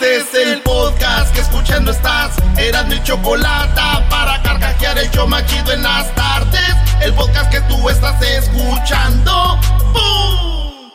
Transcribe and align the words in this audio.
Este 0.00 0.16
es 0.16 0.46
el 0.46 0.62
podcast 0.62 1.30
que 1.34 1.42
escuchando 1.42 1.90
estás. 1.90 2.30
Eran 2.56 2.88
mi 2.88 3.02
chocolate 3.02 3.82
para 4.08 4.40
carcajear 4.42 4.96
el 4.98 5.10
yo 5.10 5.26
machido 5.26 5.72
en 5.72 5.82
las 5.82 6.14
tardes. 6.14 6.74
El 7.02 7.12
podcast 7.12 7.50
que 7.50 7.60
tú 7.62 7.86
estás 7.90 8.14
escuchando. 8.22 9.58
¡Bum! 9.92 10.90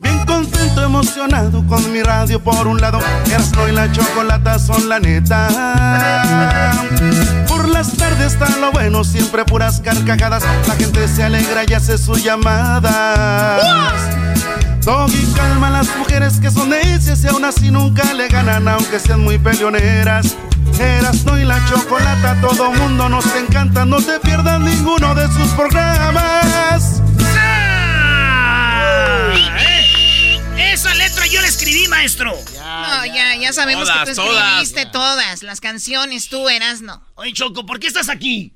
Bien 0.00 0.26
contento, 0.26 0.82
emocionado 0.82 1.66
con 1.66 1.90
mi 1.90 2.02
radio 2.02 2.38
por 2.38 2.66
un 2.66 2.78
lado. 2.82 2.98
Erasmo 3.24 3.66
y 3.66 3.72
la 3.72 3.90
chocolata 3.90 4.58
son 4.58 4.90
la 4.90 5.00
neta. 5.00 5.48
Por 7.48 7.66
las 7.66 7.96
tardes 7.96 8.34
está 8.34 8.50
lo 8.58 8.72
bueno, 8.72 9.04
siempre 9.04 9.46
puras 9.46 9.80
carcajadas. 9.80 10.44
La 10.68 10.74
gente 10.74 11.08
se 11.08 11.22
alegra 11.22 11.64
y 11.66 11.72
hace 11.72 11.96
sus 11.96 12.22
llamadas. 12.22 13.62
Doggy 14.84 15.24
calma 15.34 15.68
a 15.68 15.70
las 15.70 15.96
mujeres 15.96 16.40
que 16.40 16.50
son 16.50 16.70
necias 16.70 17.22
y 17.24 17.28
aún 17.28 17.44
así 17.44 17.70
nunca 17.70 18.12
le 18.14 18.26
ganan 18.28 18.66
aunque 18.66 18.98
sean 18.98 19.20
muy 19.20 19.38
peleoneras. 19.38 20.36
Eras 20.78 21.24
no 21.24 21.38
y 21.38 21.44
la 21.44 21.64
chocolata, 21.68 22.40
todo 22.40 22.72
mundo 22.72 23.08
nos 23.08 23.24
encanta, 23.36 23.84
no 23.84 23.98
te 24.02 24.18
pierdas 24.20 24.60
ninguno 24.60 25.14
de 25.14 25.26
sus 25.28 25.48
programas. 25.52 27.00
Esa 30.58 30.94
letra 30.94 31.26
yo 31.26 31.40
la 31.40 31.46
escribí, 31.46 31.86
maestro. 31.88 32.32
no, 32.32 33.06
ya, 33.06 33.36
ya 33.36 33.52
sabemos 33.52 33.86
Todas, 33.88 34.08
que 34.08 34.14
tú 34.14 34.22
todas. 34.22 34.44
escribiste 34.62 34.86
todas. 34.86 35.42
Las 35.42 35.60
canciones, 35.60 36.28
tú 36.28 36.48
eras, 36.48 36.80
no. 36.80 37.02
Oye, 37.14 37.32
Choco, 37.32 37.66
¿por 37.66 37.78
qué 37.78 37.86
estás 37.86 38.08
aquí? 38.08 38.54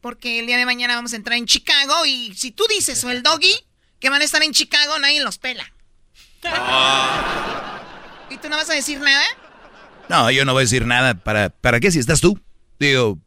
Porque 0.00 0.40
el 0.40 0.46
día 0.46 0.56
de 0.56 0.66
mañana 0.66 0.96
vamos 0.96 1.12
a 1.12 1.16
entrar 1.16 1.38
en 1.38 1.46
Chicago 1.46 2.04
y 2.06 2.34
si 2.34 2.50
tú 2.50 2.64
dices 2.68 3.02
o 3.04 3.10
el 3.10 3.22
doggy 3.22 3.54
que 4.00 4.10
van 4.10 4.20
a 4.20 4.24
estar 4.24 4.42
en 4.42 4.52
Chicago, 4.52 4.98
nadie 4.98 5.22
los 5.22 5.38
pela. 5.38 5.72
¿Y 8.30 8.36
tú 8.38 8.48
no 8.48 8.56
vas 8.56 8.70
a 8.70 8.74
decir 8.74 9.00
nada? 9.00 9.24
No, 10.08 10.30
yo 10.30 10.44
no 10.44 10.52
voy 10.52 10.62
a 10.62 10.64
decir 10.64 10.86
nada. 10.86 11.14
¿Para, 11.14 11.50
¿Para 11.50 11.80
qué 11.80 11.90
si 11.90 11.98
estás 11.98 12.20
tú? 12.20 12.38
Digo, 12.78 13.18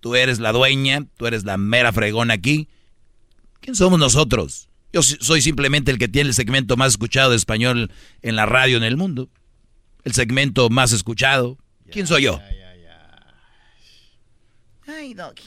tú 0.00 0.14
eres 0.14 0.38
la 0.38 0.52
dueña, 0.52 1.06
tú 1.16 1.26
eres 1.26 1.44
la 1.44 1.56
mera 1.56 1.92
fregona 1.92 2.34
aquí. 2.34 2.68
¿Quién 3.60 3.74
somos 3.74 3.98
nosotros? 3.98 4.68
Yo 4.92 5.02
soy 5.02 5.40
simplemente 5.40 5.90
el 5.90 5.98
que 5.98 6.08
tiene 6.08 6.28
el 6.28 6.34
segmento 6.34 6.76
más 6.76 6.92
escuchado 6.92 7.30
de 7.30 7.36
español 7.36 7.90
en 8.20 8.36
la 8.36 8.46
radio 8.46 8.76
en 8.76 8.82
el 8.82 8.96
mundo. 8.96 9.30
El 10.04 10.12
segmento 10.12 10.68
más 10.68 10.92
escuchado. 10.92 11.58
¿Quién 11.90 12.06
soy 12.06 12.24
yo? 12.24 12.40
Ay, 14.86 15.14
doggy. 15.14 15.42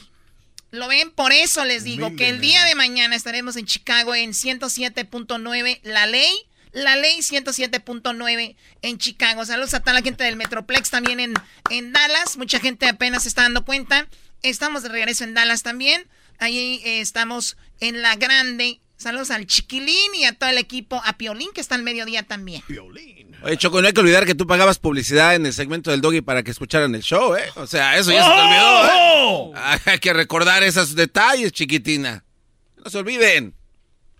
Lo 0.76 0.88
ven, 0.88 1.10
por 1.10 1.32
eso 1.32 1.64
les 1.64 1.84
digo 1.84 2.14
que 2.16 2.28
el 2.28 2.40
día 2.40 2.64
de 2.64 2.74
mañana 2.74 3.16
estaremos 3.16 3.56
en 3.56 3.66
Chicago 3.66 4.14
en 4.14 4.30
107.9 4.30 5.80
La 5.82 6.06
Ley. 6.06 6.32
La 6.72 6.94
Ley 6.96 7.20
107.9 7.20 8.56
en 8.82 8.98
Chicago. 8.98 9.44
Saludos 9.46 9.72
a 9.72 9.80
toda 9.80 9.94
la 9.94 10.02
gente 10.02 10.24
del 10.24 10.36
Metroplex 10.36 10.90
también 10.90 11.20
en, 11.20 11.34
en 11.70 11.92
Dallas. 11.92 12.36
Mucha 12.36 12.60
gente 12.60 12.86
apenas 12.86 13.22
se 13.22 13.30
está 13.30 13.42
dando 13.42 13.64
cuenta. 13.64 14.06
Estamos 14.42 14.82
de 14.82 14.90
regreso 14.90 15.24
en 15.24 15.32
Dallas 15.32 15.62
también. 15.62 16.06
Ahí 16.38 16.82
eh, 16.84 17.00
estamos 17.00 17.56
en 17.80 18.02
La 18.02 18.16
Grande. 18.16 18.80
Saludos 18.98 19.30
al 19.30 19.46
Chiquilín 19.46 20.14
y 20.14 20.24
a 20.24 20.32
todo 20.32 20.50
el 20.50 20.58
equipo, 20.58 21.00
a 21.04 21.16
Piolín 21.16 21.50
que 21.54 21.60
está 21.60 21.74
al 21.74 21.82
mediodía 21.82 22.22
también. 22.22 22.62
Oye, 23.42 23.56
Choco, 23.56 23.80
no 23.80 23.86
hay 23.86 23.92
que 23.92 24.00
olvidar 24.00 24.24
que 24.26 24.34
tú 24.34 24.46
pagabas 24.46 24.78
publicidad 24.78 25.34
en 25.34 25.46
el 25.46 25.52
segmento 25.52 25.90
del 25.90 26.00
Doggy 26.00 26.20
para 26.20 26.42
que 26.42 26.50
escucharan 26.50 26.94
el 26.94 27.02
show, 27.02 27.34
¿eh? 27.36 27.44
O 27.56 27.66
sea, 27.66 27.96
eso 27.96 28.10
ya 28.10 28.22
se 28.24 28.28
te 28.30 28.40
olvidó, 28.40 28.86
¿eh? 28.86 29.52
Ah, 29.56 29.78
Hay 29.86 29.98
que 29.98 30.12
recordar 30.12 30.62
esos 30.64 30.94
detalles, 30.96 31.52
chiquitina. 31.52 32.24
No 32.82 32.90
se 32.90 32.98
olviden. 32.98 33.54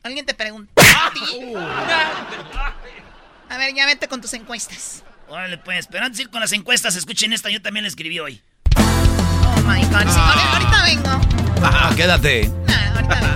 Alguien 0.03 0.25
te 0.25 0.35
pregunta. 0.35 0.73
a? 1.57 2.75
A 3.49 3.59
ver, 3.59 3.75
ya 3.75 3.87
vete 3.87 4.07
con 4.09 4.21
tus 4.21 4.33
encuestas. 4.35 5.03
Órale, 5.29 5.59
pues, 5.59 5.89
pero 5.89 6.05
antes 6.05 6.19
de 6.19 6.25
ir 6.25 6.31
con 6.31 6.41
las 6.41 6.53
encuestas, 6.53 6.95
escuchen 6.95 7.33
esta, 7.33 7.51
yo 7.51 7.61
también 7.61 7.83
la 7.83 7.89
escribí 7.89 8.21
hoy. 8.21 8.41
Oh 8.77 9.61
my 9.63 9.81
god. 9.87 10.03
Sí, 10.03 10.19
ahorita- 10.21 10.53
ahorita 10.53 10.85
vengo. 10.85 11.21
Ah, 11.63 11.93
quédate. 11.97 12.51
ahorita 12.95 13.21
vengo. 13.21 13.36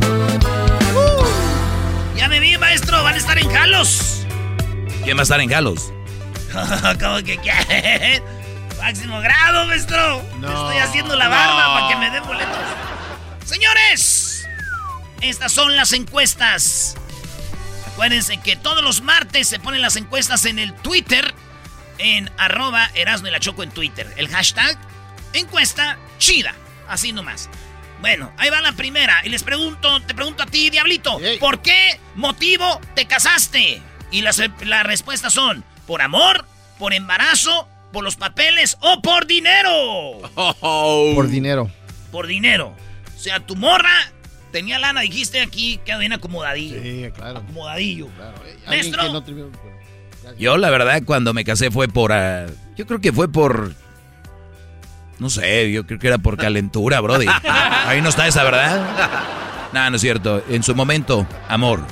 Ya 2.21 2.29
me 2.29 2.39
vi, 2.39 2.55
maestro, 2.59 3.01
van 3.01 3.15
a 3.15 3.17
estar 3.17 3.39
en 3.39 3.49
Jalos. 3.49 4.27
¿Quién 5.03 5.17
va 5.17 5.21
a 5.21 5.23
estar 5.23 5.41
en 5.41 5.49
Galos? 5.49 5.91
¿Cómo 6.99 7.15
que 7.23 7.39
qué? 7.41 8.21
Máximo 8.77 9.19
grado, 9.21 9.65
maestro. 9.65 10.21
Me 10.37 10.45
Estoy 10.47 10.77
haciendo 10.77 11.15
la 11.15 11.27
barba 11.29 11.67
No. 11.67 11.73
para 11.73 11.87
que 11.87 11.95
me 11.95 12.11
den 12.11 12.23
boletos. 12.23 12.57
Señores, 13.43 14.47
estas 15.21 15.51
son 15.51 15.75
las 15.75 15.93
encuestas. 15.93 16.95
Acuérdense 17.87 18.37
que 18.37 18.55
todos 18.55 18.83
los 18.83 19.01
martes 19.01 19.47
se 19.47 19.57
ponen 19.57 19.81
las 19.81 19.95
encuestas 19.95 20.45
en 20.45 20.59
el 20.59 20.75
Twitter, 20.75 21.33
en 21.97 22.29
arroba 22.37 22.91
Erasmo 22.93 23.29
y 23.29 23.31
la 23.31 23.39
Choco 23.39 23.63
en 23.63 23.71
Twitter. 23.71 24.13
El 24.17 24.27
hashtag 24.27 24.77
encuesta 25.33 25.97
chida. 26.19 26.53
Así 26.87 27.13
nomás. 27.13 27.49
Bueno, 28.01 28.31
ahí 28.37 28.49
va 28.49 28.61
la 28.61 28.71
primera. 28.73 29.21
Y 29.23 29.29
les 29.29 29.43
pregunto, 29.43 30.01
te 30.01 30.13
pregunto 30.13 30.43
a 30.43 30.45
ti, 30.47 30.69
Diablito, 30.69 31.19
¿por 31.39 31.61
qué 31.61 31.99
motivo 32.15 32.79
te 32.95 33.05
casaste? 33.05 33.81
Y 34.11 34.21
las, 34.21 34.41
las 34.65 34.83
respuestas 34.85 35.33
son, 35.33 35.63
¿por 35.87 36.01
amor? 36.01 36.45
¿Por 36.79 36.93
embarazo? 36.93 37.67
¿Por 37.93 38.03
los 38.03 38.15
papeles? 38.15 38.77
¿O 38.81 39.01
por 39.01 39.27
dinero? 39.27 40.19
Por 41.15 41.27
dinero. 41.27 41.69
Por 42.11 42.27
dinero. 42.27 42.75
O 43.15 43.19
sea, 43.19 43.39
tu 43.39 43.55
morra 43.55 43.93
tenía 44.51 44.79
lana, 44.79 45.01
dijiste 45.01 45.41
aquí, 45.41 45.79
queda 45.85 45.97
bien 45.97 46.13
acomodadillo. 46.13 46.81
Sí, 46.81 47.05
claro. 47.15 47.39
Acomodadillo. 47.39 48.07
Alguien 48.19 48.65
Maestro. 48.67 49.03
que 49.03 49.09
no 49.13 49.23
terminó- 49.23 49.51
Yo, 50.37 50.57
la 50.57 50.69
verdad, 50.69 51.01
cuando 51.05 51.33
me 51.33 51.43
casé 51.43 51.69
fue 51.71 51.87
por. 51.87 52.11
ah, 52.13 52.47
yo 52.75 52.85
creo 52.87 52.99
que 52.99 53.11
fue 53.13 53.31
por. 53.31 53.73
No 55.21 55.29
sé, 55.29 55.71
yo 55.71 55.85
creo 55.85 55.99
que 55.99 56.07
era 56.07 56.17
por 56.17 56.35
calentura, 56.35 56.99
Brody. 56.99 57.27
Ahí 57.85 58.01
no 58.01 58.09
está 58.09 58.25
esa, 58.25 58.43
¿verdad? 58.43 59.23
No, 59.71 59.87
no 59.87 59.95
es 59.95 60.01
cierto. 60.01 60.43
En 60.49 60.63
su 60.63 60.73
momento, 60.73 61.27
amor. 61.47 61.85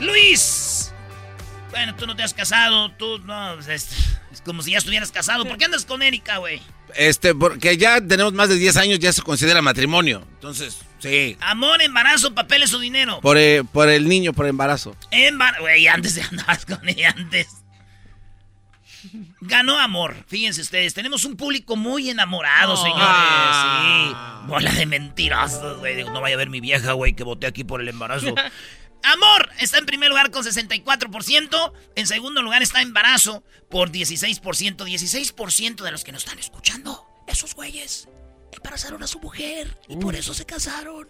Luis. 0.00 0.92
Bueno, 1.70 1.96
tú 1.96 2.06
no 2.06 2.14
te 2.14 2.22
has 2.22 2.34
casado, 2.34 2.90
tú 2.92 3.20
no, 3.20 3.58
es, 3.58 3.68
es 3.68 4.42
como 4.44 4.60
si 4.60 4.72
ya 4.72 4.78
estuvieras 4.78 5.10
casado. 5.12 5.46
¿Por 5.46 5.56
qué 5.56 5.64
andas 5.64 5.86
con 5.86 6.02
Erika, 6.02 6.36
güey? 6.36 6.60
Este, 6.94 7.34
porque 7.34 7.78
ya 7.78 8.02
tenemos 8.02 8.34
más 8.34 8.50
de 8.50 8.56
10 8.56 8.76
años, 8.76 8.98
ya 8.98 9.14
se 9.14 9.22
considera 9.22 9.62
matrimonio. 9.62 10.22
Entonces, 10.34 10.76
sí. 10.98 11.38
Amor, 11.40 11.80
embarazo, 11.80 12.34
papeles 12.34 12.74
o 12.74 12.78
dinero. 12.78 13.18
Por, 13.22 13.38
eh, 13.38 13.64
por 13.64 13.88
el 13.88 14.06
niño, 14.06 14.34
por 14.34 14.46
embarazo. 14.46 14.94
Embar... 15.10 15.58
Güey, 15.58 15.88
antes 15.88 16.16
de 16.16 16.22
andabas 16.22 16.66
con 16.66 16.86
ella, 16.86 17.14
antes. 17.16 17.48
Ganó 19.40 19.78
amor. 19.78 20.24
Fíjense 20.26 20.60
ustedes, 20.60 20.94
tenemos 20.94 21.24
un 21.24 21.36
público 21.36 21.76
muy 21.76 22.10
enamorado, 22.10 22.76
señores. 22.76 23.04
Ah. 23.06 24.40
Sí. 24.42 24.48
Bola 24.48 24.72
de 24.72 24.86
mentirosos, 24.86 25.78
güey. 25.78 26.04
No 26.04 26.20
vaya 26.20 26.34
a 26.34 26.38
ver 26.38 26.50
mi 26.50 26.60
vieja, 26.60 26.92
güey, 26.92 27.14
que 27.14 27.24
voté 27.24 27.46
aquí 27.46 27.64
por 27.64 27.80
el 27.80 27.88
embarazo. 27.88 28.34
Amor 29.02 29.50
está 29.60 29.78
en 29.78 29.86
primer 29.86 30.08
lugar 30.08 30.30
con 30.30 30.42
64%. 30.42 31.72
En 31.94 32.06
segundo 32.06 32.42
lugar 32.42 32.62
está 32.62 32.82
embarazo 32.82 33.44
por 33.70 33.90
16%. 33.90 34.40
16% 34.42 35.76
de 35.82 35.90
los 35.92 36.02
que 36.02 36.12
nos 36.12 36.24
están 36.24 36.38
escuchando, 36.38 37.06
esos 37.28 37.54
güeyes, 37.54 38.08
embarazaron 38.52 39.02
a 39.02 39.06
su 39.06 39.20
mujer 39.20 39.78
y 39.88 39.96
por 39.96 40.16
eso 40.16 40.34
se 40.34 40.44
casaron. 40.44 41.08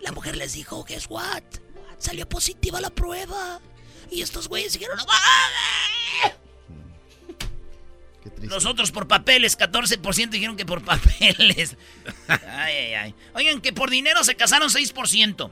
La 0.00 0.10
mujer 0.12 0.36
les 0.36 0.54
dijo, 0.54 0.84
guess 0.84 1.06
what? 1.08 1.42
Salió 1.98 2.28
positiva 2.28 2.80
la 2.80 2.90
prueba. 2.90 3.60
Y 4.10 4.22
estos 4.22 4.48
güeyes 4.48 4.72
dijeron, 4.72 4.98
¡Ah! 5.08 6.32
Los 8.42 8.66
otros 8.66 8.90
por 8.90 9.08
papeles, 9.08 9.58
14% 9.58 10.30
dijeron 10.30 10.56
que 10.56 10.66
por 10.66 10.82
papeles. 10.84 11.76
Ay, 12.28 12.74
ay, 12.74 12.94
ay. 12.94 13.14
Oigan, 13.34 13.60
que 13.60 13.72
por 13.72 13.90
dinero 13.90 14.22
se 14.24 14.34
casaron 14.34 14.68
6%. 14.68 15.50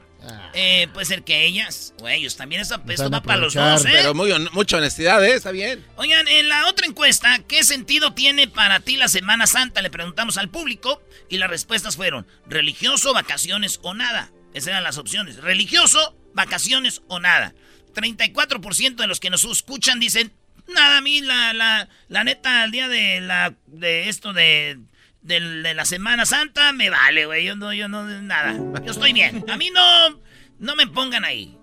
Eh, 0.53 0.87
puede 0.93 1.05
ser 1.05 1.23
que 1.23 1.45
ellas 1.45 1.93
o 1.99 2.07
ellos 2.07 2.35
también. 2.35 2.61
Esto, 2.61 2.81
esto 2.87 3.09
va 3.09 3.21
para 3.21 3.39
los 3.39 3.53
dos, 3.53 3.85
¿eh? 3.85 3.89
Pero 3.91 4.13
muy, 4.13 4.31
mucha 4.51 4.77
honestidad, 4.77 5.23
¿eh? 5.23 5.33
Está 5.33 5.51
bien. 5.51 5.85
Oigan, 5.95 6.27
en 6.27 6.49
la 6.49 6.67
otra 6.67 6.85
encuesta, 6.85 7.39
¿qué 7.47 7.63
sentido 7.63 8.13
tiene 8.13 8.47
para 8.47 8.79
ti 8.81 8.97
la 8.97 9.07
Semana 9.07 9.47
Santa? 9.47 9.81
Le 9.81 9.89
preguntamos 9.89 10.37
al 10.37 10.49
público 10.49 11.01
y 11.29 11.37
las 11.37 11.49
respuestas 11.49 11.95
fueron 11.95 12.27
religioso, 12.45 13.13
vacaciones 13.13 13.79
o 13.81 13.93
nada. 13.93 14.31
Esas 14.53 14.69
eran 14.69 14.83
las 14.83 14.97
opciones. 14.97 15.37
Religioso, 15.37 16.15
vacaciones 16.33 17.01
o 17.07 17.19
nada. 17.19 17.53
34% 17.93 18.95
de 18.95 19.07
los 19.07 19.19
que 19.19 19.29
nos 19.29 19.43
escuchan 19.43 19.99
dicen 19.99 20.33
Nada, 20.73 20.97
a 20.97 21.01
mí 21.01 21.21
la, 21.21 21.53
la, 21.53 21.89
la 22.07 22.23
neta, 22.23 22.63
el 22.63 22.71
día 22.71 22.87
de 22.87 23.21
la 23.21 23.55
de 23.67 24.09
esto 24.09 24.33
de, 24.33 24.79
de, 25.21 25.73
la 25.73 25.85
Semana 25.85 26.25
Santa 26.25 26.71
me 26.73 26.89
vale, 26.89 27.25
güey. 27.25 27.45
Yo 27.45 27.55
no, 27.55 27.73
yo 27.73 27.87
no, 27.87 28.03
nada. 28.21 28.53
Yo 28.83 28.91
estoy 28.91 29.13
bien. 29.13 29.45
A 29.49 29.57
mí 29.57 29.69
no, 29.71 30.19
no 30.59 30.75
me 30.75 30.87
pongan 30.87 31.25
ahí. 31.25 31.57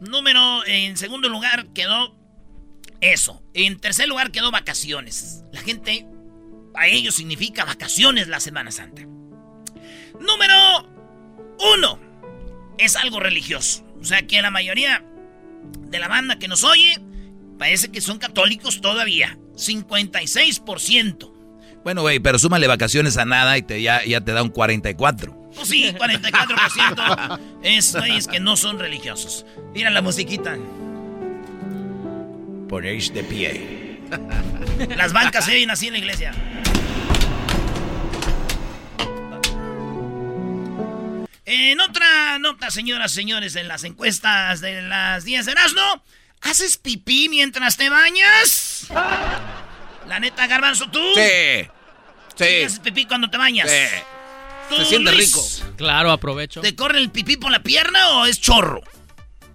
Número, 0.00 0.64
en 0.66 0.96
segundo 0.96 1.28
lugar 1.28 1.66
quedó 1.74 2.16
eso. 3.00 3.42
En 3.54 3.80
tercer 3.80 4.08
lugar 4.08 4.30
quedó 4.30 4.50
vacaciones. 4.50 5.44
La 5.52 5.60
gente, 5.60 6.06
a 6.74 6.86
ellos 6.86 7.16
significa 7.16 7.64
vacaciones 7.64 8.28
la 8.28 8.40
Semana 8.40 8.70
Santa. 8.70 9.02
Número 10.20 10.88
uno, 11.74 12.00
es 12.78 12.96
algo 12.96 13.20
religioso. 13.20 13.84
O 14.00 14.04
sea 14.04 14.26
que 14.26 14.40
la 14.40 14.50
mayoría 14.50 15.04
de 15.80 15.98
la 15.98 16.08
banda 16.08 16.38
que 16.38 16.48
nos 16.48 16.64
oye 16.64 16.98
Parece 17.58 17.88
que 17.88 18.00
son 18.00 18.18
católicos 18.18 18.80
todavía. 18.80 19.38
56%. 19.54 21.34
Bueno, 21.82 22.02
güey, 22.02 22.20
pero 22.20 22.38
súmale 22.38 22.66
vacaciones 22.66 23.16
a 23.16 23.24
nada 23.24 23.56
y 23.58 23.62
te, 23.62 23.80
ya, 23.82 24.04
ya 24.04 24.20
te 24.20 24.32
da 24.32 24.42
un 24.42 24.50
44. 24.50 25.50
Pues 25.54 25.68
sí, 25.68 25.92
44% 25.92 27.40
es 28.16 28.28
que 28.28 28.40
no 28.40 28.56
son 28.56 28.78
religiosos. 28.78 29.46
Mira 29.74 29.90
la 29.90 30.02
musiquita. 30.02 30.56
Ponéis 32.68 33.12
de 33.12 33.24
pie. 33.24 34.00
Las 34.96 35.12
bancas 35.12 35.44
se 35.44 35.52
ven 35.54 35.70
así 35.70 35.86
en 35.86 35.94
la 35.94 35.98
iglesia. 35.98 36.32
En 41.44 41.80
otra 41.80 42.38
nota, 42.38 42.70
señoras 42.70 43.12
y 43.12 43.14
señores, 43.14 43.56
en 43.56 43.68
las 43.68 43.84
encuestas 43.84 44.60
de 44.60 44.82
las 44.82 45.24
10 45.24 45.46
de 45.46 45.52
Erasmo, 45.52 46.02
¿Haces 46.42 46.76
pipí 46.76 47.28
mientras 47.28 47.76
te 47.76 47.90
bañas? 47.90 48.86
La 50.06 50.20
neta, 50.20 50.46
Garbanzo, 50.46 50.88
¿tú? 50.90 51.00
Sí. 51.14 51.68
Sí. 52.36 52.62
¿Haces 52.64 52.78
pipí 52.78 53.06
cuando 53.06 53.28
te 53.28 53.36
bañas? 53.36 53.68
Sí. 53.70 54.76
Se 54.76 54.84
siente 54.84 55.10
rico. 55.12 55.42
Claro, 55.76 56.12
aprovecho. 56.12 56.60
¿Te 56.60 56.74
corre 56.74 56.98
el 56.98 57.10
pipí 57.10 57.36
por 57.36 57.50
la 57.50 57.62
pierna 57.62 58.10
o 58.10 58.26
es 58.26 58.40
chorro? 58.40 58.82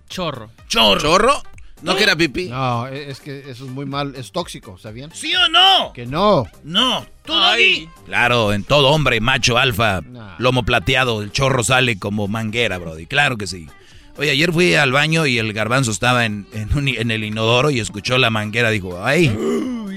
Chorro. 0.09 0.51
Chorro. 0.67 1.01
¿Chorro? 1.01 1.43
No 1.83 1.97
que 1.97 2.03
era 2.03 2.15
pipí. 2.15 2.47
No, 2.47 2.87
es 2.87 3.19
que 3.19 3.39
eso 3.39 3.65
es 3.65 3.71
muy 3.71 3.85
mal, 3.85 4.15
es 4.15 4.31
tóxico, 4.31 4.77
¿sabían? 4.77 5.13
¿Sí 5.13 5.35
o 5.35 5.49
no? 5.49 5.91
Que 5.93 6.05
no. 6.05 6.47
No. 6.63 7.05
¿Tú, 7.25 7.33
Doggy? 7.33 7.89
Claro, 8.05 8.53
en 8.53 8.63
todo 8.63 8.87
hombre, 8.89 9.19
macho, 9.19 9.57
alfa, 9.57 10.01
lomo 10.37 10.63
plateado, 10.63 11.21
el 11.21 11.31
chorro 11.31 11.63
sale 11.63 11.99
como 11.99 12.29
manguera, 12.29 12.77
brody. 12.77 13.05
Claro 13.05 13.37
que 13.37 13.47
sí. 13.47 13.67
Oye, 14.15 14.29
ayer 14.29 14.51
fui 14.53 14.75
al 14.75 14.91
baño 14.91 15.25
y 15.25 15.39
el 15.39 15.53
garbanzo 15.53 15.89
estaba 15.91 16.25
en, 16.25 16.47
en, 16.53 17.11
el 17.11 17.23
inodoro 17.23 17.71
y 17.71 17.79
escuchó 17.79 18.17
la 18.17 18.29
manguera. 18.29 18.69
Dijo, 18.69 19.03
ay. 19.03 19.29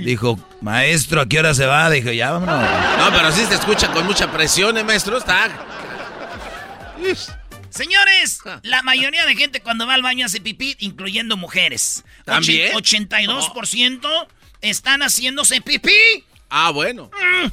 Dijo, 0.04 0.38
maestro, 0.62 1.20
¿a 1.20 1.26
qué 1.26 1.38
hora 1.38 1.52
se 1.52 1.66
va? 1.66 1.90
Dijo, 1.90 2.10
ya 2.10 2.30
vámonos. 2.30 2.70
No, 2.98 3.10
pero 3.12 3.30
sí 3.32 3.44
se 3.44 3.54
escucha 3.54 3.90
con 3.92 4.06
mucha 4.06 4.30
presión, 4.32 4.78
¿eh, 4.78 4.84
maestro? 4.84 5.18
Está. 5.18 5.50
Señores, 7.68 8.40
la 8.62 8.82
mayoría 8.82 9.26
de 9.26 9.36
gente 9.36 9.60
cuando 9.60 9.86
va 9.86 9.94
al 9.94 10.02
baño 10.02 10.24
hace 10.24 10.40
pipí, 10.40 10.76
incluyendo 10.78 11.36
mujeres. 11.36 12.04
¿También? 12.24 12.72
82% 12.72 14.26
están 14.62 15.02
haciéndose 15.02 15.60
pipí. 15.60 16.24
Ah, 16.48 16.70
bueno. 16.70 17.10
Mm. 17.12 17.48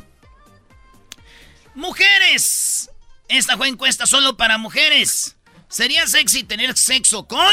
Mujeres. 1.76 2.90
Esta 3.28 3.58
fue 3.58 3.68
encuesta 3.68 4.06
solo 4.06 4.38
para 4.38 4.58
mujeres. 4.58 5.36
¿Sería 5.74 6.06
sexy 6.06 6.44
tener 6.44 6.78
sexo 6.78 7.28
con 7.28 7.52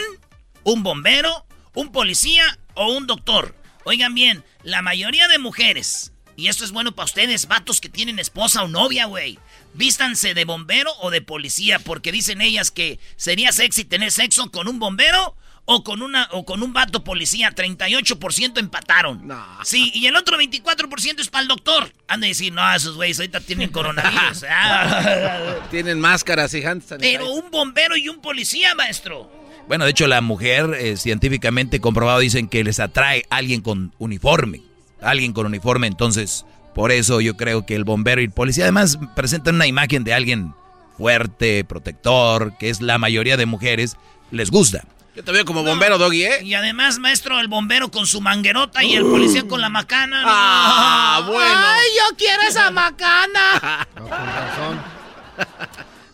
un 0.65 0.83
bombero, 0.83 1.47
un 1.73 1.91
policía 1.91 2.59
o 2.75 2.93
un 2.93 3.07
doctor? 3.07 3.57
Oigan 3.85 4.15
bien, 4.15 4.45
la 4.63 4.83
mayoría 4.83 5.27
de 5.27 5.39
mujeres, 5.39 6.13
y 6.37 6.49
esto 6.49 6.67
es 6.67 6.71
bueno 6.71 6.95
para 6.95 7.07
ustedes, 7.07 7.49
vatos 7.49 7.81
que 7.81 7.89
tienen 7.89 8.19
esposa 8.19 8.63
o 8.63 8.69
novia, 8.69 9.07
güey, 9.07 9.39
vístanse 9.73 10.35
de 10.35 10.45
bombero 10.45 10.93
o 11.01 11.11
de 11.11 11.23
policía, 11.23 11.79
porque 11.79 12.13
dicen 12.13 12.43
ellas 12.43 12.71
que 12.71 13.01
sería 13.17 13.53
sexy 13.53 13.87
tener 13.87 14.13
sexo 14.13 14.51
con 14.51 14.69
un 14.69 14.79
bombero 14.79 15.35
o 15.65 15.85
con 15.85 16.03
una 16.03 16.29
o 16.33 16.45
con 16.45 16.63
un 16.63 16.73
vato 16.73 17.05
policía, 17.05 17.53
38% 17.55 18.59
empataron. 18.59 19.29
Sí, 19.65 19.91
y 19.95 20.07
el 20.07 20.17
otro 20.17 20.39
24% 20.39 21.21
es 21.21 21.29
para 21.29 21.43
el 21.43 21.49
doctor. 21.49 21.93
Han 22.09 22.21
de 22.21 22.29
decir, 22.29 22.53
no, 22.53 22.75
esos 22.75 22.97
güeyes 22.97 23.19
ahorita 23.19 23.41
tienen 23.41 23.71
coronavirus. 23.71 24.45
Ah. 24.51 25.57
tienen 25.71 26.01
máscaras 26.01 26.53
y 26.55 26.63
Pero 26.99 27.33
un 27.33 27.51
bombero 27.51 27.97
y 27.97 28.09
un 28.09 28.21
policía, 28.21 28.75
maestro. 28.75 29.31
Bueno, 29.69 29.85
de 29.85 29.93
hecho 29.93 30.09
la 30.09 30.21
mujer 30.21 30.75
eh, 30.79 30.97
científicamente 30.97 31.81
comprobado 31.81 32.19
dicen 32.19 32.49
que 32.49 32.65
les 32.65 32.81
atrae 32.81 33.25
alguien 33.31 33.61
con 33.61 33.95
uniforme. 33.99 34.63
Alguien 35.01 35.33
con 35.33 35.47
uniforme, 35.47 35.87
entonces 35.87 36.45
por 36.75 36.93
eso 36.93 37.21
yo 37.21 37.37
creo 37.37 37.65
que 37.65 37.75
el 37.75 37.85
bombero 37.85 38.21
y 38.21 38.25
el 38.25 38.31
policía 38.33 38.65
además 38.65 38.99
presentan 39.15 39.55
una 39.55 39.67
imagen 39.67 40.05
de 40.05 40.15
alguien 40.15 40.55
fuerte, 40.99 41.65
protector, 41.65 42.57
que 42.59 42.69
es 42.69 42.81
la 42.81 42.99
mayoría 42.99 43.37
de 43.37 43.47
mujeres 43.47 43.97
les 44.31 44.51
gusta. 44.51 44.85
Yo 45.15 45.25
te 45.25 45.33
veo 45.33 45.45
como 45.45 45.65
bombero, 45.65 45.99
Doggy, 45.99 46.25
¿eh? 46.25 46.43
Y 46.45 46.55
además, 46.55 46.99
maestro, 46.99 47.41
el 47.41 47.49
bombero 47.49 47.91
con 47.91 48.07
su 48.07 48.21
manguerota 48.21 48.85
y 48.85 48.95
el 48.95 49.05
policía 49.05 49.47
con 49.47 49.61
la 49.61 49.69
macana. 49.69 50.23
Ah, 50.25 51.23
bueno. 51.27 51.53
¡Ay, 51.53 51.89
yo 51.99 52.17
quiero 52.17 52.43
esa 52.43 52.71
macana! 52.71 53.89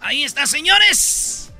Ahí 0.00 0.24
está, 0.24 0.46
señores. 0.46 1.52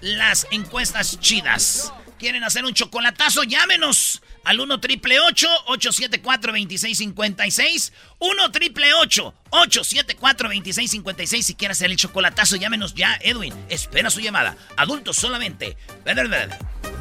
Las 0.00 0.46
encuestas 0.50 1.18
chidas. 1.18 1.92
¿Quieren 2.18 2.44
hacer 2.44 2.64
un 2.64 2.74
chocolatazo? 2.74 3.42
Llámenos 3.42 4.22
al 4.44 4.60
1 4.60 4.80
triple 4.80 5.20
874 5.20 6.52
2656. 6.52 7.92
1 8.18 8.50
triple 8.50 8.94
874 8.94 10.48
2656. 10.48 11.46
Si 11.46 11.54
quieren 11.54 11.72
hacer 11.72 11.90
el 11.90 11.96
chocolatazo, 11.96 12.56
llámenos 12.56 12.94
ya. 12.94 13.18
Edwin, 13.22 13.54
espera 13.68 14.10
su 14.10 14.20
llamada. 14.20 14.56
Adultos 14.76 15.16
solamente. 15.16 15.76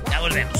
Ya 0.10 0.20
volvemos. 0.20 0.60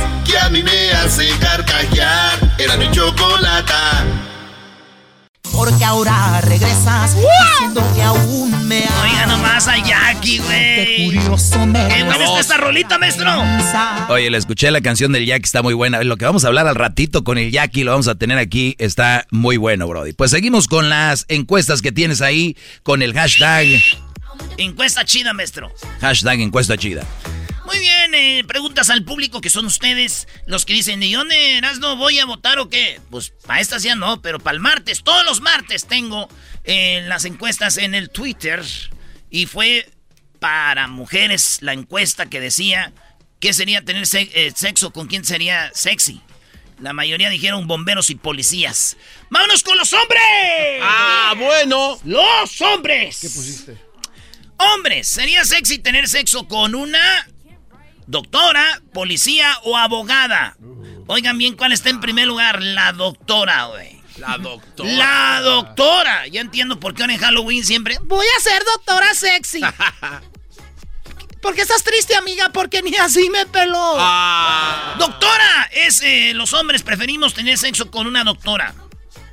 que 0.31 0.37
a 0.37 0.49
mí 0.49 0.63
me 0.63 0.91
hace 0.93 1.27
carcajear. 1.39 2.39
Era 2.57 2.77
mi 2.77 2.89
chocolata. 2.91 4.05
Porque 5.51 5.83
ahora 5.83 6.39
regresas 6.41 7.15
diciendo 7.15 7.83
que 7.93 8.01
aún 8.01 8.67
me 8.67 8.85
Oiga 9.03 9.25
nomás 9.27 9.67
a 9.67 9.77
Jackie, 9.77 10.39
güey. 10.39 11.11
Qué 11.11 12.03
buena 12.05 12.23
está 12.23 12.39
esta 12.39 12.57
rolita, 12.57 12.97
maestro. 12.97 13.29
Oye, 14.07 14.29
le 14.29 14.37
escuché 14.37 14.71
la 14.71 14.79
canción 14.81 15.11
del 15.11 15.25
Jackie, 15.25 15.45
está 15.45 15.61
muy 15.61 15.73
buena. 15.73 16.01
Lo 16.03 16.15
que 16.15 16.25
vamos 16.25 16.45
a 16.45 16.47
hablar 16.47 16.67
al 16.67 16.75
ratito 16.75 17.23
con 17.23 17.37
el 17.37 17.51
Jackie, 17.51 17.83
lo 17.83 17.91
vamos 17.91 18.07
a 18.07 18.15
tener 18.15 18.37
aquí, 18.37 18.75
está 18.79 19.27
muy 19.29 19.57
bueno, 19.57 19.87
Brody. 19.87 20.13
Pues 20.13 20.31
seguimos 20.31 20.67
con 20.67 20.89
las 20.89 21.25
encuestas 21.27 21.81
que 21.81 21.91
tienes 21.91 22.21
ahí, 22.21 22.55
con 22.83 23.01
el 23.01 23.13
hashtag. 23.13 23.67
Encuesta 24.57 25.03
chida, 25.03 25.33
maestro. 25.33 25.71
Hashtag 25.99 26.39
encuesta 26.39 26.77
chida. 26.77 27.03
Muy 27.71 27.79
bien, 27.79 28.13
eh, 28.13 28.43
preguntas 28.45 28.89
al 28.89 29.05
público 29.05 29.39
que 29.39 29.49
son 29.49 29.65
ustedes 29.65 30.27
los 30.45 30.65
que 30.65 30.73
dicen, 30.73 31.01
¿y 31.01 31.13
dónde 31.13 31.61
no 31.79 31.95
voy 31.95 32.19
a 32.19 32.25
votar 32.25 32.59
o 32.59 32.67
qué? 32.67 32.99
Pues 33.09 33.31
para 33.45 33.61
estas 33.61 33.81
ya 33.81 33.95
no, 33.95 34.21
pero 34.21 34.41
para 34.41 34.55
el 34.55 34.59
martes, 34.59 35.03
todos 35.03 35.23
los 35.23 35.39
martes 35.39 35.87
tengo 35.87 36.27
eh, 36.65 37.01
las 37.07 37.23
encuestas 37.23 37.77
en 37.77 37.95
el 37.95 38.09
Twitter 38.09 38.61
y 39.29 39.45
fue 39.45 39.89
para 40.39 40.87
mujeres 40.87 41.59
la 41.61 41.71
encuesta 41.71 42.25
que 42.25 42.41
decía 42.41 42.91
qué 43.39 43.53
sería 43.53 43.85
tener 43.85 44.03
eh, 44.11 44.51
sexo 44.53 44.91
con 44.91 45.07
quién 45.07 45.23
sería 45.23 45.71
sexy. 45.73 46.19
La 46.81 46.91
mayoría 46.91 47.29
dijeron 47.29 47.67
bomberos 47.67 48.09
y 48.09 48.15
policías. 48.15 48.97
¡Vámonos 49.29 49.63
con 49.63 49.77
los 49.77 49.93
hombres! 49.93 50.81
¡Ah, 50.81 51.35
bueno! 51.37 51.97
¡Los 52.03 52.59
hombres! 52.59 53.19
¿Qué 53.21 53.29
pusiste? 53.29 53.77
Hombres, 54.57 55.07
¿sería 55.07 55.45
sexy 55.45 55.79
tener 55.79 56.09
sexo 56.09 56.49
con 56.49 56.75
una 56.75 57.30
doctora, 58.07 58.81
policía 58.93 59.57
o 59.63 59.77
abogada? 59.77 60.57
Oigan 61.07 61.37
bien 61.37 61.55
cuál 61.55 61.71
está 61.71 61.89
en 61.89 61.99
primer 61.99 62.27
lugar, 62.27 62.61
la 62.61 62.93
doctora, 62.93 63.65
güey. 63.65 64.01
La 64.17 64.37
doctora. 64.37 64.91
La 64.91 65.41
doctora. 65.41 66.27
Ya 66.27 66.41
entiendo 66.41 66.79
por 66.79 66.93
qué 66.93 67.03
ahora 67.03 67.13
en 67.13 67.19
Halloween 67.19 67.65
siempre 67.65 67.97
voy 68.03 68.25
a 68.37 68.41
ser 68.41 68.63
doctora 68.63 69.13
sexy. 69.13 69.61
¿Por 71.41 71.55
qué 71.55 71.61
estás 71.61 71.83
triste, 71.83 72.15
amiga? 72.15 72.49
Porque 72.53 72.83
ni 72.83 72.95
así 72.95 73.29
me 73.31 73.47
peló. 73.47 73.95
Ah. 73.97 74.95
Doctora, 74.99 75.69
es 75.71 76.01
eh, 76.03 76.33
los 76.35 76.53
hombres 76.53 76.83
preferimos 76.83 77.33
tener 77.33 77.57
sexo 77.57 77.89
con 77.89 78.05
una 78.05 78.23
doctora. 78.23 78.75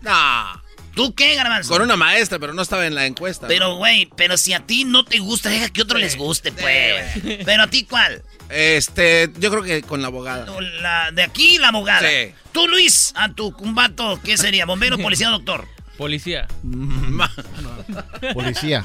No. 0.00 0.62
¿Tú 0.98 1.14
qué, 1.14 1.36
Garbanzo? 1.36 1.72
Con 1.72 1.82
una 1.82 1.94
maestra, 1.94 2.40
pero 2.40 2.52
no 2.54 2.60
estaba 2.60 2.84
en 2.84 2.96
la 2.96 3.06
encuesta. 3.06 3.46
Pero, 3.46 3.76
güey, 3.76 4.10
pero 4.16 4.36
si 4.36 4.52
a 4.52 4.66
ti 4.66 4.82
no 4.82 5.04
te 5.04 5.20
gusta, 5.20 5.48
deja 5.48 5.68
que 5.68 5.82
otro 5.82 5.96
les 5.96 6.16
guste, 6.16 6.50
pues. 6.50 7.44
Pero 7.44 7.62
a 7.62 7.68
ti, 7.68 7.84
¿cuál? 7.84 8.20
Este, 8.48 9.30
yo 9.38 9.48
creo 9.52 9.62
que 9.62 9.82
con 9.82 10.02
la 10.02 10.08
abogada. 10.08 10.44
La, 10.80 11.12
de 11.12 11.22
aquí, 11.22 11.58
la 11.58 11.68
abogada. 11.68 12.00
Sí. 12.00 12.34
Tú, 12.50 12.66
Luis, 12.66 13.12
a 13.14 13.32
tu 13.32 13.52
cumbato, 13.52 14.18
¿qué 14.24 14.36
sería? 14.36 14.66
¿Bombero, 14.66 14.98
policía, 14.98 15.28
doctor? 15.28 15.68
Policía. 15.96 16.48
Policía. 18.34 18.84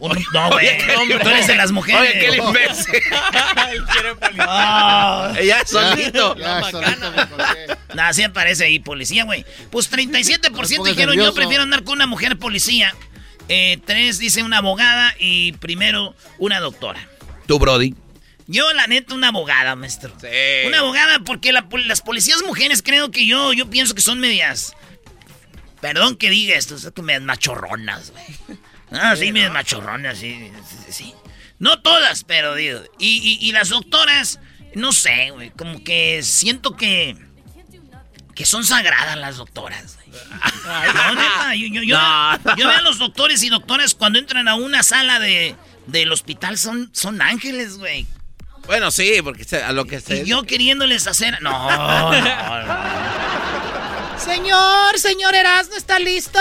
No, 0.00 0.50
güey. 0.50 0.78
Tú 1.22 1.28
eres 1.28 1.46
de 1.46 1.56
las 1.56 1.72
mujeres. 1.72 2.00
Oye, 2.00 2.18
qué 2.18 2.36
imbécil. 2.36 3.02
Ah. 4.40 5.34
Ya 5.42 5.64
solito. 5.66 6.36
Ya, 6.36 6.62
solito. 6.70 7.12
Nada, 7.94 8.12
sí 8.12 8.22
aparece 8.22 8.64
ahí 8.64 8.78
policía, 8.78 9.24
güey. 9.24 9.44
Pues 9.70 9.90
37% 9.90 10.52
pongas 10.52 10.96
dijeron 10.96 11.16
yo 11.16 11.34
prefiero 11.34 11.62
andar 11.62 11.84
con 11.84 11.94
una 11.94 12.06
mujer 12.06 12.38
policía. 12.38 12.94
Eh, 13.48 13.78
tres 13.84 14.18
dice 14.18 14.42
una 14.42 14.58
abogada 14.58 15.14
y 15.18 15.52
primero 15.52 16.14
una 16.38 16.60
doctora. 16.60 17.00
Tú, 17.46 17.58
Brody. 17.58 17.94
Yo, 18.46 18.72
la 18.72 18.86
neta, 18.86 19.14
una 19.14 19.28
abogada, 19.28 19.76
maestro. 19.76 20.12
Sí. 20.20 20.66
Una 20.66 20.78
abogada 20.78 21.18
porque 21.20 21.52
la 21.52 21.66
las 21.84 22.00
policías 22.00 22.42
mujeres 22.42 22.82
creo 22.82 23.10
que 23.10 23.26
yo, 23.26 23.52
yo 23.52 23.68
pienso 23.68 23.94
que 23.94 24.00
son 24.02 24.20
medias... 24.20 24.74
Perdón 25.80 26.16
que 26.16 26.28
diga 26.28 26.56
esto, 26.56 26.78
son 26.78 26.92
que 26.92 27.02
medias 27.02 27.22
machorronas, 27.22 28.10
güey. 28.12 28.58
Ah, 28.92 29.14
sí, 29.16 29.32
medias 29.32 29.52
machorronas, 29.52 30.18
sí, 30.18 30.50
sí, 30.86 30.92
sí. 30.92 31.14
No 31.58 31.80
todas, 31.80 32.24
pero 32.24 32.54
digo. 32.54 32.80
Y, 32.98 33.38
y- 33.40 33.48
y 33.48 33.52
las 33.52 33.68
doctoras, 33.68 34.40
no 34.74 34.92
sé, 34.92 35.30
güey, 35.30 35.50
como 35.50 35.82
que 35.84 36.22
siento 36.22 36.76
que... 36.76 37.16
Que 38.34 38.46
son 38.46 38.64
sagradas 38.64 39.18
las 39.18 39.36
doctoras, 39.36 39.96
güey. 39.96 40.18
No, 41.14 41.54
yo, 41.54 41.66
yo- 41.66 41.82
yo- 41.82 41.98
No. 41.98 42.56
yo 42.56 42.68
veo 42.68 42.78
a 42.78 42.82
los 42.82 42.98
doctores 42.98 43.42
y 43.42 43.50
doctoras 43.50 43.94
cuando 43.94 44.18
entran 44.18 44.48
a 44.48 44.54
una 44.54 44.82
sala 44.82 45.18
de, 45.20 45.54
del 45.86 46.10
hospital, 46.10 46.56
son, 46.56 46.88
son 46.94 47.20
ángeles, 47.20 47.76
güey. 47.76 48.06
Bueno, 48.66 48.90
sí, 48.90 49.20
porque 49.22 49.44
a 49.56 49.72
lo 49.72 49.84
que 49.84 50.00
se... 50.00 50.22
Y 50.22 50.26
yo 50.26 50.44
queriéndoles 50.44 51.06
hacer. 51.06 51.42
No, 51.42 51.70
no, 51.70 52.12
no. 52.12 52.76
Señor, 54.18 54.98
señor 54.98 55.34
Erasmo, 55.34 55.74
¿está 55.74 55.98
listo? 55.98 56.38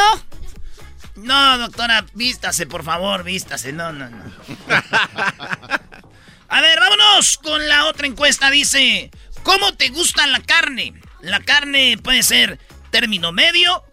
No, 1.24 1.58
doctora, 1.58 2.06
vístase, 2.14 2.66
por 2.66 2.84
favor, 2.84 3.24
vístase. 3.24 3.74
No, 3.74 3.92
no, 3.92 4.10
no. 4.10 4.24
A 6.52 6.62
ver, 6.62 6.80
vámonos 6.80 7.38
con 7.38 7.68
la 7.68 7.86
otra 7.86 8.08
encuesta. 8.08 8.50
Dice: 8.50 9.12
¿Cómo 9.44 9.74
te 9.74 9.90
gusta 9.90 10.26
la 10.28 10.40
carne? 10.42 10.94
La 11.22 11.40
carne 11.40 11.98
puede 12.02 12.24
ser 12.24 12.60
término 12.90 13.32
medio, 13.32 13.84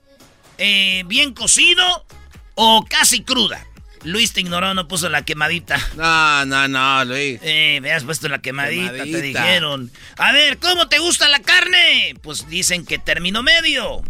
eh, 0.58 1.02
bien 1.06 1.34
cocido 1.34 2.06
o 2.54 2.84
casi 2.88 3.22
cruda. 3.22 3.66
Luis 4.04 4.32
te 4.32 4.40
ignoró, 4.40 4.72
no 4.72 4.86
puso 4.86 5.08
la 5.08 5.22
quemadita. 5.22 5.78
No, 5.96 6.44
no, 6.44 6.68
no, 6.68 7.04
Luis. 7.04 7.40
Eh, 7.42 7.80
me 7.82 7.92
has 7.92 8.04
puesto 8.04 8.28
la 8.28 8.38
quemadita, 8.38 8.92
te 9.02 9.20
dijeron. 9.20 9.90
A 10.16 10.32
ver, 10.32 10.58
¿cómo 10.58 10.88
te 10.88 10.98
gusta 10.98 11.28
la 11.28 11.40
carne? 11.40 12.14
Pues 12.22 12.48
dicen 12.48 12.86
que 12.86 12.98
término 12.98 13.42
medio. 13.42 14.02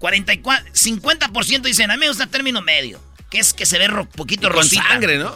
44, 0.00 0.72
50% 0.74 1.60
dicen, 1.62 1.90
a 1.90 1.94
mí 1.94 2.00
me 2.00 2.08
gusta 2.08 2.26
término 2.26 2.60
medio. 2.62 3.00
Que 3.30 3.38
es 3.38 3.54
que 3.54 3.64
se 3.64 3.78
ve 3.78 3.86
ro- 3.86 4.08
poquito 4.08 4.48
Con 4.48 4.56
rosita. 4.56 4.82
sangre, 4.88 5.16
¿no? 5.18 5.32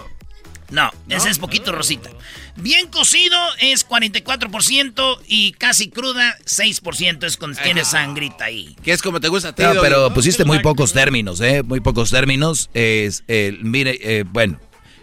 No, 0.71 0.90
ese 1.09 1.30
es 1.30 1.38
poquito 1.38 1.71
rosita. 1.71 2.11
Bien 2.56 2.88
cocido 2.88 3.37
es 3.61 3.87
44% 3.87 5.18
y 5.28 5.52
casi 5.52 5.90
cruda 5.90 6.37
6% 6.47 7.25
es 7.25 7.37
cuando 7.37 7.61
tiene 7.62 7.85
sangrita 7.85 8.47
ahí. 8.47 8.75
Que 8.83 8.92
es 8.92 9.02
como 9.02 9.21
te 9.21 9.28
gusta 9.28 9.54
ti. 9.54 9.62
No, 9.62 9.75
pero 9.80 10.12
pusiste 10.12 10.44
muy 10.44 10.59
pocos 10.61 10.92
términos, 10.92 11.40
¿eh? 11.40 11.62
Muy 11.62 11.78
pocos 11.80 12.11
términos. 12.11 12.71
Es, 12.75 13.23
el, 13.28 13.62
mire, 13.62 13.99
eh, 14.02 14.25
bueno, 14.26 14.59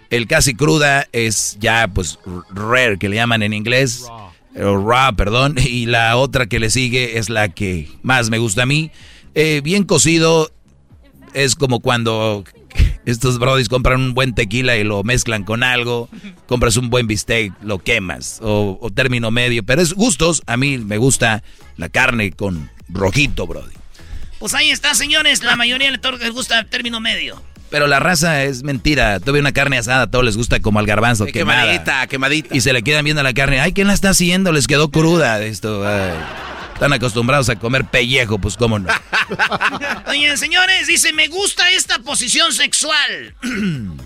el 0.10 0.28
casi 0.28 0.56
cruda 0.56 1.08
es 1.14 1.56
ya, 1.60 1.88
pues, 1.88 2.20
rare, 2.50 2.98
que 2.98 3.08
le 3.08 3.16
llaman 3.16 3.44
en 3.44 3.54
inglés. 3.54 4.06
O 4.60 4.78
raw, 4.86 5.16
perdón. 5.16 5.56
Y 5.58 5.86
la 5.86 6.18
otra 6.18 6.48
que 6.48 6.60
le 6.60 6.70
sigue 6.70 7.18
es 7.18 7.30
la 7.30 7.48
que 7.50 7.90
más 8.02 8.30
me 8.30 8.40
gusta 8.40 8.64
a 8.64 8.66
mí. 8.66 8.92
Eh, 9.36 9.62
bien 9.64 9.84
cocido 9.84 10.52
es 11.34 11.56
como 11.56 11.80
cuando 11.80 12.44
estos 13.06 13.40
brodis 13.40 13.70
compran 13.70 14.00
un 14.02 14.14
buen 14.14 14.36
tequila 14.36 14.76
y 14.78 14.84
lo 14.84 15.04
mezclan 15.04 15.44
con 15.44 15.64
algo. 15.64 16.10
Compras 16.48 16.78
un 16.78 16.90
buen 16.90 17.08
bistec, 17.08 17.54
lo 17.64 17.80
quemas. 17.80 18.40
O, 18.42 18.78
o 18.82 18.90
término 18.92 19.32
medio. 19.32 19.64
Pero 19.64 19.82
es 19.82 19.94
gustos. 19.94 20.42
A 20.48 20.58
mí 20.58 20.78
me 20.78 20.98
gusta 20.98 21.44
la 21.78 21.90
carne 21.90 22.32
con 22.32 22.70
rojito, 22.90 23.48
brody. 23.48 23.74
Pues 24.40 24.54
ahí 24.54 24.70
está, 24.72 24.94
señores. 24.96 25.44
La 25.44 25.56
mayoría 25.56 25.92
de 25.92 25.98
todos 25.98 26.20
les 26.20 26.32
gusta 26.32 26.60
el 26.60 26.66
término 26.68 27.00
medio. 27.00 27.42
Pero 27.70 27.88
la 27.88 28.00
raza 28.02 28.44
es 28.44 28.64
mentira. 28.64 29.22
Tuve 29.22 29.40
una 29.40 29.54
carne 29.54 29.78
asada, 29.78 30.02
a 30.04 30.12
todos 30.12 30.26
les 30.26 30.36
gusta 30.36 30.60
como 30.60 30.80
al 30.80 30.86
garbanzo, 30.86 31.26
Eh, 31.26 31.32
quemada. 31.32 31.62
quemadita, 31.62 32.08
quemadita. 32.08 32.56
Y 32.58 32.60
se 32.60 32.74
le 32.74 32.84
quedan 32.84 33.06
viendo 33.06 33.24
la 33.24 33.34
carne. 33.34 33.62
Ay, 33.62 33.72
¿quién 33.72 33.88
la 33.88 33.94
está 33.94 34.10
haciendo? 34.10 34.52
Les 34.52 34.68
quedó 34.68 34.92
cruda 34.92 35.42
esto. 35.42 35.88
ay. 35.88 36.12
Están 36.82 36.94
acostumbrados 36.94 37.48
a 37.50 37.58
comer 37.58 37.86
pellejo, 37.86 38.40
pues 38.40 38.58
cómo 38.58 38.80
no. 38.80 38.92
Oye, 40.08 40.36
señores, 40.36 40.88
dice, 40.88 41.14
me 41.14 41.28
gusta 41.28 41.70
esta 41.70 42.00
posición 42.00 42.52
sexual. 42.54 43.36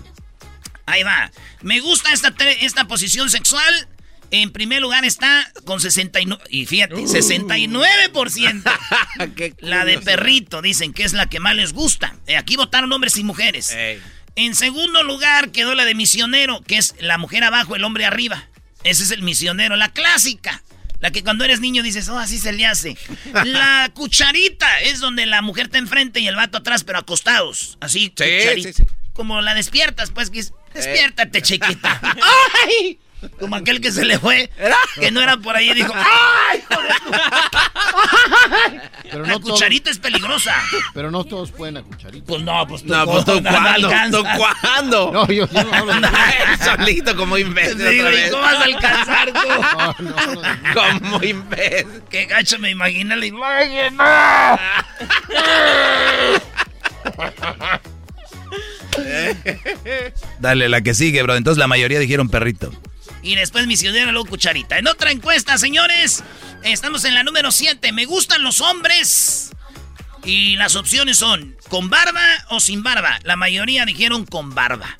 Ahí 0.84 1.02
va. 1.02 1.30
Me 1.62 1.80
gusta 1.80 2.12
esta, 2.12 2.34
esta 2.60 2.86
posición 2.86 3.30
sexual. 3.30 3.88
En 4.30 4.52
primer 4.52 4.82
lugar 4.82 5.06
está 5.06 5.50
con 5.64 5.80
69. 5.80 6.44
Y 6.50 6.66
fíjate, 6.66 6.96
69%. 6.96 8.74
Qué 9.36 9.54
La 9.60 9.86
de 9.86 9.98
perrito, 9.98 10.60
dicen 10.60 10.92
que 10.92 11.04
es 11.04 11.14
la 11.14 11.30
que 11.30 11.40
más 11.40 11.56
les 11.56 11.72
gusta. 11.72 12.14
Eh, 12.26 12.36
Aquí 12.36 12.56
votaron 12.56 12.92
hombres 12.92 13.16
y 13.16 13.24
mujeres. 13.24 13.70
Ey. 13.70 14.02
En 14.34 14.54
segundo 14.54 15.02
lugar 15.02 15.50
quedó 15.50 15.74
la 15.74 15.86
de 15.86 15.94
misionero, 15.94 16.60
que 16.60 16.76
es 16.76 16.94
la 17.00 17.16
mujer 17.16 17.42
abajo, 17.42 17.74
el 17.74 17.84
hombre 17.84 18.04
arriba. 18.04 18.50
Ese 18.84 19.02
es 19.02 19.12
el 19.12 19.22
misionero, 19.22 19.76
la 19.76 19.94
clásica. 19.94 20.62
La 21.06 21.12
que 21.12 21.22
cuando 21.22 21.44
eres 21.44 21.60
niño 21.60 21.84
dices, 21.84 22.08
oh, 22.08 22.18
así 22.18 22.36
se 22.36 22.52
le 22.52 22.66
hace. 22.66 22.98
La 23.44 23.88
cucharita 23.94 24.80
es 24.80 24.98
donde 24.98 25.24
la 25.24 25.40
mujer 25.40 25.66
está 25.66 25.78
enfrente 25.78 26.18
y 26.18 26.26
el 26.26 26.34
vato 26.34 26.58
atrás, 26.58 26.82
pero 26.82 26.98
acostados. 26.98 27.78
Así, 27.80 28.12
Sí, 28.16 28.62
sí, 28.64 28.72
sí. 28.72 28.82
Como 29.12 29.40
la 29.40 29.54
despiertas, 29.54 30.10
pues, 30.10 30.30
que 30.30 30.40
es, 30.40 30.52
despiértate, 30.74 31.42
chiquita. 31.42 32.00
¡Ay! 32.66 32.98
Como 33.40 33.56
aquel 33.56 33.80
que 33.80 33.90
se 33.92 34.04
le 34.04 34.18
fue, 34.18 34.50
que 35.00 35.10
no 35.10 35.20
era 35.20 35.36
por 35.38 35.56
ahí 35.56 35.70
y 35.70 35.74
dijo, 35.74 35.92
¡ay! 35.96 36.58
hijo 36.58 36.80
de 36.82 36.88
tu-". 36.88 37.10
Pero 39.10 39.22
La 39.22 39.28
no, 39.28 39.40
todos, 39.40 39.52
cucharita 39.52 39.90
es 39.90 39.98
peligrosa. 39.98 40.54
pero 40.92 41.10
no 41.10 41.24
todos 41.24 41.50
pueden 41.50 41.78
a 41.78 41.82
cucharita. 41.82 42.26
Pues 42.26 42.42
no, 42.42 42.66
pues 42.66 42.82
tú, 42.82 42.88
No, 42.88 43.06
pues 43.06 43.24
tú 43.24 43.40
no 43.40 43.50
cuándo, 43.50 44.22
tú 44.22 44.28
cuándo. 44.36 45.12
No, 45.12 45.26
yo, 45.28 45.48
yo 45.50 45.64
no 45.64 45.74
hablo 45.74 45.92
Solito 46.64 47.16
como 47.16 47.38
imbécil 47.38 47.78
digo, 47.78 48.06
otra 48.06 48.12
¿y 48.12 48.16
vez. 48.22 48.30
cómo 48.30 48.42
vas 48.42 48.54
a 48.54 48.64
alcanzar 48.64 49.32
tú? 49.32 49.48
No, 50.02 50.10
no, 50.10 50.34
no. 50.34 50.42
Como 50.74 51.22
imbécil. 51.24 52.02
Qué 52.10 52.26
gacho 52.26 52.58
me 52.58 52.70
imagina 52.70 53.16
la 53.16 53.26
imagen. 53.26 53.96
Dale, 60.40 60.68
la 60.68 60.80
que 60.80 60.94
sigue, 60.94 61.22
bro. 61.22 61.36
Entonces 61.36 61.58
la 61.58 61.66
mayoría 61.66 61.98
dijeron 61.98 62.28
perrito. 62.28 62.72
Y 63.26 63.34
después 63.34 63.66
misionero, 63.66 64.12
luego 64.12 64.28
cucharita. 64.28 64.78
En 64.78 64.86
otra 64.86 65.10
encuesta, 65.10 65.58
señores, 65.58 66.22
estamos 66.62 67.04
en 67.04 67.12
la 67.12 67.24
número 67.24 67.50
7. 67.50 67.90
Me 67.90 68.04
gustan 68.04 68.44
los 68.44 68.60
hombres. 68.60 69.50
Y 70.24 70.54
las 70.54 70.76
opciones 70.76 71.18
son 71.18 71.56
con 71.68 71.90
barba 71.90 72.22
o 72.50 72.60
sin 72.60 72.84
barba. 72.84 73.18
La 73.24 73.34
mayoría 73.34 73.84
dijeron 73.84 74.26
con 74.26 74.54
barba. 74.54 74.96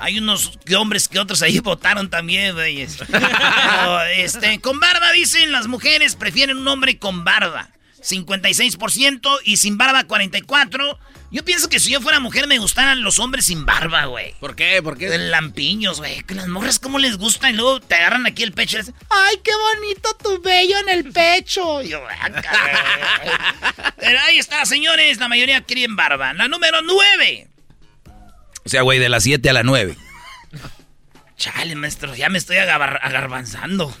Hay 0.00 0.18
unos 0.18 0.58
hombres 0.76 1.06
que 1.06 1.20
otros 1.20 1.42
ahí 1.42 1.58
votaron 1.62 2.10
también, 2.10 2.54
güeyes. 2.54 2.96
Pero, 3.06 4.02
este, 4.16 4.60
con 4.60 4.80
barba 4.80 5.12
dicen 5.12 5.52
las 5.52 5.68
mujeres 5.68 6.16
prefieren 6.16 6.58
un 6.58 6.66
hombre 6.66 6.98
con 6.98 7.22
barba. 7.22 7.68
56% 8.02 9.38
y 9.44 9.58
sin 9.58 9.78
barba 9.78 10.08
44%. 10.08 10.98
Yo 11.32 11.44
pienso 11.44 11.68
que 11.68 11.78
si 11.78 11.92
yo 11.92 12.00
fuera 12.00 12.18
mujer 12.18 12.48
me 12.48 12.58
gustaran 12.58 13.02
los 13.04 13.20
hombres 13.20 13.46
sin 13.46 13.64
barba, 13.64 14.06
güey. 14.06 14.34
¿Por 14.40 14.56
qué? 14.56 14.82
¿Por 14.82 14.98
qué? 14.98 15.16
Lampiños, 15.16 15.98
güey. 15.98 16.22
Que 16.24 16.34
las 16.34 16.48
morras 16.48 16.80
como 16.80 16.98
les 16.98 17.18
gusta 17.18 17.48
y 17.50 17.52
luego 17.52 17.78
te 17.80 17.94
agarran 17.94 18.26
aquí 18.26 18.42
el 18.42 18.52
pecho 18.52 18.76
y 18.78 18.80
dicen, 18.80 18.94
¡ay, 19.08 19.36
qué 19.44 19.52
bonito 19.54 20.16
tu 20.22 20.42
vello 20.42 20.76
en 20.78 20.88
el 20.88 21.12
pecho! 21.12 21.82
Y 21.82 21.90
yo, 21.90 22.02
"Ah, 22.20 22.30
caray". 22.30 22.74
Pero 23.98 24.18
ahí 24.26 24.38
está, 24.38 24.64
señores. 24.66 25.18
La 25.18 25.28
mayoría 25.28 25.60
quieren 25.62 25.94
barba. 25.94 26.34
La 26.34 26.48
número 26.48 26.82
9. 26.82 27.46
O 28.64 28.68
sea, 28.68 28.82
güey, 28.82 28.98
de 28.98 29.08
las 29.08 29.22
7 29.22 29.48
a 29.50 29.52
la 29.52 29.62
9. 29.62 29.96
Chale, 31.36 31.74
maestro, 31.74 32.14
ya 32.14 32.28
me 32.28 32.36
estoy 32.38 32.58
agar- 32.58 33.00
agarbanzando. 33.02 33.94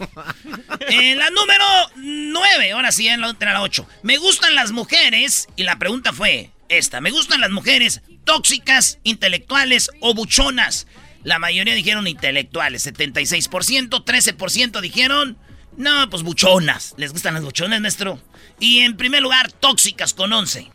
Eh, 0.88 1.14
la 1.14 1.30
número 1.30 1.64
9, 1.96 2.72
ahora 2.72 2.92
sí, 2.92 3.08
en 3.08 3.20
la, 3.22 3.28
en 3.30 3.36
la 3.54 3.62
8. 3.62 3.86
Me 4.02 4.18
gustan 4.18 4.54
las 4.54 4.72
mujeres, 4.72 5.48
y 5.56 5.62
la 5.62 5.78
pregunta 5.78 6.12
fue 6.12 6.50
esta. 6.70 7.00
¿Me 7.00 7.10
gustan 7.10 7.40
las 7.40 7.50
mujeres 7.50 8.00
tóxicas, 8.24 8.98
intelectuales 9.02 9.90
o 10.00 10.14
buchonas? 10.14 10.86
La 11.22 11.38
mayoría 11.38 11.74
dijeron 11.74 12.06
intelectuales, 12.06 12.86
76%, 12.86 14.04
13% 14.04 14.80
dijeron, 14.80 15.36
no, 15.76 16.08
pues 16.08 16.22
buchonas. 16.22 16.94
¿Les 16.96 17.12
gustan 17.12 17.34
las 17.34 17.42
buchonas, 17.42 17.80
maestro? 17.80 18.18
Y 18.58 18.78
en 18.78 18.96
primer 18.96 19.22
lugar, 19.22 19.52
tóxicas 19.52 20.14
con 20.14 20.32
11. 20.32 20.70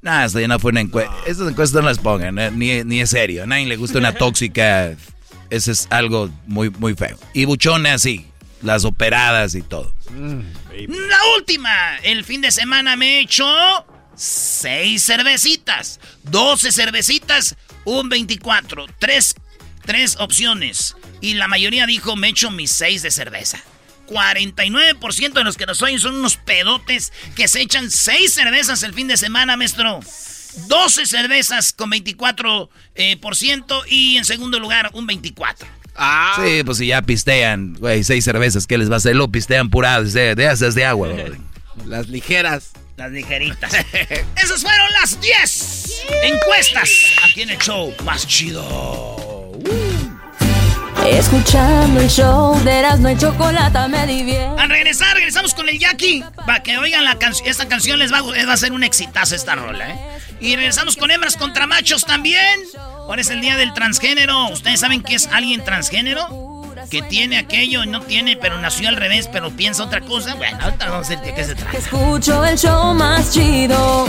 Nada, 0.00 0.26
esto 0.26 0.40
ya 0.40 0.48
no 0.48 0.58
fue 0.58 0.70
una 0.70 0.80
encuesta. 0.80 1.14
Estas 1.26 1.48
encuestas 1.48 1.82
no 1.82 1.88
las 1.88 1.98
pongan, 1.98 2.38
eh, 2.38 2.50
ni, 2.50 2.84
ni 2.84 3.00
es 3.00 3.10
serio. 3.10 3.42
A 3.42 3.46
nadie 3.46 3.66
le 3.66 3.76
gusta 3.76 3.98
una 3.98 4.12
tóxica. 4.16 4.94
Ese 5.50 5.72
es 5.72 5.86
algo 5.90 6.30
muy, 6.46 6.70
muy 6.70 6.94
feo. 6.94 7.18
Y 7.32 7.44
buchonas, 7.44 8.02
sí. 8.02 8.26
Las 8.62 8.86
operadas 8.86 9.54
y 9.54 9.62
todo. 9.62 9.92
La 10.10 11.18
última. 11.36 11.98
El 12.02 12.24
fin 12.24 12.40
de 12.40 12.50
semana 12.50 12.96
me 12.96 13.16
he 13.16 13.20
hecho 13.20 13.46
seis 14.16 15.04
cervecitas. 15.04 16.00
12 16.24 16.72
cervecitas, 16.72 17.56
un 17.84 18.08
24. 18.08 18.86
Tres, 18.98 19.34
tres 19.84 20.16
opciones. 20.18 20.96
Y 21.20 21.34
la 21.34 21.48
mayoría 21.48 21.86
dijo 21.86 22.16
me 22.16 22.28
he 22.28 22.30
hecho 22.30 22.50
mis 22.50 22.70
seis 22.70 23.02
de 23.02 23.10
cerveza. 23.10 23.62
49% 24.08 25.32
de 25.32 25.44
los 25.44 25.56
que 25.56 25.66
nos 25.66 25.80
oyen 25.82 25.98
son 25.98 26.16
unos 26.16 26.36
pedotes 26.36 27.12
que 27.34 27.48
se 27.48 27.62
echan 27.62 27.90
seis 27.90 28.34
cervezas 28.34 28.82
el 28.82 28.92
fin 28.92 29.08
de 29.08 29.16
semana, 29.16 29.56
maestro. 29.56 30.00
12 30.68 31.06
cervezas 31.06 31.72
con 31.72 31.90
24%, 31.90 32.68
eh, 32.94 33.16
por 33.16 33.34
ciento, 33.34 33.82
y 33.88 34.16
en 34.18 34.24
segundo 34.24 34.60
lugar 34.60 34.90
un 34.92 35.06
24%. 35.08 35.66
Ah. 35.96 36.40
Sí, 36.44 36.62
pues 36.64 36.78
si 36.78 36.88
ya 36.88 37.02
pistean, 37.02 37.74
güey, 37.74 38.04
seis 38.04 38.24
cervezas, 38.24 38.66
¿qué 38.66 38.78
les 38.78 38.90
va 38.90 38.94
a 38.94 38.96
hacer? 38.98 39.16
Lo 39.16 39.28
pistean 39.28 39.70
puradas 39.70 40.12
de, 40.12 40.34
de 40.34 40.50
esas 40.50 40.74
de 40.74 40.84
agua, 40.84 41.08
güey. 41.12 41.32
Las 41.86 42.08
ligeras. 42.08 42.70
Las 42.96 43.10
ligeritas. 43.10 43.72
Esas 44.42 44.62
fueron 44.62 44.86
las 45.00 45.20
10 45.20 46.02
encuestas 46.24 46.88
aquí 47.28 47.42
en 47.42 47.50
el 47.50 47.58
show 47.58 47.92
más 48.04 48.26
chido. 48.26 49.52
Escuchando 51.04 52.00
el 52.00 52.08
show 52.08 52.58
de 52.64 52.78
Erasmo 52.78 53.10
y 53.10 53.18
Chocolata 53.18 53.88
me 53.88 54.06
divierte. 54.06 54.60
Al 54.60 54.70
regresar, 54.70 55.14
regresamos 55.16 55.52
con 55.52 55.68
el 55.68 55.78
Jackie. 55.78 56.24
Para 56.46 56.62
que 56.62 56.78
oigan 56.78 57.04
la 57.04 57.18
canción. 57.18 57.48
Esta 57.48 57.68
canción 57.68 57.98
les 57.98 58.12
va, 58.12 58.18
a- 58.18 58.32
les 58.32 58.48
va 58.48 58.52
a 58.54 58.56
ser 58.56 58.72
un 58.72 58.82
exitazo 58.84 59.34
esta 59.34 59.54
rola, 59.54 59.90
¿eh? 59.90 59.98
Y 60.40 60.56
regresamos 60.56 60.96
con 60.96 61.10
hembras 61.10 61.36
contra 61.36 61.66
machos 61.66 62.04
también. 62.06 62.60
Ahora 62.76 63.20
es 63.20 63.28
el 63.28 63.40
día 63.42 63.56
del 63.56 63.74
transgénero. 63.74 64.48
¿Ustedes 64.48 64.80
saben 64.80 65.02
qué 65.02 65.14
es 65.16 65.26
alguien 65.28 65.62
transgénero? 65.64 66.28
Que 66.90 67.02
tiene 67.02 67.38
aquello 67.38 67.84
y 67.84 67.86
no 67.86 68.00
tiene, 68.02 68.36
pero 68.36 68.60
nació 68.60 68.88
al 68.88 68.96
revés, 68.96 69.28
pero 69.32 69.50
piensa 69.50 69.84
otra 69.84 70.00
cosa. 70.00 70.34
Bueno, 70.34 70.58
ahorita 70.60 70.90
vamos 70.90 71.06
a 71.06 71.10
ver 71.10 71.20
de 71.20 71.34
qué 71.34 71.44
se 71.44 71.54
trata. 71.54 71.76
Escucho 71.76 72.44
el 72.44 72.58
show 72.58 72.94
más 72.94 73.32
chido. 73.32 74.06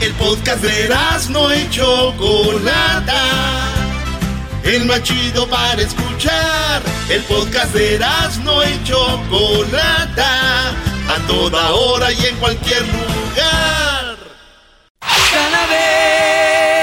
El 0.00 0.12
podcast 0.14 0.62
de 0.62 0.88
no 1.30 1.54
y 1.54 1.68
Chocolata. 1.70 3.22
El 4.62 4.84
más 4.84 5.02
chido 5.02 5.48
para 5.48 5.80
escuchar. 5.80 6.82
El 7.08 7.22
podcast 7.22 7.72
de 7.74 7.98
no 8.42 8.64
y 8.64 8.84
Chocolata. 8.84 10.70
A 11.08 11.26
toda 11.26 11.72
hora 11.72 12.12
y 12.12 12.26
en 12.26 12.36
cualquier 12.36 12.82
lugar. 12.82 14.16
Cada 15.00 15.66
vez 15.66 16.75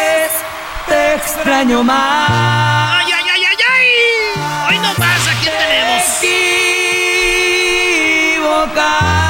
te 0.94 1.16
extraño 1.16 1.84
más. 1.84 2.30
¡Ay, 2.30 3.08
ay, 3.18 3.26
ay, 3.34 3.44
ay, 3.50 3.58
ay! 3.74 3.88
Hoy 4.70 4.78
no 4.78 4.94
más, 5.00 5.28
¿a 5.28 5.34
quién 5.42 5.56
tenemos? 5.58 6.04
equivocaste 8.36 9.23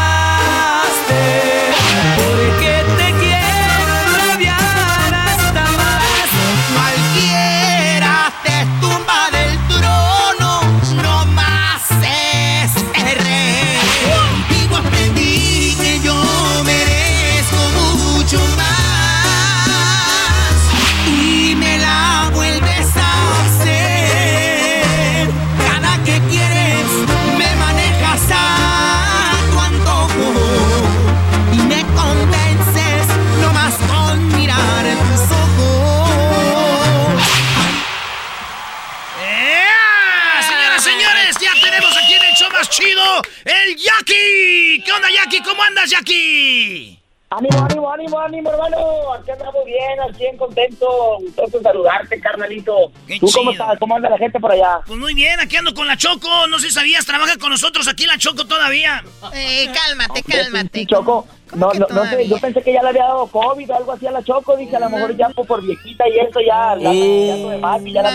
el 43.45 43.75
Jackie. 43.75 44.83
¿Qué 44.83 44.91
onda, 44.91 45.09
Jackie? 45.09 45.41
¿Cómo 45.43 45.61
andas, 45.63 45.89
Jackie? 45.89 46.99
Ánimo, 47.29 47.65
ánimo, 47.65 47.91
ánimo, 47.91 48.19
ánimo, 48.19 48.51
hermano. 48.51 49.13
Aquí 49.13 49.31
andamos 49.31 49.65
bien, 49.65 49.99
al 49.99 50.15
100 50.15 50.37
contento. 50.37 51.17
Gustoso 51.19 51.57
en 51.57 51.63
saludarte, 51.63 52.19
carnalito. 52.19 52.91
Qué 53.07 53.19
¿Tú 53.19 53.27
cómo 53.33 53.51
estás? 53.51 53.79
¿Cómo 53.79 53.95
anda 53.95 54.09
la 54.09 54.19
gente 54.19 54.39
por 54.39 54.51
allá? 54.51 54.81
Pues 54.85 54.99
muy 54.99 55.15
bien, 55.15 55.39
aquí 55.39 55.55
ando 55.55 55.73
con 55.73 55.87
la 55.87 55.97
Choco. 55.97 56.47
No 56.47 56.59
sé 56.59 56.67
si 56.67 56.73
sabías, 56.73 57.05
trabaja 57.05 57.37
con 57.37 57.49
nosotros 57.49 57.87
aquí 57.87 58.05
la 58.05 58.19
Choco 58.19 58.45
todavía. 58.45 59.03
Eh, 59.33 59.67
cálmate, 59.73 60.21
cálmate. 60.21 60.85
Choco. 60.85 61.27
No, 61.55 61.71
no, 61.73 61.85
no 61.89 62.05
sé, 62.05 62.27
yo 62.27 62.37
pensé 62.37 62.61
que 62.61 62.73
ya 62.73 62.81
le 62.81 62.89
había 62.89 63.03
dado 63.03 63.27
COVID 63.27 63.69
o 63.69 63.75
algo 63.75 63.91
así 63.91 64.07
a 64.07 64.11
la 64.11 64.23
Choco. 64.23 64.55
Dije, 64.57 64.75
a 64.75 64.79
lo 64.79 64.89
mejor 64.89 65.15
ya 65.15 65.29
por, 65.29 65.45
por 65.45 65.61
viejita 65.61 66.07
y 66.07 66.19
eso 66.19 66.39
ya 66.45 66.75
la 66.75 66.93
ya 66.93 67.35
no 67.37 67.49
de 67.49 67.57
más 67.59 67.81
y 67.85 67.93
ya 67.93 68.01
No, 68.01 68.11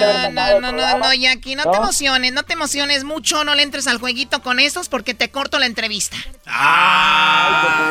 no, 0.60 0.72
no, 0.72 0.72
no, 0.72 0.98
no, 0.98 1.14
Jackie, 1.14 1.54
no, 1.54 1.70
te 1.70 1.76
emociones, 1.76 2.32
no 2.32 2.42
te 2.42 2.52
emociones 2.54 3.04
mucho, 3.04 3.44
no 3.44 3.54
le 3.54 3.62
entres 3.62 3.86
al 3.86 3.98
jueguito 3.98 4.42
con 4.42 4.60
estos 4.60 4.88
porque 4.88 5.14
te 5.14 5.30
corto 5.30 5.58
la 5.58 5.66
entrevista. 5.66 6.16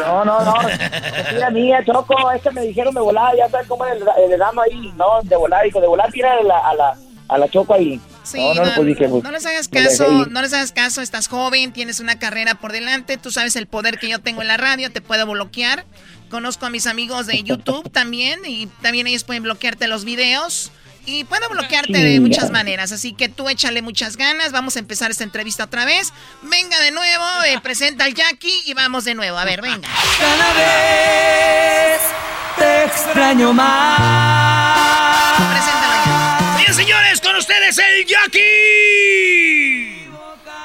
No, 0.07 0.25
no, 0.25 0.41
no. 0.43 0.55
Mira, 1.33 1.49
mía, 1.51 1.83
Choco, 1.86 2.31
es 2.31 2.41
que 2.41 2.51
me 2.51 2.62
dijeron 2.62 2.93
de 2.93 3.01
volar, 3.01 3.36
ya 3.36 3.49
sabes 3.49 3.67
cómo 3.67 3.86
es 3.86 3.93
el, 3.93 4.31
el 4.31 4.39
dama 4.39 4.63
ahí, 4.63 4.93
¿no? 4.95 5.21
De 5.23 5.36
volar, 5.36 5.63
dijo, 5.63 5.79
de 5.81 5.88
volar, 5.88 6.12
tira 6.12 6.33
a 6.33 6.43
la, 6.43 6.57
a 6.60 6.73
la, 6.73 6.97
a 7.29 7.38
la 7.38 7.47
Choco 7.49 7.73
ahí. 7.73 7.99
Sí, 8.31 8.37
no, 8.37 8.53
no, 8.65 8.75
pues 8.75 8.87
dije, 8.87 9.07
pues, 9.07 9.23
no 9.23 9.31
les 9.31 9.45
hagas 9.45 9.67
caso, 9.67 10.25
no 10.25 10.41
les 10.41 10.53
hagas 10.53 10.71
caso, 10.71 11.01
estás 11.01 11.27
joven, 11.27 11.71
tienes 11.71 11.99
una 11.99 12.19
carrera 12.19 12.55
por 12.55 12.71
delante, 12.73 13.17
tú 13.17 13.31
sabes 13.31 13.55
el 13.55 13.67
poder 13.67 13.99
que 13.99 14.09
yo 14.09 14.19
tengo 14.19 14.41
en 14.41 14.49
la 14.49 14.57
radio, 14.57 14.91
te 14.91 15.01
puedo 15.01 15.25
bloquear. 15.25 15.85
Conozco 16.29 16.65
a 16.65 16.69
mis 16.69 16.87
amigos 16.87 17.25
de 17.25 17.41
YouTube 17.41 17.89
también 17.91 18.41
y 18.45 18.67
también 18.81 19.07
ellos 19.07 19.23
pueden 19.23 19.43
bloquearte 19.43 19.87
los 19.87 20.03
videos 20.03 20.71
y 21.05 21.23
puedo 21.23 21.47
bloquearte 21.49 21.97
de 21.97 22.19
muchas 22.19 22.47
ya. 22.47 22.51
maneras, 22.51 22.91
así 22.91 23.13
que 23.13 23.29
tú 23.29 23.47
échale 23.47 23.81
muchas 23.81 24.17
ganas, 24.17 24.51
vamos 24.51 24.75
a 24.75 24.79
empezar 24.79 25.09
esta 25.09 25.23
entrevista 25.23 25.63
otra 25.63 25.85
vez. 25.85 26.11
Venga 26.43 26.77
de 26.81 26.91
nuevo, 26.91 27.23
eh, 27.45 27.59
presenta 27.63 28.03
al 28.03 28.13
Jackie 28.13 28.63
y 28.65 28.73
vamos 28.73 29.05
de 29.05 29.15
nuevo, 29.15 29.37
a 29.37 29.45
ver, 29.45 29.61
venga. 29.61 29.87
Cada 30.19 30.53
vez 30.53 32.01
te 32.57 32.83
extraño 32.83 33.53
más. 33.53 35.37
Preséntalo 35.37 35.95
ya. 36.05 36.73
Señores, 36.73 37.21
ustedes 37.47 37.77
el 37.77 38.05
Jackie. 38.05 38.39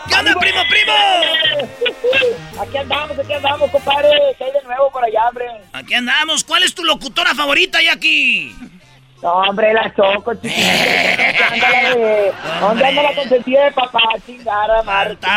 ¿Qué 0.09 0.15
onda, 0.19 0.35
primo, 0.41 0.59
primo? 0.69 0.93
Aquí 2.61 2.77
andamos, 2.77 3.19
aquí 3.19 3.33
andamos, 3.33 3.71
compadre. 3.71 4.11
¿Qué 4.37 4.45
hay 4.45 4.51
de 4.53 4.63
nuevo 4.65 4.91
por 4.91 5.05
allá, 5.05 5.29
hombre. 5.29 5.47
Aquí 5.73 5.95
andamos. 5.95 6.43
¿Cuál 6.43 6.65
es 6.65 6.75
tu 6.75 6.83
locutora 6.85 7.35
favorita, 7.37 7.79
Jackie? 7.81 8.53
No, 9.23 9.33
hombre, 9.35 9.73
la 9.73 9.95
Choco, 9.95 10.35
chiquita. 10.35 10.57
¿Dónde 10.59 11.55
anda 11.65 11.83
la 11.83 11.95
de- 11.95 12.33
¿Dónde 12.61 12.85
anda 12.87 13.03
la 13.05 13.15
consentida 13.15 13.65
de 13.65 13.73
papá? 13.73 14.01
Chingada, 14.27 14.83
Marta. 14.83 15.29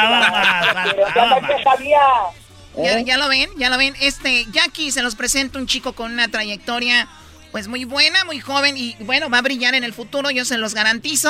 ¿Ya, 2.75 2.97
¿Eh? 2.99 3.03
ya 3.05 3.17
lo 3.17 3.29
ven, 3.29 3.49
ya 3.57 3.69
lo 3.69 3.77
ven. 3.77 3.93
Este, 4.01 4.45
Jackie 4.51 4.91
se 4.91 5.03
los 5.03 5.15
presenta 5.15 5.59
un 5.59 5.67
chico 5.67 5.93
con 5.93 6.11
una 6.11 6.27
trayectoria, 6.27 7.07
pues 7.55 7.69
muy 7.69 7.85
buena, 7.85 8.25
muy 8.25 8.41
joven 8.41 8.75
y 8.75 8.97
bueno, 9.05 9.29
va 9.29 9.37
a 9.37 9.41
brillar 9.41 9.75
en 9.75 9.85
el 9.85 9.93
futuro, 9.93 10.29
yo 10.29 10.43
se 10.43 10.57
los 10.57 10.73
garantizo. 10.73 11.29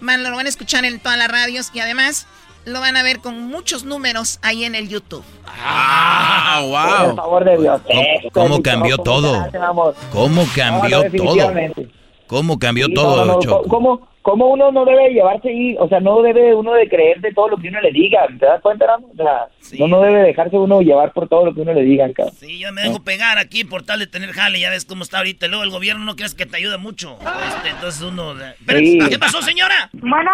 Van, 0.00 0.22
lo 0.22 0.30
van 0.30 0.46
a 0.46 0.48
escuchar 0.48 0.84
en 0.84 1.00
todas 1.00 1.18
las 1.18 1.26
radios 1.26 1.72
y 1.74 1.80
además 1.80 2.28
lo 2.64 2.78
van 2.78 2.96
a 2.96 3.02
ver 3.02 3.18
con 3.18 3.48
muchos 3.48 3.82
números 3.82 4.38
ahí 4.42 4.62
en 4.62 4.76
el 4.76 4.88
YouTube. 4.88 5.24
Ah, 5.48 6.60
Por 7.06 7.16
favor 7.16 7.44
de 7.44 7.58
Dios. 7.58 7.80
¿Cómo, 8.32 8.62
cambió 8.62 8.98
Choco, 8.98 9.02
¿cómo 9.04 9.20
todo? 9.20 9.46
¿Cómo 10.12 10.46
cambió 10.54 11.02
No, 11.02 11.08
no, 11.08 11.24
todo? 11.24 11.52
¿Cómo 12.28 12.58
cambió 12.60 12.86
Sí, 12.86 12.94
todo, 12.94 13.24
no? 13.24 13.62
¿Cómo, 13.66 14.08
cómo 14.24 14.48
uno 14.50 14.72
no 14.72 14.84
debe 14.86 15.10
llevarse 15.12 15.50
ahí? 15.50 15.76
O 15.78 15.86
sea, 15.88 16.00
no 16.00 16.22
debe 16.22 16.54
uno 16.54 16.72
de 16.72 16.88
creer 16.88 17.20
de 17.20 17.32
todo 17.32 17.50
lo 17.50 17.58
que 17.58 17.68
uno 17.68 17.80
le 17.82 17.92
diga. 17.92 18.26
¿Te 18.40 18.46
das 18.46 18.60
cuenta, 18.62 18.86
Ramos? 18.86 19.10
O 19.12 19.16
sea, 19.16 19.48
no, 19.78 19.86
no 19.88 20.00
debe 20.00 20.22
dejarse 20.22 20.56
uno 20.56 20.80
llevar 20.80 21.12
por 21.12 21.28
todo 21.28 21.44
lo 21.44 21.54
que 21.54 21.60
uno 21.60 21.74
le 21.74 21.82
diga, 21.82 22.10
cabrón. 22.12 22.34
Sí, 22.40 22.58
yo 22.58 22.72
me 22.72 22.80
dejo 22.82 23.04
pegar 23.04 23.36
aquí 23.38 23.64
por 23.64 23.84
tal 23.84 23.98
de 24.00 24.06
tener 24.06 24.32
jale, 24.32 24.58
ya 24.58 24.70
ves 24.70 24.86
cómo 24.86 25.02
está 25.04 25.18
ahorita. 25.18 25.46
Luego 25.48 25.62
el 25.62 25.70
gobierno 25.70 26.04
no 26.04 26.16
crees 26.16 26.34
que 26.34 26.46
te 26.46 26.56
ayuda 26.56 26.78
mucho. 26.78 27.18
Este, 27.20 27.68
entonces 27.68 28.00
uno... 28.02 28.34
Pero, 28.66 28.78
Sí. 28.80 28.98
¿Qué 29.10 29.18
pasó, 29.18 29.40
señora? 29.42 29.90
Bueno, 29.92 30.30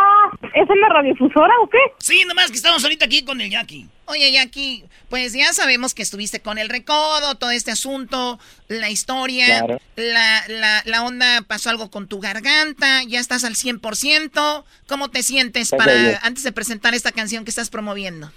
¿es 0.54 0.70
en 0.70 0.80
la 0.80 0.88
radiodifusora 0.88 1.52
o 1.62 1.68
qué? 1.68 1.78
Sí, 1.98 2.24
nomás 2.26 2.50
que 2.50 2.56
estamos 2.56 2.82
ahorita 2.84 3.04
aquí 3.06 3.24
con 3.24 3.40
el 3.40 3.50
Jackie. 3.50 3.86
Oye, 4.06 4.32
Jackie, 4.32 4.84
pues 5.08 5.32
ya 5.34 5.52
sabemos 5.52 5.94
que 5.94 6.02
estuviste 6.02 6.40
con 6.40 6.58
el 6.58 6.68
recodo, 6.68 7.36
todo 7.36 7.50
este 7.52 7.70
asunto, 7.70 8.40
la 8.68 8.90
historia, 8.90 9.46
Claro. 9.46 9.78
la, 9.94 10.42
la, 10.48 10.82
la 10.84 11.04
onda, 11.04 11.42
pasó 11.46 11.70
algo 11.70 11.90
con 11.92 12.08
tu 12.08 12.18
garganta, 12.18 13.02
ya 13.06 13.20
estás 13.20 13.44
al 13.44 13.54
100%. 13.54 13.79
¿Cómo 14.86 15.08
te 15.08 15.22
sientes 15.22 15.70
para 15.70 15.92
antes 16.22 16.44
de 16.44 16.52
presentar 16.52 16.94
esta 16.94 17.12
canción 17.12 17.44
que 17.44 17.50
estás 17.50 17.70
promoviendo? 17.70 18.30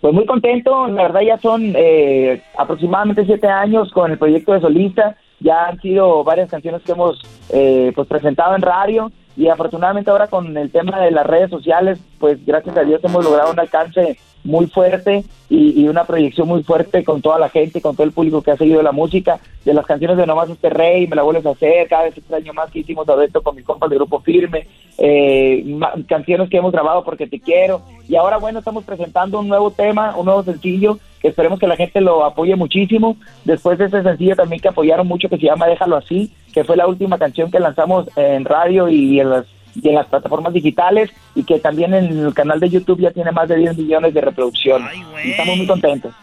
Pues 0.00 0.14
muy 0.14 0.26
contento, 0.26 0.86
la 0.88 1.02
verdad 1.02 1.20
ya 1.22 1.38
son 1.38 1.72
eh, 1.74 2.42
aproximadamente 2.56 3.24
siete 3.24 3.48
años 3.48 3.90
con 3.92 4.12
el 4.12 4.18
proyecto 4.18 4.52
de 4.52 4.60
solista, 4.60 5.16
ya 5.40 5.66
han 5.66 5.80
sido 5.80 6.24
varias 6.24 6.50
canciones 6.50 6.82
que 6.82 6.92
hemos 6.92 7.20
eh, 7.50 7.92
pues 7.94 8.08
presentado 8.08 8.54
en 8.54 8.62
radio 8.62 9.10
y 9.36 9.48
afortunadamente 9.48 10.10
ahora 10.10 10.26
con 10.26 10.56
el 10.56 10.70
tema 10.70 11.00
de 11.00 11.12
las 11.12 11.26
redes 11.26 11.50
sociales, 11.50 12.00
pues 12.18 12.44
gracias 12.44 12.76
a 12.76 12.82
Dios 12.82 13.00
hemos 13.04 13.24
logrado 13.24 13.52
un 13.52 13.60
alcance 13.60 14.18
muy 14.44 14.66
fuerte 14.66 15.24
y, 15.48 15.86
una 15.88 16.04
proyección 16.04 16.48
muy 16.48 16.62
fuerte 16.62 17.04
con 17.04 17.22
toda 17.22 17.38
la 17.38 17.48
gente, 17.48 17.80
con 17.80 17.94
todo 17.94 18.06
el 18.06 18.12
público 18.12 18.42
que 18.42 18.50
ha 18.50 18.56
seguido 18.56 18.82
la 18.82 18.92
música, 18.92 19.38
de 19.64 19.74
las 19.74 19.86
canciones 19.86 20.16
de 20.16 20.26
Nomás 20.26 20.50
Este 20.50 20.70
Rey, 20.70 21.06
Me 21.06 21.16
la 21.16 21.22
vuelves 21.22 21.46
a 21.46 21.50
hacer, 21.50 21.88
cada 21.88 22.04
vez 22.04 22.16
extraño 22.16 22.52
más 22.52 22.70
que 22.70 22.80
hicimos 22.80 23.06
dueto 23.06 23.42
con 23.42 23.56
mis 23.56 23.64
compas 23.64 23.88
de 23.90 23.96
Grupo 23.96 24.20
Firme, 24.20 24.66
eh, 24.98 25.78
canciones 26.08 26.50
que 26.50 26.58
hemos 26.58 26.72
grabado 26.72 27.04
porque 27.04 27.26
te 27.26 27.40
quiero, 27.40 27.82
y 28.08 28.16
ahora 28.16 28.38
bueno, 28.38 28.58
estamos 28.58 28.84
presentando 28.84 29.40
un 29.40 29.48
nuevo 29.48 29.70
tema, 29.70 30.16
un 30.16 30.26
nuevo 30.26 30.42
sencillo, 30.42 30.98
esperemos 31.22 31.58
que 31.58 31.66
la 31.66 31.76
gente 31.76 32.00
lo 32.00 32.24
apoye 32.24 32.54
muchísimo, 32.56 33.16
después 33.44 33.78
de 33.78 33.86
ese 33.86 34.02
sencillo 34.02 34.36
también 34.36 34.60
que 34.60 34.68
apoyaron 34.68 35.06
mucho, 35.06 35.28
que 35.28 35.36
se 35.36 35.46
llama 35.46 35.66
Déjalo 35.66 35.96
Así, 35.96 36.32
que 36.52 36.64
fue 36.64 36.76
la 36.76 36.86
última 36.86 37.18
canción 37.18 37.50
que 37.50 37.60
lanzamos 37.60 38.08
en 38.16 38.44
radio 38.44 38.88
y 38.88 39.20
en 39.20 39.30
las 39.30 39.46
y 39.74 39.88
en 39.88 39.94
las 39.94 40.06
plataformas 40.06 40.52
digitales 40.52 41.10
y 41.34 41.44
que 41.44 41.58
también 41.60 41.94
en 41.94 42.26
el 42.26 42.34
canal 42.34 42.58
de 42.58 42.68
YouTube 42.68 43.00
ya 43.00 43.10
tiene 43.10 43.30
más 43.32 43.48
de 43.48 43.56
10 43.56 43.76
millones 43.76 44.14
de 44.14 44.20
reproducciones. 44.20 44.90
Y 45.24 45.30
estamos 45.30 45.56
muy 45.56 45.66
contentos. 45.66 46.14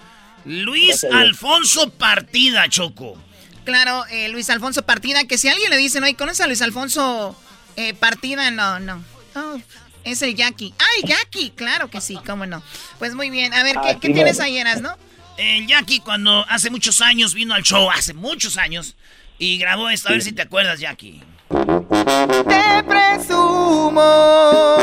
Luis 0.46 1.02
Gracias. 1.02 1.14
Alfonso 1.14 1.90
Partida, 1.92 2.68
Choco. 2.70 3.16
Claro, 3.64 4.06
eh, 4.12 4.30
Luis 4.30 4.50
Alfonso 4.50 4.84
Partida, 4.84 5.24
que 5.26 5.38
si 5.38 5.48
alguien 5.48 5.70
le 5.72 5.78
dice, 5.78 6.00
no, 6.00 6.08
¿y 6.08 6.14
conoces 6.14 6.42
a 6.42 6.48
Luis 6.48 6.62
Alfonso 6.62 7.36
eh, 7.78 7.94
Partida? 7.94 8.52
No, 8.52 8.80
no. 8.80 9.04
No, 9.34 9.62
es 10.06 10.22
el 10.22 10.36
Jackie. 10.36 10.74
¡Ay, 10.80 11.04
Jackie! 11.08 11.50
Claro 11.52 11.90
que 11.90 12.00
sí, 12.00 12.18
cómo 12.26 12.46
no. 12.46 12.64
Pues 13.00 13.14
muy 13.16 13.30
bien. 13.30 13.54
A 13.54 13.64
ver, 13.64 13.76
¿qué, 13.84 13.98
qué 14.00 14.10
tienes 14.12 14.40
ahí, 14.40 14.58
Eras, 14.58 14.82
no? 14.82 14.96
El 15.38 15.68
Jackie 15.68 16.00
cuando 16.00 16.46
hace 16.48 16.70
muchos 16.70 17.02
años 17.02 17.34
vino 17.34 17.54
al 17.54 17.64
show, 17.64 17.90
hace 17.92 18.14
muchos 18.14 18.58
años, 18.58 18.96
y 19.38 19.58
grabó 19.58 19.90
esto, 19.90 20.08
a 20.08 20.14
ver 20.14 20.22
si 20.22 20.32
te 20.32 20.44
acuerdas, 20.44 20.80
Jackie. 20.80 21.22
Te 21.50 22.84
presumo 22.84 24.78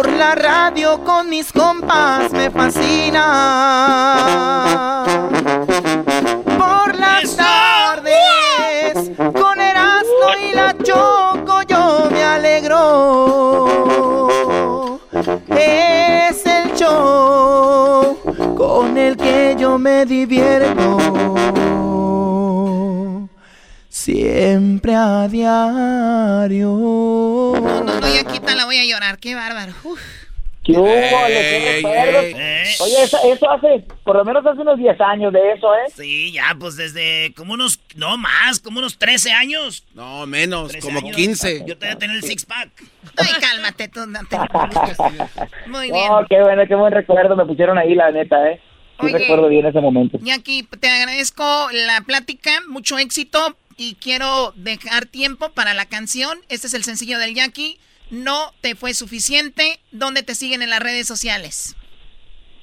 por 0.00 0.10
la 0.12 0.34
radio 0.34 1.04
con 1.04 1.28
mis 1.28 1.52
compas 1.52 2.32
me 2.32 2.50
fascina. 2.50 3.20
Por 6.44 6.94
las 6.96 7.36
tardes 7.36 9.10
con 9.18 9.60
Erasmo 9.60 10.30
y 10.42 10.54
la 10.54 10.74
Choco 10.78 11.60
yo 11.68 12.08
me 12.10 12.24
alegro. 12.24 13.68
Es 15.48 16.46
el 16.46 16.72
show 16.74 18.16
con 18.56 18.96
el 18.96 19.18
que 19.18 19.54
yo 19.58 19.76
me 19.78 20.06
divierto. 20.06 20.96
Siempre 24.04 24.94
a 24.94 25.28
diario. 25.28 26.68
No, 26.70 27.82
no, 27.84 28.00
ya 28.00 28.24
quita, 28.24 28.54
la 28.56 28.64
voy 28.64 28.78
a 28.78 28.84
llorar. 28.86 29.18
Qué 29.18 29.34
bárbaro. 29.34 29.74
Uf. 29.84 30.00
¿Qué 30.64 30.72
hubo? 30.72 30.86
Ey, 30.86 31.02
¿Qué 31.28 31.78
ey, 31.80 32.34
ey. 32.34 32.74
Oye, 32.80 33.02
eso, 33.02 33.18
eso 33.24 33.50
hace, 33.50 33.84
por 34.02 34.16
lo 34.16 34.24
menos 34.24 34.44
hace 34.46 34.58
unos 34.62 34.78
10 34.78 34.98
años 35.02 35.34
de 35.34 35.52
eso, 35.52 35.74
¿eh? 35.74 35.92
Sí, 35.94 36.32
ya, 36.32 36.56
pues 36.58 36.76
desde 36.76 37.34
como 37.36 37.52
unos, 37.52 37.78
no 37.94 38.16
más, 38.16 38.58
como 38.60 38.78
unos 38.78 38.96
13 38.96 39.32
años. 39.32 39.84
No, 39.94 40.26
menos, 40.26 40.70
13 40.70 40.86
como 40.86 41.00
años. 41.00 41.16
15. 41.16 41.64
Yo 41.66 41.76
te 41.76 41.84
voy 41.84 41.94
a 41.94 41.98
tener 41.98 42.16
el 42.16 42.22
six 42.22 42.46
pack. 42.46 42.70
Ay, 43.18 43.28
cálmate 43.38 43.88
tú. 43.88 44.06
no 44.06 44.20
te- 44.24 44.38
Muy 45.68 45.90
bien. 45.92 46.08
No, 46.08 46.24
qué 46.26 46.40
bueno, 46.42 46.62
qué 46.66 46.74
buen 46.74 46.92
recuerdo 46.94 47.36
me 47.36 47.44
pusieron 47.44 47.76
ahí, 47.76 47.94
la 47.94 48.10
neta, 48.10 48.50
¿eh? 48.50 48.62
Sí 48.98 49.06
Oye. 49.06 49.18
recuerdo 49.18 49.48
bien 49.48 49.66
ese 49.66 49.80
momento. 49.80 50.18
Jackie, 50.22 50.62
te 50.62 50.88
agradezco 50.88 51.68
la 51.72 52.00
plática, 52.02 52.50
mucho 52.68 52.96
éxito 52.98 53.56
y 53.80 53.94
quiero 53.94 54.52
dejar 54.56 55.06
tiempo 55.06 55.52
para 55.54 55.72
la 55.72 55.86
canción. 55.86 56.38
Este 56.50 56.66
es 56.66 56.74
el 56.74 56.84
sencillo 56.84 57.18
del 57.18 57.34
Jackie. 57.34 57.78
No 58.10 58.52
te 58.60 58.74
fue 58.74 58.92
suficiente. 58.92 59.78
¿Dónde 59.90 60.22
te 60.22 60.34
siguen 60.34 60.60
en 60.60 60.68
las 60.68 60.80
redes 60.80 61.08
sociales? 61.08 61.74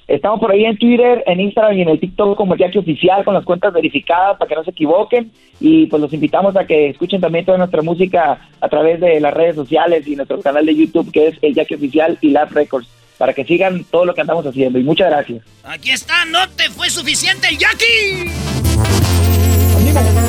Estamos 0.06 0.38
por 0.38 0.52
ahí 0.52 0.64
en 0.64 0.78
Twitter, 0.78 1.24
en 1.26 1.40
Instagram 1.40 1.76
y 1.76 1.82
en 1.82 1.88
el 1.88 1.98
TikTok 1.98 2.36
como 2.36 2.54
el 2.54 2.60
Jackie 2.60 2.78
Oficial 2.78 3.24
con 3.24 3.34
las 3.34 3.44
cuentas 3.44 3.72
verificadas 3.72 4.38
para 4.38 4.48
que 4.48 4.54
no 4.54 4.62
se 4.62 4.70
equivoquen 4.70 5.32
y 5.58 5.86
pues 5.86 6.00
los 6.00 6.12
invitamos 6.12 6.56
a 6.56 6.66
que 6.66 6.90
escuchen 6.90 7.20
también 7.20 7.44
toda 7.44 7.58
nuestra 7.58 7.82
música 7.82 8.48
a 8.60 8.68
través 8.68 9.00
de 9.00 9.20
las 9.20 9.34
redes 9.34 9.56
sociales 9.56 10.06
y 10.06 10.14
nuestro 10.14 10.40
canal 10.40 10.64
de 10.64 10.76
YouTube 10.76 11.10
que 11.10 11.26
es 11.26 11.38
el 11.42 11.52
Jackie 11.52 11.74
Oficial 11.74 12.16
y 12.20 12.30
Lab 12.30 12.52
Records 12.52 12.88
para 13.18 13.34
que 13.34 13.44
sigan 13.44 13.84
todo 13.90 14.04
lo 14.04 14.14
que 14.14 14.20
andamos 14.20 14.46
haciendo 14.46 14.78
y 14.78 14.84
muchas 14.84 15.10
gracias. 15.10 15.42
Aquí 15.64 15.90
está, 15.90 16.24
no 16.26 16.48
te 16.56 16.70
fue 16.70 16.88
suficiente 16.88 17.48
el 17.48 17.58
Jackie. 17.58 19.47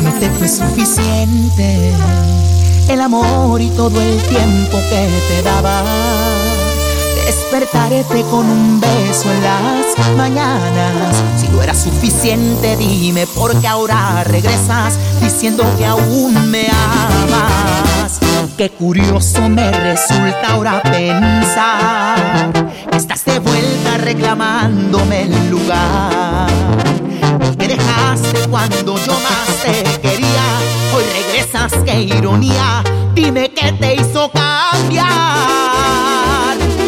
No 0.04 0.14
te 0.20 0.30
fue 0.32 0.48
suficiente 0.48 1.92
el 2.90 3.02
amor 3.02 3.62
y 3.62 3.70
todo 3.70 4.02
el 4.02 4.18
tiempo 4.24 4.78
que 4.90 5.10
te 5.28 5.42
daba. 5.44 5.84
Despertarte 7.26 8.24
con 8.24 8.50
un 8.50 8.80
beso 8.80 9.32
en 9.32 9.44
las 9.44 10.18
mañanas. 10.18 11.16
Si 11.38 11.48
no 11.50 11.62
era 11.62 11.76
suficiente, 11.76 12.78
dime 12.78 13.28
por 13.28 13.60
qué 13.60 13.68
ahora 13.68 14.24
regresas 14.24 14.98
diciendo 15.22 15.64
que 15.78 15.86
aún 15.86 16.50
me 16.50 16.68
amas. 16.68 18.20
Qué 18.58 18.70
curioso 18.72 19.48
me 19.50 19.72
resulta 19.72 20.54
ahora 20.54 20.82
pensar 20.82 22.52
que 22.90 22.98
estás 22.98 23.24
de 23.26 23.40
vuelta 23.40 23.98
reclamándome 23.98 25.24
el 25.24 25.50
lugar 25.50 26.89
que 27.58 27.68
dejaste 27.68 28.48
cuando 28.50 28.98
yo 28.98 29.14
más 29.14 29.48
te 29.64 29.84
quería. 30.02 30.46
Hoy 30.96 31.04
regresas, 31.14 31.74
qué 31.86 32.02
ironía. 32.02 32.84
Dime 33.14 33.52
qué 33.52 33.72
te 33.74 33.96
hizo 33.96 34.32
cambiar. 34.32 35.08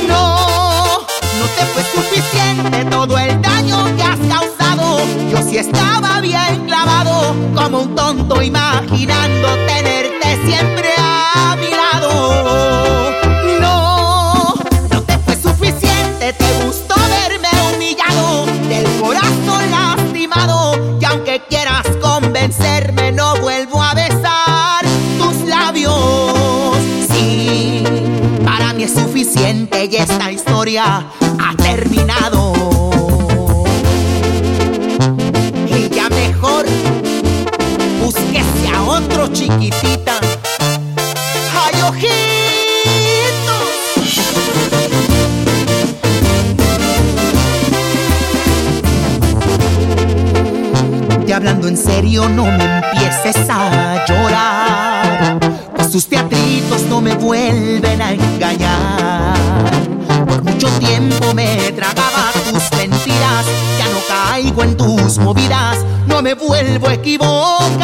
No, 0.08 1.00
no 1.40 1.46
te 1.58 1.66
fue 1.74 1.84
suficiente 1.84 2.86
todo 2.86 3.18
el 3.18 3.42
daño 3.42 3.96
que 3.96 4.04
has 4.04 4.20
causado. 4.20 5.00
Yo 5.32 5.38
sí 5.50 5.58
estaba 5.58 6.22
bien 6.22 6.66
clavado, 6.66 7.36
como 7.56 7.80
un 7.82 7.96
tonto 7.96 8.42
imaginando 8.42 9.48
tenerte 9.68 10.40
siempre 10.46 10.90
a 10.98 11.56
mi 11.60 11.70
lado. 11.70 13.31
convencerme, 22.42 23.12
no 23.12 23.36
vuelvo 23.40 23.82
a 23.82 23.94
besar 23.94 24.84
tus 25.20 25.48
labios. 25.48 26.76
Sí, 27.12 27.84
para 28.44 28.74
mí 28.74 28.84
es 28.84 28.94
suficiente 28.94 29.86
y 29.86 29.96
esta 29.96 30.32
historia 30.32 31.06
ha 31.40 31.56
terminado. 31.58 32.54
Y 35.68 35.90
ya 35.90 36.10
mejor, 36.10 36.66
búsquese 38.02 38.70
a 38.74 38.84
otro 38.86 39.28
chiquitita. 39.28 40.31
Hablando 51.42 51.68
en 51.68 51.76
serio, 51.76 52.30
no 52.30 52.46
me 52.46 52.64
empieces 52.64 53.50
a 53.50 54.06
llorar. 54.06 55.40
Pues 55.76 55.90
tus 55.90 56.08
teatritos 56.08 56.84
no 56.84 57.02
me 57.02 57.16
vuelven 57.16 58.00
a 58.00 58.12
engañar. 58.12 59.34
Por 60.28 60.44
mucho 60.44 60.68
tiempo 60.78 61.34
me 61.34 61.72
tragaba 61.72 62.32
tus 62.52 62.78
mentiras. 62.78 63.46
Ya 63.80 63.86
no 63.90 64.00
caigo 64.08 64.64
en 64.64 64.78
tus 64.78 65.18
movidas. 65.18 65.80
No 66.06 66.22
me 66.22 66.36
vuelvo 66.36 66.90
a 66.90 66.94
equivocar. 66.94 67.80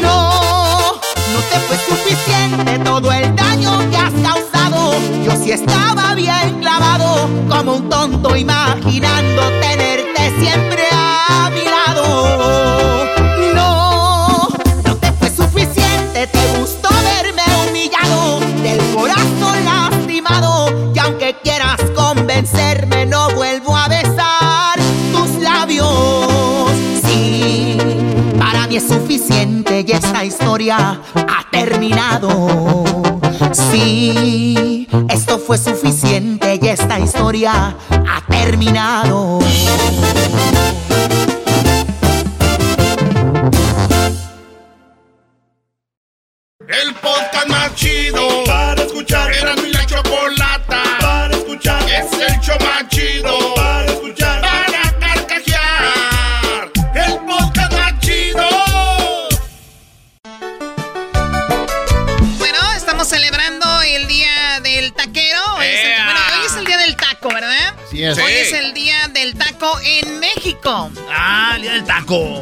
No, 0.00 0.94
no 0.94 1.40
te 1.50 1.60
fue 1.68 1.76
suficiente 1.76 2.78
todo 2.78 3.12
el 3.12 3.36
daño 3.36 3.90
que 3.90 3.96
has 3.98 4.12
causado. 4.12 4.49
Yo 5.30 5.36
sí 5.44 5.52
estaba 5.52 6.14
bien 6.16 6.58
clavado, 6.58 7.28
como 7.48 7.74
un 7.76 7.88
tonto 7.88 8.34
imaginando 8.34 9.42
tenerte 9.60 10.40
siempre 10.40 10.82
a 10.92 11.48
mi 11.54 11.64
lado. 11.64 13.06
No, 13.54 14.48
no 14.84 14.96
te 14.96 15.12
fue 15.12 15.30
suficiente, 15.30 16.26
te 16.26 16.58
gustó 16.58 16.88
verme 17.04 17.42
humillado, 17.68 18.40
del 18.60 18.80
corazón 18.92 19.64
lastimado. 19.64 20.92
Y 20.94 20.98
aunque 20.98 21.36
quieras 21.44 21.80
convencerme, 21.94 23.06
no 23.06 23.30
vuelvo 23.30 23.76
a 23.76 23.86
besar 23.86 24.80
tus 25.12 25.40
labios. 25.40 26.72
Sí, 27.04 27.78
para 28.36 28.66
mí 28.66 28.76
es 28.78 28.88
suficiente 28.88 29.84
y 29.86 29.92
esta 29.92 30.24
historia 30.24 31.00
ha 31.14 31.50
terminado. 31.52 32.84
Sí, 33.52 34.79
esto 35.08 35.38
fue 35.38 35.58
suficiente 35.58 36.58
y 36.60 36.68
esta 36.68 36.98
historia 36.98 37.76
ha 37.90 38.20
terminado. 38.28 39.40
Taco. 71.90 72.40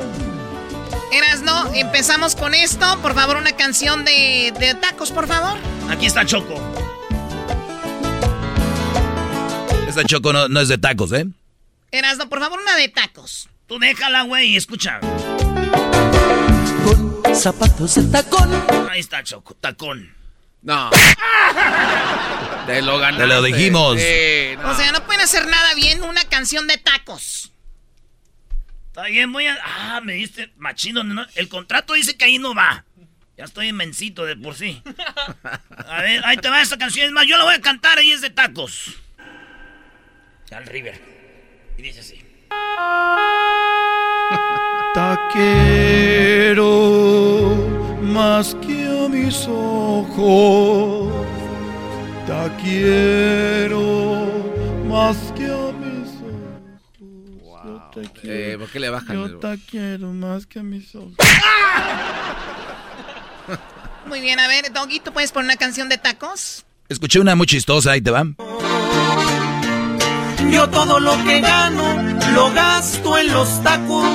Erasno, 1.11 1.73
empezamos 1.75 2.37
con 2.37 2.55
esto. 2.55 2.99
Por 3.01 3.15
favor, 3.15 3.39
una 3.39 3.53
canción 3.53 4.05
de, 4.05 4.53
de 4.61 4.75
tacos, 4.75 5.11
por 5.11 5.27
favor. 5.27 5.59
Aquí 5.89 6.05
está 6.05 6.27
Choco. 6.27 6.55
Esta 9.89 10.05
choco 10.05 10.35
no, 10.35 10.49
no 10.49 10.61
es 10.61 10.69
de 10.69 10.77
tacos, 10.77 11.13
¿eh? 11.13 11.27
Erasno, 11.91 12.29
por 12.29 12.41
favor, 12.41 12.61
una 12.61 12.77
de 12.77 12.89
tacos. 12.89 13.49
Tú 13.67 13.79
déjala, 13.79 14.25
güey, 14.25 14.49
y 14.49 14.57
escucha. 14.57 15.01
Zapatos 17.33 17.95
de 17.95 18.03
tacón. 18.03 18.51
Ahí 18.91 19.01
está 19.01 19.23
Choco, 19.23 19.55
tacón. 19.55 20.15
No. 20.61 20.91
Te 22.67 22.83
lo 22.83 22.99
ganaste. 22.99 23.23
Te 23.23 23.29
lo 23.29 23.41
dijimos. 23.41 23.99
Sí, 23.99 24.57
no. 24.61 24.73
O 24.73 24.75
sea, 24.75 24.93
no 24.93 25.03
pueden 25.07 25.23
hacer 25.23 25.47
nada 25.47 25.73
bien 25.73 26.03
una 26.03 26.23
canción 26.25 26.67
de 26.67 26.77
tacos. 26.77 27.53
Está 28.99 29.09
bien, 29.11 29.33
voy 29.33 29.47
a. 29.47 29.57
Ah, 29.63 30.01
me 30.03 30.15
diste 30.15 30.51
machino. 30.57 31.05
¿no? 31.05 31.25
El 31.37 31.49
contrato 31.49 31.93
dice 31.93 32.17
que 32.17 32.25
ahí 32.25 32.39
no 32.39 32.53
va. 32.53 32.85
Ya 33.37 33.45
estoy 33.45 33.69
inmensito 33.69 34.25
de 34.25 34.35
por 34.35 34.57
sí. 34.57 34.83
A 35.87 36.03
ver, 36.03 36.21
ahí 36.25 36.37
te 36.37 36.51
va 36.51 36.61
esta 36.61 36.77
canción. 36.77 37.07
Es 37.07 37.13
más, 37.13 37.25
yo 37.25 37.39
la 37.39 37.45
voy 37.45 37.55
a 37.55 37.61
cantar 37.61 38.03
y 38.03 38.11
es 38.11 38.23
de 38.23 38.31
tacos. 38.31 38.97
Al 40.51 40.67
River. 40.67 41.01
Y 41.77 41.83
dice 41.83 42.01
así. 42.01 42.21
Taquero 44.95 46.65
más 48.03 48.57
que 48.57 48.85
a 48.85 49.09
mis 49.09 49.47
ojos. 49.47 51.25
Te 52.27 52.51
quiero 52.65 54.27
más 54.89 55.33
que 55.37 55.47
a 55.47 55.71
mis 55.71 55.98
te 58.01 58.21
quiero. 58.21 58.37
Eh, 58.55 58.59
¿por 58.59 58.69
qué 58.71 58.81
le 58.81 58.91
bajan 58.91 59.17
Yo 59.17 59.27
el- 59.27 59.39
te 59.39 59.59
quiero 59.71 60.13
más 60.13 60.47
que 60.47 60.59
a 60.61 60.63
mis 60.63 60.95
ojos. 60.95 61.15
Muy 64.07 64.21
bien, 64.21 64.39
a 64.41 64.49
ver, 64.49 64.73
Doggy, 64.73 65.01
¿tú 65.01 65.13
puedes 65.13 65.33
poner 65.33 65.47
una 65.47 65.57
canción 65.57 65.89
de 65.89 65.99
tacos? 65.99 66.65
Escuché 66.89 67.21
una 67.21 67.35
muy 67.35 67.47
chistosa, 67.47 67.93
ahí 67.93 68.01
te 68.01 68.11
va. 68.11 68.25
Yo 70.51 70.69
todo 70.71 70.99
lo 70.99 71.13
que 71.25 71.41
gano 71.41 72.03
lo 72.35 72.51
gasto 72.53 73.19
en 73.19 73.33
los 73.33 73.63
tacos 73.63 74.09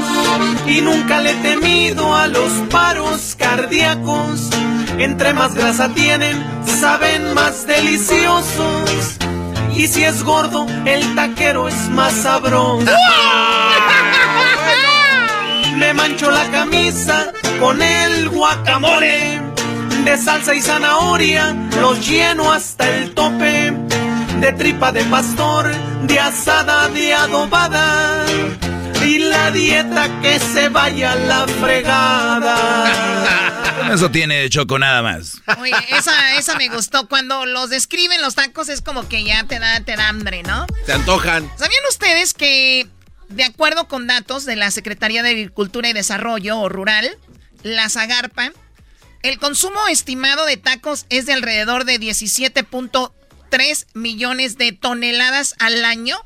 y 0.67 0.81
nunca 0.81 1.21
le 1.21 1.31
he 1.31 1.35
temido 1.35 2.15
a 2.15 2.27
los 2.27 2.51
paros 2.71 3.35
cardíacos. 3.37 4.49
Entre 4.97 5.33
más 5.33 5.53
grasa 5.53 5.89
tienen, 5.93 6.43
saben 6.65 7.33
más 7.35 7.67
deliciosos. 7.67 9.17
Y 9.75 9.87
si 9.87 10.03
es 10.03 10.23
gordo, 10.23 10.67
el 10.85 11.15
taquero 11.15 11.67
es 11.67 11.89
más 11.89 12.13
sabroso. 12.13 12.85
Me 15.77 15.93
mancho 15.93 16.31
la 16.31 16.49
camisa 16.51 17.31
con 17.59 17.81
el 17.81 18.29
guacamole. 18.29 19.41
De 20.05 20.17
salsa 20.17 20.53
y 20.53 20.61
zanahoria 20.61 21.55
los 21.79 22.07
lleno 22.07 22.51
hasta 22.51 22.89
el 22.89 23.13
tope. 23.13 23.73
De 24.39 24.51
tripa 24.53 24.91
de 24.91 25.03
pastor, 25.05 25.71
de 26.03 26.19
asada, 26.19 26.89
de 26.89 27.13
adobada. 27.13 28.25
Y 29.05 29.19
la 29.19 29.51
dieta 29.51 30.09
que 30.21 30.39
se 30.39 30.69
vaya 30.69 31.11
a 31.11 31.15
la 31.15 31.47
fregada. 31.47 32.89
Eso 33.93 34.09
tiene 34.09 34.49
choco 34.49 34.79
nada 34.79 35.01
más. 35.01 35.41
Oye, 35.59 35.75
esa, 35.89 36.37
esa 36.37 36.55
me 36.55 36.69
gustó. 36.69 37.07
Cuando 37.09 37.45
los 37.45 37.69
describen 37.69 38.21
los 38.21 38.35
tacos 38.35 38.69
es 38.69 38.81
como 38.81 39.09
que 39.09 39.23
ya 39.23 39.43
te 39.43 39.59
da, 39.59 39.81
te 39.81 39.95
da 39.95 40.07
hambre, 40.09 40.43
¿no? 40.43 40.65
Se 40.85 40.93
antojan. 40.93 41.51
¿Sabían 41.57 41.83
ustedes 41.89 42.33
que, 42.33 42.87
de 43.29 43.43
acuerdo 43.43 43.87
con 43.87 44.07
datos 44.07 44.45
de 44.45 44.55
la 44.55 44.71
Secretaría 44.71 45.21
de 45.21 45.29
Agricultura 45.31 45.89
y 45.89 45.93
Desarrollo 45.93 46.59
o 46.59 46.69
Rural, 46.69 47.17
la 47.63 47.89
Zagarpa, 47.89 48.51
el 49.21 49.37
consumo 49.37 49.79
estimado 49.89 50.45
de 50.45 50.57
tacos 50.57 51.05
es 51.09 51.25
de 51.25 51.33
alrededor 51.33 51.85
de 51.85 51.97
17.3 53.53 53.85
millones 53.93 54.57
de 54.57 54.71
toneladas 54.71 55.55
al 55.59 55.85
año, 55.85 56.17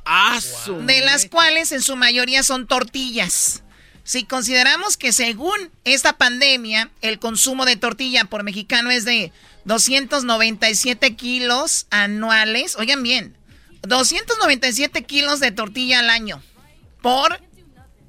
de 0.85 1.01
las 1.01 1.25
cuales 1.25 1.71
en 1.71 1.81
su 1.81 1.95
mayoría 1.95 2.43
son 2.43 2.67
tortillas. 2.67 3.63
Si 4.03 4.23
consideramos 4.23 4.95
que 4.95 5.11
según 5.11 5.71
esta 5.83 6.13
pandemia, 6.13 6.89
el 7.01 7.19
consumo 7.19 7.65
de 7.65 7.75
tortilla 7.75 8.23
por 8.25 8.43
mexicano 8.43 8.89
es 8.89 9.03
de 9.03 9.33
297 9.65 11.15
kilos 11.15 11.87
anuales, 11.89 12.77
oigan 12.77 13.03
bien, 13.03 13.35
297 13.81 15.03
kilos 15.03 15.39
de 15.41 15.51
tortilla 15.51 15.99
al 15.99 16.09
año 16.09 16.41
por 17.01 17.41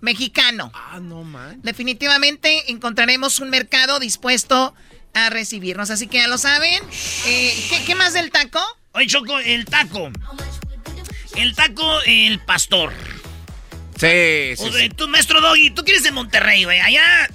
mexicano. 0.01 0.71
Ah, 0.75 1.01
no 1.01 1.25
man. 1.25 1.61
Definitivamente 1.63 2.71
encontraremos 2.71 3.41
un 3.41 3.51
mercado 3.51 3.99
dispuesto 3.99 4.75
a 5.15 5.31
recibirnos. 5.31 5.91
Así 5.91 6.07
que 6.07 6.19
ya 6.19 6.29
lo 6.29 6.39
saben. 6.39 6.81
Eh, 7.27 7.67
¿qué, 7.71 7.85
qué 7.85 7.95
más 7.97 8.13
del 8.13 8.31
taco? 8.31 8.61
Oye, 8.93 9.07
Choco, 9.07 9.39
el 9.39 9.65
taco. 9.65 10.11
El 11.37 11.55
taco, 11.55 12.01
el 12.07 12.41
pastor. 12.41 12.93
Sí, 13.97 14.55
sí, 14.57 14.65
O 14.65 14.73
sea, 14.73 14.89
tú, 14.91 15.09
maestro 15.09 15.41
Doggy, 15.41 15.71
tú 15.71 15.85
quieres 15.85 16.03
de 16.05 16.13
Monterrey, 16.13 16.65
güey. 16.65 16.81
Allá 16.81 17.29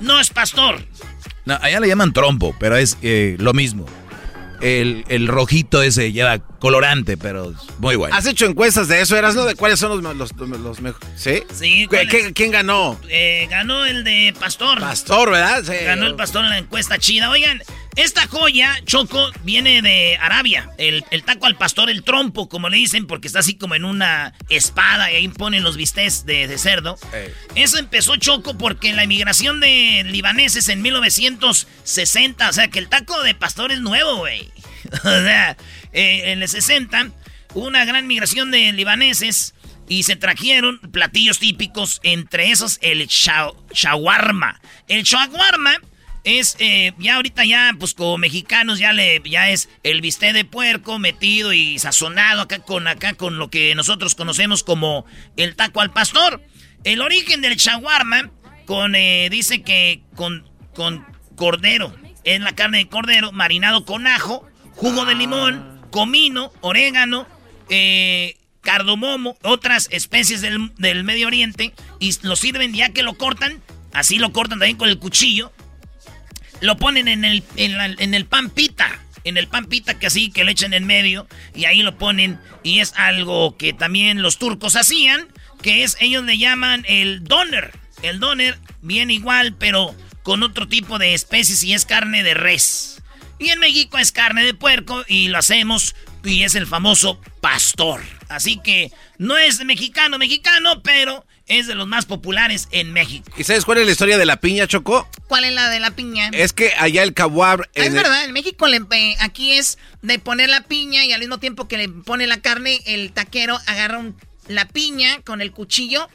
no 0.00 0.20
es 0.20 0.30
pastor. 0.30 0.84
No, 1.44 1.58
allá 1.60 1.80
le 1.80 1.88
llaman 1.88 2.12
trompo, 2.12 2.54
pero 2.58 2.76
es 2.76 2.96
eh, 3.02 3.36
lo 3.38 3.52
mismo. 3.52 3.86
El, 4.60 5.04
el 5.08 5.28
rojito 5.28 5.82
ese 5.82 6.12
lleva 6.12 6.38
colorante, 6.38 7.18
pero 7.18 7.50
es 7.50 7.56
muy 7.80 7.96
bueno. 7.96 8.14
¿Has 8.16 8.24
hecho 8.24 8.46
encuestas 8.46 8.88
de 8.88 9.02
eso, 9.02 9.14
Eras, 9.16 9.34
no? 9.34 9.44
¿De 9.44 9.54
cuáles 9.56 9.78
son 9.78 10.02
los, 10.02 10.16
los, 10.16 10.32
los 10.36 10.80
mejores? 10.80 11.06
¿Sí? 11.16 11.42
Sí, 11.52 11.82
¿Qué- 11.82 11.88
¿cuál 11.88 12.08
qué- 12.08 12.32
¿Quién 12.32 12.50
ganó? 12.50 12.98
Eh, 13.10 13.46
ganó 13.50 13.84
el 13.84 14.04
de 14.04 14.34
pastor. 14.38 14.80
Pastor, 14.80 15.30
¿verdad? 15.32 15.62
Sí. 15.64 15.84
Ganó 15.84 16.06
el 16.06 16.14
pastor 16.16 16.44
en 16.44 16.50
la 16.50 16.58
encuesta 16.58 16.96
chida. 16.98 17.28
Oigan, 17.28 17.62
Esta 17.96 18.26
joya, 18.26 18.76
Choco, 18.84 19.30
viene 19.44 19.80
de 19.80 20.16
Arabia. 20.20 20.70
El, 20.78 21.04
el 21.10 21.22
taco 21.22 21.46
al 21.46 21.56
pastor, 21.56 21.90
el 21.90 22.02
trompo, 22.02 22.48
como 22.48 22.68
le 22.68 22.76
dicen, 22.76 23.06
porque 23.06 23.28
está 23.28 23.38
así 23.38 23.54
como 23.54 23.76
en 23.76 23.84
una 23.84 24.34
espada 24.48 25.12
y 25.12 25.16
ahí 25.16 25.28
ponen 25.28 25.62
los 25.62 25.76
bistecs 25.76 26.26
de, 26.26 26.48
de 26.48 26.58
cerdo. 26.58 26.98
Eso 27.54 27.78
empezó 27.78 28.16
Choco 28.16 28.58
porque 28.58 28.92
la 28.92 29.04
inmigración 29.04 29.60
de 29.60 30.02
libaneses 30.06 30.68
en 30.68 30.82
1960, 30.82 32.48
o 32.48 32.52
sea 32.52 32.68
que 32.68 32.80
el 32.80 32.88
taco 32.88 33.22
de 33.22 33.34
pastor 33.34 33.70
es 33.70 33.80
nuevo, 33.80 34.16
güey. 34.16 34.50
o 35.04 35.22
sea, 35.22 35.56
eh, 35.92 36.32
en 36.32 36.42
el 36.42 36.48
60 36.48 37.10
hubo 37.54 37.66
una 37.66 37.84
gran 37.84 38.06
migración 38.06 38.50
de 38.50 38.72
libaneses 38.72 39.54
y 39.88 40.02
se 40.02 40.16
trajeron 40.16 40.80
platillos 40.90 41.38
típicos, 41.38 42.00
entre 42.02 42.50
esos 42.50 42.78
el 42.82 43.06
shawarma. 43.06 44.60
El 44.88 45.04
shawarma 45.04 45.78
es, 46.24 46.56
eh, 46.58 46.92
ya 46.98 47.16
ahorita 47.16 47.44
ya, 47.44 47.74
pues 47.78 47.94
como 47.94 48.18
mexicanos 48.18 48.78
ya 48.78 48.92
le, 48.92 49.22
ya 49.24 49.50
es 49.50 49.68
el 49.82 50.00
bistec 50.00 50.32
de 50.32 50.44
puerco 50.44 50.98
metido 50.98 51.52
y 51.52 51.78
sazonado 51.78 52.42
acá 52.42 52.58
con, 52.60 52.88
acá 52.88 53.12
con 53.14 53.38
lo 53.38 53.50
que 53.50 53.74
nosotros 53.74 54.14
conocemos 54.14 54.64
como 54.64 55.04
el 55.36 55.54
taco 55.54 55.80
al 55.80 55.92
pastor. 55.92 56.42
El 56.82 57.02
origen 57.02 57.42
del 57.42 57.56
shawarma 57.56 58.30
con, 58.66 58.94
eh, 58.94 59.28
dice 59.30 59.62
que 59.62 60.02
con, 60.16 60.48
con 60.74 61.06
cordero, 61.36 61.94
es 62.24 62.40
la 62.40 62.54
carne 62.54 62.78
de 62.78 62.88
cordero 62.88 63.30
marinado 63.32 63.84
con 63.84 64.06
ajo, 64.06 64.48
jugo 64.72 65.04
de 65.04 65.14
limón, 65.14 65.82
comino, 65.90 66.52
orégano, 66.62 67.28
eh, 67.68 68.36
cardomomo, 68.62 69.36
otras 69.42 69.88
especies 69.90 70.40
del, 70.40 70.72
del 70.78 71.04
Medio 71.04 71.26
Oriente 71.26 71.74
y 72.00 72.16
lo 72.22 72.34
sirven 72.34 72.72
ya 72.72 72.90
que 72.90 73.02
lo 73.02 73.14
cortan, 73.14 73.62
así 73.92 74.18
lo 74.18 74.32
cortan 74.32 74.58
también 74.58 74.78
con 74.78 74.88
el 74.88 74.98
cuchillo, 74.98 75.52
lo 76.64 76.76
ponen 76.76 77.08
en 77.08 77.24
el, 77.24 77.42
en, 77.56 77.76
la- 77.76 77.86
en 77.86 78.14
el 78.14 78.24
pan 78.26 78.50
pita. 78.50 79.00
En 79.24 79.36
el 79.36 79.48
pan 79.48 79.66
pita 79.66 79.98
que 79.98 80.06
así, 80.06 80.30
que 80.30 80.44
le 80.44 80.52
echan 80.52 80.74
en 80.74 80.86
medio. 80.86 81.26
Y 81.54 81.64
ahí 81.66 81.82
lo 81.82 81.96
ponen. 81.96 82.38
Y 82.62 82.80
es 82.80 82.92
algo 82.96 83.56
que 83.56 83.72
también 83.72 84.22
los 84.22 84.38
turcos 84.38 84.76
hacían. 84.76 85.28
Que 85.62 85.82
es, 85.84 85.96
ellos 86.00 86.24
le 86.24 86.36
llaman 86.38 86.84
el 86.88 87.24
doner. 87.24 87.72
El 88.02 88.20
doner 88.20 88.58
viene 88.82 89.14
igual, 89.14 89.54
pero 89.58 89.94
con 90.22 90.42
otro 90.42 90.68
tipo 90.68 90.98
de 90.98 91.14
especies 91.14 91.62
y 91.64 91.72
es 91.74 91.84
carne 91.86 92.22
de 92.22 92.34
res. 92.34 93.02
Y 93.38 93.48
en 93.50 93.60
México 93.60 93.98
es 93.98 94.12
carne 94.12 94.44
de 94.44 94.54
puerco 94.54 95.04
y 95.08 95.28
lo 95.28 95.38
hacemos 95.38 95.94
y 96.22 96.42
es 96.42 96.54
el 96.54 96.66
famoso 96.66 97.20
pastor. 97.40 98.02
Así 98.28 98.58
que 98.62 98.90
no 99.18 99.36
es 99.38 99.64
mexicano, 99.64 100.18
mexicano, 100.18 100.82
pero 100.82 101.26
es 101.46 101.66
de 101.66 101.74
los 101.74 101.86
más 101.86 102.06
populares 102.06 102.68
en 102.70 102.92
México. 102.92 103.30
¿Y 103.36 103.44
sabes 103.44 103.64
cuál 103.64 103.78
es 103.78 103.86
la 103.86 103.92
historia 103.92 104.16
de 104.18 104.24
la 104.26 104.36
piña, 104.40 104.66
Choco? 104.66 105.08
¿Cuál 105.28 105.44
es 105.44 105.52
la 105.52 105.68
de 105.70 105.80
la 105.80 105.90
piña? 105.90 106.30
Es 106.32 106.52
que 106.52 106.72
allá 106.78 107.02
el 107.02 107.12
kawab... 107.14 107.62
Ah, 107.62 107.68
es 107.74 107.92
verdad, 107.92 108.24
en 108.24 108.32
México 108.32 108.66
le- 108.66 108.80
eh, 108.92 109.16
aquí 109.20 109.52
es 109.52 109.78
de 110.02 110.18
poner 110.18 110.48
la 110.48 110.62
piña 110.62 111.04
y 111.04 111.12
al 111.12 111.20
mismo 111.20 111.38
tiempo 111.38 111.68
que 111.68 111.76
le 111.78 111.88
pone 111.88 112.26
la 112.26 112.40
carne, 112.40 112.80
el 112.86 113.12
taquero 113.12 113.58
agarra 113.66 113.98
un- 113.98 114.16
la 114.48 114.66
piña 114.68 115.20
con 115.22 115.40
el 115.40 115.52
cuchillo 115.52 116.08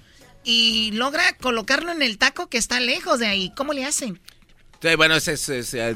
y 0.44 0.92
logra 0.94 1.24
colocarlo 1.38 1.92
en 1.92 2.02
el 2.02 2.18
taco 2.18 2.48
que 2.48 2.58
está 2.58 2.80
lejos 2.80 3.20
de 3.20 3.28
ahí. 3.28 3.52
¿Cómo 3.56 3.74
le 3.74 3.86
hacen? 3.86 4.20
Bueno, 4.96 5.16
es, 5.16 5.28
es, 5.28 5.72
ya 5.72 5.94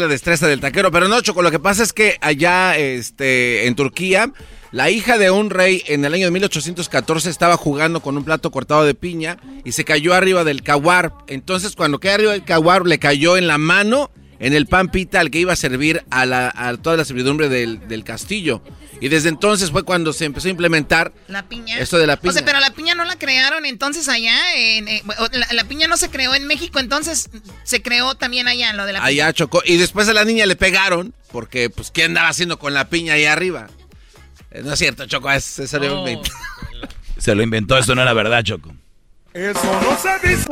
la 0.00 0.08
destreza 0.08 0.48
del 0.48 0.60
taquero. 0.60 0.90
Pero 0.90 1.06
no, 1.06 1.20
Choco, 1.20 1.42
lo 1.42 1.52
que 1.52 1.60
pasa 1.60 1.84
es 1.84 1.92
que 1.92 2.16
allá 2.20 2.76
este, 2.76 3.66
en 3.66 3.76
Turquía, 3.76 4.32
la 4.72 4.90
hija 4.90 5.16
de 5.16 5.30
un 5.30 5.50
rey 5.50 5.84
en 5.86 6.04
el 6.04 6.12
año 6.12 6.26
de 6.26 6.32
1814 6.32 7.30
estaba 7.30 7.56
jugando 7.56 8.00
con 8.00 8.16
un 8.16 8.24
plato 8.24 8.50
cortado 8.50 8.84
de 8.84 8.94
piña 8.94 9.38
y 9.64 9.72
se 9.72 9.84
cayó 9.84 10.12
arriba 10.12 10.42
del 10.42 10.64
kawar. 10.64 11.12
Entonces, 11.28 11.76
cuando 11.76 12.00
cae 12.00 12.14
arriba 12.14 12.32
del 12.32 12.44
kawar, 12.44 12.84
le 12.84 12.98
cayó 12.98 13.36
en 13.36 13.46
la 13.46 13.58
mano, 13.58 14.10
en 14.38 14.52
el 14.54 14.66
pan 14.66 14.88
pita 14.88 15.20
al 15.20 15.30
que 15.30 15.38
iba 15.38 15.52
a 15.52 15.56
servir 15.56 16.04
a, 16.10 16.26
la, 16.26 16.52
a 16.54 16.76
toda 16.76 16.96
la 16.96 17.04
servidumbre 17.04 17.48
del, 17.48 17.86
del 17.88 18.04
castillo. 18.04 18.62
Y 19.00 19.08
desde 19.08 19.28
entonces 19.28 19.70
fue 19.70 19.82
cuando 19.82 20.12
se 20.14 20.24
empezó 20.24 20.48
a 20.48 20.50
implementar 20.50 21.12
La 21.28 21.42
piña. 21.48 21.78
esto 21.78 21.98
de 21.98 22.06
la 22.06 22.16
piña. 22.16 22.30
O 22.30 22.32
sea, 22.34 22.44
pero 22.44 22.60
la 22.60 22.70
piña 22.70 22.94
no 22.94 23.04
la 23.04 23.16
crearon 23.16 23.66
entonces 23.66 24.08
allá. 24.08 24.38
En, 24.56 24.88
eh, 24.88 25.02
la, 25.32 25.46
la 25.52 25.64
piña 25.64 25.86
no 25.86 25.96
se 25.98 26.08
creó 26.08 26.34
en 26.34 26.46
México, 26.46 26.78
entonces 26.78 27.28
se 27.64 27.82
creó 27.82 28.14
también 28.14 28.48
allá 28.48 28.72
lo 28.72 28.86
de 28.86 28.94
la 28.94 29.00
piña. 29.00 29.06
Allá 29.08 29.32
chocó. 29.34 29.62
Y 29.66 29.76
después 29.76 30.08
a 30.08 30.14
la 30.14 30.24
niña 30.24 30.46
le 30.46 30.56
pegaron, 30.56 31.12
porque, 31.30 31.68
pues, 31.68 31.90
¿qué 31.90 32.04
andaba 32.04 32.28
haciendo 32.28 32.58
con 32.58 32.72
la 32.72 32.88
piña 32.88 33.14
ahí 33.14 33.26
arriba? 33.26 33.68
Eh, 34.50 34.62
No 34.64 34.72
es 34.72 34.78
cierto, 34.78 35.04
Choco, 35.06 35.30
es, 35.30 35.58
es 35.58 35.74
algo 35.74 36.02
Oh. 36.02 36.06
invent- 36.06 36.30
Se 37.18 37.34
lo 37.34 37.42
inventó, 37.42 37.76
esto 37.76 37.94
no 37.94 38.00
era 38.02 38.12
verdad, 38.14 38.42
Choco. 38.44 38.74
Eso 39.36 39.80
no 39.82 39.98
se 39.98 40.28
dice. 40.28 40.46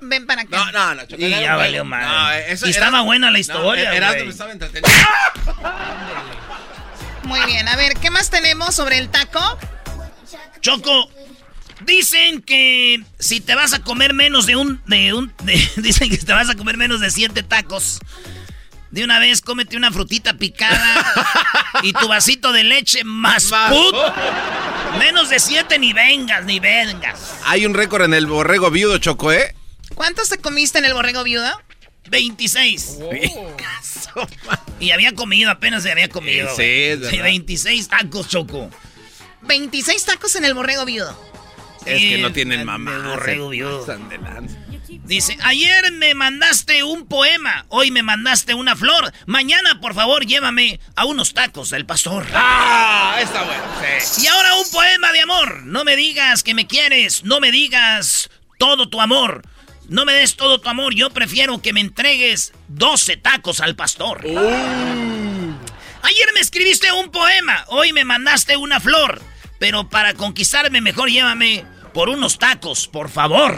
Ven 0.00 0.26
para 0.26 0.42
acá. 0.42 0.56
No, 0.56 0.72
no, 0.72 0.94
no, 0.96 1.02
Choco. 1.06 1.22
Y 1.22 1.26
era 1.26 1.40
ya 1.40 1.52
un 1.52 1.58
valió. 1.58 1.84
No, 1.84 2.32
eh, 2.32 2.52
eso 2.52 2.66
y 2.66 2.70
era- 2.70 2.78
estaba 2.78 3.02
buena 3.02 3.26
la 3.28 3.32
No, 3.34 3.38
historia, 3.38 3.94
Erasmo 3.94 4.14
güey. 4.14 4.24
me 4.26 4.32
estaba 4.32 4.52
entreteniendo. 4.52 4.98
Muy 7.24 7.40
bien, 7.46 7.66
a 7.68 7.76
ver, 7.76 7.94
¿qué 7.94 8.10
más 8.10 8.30
tenemos 8.30 8.74
sobre 8.74 8.98
el 8.98 9.08
taco? 9.08 9.40
Choco, 10.60 11.08
dicen 11.82 12.42
que 12.42 13.02
si 13.18 13.40
te 13.40 13.54
vas 13.54 13.72
a 13.74 13.78
comer 13.80 14.12
menos 14.12 14.46
de 14.46 14.56
un, 14.56 14.82
de 14.86 15.14
un, 15.14 15.32
de- 15.44 15.70
dicen 15.76 16.10
que 16.10 16.18
te 16.18 16.32
vas 16.32 16.50
a 16.50 16.54
comer 16.54 16.76
menos 16.76 17.00
de 17.00 17.10
siete 17.10 17.42
tacos, 17.42 18.00
de 18.94 19.02
una 19.02 19.18
vez 19.18 19.40
cómete 19.40 19.76
una 19.76 19.90
frutita 19.90 20.34
picada 20.34 21.04
y 21.82 21.92
tu 21.92 22.06
vasito 22.06 22.52
de 22.52 22.62
leche 22.62 23.02
más 23.02 23.46
put. 23.68 23.96
Menos 25.00 25.28
de 25.30 25.40
siete 25.40 25.80
ni 25.80 25.92
vengas, 25.92 26.44
ni 26.44 26.60
vengas. 26.60 27.34
Hay 27.44 27.66
un 27.66 27.74
récord 27.74 28.02
en 28.04 28.14
el 28.14 28.26
borrego 28.26 28.70
viudo, 28.70 28.98
Choco, 28.98 29.32
¿eh? 29.32 29.52
¿Cuántos 29.96 30.28
te 30.28 30.38
comiste 30.38 30.78
en 30.78 30.84
el 30.84 30.94
borrego 30.94 31.24
viudo? 31.24 31.60
26. 32.08 32.98
Y 34.78 34.90
había 34.92 35.12
comido, 35.14 35.50
apenas 35.50 35.82
se 35.82 35.90
había 35.90 36.08
comido. 36.08 36.48
Sí, 36.54 36.62
es 36.62 37.00
verdad. 37.00 37.22
26 37.24 37.88
tacos, 37.88 38.28
Choco. 38.28 38.70
26 39.42 40.04
tacos 40.04 40.36
en 40.36 40.44
el 40.44 40.54
borrego 40.54 40.84
viudo. 40.84 41.18
Es 41.84 41.98
que 42.00 42.18
no 42.18 42.28
Sí, 42.28 42.34
tienen 42.34 42.60
el 42.60 42.66
mamá. 42.66 42.96
borrego 43.08 43.46
se 43.50 43.56
viudo. 43.56 43.86
Dice, 45.04 45.36
ayer 45.42 45.92
me 45.92 46.14
mandaste 46.14 46.82
un 46.84 47.06
poema, 47.06 47.66
hoy 47.68 47.90
me 47.90 48.02
mandaste 48.02 48.54
una 48.54 48.76
flor. 48.76 49.12
Mañana, 49.26 49.80
por 49.80 49.94
favor, 49.94 50.26
llévame 50.26 50.80
a 50.96 51.04
unos 51.04 51.34
tacos 51.34 51.70
del 51.70 51.86
pastor. 51.86 52.26
¡Ah! 52.32 53.16
Está 53.20 53.42
bueno. 53.42 53.62
Sí. 54.00 54.22
Y 54.22 54.26
ahora 54.26 54.54
un 54.56 54.70
poema 54.70 55.12
de 55.12 55.20
amor. 55.20 55.62
No 55.64 55.84
me 55.84 55.96
digas 55.96 56.42
que 56.42 56.54
me 56.54 56.66
quieres, 56.66 57.24
no 57.24 57.40
me 57.40 57.50
digas 57.50 58.30
todo 58.58 58.88
tu 58.88 59.00
amor. 59.00 59.42
No 59.88 60.04
me 60.04 60.14
des 60.14 60.36
todo 60.36 60.60
tu 60.60 60.68
amor, 60.68 60.94
yo 60.94 61.10
prefiero 61.10 61.60
que 61.60 61.74
me 61.74 61.80
entregues 61.80 62.52
12 62.68 63.18
tacos 63.18 63.60
al 63.60 63.76
pastor. 63.76 64.22
Ayer 64.24 66.28
me 66.34 66.40
escribiste 66.40 66.90
un 66.92 67.10
poema, 67.10 67.64
hoy 67.68 67.92
me 67.92 68.04
mandaste 68.04 68.56
una 68.56 68.80
flor. 68.80 69.20
Pero 69.58 69.88
para 69.88 70.14
conquistarme 70.14 70.80
mejor 70.80 71.10
llévame 71.10 71.64
por 71.94 72.08
unos 72.10 72.38
tacos, 72.38 72.88
por 72.88 73.08
favor. 73.08 73.56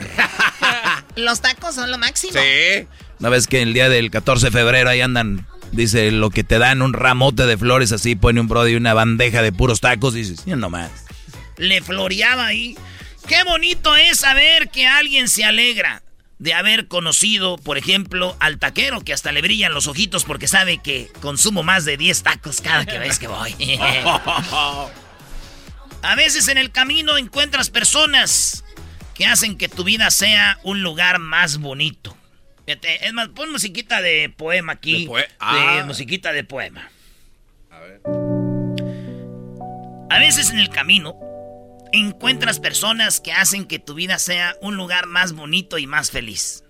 Los 1.17 1.41
tacos 1.41 1.75
son 1.75 1.91
lo 1.91 1.99
máximo. 1.99 2.35
Sí. 2.35 2.87
Una 3.19 3.31
vez 3.31 3.47
que 3.47 3.63
el 3.63 3.73
día 3.73 3.89
del 3.89 4.11
14 4.11 4.47
de 4.47 4.53
febrero 4.53 4.91
ahí 4.91 5.01
andan, 5.01 5.47
dice, 5.73 6.11
lo 6.13 6.31
que 6.31 6.45
te 6.45 6.59
dan 6.59 6.83
un 6.83 6.93
ramote 6.93 7.47
de 7.47 7.57
flores 7.57 7.91
así, 7.93 8.15
pone 8.15 8.39
un 8.41 8.47
brody 8.49 8.75
una 8.75 8.93
bandeja 8.93 9.41
de 9.41 9.53
puros 9.53 9.81
tacos 9.81 10.15
y 10.15 10.19
dices, 10.19 10.47
no 10.47 10.69
más. 10.71 10.91
le 11.57 11.81
floreaba 11.81 12.47
ahí. 12.47 12.77
Qué 13.27 13.43
bonito 13.45 13.97
es 13.97 14.19
saber 14.19 14.69
que 14.69 14.87
alguien 14.87 15.29
se 15.29 15.45
alegra 15.45 16.03
de 16.39 16.53
haber 16.53 16.87
conocido, 16.87 17.57
por 17.57 17.79
ejemplo, 17.79 18.37
al 18.41 18.59
taquero 18.59 19.01
que 19.01 19.15
hasta 19.15 19.33
le 19.33 19.41
brillan 19.41 19.73
los 19.73 19.87
ojitos 19.89 20.25
porque 20.25 20.47
sabe 20.47 20.79
que 20.83 21.11
consumo 21.23 21.63
más 21.63 21.87
de 21.87 21.97
10 21.97 22.23
tacos 22.23 22.61
cada 22.61 22.85
que 22.85 22.99
vez 22.99 23.19
que 23.19 23.27
voy. 23.29 23.55
A 26.03 26.15
veces 26.15 26.49
en 26.49 26.59
el 26.59 26.71
camino 26.71 27.17
encuentras 27.17 27.71
personas 27.71 28.65
que 29.15 29.27
hacen 29.27 29.57
que 29.59 29.69
tu 29.69 29.85
vida 29.85 30.11
sea 30.11 30.59
un 30.63 30.83
lugar 30.83 31.19
más 31.19 31.59
bonito. 31.59 32.17
Es 32.67 33.13
más, 33.13 33.29
pon 33.29 33.51
musiquita 33.53 34.01
de 34.03 34.29
poema 34.37 34.73
aquí. 34.75 35.05
De 35.05 35.09
poe- 35.11 35.21
de 35.23 35.29
Ah. 35.39 35.85
musiquita 35.87 36.33
de 36.33 36.45
poema. 36.45 36.91
A 40.11 40.19
veces 40.19 40.51
en 40.51 40.59
el 40.59 40.69
camino 40.71 41.17
encuentras 41.93 42.59
personas 42.61 43.21
que 43.21 43.33
hacen 43.33 43.65
que 43.67 43.79
tu 43.79 43.95
vida 43.95 44.19
sea 44.19 44.57
un 44.61 44.77
lugar 44.77 45.07
más 45.07 45.33
bonito 45.33 45.79
y 45.79 45.87
más 45.87 46.11
feliz. 46.11 46.65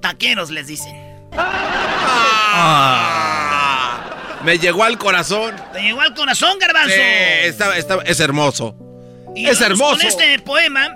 Taqueros 0.00 0.50
les 0.50 0.66
dicen. 0.66 0.94
Me 4.44 4.58
llegó 4.58 4.84
al 4.84 4.98
corazón. 4.98 5.54
Te 5.72 5.82
llegó 5.82 6.00
al 6.00 6.14
corazón, 6.14 6.58
garbanzo. 6.58 6.94
Sí, 6.94 7.00
está- 7.44 7.76
está- 7.76 8.02
es 8.04 8.20
hermoso. 8.20 8.74
Y 9.34 9.46
es 9.46 9.60
hermoso. 9.60 9.96
Con 9.98 10.06
este 10.06 10.38
poema, 10.40 10.88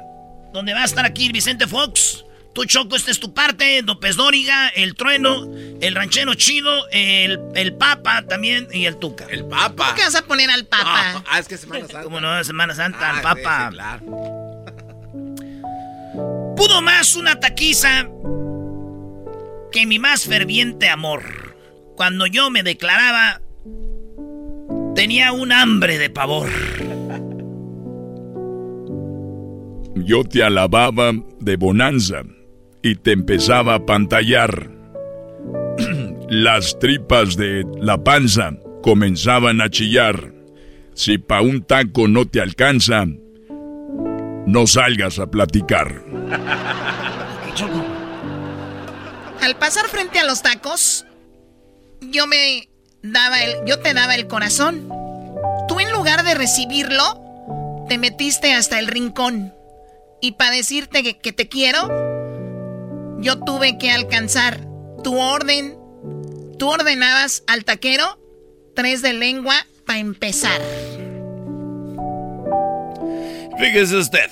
donde 0.53 0.75
va 0.75 0.83
a 0.83 0.85
estar 0.85 1.05
aquí 1.07 1.31
Vicente 1.33 1.67
Fox. 1.67 2.25
Tu 2.55 2.65
Choco, 2.65 2.97
esta 2.97 3.11
es 3.11 3.21
tu 3.21 3.35
parte. 3.35 3.83
López 3.83 4.17
Dóriga, 4.17 4.69
el 4.69 4.95
Trueno, 4.95 5.47
el 5.81 5.95
Ranchero 5.95 6.33
Chido, 6.35 6.89
el, 6.91 7.39
el 7.55 7.75
Papa 7.75 8.23
también 8.27 8.67
y 8.73 8.87
el 8.87 8.97
Tuca. 8.99 9.27
El 9.29 9.45
Papa. 9.45 9.87
¿Por 9.89 9.95
qué 9.95 10.03
vas 10.03 10.15
a 10.15 10.23
poner 10.23 10.51
al 10.51 10.65
papa? 10.65 11.23
Ah, 11.31 11.39
es 11.39 11.49
que 11.49 11.59
Semana 11.59 11.81
Santa. 11.87 12.03
Como 12.03 12.19
no, 12.21 12.43
Semana 12.45 12.75
Santa, 12.75 12.99
Ah, 13.03 13.11
el 13.11 13.17
sí, 13.17 13.23
Papa. 13.23 13.69
sí, 13.69 13.75
claro. 13.75 14.01
Pudo 16.57 16.81
más 16.81 17.15
una 17.17 17.39
taquiza 17.39 18.07
que 19.71 19.85
mi 19.87 19.99
más 19.99 20.25
ferviente 20.25 20.89
amor. 20.89 21.46
Cuando 21.97 22.27
yo 22.27 22.51
me 22.51 22.63
declaraba, 22.63 23.41
tenía 24.95 25.33
un 25.33 25.51
hambre 25.51 25.99
de 25.99 26.11
pavor. 26.11 26.51
Yo 29.95 30.23
te 30.25 30.43
alababa 30.43 31.13
de 31.41 31.57
bonanza 31.57 32.23
y 32.83 32.97
te 32.97 33.13
empezaba 33.13 33.77
a 33.77 33.87
pantallar. 33.87 34.71
Las 36.29 36.79
tripas 36.79 37.35
de 37.37 37.65
la 37.81 38.05
panza 38.05 38.51
comenzaban 38.83 39.63
a 39.63 39.71
chillar. 39.71 40.35
Si 40.93 41.17
pa' 41.17 41.41
un 41.41 41.63
taco 41.63 42.09
no 42.09 42.27
te 42.27 42.43
alcanza, 42.43 43.07
no 44.47 44.67
salgas 44.67 45.19
a 45.19 45.31
platicar. 45.31 46.05
Al 49.41 49.57
pasar 49.57 49.87
frente 49.87 50.19
a 50.19 50.25
los 50.25 50.43
tacos, 50.43 51.07
yo 52.11 52.27
me 52.27 52.69
daba 53.03 53.43
el, 53.43 53.65
yo 53.67 53.79
te 53.81 53.95
daba 53.95 54.15
el 54.15 54.27
corazón. 54.27 54.89
Tú 55.69 55.81
en 55.81 55.91
lugar 55.93 56.25
de 56.25 56.35
recibirlo, 56.35 57.85
te 57.89 57.99
metiste 57.99 58.53
hasta 58.53 58.79
el 58.79 58.87
rincón. 58.87 59.55
Y 60.21 60.33
para 60.33 60.57
decirte 60.57 61.03
que, 61.03 61.19
que 61.19 61.33
te 61.33 61.49
quiero, 61.49 61.89
yo 63.21 63.39
tuve 63.39 63.79
que 63.79 63.91
alcanzar 63.91 64.61
tu 65.05 65.19
orden. 65.19 65.77
Tú 66.59 66.71
ordenabas 66.71 67.43
al 67.47 67.65
taquero 67.65 68.19
tres 68.75 69.03
de 69.03 69.13
lengua 69.13 69.55
para 69.87 69.99
empezar. 69.99 70.61
Fíjese 73.59 73.97
usted. 73.97 74.31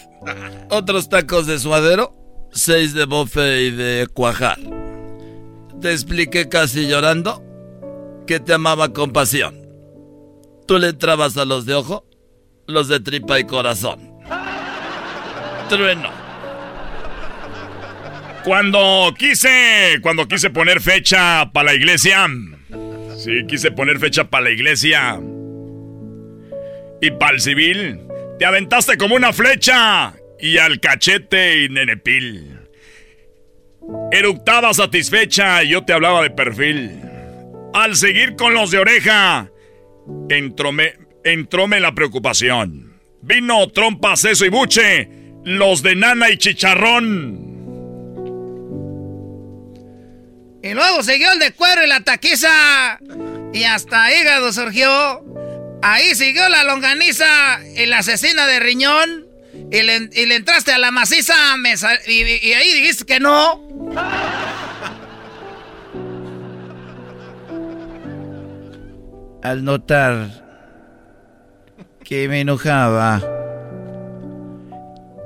Otros 0.71 1.09
tacos 1.09 1.47
de 1.47 1.59
suadero, 1.59 2.15
seis 2.53 2.95
de 2.95 3.07
bofe 3.07 3.63
y 3.63 3.71
de 3.71 4.07
cuajar. 4.13 4.59
Te 5.81 5.93
expliqué 5.93 6.49
casi 6.49 6.87
llorando 6.87 7.44
que 8.27 8.41
te 8.41 8.55
amaba 8.55 8.93
con 8.93 9.13
pasión. 9.13 9.65
Tú 10.67 10.79
le 10.79 10.89
entrabas 10.89 11.37
a 11.37 11.45
los 11.45 11.67
de 11.67 11.75
ojo, 11.75 12.07
los 12.67 12.89
de 12.89 13.01
tripa 13.01 13.39
y 13.39 13.45
corazón. 13.45 14.01
Trueno. 15.69 16.11
Cuando 18.45 19.15
quise, 19.19 19.99
cuando 20.03 20.29
quise 20.29 20.51
poner 20.51 20.81
fecha 20.81 21.51
para 21.53 21.73
la 21.73 21.75
iglesia. 21.75 22.27
Sí, 23.17 23.47
quise 23.47 23.71
poner 23.71 23.99
fecha 23.99 24.25
para 24.25 24.45
la 24.45 24.51
iglesia. 24.51 25.19
Y 27.01 27.11
para 27.13 27.33
el 27.33 27.41
civil, 27.41 28.01
te 28.39 28.45
aventaste 28.45 28.97
como 28.99 29.15
una 29.15 29.33
flecha. 29.33 30.15
Y 30.39 30.59
al 30.59 30.81
cachete 30.81 31.65
y 31.65 31.69
nenepil. 31.71 32.59
Eructaba 34.13 34.75
satisfecha 34.75 35.63
y 35.63 35.71
yo 35.71 35.85
te 35.85 35.93
hablaba 35.93 36.23
de 36.23 36.31
perfil. 36.31 37.04
Al 37.75 37.97
seguir 37.97 38.37
con 38.37 38.55
los 38.55 38.71
de 38.71 38.79
oreja, 38.79 39.51
entróme, 40.29 40.95
entróme 41.25 41.81
la 41.81 41.93
preocupación. 41.93 43.01
Vino, 43.21 43.69
trompa, 43.71 44.15
seso 44.17 44.45
y 44.45 44.49
buche, 44.49 45.09
los 45.45 45.83
de 45.83 45.97
nana 45.97 46.31
y 46.31 46.39
chicharrón. 46.39 47.53
Y 50.63 50.73
luego 50.73 51.03
siguió 51.03 51.33
el 51.33 51.41
de 51.41 51.53
cuero 51.53 51.85
y 51.85 51.89
la 51.89 52.01
taquiza. 52.03 52.99
Y 53.53 53.65
hasta 53.65 54.15
hígado 54.19 54.53
surgió. 54.53 55.25
Ahí 55.83 56.15
siguió 56.15 56.49
la 56.49 56.65
longaniza 56.65 57.59
y 57.77 57.87
la 57.87 57.99
asesina 57.99 58.47
de 58.47 58.61
riñón. 58.61 59.27
Y 59.71 59.83
le, 59.83 60.09
y 60.13 60.27
le 60.27 60.37
entraste 60.37 60.73
a 60.73 60.79
la 60.79 60.91
maciza 60.91 61.35
sal- 61.77 62.01
y, 62.07 62.23
y 62.23 62.53
ahí 62.53 62.73
dijiste 62.73 63.05
que 63.05 63.21
no. 63.21 63.61
Al 69.45 69.63
notar 69.63 70.31
que 72.03 72.27
me 72.31 72.41
enojaba, 72.41 73.21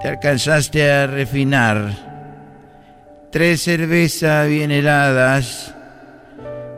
te 0.03 0.09
alcanzaste 0.09 0.91
a 0.91 1.07
refinar. 1.07 3.29
Tres 3.31 3.63
cervezas 3.63 4.49
bien 4.49 4.73
heladas, 4.73 5.73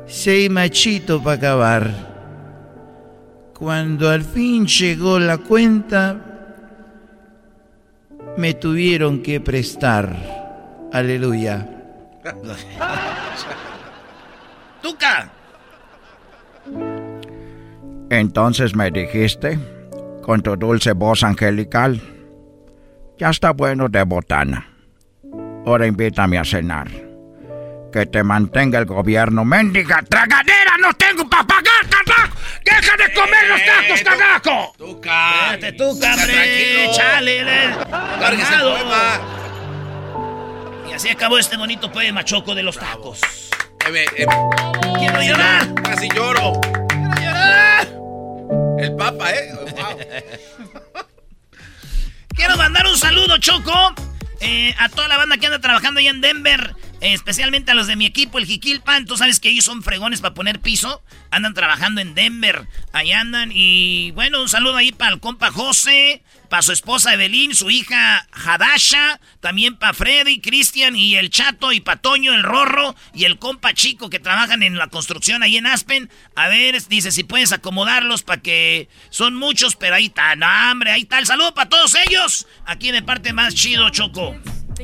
seis 0.07 0.51
machitos 0.51 1.22
para 1.22 1.36
acabar. 1.36 1.91
Cuando 3.59 4.11
al 4.11 4.22
fin 4.22 4.66
llegó 4.66 5.18
la 5.18 5.38
cuenta, 5.38 6.16
me 8.36 8.53
tuvieron 8.53 9.22
que 9.22 9.41
prestar. 9.41 10.14
Aleluya. 10.93 11.66
¡Tuca! 14.82 15.30
Entonces 18.11 18.74
me 18.74 18.90
dijiste, 18.90 19.58
con 20.22 20.42
tu 20.42 20.56
dulce 20.56 20.92
voz 20.92 21.22
angelical, 21.22 22.02
ya 23.16 23.30
está 23.30 23.52
bueno 23.52 23.88
de 23.88 24.02
botana. 24.02 24.66
Ahora 25.64 25.86
invítame 25.86 26.36
a 26.36 26.44
cenar. 26.44 26.88
Que 27.92 28.06
te 28.06 28.22
mantenga 28.22 28.78
el 28.78 28.84
gobierno. 28.84 29.44
¡Mendiga 29.44 30.02
tragadera! 30.08 30.76
¡No 30.80 30.92
tengo 30.94 31.28
para 31.28 31.44
pagar, 31.44 31.88
carajo! 31.88 32.36
¡Deja 32.64 32.96
de 32.96 33.12
comer 33.12 33.48
los 33.48 33.64
tacos, 33.64 34.02
carajo! 34.02 34.72
¡Tuca! 34.78 35.54
¡Espérate, 35.54 35.72
Tuca, 35.72 36.14
hombre! 36.14 36.90
¡Chale! 36.92 37.44
Lárguese. 38.20 38.54
Y 40.88 40.92
así 40.92 41.08
acabó 41.08 41.38
este 41.38 41.56
bonito 41.56 41.90
poema 41.90 42.24
choco 42.24 42.54
de 42.54 42.62
los 42.62 42.78
tacos. 42.78 43.20
¡Quiero 44.98 45.22
llorar! 45.22 45.74
Casi 45.82 46.08
lloro. 46.08 46.61
¡Quiero 46.61 47.14
llorar! 47.16 47.99
El 48.78 48.96
Papa, 48.96 49.32
¿eh? 49.32 49.52
Quiero 52.34 52.56
mandar 52.56 52.86
un 52.86 52.96
saludo, 52.96 53.38
Choco, 53.38 53.72
eh, 54.40 54.74
a 54.78 54.88
toda 54.88 55.08
la 55.08 55.16
banda 55.16 55.36
que 55.36 55.46
anda 55.46 55.60
trabajando 55.60 56.00
allá 56.00 56.10
en 56.10 56.20
Denver. 56.20 56.74
Especialmente 57.01 57.70
a 57.70 57.74
los 57.74 57.86
de 57.86 57.96
mi 57.96 58.07
equipo, 58.07 58.38
el 58.38 58.46
Jiquilpan. 58.46 59.07
Tú 59.07 59.16
sabes 59.16 59.40
que 59.40 59.48
ellos 59.48 59.64
son 59.64 59.82
fregones 59.82 60.20
para 60.20 60.34
poner 60.34 60.61
piso. 60.61 61.03
Andan 61.30 61.55
trabajando 61.55 62.01
en 62.01 62.14
Denver. 62.14 62.66
Ahí 62.92 63.12
andan. 63.12 63.51
Y 63.53 64.11
bueno, 64.12 64.42
un 64.42 64.48
saludo 64.48 64.76
ahí 64.76 64.92
para 64.92 65.12
el 65.12 65.20
compa 65.20 65.51
José, 65.51 66.22
para 66.48 66.62
su 66.62 66.72
esposa 66.72 67.14
Evelyn, 67.14 67.55
su 67.55 67.70
hija 67.70 68.26
Hadasha. 68.32 69.20
También 69.40 69.76
para 69.76 69.94
Freddy, 69.94 70.40
Cristian 70.40 70.96
y 70.96 71.16
el 71.16 71.30
Chato. 71.30 71.72
Y 71.72 71.80
para 71.80 72.01
Toño, 72.01 72.34
el 72.34 72.42
Rorro. 72.42 72.94
Y 73.14 73.24
el 73.24 73.38
compa 73.38 73.72
Chico 73.74 74.11
que 74.11 74.18
trabajan 74.18 74.62
en 74.62 74.76
la 74.76 74.88
construcción 74.88 75.42
ahí 75.42 75.57
en 75.57 75.66
Aspen. 75.66 76.11
A 76.34 76.48
ver, 76.48 76.80
dice 76.88 77.12
si 77.12 77.24
puedes 77.24 77.53
acomodarlos 77.53 78.22
para 78.22 78.42
que 78.42 78.88
son 79.11 79.34
muchos, 79.34 79.76
pero 79.76 79.94
ahí 79.94 80.07
está. 80.07 80.36
No, 80.36 80.46
hombre, 80.70 80.90
ahí. 80.90 81.09
El 81.11 81.26
saludo 81.26 81.55
para 81.55 81.68
todos 81.68 81.96
ellos. 82.07 82.46
Aquí 82.66 82.90
de 82.92 83.03
parte 83.03 83.32
más 83.32 83.55
chido, 83.55 83.88
Choco. 83.90 84.34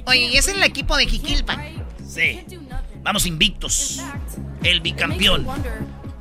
Oye, 0.05 0.31
y 0.33 0.37
es 0.37 0.49
el 0.49 0.63
equipo 0.63 0.97
de 0.97 1.07
Jiquilpan. 1.07 1.76
Sí. 2.17 2.41
Vamos 3.03 3.27
invictos. 3.27 4.01
El 4.63 4.81
bicampeón. 4.81 5.47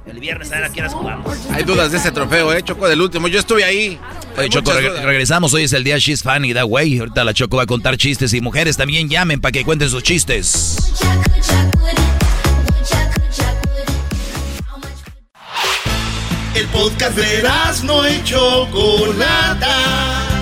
El 0.06 0.20
viernes 0.20 0.52
a 0.52 0.56
ver 0.56 0.64
a 0.66 0.70
qué 0.70 0.82
horas 0.82 0.94
jugamos. 0.94 1.38
Hay 1.52 1.64
dudas 1.64 1.92
de 1.92 1.98
ese 1.98 2.12
trofeo, 2.12 2.54
¿eh? 2.54 2.62
Choco 2.62 2.88
del 2.88 3.02
último. 3.02 3.28
Yo 3.28 3.40
estuve 3.40 3.64
ahí. 3.64 3.98
Oye, 4.38 4.50
Choco, 4.50 4.70
muchas 4.72 4.84
reg- 4.84 4.90
dudas. 4.92 5.06
regresamos. 5.06 5.54
Hoy 5.54 5.64
es 5.64 5.74
el 5.74 5.84
día 5.84 5.98
She's 5.98 6.22
Funny, 6.22 6.54
da 6.54 6.64
güey. 6.64 7.00
Ahorita 7.00 7.24
la 7.24 7.34
Choco 7.34 7.58
va 7.58 7.64
a 7.64 7.66
contar 7.66 7.98
chistes 7.98 8.34
y 8.34 8.42
mujeres 8.42 8.78
también 8.78 9.10
llamen 9.10 9.40
para 9.42 9.52
que 9.54 9.64
cuenten 9.64 9.90
sus 9.90 10.04
chistes. 10.04 10.78
El 16.54 16.68
podcast 16.68 17.18
de 17.18 17.44
no 17.84 18.08
y 18.08 18.24
Chocolata. 18.24 20.35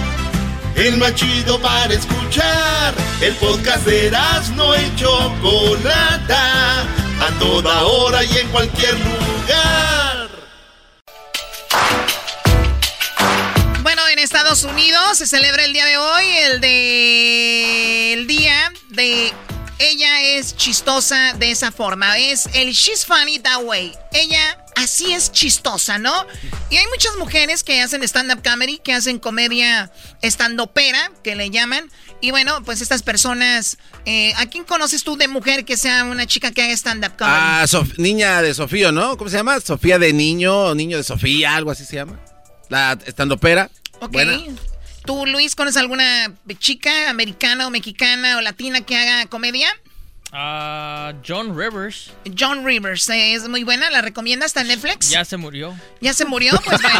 El 0.75 0.97
más 0.97 1.13
chido 1.15 1.59
para 1.59 1.93
escuchar. 1.93 2.93
El 3.21 3.35
podcast 3.35 3.85
de 3.85 4.11
no 4.55 4.75
y 4.75 4.95
Chocolata. 4.95 6.81
A 6.81 7.39
toda 7.39 7.83
hora 7.83 8.23
y 8.23 8.37
en 8.37 8.47
cualquier 8.49 8.93
lugar. 8.99 10.29
Bueno, 13.81 14.01
en 14.11 14.19
Estados 14.19 14.63
Unidos 14.63 15.17
se 15.17 15.27
celebra 15.27 15.63
el 15.63 15.73
día 15.73 15.85
de 15.85 15.97
hoy, 15.97 16.25
el 16.25 16.61
de 16.61 18.13
el 18.13 18.27
día 18.27 18.71
de 18.89 19.31
ella 19.79 20.21
es 20.21 20.55
chistosa 20.55 21.33
de 21.33 21.51
esa 21.51 21.71
forma, 21.71 22.17
es 22.17 22.47
el 22.53 22.71
she's 22.73 23.05
funny 23.05 23.39
that 23.39 23.63
way. 23.63 23.93
Ella 24.11 24.63
así 24.75 25.13
es 25.13 25.31
chistosa, 25.31 25.97
¿no? 25.99 26.25
Y 26.69 26.77
hay 26.77 26.85
muchas 26.87 27.15
mujeres 27.17 27.63
que 27.63 27.81
hacen 27.81 28.01
stand-up 28.03 28.41
comedy, 28.43 28.79
que 28.79 28.93
hacen 28.93 29.19
comedia 29.19 29.91
estandopera, 30.21 31.11
que 31.23 31.35
le 31.35 31.49
llaman. 31.49 31.89
Y 32.21 32.31
bueno, 32.31 32.63
pues 32.63 32.81
estas 32.81 33.03
personas, 33.03 33.77
eh, 34.05 34.33
¿a 34.37 34.45
quién 34.45 34.63
conoces 34.63 35.03
tú 35.03 35.17
de 35.17 35.27
mujer 35.27 35.65
que 35.65 35.75
sea 35.77 36.05
una 36.05 36.25
chica 36.25 36.51
que 36.51 36.63
haga 36.63 36.73
stand-up 36.73 37.17
comedy? 37.17 37.35
Ah, 37.37 37.65
Sof- 37.67 37.97
niña 37.97 38.41
de 38.41 38.53
Sofía, 38.53 38.91
¿no? 38.91 39.17
¿Cómo 39.17 39.29
se 39.29 39.37
llama? 39.37 39.59
Sofía 39.59 39.99
de 39.99 40.13
niño, 40.13 40.57
o 40.67 40.75
niño 40.75 40.97
de 40.97 41.03
Sofía, 41.03 41.55
algo 41.55 41.71
así 41.71 41.85
se 41.85 41.95
llama. 41.97 42.19
La 42.69 42.97
estandopera. 43.05 43.69
Ok. 43.99 44.11
Buena. 44.13 44.37
¿Tú, 45.05 45.25
Luis, 45.25 45.55
conoces 45.55 45.77
alguna 45.77 46.33
chica 46.59 47.09
americana 47.09 47.67
o 47.67 47.69
mexicana 47.69 48.37
o 48.37 48.41
latina 48.41 48.81
que 48.81 48.95
haga 48.97 49.25
comedia? 49.27 49.67
Ah, 50.31 51.13
John 51.27 51.55
Rivers. 51.57 52.11
John 52.37 52.65
Rivers, 52.65 53.07
eh, 53.09 53.33
es 53.35 53.47
muy 53.47 53.63
buena, 53.63 53.89
¿la 53.91 54.01
recomiendas? 54.01 54.47
¿Está 54.47 54.61
en 54.61 54.69
Netflix? 54.69 55.09
Ya 55.11 55.23
se 55.25 55.37
murió. 55.37 55.75
¿Ya 56.01 56.13
se 56.13 56.25
murió? 56.25 56.53
Pues 56.65 56.81
bueno. 56.81 56.99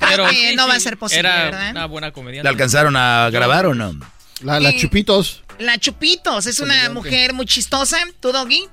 Yo 0.00 0.14
creo 0.14 0.28
que 0.30 0.56
no 0.56 0.66
va 0.66 0.74
a 0.74 0.80
ser 0.80 0.96
posible, 0.96 1.20
Era 1.20 1.44
¿verdad? 1.44 1.70
una 1.70 1.86
buena 1.86 2.10
comediante. 2.12 2.44
¿La 2.44 2.50
alcanzaron 2.50 2.96
a 2.96 3.28
grabar 3.30 3.66
o 3.66 3.74
no? 3.74 3.94
La, 4.42 4.58
la 4.58 4.70
Sí. 4.72 4.80
Chupitos. 4.80 5.42
La 5.58 5.78
Chupitos, 5.78 6.46
es 6.46 6.58
una 6.60 6.88
mujer 6.90 7.32
muy 7.32 7.46
chistosa. 7.46 7.98
¿Tú, 8.20 8.32
Doggy? 8.32 8.68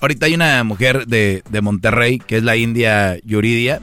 Ahorita 0.00 0.26
hay 0.26 0.34
una 0.34 0.64
mujer 0.64 1.06
de, 1.06 1.42
de 1.48 1.60
Monterrey 1.60 2.18
que 2.18 2.38
es 2.38 2.42
la 2.42 2.56
India 2.56 3.18
Yuridia. 3.24 3.80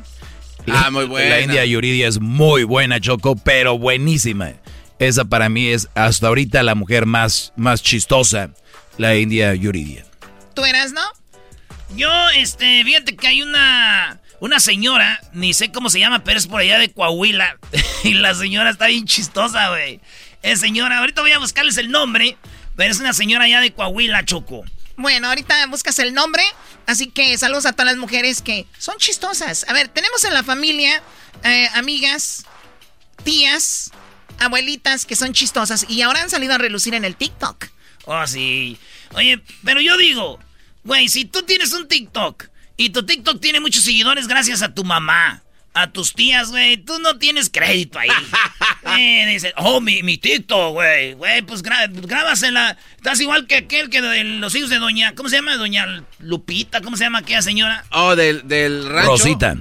Ah, 0.67 0.89
muy 0.91 1.05
buena. 1.05 1.29
La 1.29 1.41
India 1.41 1.65
Yuridia 1.65 2.07
es 2.07 2.19
muy 2.19 2.63
buena, 2.63 2.99
Choco, 2.99 3.35
pero 3.35 3.77
buenísima. 3.77 4.53
Esa 4.99 5.25
para 5.25 5.49
mí 5.49 5.67
es 5.67 5.89
hasta 5.95 6.27
ahorita 6.27 6.61
la 6.63 6.75
mujer 6.75 7.05
más, 7.05 7.53
más 7.55 7.81
chistosa, 7.81 8.51
la 8.97 9.15
India 9.15 9.55
Yuridia. 9.55 10.05
¿Tú 10.53 10.63
eras, 10.63 10.91
no? 10.93 11.01
Yo, 11.95 12.09
este, 12.35 12.83
fíjate 12.83 13.15
que 13.15 13.27
hay 13.27 13.41
una, 13.41 14.19
una 14.39 14.59
señora, 14.59 15.19
ni 15.33 15.53
sé 15.53 15.71
cómo 15.71 15.89
se 15.89 15.99
llama, 15.99 16.23
pero 16.23 16.37
es 16.37 16.47
por 16.47 16.61
allá 16.61 16.77
de 16.77 16.91
Coahuila. 16.91 17.57
y 18.03 18.13
la 18.13 18.35
señora 18.35 18.69
está 18.69 18.87
bien 18.87 19.05
chistosa, 19.05 19.69
güey. 19.69 19.99
Es 20.41 20.59
señora, 20.59 20.99
ahorita 20.99 21.21
voy 21.21 21.31
a 21.31 21.39
buscarles 21.39 21.77
el 21.77 21.91
nombre, 21.91 22.37
pero 22.75 22.91
es 22.91 22.99
una 22.99 23.13
señora 23.13 23.45
allá 23.45 23.59
de 23.59 23.73
Coahuila, 23.73 24.23
Choco. 24.25 24.63
Bueno, 24.97 25.29
ahorita 25.29 25.65
buscas 25.67 25.97
el 25.99 26.13
nombre, 26.13 26.43
así 26.91 27.07
que 27.07 27.37
saludos 27.37 27.65
a 27.65 27.73
todas 27.73 27.93
las 27.93 27.97
mujeres 27.97 28.41
que 28.41 28.67
son 28.77 28.97
chistosas. 28.97 29.65
A 29.67 29.73
ver, 29.73 29.87
tenemos 29.87 30.23
en 30.23 30.33
la 30.33 30.43
familia 30.43 31.01
eh, 31.43 31.67
amigas, 31.73 32.45
tías, 33.23 33.91
abuelitas 34.39 35.05
que 35.05 35.15
son 35.15 35.33
chistosas 35.33 35.85
y 35.87 36.01
ahora 36.01 36.21
han 36.21 36.29
salido 36.29 36.53
a 36.53 36.57
relucir 36.57 36.93
en 36.93 37.05
el 37.05 37.15
TikTok. 37.15 37.67
Oh, 38.05 38.27
sí. 38.27 38.77
Oye, 39.13 39.41
pero 39.63 39.81
yo 39.81 39.97
digo, 39.97 40.39
güey, 40.83 41.07
si 41.07 41.25
tú 41.25 41.43
tienes 41.43 41.71
un 41.73 41.87
TikTok 41.87 42.45
y 42.77 42.89
tu 42.89 43.05
TikTok 43.05 43.39
tiene 43.39 43.59
muchos 43.59 43.83
seguidores 43.83 44.27
gracias 44.27 44.61
a 44.61 44.73
tu 44.73 44.83
mamá, 44.83 45.43
a 45.73 45.91
tus 45.91 46.13
tías, 46.13 46.49
güey, 46.49 46.77
tú 46.77 46.99
no 46.99 47.17
tienes 47.17 47.49
crédito 47.49 47.99
ahí. 47.99 48.09
eh, 48.99 49.25
dice, 49.27 49.53
oh, 49.57 49.79
mi, 49.79 50.03
mi 50.03 50.17
TikTok, 50.17 50.73
güey, 50.73 51.13
güey, 51.13 51.41
pues 51.43 51.61
gra 51.61 51.87
grábasela. 51.87 52.77
Estás 52.97 53.19
igual 53.21 53.47
que 53.47 53.57
aquel 53.57 53.89
que 53.89 54.01
de 54.01 54.23
los 54.23 54.53
hijos 54.55 54.69
de 54.69 54.79
doña, 54.79 55.15
¿cómo 55.15 55.29
se 55.29 55.37
llama? 55.37 55.55
Doña 55.55 56.03
Lupita, 56.19 56.81
¿cómo 56.81 56.97
se 56.97 57.05
llama 57.05 57.19
aquella 57.19 57.41
señora? 57.41 57.85
Oh, 57.91 58.15
del, 58.15 58.47
del 58.47 58.87
rancho. 58.89 59.11
Rosita. 59.11 59.55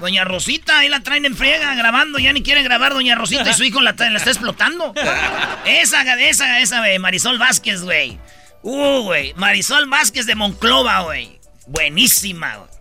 Doña 0.00 0.24
Rosita, 0.24 0.80
ahí 0.80 0.90
la 0.90 1.00
traen 1.00 1.24
en 1.24 1.34
friega 1.34 1.74
grabando, 1.74 2.18
ya 2.18 2.32
ni 2.32 2.42
quiere 2.42 2.62
grabar 2.62 2.92
Doña 2.92 3.14
Rosita 3.14 3.48
y 3.48 3.54
su 3.54 3.64
hijo 3.64 3.80
la, 3.80 3.94
la 3.98 4.18
está 4.18 4.30
explotando. 4.30 4.92
Esa, 5.64 6.02
esa, 6.22 6.60
esa, 6.60 6.78
güey, 6.80 6.98
Marisol 6.98 7.38
Vázquez, 7.38 7.82
güey. 7.82 8.18
Uh, 8.62 9.02
güey, 9.02 9.32
Marisol 9.36 9.88
Vázquez 9.88 10.26
de 10.26 10.34
Monclova, 10.34 11.00
güey. 11.00 11.38
Buenísima, 11.66 12.56
güey. 12.56 12.75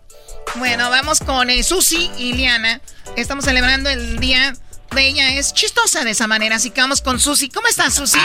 Bueno, 0.55 0.89
vamos 0.89 1.19
con 1.19 1.49
eh, 1.49 1.63
Susi 1.63 2.09
y 2.17 2.33
Liana. 2.33 2.79
Estamos 3.17 3.45
celebrando 3.45 3.89
el 3.89 4.19
día 4.19 4.53
de 4.95 5.07
ella. 5.07 5.33
Es 5.37 5.53
chistosa 5.53 6.03
de 6.03 6.11
esa 6.11 6.27
manera, 6.27 6.55
así 6.55 6.69
que 6.69 6.81
vamos 6.81 7.01
con 7.01 7.19
Susi. 7.19 7.49
¿Cómo 7.49 7.67
estás, 7.67 7.93
Susi? 7.95 8.17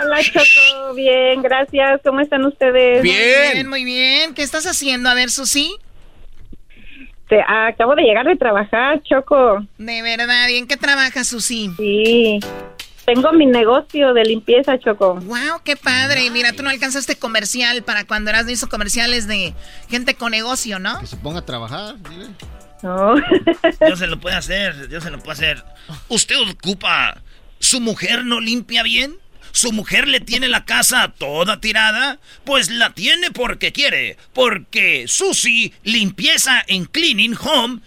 Hola, 0.00 0.22
Choco. 0.22 0.94
Bien, 0.94 1.42
gracias. 1.42 2.00
¿Cómo 2.04 2.20
están 2.20 2.44
ustedes? 2.44 3.00
Muy 3.02 3.10
bien, 3.10 3.68
muy 3.68 3.84
bien. 3.84 4.34
¿Qué 4.34 4.42
estás 4.42 4.66
haciendo? 4.66 5.08
A 5.08 5.14
ver, 5.14 5.30
Susi. 5.30 5.74
Te- 7.28 7.42
acabo 7.46 7.94
de 7.96 8.02
llegar 8.02 8.26
de 8.26 8.36
trabajar, 8.36 9.02
Choco. 9.02 9.66
De 9.78 10.02
verdad, 10.02 10.48
¿y 10.48 10.58
en 10.58 10.66
qué 10.68 10.76
trabajas, 10.76 11.26
Susi? 11.28 11.70
Sí. 11.76 12.38
Tengo 13.14 13.30
mi 13.34 13.44
negocio 13.44 14.14
de 14.14 14.24
limpieza, 14.24 14.78
Choco. 14.78 15.16
Wow, 15.16 15.60
qué 15.62 15.76
padre. 15.76 16.30
Mira, 16.30 16.54
tú 16.54 16.62
no 16.62 16.70
alcanzaste 16.70 17.16
comercial 17.16 17.82
para 17.82 18.04
cuando 18.04 18.30
eras 18.30 18.48
hizo 18.48 18.70
comerciales 18.70 19.26
de 19.26 19.52
gente 19.90 20.14
con 20.14 20.30
negocio, 20.30 20.78
¿no? 20.78 20.98
Que 20.98 21.06
se 21.06 21.18
ponga 21.18 21.40
a 21.40 21.44
trabajar, 21.44 21.96
dile. 22.08 22.28
No. 22.82 23.16
Yo 23.86 23.96
se 23.96 24.06
lo 24.06 24.18
puedo 24.18 24.34
hacer, 24.34 24.88
yo 24.88 25.00
se 25.02 25.10
lo 25.10 25.18
puedo 25.18 25.32
hacer. 25.32 25.62
¿Usted 26.08 26.36
ocupa? 26.50 27.20
¿Su 27.58 27.82
mujer 27.82 28.24
no 28.24 28.40
limpia 28.40 28.82
bien? 28.82 29.14
¿Su 29.50 29.72
mujer 29.72 30.08
le 30.08 30.20
tiene 30.20 30.48
la 30.48 30.64
casa 30.64 31.12
toda 31.18 31.60
tirada? 31.60 32.18
Pues 32.44 32.70
la 32.70 32.94
tiene 32.94 33.30
porque 33.30 33.72
quiere. 33.72 34.16
Porque 34.32 35.04
Susi 35.06 35.74
Limpieza 35.84 36.64
en 36.66 36.86
Cleaning 36.86 37.36
Home 37.38 37.80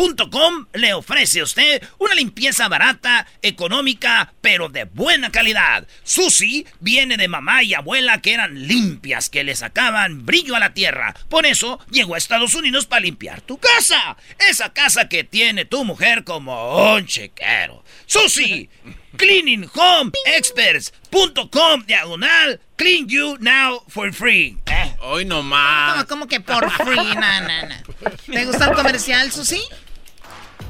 Extravagance.com 0.00 0.66
le 0.72 0.94
ofrece 0.94 1.40
a 1.40 1.44
usted 1.44 1.82
una 1.98 2.14
limpieza 2.14 2.68
barata, 2.68 3.26
económica, 3.42 4.32
pero 4.40 4.70
de 4.70 4.84
buena 4.84 5.30
calidad. 5.30 5.86
Susi 6.02 6.66
viene 6.80 7.18
de 7.18 7.28
mamá 7.28 7.62
y 7.62 7.74
abuela 7.74 8.22
que 8.22 8.32
eran 8.32 8.66
limpias, 8.66 9.28
que 9.28 9.44
le 9.44 9.54
sacaban 9.54 10.24
brillo 10.24 10.56
a 10.56 10.60
la 10.60 10.72
tierra. 10.72 11.14
Por 11.28 11.44
eso 11.44 11.78
llegó 11.90 12.14
a 12.14 12.18
Estados 12.18 12.54
Unidos 12.54 12.86
para 12.86 13.02
limpiar 13.02 13.42
tu 13.42 13.58
casa. 13.58 14.16
Esa 14.48 14.72
casa 14.72 15.06
que 15.08 15.24
tiene 15.24 15.66
tu 15.66 15.84
mujer 15.84 16.24
como 16.24 16.94
un 16.94 17.04
chequero. 17.06 17.84
Susi, 18.06 18.70
cleaninghomeexperts.com 19.18 21.84
diagonal 21.86 22.58
clean 22.76 23.08
you 23.08 23.36
now 23.40 23.82
for 23.88 24.12
free. 24.12 24.56
Eh. 24.66 24.94
Hoy 25.02 25.24
nomás. 25.26 26.04
¿Cómo, 26.04 26.06
cómo 26.06 26.26
que 26.26 26.40
por 26.40 26.70
free? 26.70 26.96
Na, 27.14 27.40
na, 27.40 27.66
na. 27.66 27.82
¿Te 28.26 28.44
gustó 28.46 28.64
el 28.64 28.72
comercial, 28.74 29.30
Susi? 29.30 29.62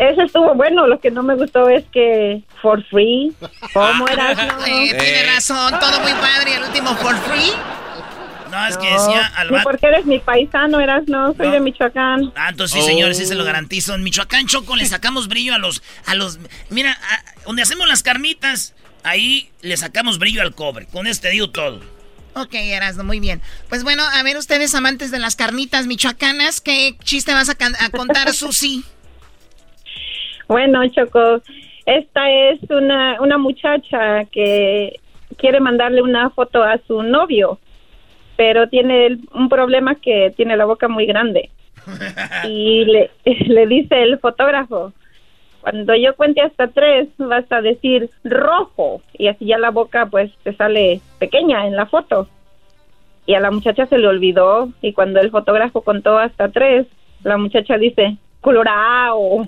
Eso 0.01 0.22
estuvo 0.22 0.55
bueno. 0.55 0.86
Lo 0.86 0.98
que 1.01 1.11
no 1.11 1.22
me 1.22 1.34
gustó 1.36 1.68
es 1.68 1.84
que 1.92 2.42
for 2.62 2.82
free. 2.86 3.32
¿Cómo 3.72 4.09
eras? 4.09 4.36
No? 4.36 4.66
Eh, 4.66 4.94
tiene 4.98 5.32
razón, 5.34 5.78
todo 5.78 6.01
muy 6.01 6.12
padre. 6.12 6.55
El 6.57 6.62
último 6.64 6.94
for 6.96 7.16
free. 7.18 7.53
No, 8.51 8.66
es 8.66 8.76
que 8.78 8.90
decía 8.90 9.26
al 9.36 9.48
vato- 9.51 9.62
porque 9.62 9.86
eres 9.86 10.07
mi 10.07 10.18
paisano, 10.18 10.80
eras 10.80 11.05
no. 11.07 11.32
Soy 11.34 11.51
de 11.51 11.61
Michoacán. 11.61 12.32
Ah, 12.34 12.48
entonces 12.48 12.80
sí, 12.80 12.84
señores, 12.86 13.16
sí 13.18 13.26
se 13.26 13.36
lo 13.36 13.44
garantizo. 13.44 13.94
En 13.94 14.03
Michoacán, 14.03 14.46
Choco, 14.48 14.74
le 14.74 14.86
sacamos 14.86 15.28
brillo 15.28 15.55
a 15.55 15.59
los... 15.59 15.82
a 16.07 16.14
los 16.16 16.38
Mira, 16.68 16.92
a- 16.92 17.44
donde 17.46 17.62
hacemos 17.62 17.86
las 17.86 18.03
carnitas, 18.03 18.74
ahí 19.05 19.51
le 19.62 19.76
sacamos 19.76 20.18
brillo 20.18 20.42
al 20.42 20.53
cobre. 20.55 20.86
Con 20.86 21.07
este 21.07 21.30
digo 21.30 21.51
todo. 21.51 21.80
Ok, 22.34 22.55
Erasmo, 22.55 23.05
muy 23.05 23.20
bien. 23.20 23.40
Pues 23.68 23.84
bueno, 23.84 24.03
a 24.05 24.22
ver, 24.24 24.36
ustedes 24.36 24.74
amantes 24.74 25.11
de 25.12 25.18
las 25.20 25.36
carnitas 25.36 25.86
michoacanas, 25.86 26.61
¿qué 26.61 26.96
chiste 27.05 27.32
vas 27.34 27.51
a, 27.51 27.57
a 27.84 27.90
contar, 27.90 28.32
Susi? 28.34 28.84
Bueno, 30.51 30.80
Choco, 30.88 31.40
esta 31.86 32.28
es 32.28 32.59
una, 32.70 33.20
una 33.20 33.38
muchacha 33.38 34.24
que 34.24 34.98
quiere 35.36 35.61
mandarle 35.61 36.03
una 36.03 36.28
foto 36.30 36.64
a 36.64 36.76
su 36.88 37.05
novio, 37.05 37.61
pero 38.36 38.68
tiene 38.68 39.07
el- 39.07 39.20
un 39.32 39.48
problema 39.48 39.94
que 39.94 40.32
tiene 40.36 40.57
la 40.57 40.64
boca 40.64 40.88
muy 40.88 41.07
grande. 41.07 41.51
Y 42.48 42.84
le, 42.84 43.11
le 43.46 43.66
dice 43.68 44.03
el 44.03 44.18
fotógrafo, 44.18 44.92
cuando 45.61 45.94
yo 45.94 46.16
cuente 46.16 46.40
hasta 46.40 46.66
tres 46.66 47.07
vas 47.18 47.44
a 47.53 47.61
decir 47.61 48.11
rojo 48.24 49.03
y 49.16 49.28
así 49.28 49.44
ya 49.46 49.57
la 49.59 49.70
boca 49.70 50.07
pues 50.07 50.32
te 50.42 50.53
sale 50.57 51.01
pequeña 51.20 51.64
en 51.68 51.76
la 51.76 51.86
foto. 51.86 52.26
Y 53.24 53.34
a 53.34 53.40
la 53.40 53.53
muchacha 53.53 53.86
se 53.86 53.98
le 53.98 54.09
olvidó 54.09 54.70
y 54.82 54.94
cuando 54.94 55.20
el 55.20 55.30
fotógrafo 55.30 55.82
contó 55.82 56.18
hasta 56.18 56.48
tres, 56.48 56.88
la 57.22 57.36
muchacha 57.36 57.78
dice, 57.78 58.16
colorado. 58.41 59.18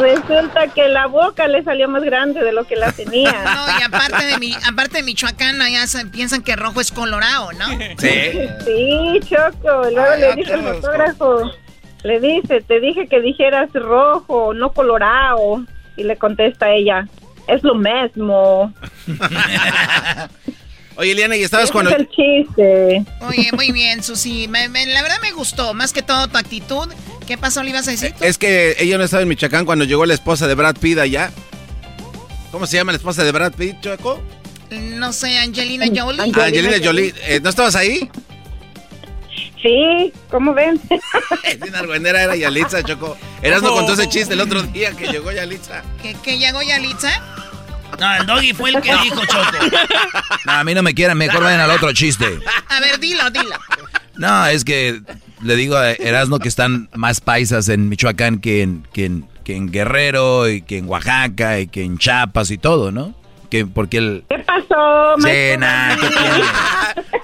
Resulta 0.00 0.68
que 0.68 0.88
la 0.88 1.06
boca 1.06 1.46
le 1.48 1.62
salió 1.62 1.88
más 1.88 2.02
grande 2.02 2.42
de 2.42 2.52
lo 2.52 2.64
que 2.64 2.76
la 2.76 2.92
tenía. 2.92 3.32
No, 3.44 3.78
y 3.78 3.82
aparte 3.82 4.24
de, 4.24 4.38
mi, 4.38 4.54
aparte 4.54 4.98
de 4.98 5.02
Michoacán, 5.02 5.58
ya 5.70 5.86
se- 5.86 6.06
piensan 6.06 6.42
que 6.42 6.56
rojo 6.56 6.80
es 6.80 6.90
colorado, 6.90 7.52
¿no? 7.52 7.66
Sí, 7.98 9.20
Choco. 9.28 9.90
Luego 9.90 10.10
Ay, 10.12 10.20
le 10.20 10.28
ya 10.30 10.34
dice 10.36 10.54
el 10.54 10.62
fotógrafo, 10.62 11.50
le 12.02 12.20
dice, 12.20 12.60
te 12.62 12.80
dije 12.80 13.06
que 13.08 13.20
dijeras 13.20 13.68
rojo, 13.72 14.54
no 14.54 14.72
colorado. 14.72 15.64
Y 15.96 16.02
le 16.02 16.16
contesta 16.16 16.70
ella, 16.70 17.06
es 17.46 17.62
lo 17.62 17.74
mismo. 17.76 18.72
Oye, 20.96 21.12
Eliana, 21.12 21.36
¿y 21.36 21.42
estabas 21.42 21.64
Ese 21.64 21.72
cuando...? 21.72 21.90
es 21.90 21.98
el 21.98 22.08
chiste. 22.08 23.04
Oye, 23.28 23.50
muy 23.52 23.72
bien, 23.72 24.02
Susi. 24.02 24.46
Me- 24.48 24.68
me- 24.68 24.86
la 24.86 25.02
verdad 25.02 25.18
me 25.22 25.32
gustó, 25.32 25.74
más 25.74 25.92
que 25.92 26.02
todo 26.02 26.28
tu 26.28 26.38
actitud. 26.38 26.88
¿Qué 27.26 27.36
pasó, 27.38 27.62
le 27.62 27.70
ibas 27.70 27.88
a 27.88 27.90
decir? 27.90 28.12
tú? 28.12 28.24
Es 28.24 28.38
que 28.38 28.76
ella 28.78 28.96
no 28.98 29.04
estaba 29.04 29.22
en 29.22 29.28
Michoacán 29.28 29.64
cuando 29.64 29.84
llegó 29.84 30.06
la 30.06 30.14
esposa 30.14 30.46
de 30.46 30.54
Brad 30.54 30.76
Pitt 30.76 30.98
allá. 30.98 31.30
¿Cómo 32.52 32.66
se 32.66 32.76
llama 32.76 32.92
la 32.92 32.98
esposa 32.98 33.24
de 33.24 33.32
Brad 33.32 33.52
Pitt, 33.54 33.80
Choco? 33.80 34.22
No 34.70 35.12
sé, 35.12 35.38
Angelina 35.38 35.86
Jolie. 35.86 36.20
Ah, 36.20 36.44
Angelina 36.44 36.76
Jolie. 36.82 37.12
Eh, 37.26 37.40
¿No 37.42 37.48
estabas 37.50 37.74
ahí? 37.76 38.08
Sí, 39.62 40.12
¿cómo 40.30 40.52
ven? 40.52 40.78
Bien 41.62 41.74
argüendera 41.74 42.22
era 42.22 42.36
Yalitza, 42.36 42.82
Choco. 42.82 43.16
Eras 43.42 43.62
no 43.62 43.72
Oh. 43.72 43.76
contó 43.76 43.94
ese 43.94 44.08
chiste 44.08 44.34
el 44.34 44.40
otro 44.40 44.62
día 44.62 44.92
que 44.92 45.06
llegó 45.06 45.32
Yalitza. 45.32 45.82
¿Que, 46.02 46.14
que 46.14 46.38
llegó 46.38 46.60
Yalitza? 46.62 47.10
No, 47.98 48.14
el 48.16 48.26
doggy 48.26 48.52
fue 48.52 48.70
el 48.70 48.80
que 48.80 48.92
dijo, 49.02 49.20
Choco. 49.26 49.66
No, 50.46 50.52
a 50.52 50.64
mí 50.64 50.74
no 50.74 50.82
me 50.82 50.94
quieran, 50.94 51.16
mejor 51.18 51.42
vayan 51.42 51.60
al 51.60 51.70
otro 51.70 51.92
chiste. 51.92 52.38
A 52.68 52.80
ver, 52.80 52.98
dilo, 52.98 53.30
dilo. 53.30 53.56
No, 54.16 54.46
es 54.46 54.64
que 54.64 55.00
le 55.42 55.56
digo 55.56 55.76
a 55.76 55.92
Erasmo 55.92 56.38
que 56.38 56.48
están 56.48 56.88
más 56.94 57.20
paisas 57.20 57.68
en 57.68 57.88
Michoacán 57.88 58.38
que 58.38 58.62
en, 58.62 58.86
que 58.92 59.06
en, 59.06 59.26
que 59.44 59.56
en 59.56 59.70
Guerrero 59.72 60.48
y 60.48 60.62
que 60.62 60.78
en 60.78 60.88
Oaxaca 60.88 61.58
y 61.60 61.66
que 61.66 61.82
en 61.82 61.98
Chiapas 61.98 62.50
y 62.50 62.58
todo, 62.58 62.92
¿no? 62.92 63.14
Que 63.50 63.66
porque 63.66 63.98
el 63.98 64.24
¿Qué 64.28 64.38
pasó, 64.38 65.14
tiene? 65.22 65.66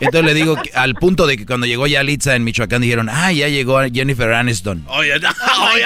Entonces 0.00 0.24
le 0.24 0.34
digo 0.34 0.56
que 0.56 0.70
al 0.74 0.94
punto 0.94 1.26
de 1.26 1.36
que 1.36 1.46
cuando 1.46 1.66
llegó 1.66 1.86
Yalitza 1.86 2.34
en 2.34 2.44
Michoacán 2.44 2.82
dijeron, 2.82 3.08
ah, 3.10 3.32
ya 3.32 3.48
llegó 3.48 3.80
Jennifer 3.92 4.32
Aniston. 4.32 4.84
Oye, 4.88 5.18
no, 5.20 5.28
Oh, 5.30 5.68
oye, 5.74 5.84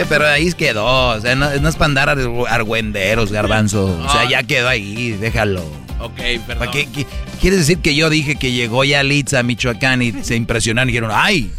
Eh, 0.00 0.04
pero 0.08 0.26
ahí 0.26 0.52
quedó, 0.52 0.84
o 1.16 1.20
sea, 1.20 1.34
no, 1.34 1.50
no 1.60 1.68
es 1.68 1.74
para 1.76 1.86
andar 1.86 2.08
ar- 2.10 2.18
argüenderos, 2.48 3.32
garbanzo. 3.32 3.86
O 4.06 4.10
sea, 4.12 4.28
ya 4.28 4.42
quedó 4.42 4.68
ahí, 4.68 5.12
déjalo. 5.12 5.62
Ok, 6.00 6.16
¿Para 6.16 6.46
perdón. 6.46 6.68
qué, 6.72 6.88
qué- 6.92 7.06
¿Quieres 7.40 7.60
decir 7.60 7.78
que 7.78 7.94
yo 7.94 8.10
dije 8.10 8.36
que 8.36 8.52
llegó 8.52 8.84
Yalitza 8.84 9.38
a 9.38 9.42
Michoacán 9.42 10.02
y 10.02 10.12
se 10.22 10.36
impresionaron 10.36 10.88
y 10.88 10.92
dijeron, 10.92 11.10
ay, 11.14 11.50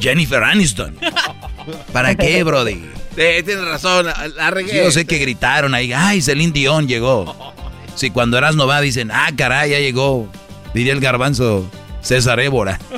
Jennifer 0.00 0.42
Aniston? 0.42 0.96
¿Para 1.92 2.14
qué, 2.14 2.42
Brody? 2.44 2.82
Eh, 3.16 3.42
tienes 3.44 3.64
razón, 3.64 4.06
la- 4.36 4.50
regué. 4.50 4.76
Yo 4.76 4.90
sé 4.90 5.04
que 5.06 5.18
gritaron 5.18 5.74
ahí, 5.74 5.92
ay, 5.92 6.22
Celine 6.22 6.52
Dion 6.52 6.86
llegó. 6.88 7.54
Si 7.98 8.10
cuando 8.10 8.38
eras 8.38 8.56
va 8.56 8.80
dicen, 8.80 9.10
ah, 9.12 9.30
caray, 9.36 9.72
ya 9.72 9.80
llegó. 9.80 10.30
Diría 10.72 10.92
el 10.92 11.00
garbanzo, 11.00 11.68
César 12.00 12.38
Évora. 12.38 12.78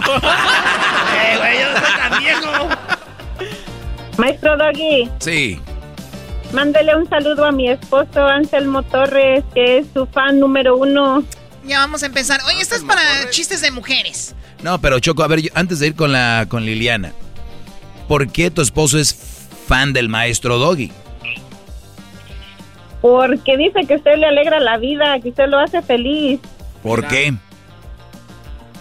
Eh, 1.22 1.36
güey, 1.38 1.59
yo 1.61 1.72
no 1.72 1.80
soy 1.80 1.97
tan 1.97 2.18
viejo. 2.18 2.68
Maestro 4.20 4.56
Doggy, 4.58 5.08
Sí. 5.18 5.58
mándele 6.52 6.94
un 6.94 7.08
saludo 7.08 7.46
a 7.46 7.52
mi 7.52 7.68
esposo 7.70 8.26
Anselmo 8.26 8.82
Torres, 8.82 9.42
que 9.54 9.78
es 9.78 9.86
su 9.94 10.06
fan 10.06 10.38
número 10.38 10.76
uno. 10.76 11.24
Ya 11.64 11.78
vamos 11.78 12.02
a 12.02 12.06
empezar. 12.06 12.40
Oye, 12.46 12.60
esto 12.60 12.74
es 12.74 12.82
para 12.84 13.00
chistes 13.30 13.60
de 13.62 13.70
mujeres. 13.70 14.34
No, 14.62 14.78
pero 14.80 14.98
Choco, 15.00 15.22
a 15.22 15.26
ver, 15.28 15.40
yo- 15.40 15.50
antes 15.54 15.78
de 15.78 15.86
ir 15.88 15.94
con 15.94 16.12
la 16.12 16.44
con 16.48 16.64
Liliana, 16.66 17.12
¿por 18.08 18.30
qué 18.30 18.50
tu 18.50 18.60
esposo 18.60 18.98
es 18.98 19.14
fan 19.66 19.92
del 19.94 20.08
maestro 20.10 20.58
Doggy? 20.58 20.92
Porque 23.00 23.56
dice 23.56 23.80
que 23.88 23.94
usted 23.96 24.16
le 24.18 24.26
alegra 24.26 24.60
la 24.60 24.76
vida, 24.76 25.18
que 25.22 25.30
usted 25.30 25.48
lo 25.48 25.58
hace 25.58 25.80
feliz. 25.80 26.40
¿Por 26.82 27.06
qué? 27.06 27.32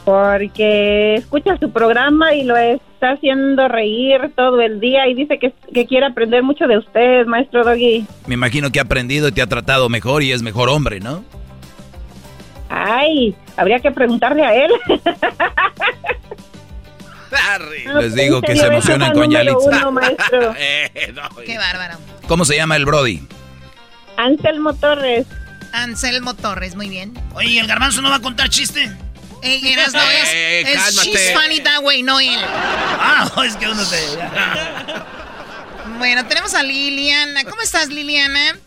Porque 0.10 1.14
escucha 1.18 1.56
su 1.60 1.70
programa 1.72 2.34
y 2.34 2.42
lo 2.44 2.58
está 2.58 3.12
haciendo 3.12 3.68
reír 3.68 4.32
todo 4.36 4.60
el 4.60 4.80
día 4.80 5.08
y 5.08 5.14
dice 5.14 5.38
que, 5.38 5.54
que 5.72 5.86
quiere 5.86 6.08
aprender 6.08 6.42
mucho 6.42 6.66
de 6.66 6.80
usted, 6.80 7.28
maestro 7.28 7.64
Doggy. 7.64 8.08
Me 8.26 8.34
imagino 8.34 8.72
que 8.72 8.80
ha 8.80 8.82
aprendido 8.82 9.28
y 9.28 9.34
te 9.34 9.44
ha 9.44 9.46
tratado 9.46 9.88
mejor 9.88 10.24
y 10.24 10.32
es 10.32 10.42
mejor 10.42 10.68
hombre, 10.70 11.00
¿no? 11.00 11.24
Ay, 12.70 13.36
habría 13.56 13.78
que 13.82 13.92
preguntarle 13.92 14.44
a 14.44 14.56
él. 14.56 14.72
Les 18.00 18.16
digo 18.16 18.42
que 18.42 18.56
se 18.56 18.66
emocionan 18.66 19.14
con 19.14 19.30
Yalitza. 19.30 19.78
uno, 19.78 19.92
maestro. 19.92 20.56
Eh, 20.58 21.14
Qué 21.46 21.58
bárbaro. 21.60 22.00
¿Cómo 22.28 22.46
se 22.46 22.56
llama 22.56 22.78
el 22.78 22.86
Brody? 22.86 23.22
Anselmo 24.18 24.74
Torres. 24.74 25.28
Anselmo 25.72 26.34
Torres, 26.34 26.76
muy 26.76 26.90
bien. 26.90 27.14
Oye, 27.36 27.50
¿y 27.50 27.60
el 27.60 27.68
garbanzo 27.68 28.02
no 28.02 28.10
va 28.10 28.16
a 28.16 28.22
contar 28.22 28.50
chiste? 28.50 28.92
Ey, 29.42 29.74
eras, 29.74 29.94
no 29.94 30.02
es. 30.02 30.34
Eh, 30.34 30.62
es 30.62 30.74
cálmate. 30.76 31.10
she's 31.12 31.32
funny 31.34 31.60
that 31.62 31.82
way, 31.84 32.02
no 32.04 32.20
él. 32.20 32.40
Ah, 32.44 33.30
es 33.46 33.56
que 33.56 33.68
uno 33.68 33.84
se... 33.84 33.98
Bueno, 35.98 36.26
tenemos 36.28 36.54
a 36.54 36.64
Liliana. 36.64 37.44
¿Cómo 37.46 37.62
estás, 37.62 37.88
Liliana? 37.90 38.58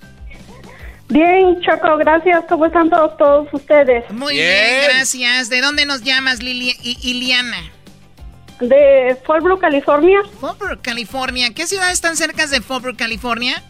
Bien, 1.09 1.61
Choco, 1.61 1.97
gracias. 1.99 2.45
¿Cómo 2.49 2.67
están 2.67 2.89
todos, 2.91 3.17
todos 3.17 3.49
ustedes? 3.53 4.09
Muy 4.11 4.35
bien, 4.35 4.85
gracias. 4.85 5.49
¿De 5.51 5.61
dónde 5.61 5.85
nos 5.87 6.03
llamas, 6.03 6.43
Lili 6.43 6.75
I- 6.83 6.99
Iliana? 7.03 7.59
De 8.61 9.17
Fallbrook, 9.27 9.61
California. 9.61 10.21
Fallbrook, 10.41 10.81
California. 10.83 11.53
¿Qué 11.55 11.67
ciudades 11.67 11.95
están 11.95 12.17
cerca 12.17 12.47
de 12.47 12.61
Fallbrook, 12.63 12.97
California? 12.97 13.63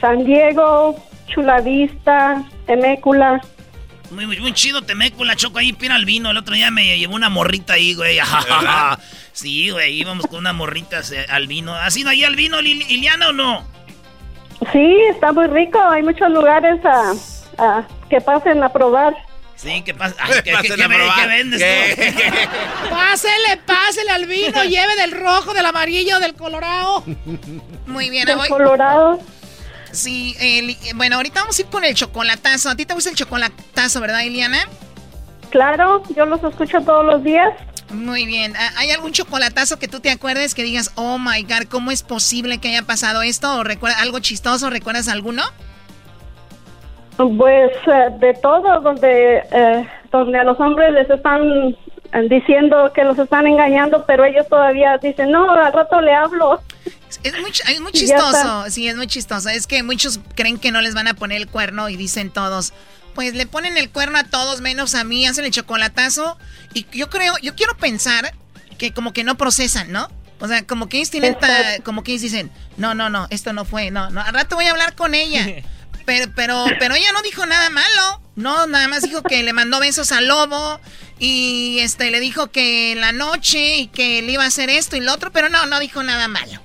San 0.00 0.24
Diego, 0.24 0.96
Chula 1.28 1.60
Vista, 1.60 2.42
Temécula. 2.66 3.40
Muy, 4.12 4.26
muy, 4.26 4.40
muy 4.40 4.52
chido 4.52 4.82
Temécula, 4.82 5.34
Choco, 5.36 5.58
ahí 5.58 5.72
pira 5.72 5.94
al 5.94 6.04
vino. 6.04 6.30
El 6.30 6.36
otro 6.36 6.54
día 6.54 6.70
me 6.70 6.98
llevó 6.98 7.14
una 7.14 7.28
morrita 7.30 7.74
ahí, 7.74 7.94
güey. 7.94 8.18
sí, 9.32 9.70
güey, 9.70 9.98
íbamos 10.00 10.26
con 10.26 10.40
una 10.40 10.52
morrita 10.52 11.00
eh, 11.12 11.26
al 11.28 11.46
vino. 11.46 11.74
¿Has 11.74 11.96
ido 11.96 12.10
ahí 12.10 12.22
al 12.24 12.36
vino, 12.36 12.60
Lili- 12.60 12.86
Liliana, 12.88 13.28
o 13.28 13.32
no? 13.32 13.66
Sí, 14.72 14.96
está 15.10 15.32
muy 15.32 15.46
rico. 15.46 15.80
Hay 15.80 16.02
muchos 16.02 16.30
lugares 16.30 16.78
a, 16.84 17.12
a 17.58 17.88
que 18.10 18.20
pasen 18.20 18.62
a 18.62 18.72
probar. 18.72 19.14
Sí, 19.56 19.82
¿qué 19.84 19.94
pasa? 19.94 20.14
Ay, 20.18 20.32
¿qué, 20.36 20.42
qué- 20.42 20.52
Pasen 20.52 20.76
qué 20.76 20.82
a 20.84 20.88
ve- 20.88 20.94
probar. 20.96 21.20
qué 21.20 21.26
vendes 21.28 21.60
¿Qué? 21.62 22.12
tú? 22.84 22.90
Pásele, 22.90 23.56
pásele 23.64 24.10
al 24.10 24.26
vino, 24.26 24.64
lleve 24.68 24.96
del 24.96 25.12
rojo, 25.12 25.54
del 25.54 25.66
amarillo, 25.66 26.18
del 26.20 26.34
colorado. 26.34 27.04
Muy 27.86 28.10
bien, 28.10 28.26
Del 28.26 28.38
hoy- 28.38 28.48
Colorado. 28.48 29.20
Sí, 29.92 30.36
bueno, 30.96 31.16
ahorita 31.16 31.40
vamos 31.40 31.58
a 31.58 31.62
ir 31.62 31.68
con 31.68 31.84
el 31.84 31.94
chocolatazo. 31.94 32.70
¿A 32.70 32.74
ti 32.74 32.84
te 32.86 32.94
gusta 32.94 33.10
el 33.10 33.16
chocolatazo, 33.16 34.00
verdad, 34.00 34.22
Iliana? 34.22 34.58
Claro, 35.50 36.02
yo 36.16 36.24
los 36.26 36.42
escucho 36.42 36.80
todos 36.80 37.04
los 37.04 37.22
días. 37.22 37.52
Muy 37.92 38.24
bien. 38.24 38.54
¿Hay 38.78 38.90
algún 38.90 39.12
chocolatazo 39.12 39.78
que 39.78 39.86
tú 39.86 40.00
te 40.00 40.10
acuerdes 40.10 40.54
que 40.54 40.62
digas, 40.62 40.92
oh 40.94 41.18
my 41.18 41.42
god, 41.42 41.68
¿cómo 41.70 41.90
es 41.90 42.02
posible 42.02 42.58
que 42.58 42.68
haya 42.68 42.82
pasado 42.82 43.22
esto? 43.22 43.58
¿O 43.58 43.64
recuerda 43.64 44.00
algo 44.00 44.18
chistoso? 44.18 44.70
¿Recuerdas 44.70 45.08
alguno? 45.08 45.42
Pues 47.16 47.70
eh, 47.86 48.10
de 48.18 48.34
todo, 48.34 48.80
donde, 48.80 49.42
eh, 49.52 49.88
donde 50.10 50.38
a 50.38 50.44
los 50.44 50.58
hombres 50.58 50.92
les 50.92 51.10
están 51.10 51.76
diciendo 52.28 52.92
que 52.94 53.04
los 53.04 53.18
están 53.18 53.46
engañando, 53.46 54.04
pero 54.06 54.24
ellos 54.24 54.46
todavía 54.48 54.98
dicen, 54.98 55.30
no, 55.30 55.50
al 55.50 55.72
rato 55.72 56.00
le 56.00 56.12
hablo. 56.14 56.62
Es 57.22 57.38
muy, 57.40 57.50
es 57.50 57.92
chistoso. 57.92 58.64
Sí, 58.70 58.88
es 58.88 58.96
muy 58.96 59.06
chistoso. 59.06 59.48
Es 59.48 59.66
que 59.66 59.82
muchos 59.82 60.20
creen 60.34 60.58
que 60.58 60.70
no 60.72 60.80
les 60.80 60.94
van 60.94 61.08
a 61.08 61.14
poner 61.14 61.38
el 61.38 61.48
cuerno 61.48 61.88
y 61.88 61.96
dicen 61.96 62.30
todos, 62.30 62.72
pues 63.14 63.34
le 63.34 63.46
ponen 63.46 63.76
el 63.76 63.90
cuerno 63.90 64.18
a 64.18 64.24
todos 64.24 64.60
menos 64.60 64.94
a 64.94 65.04
mí, 65.04 65.26
hacen 65.26 65.44
el 65.44 65.50
chocolatazo. 65.50 66.38
Y 66.74 66.86
yo 66.92 67.08
creo, 67.10 67.34
yo 67.42 67.54
quiero 67.54 67.76
pensar 67.76 68.32
que 68.78 68.92
como 68.92 69.12
que 69.12 69.24
no 69.24 69.36
procesan, 69.36 69.92
¿no? 69.92 70.08
O 70.40 70.48
sea, 70.48 70.66
como 70.66 70.88
que 70.88 70.96
ellos 70.96 71.10
tienen, 71.10 71.38
ta- 71.38 71.78
como 71.84 72.02
que 72.02 72.12
ellos 72.12 72.22
dicen, 72.22 72.50
no, 72.76 72.94
no, 72.94 73.08
no, 73.10 73.28
esto 73.30 73.52
no 73.52 73.64
fue, 73.64 73.90
no, 73.92 74.10
no, 74.10 74.20
al 74.22 74.34
rato 74.34 74.56
voy 74.56 74.66
a 74.66 74.70
hablar 74.72 74.94
con 74.94 75.14
ella. 75.14 75.46
Pero, 76.04 76.32
pero, 76.34 76.64
pero 76.80 76.96
ella 76.96 77.12
no 77.12 77.22
dijo 77.22 77.46
nada 77.46 77.70
malo. 77.70 78.20
No, 78.34 78.66
nada 78.66 78.88
más 78.88 79.02
dijo 79.02 79.22
que 79.22 79.42
le 79.42 79.52
mandó 79.52 79.78
besos 79.80 80.10
al 80.12 80.28
lobo 80.28 80.80
y 81.18 81.78
este 81.80 82.10
le 82.10 82.20
dijo 82.20 82.50
que 82.50 82.92
en 82.92 83.00
la 83.00 83.12
noche 83.12 83.76
y 83.76 83.86
que 83.88 84.22
le 84.22 84.32
iba 84.32 84.44
a 84.44 84.46
hacer 84.46 84.70
esto 84.70 84.96
y 84.96 85.00
lo 85.00 85.12
otro, 85.12 85.32
pero 85.32 85.48
no, 85.48 85.66
no 85.66 85.78
dijo 85.80 86.02
nada 86.02 86.28
malo. 86.28 86.60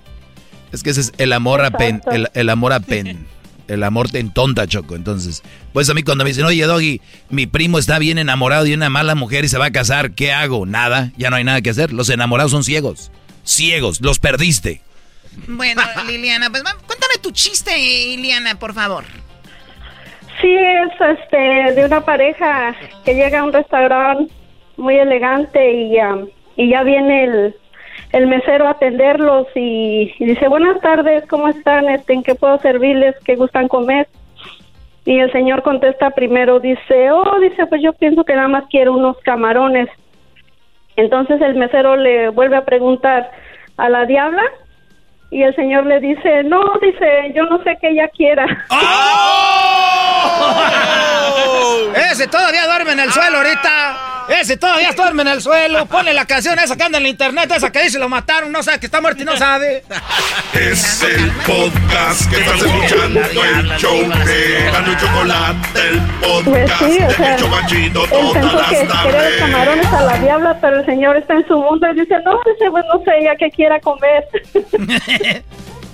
Es 0.72 0.84
que 0.84 0.92
ese 0.92 1.02
es 1.02 1.14
el 1.18 1.34
amor 1.34 1.64
a 1.64 1.72
pen, 1.72 2.02
el, 2.12 2.30
el 2.34 2.50
amor 2.50 2.74
a 2.74 2.80
pen. 2.80 3.28
El 3.68 3.84
amor 3.84 4.10
te 4.10 4.20
entonta, 4.20 4.66
Choco. 4.66 4.96
Entonces, 4.96 5.44
pues 5.74 5.90
a 5.90 5.94
mí 5.94 6.02
cuando 6.02 6.24
me 6.24 6.30
dicen, 6.30 6.46
oye, 6.46 6.64
Doggy, 6.64 7.02
mi 7.30 7.48
primo 7.48 7.80
está 7.80 8.00
bien 8.00 8.18
enamorado 8.18 8.64
de 8.64 8.74
una 8.74 8.90
mala 8.90 9.14
mujer 9.14 9.44
y 9.44 9.50
se 9.50 9.58
va 9.58 9.66
a 9.66 9.72
casar, 9.72 10.12
¿qué 10.12 10.32
hago? 10.32 10.66
Nada, 10.66 11.12
ya 11.18 11.30
no 11.30 11.36
hay 11.36 11.44
nada 11.44 11.62
que 11.62 11.72
hacer. 11.72 11.92
Los 11.92 12.10
enamorados 12.10 12.54
son 12.54 12.64
ciegos. 12.64 13.12
Ciegos, 13.44 14.00
los 14.00 14.20
perdiste. 14.20 14.82
Bueno, 15.48 15.82
Liliana, 16.08 16.50
pues 16.50 16.64
cuéntame 16.64 17.16
tu 17.22 17.32
chiste, 17.32 17.76
Liliana, 17.78 18.58
por 18.58 18.74
favor. 18.74 19.04
Sí, 20.42 20.56
es 20.56 21.20
este 21.20 21.74
de 21.74 21.86
una 21.86 22.02
pareja 22.02 22.76
que 23.04 23.16
llega 23.16 23.40
a 23.40 23.44
un 23.44 23.54
restaurante 23.54 24.32
muy 24.78 24.98
elegante 24.98 25.72
y, 25.72 26.00
um, 26.00 26.28
y 26.56 26.70
ya 26.70 26.84
viene 26.84 27.24
el, 27.24 27.56
el 28.12 28.28
mesero 28.28 28.68
a 28.68 28.72
atenderlos 28.72 29.48
y, 29.56 30.14
dice, 30.20 30.48
buenas 30.48 30.80
tardes, 30.82 31.26
¿cómo 31.28 31.48
están? 31.48 31.90
Este, 31.90 32.14
¿En 32.14 32.24
qué 32.24 32.36
puedo 32.36 32.60
servirles? 32.60 33.16
¿Qué 33.26 33.36
gustan 33.36 33.68
comer? 33.68 34.08
Y 35.06 35.20
el 35.20 35.32
señor 35.32 35.64
contesta 35.64 36.12
primero, 36.12 36.60
dice, 36.60 37.12
oh, 37.12 37.40
dice, 37.40 37.66
pues 37.66 37.82
yo 37.82 37.94
pienso 37.94 38.24
que 38.24 38.36
nada 38.36 38.48
más 38.48 38.66
quiero 38.70 38.94
unos 38.94 39.18
camarones. 39.20 39.90
Entonces 40.96 41.42
el 41.42 41.56
mesero 41.56 41.96
le 41.96 42.30
vuelve 42.30 42.58
a 42.58 42.66
preguntar, 42.66 43.32
¿a 43.78 43.90
la 43.90 44.06
diabla? 44.06 44.44
Y 45.30 45.44
el 45.44 45.54
señor 45.56 45.86
le 45.86 46.00
dice, 46.00 46.44
no, 46.46 46.62
dice, 46.82 47.34
yo 47.36 47.44
no 47.46 47.62
sé 47.64 47.78
qué 47.82 47.90
ella 47.90 48.08
quiera. 48.16 48.46
Ese 52.12 52.28
todavía 52.28 52.66
duerme 52.66 52.94
en 52.94 53.00
el 53.02 53.12
suelo 53.12 53.38
ahorita. 53.38 53.98
Ese 54.30 54.58
todavía 54.58 54.92
duerme 54.92 55.22
en 55.22 55.28
el 55.30 55.42
suelo. 55.42 55.86
Ponle 55.86 56.14
la 56.14 56.26
canción 56.26 56.58
esa 56.60 56.76
que 56.76 56.84
anda 56.84 56.98
en 56.98 57.04
la 57.04 57.10
internet, 57.10 57.52
esa 57.56 57.72
que 57.72 57.84
dice 57.84 57.98
lo 58.00 58.10
mataron, 58.10 58.52
no 58.52 58.62
sabe 58.62 58.80
que 58.80 58.86
está 58.88 59.00
muerto 59.02 59.22
y 59.22 59.26
no 59.26 59.38
sabe. 59.38 59.84
Es 60.54 61.04
el 61.04 61.32
podcast 61.46 62.30
que 62.30 62.42
estás 62.42 62.62
escuchando, 62.62 63.20
el 63.22 63.70
show 63.78 63.98
de 64.02 64.70
Gano 64.72 64.92
y 64.92 64.98
Chocolate, 64.98 65.80
el 65.90 66.02
Pues 66.44 66.72
podcast 66.72 66.84
sí, 66.92 67.04
o 67.04 67.10
sea, 67.12 67.38
de 67.38 67.86
él 67.86 67.94
todas 67.94 68.68
que 68.70 68.76
las 68.86 68.88
tardes. 68.88 69.38
camarones 69.40 69.86
a 69.94 70.02
la 70.02 70.18
diabla, 70.18 70.58
pero 70.62 70.80
el 70.80 70.86
señor 70.86 71.16
está 71.18 71.34
en 71.36 71.48
su 71.48 71.58
mundo 71.58 71.88
y 71.92 72.00
dice, 72.00 72.16
no, 72.26 72.32
dice, 72.46 72.70
pues 72.70 72.84
no 72.94 73.04
sé 73.06 73.12
ella 73.20 73.36
qué 73.40 73.50
quiera 73.52 73.80
comer. 73.80 74.26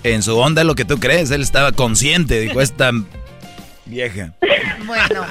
En 0.04 0.22
su 0.22 0.38
onda 0.38 0.66
lo 0.66 0.76
que 0.76 0.84
tú 0.84 1.00
crees, 1.00 1.32
él 1.32 1.42
estaba 1.42 1.72
consciente, 1.72 2.42
dijo, 2.42 2.60
esta 2.60 2.92
vieja. 3.86 4.34
Bueno, 4.86 5.26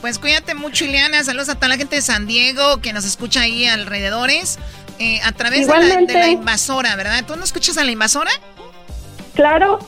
Pues 0.00 0.18
cuídate 0.18 0.54
mucho, 0.56 0.84
Ileana. 0.84 1.22
Saludos 1.22 1.48
a 1.48 1.54
toda 1.54 1.68
la 1.68 1.76
gente 1.76 1.94
de 1.94 2.02
San 2.02 2.26
Diego 2.26 2.80
que 2.80 2.92
nos 2.92 3.04
escucha 3.04 3.42
ahí 3.42 3.66
alrededores. 3.66 4.58
Eh, 4.98 5.20
a 5.22 5.30
través 5.32 5.66
de 5.68 5.72
la, 5.72 5.96
de 5.96 6.12
la 6.12 6.28
invasora, 6.28 6.96
¿verdad? 6.96 7.24
¿Tú 7.24 7.36
no 7.36 7.44
escuchas 7.44 7.78
a 7.78 7.84
la 7.84 7.92
invasora? 7.92 8.30
Claro. 9.34 9.78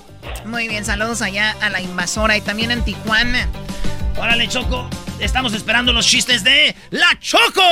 Muy 0.44 0.68
bien, 0.68 0.84
saludos 0.84 1.20
allá 1.20 1.56
a 1.60 1.68
la 1.68 1.80
invasora 1.80 2.36
y 2.36 2.40
también 2.42 2.70
en 2.70 2.84
Tijuana. 2.84 3.48
Órale, 4.18 4.46
Choco. 4.48 4.88
Estamos 5.18 5.52
esperando 5.52 5.92
los 5.92 6.06
chistes 6.06 6.44
de 6.44 6.74
La 6.90 7.18
Choco. 7.20 7.62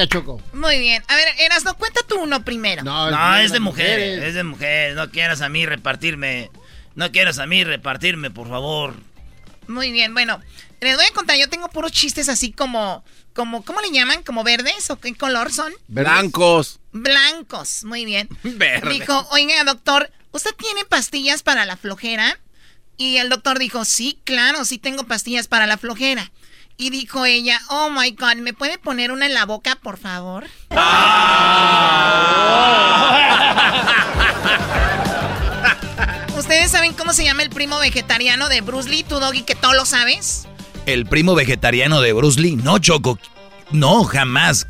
Venga, 0.00 0.08
Choco. 0.08 0.42
Muy 0.54 0.78
bien. 0.78 1.02
A 1.08 1.16
ver, 1.16 1.28
Erasno, 1.38 1.76
cuenta 1.76 2.00
tú 2.08 2.20
uno 2.20 2.42
primero. 2.42 2.82
No, 2.82 3.36
es 3.36 3.52
de 3.52 3.60
mujeres, 3.60 4.22
es 4.22 4.34
de 4.34 4.44
mujeres. 4.44 4.96
No 4.96 5.10
quieras 5.10 5.42
a 5.42 5.48
mí 5.50 5.66
repartirme. 5.66 6.50
No 6.94 7.12
quieras 7.12 7.38
a 7.38 7.46
mí 7.46 7.64
repartirme, 7.64 8.30
por 8.30 8.48
favor. 8.48 8.94
Muy 9.68 9.92
bien, 9.92 10.14
bueno, 10.14 10.40
les 10.80 10.96
voy 10.96 11.04
a 11.04 11.12
contar, 11.12 11.36
yo 11.36 11.48
tengo 11.48 11.68
puros 11.68 11.92
chistes 11.92 12.28
así 12.28 12.50
como, 12.50 13.04
como, 13.34 13.62
¿cómo 13.64 13.80
le 13.80 13.92
llaman? 13.92 14.24
¿Como 14.24 14.42
verdes 14.42 14.90
o 14.90 14.98
qué 14.98 15.14
color 15.14 15.52
son? 15.52 15.72
Blancos. 15.86 16.80
Blancos, 16.92 17.84
muy 17.84 18.04
bien. 18.04 18.28
Verde. 18.42 18.90
Dijo, 18.90 19.28
oiga, 19.30 19.62
doctor, 19.64 20.10
¿usted 20.32 20.50
tiene 20.56 20.84
pastillas 20.86 21.42
para 21.42 21.66
la 21.66 21.76
flojera? 21.76 22.40
Y 22.96 23.18
el 23.18 23.28
doctor 23.28 23.58
dijo, 23.58 23.84
sí, 23.84 24.18
claro, 24.24 24.64
sí 24.64 24.78
tengo 24.78 25.04
pastillas 25.04 25.46
para 25.46 25.66
la 25.66 25.76
flojera. 25.76 26.32
Y 26.80 26.88
dijo 26.88 27.26
ella, 27.26 27.60
oh 27.68 27.90
my 27.90 28.12
God, 28.12 28.36
¿me 28.36 28.54
puede 28.54 28.78
poner 28.78 29.12
una 29.12 29.26
en 29.26 29.34
la 29.34 29.44
boca, 29.44 29.76
por 29.82 29.98
favor? 29.98 30.46
¿Ustedes 36.38 36.70
saben 36.70 36.94
cómo 36.94 37.12
se 37.12 37.24
llama 37.24 37.42
el 37.42 37.50
primo 37.50 37.78
vegetariano 37.78 38.48
de 38.48 38.62
Bruce 38.62 38.88
Lee, 38.88 39.04
tú, 39.06 39.20
Doggy, 39.20 39.42
que 39.42 39.54
todo 39.54 39.74
lo 39.74 39.84
sabes? 39.84 40.48
¿El 40.86 41.04
primo 41.04 41.34
vegetariano 41.34 42.00
de 42.00 42.14
Bruce 42.14 42.40
Lee? 42.40 42.56
No, 42.56 42.78
Choco. 42.78 43.18
No, 43.72 44.04
jamás. 44.04 44.66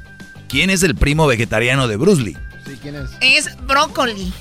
¿Quién 0.48 0.70
es 0.70 0.82
el 0.82 0.96
primo 0.96 1.28
vegetariano 1.28 1.86
de 1.86 1.96
Bruce 1.96 2.22
Lee? 2.22 2.36
Sí, 2.66 2.76
¿quién 2.82 2.96
es? 2.96 3.10
Es 3.20 3.56
brócoli. 3.66 4.32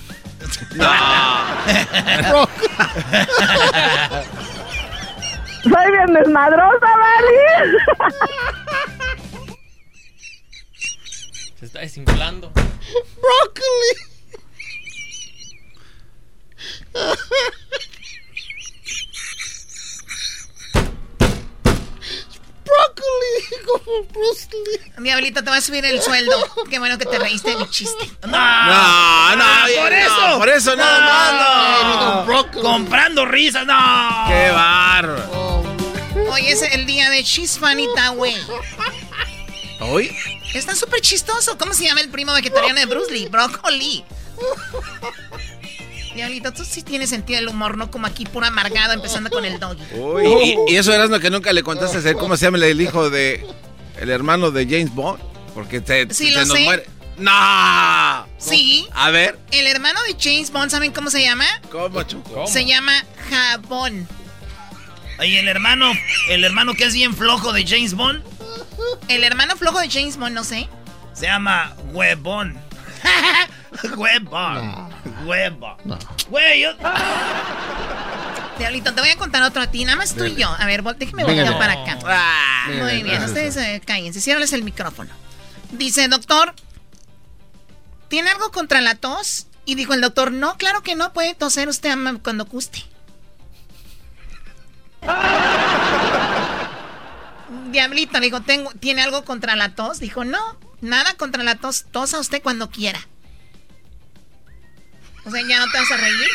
Soy 5.63 5.91
bien 5.91 6.13
desmadrosa, 6.13 6.87
Vali. 6.97 7.37
Se 11.55 11.65
está 11.65 11.79
desinflando. 11.79 12.51
Brócoli. 12.51 14.09
Brócoli, 22.99 23.65
como 23.65 24.03
Bruce 24.03 24.47
Lee. 24.51 25.03
Diablito, 25.03 25.43
te 25.43 25.49
va 25.49 25.57
a 25.57 25.61
subir 25.61 25.85
el 25.85 26.01
sueldo. 26.01 26.35
Qué 26.69 26.79
bueno 26.79 26.97
que 26.97 27.05
te 27.05 27.17
reíste 27.19 27.51
de 27.51 27.57
mi 27.57 27.69
chiste. 27.69 28.09
No, 28.23 29.35
no, 29.35 29.45
por 29.77 29.91
no, 29.91 29.97
eso. 29.97 30.37
por 30.37 30.49
eso 30.49 30.75
no, 30.75 30.99
no, 30.99 32.25
no. 32.25 32.51
Comprando 32.61 33.25
risas, 33.25 33.65
no. 33.65 34.25
Qué 34.27 34.51
barro. 34.51 35.63
Hoy 36.31 36.47
es 36.47 36.61
el 36.61 36.85
día 36.85 37.09
de 37.09 37.23
She's 37.23 37.57
Funny 37.57 37.87
Way. 38.15 38.35
¿Hoy? 39.81 40.15
Está 40.53 40.75
súper 40.75 41.01
chistoso. 41.01 41.57
¿Cómo 41.57 41.73
se 41.73 41.85
llama 41.85 42.01
el 42.01 42.09
primo 42.09 42.33
vegetariano 42.33 42.79
de 42.79 42.85
Bruce 42.85 43.11
Lee? 43.11 43.27
Brócoli. 43.27 44.03
Diablito, 46.19 46.53
tú 46.53 46.63
sí 46.65 46.83
tienes 46.83 47.09
sentido 47.09 47.39
del 47.39 47.49
humor, 47.49 47.77
no 47.77 47.89
como 47.91 48.07
aquí 48.07 48.25
puro 48.25 48.45
amargado 48.45 48.93
empezando 48.93 49.29
con 49.29 49.45
el 49.45 49.59
doggy. 49.59 49.81
Uy, 49.95 50.55
y, 50.67 50.73
y 50.73 50.75
eso 50.77 50.93
eras 50.93 51.09
lo 51.09 51.19
que 51.19 51.29
nunca 51.29 51.51
le 51.53 51.63
contaste 51.63 51.97
a 51.97 51.99
hacer 51.99 52.15
cómo 52.15 52.37
se 52.37 52.45
llama 52.45 52.57
el 52.65 52.81
hijo 52.81 53.09
de 53.09 53.45
el 53.99 54.09
hermano 54.09 54.51
de 54.51 54.65
James 54.65 54.93
Bond, 54.93 55.19
porque 55.53 55.81
te, 55.81 56.13
Sí, 56.13 56.27
se 56.29 56.39
lo 56.39 56.45
nos 56.45 56.57
sé. 56.57 56.63
muere. 56.63 56.85
No. 57.17 58.27
Sí. 58.37 58.87
A 58.93 59.09
ver, 59.11 59.37
El 59.51 59.67
hermano 59.67 59.99
de 60.03 60.15
James 60.17 60.51
Bond, 60.51 60.71
¿saben 60.71 60.93
cómo 60.93 61.09
se 61.09 61.21
llama? 61.21 61.45
¿cómo 61.69 62.01
Choco? 62.03 62.47
Se 62.47 62.65
llama 62.65 62.93
Jabón. 63.29 64.07
Oye, 65.19 65.39
el 65.39 65.49
hermano, 65.49 65.91
el 66.29 66.45
hermano 66.45 66.73
que 66.75 66.85
es 66.85 66.93
bien 66.93 67.13
flojo 67.13 67.51
de 67.51 67.67
James 67.67 67.93
Bond, 67.93 68.23
El 69.09 69.25
hermano 69.25 69.57
flojo 69.57 69.79
de 69.81 69.89
James 69.89 70.15
Bond, 70.15 70.33
no 70.33 70.45
sé. 70.45 70.69
se 71.13 71.25
llama 71.25 71.75
Huevón. 71.91 72.57
Huevón. 73.97 74.89
Huevón. 75.25 75.77
Güey, 76.29 76.61
yo... 76.61 76.69
Diablito, 78.57 78.93
te 78.93 79.01
voy 79.01 79.09
a 79.09 79.17
contar 79.17 79.41
otro 79.43 79.61
a 79.61 79.67
ti, 79.67 79.85
nada 79.85 79.97
más 79.97 80.15
tú 80.15 80.25
y 80.25 80.35
yo. 80.35 80.49
A 80.49 80.65
ver, 80.65 80.83
déjeme 80.95 81.23
voltear 81.23 81.51
no. 81.51 81.57
para 81.57 81.81
acá. 81.81 81.97
Ah. 82.05 82.65
Muy 82.67 83.03
bien, 83.03 83.23
ustedes 83.23 83.55
eh, 83.55 83.81
cállense, 83.85 84.19
ciérrales 84.19 84.51
el 84.51 84.63
micrófono. 84.63 85.13
Dice, 85.71 86.07
doctor, 86.09 86.53
¿tiene 88.09 88.29
algo 88.29 88.51
contra 88.51 88.81
la 88.81 88.95
tos? 88.95 89.47
Y 89.63 89.75
dijo 89.75 89.93
el 89.93 90.01
doctor, 90.01 90.31
no, 90.31 90.57
claro 90.57 90.81
que 90.83 90.95
no, 90.95 91.13
puede 91.13 91.35
toser 91.35 91.69
usted 91.69 91.91
ama- 91.91 92.19
cuando 92.21 92.45
guste. 92.45 92.83
Diablito, 97.71 98.19
le 98.19 98.25
dijo, 98.25 98.41
¿Tengo, 98.41 98.71
¿tiene 98.71 99.03
algo 99.03 99.23
contra 99.23 99.55
la 99.55 99.73
tos? 99.75 99.99
Dijo, 99.99 100.25
no, 100.25 100.57
nada 100.81 101.13
contra 101.13 101.43
la 101.43 101.55
tos, 101.55 101.85
tosa 101.91 102.19
usted 102.19 102.41
cuando 102.41 102.69
quiera. 102.69 102.99
O 105.29 105.31
sea, 105.31 105.41
¿ya 105.47 105.59
no 105.59 105.71
te 105.71 105.77
vas 105.77 105.91
a 105.91 105.97
reír? 105.97 106.27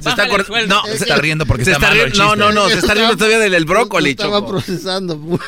Se 0.00 0.08
está, 0.08 0.26
no, 0.66 0.84
Se 0.86 0.92
está 0.94 1.16
riendo 1.16 1.44
porque 1.44 1.64
se 1.66 1.72
está 1.72 1.88
malo 1.88 2.04
el 2.04 2.10
riendo- 2.12 2.36
No, 2.36 2.36
no, 2.36 2.52
no, 2.52 2.68
se 2.70 2.78
está 2.78 2.94
riendo 2.94 3.16
todavía 3.18 3.38
del, 3.38 3.66
brócoli, 3.66 4.10
estaba 4.10 4.38
Choco. 4.38 4.50
procesando. 4.52 5.20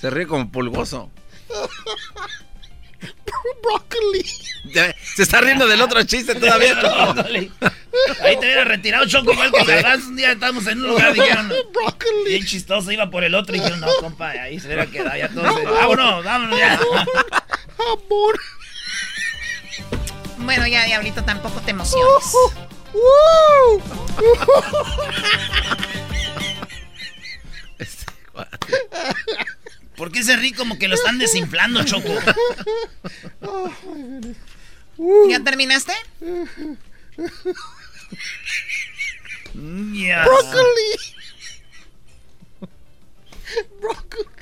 Se 0.00 0.10
ríe 0.10 0.26
como 0.26 0.50
pulgoso. 0.50 1.10
Brócoli. 3.62 4.24
Se 5.14 5.22
está 5.22 5.40
riendo 5.40 5.66
del 5.68 5.80
otro 5.80 6.02
chiste 6.02 6.34
todavía. 6.34 6.78
Ahí 8.22 8.36
te 8.38 8.46
hubiera 8.46 8.64
retirado 8.64 9.06
Choco 9.06 9.32
igual 9.32 9.52
que. 9.52 9.60
Un 10.06 10.16
día 10.16 10.32
estábamos 10.32 10.66
en 10.66 10.80
un 10.82 10.88
lugar 10.88 11.12
dijeron... 11.14 11.52
Bien 12.26 12.44
chistoso, 12.44 12.90
iba 12.92 13.08
por 13.10 13.24
el 13.24 13.34
otro 13.34 13.54
y 13.54 13.58
dijeron, 13.60 13.80
no, 13.80 13.88
compa, 14.00 14.30
ahí 14.30 14.58
se 14.60 14.66
hubiera 14.66 14.86
quedado 14.86 15.16
ya 15.16 15.28
todo. 15.28 15.42
Vámonos, 15.42 16.24
vámonos 16.24 16.58
ya. 16.58 16.74
Amor. 16.74 18.40
Bueno, 20.48 20.66
ya, 20.66 20.82
Diablito, 20.86 21.22
tampoco 21.24 21.60
te 21.60 21.72
emociones. 21.72 22.32
¿Por 29.94 30.10
qué 30.10 30.24
se 30.24 30.36
ríe 30.36 30.54
como 30.54 30.78
que 30.78 30.88
lo 30.88 30.94
están 30.94 31.18
desinflando, 31.18 31.84
Choco? 31.84 32.14
¿Ya 35.28 35.44
terminaste? 35.44 35.92
Ya. 39.52 40.24
Brócoli. 40.24 40.94
Brócoli. 43.82 44.37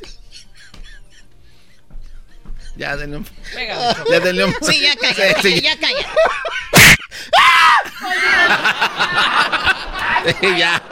Ya, 2.77 2.97
denle 2.97 3.19
un... 3.19 3.25
Choco. 3.25 4.11
Ya, 4.11 4.21
denle 4.21 4.45
un... 4.45 4.55
Sí, 4.63 4.81
ya 4.81 4.95
calla, 4.97 5.41
Sí, 5.41 5.53
sí. 5.55 5.61
ya 5.63 5.79
calla. 5.79 6.07
Sí, 10.41 10.59
ya. 10.59 10.83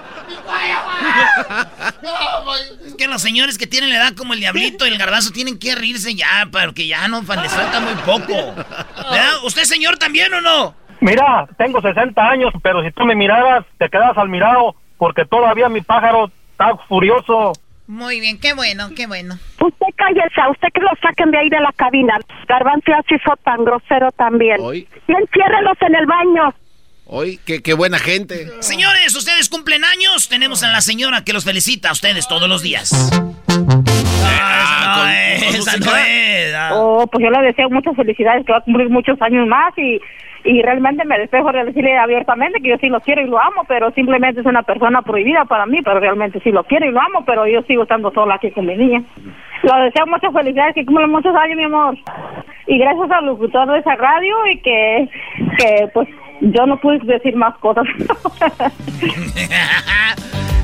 Es 2.86 2.94
que 2.94 3.08
los 3.08 3.20
señores 3.20 3.58
que 3.58 3.66
tienen 3.66 3.90
la 3.90 3.96
edad 3.96 4.12
como 4.16 4.34
el 4.34 4.40
diablito 4.40 4.86
y 4.86 4.90
el 4.90 4.98
garbanzo 4.98 5.32
tienen 5.32 5.58
que 5.58 5.74
reírse 5.74 6.14
ya, 6.14 6.48
porque 6.50 6.86
ya 6.86 7.08
no 7.08 7.20
les 7.20 7.52
falta 7.52 7.80
muy 7.80 7.94
poco. 7.96 8.54
¿Verdad? 8.96 9.44
¿Usted 9.44 9.64
señor 9.64 9.98
también 9.98 10.32
o 10.34 10.40
no? 10.40 10.74
Mira, 11.00 11.46
tengo 11.58 11.82
60 11.82 12.22
años, 12.22 12.52
pero 12.62 12.82
si 12.82 12.90
tú 12.92 13.04
me 13.04 13.14
miraras, 13.14 13.64
te 13.78 13.88
quedas 13.90 14.16
al 14.16 14.28
mirado, 14.28 14.76
porque 14.96 15.24
todavía 15.24 15.68
mi 15.68 15.80
pájaro 15.82 16.30
está 16.52 16.76
furioso. 16.88 17.52
Muy 17.86 18.18
bien, 18.20 18.38
qué 18.40 18.54
bueno, 18.54 18.88
qué 18.96 19.06
bueno. 19.06 19.34
Usted 19.60 19.86
cállese, 19.96 20.40
a 20.40 20.50
usted 20.50 20.68
que 20.72 20.80
lo 20.80 20.88
saquen 21.02 21.30
de 21.30 21.38
ahí 21.38 21.48
de 21.50 21.60
la 21.60 21.70
cabina. 21.76 22.18
Garbanzo 22.48 22.86
ya 22.88 23.02
se 23.06 23.16
hizo 23.16 23.36
tan 23.44 23.62
grosero 23.64 24.10
también. 24.12 24.56
Hoy, 24.60 24.88
Y 25.06 25.12
enciérrelos 25.12 25.76
en 25.80 25.94
el 25.94 26.06
baño. 26.06 26.54
hoy, 27.04 27.38
qué, 27.44 27.62
qué 27.62 27.74
buena 27.74 27.98
gente. 27.98 28.48
Señores, 28.60 29.14
ustedes 29.14 29.50
cumplen 29.50 29.84
años. 29.84 30.28
Tenemos 30.30 30.62
a 30.62 30.68
la 30.72 30.80
señora 30.80 31.24
que 31.24 31.34
los 31.34 31.44
felicita 31.44 31.90
a 31.90 31.92
ustedes 31.92 32.26
todos 32.26 32.48
los 32.48 32.62
días. 32.62 32.90
Ah, 34.24 35.04
No, 35.04 35.10
esa 35.58 35.72
con 35.72 35.80
no 35.80 35.96
es. 35.96 36.54
ah. 36.54 36.70
Oh, 36.74 37.06
pues 37.06 37.22
yo 37.22 37.30
le 37.30 37.46
deseo 37.46 37.68
muchas 37.68 37.94
felicidades, 37.96 38.46
que 38.46 38.52
va 38.52 38.58
a 38.58 38.62
cumplir 38.62 38.88
muchos 38.88 39.20
años 39.20 39.46
más 39.46 39.76
y, 39.76 40.00
y 40.44 40.62
realmente 40.62 41.04
me 41.04 41.18
despejo 41.18 41.50
de 41.52 41.64
decirle 41.64 41.96
abiertamente 41.96 42.60
que 42.60 42.68
yo 42.68 42.76
sí 42.78 42.88
lo 42.88 43.00
quiero 43.00 43.22
y 43.22 43.26
lo 43.26 43.40
amo, 43.40 43.64
pero 43.66 43.90
simplemente 43.92 44.40
es 44.40 44.46
una 44.46 44.62
persona 44.62 45.02
prohibida 45.02 45.44
para 45.46 45.66
mí, 45.66 45.80
pero 45.82 46.00
realmente 46.00 46.40
sí 46.40 46.50
lo 46.52 46.64
quiero 46.64 46.86
y 46.86 46.92
lo 46.92 47.00
amo, 47.00 47.24
pero 47.24 47.46
yo 47.46 47.62
sigo 47.62 47.84
estando 47.84 48.12
sola 48.12 48.34
aquí 48.34 48.50
con 48.50 48.66
mi 48.66 48.76
niña. 48.76 49.02
Le 49.62 49.84
deseo 49.84 50.06
muchas 50.06 50.32
felicidades, 50.32 50.74
que 50.74 50.84
cumplan 50.84 51.10
muchos 51.10 51.34
años, 51.34 51.56
mi 51.56 51.64
amor. 51.64 51.96
y 52.66 52.78
gracias 52.78 53.10
al 53.10 53.26
locutor 53.26 53.70
de 53.72 53.78
esa 53.78 53.96
radio 53.96 54.46
y 54.50 54.58
que, 54.58 55.08
que 55.58 55.88
pues 55.94 56.08
yo 56.40 56.66
no 56.66 56.78
pude 56.78 56.98
decir 56.98 57.34
más 57.36 57.56
cosas. 57.58 57.86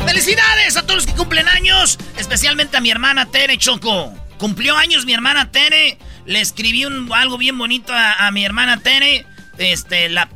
¡Felicidades 0.06 0.76
a 0.76 0.82
todos 0.82 0.96
los 0.96 1.06
que 1.06 1.14
cumplen 1.14 1.46
años! 1.48 1.98
Especialmente 2.18 2.76
a 2.76 2.80
mi 2.80 2.90
hermana 2.90 3.26
Tere 3.26 3.56
Choco. 3.56 4.12
Cumplió 4.38 4.76
años 4.76 5.06
mi 5.06 5.14
hermana 5.14 5.50
Tere. 5.50 5.96
Le 6.26 6.40
escribí 6.40 6.84
un, 6.84 7.10
algo 7.12 7.38
bien 7.38 7.56
bonito 7.56 7.92
a, 7.94 8.30
mi 8.30 8.44
hermana 8.44 8.78
Tere. 8.78 9.24
Este, 9.60 10.08
la 10.08 10.26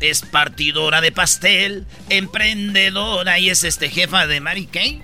es 0.00 0.20
partidora 0.20 1.00
de 1.00 1.12
pastel, 1.12 1.86
emprendedora 2.10 3.38
y 3.38 3.48
es 3.48 3.64
este 3.64 3.88
jefa 3.88 4.26
de 4.26 4.42
Mary 4.42 4.66
Kay. 4.66 5.02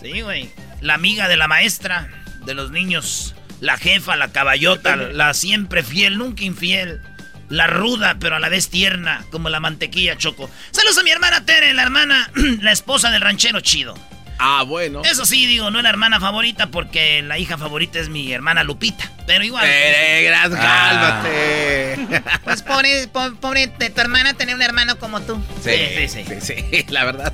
Sí, 0.00 0.22
güey. 0.22 0.50
La 0.80 0.94
amiga 0.94 1.28
de 1.28 1.36
la 1.36 1.46
maestra 1.46 2.08
de 2.46 2.54
los 2.54 2.70
niños. 2.70 3.34
La 3.60 3.76
jefa, 3.76 4.16
la 4.16 4.32
caballota, 4.32 4.96
la 5.12 5.34
siempre 5.34 5.82
fiel, 5.82 6.16
nunca 6.16 6.42
infiel. 6.42 7.02
La 7.50 7.66
ruda, 7.66 8.16
pero 8.18 8.36
a 8.36 8.40
la 8.40 8.48
vez 8.48 8.70
tierna, 8.70 9.26
como 9.30 9.50
la 9.50 9.60
mantequilla 9.60 10.16
choco. 10.16 10.48
Saludos 10.70 10.96
a 10.96 11.02
mi 11.02 11.10
hermana 11.10 11.44
Tere, 11.44 11.74
la 11.74 11.82
hermana, 11.82 12.30
la 12.62 12.72
esposa 12.72 13.10
del 13.10 13.20
ranchero 13.20 13.60
chido. 13.60 13.94
Ah, 14.38 14.64
bueno. 14.66 15.02
Eso 15.04 15.24
sí, 15.24 15.46
digo, 15.46 15.70
no 15.70 15.78
es 15.78 15.84
la 15.84 15.90
hermana 15.90 16.20
favorita 16.20 16.68
porque 16.68 17.22
la 17.22 17.38
hija 17.38 17.58
favorita 17.58 17.98
es 17.98 18.08
mi 18.08 18.32
hermana 18.32 18.64
Lupita. 18.64 19.10
Pero 19.26 19.44
igual. 19.44 19.64
Eh, 19.66 20.30
ah. 20.34 20.48
cálmate. 20.50 22.22
Pues 22.44 22.62
pobre, 22.62 23.08
pobre 23.40 23.66
de 23.78 23.90
tu 23.90 24.00
hermana 24.00 24.34
tener 24.34 24.54
un 24.54 24.62
hermano 24.62 24.98
como 24.98 25.20
tú. 25.20 25.42
Sí, 25.62 26.08
sí, 26.08 26.24
sí. 26.24 26.40
sí, 26.40 26.84
la 26.88 27.04
verdad. 27.04 27.32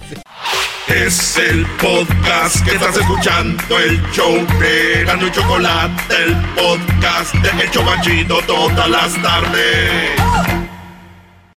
Es 0.89 1.37
el 1.37 1.65
podcast 1.81 2.65
que 2.65 2.73
estás 2.73 2.97
escuchando, 2.97 3.79
el 3.79 4.03
show 4.11 4.35
de 4.59 5.05
Gano 5.05 5.27
y 5.27 5.31
Chocolate, 5.31 6.25
el 6.25 6.37
podcast 6.55 7.35
de 7.35 7.63
El 7.63 7.71
Chobachito 7.71 8.41
todas 8.43 8.91
las 8.91 9.23
tardes. 9.23 10.60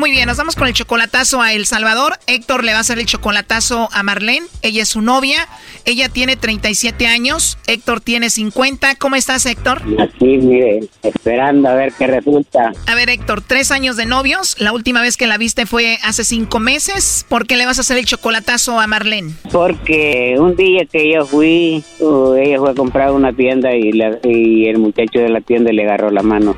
Muy 0.00 0.12
bien, 0.12 0.28
nos 0.28 0.38
vamos 0.38 0.56
con 0.56 0.66
el 0.66 0.72
chocolatazo 0.72 1.42
a 1.42 1.52
El 1.52 1.66
Salvador. 1.66 2.14
Héctor 2.26 2.64
le 2.64 2.72
va 2.72 2.78
a 2.78 2.80
hacer 2.80 2.98
el 2.98 3.04
chocolatazo 3.04 3.90
a 3.92 4.02
Marlene. 4.02 4.46
Ella 4.62 4.84
es 4.84 4.88
su 4.88 5.02
novia. 5.02 5.46
Ella 5.84 6.08
tiene 6.08 6.36
37 6.36 7.06
años. 7.06 7.58
Héctor 7.66 8.00
tiene 8.00 8.30
50. 8.30 8.94
¿Cómo 8.94 9.16
estás, 9.16 9.44
Héctor? 9.44 9.82
Aquí, 9.98 10.38
mire, 10.38 10.88
esperando 11.02 11.68
a 11.68 11.74
ver 11.74 11.92
qué 11.98 12.06
resulta. 12.06 12.72
A 12.86 12.94
ver, 12.94 13.10
Héctor, 13.10 13.42
tres 13.42 13.70
años 13.72 13.98
de 13.98 14.06
novios. 14.06 14.56
La 14.58 14.72
última 14.72 15.02
vez 15.02 15.18
que 15.18 15.26
la 15.26 15.36
viste 15.36 15.66
fue 15.66 15.98
hace 16.02 16.24
cinco 16.24 16.60
meses. 16.60 17.26
¿Por 17.28 17.46
qué 17.46 17.58
le 17.58 17.66
vas 17.66 17.76
a 17.76 17.82
hacer 17.82 17.98
el 17.98 18.06
chocolatazo 18.06 18.80
a 18.80 18.86
Marlene? 18.86 19.34
Porque 19.52 20.36
un 20.38 20.56
día 20.56 20.86
que 20.90 21.12
yo 21.12 21.26
fui, 21.26 21.84
uh, 21.98 22.36
ella 22.36 22.58
fue 22.58 22.70
a 22.70 22.74
comprar 22.74 23.12
una 23.12 23.34
tienda 23.34 23.76
y, 23.76 23.90
y 24.24 24.66
el 24.66 24.78
muchacho 24.78 25.20
de 25.20 25.28
la 25.28 25.42
tienda 25.42 25.70
le 25.72 25.82
agarró 25.84 26.10
la 26.10 26.22
mano. 26.22 26.56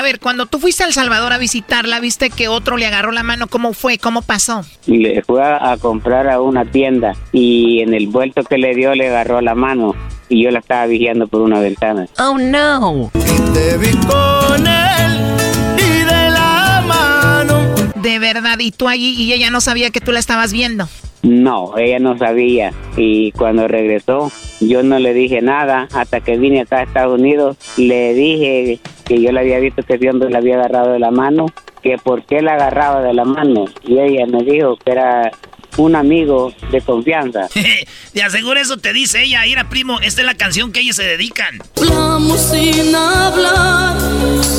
A 0.00 0.02
ver, 0.02 0.18
cuando 0.18 0.46
tú 0.46 0.58
fuiste 0.58 0.82
a 0.82 0.86
El 0.86 0.94
Salvador 0.94 1.34
a 1.34 1.36
visitarla, 1.36 2.00
viste 2.00 2.30
que 2.30 2.48
otro 2.48 2.78
le 2.78 2.86
agarró 2.86 3.12
la 3.12 3.22
mano. 3.22 3.48
¿Cómo 3.48 3.74
fue? 3.74 3.98
¿Cómo 3.98 4.22
pasó? 4.22 4.64
Le 4.86 5.22
fue 5.22 5.44
a, 5.44 5.76
comprar 5.76 6.26
a 6.30 6.40
una 6.40 6.64
tienda 6.64 7.12
y 7.32 7.80
en 7.82 7.92
el 7.92 8.08
vuelto 8.08 8.42
que 8.42 8.56
le 8.56 8.74
dio 8.74 8.94
le 8.94 9.08
agarró 9.08 9.42
la 9.42 9.54
mano 9.54 9.94
y 10.30 10.42
yo 10.42 10.50
la 10.52 10.60
estaba 10.60 10.86
vigiando 10.86 11.28
por 11.28 11.42
una 11.42 11.60
ventana. 11.60 12.06
Oh 12.18 12.38
no. 12.38 13.10
te 13.12 13.76
vi 13.76 13.90
con 14.06 14.66
él 14.66 15.36
y 15.76 16.04
de 16.06 16.30
la 16.30 16.82
mano. 16.88 17.58
De 17.96 18.18
verdad, 18.18 18.58
y 18.58 18.70
tú 18.70 18.88
allí 18.88 19.10
y 19.22 19.34
ella 19.34 19.50
no 19.50 19.60
sabía 19.60 19.90
que 19.90 20.00
tú 20.00 20.12
la 20.12 20.18
estabas 20.18 20.50
viendo. 20.50 20.88
No, 21.22 21.76
ella 21.76 21.98
no 21.98 22.16
sabía 22.16 22.72
y 22.96 23.32
cuando 23.32 23.68
regresó 23.68 24.32
yo 24.60 24.82
no 24.82 24.98
le 24.98 25.12
dije 25.12 25.42
nada 25.42 25.88
hasta 25.92 26.20
que 26.20 26.36
vine 26.38 26.62
acá 26.62 26.78
a 26.78 26.82
Estados 26.84 27.18
Unidos. 27.18 27.56
Le 27.76 28.14
dije 28.14 28.78
que 29.04 29.20
yo 29.20 29.32
le 29.32 29.40
había 29.40 29.58
visto 29.58 29.82
que 29.82 29.94
ese 29.94 30.08
hombre 30.08 30.30
le 30.30 30.38
había 30.38 30.54
agarrado 30.56 30.92
de 30.92 30.98
la 30.98 31.10
mano, 31.10 31.46
que 31.82 31.96
por 31.98 32.24
qué 32.24 32.42
le 32.42 32.50
agarraba 32.50 33.02
de 33.02 33.14
la 33.14 33.24
mano 33.24 33.66
y 33.84 33.98
ella 33.98 34.26
me 34.26 34.42
dijo 34.44 34.76
que 34.76 34.92
era 34.92 35.30
un 35.76 35.96
amigo 35.96 36.52
de 36.70 36.80
confianza. 36.80 37.48
Te 38.12 38.22
aseguro 38.22 38.60
eso 38.60 38.76
te 38.76 38.92
dice 38.92 39.22
ella, 39.22 39.46
Ira 39.46 39.68
primo, 39.68 40.00
esta 40.00 40.20
es 40.20 40.26
la 40.26 40.34
canción 40.34 40.72
que 40.72 40.80
ellos 40.80 40.96
se 40.96 41.04
dedican. 41.04 41.58
Hablamos 41.76 42.40
sin 42.40 42.94
hablar, 42.94 43.96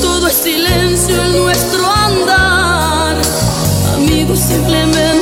todo 0.02 0.28
es 0.28 0.36
silencio 0.36 1.22
en 1.22 1.44
nuestro 1.44 1.86
andar. 1.86 3.18
Amigos 3.98 4.40
simplemente 4.40 5.21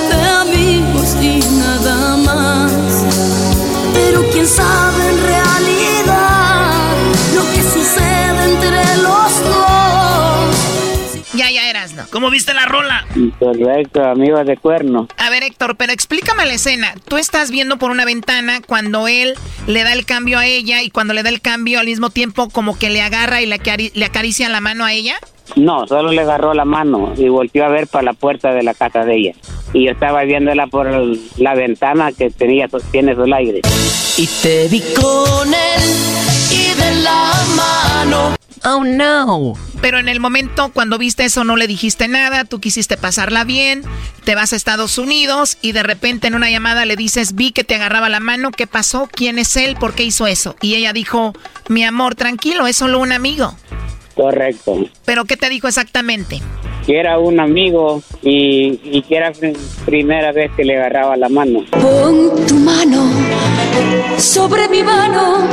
quién 4.39 4.47
sabe 4.47 5.09
en 5.09 5.21
realidad 5.21 6.95
lo 7.35 7.41
que 7.51 7.61
sucede 7.61 8.53
entre 8.53 8.97
los 9.03 9.43
dos. 9.43 11.33
Ya, 11.33 11.51
ya 11.51 11.69
eras, 11.69 11.91
¿no? 11.93 12.05
¿Cómo 12.09 12.29
viste 12.29 12.53
la 12.53 12.65
rola? 12.65 13.05
Correcto, 13.37 14.01
amigo 14.01 14.41
de 14.45 14.55
cuerno. 14.55 15.09
A 15.17 15.29
ver, 15.29 15.43
Héctor, 15.43 15.75
pero 15.75 15.91
explícame 15.91 16.45
la 16.45 16.53
escena. 16.53 16.93
Tú 17.05 17.17
estás 17.17 17.51
viendo 17.51 17.77
por 17.77 17.91
una 17.91 18.05
ventana 18.05 18.61
cuando 18.65 19.09
él 19.09 19.35
le 19.67 19.83
da 19.83 19.91
el 19.91 20.05
cambio 20.05 20.39
a 20.39 20.45
ella 20.45 20.83
y 20.83 20.89
cuando 20.89 21.13
le 21.13 21.21
da 21.21 21.29
el 21.29 21.41
cambio 21.41 21.81
al 21.81 21.87
mismo 21.87 22.09
tiempo 22.09 22.47
como 22.49 22.79
que 22.79 22.89
le 22.89 23.01
agarra 23.01 23.41
y 23.41 23.45
le, 23.45 23.59
le 23.93 24.05
acaricia 24.05 24.47
la 24.47 24.61
mano 24.61 24.85
a 24.85 24.93
ella. 24.93 25.19
No, 25.55 25.87
solo 25.87 26.11
le 26.11 26.21
agarró 26.21 26.53
la 26.53 26.65
mano 26.65 27.13
y 27.17 27.27
volvió 27.27 27.65
a 27.65 27.69
ver 27.69 27.87
para 27.87 28.03
la 28.03 28.13
puerta 28.13 28.53
de 28.53 28.63
la 28.63 28.73
casa 28.73 29.03
de 29.03 29.15
ella. 29.15 29.33
Y 29.73 29.85
yo 29.85 29.91
estaba 29.91 30.23
viéndola 30.23 30.67
por 30.67 30.87
la 31.37 31.55
ventana 31.55 32.11
que 32.11 32.29
tenía, 32.29 32.67
tiene 32.91 33.11
el 33.11 33.33
aire. 33.33 33.61
Y 34.17 34.27
te 34.41 34.67
vi 34.67 34.81
con 34.95 35.47
él 35.47 35.81
y 36.51 36.79
de 36.79 37.01
la 37.01 37.31
mano. 37.55 38.35
Oh 38.65 38.83
no. 38.83 39.53
Pero 39.81 39.99
en 39.99 40.09
el 40.09 40.19
momento 40.19 40.71
cuando 40.73 40.97
viste 40.97 41.23
eso 41.23 41.43
no 41.43 41.55
le 41.55 41.67
dijiste 41.67 42.07
nada, 42.07 42.43
tú 42.43 42.59
quisiste 42.59 42.97
pasarla 42.97 43.45
bien, 43.45 43.83
te 44.25 44.35
vas 44.35 44.51
a 44.51 44.57
Estados 44.57 44.97
Unidos 44.97 45.57
y 45.61 45.71
de 45.71 45.83
repente 45.83 46.27
en 46.27 46.35
una 46.35 46.49
llamada 46.49 46.85
le 46.85 46.97
dices, 46.97 47.35
vi 47.35 47.51
que 47.51 47.63
te 47.63 47.75
agarraba 47.75 48.09
la 48.09 48.19
mano, 48.19 48.51
¿qué 48.51 48.67
pasó? 48.67 49.07
¿Quién 49.11 49.39
es 49.39 49.55
él? 49.55 49.77
¿Por 49.77 49.93
qué 49.93 50.03
hizo 50.03 50.27
eso? 50.27 50.55
Y 50.61 50.75
ella 50.75 50.91
dijo, 50.91 51.33
mi 51.69 51.85
amor, 51.85 52.15
tranquilo, 52.15 52.67
es 52.67 52.75
solo 52.75 52.99
un 52.99 53.13
amigo. 53.13 53.55
Correcto. 54.19 54.77
¿Pero 55.05 55.23
qué 55.23 55.37
te 55.37 55.49
dijo 55.49 55.69
exactamente? 55.69 56.41
Que 56.85 56.99
era 56.99 57.19
un 57.19 57.39
amigo 57.39 58.01
y, 58.21 59.01
que 59.03 59.15
era 59.15 59.31
primera 59.85 60.33
vez 60.33 60.51
que 60.57 60.65
le 60.65 60.75
agarraba 60.75 61.15
la 61.15 61.29
mano. 61.29 61.63
Pon 61.71 62.45
tu 62.45 62.55
mano 62.55 63.09
sobre 64.17 64.67
mi 64.67 64.83
mano 64.83 65.47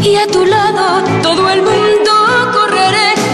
y 0.00 0.14
a 0.14 0.28
tu 0.28 0.44
lado 0.46 1.02
todo 1.22 1.50
el 1.50 1.62
mundo 1.62 2.12
correré. 2.52 3.31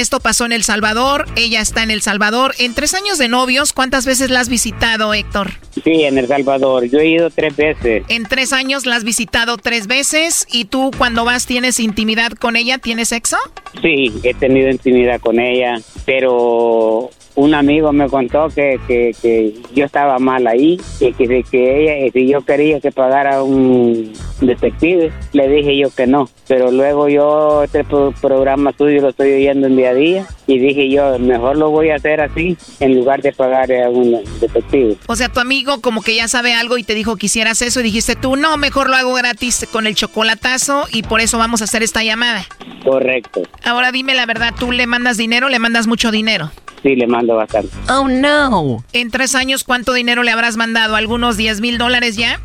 Esto 0.00 0.18
pasó 0.18 0.46
en 0.46 0.52
El 0.52 0.64
Salvador, 0.64 1.26
ella 1.36 1.60
está 1.60 1.82
en 1.82 1.90
El 1.90 2.00
Salvador. 2.00 2.54
En 2.58 2.72
tres 2.72 2.94
años 2.94 3.18
de 3.18 3.28
novios, 3.28 3.74
¿cuántas 3.74 4.06
veces 4.06 4.30
la 4.30 4.40
has 4.40 4.48
visitado, 4.48 5.12
Héctor? 5.12 5.50
Sí, 5.84 6.04
en 6.04 6.16
El 6.16 6.26
Salvador. 6.26 6.88
Yo 6.88 7.00
he 7.00 7.08
ido 7.08 7.28
tres 7.28 7.54
veces. 7.54 8.04
En 8.08 8.22
tres 8.22 8.54
años 8.54 8.86
la 8.86 8.96
has 8.96 9.04
visitado 9.04 9.58
tres 9.58 9.88
veces. 9.88 10.46
¿Y 10.50 10.64
tú 10.64 10.90
cuando 10.96 11.26
vas 11.26 11.44
tienes 11.44 11.78
intimidad 11.78 12.32
con 12.32 12.56
ella? 12.56 12.78
¿Tienes 12.78 13.08
sexo? 13.08 13.36
Sí, 13.82 14.10
he 14.22 14.32
tenido 14.32 14.70
intimidad 14.70 15.20
con 15.20 15.38
ella, 15.38 15.78
pero 16.06 17.10
un 17.40 17.54
amigo 17.54 17.92
me 17.92 18.08
contó 18.08 18.48
que, 18.48 18.78
que, 18.86 19.54
yo 19.74 19.84
estaba 19.84 20.18
mal 20.18 20.46
ahí 20.46 20.80
y 21.00 21.12
que, 21.12 21.42
que 21.42 22.04
ella, 22.04 22.12
si 22.12 22.28
yo 22.28 22.42
quería 22.42 22.80
que 22.80 22.92
pagara 22.92 23.42
un 23.42 24.12
detective, 24.40 25.12
le 25.32 25.48
dije 25.48 25.76
yo 25.76 25.90
que 25.90 26.06
no. 26.06 26.28
Pero 26.46 26.70
luego 26.70 27.08
yo 27.08 27.62
este 27.62 27.84
programa 28.20 28.72
tuyo 28.72 29.00
lo 29.00 29.10
estoy 29.10 29.32
oyendo 29.32 29.66
en 29.68 29.76
día 29.76 29.90
a 29.90 29.94
día 29.94 30.26
y 30.46 30.58
dije 30.58 30.90
yo, 30.90 31.18
mejor 31.18 31.56
lo 31.56 31.70
voy 31.70 31.90
a 31.90 31.96
hacer 31.96 32.20
así 32.20 32.56
en 32.80 32.96
lugar 32.96 33.22
de 33.22 33.32
pagar 33.32 33.72
a 33.72 33.90
un 33.90 34.22
detective. 34.40 34.96
O 35.06 35.16
sea, 35.16 35.28
tu 35.28 35.40
amigo 35.40 35.80
como 35.80 36.02
que 36.02 36.14
ya 36.14 36.28
sabe 36.28 36.52
algo 36.52 36.76
y 36.76 36.84
te 36.84 36.94
dijo 36.94 37.16
que 37.16 37.26
hicieras 37.26 37.62
eso 37.62 37.80
y 37.80 37.84
dijiste 37.84 38.16
tú, 38.16 38.36
no, 38.36 38.56
mejor 38.56 38.90
lo 38.90 38.96
hago 38.96 39.14
gratis 39.14 39.66
con 39.72 39.86
el 39.86 39.94
chocolatazo 39.94 40.86
y 40.92 41.04
por 41.04 41.20
eso 41.20 41.38
vamos 41.38 41.62
a 41.62 41.64
hacer 41.64 41.82
esta 41.82 42.02
llamada. 42.02 42.44
Correcto. 42.84 43.42
Ahora 43.64 43.92
dime 43.92 44.14
la 44.14 44.26
verdad, 44.26 44.54
¿tú 44.58 44.72
le 44.72 44.86
mandas 44.86 45.16
dinero 45.16 45.48
le 45.48 45.58
mandas 45.58 45.86
mucho 45.86 46.10
dinero? 46.10 46.50
Sí, 46.82 46.96
le 46.96 47.06
mando 47.06 47.29
bastante. 47.36 47.70
Oh, 47.88 48.08
no. 48.08 48.84
En 48.92 49.10
tres 49.10 49.34
años, 49.34 49.64
¿cuánto 49.64 49.92
dinero 49.92 50.22
le 50.22 50.30
habrás 50.30 50.56
mandado? 50.56 50.96
¿Algunos 50.96 51.36
10 51.36 51.60
mil 51.60 51.78
dólares 51.78 52.16
ya? 52.16 52.40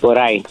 Por 0.00 0.18
ahí. 0.18 0.44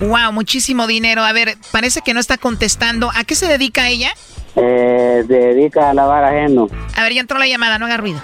Wow, 0.00 0.32
muchísimo 0.32 0.86
dinero. 0.86 1.22
A 1.22 1.32
ver, 1.32 1.56
parece 1.72 2.00
que 2.02 2.14
no 2.14 2.20
está 2.20 2.38
contestando. 2.38 3.10
¿A 3.14 3.24
qué 3.24 3.34
se 3.34 3.46
dedica 3.46 3.88
ella? 3.88 4.12
Eh, 4.56 5.24
se 5.26 5.32
dedica 5.32 5.90
a 5.90 5.94
lavar 5.94 6.24
ajeno. 6.24 6.68
A 6.96 7.02
ver, 7.02 7.12
ya 7.14 7.20
entró 7.20 7.38
la 7.38 7.46
llamada, 7.46 7.78
no 7.78 7.86
haga 7.86 7.96
ruido. 7.96 8.20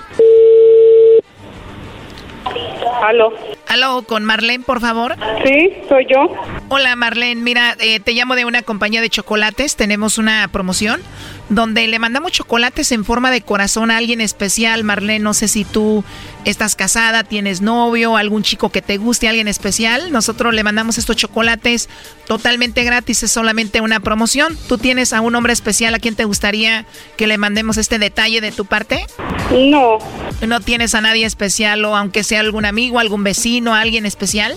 Aló. 3.02 3.32
Aló, 3.68 4.02
con 4.02 4.24
Marlene, 4.24 4.64
por 4.64 4.80
favor. 4.80 5.16
Sí, 5.44 5.72
soy 5.88 6.06
yo. 6.08 6.32
Hola, 6.68 6.96
Marlene. 6.96 7.40
Mira, 7.40 7.76
eh, 7.80 8.00
te 8.00 8.12
llamo 8.12 8.34
de 8.36 8.44
una 8.44 8.62
compañía 8.62 9.00
de 9.00 9.10
chocolates. 9.10 9.76
Tenemos 9.76 10.18
una 10.18 10.46
promoción 10.48 11.02
donde 11.48 11.86
le 11.86 11.98
mandamos 11.98 12.32
chocolates 12.32 12.92
en 12.92 13.04
forma 13.04 13.30
de 13.30 13.42
corazón 13.42 13.90
a 13.90 13.98
alguien 13.98 14.20
especial. 14.20 14.84
Marlene, 14.84 15.18
no 15.18 15.34
sé 15.34 15.48
si 15.48 15.64
tú 15.64 16.04
estás 16.44 16.76
casada, 16.76 17.24
tienes 17.24 17.60
novio, 17.60 18.16
algún 18.16 18.42
chico 18.42 18.70
que 18.70 18.82
te 18.82 18.96
guste, 18.96 19.28
alguien 19.28 19.48
especial. 19.48 20.12
Nosotros 20.12 20.54
le 20.54 20.62
mandamos 20.62 20.98
estos 20.98 21.16
chocolates 21.16 21.88
totalmente 22.26 22.84
gratis, 22.84 23.22
es 23.22 23.32
solamente 23.32 23.80
una 23.80 24.00
promoción. 24.00 24.56
¿Tú 24.68 24.78
tienes 24.78 25.12
a 25.12 25.20
un 25.20 25.34
hombre 25.34 25.52
especial 25.52 25.94
a 25.94 25.98
quien 25.98 26.16
te 26.16 26.24
gustaría 26.24 26.86
que 27.16 27.26
le 27.26 27.38
mandemos 27.38 27.76
este 27.76 27.98
detalle 27.98 28.40
de 28.40 28.52
tu 28.52 28.64
parte? 28.64 29.06
No. 29.50 29.98
¿No 30.46 30.60
tienes 30.60 30.94
a 30.94 31.00
nadie 31.00 31.26
especial 31.26 31.84
o 31.84 31.96
aunque 31.96 32.24
sea 32.24 32.40
algún 32.40 32.64
amigo, 32.64 32.98
algún 32.98 33.24
vecino, 33.24 33.74
alguien 33.74 34.06
especial? 34.06 34.56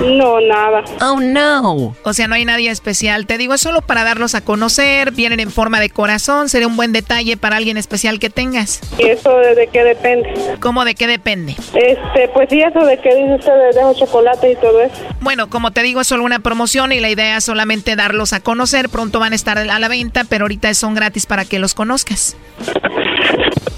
No, 0.00 0.40
nada. 0.40 0.84
Oh, 1.00 1.20
no. 1.20 1.96
O 2.02 2.12
sea, 2.12 2.28
no 2.28 2.34
hay 2.34 2.44
nadie 2.44 2.70
especial. 2.70 3.26
Te 3.26 3.38
digo, 3.38 3.54
es 3.54 3.60
solo 3.60 3.82
para 3.82 4.04
darlos 4.04 4.34
a 4.34 4.40
conocer, 4.40 5.12
vienen 5.12 5.40
en 5.40 5.50
forma 5.50 5.80
de 5.80 5.90
corazón, 5.90 6.07
sería 6.46 6.66
un 6.66 6.76
buen 6.76 6.92
detalle 6.92 7.36
para 7.36 7.56
alguien 7.56 7.76
especial 7.76 8.18
que 8.18 8.30
tengas. 8.30 8.80
¿Y 8.98 9.08
eso 9.08 9.36
de 9.38 9.68
qué 9.72 9.84
depende? 9.84 10.56
¿Cómo 10.60 10.84
de 10.84 10.94
qué 10.94 11.06
depende? 11.06 11.56
Este, 11.74 12.28
pues 12.32 12.48
sí, 12.50 12.60
eso 12.60 12.84
de 12.84 12.98
que 12.98 13.14
dice 13.14 13.34
usted 13.34 13.52
de 13.52 13.72
dejo 13.74 13.94
chocolate 13.94 14.52
y 14.52 14.56
todo 14.56 14.80
eso. 14.80 14.94
Bueno, 15.20 15.50
como 15.50 15.72
te 15.72 15.82
digo, 15.82 16.00
es 16.00 16.06
solo 16.06 16.24
una 16.24 16.38
promoción 16.38 16.92
y 16.92 17.00
la 17.00 17.10
idea 17.10 17.36
es 17.36 17.44
solamente 17.44 17.96
darlos 17.96 18.32
a 18.32 18.40
conocer. 18.40 18.88
Pronto 18.88 19.20
van 19.20 19.32
a 19.32 19.36
estar 19.36 19.58
a 19.58 19.78
la 19.78 19.88
venta, 19.88 20.24
pero 20.24 20.44
ahorita 20.44 20.72
son 20.74 20.94
gratis 20.94 21.26
para 21.26 21.44
que 21.44 21.58
los 21.58 21.74
conozcas. 21.74 22.36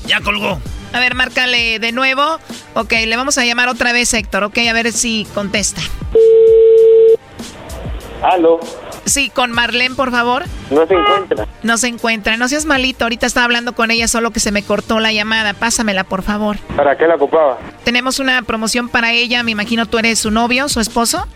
Ya 0.07 0.21
colgó. 0.21 0.61
A 0.93 1.01
ver, 1.01 1.15
márcale 1.15 1.79
de 1.79 1.93
nuevo. 1.93 2.39
Ok, 2.75 2.93
le 3.07 3.17
vamos 3.17 3.39
a 3.39 3.45
llamar 3.45 3.69
otra 3.69 3.93
vez, 3.93 4.13
Héctor. 4.13 4.45
Ok, 4.45 4.59
a 4.69 4.73
ver 4.73 4.93
si 4.93 5.27
contesta. 5.35 5.81
Aló. 8.23 8.61
Sí, 9.05 9.31
con 9.31 9.51
Marlene, 9.51 9.95
por 9.95 10.11
favor. 10.11 10.45
No 10.71 10.87
se 10.87 10.95
encuentra. 10.95 11.47
No 11.63 11.79
se 11.79 11.89
encuentra. 11.89 12.37
No 12.37 12.49
seas 12.49 12.65
malito. 12.65 13.05
Ahorita 13.05 13.27
estaba 13.27 13.45
hablando 13.45 13.75
con 13.75 13.91
ella, 13.91 14.09
solo 14.09 14.31
que 14.31 14.41
se 14.41 14.53
me 14.53 14.63
cortó 14.63 15.01
la 15.01 15.13
llamada. 15.13 15.55
Pásamela, 15.55 16.05
por 16.05 16.23
favor. 16.23 16.59
¿Para 16.77 16.97
qué 16.97 17.07
la 17.07 17.17
ocupaba? 17.17 17.59
Tenemos 17.85 18.19
una 18.19 18.43
promoción 18.43 18.89
para 18.89 19.13
ella. 19.13 19.43
Me 19.43 19.51
imagino 19.53 19.87
tú 19.87 19.99
eres 19.99 20.19
su 20.19 20.31
novio, 20.31 20.69
su 20.69 20.81
esposo. 20.81 21.27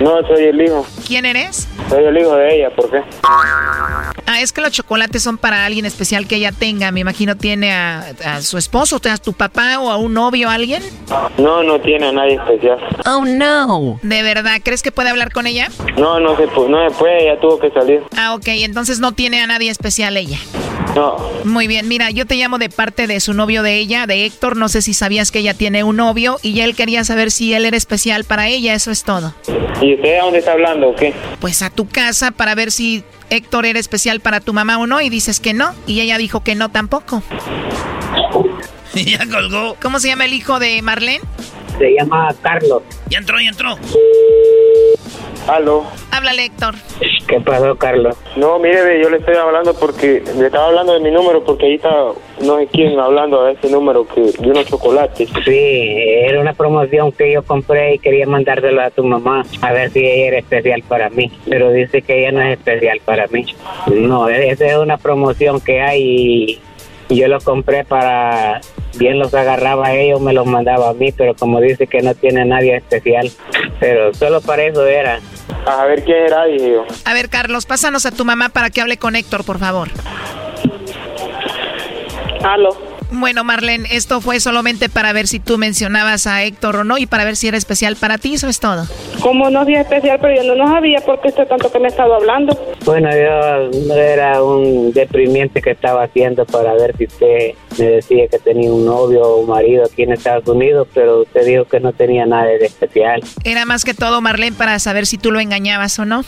No, 0.00 0.26
soy 0.26 0.44
el 0.44 0.60
hijo. 0.60 0.86
¿Quién 1.06 1.24
eres? 1.24 1.68
Soy 1.88 2.04
el 2.04 2.16
hijo 2.18 2.34
de 2.36 2.56
ella, 2.56 2.70
¿por 2.74 2.90
qué? 2.90 3.00
Ah, 3.22 4.40
es 4.40 4.52
que 4.52 4.60
los 4.60 4.72
chocolates 4.72 5.22
son 5.22 5.38
para 5.38 5.64
alguien 5.64 5.84
especial 5.86 6.26
que 6.26 6.36
ella 6.36 6.52
tenga. 6.52 6.90
Me 6.90 7.00
imagino 7.00 7.36
tiene 7.36 7.72
a, 7.72 8.12
a 8.24 8.42
su 8.42 8.58
esposo, 8.58 9.00
a 9.10 9.18
tu 9.18 9.32
papá 9.32 9.78
o 9.78 9.90
a 9.90 9.96
un 9.96 10.14
novio, 10.14 10.48
alguien. 10.50 10.82
No, 11.38 11.62
no 11.62 11.80
tiene 11.80 12.06
a 12.08 12.12
nadie 12.12 12.34
especial. 12.34 12.78
Oh, 13.06 13.24
no. 13.24 13.98
¿De 14.02 14.22
verdad? 14.22 14.60
¿Crees 14.62 14.82
que 14.82 14.92
puede 14.92 15.10
hablar 15.10 15.32
con 15.32 15.46
ella? 15.46 15.68
No, 15.96 16.18
no 16.20 16.36
se, 16.36 16.48
pu- 16.48 16.68
no 16.68 16.88
se 16.88 16.94
puede, 16.96 17.26
ya 17.26 17.40
tuvo 17.40 17.58
que 17.58 17.70
salir. 17.70 18.00
Ah, 18.16 18.34
ok. 18.34 18.46
Entonces 18.48 18.98
no 19.00 19.12
tiene 19.12 19.40
a 19.42 19.46
nadie 19.46 19.70
especial 19.70 20.16
ella. 20.16 20.38
No, 20.94 21.16
Muy 21.44 21.66
bien, 21.66 21.88
mira, 21.88 22.10
yo 22.10 22.24
te 22.24 22.36
llamo 22.36 22.58
de 22.58 22.68
parte 22.68 23.08
de 23.08 23.18
su 23.18 23.34
novio 23.34 23.64
de 23.64 23.78
ella, 23.78 24.06
de 24.06 24.26
Héctor. 24.26 24.56
No 24.56 24.68
sé 24.68 24.80
si 24.80 24.94
sabías 24.94 25.32
que 25.32 25.40
ella 25.40 25.52
tiene 25.54 25.82
un 25.82 25.96
novio 25.96 26.38
y 26.40 26.60
él 26.60 26.76
quería 26.76 27.02
saber 27.02 27.32
si 27.32 27.52
él 27.52 27.64
era 27.64 27.76
especial 27.76 28.22
para 28.24 28.46
ella. 28.46 28.74
Eso 28.74 28.92
es 28.92 29.02
todo. 29.02 29.34
¿Y 29.80 29.94
usted 29.94 30.18
a 30.18 30.22
dónde 30.24 30.38
está 30.38 30.52
hablando 30.52 30.90
o 30.90 30.94
qué? 30.94 31.12
Pues 31.40 31.62
a 31.62 31.70
tu 31.70 31.88
casa 31.88 32.30
para 32.30 32.54
ver 32.54 32.70
si 32.70 33.04
Héctor 33.30 33.66
era 33.66 33.78
especial 33.78 34.20
para 34.20 34.40
tu 34.40 34.52
mamá 34.52 34.78
o 34.78 34.86
no 34.86 35.00
y 35.00 35.08
dices 35.08 35.40
que 35.40 35.54
no. 35.54 35.74
Y 35.86 36.00
ella 36.00 36.18
dijo 36.18 36.42
que 36.42 36.54
no 36.54 36.70
tampoco. 36.70 37.22
ya 38.94 39.26
colgó. 39.26 39.76
¿Cómo 39.80 39.98
se 39.98 40.08
llama 40.08 40.24
el 40.24 40.34
hijo 40.34 40.58
de 40.58 40.80
Marlene? 40.82 41.20
Se 41.78 41.94
llama 41.98 42.34
Carlos. 42.42 42.82
Ya 43.10 43.18
entró, 43.18 43.40
ya 43.40 43.48
entró. 43.48 43.76
Aló. 45.48 45.84
Háblale, 46.10 46.46
Héctor. 46.46 46.74
¿Qué 47.26 47.40
pasó, 47.40 47.76
Carlos? 47.76 48.16
No, 48.36 48.58
mire, 48.58 49.02
yo 49.02 49.10
le 49.10 49.18
estoy 49.18 49.36
hablando 49.36 49.74
porque 49.74 50.22
le 50.38 50.46
estaba 50.46 50.68
hablando 50.68 50.94
de 50.94 51.00
mi 51.00 51.10
número 51.10 51.44
porque 51.44 51.66
ahí 51.66 51.74
está 51.74 51.90
no 52.40 52.58
sé 52.58 52.68
quién 52.72 52.98
hablando 52.98 53.44
de 53.44 53.52
ese 53.52 53.70
número 53.70 54.06
que 54.06 54.20
de 54.20 54.50
unos 54.50 54.66
chocolates. 54.66 55.28
Sí, 55.44 55.58
era 56.26 56.40
una 56.40 56.54
promoción 56.54 57.12
que 57.12 57.32
yo 57.32 57.42
compré 57.42 57.94
y 57.94 57.98
quería 57.98 58.26
mandárselo 58.26 58.82
a 58.82 58.90
tu 58.90 59.04
mamá 59.04 59.44
a 59.60 59.72
ver 59.72 59.90
si 59.90 60.00
ella 60.00 60.28
era 60.28 60.38
especial 60.38 60.82
para 60.86 61.10
mí, 61.10 61.30
pero 61.48 61.70
dice 61.72 62.02
que 62.02 62.20
ella 62.20 62.32
no 62.32 62.42
es 62.42 62.58
especial 62.58 63.00
para 63.04 63.26
mí. 63.28 63.46
No, 63.92 64.28
esa 64.28 64.66
es 64.66 64.76
una 64.76 64.96
promoción 64.96 65.60
que 65.60 65.80
hay 65.80 66.02
y 66.04 66.60
yo 67.08 67.28
lo 67.28 67.40
compré 67.40 67.84
para 67.84 68.60
bien 68.96 69.18
los 69.18 69.34
agarraba 69.34 69.88
a 69.88 69.94
ellos, 69.94 70.20
me 70.20 70.32
los 70.32 70.46
mandaba 70.46 70.90
a 70.90 70.94
mí, 70.94 71.12
pero 71.12 71.34
como 71.34 71.60
dice 71.60 71.86
que 71.86 72.00
no 72.00 72.14
tiene 72.14 72.44
nadie 72.44 72.76
especial, 72.76 73.30
pero 73.80 74.14
solo 74.14 74.40
para 74.40 74.64
eso 74.64 74.86
era. 74.86 75.20
A 75.66 75.84
ver 75.86 76.04
quién 76.04 76.18
era, 76.26 76.44
dije 76.44 76.72
yo. 76.72 76.84
A 77.04 77.14
ver, 77.14 77.28
Carlos, 77.28 77.66
pásanos 77.66 78.06
a 78.06 78.10
tu 78.10 78.24
mamá 78.24 78.48
para 78.50 78.70
que 78.70 78.80
hable 78.80 78.96
con 78.96 79.16
Héctor, 79.16 79.44
por 79.44 79.58
favor. 79.58 79.88
Aló. 82.42 82.93
Bueno, 83.16 83.44
Marlene, 83.44 83.88
esto 83.92 84.20
fue 84.20 84.40
solamente 84.40 84.88
para 84.88 85.12
ver 85.12 85.28
si 85.28 85.38
tú 85.38 85.56
mencionabas 85.56 86.26
a 86.26 86.42
Héctor 86.42 86.76
o 86.76 86.84
no 86.84 86.98
y 86.98 87.06
para 87.06 87.24
ver 87.24 87.36
si 87.36 87.46
era 87.46 87.56
especial 87.56 87.94
para 87.94 88.18
ti, 88.18 88.34
eso 88.34 88.48
es 88.48 88.58
todo. 88.58 88.86
Como 89.20 89.50
no 89.50 89.62
es 89.62 89.78
especial, 89.78 90.18
pero 90.20 90.42
yo 90.42 90.54
no 90.54 90.66
sabía 90.66 91.00
por 91.00 91.20
qué 91.20 91.28
usted 91.28 91.46
tanto 91.46 91.70
que 91.70 91.78
me 91.78 91.88
estaba 91.88 92.16
hablando. 92.16 92.58
Bueno, 92.84 93.10
yo 93.12 93.70
no 93.86 93.94
era 93.94 94.42
un 94.42 94.92
deprimiente 94.92 95.62
que 95.62 95.70
estaba 95.70 96.02
haciendo 96.02 96.44
para 96.44 96.74
ver 96.74 96.96
si 96.98 97.04
usted 97.04 97.54
me 97.78 97.84
decía 97.84 98.26
que 98.28 98.38
tenía 98.40 98.72
un 98.72 98.84
novio 98.84 99.22
o 99.22 99.40
un 99.42 99.48
marido 99.48 99.84
aquí 99.84 100.02
en 100.02 100.12
Estados 100.12 100.48
Unidos, 100.48 100.88
pero 100.92 101.22
usted 101.22 101.46
dijo 101.46 101.64
que 101.66 101.78
no 101.78 101.92
tenía 101.92 102.26
nada 102.26 102.46
de 102.46 102.66
especial. 102.66 103.22
Era 103.44 103.64
más 103.64 103.84
que 103.84 103.94
todo, 103.94 104.20
Marlene, 104.20 104.56
para 104.56 104.78
saber 104.80 105.06
si 105.06 105.18
tú 105.18 105.30
lo 105.30 105.38
engañabas 105.38 105.98
o 106.00 106.04
no. 106.04 106.24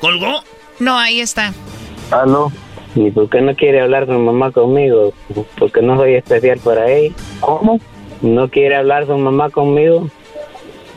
¿Colgó? 0.00 0.42
No, 0.78 0.98
ahí 0.98 1.20
está. 1.20 1.52
Ah, 2.10 2.24
no. 2.26 2.50
¿Y 2.98 3.12
por 3.12 3.30
qué 3.30 3.40
no 3.40 3.54
quiere 3.54 3.80
hablar 3.80 4.06
su 4.06 4.12
mamá 4.12 4.50
conmigo? 4.50 5.12
Porque 5.56 5.82
no 5.82 5.96
soy 5.96 6.14
especial 6.14 6.58
para 6.58 6.90
ella. 6.90 7.14
¿Cómo? 7.38 7.78
¿No 8.22 8.48
quiere 8.48 8.74
hablar 8.74 9.06
su 9.06 9.16
mamá 9.16 9.50
conmigo? 9.50 10.08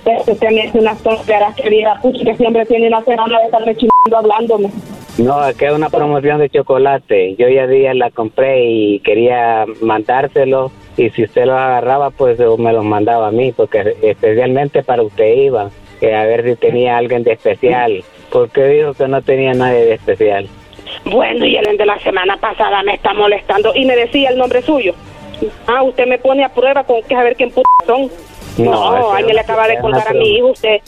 Usted 0.04 0.50
me 0.50 0.64
hace 0.64 0.80
unas 0.80 0.98
tonteras, 1.04 1.56
querida, 1.56 2.00
pucha, 2.02 2.24
que 2.24 2.36
siempre 2.38 2.66
tiene 2.66 2.88
una 2.88 3.04
semana 3.04 3.38
de 3.38 3.46
estarme 3.46 3.76
chingando 3.76 4.18
hablándome. 4.18 4.72
No, 5.20 5.36
aquí 5.36 5.66
es 5.66 5.74
una 5.74 5.92
promoción 5.92 6.40
de 6.40 6.50
chocolate. 6.50 7.36
Yo 7.36 7.48
ya 7.50 7.68
día 7.68 7.94
la 7.94 8.10
compré 8.10 8.66
y 8.66 9.00
quería 9.02 9.66
mandárselo. 9.82 10.72
Y 10.98 11.12
si 11.12 11.24
usted 11.24 11.46
lo 11.46 11.56
agarraba, 11.56 12.10
pues 12.10 12.40
me 12.58 12.74
los 12.74 12.84
mandaba 12.84 13.28
a 13.28 13.32
mí, 13.32 13.52
porque 13.52 13.96
especialmente 14.02 14.82
para 14.82 15.04
usted 15.04 15.36
iba. 15.36 15.70
Que 16.00 16.16
a 16.16 16.26
ver 16.26 16.44
si 16.46 16.56
tenía 16.56 16.98
alguien 16.98 17.22
de 17.22 17.34
especial. 17.34 18.04
Porque 18.32 18.66
dijo 18.66 18.96
que 18.96 19.08
no 19.08 19.22
tenía 19.22 19.54
nadie 19.54 19.86
de 19.86 19.94
especial. 19.94 20.50
Bueno, 21.06 21.46
y 21.46 21.56
el 21.56 21.78
de 21.78 21.86
la 21.86 22.00
semana 22.00 22.38
pasada 22.38 22.84
me 22.84 22.96
está 22.96 23.14
molestando 23.14 23.74
y 23.76 23.86
me 23.86 23.96
decía 23.96 24.30
el 24.30 24.38
nombre 24.38 24.62
suyo. 24.62 24.94
Ah, 25.68 25.84
usted 25.84 26.06
me 26.08 26.20
pone 26.20 26.44
a 26.44 26.50
prueba 26.50 26.84
con 26.84 27.02
que 27.04 27.16
a 27.16 27.24
ver 27.24 27.36
quién 27.36 27.52
p 27.52 27.62
son. 27.86 28.10
No, 28.58 28.72
No, 28.72 29.14
alguien 29.14 29.36
le 29.36 29.42
acaba 29.42 29.68
de 29.68 29.80
contar 29.80 30.08
a 30.10 30.14
mi 30.14 30.38
hijo, 30.38 30.48
usted, 30.48 30.82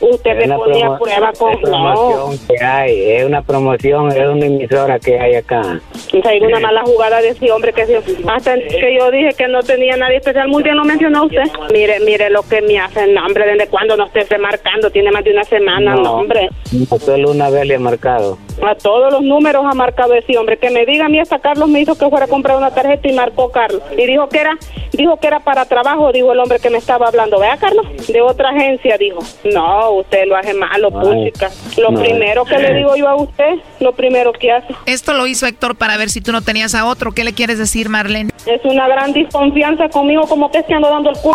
usted 0.00 0.30
Es 0.32 0.36
me 0.38 0.44
una 0.46 0.56
pone 0.56 0.82
a 0.82 0.86
promo- 0.86 0.98
prueba 0.98 1.32
con... 1.38 1.52
es 1.52 1.60
No, 1.62 1.68
promoción 1.70 2.46
que 2.48 2.64
hay, 2.64 3.10
es 3.12 3.24
una 3.24 3.42
promoción, 3.42 4.12
es 4.12 4.28
una 4.28 4.46
emisora 4.46 4.98
que 4.98 5.18
hay 5.18 5.34
acá. 5.34 5.60
o 5.60 6.22
sea, 6.22 6.30
hay 6.30 6.40
una 6.40 6.60
mala 6.60 6.82
jugada 6.84 7.20
de 7.20 7.28
ese 7.30 7.50
hombre 7.52 7.72
que 7.72 7.86
se- 7.86 8.00
hasta 8.28 8.54
que 8.54 8.96
yo 8.98 9.10
dije 9.10 9.30
que 9.36 9.48
no 9.48 9.60
tenía 9.62 9.96
nadie 9.96 10.16
especial, 10.16 10.48
muy 10.48 10.62
bien 10.62 10.76
lo 10.76 10.84
mencionó 10.84 11.24
usted. 11.24 11.44
Mire, 11.72 12.00
mire 12.00 12.30
lo 12.30 12.42
que 12.42 12.62
me 12.62 12.78
hacen, 12.78 13.14
no, 13.14 13.24
hombre, 13.26 13.46
desde 13.46 13.68
cuando 13.68 13.96
no 13.96 14.06
esté 14.06 14.24
remarcando, 14.24 14.90
tiene 14.90 15.10
más 15.10 15.24
de 15.24 15.32
una 15.32 15.44
semana, 15.44 15.94
no, 15.94 16.12
hombre. 16.14 16.48
No, 16.72 16.98
solo 16.98 17.30
una 17.30 17.50
vez 17.50 17.66
le 17.66 17.74
he 17.74 17.78
marcado. 17.78 18.38
A 18.62 18.74
todos 18.74 19.12
los 19.12 19.22
números 19.22 19.64
ha 19.66 19.74
marcado 19.74 20.14
ese 20.14 20.36
hombre. 20.38 20.56
Que 20.58 20.70
me 20.70 20.86
diga 20.86 21.06
a 21.06 21.08
mí 21.08 21.18
hasta 21.20 21.38
Carlos 21.38 21.68
me 21.68 21.80
hizo 21.80 21.96
que 21.96 22.08
fuera 22.08 22.24
a 22.24 22.28
comprar 22.28 22.56
una 22.56 22.70
tarjeta 22.74 23.06
y 23.08 23.12
marcó 23.12 23.50
Carlos. 23.50 23.82
Y 23.96 24.06
dijo 24.06 24.28
que 24.30 24.38
era, 24.40 24.56
dijo 24.92 25.18
que 25.18 25.26
era 25.26 25.40
para 25.40 25.66
trabajo, 25.66 26.10
dijo 26.12 26.32
el 26.32 26.38
hombre 26.40 26.58
que 26.58 26.70
me 26.70 26.78
estaba 26.78 27.08
hablando. 27.08 27.38
Vea, 27.38 27.56
Carlos, 27.58 27.86
de 28.08 28.20
otra 28.22 28.50
agencia, 28.50 28.96
dijo. 28.96 29.18
No, 29.44 29.75
usted 29.90 30.26
lo 30.26 30.36
hace 30.36 30.54
malo, 30.54 30.88
Ay, 30.92 31.30
puchica. 31.30 31.50
Lo 31.78 31.90
no. 31.90 32.00
primero 32.00 32.44
que 32.44 32.58
le 32.58 32.74
digo 32.74 32.96
yo 32.96 33.08
a 33.08 33.16
usted, 33.16 33.54
lo 33.80 33.92
primero 33.92 34.32
que 34.32 34.52
hace. 34.52 34.74
Esto 34.86 35.14
lo 35.14 35.26
hizo 35.26 35.46
Héctor 35.46 35.76
para 35.76 35.96
ver 35.96 36.10
si 36.10 36.20
tú 36.20 36.32
no 36.32 36.42
tenías 36.42 36.74
a 36.74 36.86
otro. 36.86 37.12
¿Qué 37.12 37.24
le 37.24 37.32
quieres 37.32 37.58
decir, 37.58 37.88
Marlene? 37.88 38.30
Es 38.46 38.64
una 38.64 38.88
gran 38.88 39.12
desconfianza 39.12 39.88
conmigo, 39.88 40.22
como 40.28 40.50
que 40.50 40.62
que 40.64 40.74
ando 40.74 40.88
dando 40.88 41.10
el 41.10 41.16
culo 41.18 41.34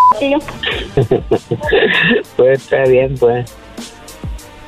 pues 2.35 2.61
está 2.61 2.83
bien, 2.83 3.15
pues. 3.17 3.53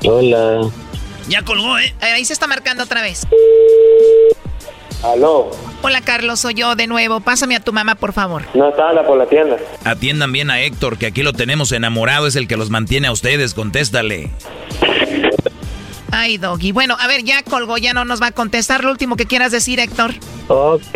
Hola. 0.06 0.62
Ya 1.28 1.42
colgó, 1.44 1.78
¿eh? 1.80 1.94
Ahí 2.02 2.26
se 2.26 2.34
está 2.34 2.48
marcando 2.48 2.84
otra 2.84 3.02
vez. 3.02 3.26
Aló. 5.04 5.52
Hola 5.82 6.02
Carlos, 6.02 6.40
soy 6.40 6.54
yo 6.54 6.76
de 6.76 6.88
nuevo. 6.88 7.20
Pásame 7.20 7.56
a 7.56 7.60
tu 7.60 7.74
mamá, 7.74 7.96
por 7.96 8.14
favor. 8.14 8.44
No 8.54 8.70
está 8.70 8.90
anda 8.90 9.06
por 9.06 9.18
la 9.18 9.26
tienda. 9.26 9.58
Atiendan 9.84 10.32
bien 10.32 10.50
a 10.50 10.62
Héctor, 10.62 10.98
que 10.98 11.08
aquí 11.08 11.24
lo 11.24 11.34
tenemos 11.34 11.72
enamorado, 11.74 12.26
es 12.26 12.36
el 12.36 12.48
que 12.48 12.56
los 12.56 12.70
mantiene 12.70 13.08
a 13.08 13.12
ustedes, 13.12 13.54
contéstale. 13.54 14.30
Ay, 16.16 16.38
Doggy. 16.38 16.72
Bueno, 16.72 16.96
a 17.00 17.08
ver, 17.08 17.24
ya 17.24 17.42
colgó, 17.42 17.80
ya 17.80 17.94
no 17.94 18.06
nos 18.06 18.22
va 18.22 18.28
a 18.28 18.32
contestar. 18.32 18.84
Lo 18.84 18.92
último 18.92 19.16
que 19.16 19.26
quieras 19.26 19.52
decir, 19.52 19.80
Héctor. 19.80 20.14
Ok, 20.48 20.92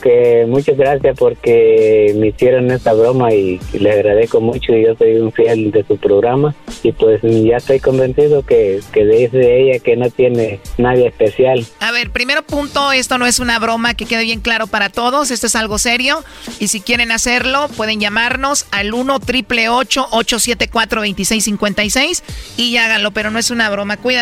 que 0.00 0.46
muchas 0.48 0.76
gracias 0.76 1.18
porque 1.18 2.14
me 2.16 2.28
hicieron 2.28 2.70
esta 2.70 2.92
broma 2.92 3.34
y 3.34 3.60
le 3.72 3.90
agradezco 3.90 4.40
mucho 4.40 4.72
y 4.72 4.84
yo 4.84 4.94
soy 4.94 5.16
un 5.16 5.32
fiel 5.32 5.72
de 5.72 5.84
su 5.84 5.96
programa 5.96 6.54
y 6.84 6.92
pues 6.92 7.20
ya 7.22 7.56
estoy 7.56 7.80
convencido 7.80 8.46
que, 8.46 8.80
que 8.92 9.04
dice 9.04 9.60
ella 9.60 9.80
que 9.80 9.96
no 9.96 10.08
tiene 10.10 10.60
nadie 10.78 11.08
especial. 11.08 11.66
A 11.80 11.90
ver, 11.90 12.10
primero 12.10 12.44
punto, 12.44 12.92
esto 12.92 13.18
no 13.18 13.26
es 13.26 13.40
una 13.40 13.58
broma, 13.58 13.94
que 13.94 14.06
quede 14.06 14.22
bien 14.22 14.40
claro 14.40 14.68
para 14.68 14.90
todos, 14.90 15.32
esto 15.32 15.48
es 15.48 15.56
algo 15.56 15.78
serio 15.78 16.22
y 16.60 16.68
si 16.68 16.80
quieren 16.80 17.10
hacerlo 17.10 17.68
pueden 17.76 17.98
llamarnos 17.98 18.66
al 18.70 18.94
1 18.94 19.18
triple 19.20 19.68
874 19.70 21.00
2656 21.00 22.22
y 22.56 22.76
háganlo, 22.76 23.10
pero 23.10 23.32
no 23.32 23.40
es 23.40 23.50
una 23.50 23.68
broma. 23.70 23.96
Cuídate, 23.96 24.21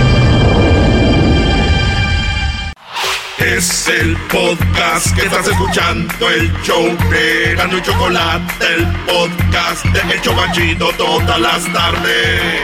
Es 3.43 3.87
el 3.87 4.15
podcast 4.29 5.15
que 5.15 5.23
estás 5.25 5.47
escuchando, 5.47 6.29
el 6.29 6.51
show 6.61 6.95
de 7.09 7.55
Gano 7.55 7.77
y 7.77 7.81
Chocolate, 7.81 8.65
el 8.75 8.85
podcast 9.05 9.83
de 9.85 10.13
El 10.13 10.21
Chobachito 10.21 10.91
todas 10.93 11.39
las 11.39 11.73
tardes. 11.73 12.61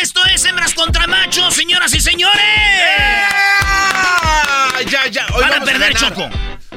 Esto 0.00 0.20
es 0.34 0.44
Hembras 0.46 0.72
contra 0.74 1.06
Machos, 1.06 1.54
señoras 1.54 1.92
y 1.94 2.00
señores. 2.00 2.40
Ya, 4.90 5.06
ya. 5.10 5.26
Hoy 5.34 5.42
Van 5.42 5.62
a 5.62 5.64
perder, 5.64 5.92
ganar. 5.94 6.14
Choco. 6.14 6.30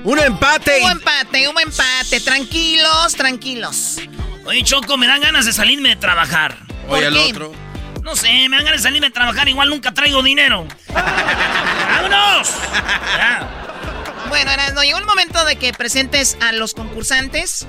Un 0.03 0.19
empate. 0.19 0.81
Un 0.83 0.91
empate, 0.91 1.47
un 1.47 1.59
empate. 1.59 2.19
Tranquilos, 2.21 3.15
tranquilos. 3.15 3.97
Oye, 4.45 4.63
Choco, 4.63 4.97
me 4.97 5.07
dan 5.07 5.21
ganas 5.21 5.45
de 5.45 5.53
salirme 5.53 5.89
de 5.89 5.95
trabajar. 5.97 6.57
Oye, 6.87 6.87
¿Por 6.87 7.03
al 7.05 7.13
qué? 7.13 7.19
otro. 7.31 7.66
No 8.07 8.15
sé, 8.15 8.47
me 8.47 8.55
ganas 8.63 8.71
de 8.71 8.79
salirme 8.79 9.07
de 9.07 9.13
trabajar, 9.13 9.49
igual 9.49 9.69
nunca 9.69 9.93
traigo 9.93 10.23
dinero. 10.23 10.65
¡Vámonos! 10.93 12.49
Bueno, 14.29 14.49
Erasmo, 14.49 14.81
llegó 14.81 14.97
el 14.99 15.05
momento 15.05 15.43
de 15.43 15.57
que 15.57 15.73
presentes 15.73 16.37
a 16.39 16.53
los 16.53 16.73
concursantes. 16.73 17.67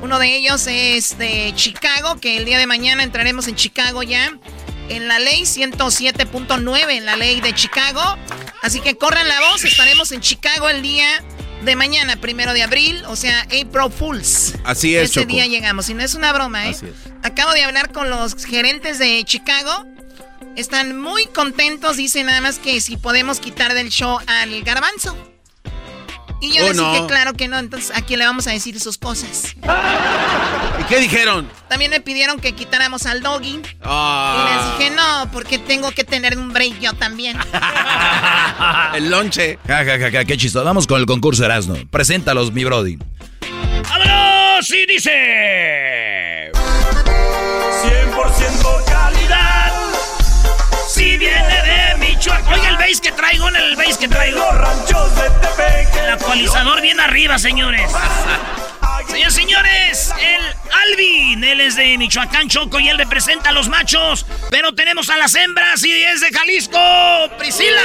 Uno 0.00 0.20
de 0.20 0.36
ellos 0.36 0.68
es 0.68 1.18
de 1.18 1.52
Chicago, 1.56 2.20
que 2.20 2.36
el 2.36 2.44
día 2.44 2.58
de 2.58 2.68
mañana 2.68 3.02
entraremos 3.02 3.48
en 3.48 3.56
Chicago 3.56 4.04
ya. 4.04 4.30
En 4.88 5.08
la 5.08 5.18
ley 5.18 5.42
107.9, 5.42 6.90
en 6.92 7.04
la 7.04 7.16
ley 7.16 7.40
de 7.40 7.52
Chicago. 7.52 8.16
Así 8.62 8.80
que 8.80 8.96
corran 8.96 9.26
la 9.26 9.40
voz, 9.40 9.64
estaremos 9.64 10.12
en 10.12 10.20
Chicago 10.20 10.68
el 10.68 10.82
día 10.82 11.20
de 11.64 11.76
mañana, 11.76 12.16
primero 12.16 12.52
de 12.52 12.62
abril, 12.62 13.02
o 13.06 13.16
sea, 13.16 13.42
April 13.42 13.90
Fools. 13.96 14.54
Así 14.64 14.96
es, 14.96 15.04
Ese 15.10 15.20
Choco. 15.20 15.26
día 15.32 15.46
llegamos, 15.46 15.88
y 15.90 15.94
no 15.94 16.02
es 16.02 16.14
una 16.14 16.32
broma, 16.32 16.66
¿eh? 16.66 16.70
Así 16.70 16.86
es. 16.86 16.92
Acabo 17.22 17.52
de 17.52 17.64
hablar 17.64 17.92
con 17.92 18.08
los 18.10 18.44
gerentes 18.44 18.98
de 18.98 19.22
Chicago. 19.24 19.86
Están 20.56 20.98
muy 21.00 21.26
contentos, 21.26 21.96
dicen 21.96 22.26
nada 22.26 22.40
más 22.40 22.58
que 22.58 22.80
si 22.80 22.96
podemos 22.96 23.40
quitar 23.40 23.74
del 23.74 23.88
show 23.90 24.18
al 24.26 24.62
garbanzo. 24.62 25.16
Y 26.42 26.52
yo 26.52 26.64
Oh, 26.64 26.68
les 26.68 26.76
no. 26.76 26.92
dije, 26.92 27.06
claro 27.06 27.32
que 27.34 27.48
no, 27.48 27.58
entonces 27.58 27.90
a 27.94 28.00
quién 28.02 28.18
le 28.18 28.24
vamos 28.26 28.46
a 28.46 28.50
decir 28.52 28.78
sus 28.80 28.96
cosas. 28.98 29.54
¿Y 30.80 30.84
qué 30.84 30.98
dijeron? 30.98 31.48
También 31.68 31.90
me 31.90 32.00
pidieron 32.00 32.40
que 32.40 32.52
quitáramos 32.54 33.04
al 33.06 33.20
doggy. 33.22 33.50
Y 33.50 33.56
les 33.58 33.74
Ah, 33.84 34.74
dije, 34.78 34.90
no, 34.90 35.30
porque 35.32 35.58
tengo 35.58 35.90
que 35.92 36.04
tener 36.04 36.36
un 36.38 36.52
break 36.52 36.78
yo 36.80 36.92
también. 36.94 37.36
el 38.94 39.10
lonche. 39.10 39.58
Ja, 39.66 39.84
ja, 39.84 39.98
ja, 39.98 40.10
ja, 40.10 40.24
qué 40.24 40.36
chistoso. 40.36 40.64
Vamos 40.64 40.86
con 40.86 41.00
el 41.00 41.06
concurso 41.06 41.44
Erasmo. 41.44 41.74
Preséntalos, 41.90 42.52
mi 42.52 42.64
brody. 42.64 42.98
¡Vámonos! 43.88 44.70
Y 44.70 44.86
dice... 44.86 46.50
100% 46.52 48.84
calidad. 48.84 49.59
Si 51.00 51.16
viene 51.16 51.62
de 51.62 51.96
Michoacán. 51.96 52.52
Oiga 52.52 52.68
el 52.68 52.76
bass 52.76 53.00
que 53.00 53.10
traigo, 53.12 53.48
el 53.48 53.74
bass 53.74 53.96
que 53.96 54.06
traigo. 54.06 54.52
ranchos 54.52 55.16
de 55.16 55.98
El 55.98 56.10
actualizador 56.10 56.82
bien 56.82 57.00
arriba, 57.00 57.38
señores. 57.38 57.90
Señores, 59.08 59.34
señores, 59.34 60.14
el 60.20 60.42
Alvin, 60.92 61.42
él 61.42 61.62
es 61.62 61.76
de 61.76 61.96
Michoacán, 61.96 62.50
Choco, 62.50 62.80
y 62.80 62.90
él 62.90 62.98
representa 62.98 63.48
a 63.48 63.52
los 63.52 63.70
machos. 63.70 64.26
Pero 64.50 64.74
tenemos 64.74 65.08
a 65.08 65.16
las 65.16 65.34
hembras 65.34 65.82
y 65.82 65.90
es 65.90 66.20
de 66.20 66.28
Jalisco, 66.32 66.78
Priscila. 67.38 67.80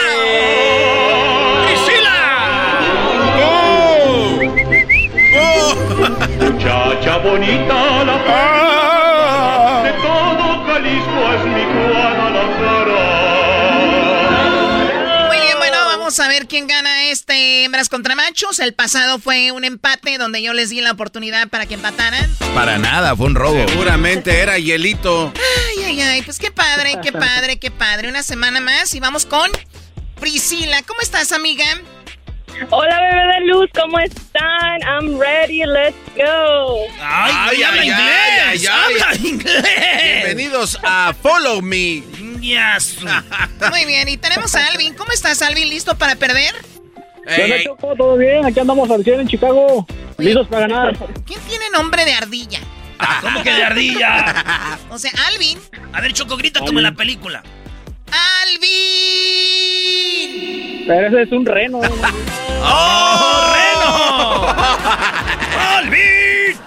Muchacha 6.41 7.17
bonita 7.19 8.03
la 8.03 8.84
a 16.25 16.27
ver 16.27 16.47
quién 16.47 16.65
gana 16.65 17.03
este 17.05 17.63
hembras 17.63 17.87
contra 17.87 18.15
machos. 18.15 18.57
El 18.59 18.73
pasado 18.73 19.19
fue 19.19 19.51
un 19.51 19.63
empate 19.63 20.17
donde 20.17 20.41
yo 20.41 20.53
les 20.53 20.71
di 20.71 20.81
la 20.81 20.91
oportunidad 20.91 21.49
para 21.49 21.67
que 21.67 21.75
empataran. 21.75 22.27
Para 22.55 22.79
nada, 22.79 23.15
fue 23.15 23.27
un 23.27 23.35
robo. 23.35 23.67
Seguramente 23.67 24.39
era 24.39 24.57
hielito. 24.57 25.31
Ay, 25.35 25.83
ay, 25.83 26.01
ay, 26.01 26.21
pues 26.23 26.39
qué 26.39 26.49
padre, 26.49 26.97
qué 27.03 27.11
padre, 27.11 27.59
qué 27.59 27.69
padre. 27.69 28.09
Una 28.09 28.23
semana 28.23 28.59
más 28.59 28.95
y 28.95 28.99
vamos 28.99 29.27
con 29.27 29.51
Priscila. 30.19 30.81
¿Cómo 30.83 30.99
estás, 31.01 31.31
amiga? 31.31 31.65
Hola, 32.69 33.01
bebé 33.01 33.33
de 33.33 33.41
luz, 33.47 33.69
¿cómo 33.73 33.99
están? 33.99 34.81
I'm 34.81 35.19
ready, 35.19 35.63
let's 35.65 35.95
go. 36.15 36.77
¡Ay, 37.01 37.61
habla 37.63 37.83
inglés! 37.83 38.69
¡Habla 38.69 39.15
inglés! 39.23 40.23
Bienvenidos 40.23 40.79
a 40.83 41.13
Follow 41.21 41.61
Me. 41.61 42.01
Yes. 42.39 42.99
Muy 43.69 43.85
bien, 43.85 44.07
y 44.07 44.17
tenemos 44.17 44.55
a 44.55 44.67
Alvin. 44.67 44.93
¿Cómo 44.93 45.11
estás, 45.11 45.41
Alvin? 45.41 45.67
¿Listo 45.69 45.97
para 45.97 46.15
perder? 46.15 46.55
¿Qué 47.27 47.43
onda, 47.43 47.61
Choco? 47.63 47.93
¿Todo 47.95 48.15
bien? 48.17 48.45
Aquí 48.45 48.59
andamos 48.59 48.89
al 48.89 49.03
100 49.03 49.19
en 49.21 49.27
Chicago. 49.27 49.85
Listos 50.17 50.47
para 50.47 50.67
ganar. 50.67 50.97
¿Quién 51.25 51.41
tiene 51.49 51.69
nombre 51.71 52.05
de 52.05 52.13
ardilla? 52.13 52.59
¿Cómo 53.21 53.43
que 53.43 53.51
de 53.51 53.63
ardilla? 53.63 54.77
O 54.89 54.97
sea, 54.97 55.11
Alvin. 55.27 55.59
A 55.91 55.99
ver, 55.99 56.13
Choco, 56.13 56.37
grita 56.37 56.61
como 56.61 56.79
en 56.79 56.83
la 56.83 56.93
película. 56.93 57.43
¡Alvin! 58.11 58.65
Pero 60.85 61.07
ese 61.07 61.21
es 61.23 61.31
un 61.31 61.45
reno. 61.45 61.79
¡Oh, 62.61 63.53
reno! 63.53 64.55
¡Alvin! 65.59 66.57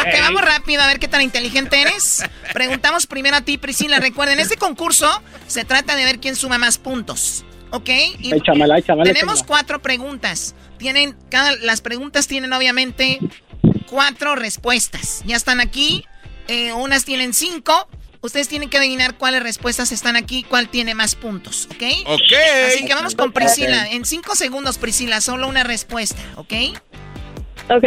Ok, 0.00 0.20
vamos 0.20 0.42
rápido 0.42 0.82
a 0.82 0.86
ver 0.86 0.98
qué 0.98 1.08
tan 1.08 1.22
inteligente 1.22 1.80
eres. 1.80 2.22
Preguntamos 2.52 3.06
primero 3.06 3.36
a 3.36 3.40
ti, 3.42 3.58
Priscila. 3.58 3.98
Recuerden, 4.00 4.38
este 4.40 4.56
concurso 4.56 5.22
se 5.46 5.64
trata 5.64 5.96
de 5.96 6.04
ver 6.04 6.18
quién 6.20 6.36
suma 6.36 6.58
más 6.58 6.78
puntos. 6.78 7.44
¿Ok? 7.70 7.88
Y 8.18 8.34
Échamela, 8.34 8.78
échamela, 8.78 9.04
tenemos 9.12 9.34
échamela. 9.40 9.46
cuatro 9.46 9.82
preguntas. 9.82 10.54
Tienen, 10.78 11.14
cada, 11.30 11.54
las 11.56 11.82
preguntas 11.82 12.26
tienen 12.26 12.52
obviamente 12.54 13.18
cuatro 13.90 14.36
respuestas. 14.36 15.22
Ya 15.26 15.36
están 15.36 15.60
aquí. 15.60 16.04
eh, 16.46 16.72
unas 16.72 17.04
tienen 17.04 17.34
cinco. 17.34 17.88
Ustedes 18.20 18.48
tienen 18.48 18.68
que 18.68 18.78
adivinar 18.78 19.16
cuáles 19.16 19.42
respuestas 19.42 19.92
están 19.92 20.16
aquí, 20.16 20.42
cuál 20.42 20.68
tiene 20.68 20.94
más 20.94 21.14
puntos, 21.14 21.68
¿ok? 21.70 21.82
Ok. 22.06 22.32
Así 22.66 22.84
que 22.84 22.94
vamos 22.94 23.14
con 23.14 23.32
Priscila. 23.32 23.88
En 23.90 24.04
cinco 24.04 24.34
segundos, 24.34 24.76
Priscila, 24.78 25.20
solo 25.20 25.46
una 25.46 25.62
respuesta, 25.62 26.20
¿ok? 26.34 26.52
Ok. 27.70 27.84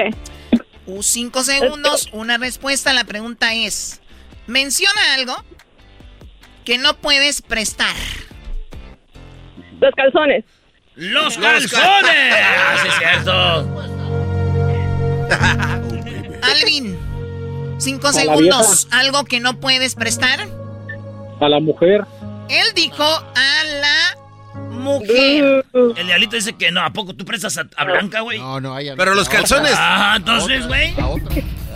Uh, 0.86 1.04
cinco 1.04 1.44
segundos, 1.44 2.10
una 2.14 2.38
respuesta. 2.38 2.94
La 2.94 3.04
pregunta 3.04 3.54
es: 3.54 4.00
menciona 4.48 5.16
algo 5.16 5.44
que 6.64 6.78
no 6.78 6.96
puedes 6.98 7.42
prestar. 7.42 7.96
Los 9.80 9.94
calzones. 9.96 10.46
¡Los 10.96 11.38
calzones! 11.38 12.36
¡Ah, 12.36 12.76
sí, 12.82 12.88
es 12.88 12.96
cierto! 12.98 13.82
Alvin, 16.42 16.98
cinco 17.82 18.12
segundos. 18.14 18.88
Algo 18.92 19.26
que 19.26 19.40
no 19.40 19.60
puedes 19.60 19.96
prestar. 19.96 20.48
A 21.40 21.50
la 21.50 21.60
mujer. 21.60 22.06
Él 22.50 22.66
dijo 22.76 23.04
a 23.04 23.64
la 23.82 24.18
mujer. 24.72 25.66
El 25.74 26.06
diablito 26.06 26.36
dice 26.36 26.54
que 26.54 26.72
no. 26.72 26.82
¿A 26.82 26.92
poco 26.92 27.14
tú 27.14 27.26
prestas 27.26 27.58
a, 27.58 27.66
a 27.76 27.84
Blanca, 27.86 28.22
güey? 28.22 28.40
No, 28.40 28.60
no, 28.60 28.76
hay 28.76 28.92
Pero 28.96 29.16
los 29.16 29.30
calzones. 29.30 29.74
Ah, 29.76 30.16
entonces, 30.18 30.68
güey. 30.68 30.94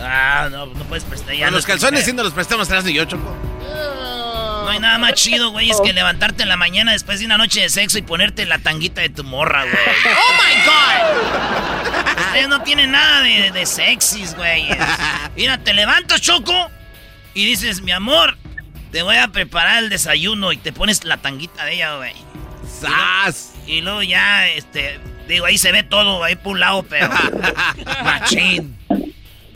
Ah, 0.00 0.48
no, 0.50 0.66
no 0.66 0.84
puedes 0.84 1.04
prestar 1.04 1.32
ya. 1.34 1.40
Pero 1.40 1.50
no 1.50 1.56
los 1.56 1.64
es 1.64 1.66
calzones 1.66 2.04
sí 2.04 2.12
nos 2.12 2.26
los 2.26 2.34
prestamos 2.34 2.68
atrás 2.68 2.86
y 2.86 2.92
yo, 2.92 3.04
Choco. 3.04 3.34
No 4.66 4.72
hay 4.72 4.80
nada 4.80 4.98
más 4.98 5.12
chido, 5.12 5.50
güey, 5.50 5.70
es 5.70 5.80
que 5.80 5.92
levantarte 5.92 6.42
en 6.42 6.48
la 6.48 6.56
mañana 6.56 6.90
después 6.90 7.20
de 7.20 7.26
una 7.26 7.38
noche 7.38 7.60
de 7.60 7.68
sexo 7.68 7.98
y 7.98 8.02
ponerte 8.02 8.46
la 8.46 8.58
tanguita 8.58 9.00
de 9.00 9.10
tu 9.10 9.22
morra, 9.22 9.62
güey. 9.62 9.76
¡Oh, 9.76 10.32
my 10.42 10.64
God! 10.64 12.26
Ustedes 12.26 12.48
no 12.48 12.60
tienen 12.62 12.90
nada 12.90 13.22
de, 13.22 13.52
de 13.52 13.64
sexys, 13.64 14.34
güey. 14.34 14.66
Mira, 15.36 15.58
te 15.58 15.72
levantas, 15.72 16.20
Choco, 16.20 16.68
y 17.32 17.46
dices, 17.46 17.80
mi 17.82 17.92
amor, 17.92 18.36
te 18.90 19.02
voy 19.02 19.14
a 19.18 19.28
preparar 19.28 19.84
el 19.84 19.88
desayuno 19.88 20.50
y 20.50 20.56
te 20.56 20.72
pones 20.72 21.04
la 21.04 21.18
tanguita 21.18 21.64
de 21.64 21.74
ella, 21.74 21.98
güey. 21.98 22.14
¡Sas! 22.68 23.52
Y 23.68 23.82
luego 23.82 24.02
ya, 24.02 24.48
este, 24.48 24.98
digo, 25.28 25.46
ahí 25.46 25.58
se 25.58 25.70
ve 25.70 25.84
todo, 25.84 26.24
ahí 26.24 26.34
por 26.34 26.54
un 26.54 26.60
lado, 26.60 26.82
pero... 26.82 27.08
Machín. 28.02 28.75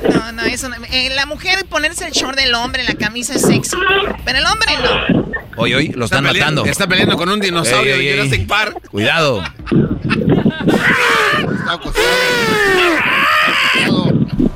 No, 0.09 0.33
no, 0.33 0.43
eso 0.45 0.69
no. 0.69 0.77
Eh, 0.91 1.11
la 1.15 1.27
mujer 1.27 1.65
ponerse 1.69 2.07
el 2.07 2.13
short 2.13 2.39
del 2.39 2.55
hombre, 2.55 2.85
la 2.85 2.95
camisa 2.95 3.35
es 3.35 3.43
sexy. 3.43 3.77
Pero 4.25 4.39
el 4.39 4.47
hombre 4.47 4.73
no. 4.83 5.31
Hoy, 5.57 5.75
hoy, 5.75 5.89
lo 5.89 6.07
están 6.07 6.27
Está 6.27 6.39
matando. 6.39 6.65
Está 6.65 6.87
peleando 6.87 7.17
con 7.17 7.29
un 7.29 7.41
dinosaurio 7.41 7.95
Ey, 7.95 8.01
ey, 8.01 8.17
de. 8.17 8.23
Jurassic 8.23 8.47
Park. 8.47 8.89
Cuidado. 8.91 9.45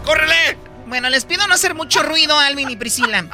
¡Córrele! 0.05 0.59
Bueno, 0.87 1.11
les 1.11 1.25
pido 1.25 1.47
no 1.47 1.55
hacer 1.55 1.75
mucho 1.75 2.03
ruido, 2.03 2.39
Alvin 2.39 2.71
y 2.71 2.77
Priscila. 2.77 3.27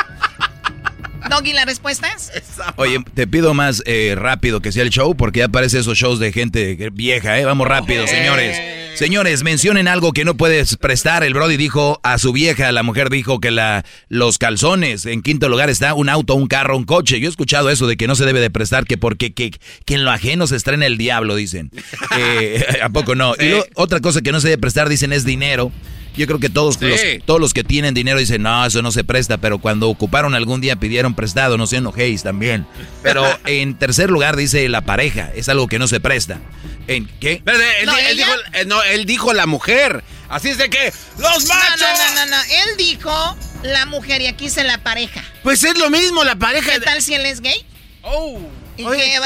Doggy, 1.29 1.53
¿la 1.53 1.65
respuesta 1.65 2.09
es? 2.09 2.33
Oye, 2.77 2.99
te 3.15 3.27
pido 3.27 3.55
más 3.55 3.83
eh, 3.87 4.15
rápido 4.17 4.61
que 4.61 4.73
sea 4.73 4.83
el 4.83 4.91
show 4.91 5.15
porque 5.15 5.41
ya 5.41 5.45
aparece 5.47 5.79
esos 5.79 5.97
shows 5.97 6.19
de 6.19 6.33
gente 6.33 6.77
vieja, 6.93 7.39
¿eh? 7.39 7.45
Vamos 7.45 7.69
rápido, 7.69 8.07
señores. 8.07 8.59
Señores, 8.95 9.43
mencionen 9.45 9.89
algo 9.89 10.13
que 10.13 10.25
no 10.27 10.37
puedes 10.37 10.77
prestar. 10.77 11.23
El 11.25 11.33
Brody 11.33 11.57
dijo 11.57 12.01
a 12.03 12.19
su 12.19 12.33
vieja, 12.33 12.71
la 12.71 12.83
mujer 12.83 13.09
dijo 13.09 13.41
que 13.41 13.51
la, 13.51 13.85
los 14.09 14.37
calzones. 14.37 15.07
En 15.07 15.23
quinto 15.23 15.49
lugar 15.49 15.71
está 15.71 15.95
un 15.95 16.11
auto, 16.11 16.35
un 16.35 16.47
carro, 16.47 16.77
un 16.77 16.85
coche. 16.85 17.19
Yo 17.19 17.27
he 17.27 17.31
escuchado 17.31 17.71
eso 17.71 17.87
de 17.87 17.97
que 17.97 18.07
no 18.07 18.15
se 18.15 18.27
debe 18.27 18.41
de 18.41 18.51
prestar, 18.51 18.85
que 18.85 18.99
porque 18.99 19.33
que, 19.33 19.53
que 19.87 19.95
en 19.95 20.05
lo 20.05 20.11
ajeno 20.11 20.47
se 20.47 20.57
estrena 20.57 20.85
el 20.87 20.99
diablo, 20.99 21.35
dicen. 21.37 21.71
Eh, 22.19 22.65
¿A 22.83 22.89
poco 22.89 23.15
no? 23.15 23.35
Y 23.39 23.53
otra 23.75 24.01
cosa 24.01 24.21
que 24.21 24.33
no 24.33 24.41
se 24.41 24.49
debe 24.49 24.61
prestar, 24.61 24.89
dicen, 24.89 25.13
es 25.13 25.25
dinero. 25.25 25.71
Yo 26.17 26.27
creo 26.27 26.41
que 26.41 26.51
todos, 26.51 26.75
Sí. 26.75 26.87
los, 26.89 27.01
todos 27.25 27.41
los 27.41 27.55
que 27.55 27.63
tienen 27.63 27.95
dinero 27.95 28.19
dicen, 28.19 28.43
no, 28.43 28.67
eso 28.67 28.83
no 28.83 28.91
se 28.91 29.05
presta, 29.05 29.39
pero 29.39 29.59
cuando 29.59 29.89
ocuparon 29.89 30.35
algún 30.35 30.61
día 30.61 30.75
pidieron 30.77 31.15
prestado, 31.15 31.57
no 31.57 31.69
se 31.69 31.77
enojéis 31.77 32.25
también. 32.25 32.67
Pero 33.03 33.25
en 33.47 33.75
tercer 33.79 34.11
lugar 34.11 34.37
dice 34.37 34.69
la 34.69 34.81
pareja, 34.83 35.31
es 35.37 35.49
algo 35.49 35.69
que 35.69 35.79
no 35.79 35.87
se 35.87 36.01
presta. 36.01 36.41
¿En 36.89 37.07
qué? 37.21 37.43
Él, 37.47 37.87
No, 37.87 37.95
di- 37.95 38.01
él 38.01 38.19
ella- 38.19 38.27
dijo, 38.27 38.33
eh, 38.55 38.65
no, 38.81 38.91
él 38.91 39.05
dijo 39.05 39.33
la 39.33 39.47
mujer. 39.47 40.03
Así 40.29 40.49
es 40.49 40.59
de 40.59 40.71
que 40.71 40.93
los 41.19 41.47
machos. 41.47 41.81
no, 41.81 42.15
no, 42.15 42.27
no, 42.27 42.37
no. 42.37 42.43
Él 42.43 42.77
dijo 42.77 43.37
la 43.63 43.87
mujer 43.87 44.23
y 44.23 44.27
aquí 44.27 44.45
dice 44.45 44.65
la 44.65 44.79
pareja. 44.79 45.23
Pues 45.43 45.63
es 45.65 45.77
lo 45.79 45.91
mismo, 45.91 46.25
la 46.25 46.37
pareja. 46.37 46.73
¿Qué 46.73 46.81
tal 46.81 47.03
si 47.03 47.15
él 47.15 47.27
es 47.27 47.41
gay? 47.41 47.67
Oh. 48.03 48.39
¿Y 48.77 48.85
Oye. 48.85 49.19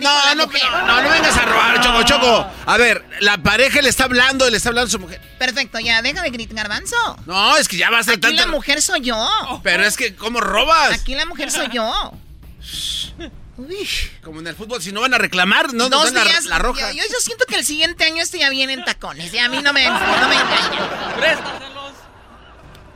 No, 0.00 0.34
no, 0.34 0.46
no, 0.46 0.46
no, 0.46 1.02
no 1.02 1.10
vengas 1.10 1.36
a 1.36 1.44
robar, 1.46 1.80
Choco, 1.80 2.02
Choco. 2.02 2.46
A 2.66 2.76
ver, 2.76 3.02
la 3.20 3.38
pareja 3.38 3.80
le 3.80 3.88
está 3.88 4.04
hablando, 4.04 4.50
le 4.50 4.56
está 4.58 4.68
hablando 4.68 4.88
a 4.88 4.90
su 4.90 4.98
mujer. 4.98 5.20
Perfecto, 5.38 5.78
ya, 5.78 6.02
deja 6.02 6.20
de 6.20 6.28
gritar, 6.30 6.56
garbanzo. 6.56 6.96
No, 7.24 7.56
es 7.56 7.68
que 7.68 7.78
ya 7.78 7.88
va 7.90 8.00
a 8.00 8.02
ser 8.02 8.14
Aquí 8.14 8.20
tanto. 8.20 8.42
la 8.42 8.48
mujer 8.48 8.82
soy 8.82 9.00
yo. 9.00 9.16
Pero 9.62 9.84
es 9.84 9.96
que, 9.96 10.14
¿cómo 10.14 10.40
robas? 10.40 10.92
Aquí 10.92 11.14
la 11.14 11.24
mujer 11.24 11.50
soy 11.50 11.68
yo. 11.72 12.12
Como 14.22 14.40
en 14.40 14.46
el 14.46 14.54
fútbol, 14.54 14.80
si 14.82 14.92
no 14.92 15.00
van 15.00 15.14
a 15.14 15.18
reclamar, 15.18 15.72
no 15.74 15.88
nos 15.88 15.90
Dos 15.90 16.04
dan 16.12 16.14
la, 16.14 16.24
días. 16.30 16.44
la 16.46 16.58
roja. 16.58 16.92
Yo, 16.92 16.98
yo- 17.02 17.08
yo 17.12 17.18
siento 17.20 17.44
que 17.46 17.56
el 17.56 17.64
siguiente 17.64 18.04
año 18.04 18.22
este 18.22 18.38
ya 18.38 18.50
viene 18.50 18.72
en 18.74 18.84
tacones. 18.84 19.32
Y 19.34 19.38
a 19.38 19.48
mí 19.48 19.60
no 19.62 19.72
me, 19.72 19.84
no 19.84 20.28
me 20.28 20.34
engaña. 20.34 21.48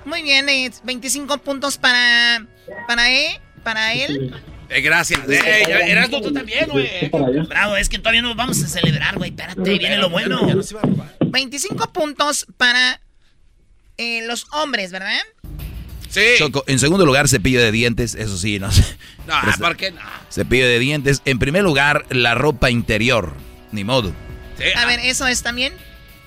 Muy 0.05 0.23
bien, 0.23 0.49
eh, 0.49 0.71
25 0.85 1.39
puntos 1.39 1.79
para, 1.79 2.47
para, 2.89 3.11
E, 3.13 3.41
para 3.63 3.93
él. 3.95 4.35
Eh, 4.69 4.81
gracias. 4.81 5.21
Eh, 5.29 5.65
Erasmo, 5.91 6.21
tú 6.21 6.33
también, 6.33 6.69
güey. 6.71 7.09
Bravo, 7.49 7.77
es 7.77 7.89
que 7.89 7.99
todavía 7.99 8.23
no 8.23 8.35
vamos 8.35 8.63
a 8.63 8.69
celebrar, 8.69 9.17
güey. 9.19 9.31
Espérate, 9.31 9.61
viene 9.79 9.99
lo 9.99 10.11
bueno. 10.11 10.41
25 11.21 11.93
puntos 11.93 12.47
para 12.57 13.01
eh, 13.97 14.23
los 14.27 14.47
hombres, 14.53 14.91
¿verdad? 14.91 15.21
Sí. 16.13 16.21
Choco, 16.39 16.63
en 16.67 16.79
segundo 16.79 17.07
lugar, 17.07 17.27
cepillo 17.27 17.59
de 17.61 17.73
dientes, 17.73 18.15
eso 18.15 18.37
sí, 18.37 18.59
no 18.59 18.71
sé. 18.71 18.85
No, 19.27 19.35
¿por 19.59 19.77
qué 19.77 19.93
no? 19.93 20.01
Cepillo 20.31 20.67
de 20.67 20.79
dientes. 20.79 21.23
En 21.25 21.39
primer 21.39 21.63
lugar, 21.65 22.05
la 22.11 22.35
ropa 22.35 22.71
interior. 22.71 23.35
Ni 23.71 23.83
modo. 23.83 24.13
A 24.77 24.85
ver, 24.85 25.01
¿eso 25.01 25.27
es 25.27 25.43
también? 25.43 25.73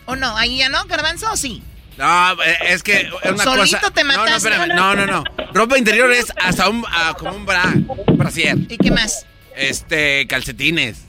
¿O 0.06 0.16
no? 0.16 0.36
¿Ahí 0.38 0.58
ya 0.58 0.70
no, 0.70 0.84
garbanzo 0.86 1.32
o 1.32 1.38
sí? 1.38 1.62
No, 1.98 2.34
eh, 2.44 2.58
es 2.70 2.82
que 2.84 3.02
es 3.24 3.32
una 3.32 3.44
Solito 3.44 3.78
cosa. 3.80 3.92
te 3.92 4.04
No, 4.04 4.12
no, 4.14 4.18
mataste. 4.24 4.50
espérame. 4.50 4.76
No, 4.76 4.96
no, 4.96 5.06
no. 5.06 5.24
Ropa 5.54 5.78
interior 5.78 6.12
es 6.12 6.26
hasta 6.42 6.68
un, 6.68 6.84
ah, 6.90 7.14
como 7.18 7.34
un 7.36 7.46
bra, 7.46 7.74
un 8.08 8.18
brasier. 8.18 8.58
¿Y 8.68 8.78
qué 8.78 8.92
más? 8.92 9.26
Este, 9.56 10.26
calcetines. 10.28 11.04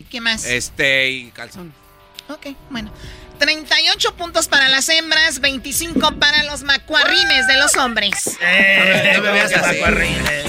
¿Y 0.00 0.04
qué 0.04 0.20
más? 0.20 0.44
Este, 0.46 1.10
y 1.10 1.30
calzón. 1.30 1.72
Ok, 2.28 2.48
bueno. 2.70 2.90
38 3.38 4.14
puntos 4.16 4.48
para 4.48 4.68
las 4.68 4.88
hembras, 4.88 5.40
25 5.40 6.18
para 6.18 6.42
los 6.44 6.62
macuarrines 6.62 7.46
de 7.46 7.56
los 7.56 7.76
hombres. 7.76 8.36
Eh, 8.40 9.12
No 9.16 9.22
me 9.22 9.32
veas 9.32 9.48
qué 9.50 9.54
así. 9.56 9.68
macuarrines. 9.76 10.44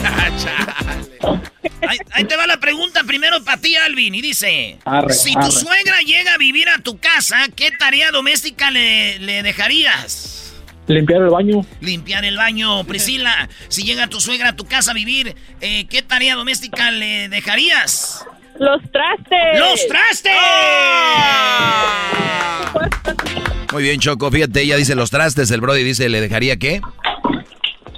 Ahí, 1.88 1.98
ahí 2.11 2.24
te 2.26 2.36
va 2.36 2.45
la 2.45 2.57
pregunta 2.60 3.03
primero 3.03 3.44
para 3.44 3.60
ti, 3.60 3.76
Alvin. 3.76 4.14
Y 4.16 4.22
dice: 4.22 4.78
Arre, 4.86 5.14
Si 5.14 5.34
tu 5.34 5.40
arre. 5.40 5.52
suegra 5.52 5.99
llega 6.02 6.34
a 6.34 6.38
vivir 6.38 6.70
a 6.70 6.80
tu 6.80 6.99
casa, 6.99 7.38
¿qué 7.56 7.72
tarea 7.72 8.11
doméstica 8.11 8.70
le, 8.72 9.18
le 9.20 9.44
dejarías? 9.44 10.53
Limpiar 10.88 11.22
el 11.22 11.30
baño. 11.30 11.66
Limpiar 11.82 12.26
el 12.26 12.38
baño, 12.38 12.84
Priscila. 12.86 13.49
Si 13.70 13.84
llega 13.84 14.07
tu 14.07 14.20
suegra 14.22 14.49
a 14.49 14.56
tu 14.56 14.66
casa 14.66 14.91
a 14.91 14.94
vivir, 14.94 15.36
eh, 15.61 15.88
¿qué 15.88 16.02
tarea 16.02 16.36
doméstica 16.36 16.91
le 16.91 17.30
dejarías? 17.30 18.26
Los 18.60 18.81
trastes. 18.91 19.60
¡Los 19.60 19.88
trastes! 19.88 20.31
Muy 23.72 23.84
bien, 23.84 23.99
Choco. 23.99 24.30
Fíjate, 24.30 24.61
ella 24.61 24.76
dice 24.76 24.95
los 24.95 25.10
trastes. 25.10 25.49
El 25.52 25.61
Brody 25.61 25.84
dice, 25.84 26.10
¿le 26.10 26.19
dejaría 26.19 26.57
qué? 26.57 26.81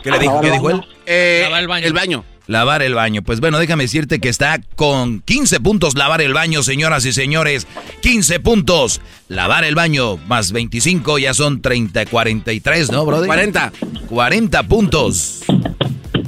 ¿Qué 0.03 0.11
le 0.11 0.19
dijo? 0.19 0.39
¿Qué 0.41 0.51
dijo 0.51 0.69
él? 0.69 0.81
Eh, 1.05 1.41
Lavar 1.43 1.61
el 1.61 1.67
baño. 1.67 1.87
El 1.87 1.93
baño. 1.93 2.25
Lavar 2.47 2.81
el 2.81 2.93
baño. 2.93 3.21
Pues 3.23 3.39
bueno, 3.39 3.57
déjame 3.59 3.83
decirte 3.85 4.19
que 4.19 4.29
está 4.29 4.59
con 4.75 5.21
15 5.21 5.59
puntos 5.61 5.95
lavar 5.95 6.21
el 6.21 6.33
baño, 6.33 6.63
señoras 6.63 7.05
y 7.05 7.13
señores. 7.13 7.65
15 8.01 8.39
puntos. 8.39 9.01
Lavar 9.29 9.63
el 9.63 9.73
baño 9.75 10.17
más 10.27 10.51
25 10.51 11.17
ya 11.17 11.33
son 11.33 11.61
30, 11.61 12.05
43, 12.07 12.91
¿no, 12.91 13.05
Brody? 13.05 13.27
40. 13.27 13.71
40 14.09 14.63
puntos. 14.63 15.43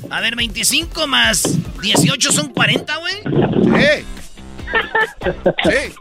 A 0.09 0.21
ver, 0.21 0.35
25 0.35 1.07
más 1.07 1.43
18 1.81 2.31
son 2.31 2.49
40, 2.53 2.95
güey. 2.97 3.13
Sí. 3.81 4.05
Sí. 5.63 5.93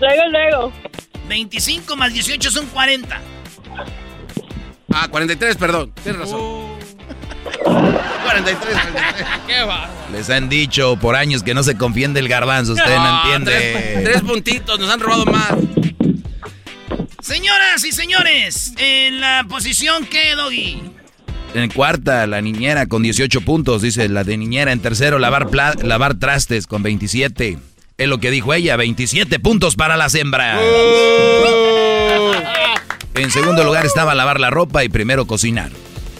Luego, 0.00 0.22
luego. 0.30 0.72
25 1.28 1.96
más 1.96 2.12
18 2.12 2.50
son 2.50 2.66
40. 2.66 3.20
Ah, 4.92 5.08
43, 5.10 5.56
perdón. 5.56 5.92
Tienes 6.02 6.20
razón. 6.22 6.70
43, 7.62 8.56
43. 8.58 9.26
Qué 9.46 9.62
va. 9.62 9.88
Les 10.12 10.28
han 10.30 10.48
dicho 10.48 10.96
por 10.96 11.14
años 11.16 11.42
que 11.42 11.54
no 11.54 11.62
se 11.62 11.76
confíen 11.76 12.12
del 12.14 12.28
garbanzo. 12.28 12.72
Usted 12.72 12.84
no, 12.96 13.00
Ah, 13.02 13.22
entiende. 13.26 13.52
Tres, 13.52 14.04
tres 14.04 14.22
puntitos, 14.22 14.78
nos 14.80 14.90
han 14.90 15.00
robado 15.00 15.24
más. 15.26 15.52
Señoras 17.20 17.84
y 17.84 17.92
señores, 17.92 18.72
en 18.78 19.20
la 19.20 19.44
posición 19.48 20.06
que, 20.06 20.34
Doggy. 20.34 20.82
En 21.54 21.68
cuarta, 21.70 22.26
la 22.26 22.40
niñera 22.40 22.86
con 22.86 23.02
18 23.02 23.40
puntos, 23.40 23.82
dice 23.82 24.08
la 24.08 24.22
de 24.24 24.36
niñera. 24.36 24.72
En 24.72 24.80
tercero, 24.80 25.18
lavar, 25.18 25.48
pla- 25.48 25.74
lavar 25.82 26.14
trastes 26.14 26.66
con 26.66 26.82
27. 26.82 27.58
Es 27.98 28.08
lo 28.08 28.18
que 28.18 28.30
dijo 28.30 28.54
ella, 28.54 28.76
27 28.76 29.40
puntos 29.40 29.74
para 29.74 29.96
las 29.96 30.14
hembras. 30.14 30.60
En 33.14 33.30
segundo 33.30 33.64
lugar 33.64 33.84
estaba 33.84 34.14
lavar 34.14 34.38
la 34.40 34.50
ropa 34.50 34.84
y 34.84 34.88
primero 34.88 35.26
cocinar. 35.26 35.70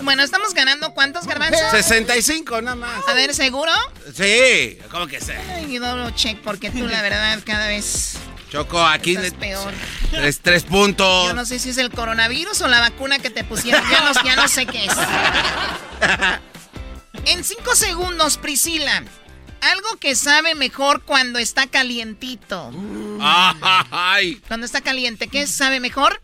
Bueno, 0.02 0.22
estamos 0.22 0.52
ganando 0.54 0.92
cuántos 0.94 1.26
garbanzos? 1.26 1.60
65, 1.70 2.60
nada 2.62 2.74
más. 2.74 3.06
A 3.08 3.14
ver, 3.14 3.32
¿seguro? 3.32 3.70
Sí, 4.12 4.78
¿cómo 4.90 5.06
que 5.06 5.20
sé? 5.20 5.36
Ay, 5.54 5.78
doble 5.78 6.12
check, 6.14 6.38
porque 6.42 6.70
tú 6.70 6.86
la 6.88 7.00
verdad 7.02 7.38
cada 7.44 7.68
vez 7.68 8.18
Choco, 8.50 8.84
aquí 8.84 9.14
estás 9.14 9.32
peor. 9.34 9.72
tres, 10.10 10.40
tres 10.40 10.64
puntos. 10.64 11.28
Yo 11.28 11.34
no 11.34 11.46
sé 11.46 11.58
si 11.58 11.70
es 11.70 11.78
el 11.78 11.90
coronavirus 11.90 12.60
o 12.62 12.68
la 12.68 12.80
vacuna 12.80 13.18
que 13.20 13.30
te 13.30 13.44
pusieron. 13.44 13.82
Ya 13.90 14.00
no, 14.00 14.12
ya 14.24 14.36
no 14.36 14.48
sé 14.48 14.66
qué 14.66 14.86
es. 14.86 14.92
En 17.26 17.44
cinco 17.44 17.74
segundos, 17.76 18.38
Priscila. 18.38 19.04
Algo 19.60 19.96
que 20.00 20.14
sabe 20.14 20.54
mejor 20.54 21.02
cuando 21.02 21.38
está 21.38 21.66
calientito. 21.66 22.72
Ay. 23.20 24.40
Cuando 24.48 24.64
está 24.64 24.80
caliente, 24.80 25.28
¿qué 25.28 25.46
sabe 25.46 25.80
mejor? 25.80 26.22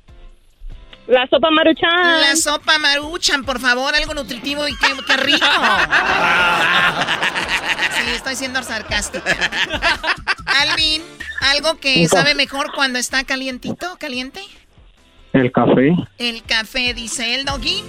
La 1.07 1.27
sopa 1.29 1.51
maruchan. 1.51 2.21
La 2.21 2.35
sopa 2.37 2.79
maruchan, 2.79 3.45
por 3.45 3.61
favor, 3.61 3.95
algo 3.95 4.15
nutritivo 4.15 4.67
y 4.67 4.77
qué, 4.77 4.89
qué 5.07 5.17
rico. 5.19 5.47
sí, 7.93 8.11
estoy 8.11 8.35
siendo 8.35 8.63
sarcástica. 8.63 9.37
Alvin, 10.47 11.03
¿algo 11.41 11.79
que 11.79 12.09
sabe 12.09 12.35
mejor 12.35 12.73
cuando 12.75 12.99
está 12.99 13.23
calientito, 13.25 13.97
caliente? 13.99 14.43
El 15.33 15.53
café. 15.53 15.95
El 16.19 16.43
café, 16.43 16.93
dice 16.95 17.35
el 17.35 17.45
doggy. 17.45 17.85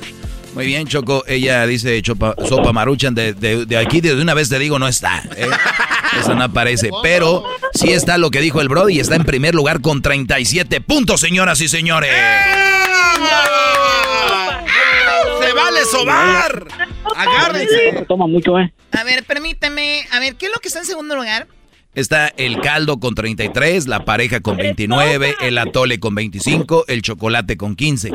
Muy 0.57 0.65
bien, 0.65 0.87
Choco. 0.87 1.23
Ella 1.27 1.65
dice 1.67 2.01
chopa- 2.01 2.35
sopa 2.47 2.73
maruchan. 2.73 3.13
De, 3.13 3.33
de- 3.33 3.65
de 3.65 3.77
aquí, 3.77 4.01
de 4.01 4.13
una 4.19 4.33
vez 4.33 4.49
te 4.49 4.57
digo, 4.59 4.79
no 4.79 4.87
está. 4.87 5.23
¿eh? 5.35 5.47
Eso 6.19 6.33
no 6.35 6.43
aparece. 6.45 6.89
Pero 7.03 7.43
sí 7.73 7.91
está 7.91 8.17
lo 8.17 8.31
que 8.31 8.41
dijo 8.41 8.59
el 8.59 8.67
Brody. 8.67 8.99
Está 8.99 9.15
en 9.15 9.23
primer 9.23 9.53
lugar 9.53 9.81
con 9.81 10.01
37 10.01 10.81
puntos, 10.81 11.19
señoras 11.21 11.61
y 11.61 11.67
señores. 11.67 12.11
¡Se 15.41 15.53
vale 15.53 15.85
sobar! 15.91 16.67
¡Agárrense! 17.15 18.05
Toma 18.07 18.27
mucho, 18.27 18.57
¿eh? 18.59 18.73
A 18.91 19.03
ver, 19.03 19.23
permíteme. 19.23 20.05
A 20.11 20.19
ver, 20.19 20.35
¿qué 20.35 20.47
es 20.47 20.51
lo 20.51 20.59
que 20.59 20.67
está 20.69 20.79
en 20.79 20.85
segundo 20.85 21.15
lugar? 21.15 21.47
Está 21.93 22.27
el 22.37 22.59
caldo 22.61 22.99
con 22.99 23.15
33, 23.15 23.87
la 23.87 24.05
pareja 24.05 24.39
con 24.39 24.57
29, 24.57 25.35
el 25.41 25.57
atole 25.57 25.99
con 25.99 26.13
25, 26.15 26.85
el 26.87 27.01
chocolate 27.01 27.57
con 27.57 27.75
15. 27.75 28.11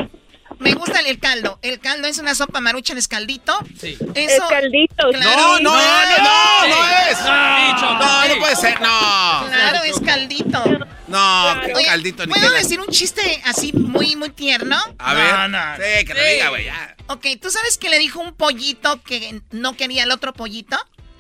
Me 0.59 0.75
gusta 0.75 1.01
el, 1.01 1.07
el 1.07 1.19
caldo. 1.19 1.59
El 1.63 1.81
caldo 1.81 2.09
es 2.09 2.19
una 2.19 2.35
sopa 2.35 2.61
maruchan, 2.61 2.99
es 2.99 3.09
caldito. 3.09 3.59
Sí. 3.79 3.97
Es 4.15 4.41
caldito. 4.49 5.11
Claro, 5.11 5.59
No, 5.59 5.61
no 5.61 5.81
es, 5.81 6.19
no, 6.19 6.69
no 6.69 6.85
es. 7.09 7.21
No. 7.21 7.99
No, 7.99 8.29
no 8.29 8.39
puede 8.39 8.57
ser, 8.57 8.81
no. 8.81 9.47
Claro, 9.49 9.83
es 9.85 10.01
caldito. 10.01 10.65
No, 11.09 11.61
qué 11.65 11.75
Oye, 11.75 11.85
caldito 11.85 12.25
ni 12.25 12.33
¿Puedo 12.33 12.51
decir 12.53 12.81
un 12.81 12.87
chiste 12.89 13.43
así 13.45 13.73
muy, 13.73 14.17
muy 14.17 14.31
tierno? 14.31 14.79
A 14.99 15.15
ver. 15.15 15.99
Sí, 15.99 16.05
que 16.07 16.15
lo 16.15 16.25
diga, 16.25 16.49
güey, 16.49 16.65
ya. 16.65 16.97
Ok, 17.09 17.27
¿tú 17.41 17.51
sabes 17.51 17.77
que 17.77 17.91
le 17.91 17.99
dijo 17.99 18.21
un 18.21 18.35
pollito 18.35 19.03
que 19.03 19.43
no 19.51 19.77
quería 19.77 20.05
el 20.05 20.11
otro 20.11 20.33
pollito? 20.33 20.79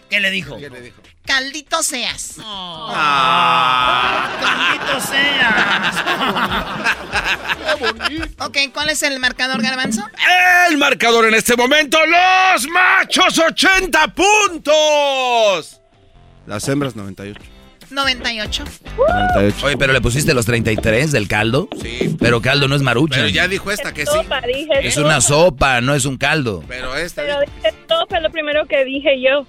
¿Qué 0.08 0.20
le 0.20 0.30
dijo? 0.30 0.56
¿Qué 0.56 0.70
le 0.70 0.80
dijo? 0.80 1.02
Caldito 1.24 1.82
seas. 1.82 2.36
Caldito 4.40 5.00
seas. 5.00 5.94
ok, 8.38 8.58
¿cuál 8.72 8.90
es 8.90 9.02
el 9.02 9.18
marcador, 9.20 9.62
Garbanzo? 9.62 10.02
El 10.68 10.76
marcador 10.78 11.26
en 11.26 11.34
este 11.34 11.56
momento, 11.56 11.98
los 12.06 12.68
machos 12.68 13.38
80 13.38 14.08
puntos. 14.08 15.80
Las 16.46 16.68
hembras 16.68 16.96
98. 16.96 17.40
98. 17.90 18.64
98. 18.96 19.66
Oye, 19.66 19.76
pero 19.76 19.92
le 19.92 20.00
pusiste 20.00 20.34
los 20.34 20.46
33 20.46 21.12
del 21.12 21.28
caldo. 21.28 21.68
Sí. 21.80 22.16
Pero 22.18 22.40
caldo 22.40 22.66
no 22.66 22.74
es 22.74 22.82
maruchan. 22.82 23.20
Pero 23.20 23.28
ya 23.28 23.46
dijo 23.48 23.70
esta 23.70 23.92
que 23.92 24.06
sí. 24.06 24.12
Sopa, 24.12 24.40
dije 24.40 24.86
Es 24.86 24.96
una 24.96 25.20
sopa, 25.20 25.80
no 25.80 25.94
es 25.94 26.04
un 26.04 26.16
caldo. 26.16 26.64
Pero 26.66 26.96
esta. 26.96 27.22
Pero 27.22 27.40
dije 27.40 27.74
sopa, 27.88 28.16
es 28.16 28.22
lo 28.22 28.30
primero 28.30 28.66
que 28.66 28.84
dije 28.84 29.20
yo. 29.22 29.46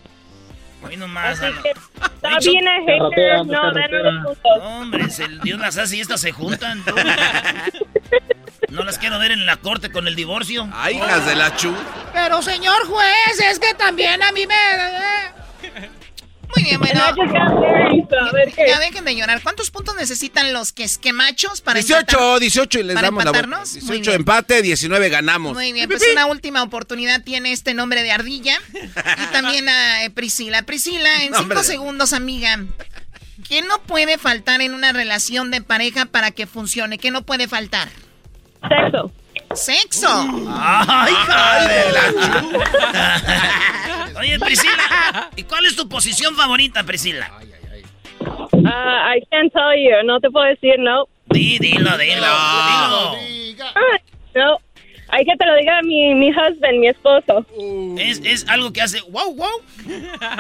Hoy 0.86 0.98
nomás. 0.98 1.40
Así 1.42 1.54
que 1.62 1.70
está 1.70 2.30
Dicho- 2.40 2.52
bien 2.52 2.68
a 2.68 2.76
haters, 2.86 3.46
no, 3.46 3.72
danos 3.74 3.90
los 4.04 4.38
puntos. 4.38 4.62
Hombre, 4.64 5.04
es 5.06 5.20
el 5.20 5.40
Dios 5.42 5.60
las 5.60 5.78
hace 5.78 5.98
y 5.98 6.02
estas 6.02 6.22
se 6.22 6.32
juntan. 6.32 6.84
tú. 6.84 6.94
No 8.70 8.84
las 8.84 8.98
quiero 8.98 9.20
ver 9.20 9.32
en 9.32 9.46
la 9.46 9.58
corte 9.58 9.92
con 9.92 10.08
el 10.08 10.16
divorcio. 10.16 10.68
Ay, 10.74 10.96
hijas 10.98 11.26
de 11.28 11.36
la 11.36 11.56
chu. 11.56 11.74
Pero 12.12 12.42
señor 12.42 12.86
juez, 12.88 13.40
es 13.52 13.60
que 13.60 13.74
también 13.76 14.22
a 14.24 14.32
mí 14.32 14.46
me... 14.48 14.56
Muy 16.56 16.64
bien, 16.64 16.80
bueno. 16.80 17.02
Ya 18.68 18.80
dejen 18.80 19.06
de 19.06 19.16
llorar. 19.16 19.42
¿Cuántos 19.42 19.72
puntos 19.72 19.96
necesitan 19.96 20.54
los 20.54 20.72
que 20.72 20.84
esquemachos 20.84 21.62
para 21.62 21.80
18, 21.80 22.00
empatar? 22.00 22.40
18 22.40 22.80
y 22.80 22.84
les 22.84 22.96
¿Para 22.96 23.08
damos 23.08 23.24
la 23.24 23.32
vuelta. 23.32 23.46
empatarnos? 23.48 23.72
Muy 23.74 23.82
18 23.82 24.12
bien. 24.12 24.22
empate, 24.22 24.62
19 24.62 25.10
ganamos. 25.10 25.54
Muy 25.54 25.74
bien, 25.74 25.90
pues 25.90 26.04
una 26.12 26.26
última 26.28 26.64
oportunidad 26.64 27.24
tiene 27.24 27.52
este 27.52 27.74
nombre 27.74 28.04
de 28.04 28.12
ardilla. 28.12 28.58
Y 28.74 29.32
también 29.32 29.68
a 29.70 30.04
eh, 30.06 30.10
Priscila. 30.10 30.64
Priscila, 30.64 31.16
en 31.18 31.22
cinco 31.28 31.40
Nombre 31.40 31.58
de- 31.60 31.64
segundos, 31.66 32.14
amiga. 32.14 32.64
¿Qué 33.48 33.62
no 33.62 33.82
puede 33.82 34.18
faltar 34.18 34.62
en 34.62 34.74
una 34.74 34.92
relación 34.94 35.52
de 35.52 35.62
pareja 35.62 36.06
para 36.06 36.32
que 36.32 36.46
funcione? 36.48 36.98
¿Qué 36.98 37.12
no 37.12 37.24
puede 37.26 37.48
faltar? 37.48 37.90
Sexo. 38.70 39.12
¡Sexo! 39.56 40.08
¡Ay, 40.50 41.14
la 41.28 42.10
Oye, 44.20 44.40
Priscila, 44.40 45.30
¿y 45.36 45.44
cuál 45.44 45.66
es 45.66 45.76
tu 45.76 45.88
posición 45.90 46.36
favorita, 46.36 46.84
Priscila? 46.84 47.32
Ah, 48.66 49.16
I 49.16 49.22
can't 49.30 49.52
tell 49.52 49.76
you, 49.76 50.04
no 50.06 50.20
te 50.20 50.30
puedo 50.30 50.46
decir 50.46 50.76
no. 50.80 51.08
Di, 51.26 51.58
dilo, 51.60 51.98
dilo, 51.98 52.28
dilo. 52.28 53.18
no. 54.36 54.58
Hay 55.16 55.26
que 55.26 55.36
te 55.38 55.46
lo 55.46 55.56
diga 55.56 55.80
mi, 55.84 56.16
mi 56.16 56.32
husband, 56.32 56.80
mi 56.80 56.88
esposo. 56.88 57.46
Es, 58.00 58.20
es 58.24 58.48
algo 58.50 58.74
que 58.74 58.82
hace 58.82 59.00
wow, 59.02 59.36
wow. 59.36 59.62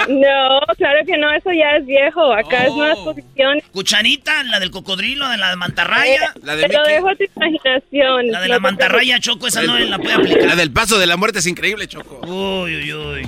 No, 0.09 0.59
claro 0.77 1.05
que 1.05 1.15
no, 1.15 1.31
eso 1.31 1.51
ya 1.51 1.77
es 1.77 1.85
viejo. 1.85 2.33
Acá 2.33 2.65
es 2.65 2.73
nuevas 2.73 2.97
posiciones. 2.97 3.63
Cuchanita, 3.71 4.41
la 4.43 4.59
del 4.59 4.71
cocodrilo, 4.71 5.29
de 5.29 5.37
la 5.37 5.55
mantarraya. 5.57 6.33
La 6.41 6.55
de 6.55 6.67
Te 6.67 6.73
lo 6.73 6.83
dejo 6.85 7.09
a 7.09 7.15
tu 7.15 7.23
imaginación. 7.35 8.31
La 8.31 8.41
de 8.41 8.47
la 8.47 8.55
te 8.55 8.61
mantarraya, 8.61 9.19
Choco, 9.19 9.45
esa 9.45 9.61
no 9.61 9.77
la 9.77 9.99
puede 9.99 10.15
aplicar. 10.15 10.47
La 10.47 10.55
del 10.55 10.71
paso 10.71 10.97
de 10.97 11.05
la 11.05 11.17
muerte 11.17 11.37
es 11.37 11.45
increíble, 11.45 11.87
Choco. 11.87 12.21
Uy, 12.25 12.75
uy, 12.75 12.93
uy. 12.93 13.27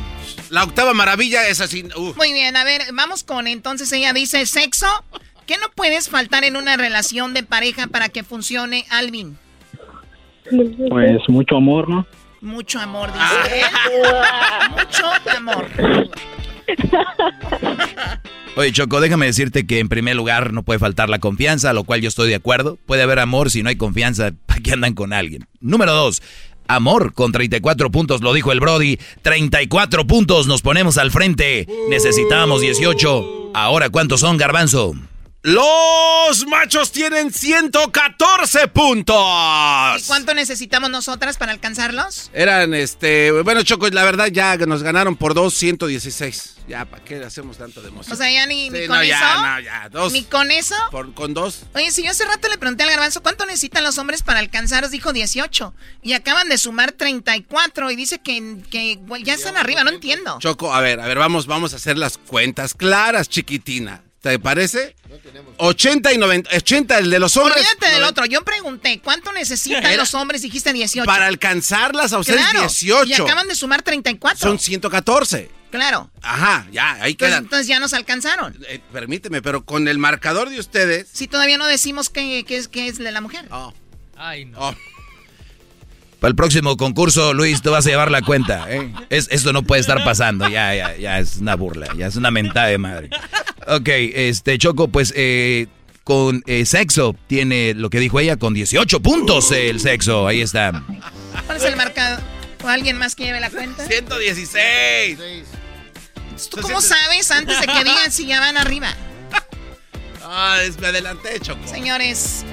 La 0.50 0.64
octava 0.64 0.96
maravilla 0.96 1.48
es 1.48 1.62
así. 1.62 1.84
uf. 1.96 2.18
Muy 2.18 2.34
bien, 2.34 2.56
a 2.58 2.64
ver, 2.64 2.82
vamos 2.94 3.24
con 3.24 3.46
entonces 3.46 3.92
ella 3.92 4.14
dice 4.14 4.48
sexo. 4.48 4.88
¿Qué 5.46 5.58
no 5.58 5.70
puedes 5.76 6.10
faltar 6.10 6.44
en 6.44 6.56
una 6.56 6.76
relación 6.76 7.36
de 7.36 7.44
pareja 7.44 7.86
para 7.86 8.10
que 8.10 8.24
funcione, 8.24 8.86
Alvin? 8.90 9.38
Pues 10.90 11.22
mucho 11.28 11.58
amor, 11.58 11.90
¿no? 11.90 12.06
Mucho 12.42 12.80
amor, 12.80 13.10
dice. 13.12 13.58
¿eh? 13.58 13.64
Mucho 14.72 15.06
amor. 15.36 15.68
Oye, 18.58 18.72
Choco, 18.72 19.02
déjame 19.02 19.26
decirte 19.26 19.66
que 19.66 19.80
en 19.80 19.90
primer 19.90 20.16
lugar 20.16 20.54
no 20.54 20.64
puede 20.64 20.80
faltar 20.80 21.10
la 21.10 21.20
confianza, 21.20 21.72
a 21.72 21.74
lo 21.74 21.84
cual 21.84 22.02
yo 22.02 22.08
estoy 22.08 22.30
de 22.30 22.36
acuerdo. 22.36 22.78
Puede 22.86 23.04
haber 23.04 23.20
amor 23.20 23.50
si 23.50 23.64
no 23.64 23.70
hay 23.70 23.76
confianza, 23.76 24.32
¿para 24.46 24.62
qué 24.62 24.72
andan 24.74 24.94
con 24.94 25.12
alguien? 25.12 25.48
Número 25.60 25.94
dos, 25.94 26.22
amor 26.68 27.14
con 27.14 27.32
34 27.32 27.90
puntos, 27.92 28.22
lo 28.22 28.34
dijo 28.34 28.52
el 28.52 28.60
Brody. 28.60 28.98
34 29.24 30.06
puntos, 30.08 30.48
nos 30.48 30.62
ponemos 30.62 30.98
al 30.98 31.12
frente. 31.12 31.68
Necesitábamos 31.90 32.62
18. 32.62 33.52
Ahora, 33.54 33.90
¿cuántos 33.90 34.20
son, 34.20 34.38
Garbanzo? 34.38 34.94
Los 35.48 36.48
machos 36.48 36.92
tienen 36.92 37.32
114 37.32 38.68
puntos. 38.70 39.16
¿Y 40.00 40.08
cuánto 40.08 40.34
necesitamos 40.34 40.90
nosotras 40.90 41.38
para 41.38 41.52
alcanzarlos? 41.52 42.32
Eran, 42.34 42.74
este, 42.74 43.30
bueno, 43.44 43.62
Choco, 43.62 43.88
la 43.90 44.04
verdad 44.04 44.30
ya 44.32 44.58
nos 44.58 44.82
ganaron 44.82 45.16
por 45.16 45.36
dos, 45.36 45.54
116. 45.54 46.56
Ya, 46.68 46.86
¿para 46.86 47.04
qué 47.04 47.24
hacemos 47.24 47.58
tanto 47.60 47.84
de 47.84 47.90
emoción? 47.90 48.12
O 48.14 48.18
sea, 48.18 48.32
ya 48.32 48.48
ni, 48.48 48.72
ni 48.72 48.80
Sí, 48.80 48.88
con 48.88 48.96
no, 48.98 49.02
eso. 49.04 49.10
ya, 49.12 49.36
no, 49.36 49.60
ya, 49.60 49.90
dos. 49.90 50.12
Ni 50.14 50.24
con 50.24 50.50
eso. 50.50 50.74
Por- 50.90 51.14
con 51.14 51.36
dos. 51.36 51.62
Oye, 51.76 51.92
si 51.92 52.02
yo 52.04 52.10
hace 52.10 52.26
rato 52.26 52.48
le 52.50 52.58
pregunté 52.58 52.82
al 52.82 52.90
garbanzo 52.90 53.22
cuánto 53.22 53.46
necesitan 53.46 53.84
los 53.84 54.00
hombres 54.00 54.24
para 54.24 54.40
alcanzaros, 54.40 54.90
dijo 54.90 55.14
18. 55.14 55.76
Y 56.02 56.14
acaban 56.14 56.50
de 56.50 56.58
sumar 56.58 56.92
34 56.92 57.92
y 57.92 57.96
dice 57.96 58.18
que, 58.18 58.58
que 58.72 58.98
bueno, 59.02 59.24
ya 59.24 59.36
están 59.36 59.58
arriba, 59.58 59.84
no 59.84 59.92
entiendo. 59.92 60.40
Choco, 60.40 60.74
a 60.74 60.82
ver, 60.82 61.00
a 61.00 61.06
ver, 61.06 61.20
vamos, 61.20 61.46
vamos 61.46 61.74
a 61.74 61.76
hacer 61.76 62.00
las 62.00 62.18
cuentas 62.18 62.74
claras, 62.74 63.30
chiquitina. 63.30 64.02
¿Te 64.26 64.39
parece? 64.39 64.95
80 65.57 66.11
y 66.14 66.18
90, 66.18 66.49
80 66.57 66.97
el 66.97 67.11
de 67.11 67.19
los 67.19 67.38
hombres. 67.38 67.57
Olvídate 67.57 67.85
del 67.91 68.02
90. 68.02 68.10
otro. 68.10 68.26
Yo 68.26 68.43
pregunté, 68.43 68.99
¿cuánto 69.03 69.31
necesitan 69.31 69.85
Era- 69.85 69.97
los 69.97 70.15
hombres? 70.15 70.41
Dijiste 70.41 70.73
18. 70.73 71.06
Para 71.06 71.27
alcanzarlas 71.27 72.11
a 72.11 72.18
ustedes 72.18 72.39
Claro, 72.41 72.61
18. 72.61 73.06
Y 73.06 73.14
acaban 73.14 73.47
de 73.47 73.53
sumar 73.53 73.84
34. 73.84 74.39
Son 74.39 74.57
114. 74.57 75.52
Claro. 75.69 76.10
Ajá, 76.23 76.65
ya, 76.72 76.93
ahí 76.93 77.11
Entonces, 77.11 77.18
quedan. 77.18 77.43
entonces 77.43 77.68
ya 77.68 77.80
nos 77.80 77.93
alcanzaron. 77.93 78.57
Eh, 78.68 78.81
permíteme, 78.91 79.43
pero 79.43 79.64
con 79.64 79.88
el 79.88 79.99
marcador 79.99 80.49
de 80.49 80.60
ustedes. 80.60 81.07
Si 81.14 81.27
todavía 81.27 81.60
no 81.60 81.68
decimos 81.68 82.10
qué 82.10 82.43
qué 82.47 82.57
es, 82.57 82.68
qué 82.68 82.88
es 82.88 82.97
de 82.97 83.11
la 83.11 83.22
mujer. 83.22 83.47
Ay, 84.18 84.45
no. 84.45 84.57
Oh, 84.60 84.76
Para 86.26 86.31
el 86.31 86.35
próximo 86.38 86.76
concurso, 86.76 87.35
Luis, 87.35 87.61
tú 87.61 87.69
vas 87.69 87.85
a 87.85 87.89
llevar 87.91 88.10
la 88.10 88.23
cuenta. 88.23 88.65
¿eh? 88.68 88.91
Es, 89.11 89.27
esto 89.30 89.53
no 89.53 89.61
puede 89.61 89.81
estar 89.81 90.03
pasando. 90.03 90.47
Ya, 90.49 90.73
ya, 90.73 90.97
ya 90.97 91.19
es 91.19 91.35
una 91.38 91.53
burla. 91.56 91.85
Ya 91.95 92.07
es 92.07 92.15
una 92.15 92.31
mentada 92.31 92.65
de 92.65 92.80
madre. 92.80 93.11
Ok, 93.68 93.88
este 93.89 94.57
Choco, 94.57 94.88
pues 94.88 95.14
eh, 95.15 95.68
con 96.03 96.41
eh, 96.47 96.65
sexo 96.65 97.15
tiene 97.27 97.76
lo 97.76 97.91
que 97.91 97.99
dijo 97.99 98.19
ella, 98.19 98.38
con 98.38 98.56
18 98.56 99.02
puntos 99.02 99.52
el 99.52 99.80
sexo. 99.80 100.26
Ahí 100.26 100.41
está. 100.41 100.84
¿Cuál 101.45 101.57
es 101.60 101.64
el 101.64 101.76
marcador? 101.76 102.23
¿O 102.64 102.69
alguien 102.69 102.97
más 102.97 103.14
que 103.14 103.26
lleve 103.26 103.39
la 103.39 103.52
cuenta? 103.52 103.85
116. 103.85 105.19
¿Tú 106.49 106.57
cómo 106.60 106.81
sabes 106.81 107.30
antes 107.30 107.61
de 107.61 107.68
que 107.68 107.84
digan 107.84 108.11
si 108.11 108.26
ya 108.26 108.39
van 108.39 108.57
arriba? 108.57 108.88
Ah, 110.23 110.57
es- 110.64 110.80
me 110.80 110.88
adelanté, 110.88 111.39
Choco. 111.39 111.68
Señores, 111.68 112.43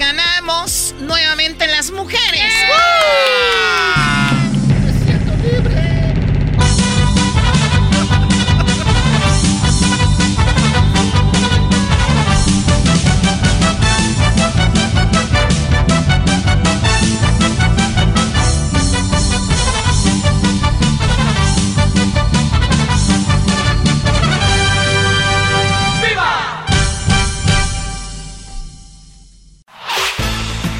ganamos 0.00 0.94
nuevamente 0.98 1.66
las 1.66 1.90
mujeres. 1.90 2.54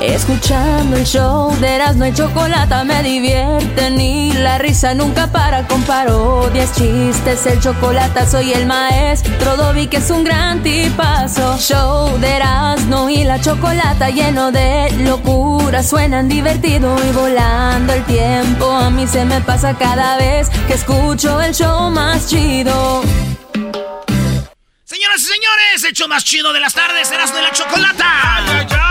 Escuchando 0.00 0.96
el 0.96 1.04
show 1.04 1.56
de 1.58 1.76
Erasmo 1.76 2.04
y 2.04 2.12
Chocolata 2.12 2.84
me 2.84 3.02
divierte 3.02 3.90
ni 3.90 4.32
la 4.32 4.58
risa 4.58 4.94
nunca 4.94 5.26
para 5.32 5.66
con 5.66 5.82
parodias, 5.82 6.72
chistes, 6.74 7.46
el 7.46 7.60
chocolate 7.60 8.26
soy 8.26 8.52
el 8.52 8.66
maestro 8.66 9.56
Dobby 9.56 9.86
que 9.86 9.96
es 9.96 10.10
un 10.10 10.24
gran 10.24 10.62
tipazo. 10.62 11.56
Show 11.58 12.18
de 12.18 12.36
Erasmo 12.36 13.08
y 13.08 13.24
la 13.24 13.40
Chocolata 13.40 14.10
lleno 14.10 14.52
de 14.52 14.90
locura, 14.98 15.82
suenan 15.82 16.28
divertido 16.28 16.96
y 17.08 17.12
volando 17.12 17.94
el 17.94 18.04
tiempo. 18.04 18.70
A 18.70 18.90
mí 18.90 19.06
se 19.06 19.24
me 19.24 19.40
pasa 19.40 19.74
cada 19.78 20.18
vez 20.18 20.50
que 20.66 20.74
escucho 20.74 21.40
el 21.40 21.54
show 21.54 21.90
más 21.90 22.28
chido. 22.28 23.02
Señoras 24.84 25.20
y 25.20 25.24
señores, 25.24 25.84
el 25.88 25.92
show 25.94 26.08
más 26.08 26.22
chido 26.22 26.52
de 26.52 26.60
las 26.60 26.74
tardes, 26.74 27.10
Erasmo 27.10 27.38
y 27.38 27.42
la 27.42 27.50
Chocolata. 27.50 28.85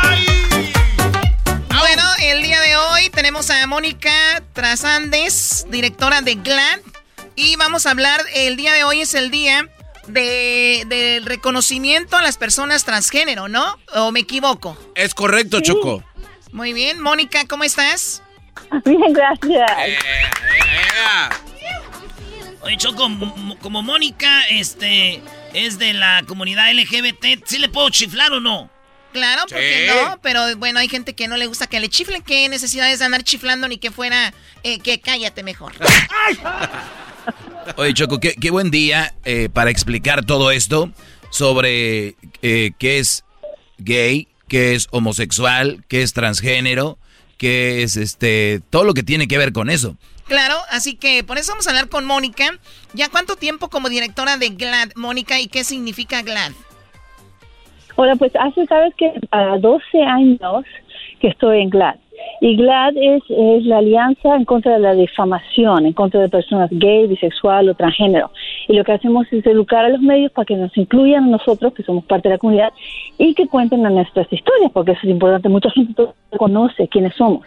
Bueno, 1.88 2.03
el 2.20 2.41
día 2.41 2.60
de 2.62 2.76
hoy 2.76 3.12
tenemos 3.12 3.52
a 3.52 3.68
Mónica 3.68 4.41
Trasandes, 4.53 5.68
directora 5.70 6.22
de 6.22 6.34
GLAD. 6.34 6.80
Y 7.36 7.57
vamos 7.57 7.86
a 7.86 7.91
hablar, 7.91 8.22
el 8.34 8.57
día 8.57 8.74
de 8.74 8.84
hoy 8.84 9.02
es 9.02 9.14
el 9.14 9.30
día 9.30 9.70
de, 10.07 10.84
del 10.88 11.24
reconocimiento 11.28 12.18
a 12.18 12.24
las 12.24 12.38
personas 12.38 12.86
transgénero, 12.86 13.49
¿no? 13.49 13.78
¿O 13.94 14.12
me 14.12 14.22
equivoco? 14.22 14.76
Es 14.95 15.14
correcto, 15.14 15.62
Choco. 15.62 16.03
Muy 16.52 16.74
bien. 16.74 16.99
Mónica, 16.99 17.45
¿cómo 17.48 17.64
estás? 17.64 18.24
Bien, 18.84 19.14
gracias. 19.14 19.72
Eh, 19.86 19.94
eh, 19.94 21.30
Oye, 22.62 22.78
Choco, 22.78 23.07
como 23.62 23.84
Mónica 23.84 24.41
este, 24.49 25.22
es 25.53 25.78
de 25.78 25.94
la 25.94 26.24
comunidad 26.28 26.74
LGBT, 26.74 27.45
¿sí 27.45 27.60
le 27.60 27.70
puedo 27.70 27.91
chiflar 27.91 28.32
o 28.32 28.40
no? 28.40 28.72
Claro, 29.16 29.44
porque 29.48 29.88
no, 29.88 30.20
pero 30.22 30.58
bueno, 30.58 30.78
hay 30.78 30.90
gente 30.90 31.14
que 31.14 31.30
no 31.30 31.38
le 31.38 31.46
gusta 31.46 31.68
que 31.68 31.80
le 31.80 31.88
chiflen, 31.88 32.22
qué 32.22 32.50
necesidades 32.50 33.00
de 33.00 33.06
andar 33.06 33.24
chiflando 33.24 33.66
ni 33.70 33.78
que 33.78 33.92
fuera 33.92 34.34
eh, 34.64 34.80
que 34.80 35.00
cállate 35.00 35.42
mejor. 35.42 35.72
Oye, 37.78 37.94
Choco, 37.94 38.20
qué, 38.20 38.52
buen 38.52 38.72
día 38.72 39.14
eh, 39.24 39.48
para 39.48 39.70
explicar 39.70 40.26
todo 40.26 40.52
esto 40.52 40.92
sobre 41.30 42.18
eh, 42.42 42.72
qué 42.78 43.00
es 43.00 43.24
gay, 43.78 44.28
qué 44.50 44.76
es 44.76 44.90
homosexual, 44.92 45.86
qué 45.88 46.02
es 46.02 46.12
transgénero, 46.12 46.98
qué 47.38 47.84
es 47.84 47.96
este, 47.96 48.60
todo 48.70 48.84
lo 48.84 48.94
que 48.94 49.04
tiene 49.04 49.30
que 49.30 49.38
ver 49.38 49.54
con 49.54 49.70
eso. 49.70 49.96
Claro, 50.28 50.60
así 50.72 50.96
que 50.96 51.24
por 51.24 51.38
eso 51.38 51.54
vamos 51.54 51.68
a 51.68 51.70
hablar 51.70 51.88
con 51.88 52.04
Mónica. 52.04 52.60
¿Ya 52.92 53.08
cuánto 53.08 53.38
tiempo 53.38 53.70
como 53.70 53.88
directora 53.88 54.36
de 54.36 54.50
GLAD, 54.50 54.92
Mónica, 54.96 55.40
y 55.40 55.48
qué 55.48 55.64
significa 55.64 56.22
GLAD? 56.22 56.52
Hola, 57.97 58.15
pues 58.17 58.34
hace, 58.38 58.65
sabes 58.65 58.93
que 58.95 59.13
a 59.31 59.57
12 59.57 60.01
años 60.01 60.65
que 61.19 61.30
estoy 61.30 61.61
en 61.61 61.69
GLAD. 61.69 61.95
Y 62.41 62.57
GLAD 62.57 62.93
es, 62.97 63.23
la 63.65 63.77
alianza 63.77 64.35
en 64.35 64.43
contra 64.43 64.73
de 64.73 64.80
la 64.80 64.93
difamación, 64.93 65.85
en 65.85 65.93
contra 65.93 66.19
de 66.19 66.30
personas 66.30 66.69
gay, 66.72 67.07
bisexual 67.07 67.69
o 67.69 67.73
transgénero. 67.76 68.31
Y 68.67 68.73
lo 68.73 68.84
que 68.84 68.91
hacemos 68.91 69.27
es 69.31 69.45
educar 69.45 69.85
a 69.85 69.89
los 69.89 70.01
medios 70.01 70.31
para 70.34 70.45
que 70.45 70.55
nos 70.55 70.76
incluyan 70.77 71.26
a 71.26 71.27
nosotros, 71.27 71.73
que 71.73 71.84
somos 71.84 72.03
parte 72.05 72.27
de 72.27 72.35
la 72.35 72.39
comunidad, 72.39 72.73
y 73.17 73.34
que 73.34 73.47
cuenten 73.47 73.84
nuestras 73.84 74.31
historias, 74.31 74.72
porque 74.73 74.91
eso 74.91 75.01
es 75.03 75.09
importante. 75.09 75.47
Mucha 75.47 75.72
gente 75.72 75.93
no 76.01 76.38
conoce 76.38 76.88
quiénes 76.89 77.15
somos. 77.15 77.45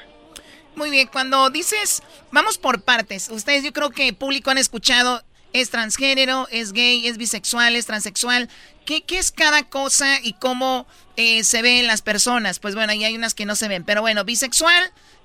Muy 0.77 0.91
bien, 0.91 1.09
cuando 1.13 1.51
dices, 1.51 2.03
vamos 2.31 2.57
por 2.57 2.83
partes, 2.83 3.31
ustedes 3.31 3.65
yo 3.65 3.73
creo 3.73 3.91
que 3.91 4.13
público 4.13 4.51
han 4.51 4.59
escuchado 4.59 5.21
es 5.53 5.71
transgénero, 5.71 6.47
es 6.51 6.73
gay, 6.73 7.07
es 7.07 7.19
bisexual, 7.19 7.77
es 7.77 7.87
transexual. 7.87 8.49
¿Qué, 8.85 9.03
qué 9.03 9.19
es 9.19 9.33
cada 9.33 9.65
cosa 9.65 10.07
y 10.23 10.33
cómo 10.35 10.87
eh, 11.17 11.45
se 11.45 11.63
ven 11.63 11.87
las 11.87 12.03
personas? 12.03 12.59
Pues 12.59 12.75
bueno, 12.75 12.93
ahí 12.93 13.05
hay 13.05 13.17
unas 13.17 13.35
que 13.35 13.47
no 13.47 13.55
se 13.55 13.69
ven. 13.69 13.85
Pero 13.85 14.01
bueno, 14.01 14.25
bisexual, 14.25 14.83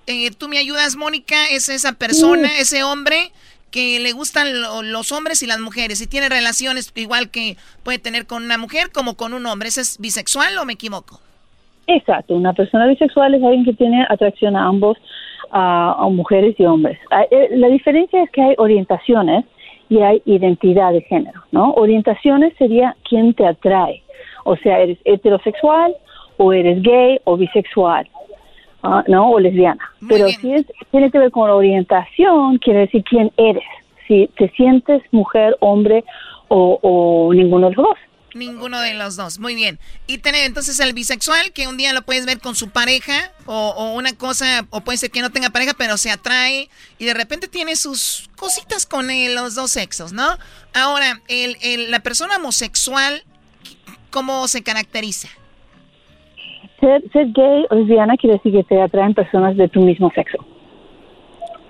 eh, 0.07 0.31
tú 0.31 0.47
me 0.47 0.57
ayudas, 0.57 0.95
Mónica, 0.95 1.47
es 1.51 1.69
esa 1.69 1.93
persona, 1.93 2.49
ese 2.59 2.83
hombre 2.83 3.31
que 3.71 3.99
le 3.99 4.11
gustan 4.11 4.49
los 4.91 5.11
hombres 5.11 5.41
y 5.41 5.47
las 5.47 5.59
mujeres 5.59 5.99
y 5.99 6.07
tiene 6.07 6.29
relaciones 6.29 6.91
igual 6.95 7.31
que 7.31 7.57
puede 7.81 7.97
tener 7.97 8.27
con 8.27 8.43
una 8.43 8.57
mujer 8.57 8.91
como 8.93 9.15
con 9.15 9.33
un 9.33 9.45
hombre. 9.47 9.69
¿Ese 9.69 9.81
es 9.81 9.97
bisexual 9.99 10.57
o 10.59 10.65
me 10.65 10.73
equivoco? 10.73 11.19
Exacto, 11.87 12.35
una 12.35 12.53
persona 12.53 12.85
bisexual 12.85 13.33
es 13.33 13.43
alguien 13.43 13.65
que 13.65 13.73
tiene 13.73 14.05
atracción 14.09 14.55
a 14.55 14.67
ambos, 14.67 14.97
a 15.51 16.07
mujeres 16.09 16.55
y 16.59 16.65
hombres. 16.65 16.99
Ah, 17.11 17.23
eh, 17.29 17.49
la 17.51 17.67
diferencia 17.67 18.23
es 18.23 18.29
que 18.31 18.41
hay 18.41 18.55
orientaciones 18.57 19.43
y 19.93 20.01
hay 20.01 20.23
identidad 20.25 20.91
de 20.91 21.01
género, 21.01 21.43
¿no? 21.51 21.71
Orientaciones 21.73 22.53
sería 22.57 22.95
quién 23.07 23.35
te 23.35 23.45
atrae, 23.45 24.01
o 24.43 24.55
sea, 24.55 24.79
eres 24.79 24.97
heterosexual 25.05 25.95
o 26.37 26.51
eres 26.51 26.81
gay 26.81 27.19
o 27.25 27.37
bisexual, 27.37 28.07
¿ah? 28.81 29.03
¿no? 29.07 29.29
O 29.29 29.39
lesbiana. 29.39 29.83
Pero 30.09 30.29
si 30.29 30.51
es, 30.51 30.65
tiene 30.89 31.11
que 31.11 31.19
ver 31.19 31.29
con 31.29 31.47
la 31.47 31.55
orientación, 31.55 32.57
quiere 32.57 32.79
decir 32.79 33.03
quién 33.03 33.31
eres, 33.37 33.63
si 34.07 34.27
te 34.35 34.49
sientes 34.49 35.03
mujer, 35.11 35.55
hombre 35.59 36.03
o, 36.47 36.79
o 36.81 37.31
ninguno 37.31 37.69
de 37.69 37.75
los 37.75 37.85
dos. 37.85 37.97
Ninguno 38.33 38.79
de 38.79 38.95
los 38.95 39.15
dos, 39.15 39.39
muy 39.39 39.53
bien. 39.53 39.79
Y 40.07 40.17
tener 40.17 40.45
entonces 40.45 40.79
el 40.79 40.93
bisexual, 40.93 41.51
que 41.51 41.67
un 41.67 41.77
día 41.77 41.93
lo 41.93 42.01
puedes 42.01 42.25
ver 42.25 42.39
con 42.39 42.55
su 42.55 42.69
pareja, 42.69 43.31
o, 43.45 43.93
una 43.93 44.13
cosa, 44.13 44.65
o 44.71 44.81
puede 44.81 44.97
ser 44.97 45.11
que 45.11 45.21
no 45.21 45.29
tenga 45.29 45.51
pareja, 45.51 45.73
pero 45.77 45.97
se 45.97 46.09
atrae, 46.09 46.69
y 46.97 47.05
de 47.05 47.13
repente 47.13 47.47
tiene 47.47 47.75
sus 47.75 48.29
cositas 48.35 48.85
con 48.85 49.07
los 49.35 49.55
dos 49.55 49.71
sexos, 49.71 50.13
¿no? 50.13 50.27
Ahora, 50.73 51.21
el, 51.27 51.91
la 51.91 51.99
persona 51.99 52.37
homosexual, 52.37 53.23
¿cómo 54.09 54.47
se 54.47 54.63
caracteriza? 54.63 55.29
Ser, 56.79 57.03
ser 57.13 57.27
gay 57.33 57.65
o 57.69 57.75
lesbiana 57.75 58.17
quiere 58.17 58.37
decir 58.37 58.51
que 58.51 58.63
te 58.63 58.81
atraen 58.81 59.13
personas 59.13 59.55
de 59.55 59.69
tu 59.69 59.81
mismo 59.81 60.11
sexo. 60.15 60.37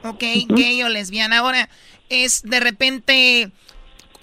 Ok, 0.05 0.23
gay 0.49 0.81
o 0.83 0.89
lesbiana. 0.89 1.39
Ahora, 1.39 1.69
es 2.09 2.41
de 2.43 2.59
repente 2.59 3.51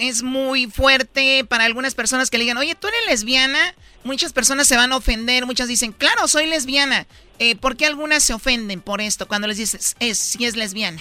es 0.01 0.23
muy 0.23 0.67
fuerte 0.67 1.45
para 1.49 1.65
algunas 1.65 1.95
personas 1.95 2.31
que 2.31 2.39
le 2.39 2.45
digan, 2.45 2.57
oye, 2.57 2.75
tú 2.75 2.89
eres 2.89 3.01
lesbiana. 3.09 3.59
Muchas 4.03 4.33
personas 4.33 4.67
se 4.67 4.77
van 4.77 4.93
a 4.93 4.97
ofender, 4.97 5.45
muchas 5.47 5.69
dicen, 5.69 5.93
claro, 5.93 6.27
soy 6.27 6.47
lesbiana. 6.47 7.07
Eh, 7.39 7.55
¿Por 7.55 7.77
qué 7.77 7.87
algunas 7.87 8.23
se 8.23 8.33
ofenden 8.33 8.81
por 8.81 9.01
esto 9.01 9.29
cuando 9.29 9.47
les 9.47 9.59
dices, 9.59 9.97
es, 10.01 10.19
si 10.19 10.45
es 10.45 10.57
lesbiana? 10.57 11.01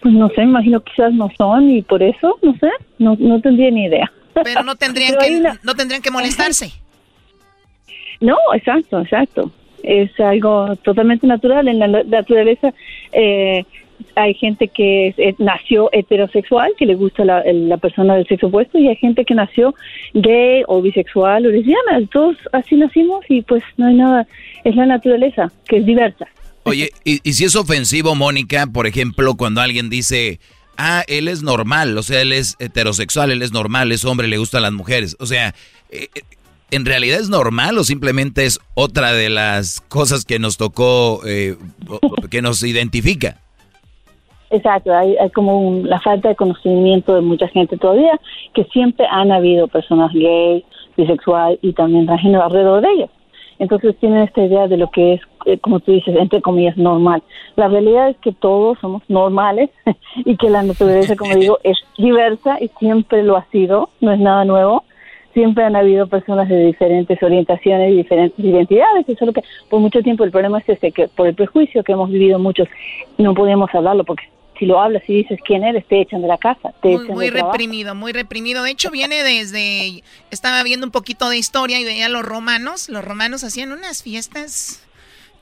Pues 0.00 0.14
no 0.14 0.28
sé, 0.30 0.42
imagino 0.42 0.82
quizás 0.82 1.12
no 1.12 1.30
son 1.36 1.70
y 1.70 1.82
por 1.82 2.02
eso, 2.02 2.38
no 2.42 2.56
sé, 2.58 2.70
no, 2.98 3.16
no 3.18 3.40
tendría 3.40 3.70
ni 3.70 3.84
idea. 3.84 4.10
Pero 4.42 4.62
no 4.62 4.76
tendrían, 4.76 5.16
que, 5.18 5.42
no 5.62 5.74
tendrían 5.74 6.00
que 6.00 6.10
molestarse. 6.10 6.72
No, 8.20 8.36
exacto, 8.54 9.00
exacto. 9.00 9.52
Es 9.82 10.10
algo 10.20 10.74
totalmente 10.76 11.26
natural. 11.26 11.68
En 11.68 11.78
la 11.78 11.88
naturaleza 11.88 12.72
eh, 13.12 13.64
hay 14.14 14.34
gente 14.34 14.68
que 14.68 15.14
eh, 15.16 15.34
nació 15.38 15.88
heterosexual, 15.92 16.72
que 16.78 16.86
le 16.86 16.94
gusta 16.94 17.24
la, 17.24 17.42
persona 17.78 18.16
del 18.16 18.26
sexo 18.26 18.48
opuesto, 18.48 18.78
y 18.78 18.88
hay 18.88 18.96
gente 18.96 19.24
que 19.24 19.34
nació 19.34 19.74
gay 20.14 20.62
o 20.66 20.82
bisexual 20.82 21.46
o 21.46 21.50
lesbiana. 21.50 22.00
Todos 22.10 22.36
así 22.52 22.76
nacimos 22.76 23.24
y 23.28 23.42
pues 23.42 23.62
no 23.76 23.86
hay 23.86 23.94
nada, 23.94 24.26
es 24.64 24.74
la 24.74 24.86
naturaleza, 24.86 25.52
que 25.66 25.78
es 25.78 25.86
diversa. 25.86 26.26
Oye, 26.64 26.90
¿y, 27.04 27.20
si 27.32 27.44
es 27.44 27.56
ofensivo, 27.56 28.14
Mónica, 28.14 28.66
por 28.66 28.86
ejemplo, 28.86 29.36
cuando 29.36 29.60
alguien 29.60 29.88
dice, 29.88 30.40
ah, 30.76 31.04
él 31.06 31.28
es 31.28 31.42
normal, 31.42 31.96
o 31.96 32.02
sea, 32.02 32.20
él 32.20 32.32
es 32.32 32.56
heterosexual, 32.58 33.30
él 33.30 33.42
es 33.42 33.52
normal, 33.52 33.90
es 33.92 34.04
hombre, 34.04 34.28
le 34.28 34.38
gustan 34.38 34.62
las 34.62 34.72
mujeres? 34.72 35.16
O 35.18 35.26
sea, 35.26 35.54
eh, 35.90 36.08
eh, 36.14 36.20
¿en 36.70 36.84
realidad 36.84 37.20
es 37.20 37.30
normal 37.30 37.78
o 37.78 37.84
simplemente 37.84 38.44
es 38.44 38.60
otra 38.74 39.12
de 39.12 39.30
las 39.30 39.80
cosas 39.80 40.24
que 40.24 40.38
nos 40.38 40.58
tocó, 40.58 41.22
que 41.22 42.42
nos 42.42 42.62
identifica? 42.62 43.40
Exacto, 44.50 44.94
hay, 44.94 45.16
como 45.34 45.82
la 45.84 46.00
falta 46.00 46.30
de 46.30 46.36
conocimiento 46.36 47.14
de 47.14 47.20
mucha 47.20 47.48
gente 47.48 47.76
todavía, 47.76 48.18
que 48.54 48.64
siempre 48.64 49.06
han 49.10 49.30
habido 49.30 49.68
personas 49.68 50.12
gay, 50.12 50.64
bisexual 50.96 51.58
y 51.60 51.72
también 51.74 52.06
transgénero 52.06 52.44
alrededor 52.44 52.80
de 52.80 52.92
ellos. 52.92 53.10
Entonces 53.58 53.96
tienen 53.98 54.22
esta 54.22 54.42
idea 54.42 54.68
de 54.68 54.76
lo 54.76 54.90
que 54.90 55.14
es, 55.14 55.20
eh, 55.44 55.58
como 55.58 55.80
tú 55.80 55.92
dices, 55.92 56.14
entre 56.16 56.40
comillas, 56.40 56.76
normal. 56.76 57.22
La 57.56 57.68
realidad 57.68 58.08
es 58.08 58.16
que 58.18 58.32
todos 58.32 58.78
somos 58.78 59.02
normales 59.08 59.70
y 60.16 60.36
que 60.36 60.48
la 60.48 60.62
naturaleza, 60.62 61.16
como 61.16 61.34
digo, 61.34 61.58
es 61.64 61.76
diversa 61.98 62.58
y 62.60 62.68
siempre 62.78 63.22
lo 63.22 63.36
ha 63.36 63.44
sido, 63.46 63.90
no 64.00 64.12
es 64.12 64.20
nada 64.20 64.44
nuevo. 64.44 64.84
Siempre 65.34 65.64
han 65.64 65.76
habido 65.76 66.06
personas 66.06 66.48
de 66.48 66.66
diferentes 66.66 67.22
orientaciones 67.22 67.92
y 67.92 67.96
diferentes 67.96 68.44
identidades. 68.44 69.08
Eso 69.08 69.24
es 69.24 69.26
lo 69.26 69.32
que 69.32 69.42
por 69.68 69.78
mucho 69.80 70.02
tiempo 70.02 70.24
el 70.24 70.30
problema 70.30 70.58
es 70.58 70.68
este, 70.68 70.90
que 70.90 71.06
por 71.08 71.26
el 71.26 71.34
prejuicio 71.34 71.84
que 71.84 71.92
hemos 71.92 72.10
vivido 72.10 72.38
muchos 72.38 72.66
no 73.18 73.34
podíamos 73.34 73.72
hablarlo 73.74 74.04
porque 74.04 74.24
si 74.58 74.66
lo 74.66 74.80
hablas 74.80 75.02
y 75.08 75.14
dices 75.18 75.38
quién 75.46 75.64
eres, 75.64 75.86
te 75.88 76.00
echan 76.00 76.20
de 76.22 76.28
la 76.28 76.38
casa, 76.38 76.72
te 76.82 76.88
Muy, 76.88 77.04
echan 77.04 77.14
muy 77.14 77.24
del 77.26 77.34
trabajo. 77.34 77.52
reprimido, 77.52 77.94
muy 77.94 78.12
reprimido. 78.12 78.62
De 78.62 78.70
hecho, 78.70 78.90
viene 78.90 79.22
desde. 79.22 80.02
Estaba 80.30 80.62
viendo 80.62 80.86
un 80.86 80.92
poquito 80.92 81.28
de 81.28 81.38
historia 81.38 81.78
y 81.80 81.84
veía 81.84 82.06
a 82.06 82.08
los 82.08 82.24
romanos. 82.24 82.88
Los 82.88 83.04
romanos 83.04 83.44
hacían 83.44 83.72
unas 83.72 84.02
fiestas 84.02 84.82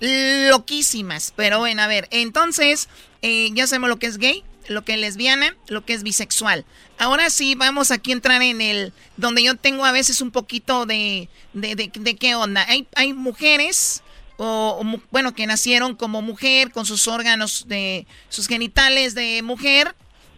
loquísimas. 0.00 1.32
Pero 1.36 1.58
bueno, 1.58 1.82
a 1.82 1.86
ver, 1.86 2.08
entonces, 2.10 2.88
eh, 3.22 3.50
ya 3.54 3.66
sabemos 3.66 3.88
lo 3.90 3.98
que 3.98 4.06
es 4.06 4.18
gay, 4.18 4.44
lo 4.68 4.84
que 4.84 4.94
es 4.94 4.98
lesbiana, 5.00 5.56
lo 5.68 5.84
que 5.84 5.94
es 5.94 6.02
bisexual. 6.02 6.64
Ahora 6.98 7.30
sí, 7.30 7.54
vamos 7.54 7.90
aquí 7.90 8.10
a 8.10 8.14
entrar 8.14 8.42
en 8.42 8.60
el. 8.60 8.92
Donde 9.16 9.42
yo 9.42 9.54
tengo 9.54 9.84
a 9.84 9.92
veces 9.92 10.20
un 10.20 10.30
poquito 10.30 10.86
de. 10.86 11.28
de, 11.52 11.74
de, 11.74 11.90
de 11.94 12.16
qué 12.16 12.34
onda. 12.34 12.64
Hay, 12.68 12.86
hay 12.94 13.12
mujeres. 13.12 14.02
O, 14.38 14.82
bueno, 15.10 15.34
que 15.34 15.46
nacieron 15.46 15.94
como 15.94 16.20
mujer, 16.22 16.70
con 16.70 16.84
sus 16.84 17.08
órganos 17.08 17.66
de. 17.68 18.06
sus 18.28 18.48
genitales 18.48 19.14
de 19.14 19.42
mujer. 19.42 19.88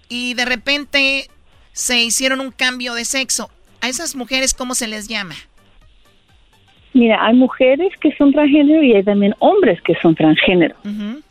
Y 0.09 0.35
de 0.35 0.45
repente 0.45 1.29
se 1.73 2.03
hicieron 2.03 2.41
un 2.41 2.51
cambio 2.51 2.95
de 2.95 3.05
sexo. 3.05 3.51
¿A 3.81 3.89
esas 3.89 4.17
mujeres 4.17 4.55
cómo 4.55 4.75
se 4.75 4.89
les 4.89 5.07
llama? 5.09 5.35
Mira, 6.95 7.25
hay 7.25 7.35
mujeres 7.35 7.93
que 8.01 8.13
son 8.17 8.33
transgénero 8.33 8.83
y 8.83 8.95
hay 8.95 9.03
también 9.05 9.35
hombres 9.41 9.81
que 9.83 9.95
son 10.03 10.15
transgénero. 10.15 10.75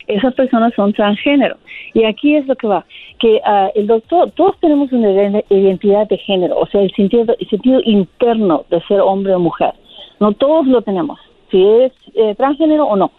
Esas 0.06 0.32
personas 0.34 0.72
son 0.74 0.92
transgénero. 0.92 1.58
Y 1.92 2.04
aquí 2.04 2.36
es 2.36 2.46
lo 2.46 2.54
que 2.54 2.68
va, 2.68 2.86
que 3.18 3.40
ah, 3.44 3.68
el 3.74 3.86
doctor, 3.88 4.30
todos 4.30 4.58
tenemos 4.60 4.90
una 4.92 5.10
ide- 5.10 5.44
identidad 5.50 6.06
de 6.08 6.16
género, 6.18 6.56
o 6.58 6.66
sea, 6.68 6.80
el 6.82 6.92
sentido, 6.94 7.34
el 7.38 7.48
sentido 7.50 7.80
interno 7.84 8.64
de 8.70 8.80
ser 8.82 9.00
hombre 9.00 9.34
o 9.34 9.40
mujer. 9.40 9.72
No 10.20 10.32
todos 10.32 10.66
lo 10.66 10.80
tenemos, 10.82 11.18
si 11.50 11.64
eres 11.64 11.92
eh, 12.14 12.34
transgénero 12.36 12.84
o 12.86 12.96
no. 12.96 13.12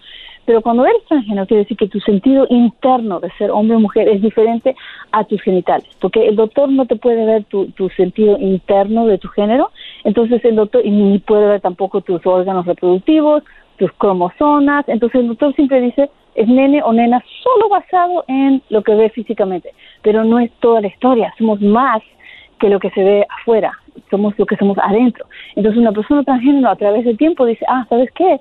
Pero 0.45 0.63
cuando 0.63 0.83
eres 0.83 1.03
transgénero, 1.07 1.45
quiere 1.45 1.63
decir 1.63 1.77
que 1.77 1.87
tu 1.87 1.99
sentido 1.99 2.47
interno 2.49 3.19
de 3.19 3.29
ser 3.37 3.51
hombre 3.51 3.75
o 3.77 3.79
mujer 3.79 4.09
es 4.09 4.19
diferente 4.19 4.75
a 5.11 5.23
tus 5.23 5.39
genitales, 5.43 5.87
porque 5.99 6.27
el 6.27 6.35
doctor 6.35 6.69
no 6.71 6.87
te 6.87 6.95
puede 6.95 7.23
ver 7.23 7.43
tu, 7.43 7.67
tu 7.71 7.89
sentido 7.89 8.35
interno 8.39 9.05
de 9.05 9.19
tu 9.19 9.27
género, 9.27 9.69
entonces 10.03 10.43
el 10.43 10.55
doctor 10.55 10.83
ni 10.83 11.19
puede 11.19 11.47
ver 11.47 11.61
tampoco 11.61 12.01
tus 12.01 12.25
órganos 12.25 12.65
reproductivos, 12.65 13.43
tus 13.77 13.91
cromosomas, 13.93 14.89
entonces 14.89 15.21
el 15.21 15.27
doctor 15.27 15.53
siempre 15.53 15.81
dice 15.81 16.09
es 16.33 16.47
nene 16.47 16.81
o 16.83 16.93
nena 16.93 17.23
solo 17.43 17.69
basado 17.69 18.23
en 18.27 18.61
lo 18.69 18.81
que 18.81 18.95
ve 18.95 19.09
físicamente, 19.09 19.73
pero 20.01 20.23
no 20.23 20.39
es 20.39 20.51
toda 20.59 20.81
la 20.81 20.87
historia, 20.87 21.33
somos 21.37 21.61
más 21.61 22.01
que 22.59 22.69
lo 22.69 22.79
que 22.79 22.89
se 22.91 23.03
ve 23.03 23.25
afuera, 23.29 23.71
somos 24.09 24.33
lo 24.37 24.45
que 24.45 24.55
somos 24.57 24.77
adentro. 24.81 25.25
Entonces 25.55 25.79
una 25.79 25.91
persona 25.91 26.23
transgénero 26.23 26.69
a 26.69 26.75
través 26.75 27.05
del 27.05 27.17
tiempo 27.17 27.45
dice, 27.45 27.65
ah, 27.67 27.85
¿sabes 27.89 28.09
qué? 28.15 28.37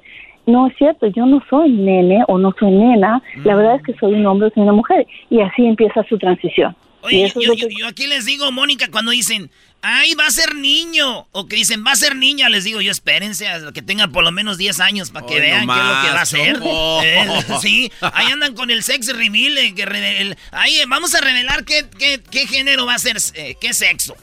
No 0.47 0.67
es 0.69 0.77
cierto, 0.79 1.07
yo 1.09 1.27
no 1.27 1.43
soy 1.51 1.71
nene 1.71 2.25
o 2.27 2.39
no 2.39 2.55
soy 2.59 2.71
nena, 2.71 3.23
la 3.45 3.55
verdad 3.55 3.77
es 3.77 3.83
que 3.83 3.95
soy 4.01 4.15
un 4.15 4.27
hombre 4.27 4.49
o 4.49 4.51
soy 4.55 4.63
una 4.63 4.73
mujer. 4.73 5.07
Y 5.29 5.41
así 5.43 5.67
empieza 5.67 6.03
su 6.09 6.17
transición. 6.19 6.75
Oye, 7.03 7.25
eso 7.25 7.39
es 7.39 7.47
yo, 7.47 7.53
lo 7.53 7.57
que- 7.57 7.63
yo- 7.63 7.79
yo 7.81 7.87
aquí 7.87 8.07
les 8.07 8.25
digo, 8.25 8.51
Mónica, 8.51 8.89
cuando 8.91 9.13
dicen, 9.13 9.51
ay, 9.83 10.15
va 10.15 10.27
a 10.27 10.31
ser 10.31 10.57
niño, 10.57 11.27
o 11.31 11.47
que 11.47 11.55
dicen, 11.55 11.85
va 11.87 11.93
a 11.93 11.97
ser 11.97 12.17
niña, 12.17 12.49
les 12.49 12.65
digo, 12.65 12.81
yo 12.81 12.91
espérense 12.91 13.47
a 13.47 13.71
que 13.73 13.83
tenga 13.83 14.09
por 14.09 14.25
lo 14.25 14.33
menos 14.33 14.59
10 14.59 14.81
años 14.81 15.11
para 15.13 15.25
que 15.27 15.39
vean 15.39 15.67
no 15.67 15.75
qué 15.75 15.81
es 15.81 15.87
lo 15.87 16.03
que 16.03 16.15
va 16.15 16.21
a 16.23 16.27
ser. 16.27 16.59
Eh, 17.05 17.43
sí, 17.61 17.93
ahí 18.01 18.27
andan 18.33 18.55
con 18.55 18.71
el 18.71 18.83
sex 18.83 19.15
reveal, 19.17 19.57
eh, 19.59 19.75
que 19.77 19.85
reve- 19.87 20.21
el- 20.23 20.37
ahí 20.51 20.77
eh, 20.79 20.85
vamos 20.89 21.15
a 21.15 21.21
revelar 21.21 21.65
qué, 21.65 21.85
qué, 21.99 22.21
qué 22.31 22.47
género 22.47 22.87
va 22.87 22.95
a 22.95 22.99
ser, 22.99 23.17
eh, 23.35 23.55
qué 23.61 23.73
sexo. 23.75 24.17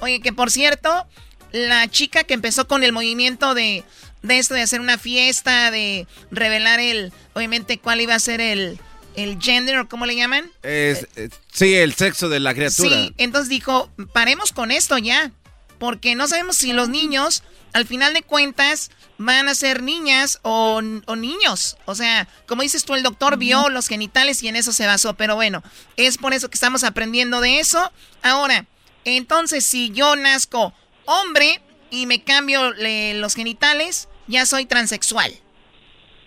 Oye, 0.00 0.20
que 0.20 0.32
por 0.32 0.50
cierto, 0.50 1.06
la 1.52 1.88
chica 1.88 2.24
que 2.24 2.34
empezó 2.34 2.66
con 2.68 2.82
el 2.84 2.92
movimiento 2.92 3.54
de, 3.54 3.84
de 4.22 4.38
esto 4.38 4.54
de 4.54 4.62
hacer 4.62 4.80
una 4.80 4.98
fiesta, 4.98 5.70
de 5.70 6.06
revelar 6.30 6.80
el, 6.80 7.12
obviamente, 7.34 7.78
cuál 7.78 8.00
iba 8.00 8.14
a 8.14 8.18
ser 8.20 8.40
el, 8.40 8.78
el 9.16 9.38
gender 9.40 9.78
o 9.78 9.88
cómo 9.88 10.06
le 10.06 10.16
llaman. 10.16 10.50
Es, 10.62 11.06
es- 11.16 11.30
sí, 11.52 11.74
el 11.74 11.94
sexo 11.94 12.28
de 12.28 12.40
la 12.40 12.54
criatura. 12.54 12.88
Sí, 12.88 13.14
entonces 13.18 13.48
dijo, 13.48 13.90
paremos 14.12 14.52
con 14.52 14.70
esto 14.70 14.96
ya, 14.98 15.32
porque 15.78 16.14
no 16.14 16.28
sabemos 16.28 16.56
si 16.56 16.72
los 16.72 16.88
niños, 16.88 17.42
al 17.72 17.86
final 17.86 18.12
de 18.14 18.22
cuentas, 18.22 18.90
van 19.18 19.48
a 19.48 19.54
ser 19.54 19.82
niñas 19.82 20.38
o, 20.42 20.80
o 21.06 21.16
niños. 21.16 21.76
O 21.84 21.94
sea, 21.94 22.26
como 22.46 22.62
dices 22.62 22.84
tú, 22.84 22.94
el 22.94 23.02
doctor 23.02 23.36
vio 23.38 23.68
los 23.68 23.88
genitales 23.88 24.42
y 24.42 24.48
en 24.48 24.56
eso 24.56 24.72
se 24.72 24.86
basó, 24.86 25.14
pero 25.14 25.34
bueno, 25.34 25.62
es 25.96 26.16
por 26.18 26.32
eso 26.32 26.48
que 26.48 26.54
estamos 26.54 26.84
aprendiendo 26.84 27.40
de 27.40 27.60
eso. 27.60 27.90
Ahora, 28.22 28.66
entonces, 29.04 29.64
si 29.64 29.90
yo 29.90 30.16
nazco 30.16 30.72
hombre 31.06 31.60
y 31.90 32.06
me 32.06 32.22
cambio 32.22 32.72
le- 32.74 33.14
los 33.14 33.34
genitales, 33.34 34.08
ya 34.26 34.46
soy 34.46 34.66
transexual. 34.66 35.32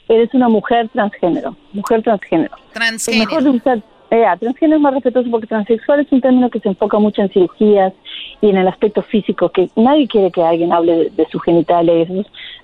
eres 0.10 0.30
una 0.34 0.50
mujer 0.50 0.90
transgénero, 0.94 1.56
mujer 1.72 2.04
transgénero. 2.04 2.56
Transgénero. 2.74 3.24
Es 3.24 3.30
mejor 3.30 3.44
de 3.44 3.50
usar, 3.58 3.84
eh, 4.14 4.38
transgénero 4.40 4.78
es 4.78 4.82
más 4.82 4.94
respetuoso 4.94 5.30
porque 5.32 5.48
transexual 5.48 6.02
es 6.02 6.12
un 6.12 6.22
término 6.22 6.50
que 6.50 6.60
se 6.60 6.70
enfoca 6.70 7.00
mucho 7.00 7.22
en 7.22 7.30
cirugías 7.30 7.94
y 8.42 8.50
en 8.50 8.58
el 8.58 8.68
aspecto 8.68 9.02
físico, 9.02 9.50
que 9.50 9.70
nadie 9.76 10.08
quiere 10.08 10.32
que 10.32 10.44
alguien 10.44 10.72
hable 10.72 10.96
de, 10.96 11.10
de 11.10 11.28
sus 11.32 11.42
genitales. 11.44 12.10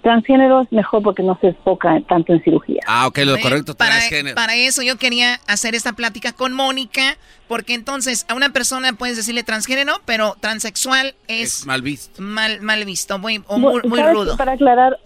Transgénero 0.02 0.62
es 0.62 0.72
mejor 0.72 1.02
porque 1.02 1.24
no 1.24 1.38
se 1.42 1.48
enfoca 1.48 2.02
tanto 2.08 2.34
en 2.34 2.44
cirugía. 2.44 2.82
Ah, 2.86 3.08
ok, 3.08 3.18
lo 3.20 3.40
correcto, 3.40 3.76
para, 3.76 3.92
transgénero. 3.92 4.36
para 4.36 4.56
eso 4.56 4.82
yo 4.82 4.98
quería 4.98 5.40
hacer 5.48 5.76
esta 5.76 5.94
plática 5.94 6.34
con 6.34 6.54
Mónica, 6.54 7.18
porque 7.48 7.74
entonces 7.74 8.26
a 8.30 8.36
una 8.36 8.50
persona 8.50 8.94
puedes 8.94 9.18
decirle 9.18 9.44
transgénero, 9.44 9.94
pero 10.06 10.36
transexual 10.40 11.16
es, 11.28 11.66
Mal 11.66 11.82
visto. 11.82 12.22
mal, 12.22 12.62
mal 12.62 12.86
visto, 12.86 13.18
muy, 13.18 13.38
o 13.48 13.60
Bueno, 13.60 13.82
muy, 13.86 13.90
muy 13.90 14.14
rudo. 14.14 14.38
Para 14.38 14.54
aclarar, 14.54 15.00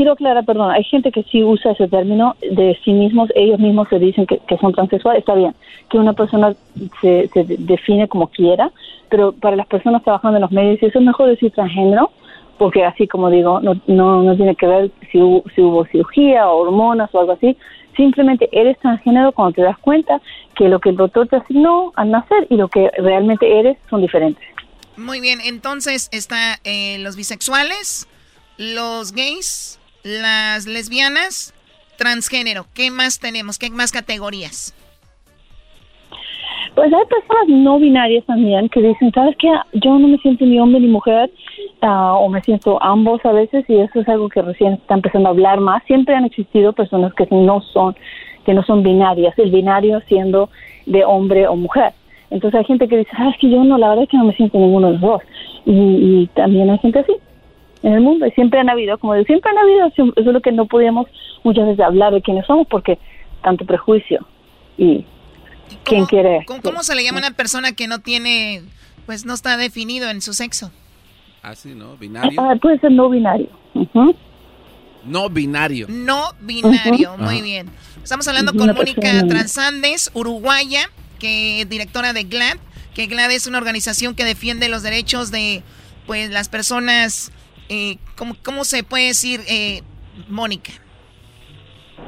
quiero 0.00 0.12
aclarar, 0.12 0.46
perdón, 0.46 0.70
hay 0.70 0.82
gente 0.84 1.12
que 1.12 1.24
sí 1.24 1.44
usa 1.44 1.72
ese 1.72 1.86
término 1.86 2.34
de 2.40 2.74
sí 2.82 2.90
mismos, 2.90 3.28
ellos 3.34 3.60
mismos 3.60 3.86
se 3.90 3.98
dicen 3.98 4.24
que, 4.26 4.40
son 4.58 4.72
transexuales, 4.72 5.18
está 5.18 5.34
bien, 5.34 5.54
que 5.90 5.98
una 5.98 6.14
persona 6.14 6.54
se, 7.02 7.28
se 7.28 7.44
de- 7.44 7.56
define 7.58 8.08
como 8.08 8.28
quiera, 8.28 8.70
pero 9.10 9.32
para 9.32 9.56
las 9.56 9.66
personas 9.66 10.02
trabajando 10.02 10.38
en 10.38 10.40
los 10.40 10.52
medios, 10.52 10.82
eso 10.82 10.98
es 10.98 11.04
mejor 11.04 11.28
decir 11.28 11.50
transgénero, 11.52 12.10
porque 12.56 12.82
así 12.82 13.06
como 13.06 13.28
digo, 13.28 13.60
no, 13.60 13.74
no, 13.86 14.22
no 14.22 14.36
tiene 14.36 14.54
que 14.56 14.66
ver 14.66 14.90
si 15.12 15.20
hubo, 15.20 15.44
si 15.54 15.60
hubo 15.60 15.84
cirugía 15.84 16.48
o 16.48 16.62
hormonas 16.62 17.14
o 17.14 17.20
algo 17.20 17.32
así, 17.32 17.54
simplemente 17.94 18.48
eres 18.52 18.78
transgénero 18.78 19.32
cuando 19.32 19.56
te 19.56 19.62
das 19.62 19.76
cuenta 19.80 20.22
que 20.54 20.70
lo 20.70 20.78
que 20.78 20.88
el 20.88 20.96
doctor 20.96 21.28
te 21.28 21.36
asignó 21.36 21.92
al 21.96 22.10
nacer 22.10 22.46
y 22.48 22.56
lo 22.56 22.68
que 22.68 22.90
realmente 22.96 23.58
eres 23.58 23.76
son 23.90 24.00
diferentes. 24.00 24.42
Muy 24.96 25.20
bien, 25.20 25.40
entonces 25.44 26.08
está 26.10 26.58
eh, 26.64 26.96
los 27.00 27.16
bisexuales, 27.16 28.08
los 28.56 29.12
gays, 29.12 29.79
las 30.02 30.66
lesbianas, 30.66 31.54
transgénero. 31.96 32.66
¿Qué 32.74 32.90
más 32.90 33.20
tenemos? 33.20 33.58
¿Qué 33.58 33.70
más 33.70 33.92
categorías? 33.92 34.74
Pues 36.74 36.92
hay 36.92 37.04
personas 37.06 37.48
no 37.48 37.78
binarias 37.78 38.24
también 38.26 38.68
que 38.68 38.80
dicen, 38.80 39.10
¿sabes 39.12 39.36
qué? 39.38 39.48
Yo 39.72 39.98
no 39.98 40.08
me 40.08 40.18
siento 40.18 40.46
ni 40.46 40.58
hombre 40.58 40.80
ni 40.80 40.86
mujer, 40.86 41.30
ah, 41.82 42.14
o 42.14 42.28
me 42.28 42.40
siento 42.42 42.82
ambos 42.82 43.20
a 43.24 43.32
veces, 43.32 43.64
y 43.68 43.78
eso 43.78 44.00
es 44.00 44.08
algo 44.08 44.28
que 44.28 44.40
recién 44.40 44.74
está 44.74 44.94
empezando 44.94 45.28
a 45.28 45.32
hablar 45.32 45.60
más. 45.60 45.82
Siempre 45.84 46.14
han 46.14 46.24
existido 46.24 46.72
personas 46.72 47.12
que 47.14 47.26
no 47.30 47.60
son, 47.60 47.96
que 48.46 48.54
no 48.54 48.62
son 48.62 48.82
binarias, 48.82 49.36
el 49.38 49.50
binario 49.50 50.00
siendo 50.06 50.48
de 50.86 51.04
hombre 51.04 51.48
o 51.48 51.56
mujer. 51.56 51.92
Entonces 52.30 52.60
hay 52.60 52.64
gente 52.64 52.86
que 52.86 52.98
dice, 52.98 53.10
¿sabes 53.16 53.36
que 53.40 53.50
yo 53.50 53.64
no, 53.64 53.76
la 53.76 53.88
verdad 53.88 54.04
es 54.04 54.10
que 54.10 54.16
no 54.16 54.24
me 54.24 54.36
siento 54.36 54.56
ninguno 54.56 54.86
de 54.86 54.92
los 54.94 55.02
dos. 55.02 55.22
Y 55.66 56.28
también 56.28 56.70
hay 56.70 56.78
gente 56.78 57.00
así 57.00 57.12
en 57.82 57.92
el 57.94 58.00
mundo, 58.00 58.26
y 58.26 58.30
siempre 58.32 58.60
han 58.60 58.68
habido, 58.68 58.98
como 58.98 59.14
digo, 59.14 59.26
siempre 59.26 59.50
han 59.50 59.58
habido, 59.58 59.86
eso 59.88 60.12
es 60.16 60.26
lo 60.26 60.40
que 60.40 60.52
no 60.52 60.66
podíamos 60.66 61.06
muchas 61.44 61.66
veces 61.66 61.80
hablar 61.80 62.12
de 62.12 62.22
quiénes 62.22 62.46
somos, 62.46 62.66
porque 62.68 62.98
tanto 63.42 63.64
prejuicio 63.64 64.26
y 64.76 65.04
quién 65.84 66.06
quiere. 66.06 66.44
¿Cómo, 66.46 66.60
cómo 66.62 66.82
se 66.82 66.94
le 66.94 67.04
llama 67.04 67.18
a 67.18 67.28
una 67.28 67.36
persona 67.36 67.72
que 67.72 67.86
no 67.86 68.00
tiene, 68.00 68.62
pues 69.06 69.24
no 69.24 69.34
está 69.34 69.56
definido 69.56 70.10
en 70.10 70.20
su 70.20 70.34
sexo? 70.34 70.70
Así, 71.42 71.74
¿no? 71.74 71.96
Binario. 71.96 72.40
Ah, 72.40 72.54
puede 72.60 72.78
ser 72.80 72.92
no 72.92 73.08
binario. 73.08 73.48
No 75.04 75.30
binario. 75.30 75.86
No 75.88 76.32
binario, 76.40 77.16
muy 77.16 77.40
bien. 77.40 77.70
Estamos 78.02 78.28
hablando 78.28 78.52
con 78.52 78.74
Mónica 78.74 79.26
Transandes, 79.26 80.10
uruguaya, 80.14 80.90
que 81.18 81.62
es 81.62 81.68
directora 81.68 82.12
de 82.12 82.24
GLAD, 82.24 82.58
que 82.94 83.06
GLAD 83.06 83.30
es 83.30 83.46
una 83.46 83.58
organización 83.58 84.14
que 84.14 84.24
defiende 84.24 84.68
los 84.68 84.82
derechos 84.82 85.30
de 85.30 85.62
pues 86.06 86.30
las 86.30 86.48
personas, 86.48 87.32
eh, 87.70 87.96
¿cómo, 88.16 88.34
cómo 88.44 88.64
se 88.64 88.82
puede 88.82 89.06
decir, 89.06 89.40
eh, 89.48 89.80
Mónica? 90.28 90.72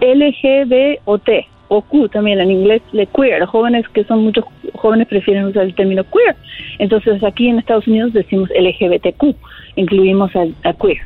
LGBT 0.00 1.00
o 1.04 1.18
T 1.18 1.46
o 1.68 1.80
Q 1.80 2.08
también 2.08 2.40
en 2.40 2.50
inglés 2.50 2.82
le 2.92 3.06
queer. 3.06 3.46
Jóvenes 3.46 3.88
que 3.94 4.04
son 4.04 4.24
muchos 4.24 4.44
jóvenes 4.74 5.08
prefieren 5.08 5.46
usar 5.46 5.62
el 5.62 5.74
término 5.74 6.04
queer. 6.04 6.36
Entonces 6.78 7.22
aquí 7.24 7.48
en 7.48 7.58
Estados 7.58 7.86
Unidos 7.86 8.12
decimos 8.12 8.50
LGBTQ, 8.50 9.36
incluimos 9.76 10.34
al 10.36 10.54
a 10.64 10.74
queer. 10.74 10.98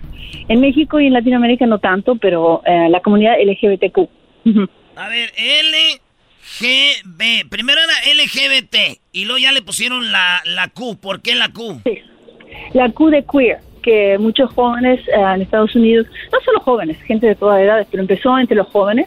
En 0.48 0.60
México 0.60 0.98
y 0.98 1.06
en 1.06 1.12
Latinoamérica 1.12 1.66
no 1.66 1.78
tanto, 1.78 2.16
pero 2.16 2.62
eh, 2.66 2.88
la 2.90 3.00
comunidad 3.00 3.36
LGBTQ. 3.40 4.08
A 4.96 5.08
ver, 5.08 5.30
LGB. 6.60 7.48
Primero 7.48 7.80
era 7.80 7.92
LGBT 8.14 8.98
y 9.12 9.24
luego 9.24 9.38
ya 9.38 9.52
le 9.52 9.62
pusieron 9.62 10.10
la, 10.10 10.40
la 10.46 10.68
Q. 10.68 10.98
¿Por 11.00 11.20
qué 11.20 11.34
la 11.34 11.48
Q? 11.50 11.82
La 12.72 12.90
Q 12.90 13.10
de 13.10 13.24
queer, 13.24 13.58
que 13.86 14.18
muchos 14.18 14.52
jóvenes 14.52 14.98
eh, 15.06 15.12
en 15.14 15.42
Estados 15.42 15.76
Unidos, 15.76 16.08
no 16.32 16.40
solo 16.44 16.60
jóvenes, 16.60 17.00
gente 17.02 17.28
de 17.28 17.36
todas 17.36 17.60
edades, 17.60 17.86
pero 17.88 18.02
empezó 18.02 18.36
entre 18.36 18.56
los 18.56 18.66
jóvenes, 18.66 19.06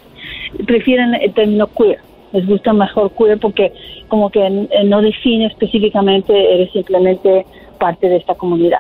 prefieren 0.65 1.14
el 1.15 1.34
término 1.34 1.68
queer. 1.68 1.99
les 2.31 2.47
gusta 2.47 2.72
mejor 2.72 3.11
queer 3.18 3.38
porque 3.39 3.73
como 4.07 4.30
que 4.30 4.39
eh, 4.39 4.84
no 4.85 5.01
define 5.01 5.47
específicamente, 5.47 6.31
eres 6.56 6.72
simplemente 6.72 7.45
parte 7.77 8.07
de 8.07 8.18
esta 8.18 8.35
comunidad. 8.35 8.80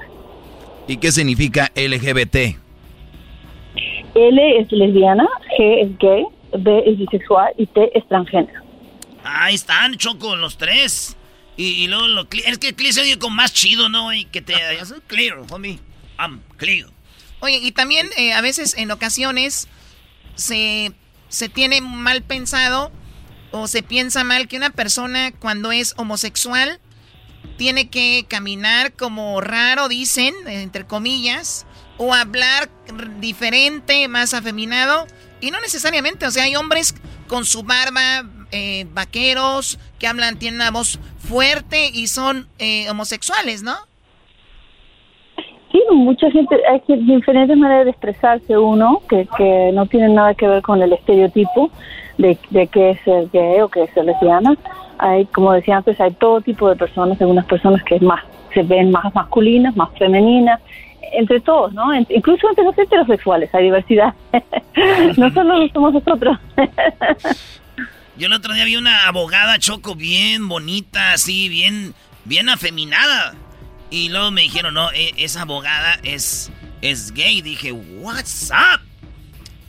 ¿Y 0.87 0.95
qué 0.95 1.11
significa 1.11 1.69
LGBT? 1.75 2.55
L 4.15 4.59
es 4.59 4.71
lesbiana, 4.71 5.27
G 5.57 5.83
es 5.83 5.97
gay, 5.99 6.23
B 6.57 6.83
es 6.85 6.97
bisexual 6.97 7.53
y 7.57 7.65
T 7.65 7.91
es 7.93 8.07
transgénero. 8.07 8.61
Ahí 9.25 9.55
están, 9.55 9.95
Choco, 9.97 10.37
los 10.37 10.57
tres. 10.57 11.17
Y, 11.57 11.83
y 11.83 11.87
luego 11.87 12.07
lo 12.07 12.21
es 12.21 12.57
que 12.57 12.73
clear 12.73 12.93
se 12.93 13.01
oye 13.01 13.19
como 13.19 13.35
más 13.35 13.53
chido, 13.53 13.89
¿no? 13.89 14.13
Y 14.13 14.23
que 14.23 14.41
te... 14.41 14.53
soy 14.85 15.01
clear, 15.07 15.39
homie. 15.51 15.77
I'm 16.19 16.41
clear. 16.57 16.89
Oye, 17.39 17.57
y 17.57 17.71
también 17.71 18.09
eh, 18.17 18.33
a 18.33 18.41
veces 18.41 18.75
en 18.77 18.91
ocasiones 18.91 19.67
se, 20.35 20.91
se 21.29 21.49
tiene 21.49 21.81
mal 21.81 22.21
pensado 22.21 22.91
o 23.51 23.67
se 23.67 23.81
piensa 23.81 24.23
mal 24.23 24.47
que 24.47 24.57
una 24.57 24.69
persona 24.69 25.31
cuando 25.31 25.71
es 25.71 25.93
homosexual 25.97 26.79
tiene 27.57 27.89
que 27.89 28.25
caminar 28.27 28.93
como 28.93 29.41
raro, 29.41 29.87
dicen, 29.87 30.33
entre 30.47 30.85
comillas, 30.85 31.65
o 31.97 32.13
hablar 32.13 32.69
diferente, 33.19 34.07
más 34.07 34.33
afeminado. 34.33 35.07
Y 35.41 35.51
no 35.51 35.59
necesariamente, 35.61 36.25
o 36.25 36.31
sea, 36.31 36.43
hay 36.43 36.55
hombres 36.55 36.95
con 37.27 37.45
su 37.45 37.63
barba, 37.63 38.25
eh, 38.51 38.87
vaqueros, 38.91 39.79
que 39.99 40.07
hablan, 40.07 40.39
tienen 40.39 40.61
una 40.61 40.71
voz 40.71 40.99
fuerte 41.27 41.89
y 41.93 42.07
son 42.07 42.47
eh, 42.59 42.89
homosexuales, 42.89 43.61
¿no? 43.61 43.88
Sí, 45.71 45.81
mucha 45.91 46.31
gente, 46.31 46.59
hay 46.67 46.79
que- 46.81 46.97
diferentes 46.97 47.55
maneras 47.57 47.85
de 47.85 47.91
expresarse 47.91 48.57
uno 48.57 49.01
que, 49.07 49.27
que 49.37 49.71
no 49.73 49.85
tienen 49.85 50.15
nada 50.15 50.33
que 50.33 50.47
ver 50.47 50.61
con 50.63 50.81
el 50.81 50.93
estereotipo 50.93 51.69
de, 52.17 52.37
de 52.49 52.67
qué 52.67 52.91
es 52.91 53.01
ser 53.01 53.27
gay 53.31 53.61
o 53.61 53.69
qué 53.69 53.83
es 53.83 53.91
ser 53.93 54.05
lesbiana. 54.05 54.55
Hay, 54.97 55.25
como 55.27 55.53
decía 55.53 55.77
antes, 55.77 55.99
hay 56.01 56.11
todo 56.11 56.41
tipo 56.41 56.67
de 56.69 56.75
personas, 56.75 57.21
algunas 57.21 57.45
personas 57.45 57.83
que 57.83 57.99
más 57.99 58.23
se 58.53 58.63
ven 58.63 58.89
más 58.91 59.13
masculinas, 59.13 59.75
más 59.75 59.89
femeninas, 59.97 60.59
entre 61.13 61.39
todos, 61.39 61.71
¿no? 61.73 61.93
Incluso 61.95 62.49
entre 62.49 62.63
los 62.65 62.77
heterosexuales 62.77 63.53
hay 63.53 63.65
diversidad. 63.65 64.13
no 65.17 65.29
solo 65.31 65.57
lo 65.59 65.67
somos 65.69 65.93
nosotros. 65.93 66.37
Yo 68.17 68.27
el 68.27 68.33
otro 68.33 68.53
día 68.53 68.65
vi 68.65 68.75
una 68.75 69.07
abogada 69.07 69.57
choco 69.59 69.95
bien 69.95 70.47
bonita, 70.49 71.13
así, 71.13 71.47
bien, 71.47 71.93
bien 72.25 72.49
afeminada. 72.49 73.33
Y 73.91 74.09
luego 74.09 74.31
me 74.31 74.41
dijeron, 74.41 74.73
no, 74.73 74.91
e- 74.91 75.13
esa 75.17 75.41
abogada 75.41 75.99
es, 76.03 76.51
es 76.81 77.11
gay. 77.13 77.41
Dije, 77.41 77.71
what's 77.71 78.51
up? 78.51 78.81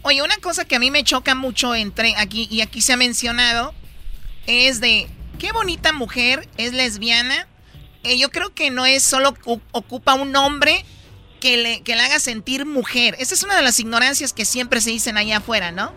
Oye, 0.03 0.23
una 0.23 0.37
cosa 0.39 0.65
que 0.65 0.77
a 0.77 0.79
mí 0.79 0.91
me 0.91 1.05
choca 1.05 1.35
mucho 1.35 1.75
entre 1.75 2.15
aquí 2.17 2.49
y 2.51 2.61
aquí 2.63 2.81
se 2.81 2.93
ha 2.93 2.97
mencionado 2.97 3.75
es 4.47 4.81
de 4.81 5.07
qué 5.39 5.53
bonita 5.53 5.93
mujer 5.93 6.49
es 6.57 6.73
lesbiana. 6.73 7.47
Eh, 8.03 8.19
yo 8.19 8.31
creo 8.31 8.55
que 8.55 8.71
no 8.71 8.87
es 8.87 9.03
solo 9.03 9.35
cu- 9.35 9.61
ocupa 9.73 10.15
un 10.15 10.35
hombre 10.37 10.85
que 11.41 11.57
le, 11.59 11.83
que 11.83 11.95
le 11.97 12.03
haga 12.03 12.19
sentir 12.19 12.65
mujer. 12.67 13.15
Esa 13.19 13.35
es 13.35 13.43
una 13.43 13.57
de 13.57 13.63
las 13.63 13.79
ignorancias 13.81 14.33
que 14.33 14.45
siempre 14.45 14.81
se 14.81 14.91
dicen 14.91 15.17
allá 15.19 15.39
afuera, 15.39 15.71
¿no? 15.71 15.93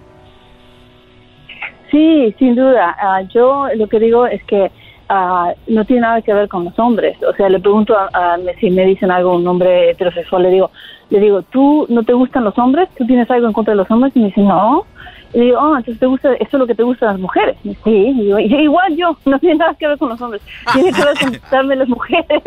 Sí, 1.91 2.34
sin 2.40 2.56
duda. 2.56 2.95
Ah, 3.00 3.22
yo 3.34 3.68
lo 3.76 3.88
que 3.88 4.00
digo 4.00 4.26
es 4.28 4.44
que 4.45 4.72
ah, 5.09 5.53
no 5.67 5.85
tiene 5.85 6.01
nada 6.01 6.21
que 6.21 6.34
ver 6.34 6.47
con 6.47 6.65
los 6.65 6.77
hombres. 6.80 7.17
O 7.23 7.34
sea, 7.34 7.49
le 7.49 7.59
pregunto 7.59 7.95
a, 7.97 8.09
a- 8.13 8.38
si 8.59 8.69
me 8.69 8.85
dicen 8.85 9.11
algo 9.11 9.35
un 9.35 9.47
hombre 9.47 9.91
heterosexual, 9.91 10.43
le 10.43 10.49
digo, 10.49 10.71
le 11.09 11.19
digo, 11.19 11.41
¿tú 11.43 11.85
no 11.89 12.03
te 12.03 12.13
gustan 12.13 12.43
los 12.43 12.57
hombres? 12.57 12.89
¿Tú 12.97 13.05
tienes 13.05 13.30
algo 13.30 13.47
en 13.47 13.53
contra 13.53 13.73
de 13.73 13.77
los 13.77 13.91
hombres? 13.91 14.15
Y 14.15 14.19
me 14.19 14.25
dice, 14.27 14.41
no. 14.41 14.85
Y 15.34 15.39
le 15.39 15.45
digo, 15.45 15.59
oh, 15.59 15.75
entonces 15.77 15.99
te 15.99 16.05
gusta, 16.05 16.34
eso 16.34 16.43
es 16.43 16.53
lo 16.53 16.67
que 16.67 16.75
te 16.75 16.84
gusta 16.84 17.07
de 17.07 17.11
las 17.13 17.21
mujeres. 17.21 17.55
Y 17.63 17.69
sí, 17.75 17.80
y 17.91 18.13
digo, 18.21 18.39
"Y- 18.39 18.53
igual 18.55 18.95
yo, 18.95 19.15
no 19.25 19.39
tiene 19.39 19.55
nada 19.55 19.73
que 19.75 19.88
ver 19.88 19.97
con 19.97 20.09
los 20.09 20.21
hombres, 20.21 20.41
tiene 20.73 20.91
que 20.91 21.03
ver 21.03 21.17
con 21.19 21.30
gustarme 21.34 21.75
las 21.75 21.88
mujeres. 21.89 22.41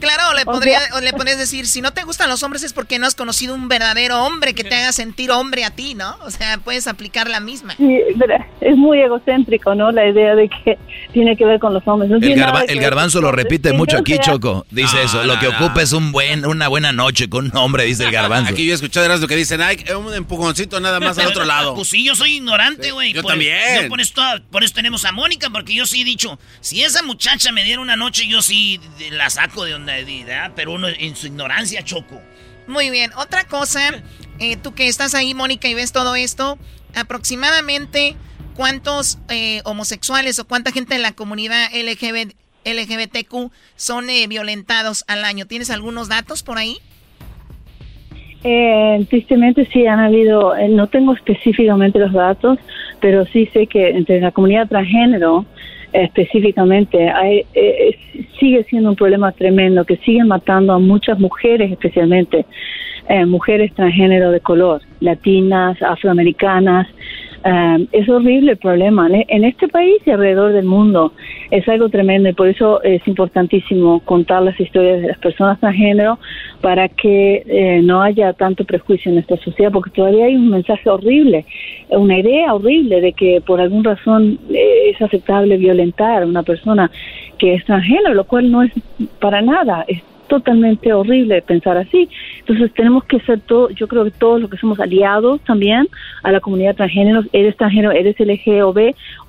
Claro, 0.00 0.34
le, 0.34 0.42
O 0.46 0.52
podría, 0.52 0.80
sea- 0.80 0.96
o 0.96 1.00
le 1.00 1.12
podrías 1.12 1.38
decir, 1.38 1.66
si 1.66 1.80
no 1.80 1.92
te 1.92 2.02
gustan 2.02 2.28
los 2.28 2.42
hombres 2.42 2.62
es 2.62 2.72
porque 2.72 2.98
no 2.98 3.06
has 3.06 3.14
conocido 3.14 3.54
un 3.54 3.68
verdadero 3.68 4.22
hombre 4.24 4.54
que 4.54 4.64
te 4.64 4.74
haga 4.74 4.92
sentir 4.92 5.30
hombre 5.30 5.64
a 5.64 5.70
ti, 5.70 5.94
¿no? 5.94 6.16
O 6.22 6.30
sea, 6.30 6.58
puedes 6.58 6.86
aplicar 6.86 7.28
la 7.28 7.40
misma. 7.40 7.74
Sí, 7.76 7.98
pero 8.18 8.34
es 8.60 8.76
muy 8.76 9.00
egocéntrico, 9.00 9.74
¿no? 9.74 9.92
La 9.92 10.08
idea 10.08 10.34
de 10.34 10.48
que 10.48 10.78
tiene 11.12 11.36
que 11.36 11.44
ver 11.44 11.60
con 11.60 11.72
los 11.74 11.86
hombres. 11.86 12.10
No 12.10 12.16
El, 12.16 12.34
garba- 12.38 12.64
garbanzo 12.66 13.20
lo 13.20 13.30
repite 13.32 13.70
Sí, 13.70 13.76
mucho 13.76 13.98
aquí, 13.98 14.14
sea- 14.14 14.24
Choco. 14.24 14.66
Dice 14.70 15.02
eso. 15.02 15.22
lo 15.24 15.38
que 15.38 15.48
ocupa 15.48 15.82
es 15.82 15.92
un 15.92 16.10
buen, 16.12 16.44
una 16.46 16.68
buena 16.68 16.92
noche 16.92 17.28
con 17.28 17.46
un 17.46 17.56
hombre, 17.56 17.84
dice 17.84 18.04
el 18.04 18.12
garbanzo. 18.12 18.52
Aquí 18.52 18.64
yo 18.66 18.72
he 18.72 18.74
escuchado 18.74 19.08
de 19.08 19.18
lo 19.18 19.28
que 19.28 19.36
dicen, 19.36 19.60
ay, 19.62 19.78
un 19.96 20.12
empujoncito 20.14 20.80
nada 20.80 20.98
más 21.00 21.18
al 21.18 21.28
otro 21.28 21.44
lado. 21.44 21.74
Pues 21.82 21.88
sí, 21.88 22.04
yo 22.04 22.14
soy 22.14 22.36
ignorante, 22.36 22.90
güey. 22.92 23.12
yo 23.12 23.22
Por- 23.22 23.32
también. 23.32 23.82
yo 23.82 23.88
por, 23.88 24.00
esto, 24.00 24.22
por 24.50 24.62
eso 24.64 24.74
tenemos 24.74 25.04
a 25.04 25.12
Mónica, 25.12 25.48
porque 25.50 25.74
yo 25.74 25.86
sí 25.86 26.02
he 26.02 26.04
dicho, 26.04 26.38
si 26.60 26.82
esa 26.82 27.02
muchacha 27.02 27.50
me 27.52 27.64
diera 27.64 27.80
una 27.80 27.96
noche, 27.96 28.26
yo 28.28 28.42
sí 28.42 28.80
de- 28.98 29.10
la 29.12 29.30
saco 29.42 29.64
de 29.64 29.72
de- 29.78 30.24
¿verdad? 30.24 30.52
pero 30.54 30.72
uno 30.72 30.88
en 30.88 31.16
su 31.16 31.26
ignorancia, 31.26 31.82
Choco. 31.82 32.20
Muy 32.66 32.90
bien, 32.90 33.10
otra 33.16 33.44
cosa, 33.44 33.80
eh, 34.38 34.56
tú 34.56 34.72
que 34.74 34.86
estás 34.88 35.14
ahí, 35.14 35.34
Mónica, 35.34 35.68
y 35.68 35.74
ves 35.74 35.92
todo 35.92 36.14
esto, 36.14 36.58
aproximadamente 36.94 38.16
cuántos 38.54 39.18
eh, 39.28 39.62
homosexuales 39.64 40.38
o 40.38 40.46
cuánta 40.46 40.70
gente 40.70 40.94
de 40.94 41.00
la 41.00 41.12
comunidad 41.12 41.68
LGBT, 41.74 42.34
LGBTQ 42.64 43.50
son 43.74 44.08
eh, 44.08 44.26
violentados 44.28 45.04
al 45.08 45.24
año. 45.24 45.46
¿Tienes 45.46 45.70
algunos 45.70 46.08
datos 46.08 46.44
por 46.44 46.58
ahí? 46.58 46.76
Eh, 48.44 49.04
tristemente 49.10 49.68
sí 49.72 49.86
han 49.86 49.98
habido, 50.00 50.56
eh, 50.56 50.68
no 50.68 50.86
tengo 50.88 51.14
específicamente 51.14 51.98
los 51.98 52.12
datos, 52.12 52.58
pero 53.00 53.24
sí 53.26 53.48
sé 53.52 53.66
que 53.66 53.88
entre 53.90 54.20
la 54.20 54.30
comunidad 54.32 54.68
transgénero 54.68 55.44
específicamente 55.92 57.08
hay, 57.08 57.44
eh, 57.54 57.98
sigue 58.38 58.64
siendo 58.64 58.90
un 58.90 58.96
problema 58.96 59.32
tremendo 59.32 59.84
que 59.84 59.96
siguen 59.98 60.28
matando 60.28 60.72
a 60.72 60.78
muchas 60.78 61.18
mujeres 61.18 61.70
especialmente, 61.70 62.46
eh, 63.08 63.26
mujeres 63.26 63.72
transgénero 63.74 64.30
de 64.30 64.40
color, 64.40 64.82
latinas, 65.00 65.80
afroamericanas. 65.82 66.88
Eh, 67.44 67.88
es 67.92 68.08
horrible 68.08 68.52
el 68.52 68.58
problema 68.58 69.08
en, 69.08 69.24
en 69.26 69.44
este 69.44 69.68
país 69.68 70.00
y 70.06 70.10
alrededor 70.10 70.52
del 70.52 70.64
mundo. 70.64 71.12
Es 71.50 71.68
algo 71.68 71.88
tremendo 71.88 72.28
y 72.28 72.32
por 72.32 72.48
eso 72.48 72.82
es 72.82 73.06
importantísimo 73.08 74.00
contar 74.00 74.42
las 74.42 74.58
historias 74.60 75.02
de 75.02 75.08
las 75.08 75.18
personas 75.18 75.58
transgénero 75.58 76.18
para 76.60 76.88
que 76.88 77.42
eh, 77.46 77.80
no 77.82 78.02
haya 78.02 78.32
tanto 78.32 78.64
prejuicio 78.64 79.08
en 79.08 79.16
nuestra 79.16 79.36
sociedad, 79.38 79.72
porque 79.72 79.90
todavía 79.90 80.26
hay 80.26 80.36
un 80.36 80.50
mensaje 80.50 80.88
horrible, 80.88 81.44
una 81.90 82.18
idea 82.18 82.54
horrible 82.54 83.00
de 83.00 83.12
que 83.12 83.40
por 83.44 83.60
alguna 83.60 83.94
razón 83.94 84.38
eh, 84.50 84.90
es 84.90 85.02
aceptable 85.02 85.56
violentar 85.56 86.22
a 86.22 86.26
una 86.26 86.42
persona 86.42 86.90
que 87.38 87.54
es 87.54 87.64
transgénero, 87.64 88.14
lo 88.14 88.24
cual 88.24 88.50
no 88.50 88.62
es 88.62 88.72
para 89.18 89.42
nada, 89.42 89.84
es 89.88 90.00
totalmente 90.28 90.92
horrible 90.92 91.42
pensar 91.42 91.76
así. 91.76 92.08
Entonces 92.40 92.72
tenemos 92.74 93.04
que 93.04 93.20
ser 93.20 93.40
todo, 93.40 93.70
yo 93.70 93.88
creo 93.88 94.04
que 94.04 94.10
todos 94.10 94.40
los 94.40 94.50
que 94.50 94.56
somos 94.56 94.80
aliados 94.80 95.40
también 95.42 95.88
a 96.22 96.32
la 96.32 96.40
comunidad 96.40 96.76
transgénero, 96.76 97.22
eres 97.32 97.56
transgénero, 97.56 97.92
eres 97.92 98.18
LG 98.18 98.64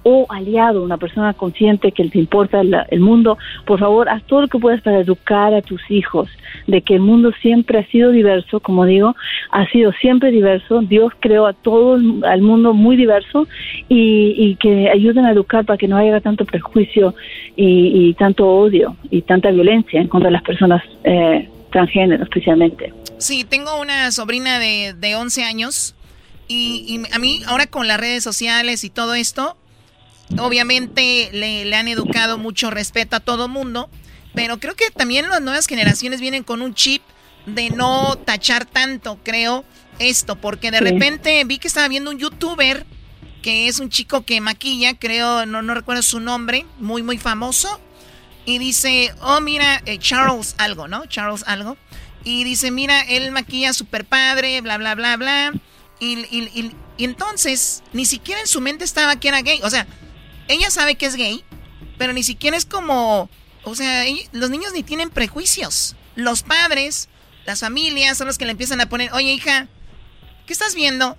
o 0.03 0.25
aliado, 0.29 0.83
una 0.83 0.97
persona 0.97 1.33
consciente 1.33 1.91
que 1.91 2.07
te 2.09 2.19
importa 2.19 2.61
el, 2.61 2.75
el 2.89 2.99
mundo, 2.99 3.37
por 3.65 3.79
favor, 3.79 4.09
haz 4.09 4.23
todo 4.23 4.41
lo 4.41 4.47
que 4.47 4.59
puedas 4.59 4.81
para 4.81 4.99
educar 4.99 5.53
a 5.53 5.61
tus 5.61 5.81
hijos 5.89 6.29
de 6.67 6.81
que 6.81 6.95
el 6.95 7.01
mundo 7.01 7.31
siempre 7.41 7.79
ha 7.79 7.85
sido 7.87 8.11
diverso, 8.11 8.59
como 8.59 8.85
digo, 8.85 9.15
ha 9.51 9.65
sido 9.69 9.91
siempre 9.93 10.31
diverso, 10.31 10.81
Dios 10.81 11.11
creó 11.19 11.47
a 11.47 11.53
todo 11.53 11.95
el- 11.95 12.23
al 12.25 12.41
mundo 12.41 12.73
muy 12.73 12.95
diverso 12.95 13.47
y, 13.89 14.55
que 14.59 14.89
ayuden 14.89 15.25
a 15.25 15.31
educar 15.31 15.65
para 15.65 15.77
que 15.77 15.87
no 15.87 15.97
haya 15.97 16.19
tanto 16.21 16.45
prejuicio 16.45 17.15
y, 17.55 18.13
tanto 18.15 18.47
odio 18.47 18.95
y 19.09 19.21
tanta 19.23 19.51
violencia 19.51 19.99
en 19.99 20.07
contra 20.07 20.29
las 20.29 20.43
personas 20.43 20.83
eh, 21.03 21.49
transgénero 21.71 22.23
especialmente. 22.23 22.93
Sí, 23.17 23.43
tengo 23.43 23.79
una 23.81 24.11
sobrina 24.11 24.59
de, 24.59 24.93
de 24.93 25.15
11 25.15 25.43
años 25.43 25.95
y, 26.47 26.85
y 26.87 27.13
a 27.15 27.19
mí 27.19 27.41
ahora 27.47 27.67
con 27.67 27.87
las 27.87 27.99
redes 27.99 28.23
sociales 28.23 28.83
y 28.83 28.89
todo 28.89 29.15
esto, 29.15 29.57
obviamente 30.37 31.29
le, 31.33 31.65
le 31.65 31.75
han 31.75 31.87
educado 31.87 32.37
mucho 32.37 32.69
respeto 32.71 33.15
a 33.15 33.19
todo 33.19 33.47
mundo, 33.47 33.89
pero 34.33 34.59
creo 34.59 34.75
que 34.75 34.89
también 34.91 35.29
las 35.29 35.41
nuevas 35.41 35.67
generaciones 35.67 36.21
vienen 36.21 36.43
con 36.43 36.61
un 36.61 36.73
chip 36.73 37.01
de 37.45 37.69
no 37.69 38.15
tachar 38.17 38.65
tanto, 38.65 39.19
creo, 39.23 39.63
esto, 39.99 40.35
porque 40.37 40.71
de 40.71 40.79
Sí. 40.79 40.83
repente 40.85 41.43
vi 41.45 41.59
que 41.59 41.67
estaba 41.67 41.87
viendo 41.87 42.09
un 42.11 42.17
youtuber 42.17 42.85
que 43.41 43.67
es 43.67 43.79
un 43.79 43.89
chico 43.89 44.21
que 44.25 44.39
maquilla, 44.39 44.97
creo, 44.97 45.45
no, 45.45 45.61
no 45.61 45.73
recuerdo 45.73 46.01
su 46.01 46.21
nombre, 46.21 46.65
muy, 46.79 47.03
muy 47.03 47.17
famoso, 47.17 47.79
y 48.45 48.57
dice, 48.57 49.13
oh, 49.21 49.41
mira, 49.41 49.81
eh, 49.85 49.99
Charles 49.99 50.55
algo, 50.57 50.87
¿no? 50.87 51.05
Charles 51.07 51.43
algo. 51.45 51.75
Y 52.23 52.45
dice, 52.45 52.71
mira, 52.71 53.01
él 53.01 53.31
maquilla 53.31 53.73
super 53.73 54.05
padre, 54.05 54.61
bla, 54.61 54.77
bla, 54.77 54.95
bla, 54.95 55.17
bla. 55.17 55.51
Y, 55.99 56.19
y- 56.31 56.49
y- 56.53 56.71
y 56.97 57.03
entonces, 57.03 57.83
ni 57.91 58.05
siquiera 58.05 58.39
en 58.39 58.47
su 58.47 58.61
mente 58.61 58.85
estaba 58.85 59.17
que 59.17 59.27
era 59.27 59.41
gay. 59.41 59.59
O 59.63 59.69
sea, 59.69 59.87
ella 60.53 60.69
sabe 60.69 60.95
que 60.95 61.05
es 61.05 61.15
gay, 61.15 61.43
pero 61.97 62.13
ni 62.13 62.23
siquiera 62.23 62.57
es 62.57 62.65
como... 62.65 63.29
O 63.65 63.75
sea, 63.75 64.03
los 64.33 64.49
niños 64.49 64.73
ni 64.73 64.83
tienen 64.83 65.09
prejuicios. 65.09 65.95
Los 66.15 66.43
padres, 66.43 67.07
las 67.45 67.61
familias 67.61 68.17
son 68.17 68.27
los 68.27 68.37
que 68.37 68.45
le 68.45 68.51
empiezan 68.51 68.81
a 68.81 68.89
poner, 68.89 69.11
oye 69.13 69.33
hija, 69.33 69.67
¿qué 70.45 70.53
estás 70.53 70.75
viendo? 70.75 71.17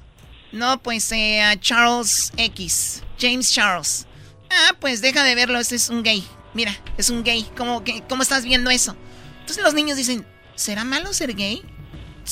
No, 0.52 0.82
pues 0.82 1.10
eh, 1.12 1.42
a 1.42 1.58
Charles 1.58 2.32
X. 2.36 3.02
James 3.18 3.52
Charles. 3.52 4.06
Ah, 4.50 4.76
pues 4.78 5.00
deja 5.00 5.24
de 5.24 5.34
verlo, 5.34 5.58
este 5.58 5.74
es 5.74 5.88
un 5.88 6.02
gay. 6.02 6.24
Mira, 6.52 6.78
es 6.96 7.10
un 7.10 7.24
gay. 7.24 7.48
¿Cómo, 7.56 7.82
cómo 8.08 8.22
estás 8.22 8.44
viendo 8.44 8.70
eso? 8.70 8.96
Entonces 9.40 9.64
los 9.64 9.74
niños 9.74 9.96
dicen, 9.96 10.26
¿será 10.54 10.84
malo 10.84 11.12
ser 11.12 11.34
gay? 11.34 11.62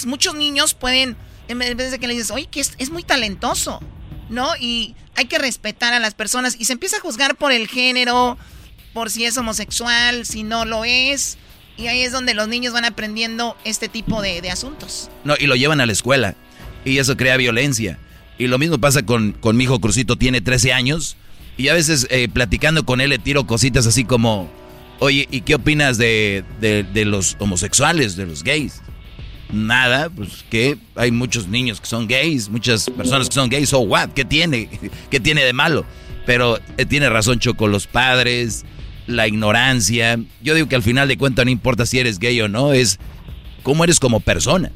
muchos 0.07 0.35
niños 0.35 0.73
pueden, 0.73 1.17
en 1.49 1.59
vez 1.59 1.91
de 1.91 1.99
que 1.99 2.07
le 2.07 2.15
dices, 2.15 2.31
oye, 2.31 2.47
que 2.47 2.61
es, 2.61 2.73
es 2.79 2.89
muy 2.91 3.03
talentoso, 3.03 3.81
¿no? 4.31 4.57
Y 4.59 4.95
hay 5.17 5.27
que 5.27 5.39
respetar 5.39 5.93
a 5.95 6.01
las 6.01 6.15
personas 6.15 6.57
y 6.59 6.65
se 6.65 6.73
empieza 6.73 6.97
a 6.97 7.01
juzgar 7.01 7.37
por 7.37 7.53
el 7.53 7.69
género, 7.69 8.39
por 8.93 9.11
si 9.11 9.25
es 9.25 9.37
homosexual, 9.37 10.27
si 10.27 10.43
no 10.43 10.65
lo 10.65 10.85
es. 10.85 11.39
Y 11.77 11.87
ahí 11.87 12.03
es 12.03 12.13
donde 12.13 12.35
los 12.35 12.49
niños 12.49 12.75
van 12.75 12.85
aprendiendo 12.85 13.57
este 13.65 13.89
tipo 13.89 14.21
de, 14.21 14.51
asuntos. 14.51 15.11
No, 15.25 15.35
y 15.39 15.47
lo 15.47 15.57
llevan 15.57 15.81
a 15.81 15.87
la 15.87 15.93
escuela. 15.93 16.35
Y 16.85 16.99
eso 16.99 17.17
crea 17.17 17.37
violencia. 17.37 17.99
Y 18.39 18.47
lo 18.47 18.59
mismo 18.59 18.79
pasa 18.79 19.05
con, 19.05 19.33
con 19.33 19.57
mi 19.57 19.65
hijo 19.65 19.81
Crucito, 19.81 20.17
tiene 20.17 20.41
13 20.41 20.73
años. 20.73 21.17
Y 21.57 21.69
a 21.69 21.75
veces 21.75 22.07
eh, 22.11 22.29
platicando 22.29 22.85
con 22.85 23.01
él 23.01 23.11
le 23.11 23.19
tiro 23.19 23.47
cositas 23.47 23.87
así 23.87 24.05
como, 24.05 24.51
oye, 24.99 25.27
¿y 25.31 25.43
qué 25.43 25.55
opinas 25.55 25.99
de, 25.99 26.45
de, 26.61 27.05
los 27.05 27.37
homosexuales, 27.39 28.17
de 28.17 28.27
los 28.27 28.43
gays? 28.43 28.82
Nada, 29.53 30.09
pues 30.09 30.45
que 30.49 30.79
hay 30.97 31.11
muchos 31.11 31.47
niños 31.47 31.81
que 31.81 31.87
son 31.87 32.09
gays, 32.09 32.49
muchas 32.49 32.89
personas 32.89 33.29
que 33.29 33.35
son 33.35 33.51
gays, 33.51 33.73
o 33.75 33.81
what, 33.81 34.09
¿qué 34.11 34.25
tiene? 34.25 34.69
¿Qué 35.11 35.21
tiene 35.21 35.45
de 35.45 35.53
malo? 35.53 35.85
Pero 36.25 36.59
eh, 36.79 36.87
tiene 36.87 37.11
razón 37.11 37.39
Choco, 37.39 37.69
los 37.69 37.87
padres, 37.87 38.65
la 39.07 39.29
ignorancia. 39.29 40.19
Yo 40.43 40.55
digo 40.55 40.69
que 40.69 40.77
al 40.77 40.83
final 40.83 41.07
de 41.09 41.19
cuentas 41.19 41.45
no 41.45 41.51
importa 41.51 41.85
si 41.85 41.99
eres 41.99 42.19
gay 42.19 42.41
o 42.41 42.49
no, 42.49 42.73
es 42.73 42.99
cómo 43.63 43.85
eres 43.85 44.01
como 44.01 44.21
persona. 44.21 44.73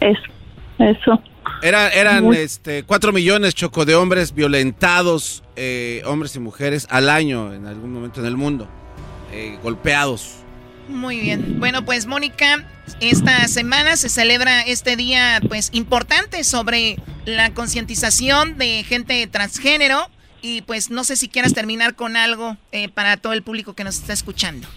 Eso, 0.00 0.30
eso. 0.78 1.22
Era, 1.62 1.88
eran 1.90 2.32
este, 2.32 2.84
cuatro 2.84 3.12
millones, 3.12 3.54
Choco, 3.54 3.84
de 3.84 3.94
hombres 3.94 4.34
violentados, 4.34 5.42
eh, 5.56 6.02
hombres 6.06 6.34
y 6.36 6.40
mujeres, 6.40 6.86
al 6.90 7.10
año 7.10 7.52
en 7.52 7.66
algún 7.66 7.92
momento 7.92 8.20
en 8.20 8.26
el 8.26 8.36
mundo, 8.36 8.68
eh, 9.32 9.58
golpeados. 9.62 10.36
Muy 10.90 11.20
bien. 11.20 11.60
Bueno, 11.60 11.84
pues 11.84 12.06
Mónica, 12.06 12.64
esta 13.00 13.46
semana 13.48 13.96
se 13.96 14.08
celebra 14.08 14.62
este 14.62 14.96
día 14.96 15.40
pues 15.48 15.70
importante 15.72 16.42
sobre 16.44 16.98
la 17.24 17.54
concientización 17.54 18.58
de 18.58 18.84
gente 18.84 19.26
transgénero 19.28 20.10
y 20.42 20.62
pues 20.62 20.90
no 20.90 21.04
sé 21.04 21.16
si 21.16 21.28
quieras 21.28 21.54
terminar 21.54 21.94
con 21.94 22.16
algo 22.16 22.56
eh, 22.72 22.88
para 22.88 23.16
todo 23.16 23.32
el 23.32 23.42
público 23.42 23.74
que 23.74 23.84
nos 23.84 23.96
está 23.96 24.12
escuchando. 24.12 24.68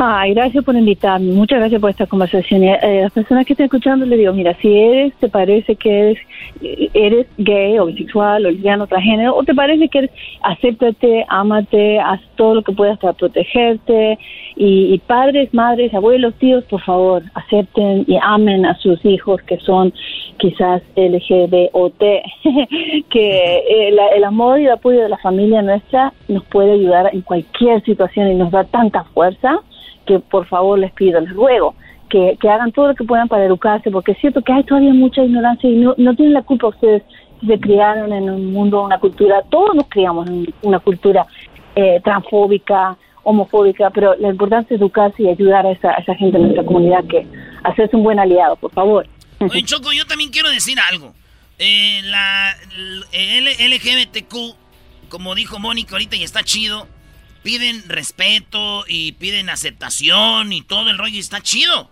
Ay, 0.00 0.32
gracias 0.32 0.64
por 0.64 0.76
invitarme. 0.76 1.32
Muchas 1.32 1.58
gracias 1.58 1.80
por 1.80 1.90
esta 1.90 2.06
conversación. 2.06 2.62
Eh, 2.62 2.78
a 2.80 3.02
las 3.02 3.12
personas 3.12 3.44
que 3.44 3.54
están 3.54 3.64
escuchando 3.64 4.06
le 4.06 4.16
digo, 4.16 4.32
mira, 4.32 4.54
si 4.62 4.72
eres, 4.72 5.12
te 5.14 5.28
parece 5.28 5.74
que 5.74 5.90
eres, 5.90 6.18
eres 6.94 7.26
gay 7.36 7.80
o 7.80 7.86
bisexual 7.86 8.46
o 8.46 8.50
lesbiano, 8.52 8.86
transgénero, 8.86 9.34
o 9.34 9.42
te 9.42 9.56
parece 9.56 9.88
que 9.88 9.98
eres, 9.98 10.10
acéptate, 10.42 11.26
ámate, 11.28 11.98
haz 11.98 12.20
todo 12.36 12.54
lo 12.54 12.62
que 12.62 12.70
puedas 12.70 12.96
para 13.00 13.12
protegerte. 13.14 14.20
Y, 14.54 14.94
y, 14.94 14.98
padres, 14.98 15.52
madres, 15.52 15.92
abuelos, 15.92 16.34
tíos, 16.34 16.62
por 16.66 16.80
favor, 16.82 17.24
acepten 17.34 18.04
y 18.06 18.16
amen 18.22 18.66
a 18.66 18.76
sus 18.76 19.04
hijos 19.04 19.42
que 19.42 19.58
son 19.58 19.92
quizás 20.38 20.80
LGBT 20.94 22.04
que 23.10 23.88
el, 23.88 23.98
el 24.16 24.24
amor 24.24 24.60
y 24.60 24.66
el 24.66 24.72
apoyo 24.72 25.02
de 25.02 25.08
la 25.08 25.18
familia 25.18 25.60
nuestra 25.60 26.12
nos 26.28 26.44
puede 26.44 26.74
ayudar 26.74 27.10
en 27.12 27.22
cualquier 27.22 27.82
situación 27.82 28.30
y 28.30 28.36
nos 28.36 28.52
da 28.52 28.62
tanta 28.62 29.02
fuerza 29.02 29.60
que 30.08 30.18
por 30.18 30.46
favor 30.46 30.78
les 30.78 30.90
pido, 30.92 31.20
les 31.20 31.32
ruego, 31.32 31.74
que, 32.08 32.36
hagan 32.42 32.72
todo 32.72 32.88
lo 32.88 32.94
que 32.94 33.04
puedan 33.04 33.28
para 33.28 33.44
educarse, 33.44 33.90
porque 33.90 34.12
es 34.12 34.18
cierto 34.18 34.40
que 34.42 34.52
hay 34.52 34.64
todavía 34.64 34.94
mucha 34.94 35.22
ignorancia 35.22 35.68
y 35.68 35.76
no, 35.76 35.94
no 35.98 36.16
tienen 36.16 36.32
la 36.32 36.42
culpa 36.42 36.68
ustedes 36.68 37.02
se 37.46 37.60
criaron 37.60 38.12
en 38.12 38.28
un 38.30 38.52
mundo, 38.52 38.82
una 38.82 38.98
cultura, 38.98 39.42
todos 39.50 39.74
nos 39.74 39.86
criamos 39.88 40.28
en 40.28 40.52
una 40.62 40.80
cultura 40.80 41.26
eh, 41.76 42.00
transfóbica, 42.02 42.96
homofóbica, 43.22 43.90
pero 43.90 44.16
la 44.16 44.28
importancia 44.28 44.74
es 44.74 44.80
educarse 44.80 45.22
y 45.22 45.28
ayudar 45.28 45.66
a 45.66 45.70
esa, 45.70 45.92
esa 45.92 46.14
gente 46.14 46.38
en 46.38 46.44
nuestra 46.44 46.64
comunidad 46.64 47.04
que 47.04 47.26
hacerse 47.62 47.94
un 47.94 48.02
buen 48.02 48.18
aliado, 48.18 48.56
por 48.56 48.72
favor. 48.72 49.06
Oye, 49.38 49.62
Choco, 49.62 49.92
yo 49.92 50.06
también 50.06 50.30
quiero 50.30 50.50
decir 50.50 50.78
algo. 50.90 51.12
Eh, 51.58 52.00
la 52.04 52.56
LGBTQ, 53.12 55.08
como 55.08 55.34
dijo 55.34 55.58
Mónica 55.60 55.92
ahorita, 55.92 56.16
y 56.16 56.24
está 56.24 56.42
chido, 56.42 56.88
piden 57.48 57.88
respeto 57.88 58.84
y 58.86 59.12
piden 59.12 59.48
aceptación 59.48 60.52
y 60.52 60.60
todo 60.60 60.90
el 60.90 60.98
rollo 60.98 61.16
y 61.16 61.18
está 61.18 61.40
chido. 61.40 61.90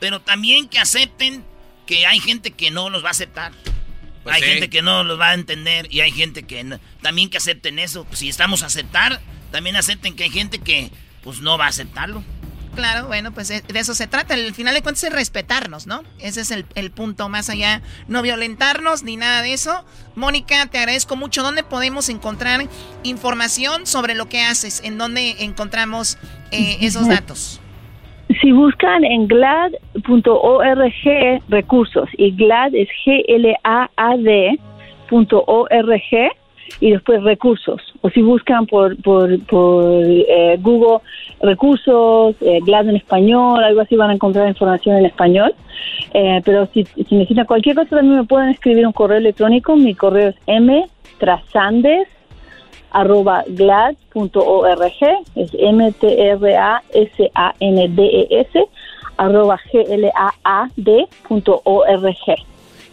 Pero 0.00 0.20
también 0.20 0.68
que 0.68 0.78
acepten 0.78 1.46
que 1.86 2.04
hay 2.04 2.20
gente 2.20 2.50
que 2.50 2.70
no 2.70 2.90
los 2.90 3.02
va 3.02 3.08
a 3.08 3.12
aceptar. 3.12 3.52
Pues 4.22 4.36
hay 4.36 4.42
gente 4.42 4.68
que 4.68 4.82
no 4.82 5.04
los 5.04 5.18
va 5.18 5.30
a 5.30 5.34
entender 5.34 5.88
y 5.90 6.02
hay 6.02 6.12
gente 6.12 6.42
que 6.42 6.78
también 7.00 7.30
que 7.30 7.38
acepten 7.38 7.78
eso. 7.78 8.04
Pues 8.04 8.18
si 8.18 8.28
estamos 8.28 8.62
a 8.62 8.66
aceptar, 8.66 9.22
también 9.50 9.76
acepten 9.76 10.14
que 10.14 10.24
hay 10.24 10.30
gente 10.30 10.58
que 10.58 10.90
pues 11.22 11.40
no 11.40 11.56
va 11.56 11.64
a 11.64 11.68
aceptarlo. 11.68 12.22
Claro, 12.78 13.08
bueno, 13.08 13.32
pues 13.32 13.50
eh, 13.50 13.60
de 13.66 13.80
eso 13.80 13.92
se 13.92 14.06
trata. 14.06 14.34
Al 14.34 14.54
final 14.54 14.72
de 14.72 14.82
cuentas 14.82 15.02
es 15.02 15.12
respetarnos, 15.12 15.88
¿no? 15.88 16.02
Ese 16.20 16.42
es 16.42 16.52
el, 16.52 16.90
punto 16.92 17.28
más 17.28 17.50
allá. 17.50 17.82
No 18.06 18.22
violentarnos 18.22 19.02
ni 19.02 19.16
nada 19.16 19.42
de 19.42 19.52
eso. 19.52 19.84
Mónica, 20.14 20.64
te 20.70 20.78
agradezco 20.78 21.16
mucho. 21.16 21.42
¿Dónde 21.42 21.64
podemos 21.64 22.08
encontrar 22.08 22.60
información 23.02 23.84
sobre 23.84 24.14
lo 24.14 24.28
que 24.28 24.42
haces? 24.42 24.80
¿En 24.84 24.96
dónde 24.96 25.42
encontramos 25.42 26.18
eh, 26.52 26.76
esos 26.80 27.08
datos? 27.08 27.60
Si 28.40 28.52
buscan 28.52 29.02
en 29.02 29.26
glad.org 29.26 30.92
recursos, 31.48 32.08
y 32.16 32.30
glad 32.30 32.72
es 32.76 32.88
G-L-A-A-D.org, 33.04 33.58
y 36.80 36.90
después 36.90 37.22
recursos. 37.22 37.80
O 38.02 38.10
si 38.10 38.22
buscan 38.22 38.66
por, 38.66 39.00
por, 39.02 39.38
por 39.46 40.02
eh, 40.04 40.56
Google 40.60 40.98
recursos, 41.40 42.36
eh, 42.40 42.60
GLAD 42.64 42.88
en 42.88 42.96
español, 42.96 43.62
algo 43.62 43.80
así 43.80 43.96
van 43.96 44.10
a 44.10 44.14
encontrar 44.14 44.48
información 44.48 44.96
en 44.96 45.06
español. 45.06 45.54
Eh, 46.14 46.40
pero 46.44 46.66
si, 46.66 46.84
si 46.84 47.14
necesitan 47.14 47.46
cualquier 47.46 47.76
cosa 47.76 47.96
también 47.96 48.16
me 48.16 48.24
pueden 48.24 48.50
escribir 48.50 48.86
un 48.86 48.92
correo 48.92 49.18
electrónico. 49.18 49.76
Mi 49.76 49.94
correo 49.94 50.28
es 50.30 50.36
mtrasandes 51.16 52.08
arroba 52.90 53.44
glad.org, 53.48 54.82
es 55.34 55.54
m 55.54 55.94
d 56.00 56.06
e 58.30 58.40
s 58.40 58.68
arroba 59.16 59.58
g 59.70 59.84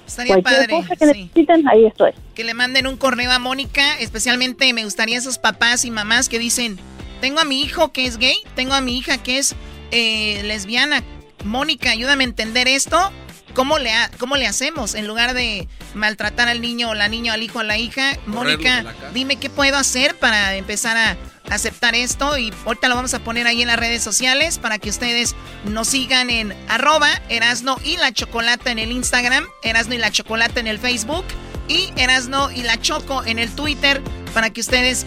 Estaría 0.05 0.41
padre. 0.41 0.67
que 0.99 1.05
necesiten, 1.05 1.67
ahí 1.67 1.85
estoy. 1.85 2.11
Que 2.33 2.43
le 2.43 2.53
manden 2.53 2.87
un 2.87 2.97
correo 2.97 3.31
a 3.31 3.39
Mónica, 3.39 3.97
especialmente 3.99 4.71
me 4.73 4.83
gustaría 4.83 5.17
esos 5.17 5.37
papás 5.37 5.85
y 5.85 5.91
mamás 5.91 6.29
que 6.29 6.39
dicen, 6.39 6.77
tengo 7.21 7.39
a 7.39 7.45
mi 7.45 7.61
hijo 7.61 7.91
que 7.91 8.05
es 8.05 8.17
gay, 8.17 8.37
tengo 8.55 8.73
a 8.73 8.81
mi 8.81 8.97
hija 8.97 9.17
que 9.17 9.37
es 9.37 9.55
eh, 9.91 10.41
lesbiana. 10.43 11.03
Mónica, 11.43 11.91
ayúdame 11.91 12.23
a 12.23 12.27
entender 12.27 12.67
esto. 12.67 13.11
¿Cómo 13.55 13.79
le, 13.79 13.91
¿Cómo 14.19 14.35
le 14.35 14.47
hacemos? 14.47 14.95
En 14.95 15.07
lugar 15.07 15.33
de 15.33 15.67
maltratar 15.93 16.49
al 16.49 16.61
niño 16.61 16.89
o 16.89 16.93
la 16.93 17.07
niña, 17.07 17.33
al 17.33 17.41
hijo 17.41 17.59
o 17.59 17.63
la 17.63 17.77
hija, 17.77 18.19
Mónica, 18.25 18.83
dime 19.13 19.37
qué 19.37 19.49
puedo 19.49 19.77
hacer 19.77 20.19
para 20.19 20.55
empezar 20.55 20.97
a 20.97 21.17
aceptar 21.49 21.95
esto. 21.95 22.37
Y 22.37 22.53
ahorita 22.65 22.89
lo 22.89 22.95
vamos 22.95 23.13
a 23.13 23.19
poner 23.19 23.47
ahí 23.47 23.61
en 23.61 23.69
las 23.69 23.79
redes 23.79 24.03
sociales 24.03 24.59
para 24.59 24.77
que 24.77 24.89
ustedes 24.89 25.35
nos 25.63 25.87
sigan 25.87 26.29
en 26.29 26.53
arroba 26.67 27.09
Erasno 27.29 27.77
y 27.83 27.95
la 27.95 28.11
Chocolata 28.11 28.71
en 28.71 28.79
el 28.79 28.91
Instagram, 28.91 29.45
Erasno 29.63 29.95
y 29.95 29.99
la 29.99 30.11
Chocolata 30.11 30.59
en 30.59 30.67
el 30.67 30.77
Facebook 30.77 31.25
y 31.69 31.93
Erasno 31.95 32.51
y 32.51 32.61
la 32.61 32.79
Choco 32.79 33.23
en 33.23 33.39
el 33.39 33.49
Twitter 33.55 34.01
para 34.33 34.49
que 34.49 34.59
ustedes 34.59 35.05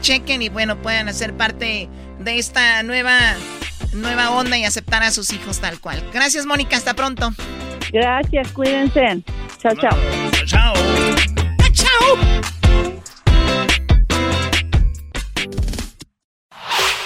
chequen 0.00 0.40
y 0.40 0.48
bueno, 0.48 0.80
puedan 0.80 1.10
hacer 1.10 1.36
parte 1.36 1.90
de 2.20 2.38
esta 2.38 2.82
nueva 2.84 3.36
nueva 3.92 4.30
onda 4.30 4.58
y 4.58 4.64
aceptar 4.64 5.02
a 5.02 5.10
sus 5.10 5.32
hijos 5.32 5.60
tal 5.60 5.80
cual. 5.80 6.02
Gracias, 6.12 6.46
Mónica. 6.46 6.76
Hasta 6.76 6.94
pronto. 6.94 7.32
Gracias, 7.92 8.48
cuídense. 8.52 9.22
Chao, 9.58 9.74
chao. 9.76 9.98
Chao. 10.46 10.74
Chao. 11.72 12.42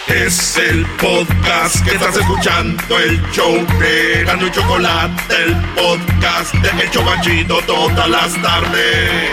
Es 0.08 0.56
el 0.56 0.86
podcast 1.00 1.84
que 1.84 1.96
estás 1.96 2.16
escuchando, 2.16 2.98
el 2.98 3.20
show 3.32 3.54
de 3.80 4.24
Gano 4.24 4.46
y 4.46 4.50
Chocolate, 4.52 5.34
el 5.34 5.54
podcast 5.74 6.54
de 6.54 6.84
El 6.84 6.90
Chocachito 6.90 7.58
todas 7.66 8.08
las 8.08 8.40
tardes. 8.40 9.30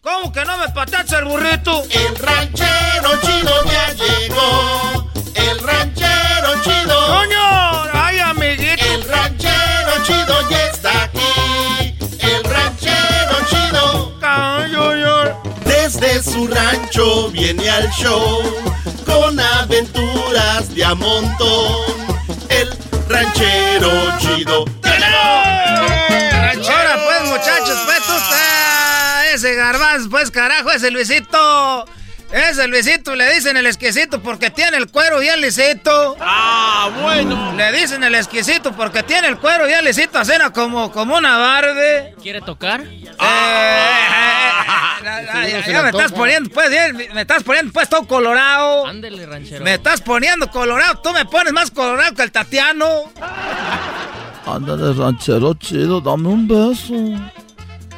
¿Cómo 0.00 0.32
que 0.32 0.44
no 0.44 0.56
me 0.58 0.68
patacha 0.68 1.18
el 1.18 1.24
burrito? 1.24 1.82
El 1.90 2.16
ranchero 2.16 3.20
chido 3.22 3.64
ya 3.64 3.92
llegó. 3.94 5.05
El 5.36 5.58
ranchero 5.60 6.62
chido. 6.64 7.06
¡Coño! 7.06 7.82
¡Ay, 7.92 8.18
amiguito! 8.18 8.84
El 8.84 9.04
ranchero 9.08 9.92
chido 10.04 10.50
ya 10.50 10.66
está 10.66 11.04
aquí. 11.04 11.94
El 12.20 12.44
ranchero 12.44 13.36
chido. 13.48 14.12
Desde 15.64 16.22
su 16.22 16.48
rancho 16.48 17.30
viene 17.30 17.70
al 17.70 17.88
show 17.90 18.42
con 19.04 19.38
aventuras 19.38 20.74
de 20.74 20.84
a 20.84 20.94
montón. 20.94 21.84
El 22.48 22.76
ranchero 23.08 24.18
chido. 24.18 24.64
Ahora 26.68 26.98
pues, 27.04 27.22
muchachos, 27.30 27.78
pues 27.84 28.02
tú 28.06 28.12
estás 28.12 28.66
ese 29.36 29.54
garbanzos, 29.54 30.08
pues 30.10 30.30
carajo, 30.30 30.70
ese 30.70 30.90
Luisito. 30.90 31.84
Ese 32.32 32.66
Luisito 32.66 33.14
le 33.14 33.32
dicen 33.34 33.56
el 33.56 33.66
exquisito 33.66 34.20
porque 34.20 34.50
tiene 34.50 34.76
el 34.76 34.90
cuero 34.90 35.20
bien 35.20 35.40
lisito. 35.40 36.16
Ah, 36.20 36.90
bueno. 37.00 37.54
Le 37.54 37.72
dicen 37.72 38.02
el 38.02 38.14
exquisito 38.14 38.72
porque 38.72 39.02
tiene 39.02 39.28
el 39.28 39.38
cuero 39.38 39.66
bien 39.66 39.84
lisito, 39.84 40.18
así 40.18 40.32
como, 40.52 40.90
como 40.90 41.16
una 41.16 41.38
barbe. 41.38 42.14
¿Quiere 42.20 42.40
tocar? 42.40 42.84
Ya, 45.04 45.62
ya 45.66 45.82
me 45.82 45.90
estás 45.90 46.12
poniendo, 46.12 46.50
pues, 46.50 46.68
bien, 46.68 46.96
me 47.14 47.20
estás 47.20 47.44
poniendo, 47.44 47.72
pues, 47.72 47.88
todo 47.88 48.06
colorado. 48.06 48.86
Ándele, 48.86 49.24
ranchero. 49.24 49.64
Me 49.64 49.74
estás 49.74 50.00
poniendo 50.00 50.50
colorado. 50.50 51.00
Tú 51.02 51.12
me 51.12 51.24
pones 51.26 51.52
más 51.52 51.70
colorado 51.70 52.14
que 52.14 52.22
el 52.22 52.32
Tatiano. 52.32 53.12
Ándale, 54.44 54.92
ranchero 54.94 55.54
chido, 55.54 56.00
dame 56.00 56.28
un 56.28 56.48
beso. 56.48 56.94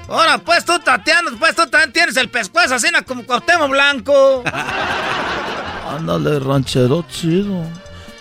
Ahora, 0.09 0.39
pues 0.39 0.65
tú, 0.65 0.79
Tatiano, 0.79 1.31
pues 1.39 1.55
tú 1.55 1.67
también 1.67 1.93
tienes 1.93 2.17
el 2.17 2.31
pescuezo 2.31 2.75
así 2.75 2.89
como 3.07 3.25
Cuauhtémoc 3.25 3.71
Blanco. 3.71 4.43
Ándale, 5.89 6.39
ranchero 6.41 7.05
chido. 7.11 7.63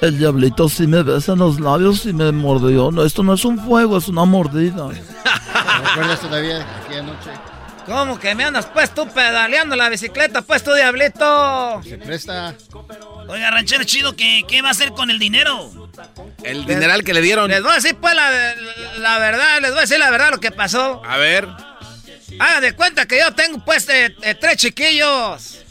El 0.01 0.19
diablito 0.19 0.69
sí 0.69 0.85
me 0.85 1.01
besa 1.01 1.33
en 1.33 1.39
los 1.39 1.59
labios 1.59 2.05
y 2.05 2.13
me 2.13 2.31
mordió. 2.31 2.91
No, 2.91 3.03
esto 3.03 3.23
no 3.23 3.33
es 3.33 3.45
un 3.45 3.57
fuego, 3.57 3.97
es 3.97 4.07
una 4.09 4.25
mordida. 4.25 4.89
¿Recuerdas 5.83 6.19
todavía 6.19 6.65
aquella 6.83 7.03
noche? 7.03 7.31
¿Cómo 7.85 8.19
que 8.19 8.35
me 8.35 8.43
andas 8.43 8.65
pues 8.65 8.93
tú 8.93 9.07
pedaleando 9.07 9.77
la 9.77 9.87
bicicleta, 9.87 10.41
pues 10.41 10.61
tú, 10.61 10.73
diablito? 10.73 11.81
Se 11.83 11.97
presta. 11.97 12.53
Oiga, 13.29 13.49
ranchero 13.49 13.85
chido, 13.85 14.13
¿qué, 14.15 14.43
¿qué 14.45 14.61
va 14.61 14.67
a 14.67 14.71
hacer 14.71 14.91
con 14.91 15.09
el 15.09 15.19
dinero? 15.19 15.71
El 16.43 16.65
dineral 16.65 17.03
que 17.05 17.13
le 17.13 17.21
dieron. 17.21 17.49
Les 17.49 17.63
voy 17.63 17.71
a 17.71 17.75
decir 17.75 17.95
pues 17.95 18.13
la, 18.13 18.29
la 18.99 19.19
verdad, 19.19 19.61
les 19.61 19.71
voy 19.71 19.79
a 19.79 19.81
decir 19.81 19.99
la 19.99 20.11
verdad 20.11 20.31
lo 20.31 20.39
que 20.39 20.51
pasó. 20.51 21.01
A 21.05 21.17
ver. 21.17 21.47
Hagan 22.39 22.61
de 22.61 22.73
cuenta 22.73 23.07
que 23.07 23.19
yo 23.19 23.33
tengo 23.33 23.63
pues 23.63 23.87
eh, 23.89 24.15
eh, 24.21 24.35
tres 24.35 24.57
chiquillos. 24.57 25.63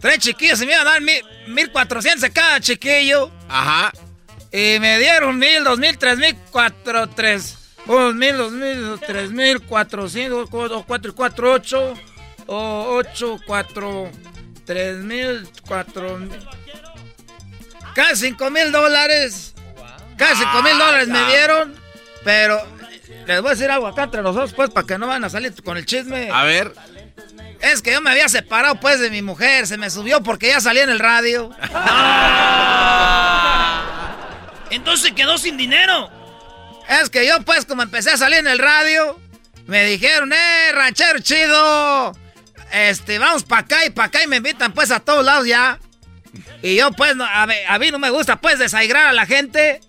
Tres 0.00 0.18
chiquillos 0.18 0.60
y 0.62 0.66
me 0.66 0.72
iban 0.72 0.86
a 0.86 0.90
dar 0.90 1.00
mil, 1.00 1.24
mil 1.46 1.70
cuatrocientos 1.70 2.28
cada 2.30 2.60
chiquillo. 2.60 3.30
Ajá. 3.48 3.92
Y 4.50 4.78
me 4.80 4.98
dieron 4.98 5.38
mil, 5.38 5.64
dos 5.64 5.78
mil, 5.78 5.96
tres 5.96 6.18
mil, 6.18 6.36
cuatro, 6.50 7.08
tres. 7.08 7.58
Un 7.86 8.18
mil, 8.18 8.36
dos 8.36 8.52
mil, 8.52 8.98
tres 9.06 9.30
mil, 9.30 9.60
cuatro, 9.62 10.08
cinco, 10.08 10.46
cuatro, 10.50 10.84
cuatro, 10.86 11.14
cuatro, 11.14 11.52
ocho. 11.52 11.94
O 12.46 12.96
ocho, 12.96 13.38
cuatro, 13.46 14.10
tres 14.66 14.96
mil, 14.98 15.48
cuatro 15.66 16.18
mil. 16.18 16.38
Casi 17.94 18.26
cinco 18.26 18.50
mil 18.50 18.72
dólares. 18.72 19.54
Casi 20.16 20.42
cinco 20.42 20.62
mil 20.62 20.76
dólares 20.76 21.08
me 21.08 21.24
dieron. 21.26 21.74
Pero 22.24 22.60
les 23.26 23.40
voy 23.40 23.50
a 23.50 23.54
decir 23.54 23.70
algo 23.70 23.86
acá 23.86 24.04
entre 24.04 24.22
nosotros, 24.22 24.52
pues, 24.54 24.70
para 24.70 24.86
que 24.86 24.98
no 24.98 25.06
van 25.06 25.24
a 25.24 25.30
salir 25.30 25.54
con 25.62 25.76
el 25.76 25.86
chisme. 25.86 26.30
A 26.32 26.44
ver. 26.44 26.72
Es 27.60 27.80
que 27.80 27.92
yo 27.92 28.00
me 28.00 28.10
había 28.10 28.28
separado, 28.28 28.80
pues, 28.80 28.98
de 28.98 29.10
mi 29.10 29.22
mujer. 29.22 29.66
Se 29.66 29.78
me 29.78 29.90
subió 29.90 30.22
porque 30.22 30.48
ya 30.48 30.60
salía 30.60 30.82
en 30.82 30.90
el 30.90 30.98
radio. 30.98 31.50
Entonces 34.70 35.12
quedó 35.12 35.38
sin 35.38 35.56
dinero. 35.56 36.10
Es 36.88 37.10
que 37.10 37.26
yo, 37.26 37.40
pues, 37.42 37.64
como 37.64 37.82
empecé 37.82 38.10
a 38.10 38.16
salir 38.16 38.40
en 38.40 38.48
el 38.48 38.58
radio, 38.58 39.20
me 39.66 39.84
dijeron, 39.84 40.32
eh, 40.32 40.72
ranchero 40.72 41.20
chido. 41.20 42.12
Este, 42.72 43.18
vamos 43.18 43.44
para 43.44 43.62
acá 43.62 43.86
y 43.86 43.90
para 43.90 44.08
acá 44.08 44.24
y 44.24 44.26
me 44.26 44.36
invitan, 44.36 44.72
pues, 44.72 44.90
a 44.90 45.00
todos 45.00 45.24
lados 45.24 45.46
ya. 45.46 45.78
Y 46.62 46.76
yo, 46.76 46.90
pues, 46.92 47.14
no, 47.14 47.24
a, 47.24 47.46
mí, 47.46 47.54
a, 47.68 47.78
mí, 47.78 47.90
no 47.90 47.98
me 47.98 48.10
gusta, 48.10 48.40
pues, 48.40 48.58
desaigrar 48.58 49.06
a 49.06 49.12
la 49.12 49.26
gente. 49.26 49.80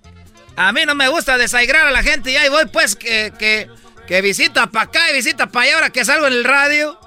A 0.56 0.72
mí 0.72 0.86
no 0.86 0.96
me 0.96 1.08
gusta 1.08 1.38
desaigrar 1.38 1.88
a 1.88 1.92
la 1.92 2.04
gente 2.04 2.32
y 2.32 2.36
ahí 2.38 2.50
voy, 2.50 2.66
pues, 2.66 2.96
que, 2.96 3.34
que, 3.38 3.70
que 4.08 4.22
visita 4.22 4.68
para 4.68 4.86
acá 4.86 5.10
y 5.10 5.14
visita 5.14 5.48
para 5.48 5.66
allá 5.66 5.76
ahora 5.76 5.90
que 5.90 6.06
salgo 6.06 6.28
en 6.28 6.34
el 6.34 6.44
radio. 6.44 7.00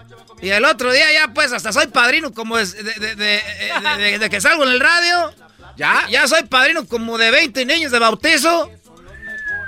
Y 0.42 0.50
el 0.50 0.64
otro 0.64 0.92
día 0.92 1.10
ya, 1.12 1.28
pues, 1.32 1.52
hasta 1.52 1.72
soy 1.72 1.86
padrino 1.86 2.32
como 2.32 2.56
de, 2.58 2.66
de, 2.66 3.16
de, 3.16 4.18
de 4.18 4.30
que 4.30 4.40
salgo 4.40 4.64
en 4.64 4.70
el 4.70 4.80
radio. 4.80 5.34
¿Ya? 5.76 6.06
Ya 6.08 6.26
soy 6.26 6.42
padrino 6.44 6.86
como 6.86 7.18
de 7.18 7.30
20 7.30 7.64
niños 7.66 7.92
de 7.92 7.98
bautizo. 7.98 8.70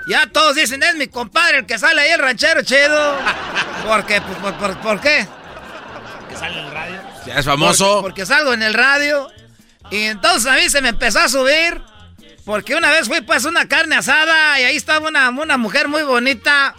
Ya 0.08 0.26
todos 0.26 0.56
dicen, 0.56 0.82
es 0.82 0.94
mi 0.94 1.06
compadre 1.06 1.58
el 1.58 1.66
que 1.66 1.78
sale 1.78 2.00
ahí, 2.00 2.10
el 2.10 2.18
ranchero 2.18 2.62
chido. 2.62 3.18
¿Por 3.86 4.06
qué? 4.06 4.20
Pues, 4.22 4.38
¿por, 4.38 4.54
por, 4.56 4.78
por 4.80 5.00
qué? 5.00 5.28
Que 6.28 6.36
sale 6.36 6.58
en 6.58 6.66
el 6.66 6.72
radio. 6.72 7.00
Ya 7.26 7.34
es 7.38 7.44
famoso. 7.44 8.00
Porque, 8.00 8.22
porque 8.22 8.26
salgo 8.26 8.54
en 8.54 8.62
el 8.62 8.72
radio. 8.72 9.30
Y 9.90 10.04
entonces 10.04 10.50
a 10.50 10.54
mí 10.54 10.68
se 10.70 10.80
me 10.80 10.88
empezó 10.88 11.20
a 11.20 11.28
subir. 11.28 11.80
Porque 12.48 12.74
una 12.74 12.90
vez 12.90 13.08
fui 13.08 13.20
pues 13.20 13.44
una 13.44 13.68
carne 13.68 13.96
asada 13.96 14.58
y 14.58 14.64
ahí 14.64 14.76
estaba 14.76 15.06
una, 15.06 15.28
una 15.28 15.58
mujer 15.58 15.86
muy 15.86 16.02
bonita. 16.02 16.74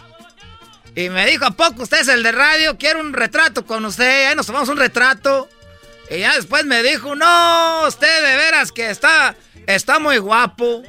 Y 0.96 1.08
me 1.10 1.24
dijo, 1.26 1.44
¿a 1.44 1.52
poco 1.52 1.84
usted 1.84 2.00
es 2.00 2.08
el 2.08 2.24
de 2.24 2.32
radio? 2.32 2.76
Quiero 2.76 2.98
un 2.98 3.12
retrato 3.12 3.64
con 3.64 3.84
usted. 3.84 4.26
Ahí 4.26 4.34
nos 4.34 4.46
tomamos 4.46 4.68
un 4.68 4.78
retrato. 4.78 5.48
Y 6.10 6.18
ya 6.18 6.34
después 6.34 6.64
me 6.64 6.82
dijo, 6.82 7.14
no, 7.14 7.84
usted 7.86 8.26
de 8.26 8.36
veras 8.36 8.72
que 8.72 8.90
está, 8.90 9.36
está 9.68 10.00
muy 10.00 10.18
guapo. 10.18 10.82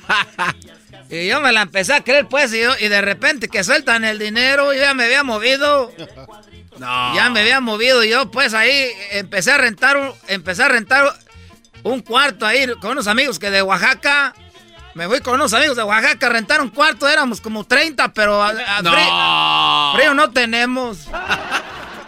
y 1.10 1.28
yo 1.28 1.42
me 1.42 1.52
la 1.52 1.60
empecé 1.60 1.92
a 1.92 2.02
creer 2.02 2.26
pues 2.26 2.54
y, 2.54 2.60
yo, 2.62 2.72
y 2.80 2.88
de 2.88 3.02
repente 3.02 3.48
que 3.48 3.62
sueltan 3.62 4.06
el 4.06 4.18
dinero, 4.18 4.72
yo 4.72 4.80
ya 4.80 4.94
me 4.94 5.04
había 5.04 5.24
movido. 5.24 5.92
No. 6.78 7.14
Ya 7.14 7.28
me 7.28 7.40
había 7.40 7.60
movido 7.60 8.04
yo 8.04 8.30
pues 8.30 8.54
ahí 8.54 8.90
empecé 9.10 9.52
a 9.52 9.58
rentar 9.58 9.98
un, 9.98 10.14
empecé 10.28 10.62
a 10.62 10.68
rentar 10.68 11.12
un 11.82 12.00
cuarto 12.00 12.46
ahí 12.46 12.66
con 12.80 12.92
unos 12.92 13.06
amigos 13.06 13.38
que 13.38 13.50
de 13.50 13.62
Oaxaca. 13.62 14.34
Me 14.94 15.06
voy 15.06 15.20
con 15.20 15.34
unos 15.34 15.52
amigos 15.54 15.76
de 15.76 15.84
Oaxaca 15.84 16.26
a 16.26 16.30
rentar 16.30 16.60
un 16.60 16.68
cuarto, 16.68 17.08
éramos 17.08 17.40
como 17.40 17.64
30, 17.64 18.12
pero 18.12 18.42
a, 18.42 18.48
a 18.48 18.82
no. 18.82 18.92
frío, 18.92 20.00
frío 20.00 20.14
no 20.14 20.30
tenemos. 20.32 21.06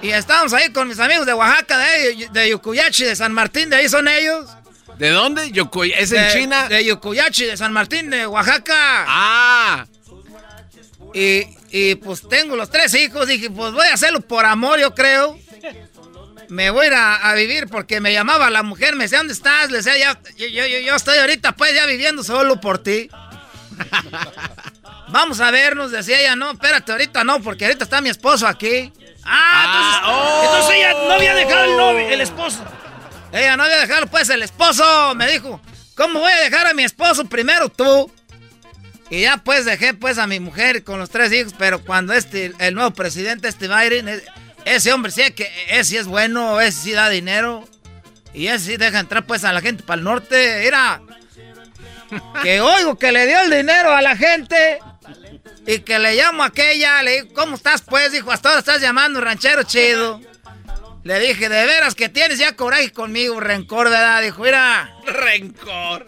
Y 0.02 0.10
estábamos 0.10 0.52
ahí 0.52 0.72
con 0.72 0.88
mis 0.88 0.98
amigos 0.98 1.26
de 1.26 1.32
Oaxaca, 1.32 1.78
de, 1.78 2.28
de 2.32 2.50
Yucuyachi, 2.50 3.04
de 3.04 3.14
San 3.14 3.32
Martín, 3.32 3.70
de 3.70 3.76
ahí 3.76 3.88
son 3.88 4.08
ellos. 4.08 4.50
¿De 4.98 5.10
dónde? 5.10 5.50
Yokuy 5.52 5.92
¿Es 5.92 6.12
en 6.12 6.22
de, 6.22 6.32
China? 6.32 6.68
De 6.68 6.84
Yucuyachi, 6.84 7.46
de 7.46 7.56
San 7.56 7.72
Martín, 7.72 8.10
de 8.10 8.26
Oaxaca. 8.26 9.04
Ah. 9.06 9.86
Y, 11.14 11.46
y 11.70 11.94
pues 11.96 12.28
tengo 12.28 12.56
los 12.56 12.70
tres 12.70 12.94
hijos, 12.94 13.26
dije, 13.26 13.50
pues 13.50 13.72
voy 13.72 13.86
a 13.86 13.94
hacerlo 13.94 14.20
por 14.20 14.44
amor, 14.44 14.80
yo 14.80 14.94
creo. 14.94 15.38
Me 16.52 16.68
voy 16.68 16.84
a 16.84 16.88
ir 16.88 16.94
a, 16.94 17.30
a 17.30 17.34
vivir 17.34 17.66
porque 17.68 17.98
me 18.02 18.12
llamaba 18.12 18.50
la 18.50 18.62
mujer, 18.62 18.94
me 18.94 19.04
decía, 19.04 19.16
¿dónde 19.16 19.32
estás? 19.32 19.70
Le 19.70 19.78
decía, 19.78 19.96
ya, 19.96 20.20
yo, 20.36 20.46
yo, 20.46 20.66
yo 20.66 20.94
estoy 20.94 21.16
ahorita 21.16 21.52
pues 21.52 21.74
ya 21.74 21.86
viviendo 21.86 22.22
solo 22.22 22.60
por 22.60 22.78
ti. 22.82 23.08
Vamos 25.08 25.40
a 25.40 25.50
vernos, 25.50 25.90
decía 25.90 26.20
ella, 26.20 26.36
no, 26.36 26.50
espérate, 26.50 26.92
ahorita 26.92 27.24
no, 27.24 27.40
porque 27.42 27.64
ahorita 27.64 27.84
está 27.84 28.02
mi 28.02 28.10
esposo 28.10 28.46
aquí. 28.46 28.92
Ah, 29.24 29.64
entonces, 29.64 30.02
oh. 30.04 30.42
entonces 30.44 30.74
ella 30.76 30.92
no 30.92 31.12
había 31.14 31.34
dejado 31.34 31.64
el 31.64 31.76
novio, 31.78 32.08
el 32.10 32.20
esposo. 32.20 32.62
Ella 33.32 33.56
no 33.56 33.62
había 33.62 33.78
dejado 33.78 34.06
pues 34.08 34.28
el 34.28 34.42
esposo, 34.42 35.14
me 35.14 35.32
dijo. 35.32 35.58
¿Cómo 35.94 36.20
voy 36.20 36.32
a 36.32 36.40
dejar 36.40 36.66
a 36.66 36.74
mi 36.74 36.84
esposo 36.84 37.24
primero 37.24 37.70
tú? 37.70 38.12
Y 39.08 39.22
ya 39.22 39.38
pues 39.38 39.64
dejé 39.64 39.94
pues 39.94 40.18
a 40.18 40.26
mi 40.26 40.38
mujer 40.38 40.84
con 40.84 40.98
los 40.98 41.08
tres 41.08 41.32
hijos, 41.32 41.54
pero 41.56 41.82
cuando 41.82 42.12
este, 42.12 42.52
el 42.58 42.74
nuevo 42.74 42.90
presidente, 42.90 43.48
este 43.48 43.68
Biden, 43.68 44.22
ese 44.64 44.92
hombre 44.92 45.12
sí 45.12 45.30
que 45.32 45.50
ese 45.68 45.98
es 45.98 46.06
bueno, 46.06 46.60
ese 46.60 46.80
sí 46.80 46.92
da 46.92 47.08
dinero. 47.08 47.68
Y 48.34 48.46
ese 48.46 48.72
sí 48.72 48.76
deja 48.76 48.98
entrar 48.98 49.26
pues 49.26 49.44
a 49.44 49.52
la 49.52 49.60
gente 49.60 49.82
para 49.82 49.98
el 49.98 50.04
norte. 50.04 50.60
Mira, 50.64 51.02
que 52.42 52.60
oigo 52.60 52.96
que 52.98 53.12
le 53.12 53.26
dio 53.26 53.40
el 53.40 53.50
dinero 53.50 53.92
a 53.92 54.02
la 54.02 54.16
gente. 54.16 54.78
Y 55.66 55.80
que 55.80 55.98
le 55.98 56.16
llamo 56.16 56.42
a 56.42 56.46
aquella, 56.46 57.02
le 57.02 57.22
digo, 57.22 57.34
¿cómo 57.34 57.54
estás 57.54 57.82
pues? 57.82 58.10
Dijo, 58.10 58.32
hasta 58.32 58.48
ahora 58.48 58.58
estás 58.60 58.80
llamando 58.80 59.20
ranchero 59.20 59.62
chido. 59.62 60.20
Le 61.04 61.20
dije, 61.20 61.48
de 61.48 61.66
veras 61.66 61.94
que 61.94 62.08
tienes 62.08 62.38
ya 62.38 62.56
coraje 62.56 62.92
conmigo, 62.92 63.38
rencor, 63.40 63.90
¿verdad? 63.90 64.22
Dijo, 64.22 64.42
mira. 64.42 64.92
Rencor. 65.06 66.06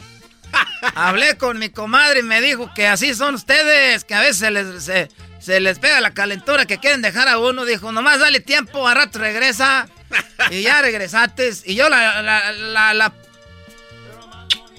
Hablé 0.94 1.36
con 1.36 1.58
mi 1.58 1.70
comadre 1.70 2.20
y 2.20 2.22
me 2.22 2.40
dijo 2.40 2.72
que 2.74 2.86
así 2.86 3.14
son 3.14 3.34
ustedes, 3.34 4.04
que 4.04 4.14
a 4.14 4.20
veces 4.20 4.38
se 4.38 4.50
les, 4.50 4.84
se, 4.84 5.08
se 5.44 5.60
les 5.60 5.78
pega 5.78 6.00
la 6.00 6.12
calentura, 6.12 6.64
que 6.64 6.78
quieren 6.78 7.02
dejar 7.02 7.28
a 7.28 7.38
uno. 7.38 7.66
Dijo, 7.66 7.92
nomás 7.92 8.18
dale 8.18 8.40
tiempo, 8.40 8.88
a 8.88 8.94
rato 8.94 9.18
regresa. 9.18 9.88
Y 10.50 10.62
ya 10.62 10.80
regresaste. 10.80 11.50
Y 11.64 11.74
yo 11.74 11.88
la, 11.88 12.22
la, 12.22 12.52
la, 12.52 12.94
la 12.94 13.12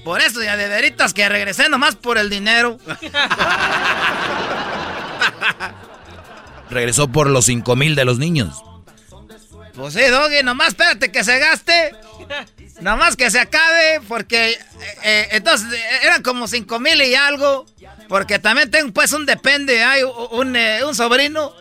por 0.04 0.22
eso, 0.22 0.42
ya 0.44 0.56
de 0.56 0.68
veritas 0.68 1.14
que 1.14 1.28
regresé 1.28 1.68
nomás 1.68 1.96
por 1.96 2.18
el 2.18 2.30
dinero. 2.30 2.78
Regresó 6.70 7.08
por 7.08 7.28
los 7.28 7.46
5 7.46 7.76
mil 7.76 7.96
de 7.96 8.06
los 8.06 8.20
niños. 8.20 8.64
Pues 9.76 9.94
sí, 9.96 10.02
Doggy, 10.06 10.44
nomás 10.44 10.70
espérate 10.70 11.12
que 11.12 11.24
se 11.24 11.40
gaste. 11.40 11.92
Nomás 12.82 13.16
que 13.16 13.30
se 13.32 13.40
acabe, 13.40 14.02
porque 14.08 14.52
eh, 14.52 14.60
eh, 15.04 15.28
entonces 15.32 15.68
eran 16.04 16.22
como 16.22 16.48
5 16.48 16.80
mil 16.80 17.02
y 17.02 17.16
algo. 17.16 17.66
Porque 18.08 18.40
también 18.40 18.70
tengo 18.70 18.94
pues 18.94 19.14
un 19.14 19.26
depende, 19.26 19.84
hay 19.84 20.04
un, 20.04 20.56
eh, 20.56 20.84
un, 20.84 20.96
sobrino. 20.96 21.54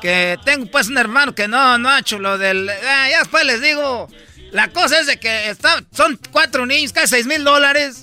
Que 0.00 0.38
tengo 0.44 0.66
pues 0.70 0.88
un 0.88 0.96
hermano 0.96 1.34
que 1.34 1.46
no, 1.46 1.76
no 1.76 1.90
ha 1.90 1.98
hecho 1.98 2.18
lo 2.18 2.38
del... 2.38 2.66
ya 2.66 3.18
después 3.18 3.44
les 3.44 3.60
digo... 3.60 4.08
La 4.52 4.66
cosa 4.66 4.98
es 4.98 5.06
de 5.06 5.20
que 5.20 5.48
está, 5.48 5.80
son 5.92 6.18
cuatro 6.32 6.66
niños, 6.66 6.92
casi 6.92 7.06
seis 7.06 7.26
mil 7.26 7.44
dólares. 7.44 8.00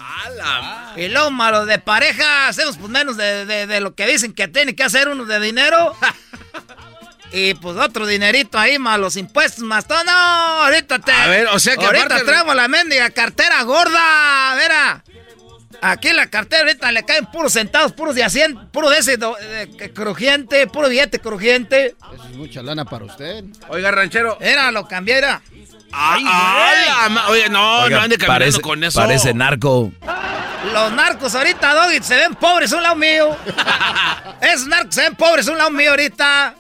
Y 0.96 1.10
luego 1.10 1.30
malo 1.30 1.66
de 1.66 1.78
pareja, 1.78 2.48
hacemos 2.48 2.78
pues 2.78 2.90
menos 2.90 3.18
de, 3.18 3.46
de, 3.46 3.68
de, 3.68 3.82
lo 3.82 3.96
que 3.96 4.08
dicen 4.08 4.34
que 4.34 4.48
tiene 4.48 4.74
que 4.74 4.84
hacer 4.84 5.10
uno 5.10 5.26
de 5.26 5.42
dinero. 5.42 5.94
Y 7.32 7.54
pues 7.56 7.76
otro 7.78 8.08
dinerito 8.08 8.58
ahí, 8.58 8.80
más 8.80 8.98
los 9.00 9.18
impuestos, 9.18 9.64
más 9.64 9.86
todo. 9.86 10.02
No, 10.04 10.12
ahorita 10.12 11.00
te. 11.00 11.12
A 11.12 11.28
ver, 11.28 11.48
o 11.48 11.60
sea 11.60 11.76
que 11.76 11.86
Ahorita 11.86 12.06
aparte- 12.06 12.26
traemos 12.26 12.56
la 12.56 12.68
mendiga 12.68 13.10
cartera 13.10 13.62
gorda. 13.64 14.56
Verá. 14.56 15.04
Aquí 15.82 16.12
la 16.12 16.28
cartera 16.28 16.64
ahorita 16.64 16.92
le 16.92 17.04
caen 17.04 17.26
puros 17.28 17.54
centavos, 17.54 17.92
puros 17.92 18.16
de 18.16 18.24
asiento, 18.24 18.68
puro 18.72 18.90
de 18.90 18.98
ese 18.98 19.18
do- 19.18 19.38
crujiente, 19.94 20.66
puro 20.68 20.90
billete 20.90 21.20
crujiente. 21.20 21.96
Eso 22.16 22.24
es 22.32 22.36
mucha 22.36 22.64
lana 22.64 22.86
para 22.86 23.06
usted. 23.06 23.44
Oiga, 23.70 23.92
ranchero. 23.92 24.38
Era, 24.42 24.72
lo 24.72 24.88
cambié, 24.88 25.18
era. 25.18 25.42
Ma- 25.92 27.28
Oye, 27.30 27.50
no, 27.50 27.82
Oiga, 27.82 27.98
no 27.98 28.04
ande 28.04 28.18
caminando 28.18 28.28
parece, 28.46 28.62
con 28.62 28.84
eso. 28.84 29.00
Parece 29.00 29.34
narco. 29.34 29.92
Los 30.74 30.92
narcos 30.94 31.36
ahorita, 31.36 31.74
Doggy, 31.74 32.02
se 32.02 32.16
ven 32.16 32.36
pobres 32.36 32.72
un 32.72 32.82
lado 32.82 32.96
mío. 32.96 33.38
Esos 34.42 34.68
narcos 34.68 34.96
se 34.96 35.02
ven 35.02 35.16
pobres 35.16 35.48
un 35.48 35.58
lado 35.58 35.70
mío 35.72 35.92
ahorita. 35.92 36.56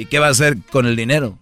¿Y 0.00 0.06
qué 0.06 0.18
va 0.18 0.28
a 0.28 0.30
hacer 0.30 0.56
con 0.72 0.86
el 0.86 0.96
dinero? 0.96 1.38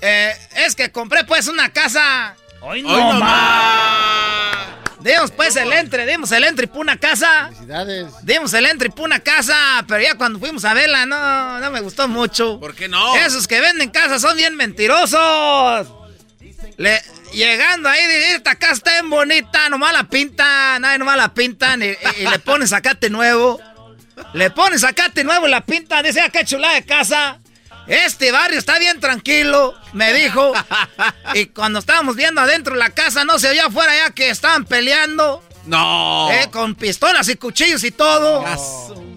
Eh, 0.00 0.32
es 0.66 0.74
que 0.74 0.90
compré 0.90 1.22
pues 1.22 1.46
una 1.46 1.68
casa. 1.72 2.34
Hoy 2.60 2.82
no, 2.82 2.88
Hoy 2.92 3.00
no 3.14 3.20
más. 3.20 4.56
Dimos 4.98 5.30
pues 5.30 5.54
el 5.54 5.72
entre, 5.72 6.04
dimos 6.06 6.32
el 6.32 6.42
entre 6.42 6.66
y 6.66 6.76
una 6.76 6.96
casa. 6.98 7.50
Felicidades. 7.52 8.06
Dimos 8.24 8.52
el 8.54 8.66
entre 8.66 8.88
y 8.96 9.00
una 9.00 9.20
casa, 9.20 9.54
pero 9.86 10.02
ya 10.02 10.16
cuando 10.16 10.40
fuimos 10.40 10.64
a 10.64 10.74
verla, 10.74 11.06
no, 11.06 11.60
no 11.60 11.70
me 11.70 11.78
gustó 11.80 12.08
mucho. 12.08 12.58
¿Por 12.58 12.74
qué 12.74 12.88
no? 12.88 13.14
Esos 13.14 13.46
que 13.46 13.60
venden 13.60 13.90
casas 13.90 14.22
son 14.22 14.36
bien 14.36 14.56
mentirosos. 14.56 15.86
Le- 16.78 17.00
llegando 17.32 17.88
ahí, 17.88 18.00
dice, 18.08 18.34
esta 18.34 18.56
casa 18.56 18.72
está 18.72 18.90
bien 18.94 19.08
bonita, 19.08 19.68
nomás 19.68 19.92
la 19.92 20.02
pintan, 20.02 20.82
nadie 20.82 20.98
nomás 20.98 21.16
la 21.16 21.32
pintan 21.32 21.80
y, 21.80 21.86
y- 21.86 21.94
y 22.22 22.28
le 22.28 22.40
ponen 22.40 22.66
sacate 22.66 23.08
nuevo. 23.08 23.60
Le 24.32 24.50
ponen 24.50 24.80
sacate 24.80 25.22
nuevo 25.22 25.46
y 25.46 25.50
la 25.52 25.60
pintan, 25.64 26.04
dice, 26.04 26.20
ah, 26.22 26.28
qué 26.28 26.44
chulada 26.44 26.74
de 26.74 26.84
casa. 26.84 27.38
Este 27.88 28.30
barrio 28.32 28.58
está 28.58 28.78
bien 28.78 29.00
tranquilo, 29.00 29.74
me 29.92 30.12
dijo. 30.12 30.52
Y 31.34 31.46
cuando 31.46 31.78
estábamos 31.78 32.16
viendo 32.16 32.40
adentro 32.40 32.74
de 32.74 32.80
la 32.80 32.90
casa, 32.90 33.24
no 33.24 33.38
se 33.38 33.48
oía 33.48 33.66
afuera 33.66 33.94
ya 33.94 34.10
que 34.10 34.30
estaban 34.30 34.64
peleando. 34.64 35.42
No. 35.66 36.30
Eh, 36.32 36.48
con 36.50 36.74
pistolas 36.74 37.28
y 37.28 37.36
cuchillos 37.36 37.84
y 37.84 37.90
todo. 37.90 38.44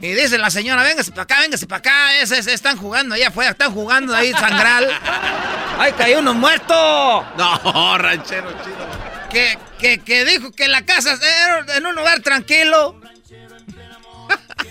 Y 0.02 0.14
dice 0.14 0.38
la 0.38 0.50
señora, 0.50 0.84
véngase 0.84 1.12
para 1.12 1.24
acá, 1.24 1.40
véngase 1.40 1.68
para 1.68 1.80
acá. 1.80 2.22
Están 2.22 2.78
jugando 2.78 3.16
allá 3.16 3.30
afuera, 3.30 3.52
están 3.52 3.74
jugando 3.74 4.14
ahí 4.14 4.32
sangral. 4.34 4.90
¡Ay, 5.80 5.94
cayó 5.94 6.20
uno 6.20 6.34
muerto! 6.34 7.26
No, 7.38 7.98
ranchero 7.98 8.52
chido. 8.64 9.30
Que, 9.30 9.58
que, 9.80 10.00
que 10.00 10.26
dijo 10.26 10.52
que 10.52 10.68
la 10.68 10.86
casa 10.86 11.14
era 11.14 11.78
en 11.78 11.86
un 11.86 11.96
lugar 11.96 12.20
tranquilo. 12.20 13.00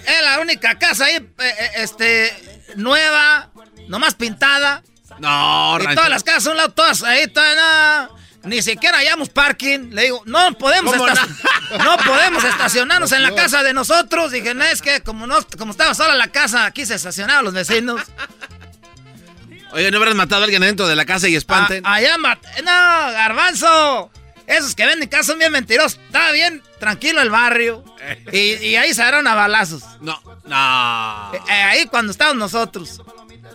Es 0.06 0.22
la 0.24 0.40
única 0.40 0.78
casa 0.78 1.04
ahí, 1.04 1.16
eh, 1.16 1.32
eh, 1.38 1.70
este, 1.76 2.32
nueva, 2.76 3.50
nomás 3.90 4.14
pintada. 4.14 4.82
No, 5.18 5.78
Y 5.80 5.94
todas 5.94 6.08
las 6.08 6.22
casas, 6.22 6.46
a 6.46 6.50
un 6.52 6.56
lado, 6.56 6.70
todas 6.70 7.02
ahí, 7.02 7.26
todas, 7.26 7.56
no, 7.56 8.16
ni 8.48 8.62
siquiera 8.62 8.98
hallamos 8.98 9.28
parking. 9.28 9.90
Le 9.90 10.04
digo, 10.04 10.22
no 10.24 10.52
podemos, 10.56 10.94
¿Cómo 10.94 11.08
esta- 11.08 11.26
no 11.84 11.96
podemos 11.98 12.42
estacionarnos 12.44 13.12
en 13.12 13.22
la 13.22 13.34
casa 13.34 13.62
de 13.62 13.74
nosotros. 13.74 14.30
Dije, 14.32 14.54
no, 14.54 14.64
es 14.64 14.80
que 14.80 15.02
como, 15.02 15.26
no, 15.26 15.36
como 15.58 15.72
estaba 15.72 15.92
sola 15.94 16.14
la 16.14 16.28
casa, 16.28 16.64
aquí 16.64 16.86
se 16.86 16.94
estacionaban 16.94 17.44
los 17.44 17.52
vecinos. 17.52 18.00
Oye, 19.72 19.90
¿no 19.90 19.98
habrás 19.98 20.14
matado 20.14 20.40
a 20.42 20.44
alguien 20.44 20.62
dentro 20.62 20.88
de 20.88 20.96
la 20.96 21.04
casa 21.04 21.28
y 21.28 21.36
espanten? 21.36 21.84
A- 21.86 21.94
allá, 21.94 22.16
mat- 22.18 22.44
no, 22.64 23.12
garbanzo. 23.12 24.10
Esos 24.46 24.74
que 24.74 24.84
venden 24.84 25.08
casas 25.08 25.26
son 25.26 25.38
bien 25.38 25.52
mentirosos. 25.52 26.00
Estaba 26.06 26.32
bien 26.32 26.60
tranquilo 26.80 27.20
el 27.20 27.30
barrio. 27.30 27.84
Y, 28.32 28.54
y 28.66 28.76
ahí 28.76 28.92
se 28.94 29.02
agarraron 29.02 29.28
a 29.28 29.34
balazos. 29.36 29.82
No, 30.00 30.20
no. 30.44 31.34
Eh, 31.34 31.40
eh, 31.48 31.62
ahí 31.62 31.86
cuando 31.86 32.10
estábamos 32.10 32.38
nosotros. 32.38 33.00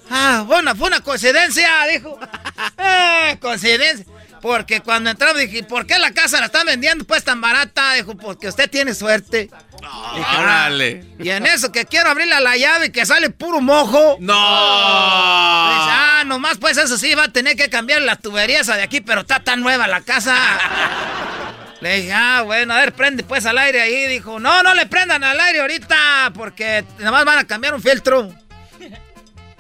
Ah, 0.10 0.44
bueno, 0.46 0.76
fue 0.76 0.88
una 0.88 1.02
coincidencia, 1.02 1.70
dijo. 1.92 2.20
Eh, 2.78 3.38
coincidencia. 3.42 4.06
Porque 4.42 4.82
cuando 4.82 5.10
entramos 5.10 5.40
dije, 5.40 5.64
¿por 5.64 5.88
qué 5.88 5.98
la 5.98 6.12
casa 6.12 6.40
la 6.40 6.46
están 6.46 6.68
vendiendo 6.68 7.04
pues 7.06 7.24
tan 7.24 7.42
barata? 7.42 7.94
Dijo, 7.94 8.16
porque 8.16 8.48
usted 8.48 8.70
tiene 8.70 8.94
suerte. 8.94 9.50
Dije, 9.50 10.26
ah, 10.28 10.40
Órale. 10.40 11.04
y 11.18 11.30
en 11.30 11.48
eso 11.48 11.72
que 11.72 11.86
quiero 11.86 12.12
abrirle 12.12 12.40
la 12.40 12.56
llave 12.56 12.88
y 12.88 12.92
que 12.92 13.06
sale 13.08 13.32
puro 13.32 13.60
mojo. 13.60 14.18
No. 14.20 14.34
Dice, 14.34 15.92
ah, 15.92 16.24
nomás 16.28 16.60
pues 16.60 16.78
eso 16.78 16.98
sí, 16.98 17.16
va 17.16 17.24
a 17.24 17.32
tener 17.32 17.56
que 17.56 17.70
cambiar 17.70 18.04
la 18.04 18.18
tubería 18.18 18.60
esa 18.60 18.76
de 18.76 18.84
aquí, 18.84 19.02
pero 19.02 19.22
está 19.22 19.40
tan 19.40 19.62
nueva 19.62 19.88
la 19.88 20.02
casa. 20.02 20.36
Le 21.82 22.02
dije, 22.02 22.14
ah, 22.14 22.44
bueno, 22.44 22.74
a 22.74 22.78
ver, 22.78 22.94
prende 22.94 23.24
pues 23.24 23.46
al 23.46 23.58
aire 23.58 23.82
ahí. 23.82 24.08
Dijo, 24.08 24.40
no, 24.40 24.64
no 24.64 24.74
le 24.74 24.86
prendan 24.86 25.24
al 25.24 25.40
aire 25.40 25.62
ahorita, 25.62 26.32
porque 26.34 26.86
nomás 27.00 27.26
van 27.26 27.40
a 27.40 27.46
cambiar 27.46 27.74
un 27.76 27.82
filtro. 27.82 28.32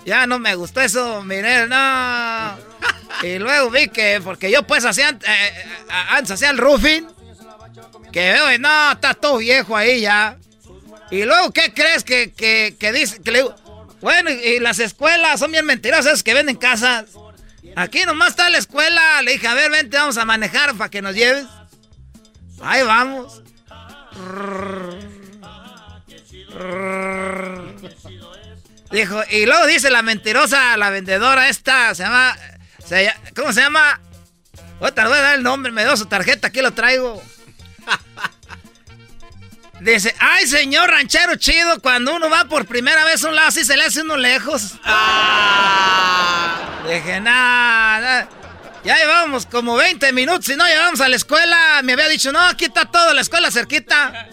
Ya 0.06 0.28
no 0.28 0.38
me 0.40 0.56
gustó 0.56 0.82
eso, 0.82 1.24
miré, 1.24 1.68
no. 1.68 2.58
Y 3.24 3.40
luego 3.40 3.72
vi 3.72 3.88
que, 3.88 4.22
porque 4.24 4.52
yo 4.52 4.64
pues 4.64 4.86
hacía, 4.86 5.10
eh, 5.10 5.18
eh, 5.26 5.66
antes 6.10 6.32
hacía 6.32 6.52
el 6.52 6.58
roofing, 6.58 7.08
que 8.12 8.34
veo, 8.34 8.54
y 8.54 8.60
no, 8.60 8.92
está 8.92 9.14
todo 9.16 9.38
viejo 9.38 9.76
ahí 9.76 10.02
ya. 10.02 10.38
Y 11.10 11.24
luego, 11.24 11.52
¿qué 11.52 11.74
crees 11.74 12.04
que, 12.04 12.34
que, 12.34 12.76
que 12.80 12.92
dice? 12.92 13.20
Bueno, 14.02 14.30
y, 14.30 14.34
y 14.34 14.60
las 14.60 14.80
escuelas 14.80 15.40
son 15.40 15.52
bien 15.52 15.66
mentirosas 15.66 16.24
que 16.24 16.34
venden 16.34 16.56
casas. 16.56 17.06
Aquí 17.76 18.04
nomás 18.06 18.30
está 18.30 18.50
la 18.50 18.58
escuela. 18.58 19.22
Le 19.22 19.34
dije, 19.34 19.48
a 19.48 19.54
ver, 19.54 19.72
vente, 19.72 19.98
vamos 19.98 20.18
a 20.18 20.26
manejar 20.26 20.76
para 20.76 20.90
que 20.90 21.02
nos 21.02 21.16
lleves. 21.16 21.46
Ahí 22.62 22.84
vamos. 22.84 23.42
Dijo, 28.96 29.22
y 29.30 29.46
luego 29.46 29.68
dice 29.68 29.90
la 29.90 30.02
mentirosa, 30.02 30.78
la 30.78 30.90
vendedora 30.90 31.50
esta, 31.50 31.94
se 31.94 32.04
llama, 32.04 32.34
se 32.88 33.14
¿cómo 33.36 33.52
se 33.52 33.60
llama? 33.60 34.00
Voy 34.80 34.90
a 34.90 35.04
dar 35.04 35.36
el 35.36 35.44
nombre, 35.44 35.74
me 35.74 35.84
dio 35.84 35.98
su 35.98 36.06
tarjeta, 36.06 36.48
aquí 36.48 36.62
lo 36.62 36.72
traigo. 36.72 37.22
Dice, 39.82 40.16
ay 40.18 40.48
señor 40.48 40.90
ranchero 40.90 41.36
chido, 41.36 41.82
cuando 41.82 42.16
uno 42.16 42.30
va 42.30 42.46
por 42.46 42.66
primera 42.68 43.04
vez 43.04 43.22
a 43.26 43.28
un 43.28 43.36
lado 43.36 43.50
así 43.50 43.66
se 43.66 43.76
le 43.76 43.84
hace 43.84 44.00
uno 44.00 44.16
lejos. 44.16 44.76
Dije, 46.88 47.20
nada. 47.20 48.30
Ya 48.86 48.96
llevábamos 48.96 49.46
como 49.46 49.76
20 49.76 50.14
minutos 50.14 50.48
y 50.48 50.56
no 50.56 50.66
llevamos 50.66 51.02
a 51.02 51.10
la 51.10 51.18
escuela. 51.18 51.82
Me 51.84 51.94
había 51.94 52.08
dicho, 52.08 52.32
no, 52.32 52.40
aquí 52.40 52.64
está 52.64 52.86
todo, 52.86 53.14
la 53.14 53.20
escuela 53.20 53.52
cerquita. 53.52 54.30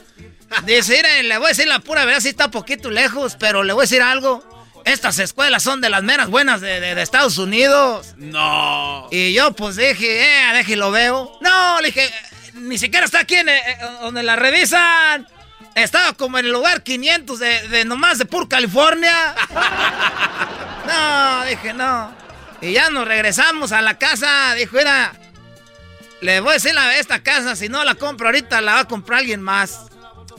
Dice, 0.64 0.98
"Mire, 0.98 1.24
le 1.24 1.38
voy 1.38 1.46
a 1.46 1.48
decir 1.48 1.66
la 1.66 1.80
pura 1.80 2.04
verdad, 2.04 2.20
sí 2.20 2.28
está 2.28 2.48
poquito 2.48 2.92
lejos, 2.92 3.36
pero 3.40 3.64
le 3.64 3.72
voy 3.72 3.82
a 3.82 3.86
decir 3.86 4.02
algo. 4.02 4.51
Estas 4.84 5.18
escuelas 5.18 5.62
son 5.62 5.80
de 5.80 5.88
las 5.90 6.02
meras 6.02 6.28
buenas 6.28 6.60
de, 6.60 6.80
de- 6.80 6.94
de 6.94 7.02
Estados 7.02 7.38
Unidos. 7.38 8.14
No. 8.16 9.08
Y 9.10 9.32
yo 9.32 9.52
pues 9.52 9.76
dije, 9.76 10.22
eh, 10.50 10.52
deje 10.54 10.72
y 10.72 10.76
lo 10.76 10.90
veo. 10.90 11.38
No, 11.40 11.80
le 11.80 11.86
dije, 11.88 12.10
ni 12.54 12.78
siquiera 12.78 13.04
está 13.06 13.20
aquí 13.20 13.36
en, 13.36 13.48
eh, 13.48 13.62
donde 14.00 14.22
la 14.22 14.36
revisan. 14.36 15.26
Estaba 15.74 16.12
como 16.12 16.38
en 16.38 16.44
el 16.46 16.52
lugar 16.52 16.82
500 16.82 17.38
de, 17.38 17.68
de 17.68 17.84
nomás 17.84 18.18
de 18.18 18.26
Pur, 18.26 18.48
California. 18.48 19.34
No, 20.84 21.44
dije, 21.44 21.72
no. 21.72 22.12
Y 22.60 22.72
ya 22.72 22.90
nos 22.90 23.06
regresamos 23.06 23.70
a 23.70 23.80
la 23.82 23.98
casa. 23.98 24.52
Dijo, 24.54 24.76
mira, 24.76 25.12
le 26.20 26.40
voy 26.40 26.50
a 26.50 26.54
decir 26.54 26.76
a 26.76 26.96
esta 26.98 27.22
casa, 27.22 27.54
si 27.54 27.68
no 27.68 27.84
la 27.84 27.94
compro 27.94 28.26
ahorita, 28.26 28.60
la 28.60 28.74
va 28.74 28.80
a 28.80 28.84
comprar 28.88 29.20
alguien 29.20 29.40
más. 29.42 29.78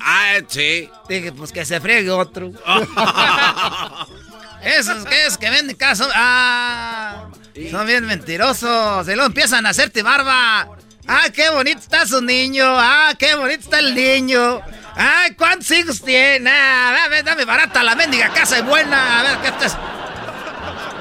Ah, 0.02 0.36
sí. 0.50 0.90
Dije, 1.08 1.32
pues 1.32 1.54
que 1.54 1.64
se 1.64 1.80
friegue 1.80 2.12
otro. 2.12 2.52
Esos 4.64 5.06
que 5.06 5.26
es 5.26 5.38
que 5.38 5.50
venden 5.50 5.76
casas 5.76 6.10
ah, 6.16 7.28
son 7.70 7.86
bien 7.88 8.06
mentirosos. 8.06 9.08
Y 9.08 9.12
luego 9.12 9.26
empiezan 9.26 9.66
a 9.66 9.70
hacerte 9.70 10.04
barba. 10.04 10.70
Ah, 11.08 11.26
qué 11.34 11.50
bonito 11.50 11.80
está 11.80 12.06
su 12.08 12.22
niño. 12.22 12.66
Ah, 12.66 13.14
qué 13.18 13.36
bonito 13.36 13.62
está 13.62 13.80
el 13.80 13.94
niño. 13.94 14.62
Ay, 14.96 15.34
¿cuántos 15.36 15.70
hijos 15.72 16.02
tiene? 16.02 16.50
Ah, 16.50 16.94
dame, 17.04 17.24
dame 17.24 17.46
barata 17.46 17.84
la 17.84 17.96
mendiga 17.96 18.30
casa 18.34 18.58
es 18.58 18.66
buena. 18.66 19.20
A 19.20 19.24
ver, 19.24 19.38
¿qué 19.40 19.48
estás? 19.48 19.78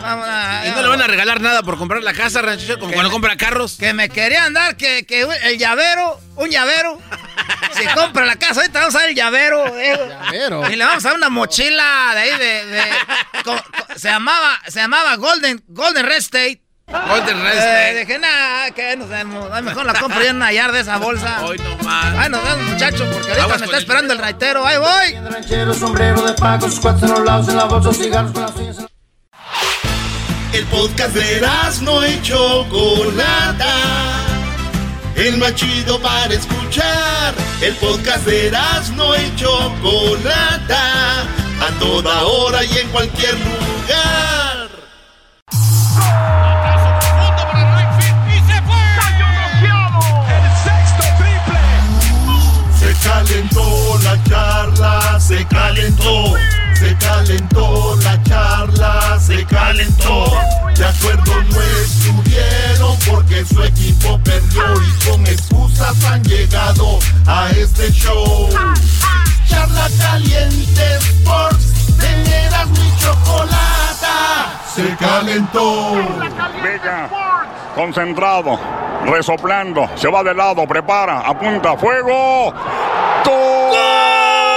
Vamos 0.03 0.27
a- 0.29 0.67
¿Y 0.67 0.71
no 0.73 0.83
le 0.83 0.89
van 0.89 1.03
a 1.03 1.07
regalar 1.07 1.41
nada 1.41 1.63
por 1.63 1.79
comprar 1.79 2.03
la 2.03 2.13
casa, 2.13 2.43
ranchero? 2.43 2.79
Como 2.79 2.93
cuando 2.93 3.11
compra 3.11 3.37
carros. 3.37 3.77
Que 3.79 3.93
me 3.95 4.09
querían 4.09 4.53
dar 4.53 4.77
que, 4.77 5.05
que 5.07 5.23
el 5.45 5.59
llavero, 5.59 6.21
un 6.37 6.51
llavero. 6.51 6.99
si 7.75 7.87
compra 7.95 8.25
la 8.27 8.37
casa, 8.37 8.61
ahorita 8.61 8.81
vamos 8.81 8.95
a 8.95 8.99
dar 9.01 9.09
el 9.09 9.15
llavero. 9.15 9.67
eh. 9.79 9.99
Y 10.73 10.77
le 10.77 10.85
vamos 10.85 11.05
a 11.05 11.09
dar 11.09 11.17
una 11.17 11.29
mochila 11.31 12.11
de 12.15 12.21
ahí 12.21 12.39
de. 12.39 12.65
de- 12.67 12.83
co- 13.45 13.55
co- 13.57 13.99
se 13.99 14.09
llamaba, 14.09 14.59
se 14.69 14.81
llamaba 14.81 15.17
Golden, 15.17 15.63
Golden 15.69 16.05
Red 16.07 16.19
State. 16.19 16.61
Golden 16.87 17.43
Red 17.43 17.53
Eh, 17.55 17.59
State. 17.59 17.99
dije, 18.01 18.19
nada, 18.19 18.71
que 18.73 18.97
nos 18.97 19.09
vemos. 19.09 19.63
Mejor 19.63 19.87
la 19.87 19.95
compro 19.95 20.21
yo 20.23 20.29
en 20.31 20.37
una 20.37 20.53
yard 20.53 20.73
de 20.73 20.81
esa 20.81 20.99
bolsa. 20.99 21.41
Hoy 21.43 21.57
no 21.59 21.77
más. 21.85 22.15
Ay, 22.19 22.29
nos 22.29 22.43
vemos, 22.45 22.67
muchachos, 22.71 23.09
porque 23.15 23.31
ahorita 23.31 23.59
me 23.59 23.65
está 23.65 23.79
esperando 23.79 24.13
el 24.13 24.19
raitero. 24.19 24.67
Ahí 24.67 24.77
voy. 24.79 25.31
Ranchero, 25.31 25.73
sombrero 25.73 26.21
de 26.23 26.35
paco, 26.35 26.69
sus 26.69 26.81
cuates 26.81 27.05
en 27.05 27.11
los 27.11 27.21
lados, 27.25 27.49
en 27.49 27.57
la 27.57 27.65
bolsa, 27.65 27.95
cigarros 27.95 28.33
con 28.33 28.43
las 28.43 28.55
uñas 28.57 28.77
en 28.79 28.83
la- 28.85 28.91
el 30.53 30.67
podcast 30.67 31.15
de 31.15 31.41
no 31.81 32.07
y 32.07 32.21
Chocolata. 32.21 33.75
El 35.17 35.39
más 35.39 35.55
chido 35.55 35.99
para 35.99 36.35
escuchar. 36.35 37.35
El 37.63 37.75
podcast 37.77 38.27
de 38.27 38.53
no 38.95 39.17
y 39.17 39.35
Chocolata. 39.37 41.23
A 41.23 41.79
toda 41.81 42.25
hora 42.25 42.63
y 42.65 42.79
en 42.79 42.89
cualquier 42.89 43.35
lugar. 43.35 44.69
Se 52.79 53.09
calentó 53.09 53.99
la 54.03 54.25
charla, 54.25 55.19
se 55.19 55.47
calentó. 55.47 56.35
Se 56.83 56.97
calentó 56.97 57.97
la 58.03 58.21
charla, 58.25 59.17
se 59.21 59.47
calentó. 59.47 60.25
De 60.77 60.85
acuerdo 60.85 61.33
no 61.45 61.61
estuvieron 61.81 62.99
porque 63.09 63.45
su 63.45 63.63
equipo 63.63 64.19
perdió 64.25 64.65
y 64.83 65.09
con 65.09 65.25
excusas 65.29 66.05
han 66.05 66.25
llegado 66.25 66.99
a 67.25 67.51
este 67.51 67.93
show. 67.93 68.49
Charla 69.49 69.89
caliente 69.97 70.97
Sports, 70.97 71.97
teneras 72.01 72.69
mi 72.71 72.97
chocolata. 72.99 74.61
Se 74.75 74.97
calentó. 74.97 75.93
Venga, 76.65 77.09
concentrado, 77.77 78.59
resoplando, 79.05 79.89
se 79.95 80.09
va 80.09 80.25
de 80.25 80.35
lado, 80.35 80.67
prepara, 80.67 81.21
apunta, 81.21 81.77
fuego. 81.77 82.53
¡México 83.25 84.52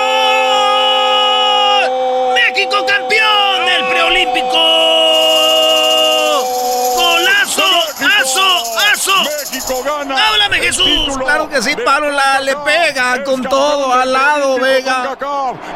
del 4.26 4.34
preolímpico! 4.34 4.58
¡Golazo! 6.96 7.64
¡Aso! 8.20 8.64
¡Aso! 8.94 9.14
¡México 9.24 9.84
gana! 9.84 10.16
¡Háblame, 10.28 10.58
Jesús! 10.60 11.18
Claro 11.18 11.50
que 11.50 11.62
sí, 11.62 11.76
Parola 11.84 12.42
le 12.42 12.56
pega 12.58 13.24
con 13.24 13.42
todo 13.44 13.94
al 13.94 14.12
lado, 14.12 14.60
Vega. 14.60 15.18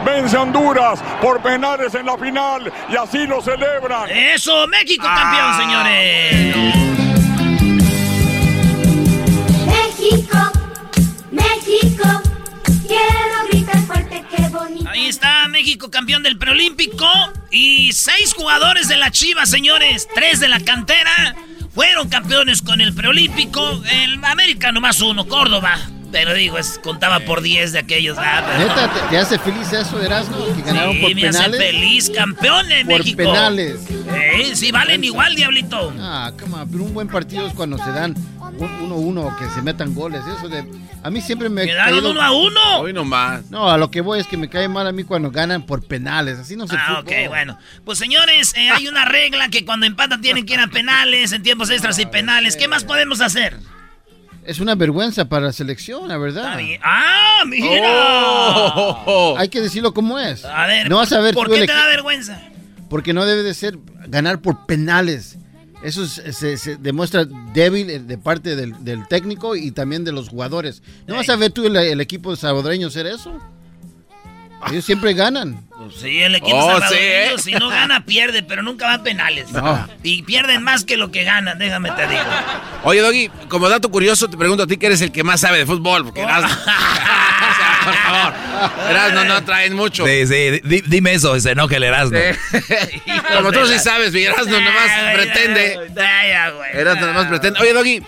Vence 0.06 0.36
a 0.38 0.42
Honduras 0.42 1.00
por 1.22 1.42
penales 1.42 1.94
en 1.96 2.06
la 2.06 2.18
final 2.18 2.72
y 2.90 2.96
así 2.96 3.26
lo 3.26 3.42
celebran. 3.42 4.10
¡Eso! 4.10 4.68
¡México 4.68 5.06
campeón, 5.06 5.58
señores! 5.58 6.56
México, 9.66 10.38
México, 11.32 12.22
quiero 12.88 13.48
gritar 13.50 13.78
fuerte. 13.82 14.09
Ahí 14.90 15.06
está 15.06 15.48
México 15.50 15.92
campeón 15.92 16.24
del 16.24 16.40
preolímpico 16.40 17.06
y 17.52 17.94
seis 17.94 18.34
jugadores 18.34 18.88
de 18.88 18.98
la 18.98 19.12
Chivas, 19.12 19.48
señores. 19.48 20.08
Tres 20.16 20.40
de 20.40 20.48
la 20.48 20.60
cantera 20.62 21.36
fueron 21.76 22.10
campeones 22.10 22.64
con 22.64 22.82
el 22.82 22.96
preolímpico. 22.96 23.84
El 23.86 24.26
América 24.26 24.72
nomás 24.72 25.00
uno, 25.02 25.28
Córdoba. 25.28 25.78
Pero 26.12 26.34
digo, 26.34 26.58
es, 26.58 26.80
contaba 26.82 27.20
por 27.20 27.42
10 27.42 27.72
de 27.74 27.80
aquellos. 27.80 28.18
ah, 28.20 28.44
pero- 28.46 28.60
Neta, 28.68 28.92
¿te, 28.94 29.00
te 29.12 29.18
hace 29.20 29.38
feliz 29.38 29.72
eso, 29.72 30.02
Erasmo? 30.02 30.38
Que 30.56 30.62
ganaron 30.64 30.94
Sí, 30.96 31.02
por 31.02 31.16
me 31.16 31.28
hace 31.28 31.38
penales. 31.40 31.60
feliz, 31.62 32.10
campeón 32.10 32.68
de 32.68 32.86
Por 32.86 32.98
México. 33.00 33.18
penales. 33.18 33.76
Eh, 34.12 34.52
sí, 34.56 34.72
valen 34.72 35.04
igual, 35.04 35.36
diablito. 35.36 35.94
Ah, 36.00 36.32
come 36.40 36.56
on, 36.56 36.70
pero 36.72 36.84
un 36.84 36.94
buen 36.96 37.08
partido 37.08 37.46
es 37.48 37.54
cuando 37.54 37.78
se 37.78 37.92
dan 37.92 38.16
un- 38.58 38.72
uno 38.82 38.96
a 38.96 38.98
uno, 38.98 39.38
que 39.38 39.48
se 39.52 39.62
metan 39.62 39.94
goles. 39.94 40.22
Eso 40.36 40.50
de, 40.50 40.66
a 41.04 41.10
mí 41.12 41.22
siempre 41.22 41.48
me. 41.48 41.66
Quedaron 41.66 41.94
caído- 42.00 42.10
uno 42.12 42.22
a 42.24 42.32
uno. 42.32 42.80
Hoy 42.80 42.92
nomás. 42.92 43.50
No, 43.52 43.70
a 43.70 43.78
lo 43.78 43.92
que 43.92 44.02
voy 44.02 44.20
es 44.20 44.26
que 44.28 44.36
me 44.38 44.50
cae 44.50 44.68
mal 44.68 44.88
a 44.88 44.92
mí 44.92 45.04
cuando 45.04 45.30
ganan 45.30 45.62
por 45.64 45.86
penales. 45.86 46.40
Así 46.40 46.56
no 46.56 46.68
se 46.68 46.76
Ah, 46.76 47.00
ok, 47.02 47.12
bueno. 47.28 47.58
Pues 47.86 48.00
señores, 48.00 48.54
eh, 48.58 48.72
hay 48.72 48.88
una 48.88 49.06
regla 49.06 49.50
que 49.50 49.64
cuando 49.64 49.86
empatan 49.86 50.22
tienen 50.22 50.46
que 50.48 50.56
ir 50.56 50.60
a 50.60 50.68
penales, 50.68 51.32
en 51.34 51.44
tiempos 51.44 51.70
extras 51.70 52.00
y 52.00 52.08
penales. 52.08 52.56
¿Qué 52.58 52.68
más 52.68 52.84
podemos 52.84 53.22
hacer? 53.22 53.58
Es 54.46 54.60
una 54.60 54.76
vergüenza 54.76 55.26
para 55.26 55.48
la 55.48 55.54
selección, 55.54 56.08
la 56.08 56.18
verdad. 56.18 56.58
¡Ah, 56.84 57.44
mira! 57.46 58.74
Oh. 59.06 59.36
Hay 59.38 59.50
que 59.50 59.62
decirlo 59.62 59.94
como 59.94 60.18
es. 60.20 60.44
A 60.46 60.66
ver, 60.68 60.90
no 60.90 60.98
vas 60.98 61.12
a 61.14 61.20
ver 61.20 61.34
¿por 61.36 61.50
qué 61.50 61.66
te 61.68 61.74
da 61.74 61.86
vergüenza? 61.88 62.42
Porque 62.90 63.14
no 63.14 63.26
debe 63.26 63.44
de 63.44 63.54
ser 63.54 63.78
ganar 64.08 64.42
por 64.42 64.66
penales. 64.66 65.38
Eso 65.84 66.04
es- 66.04 66.36
se, 66.36 66.58
se 66.58 66.76
demuestra 66.78 67.26
débil 67.54 67.90
eh, 67.90 68.00
de 68.00 68.18
parte 68.18 68.56
del, 68.56 68.84
del 68.84 69.08
técnico 69.08 69.56
y 69.56 69.72
también 69.72 70.04
de 70.04 70.12
los 70.12 70.30
jugadores. 70.30 70.82
¿No 71.08 71.16
vas 71.16 71.30
a 71.30 71.36
ver 71.36 71.52
tú 71.52 71.66
el, 71.68 71.76
el 71.76 72.02
equipo 72.02 72.36
salvadoreño 72.36 72.88
hacer 72.88 73.06
eso? 73.08 73.40
Ellos 74.70 74.86
siempre 74.86 75.14
ganan. 75.14 75.62
Pues 75.78 75.96
sí, 76.02 76.20
el 76.22 76.36
equipo 76.36 76.58
Oh, 76.58 76.72
salvadoreño, 76.72 77.00
sí, 77.00 77.00
¿eh? 77.02 77.34
si 77.42 77.52
no 77.54 77.70
gana, 77.70 78.06
pierde, 78.06 78.44
pero 78.44 78.62
nunca 78.62 78.86
va 78.88 78.94
a 78.96 79.04
penales. 79.04 79.50
No. 79.52 79.88
Y 80.04 80.24
pierden 80.24 80.62
más 80.64 80.84
que 80.84 80.98
lo 80.98 81.10
que 81.12 81.24
ganan, 81.24 81.58
déjame 81.58 81.92
te 81.92 82.06
digo. 82.08 82.22
Oye, 82.84 83.00
Doggy, 83.02 83.30
como 83.48 83.70
dato 83.70 83.90
curioso, 83.90 84.30
te 84.30 84.36
pregunto 84.38 84.64
a 84.64 84.68
ti 84.68 84.76
que 84.78 84.88
eres 84.88 85.02
el 85.02 85.12
que 85.14 85.24
más 85.24 85.40
sabe 85.42 85.60
de 85.60 85.66
fútbol, 85.66 86.04
porque 86.04 86.22
Erasmo. 86.22 86.50
O 86.50 86.64
sea, 86.66 87.80
por 87.86 87.94
favor. 87.96 88.34
Erasmo 88.92 89.24
no 89.24 89.44
traen 89.46 89.74
mucho. 89.76 90.06
Sí, 90.06 90.28
sí, 90.28 90.60
di- 90.64 90.84
dime 90.86 91.14
eso, 91.14 91.40
se 91.40 91.52
enoja 91.52 91.78
el 91.78 91.84
Erasmo. 91.84 92.18
Como 93.38 93.52
tú 93.54 93.66
sí 93.66 93.80
sabes, 93.80 94.12
mi 94.12 94.24
Erasmo 94.24 94.52
nomás 94.60 94.92
pretende. 95.14 95.80
Erasmo 96.74 97.06
nomás 97.06 97.28
pretende. 97.28 97.60
Oye, 97.62 97.74
Doggy, 97.74 98.02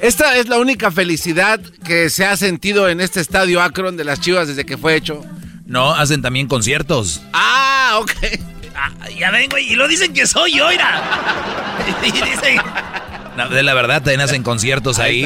esta 0.00 0.36
es 0.38 0.48
la 0.48 0.58
única 0.58 0.90
felicidad 0.90 1.60
que 1.84 2.08
se 2.08 2.24
ha 2.24 2.36
sentido 2.38 2.88
en 2.88 3.00
este 3.02 3.20
estadio 3.20 3.60
Akron 3.62 3.96
de 3.98 4.04
las 4.04 4.20
Chivas 4.20 4.48
desde 4.48 4.64
que 4.64 4.78
fue 4.78 4.94
hecho. 4.96 5.22
No, 5.68 5.92
hacen 5.94 6.20
también 6.22 6.48
conciertos. 6.48 7.22
Ah, 7.32 7.98
ok. 8.00 8.10
Ah, 8.74 8.90
ya 9.16 9.30
ven, 9.30 9.48
güey, 9.50 9.72
y 9.72 9.76
lo 9.76 9.86
dicen 9.86 10.12
que 10.14 10.26
soy 10.26 10.56
yo, 10.56 10.68
mira. 10.68 11.02
Y 12.06 12.10
dicen... 12.10 12.56
No, 13.36 13.48
de 13.48 13.62
la 13.62 13.74
verdad, 13.74 13.96
también 14.02 14.20
hacen 14.20 14.42
conciertos 14.42 14.98
ahí. 14.98 15.24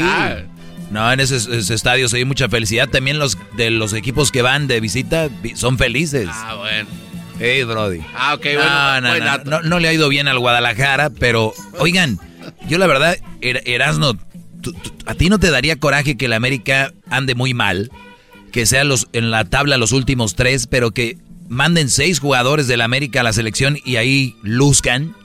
No, 0.91 1.11
en 1.11 1.21
esos, 1.21 1.47
esos 1.47 1.71
estadios 1.71 2.13
hay 2.13 2.25
mucha 2.27 2.49
felicidad. 2.51 2.89
También 2.89 3.19
los 3.19 3.39
de 3.57 3.71
los 3.71 3.95
equipos 3.95 4.31
que 4.31 4.43
van 4.43 4.67
de 4.67 4.81
visita 4.81 5.29
vi- 5.43 5.57
son 5.57 5.79
felices. 5.79 6.29
Ah, 6.31 6.57
bueno. 6.59 6.89
Hey, 7.39 7.63
Brody. 7.65 8.01
Ah, 8.15 8.35
ok, 8.35 8.45
No, 8.45 8.61
bueno. 8.61 9.01
no, 9.01 9.19
no, 9.39 9.45
no, 9.45 9.61
no 9.63 9.79
le 9.79 9.89
ha 9.89 9.93
ido 9.95 10.09
bien 10.11 10.29
al 10.29 10.39
Guadalajara, 10.39 11.09
pero 11.11 11.55
oigan, 11.79 12.19
yo 12.69 12.77
la 12.79 12.87
verdad, 12.87 13.17
Er- 13.41 13.63
Erasno, 13.65 14.19
a 15.07 15.15
ti 15.15 15.31
no 15.31 15.39
te 15.39 15.51
daría 15.51 15.77
coraje 15.81 16.17
que 16.19 16.27
el 16.27 16.35
América 16.35 16.93
ande 17.09 17.35
muy 17.35 17.55
mal, 17.55 17.91
que 18.53 18.67
sean 18.67 18.89
los 18.89 19.09
en 19.13 19.31
la 19.31 19.45
tabla 19.45 19.77
los 19.79 19.93
últimos 19.93 20.35
tres, 20.37 20.67
pero 20.67 20.93
que 20.93 21.19
manden 21.49 21.91
seis 21.91 22.21
jugadores 22.21 22.69
del 22.69 22.81
América 22.83 23.21
a 23.21 23.25
la 23.25 23.33
selección 23.33 23.79
y 23.85 23.97
ahí 23.97 24.37
luzcan. 24.43 25.17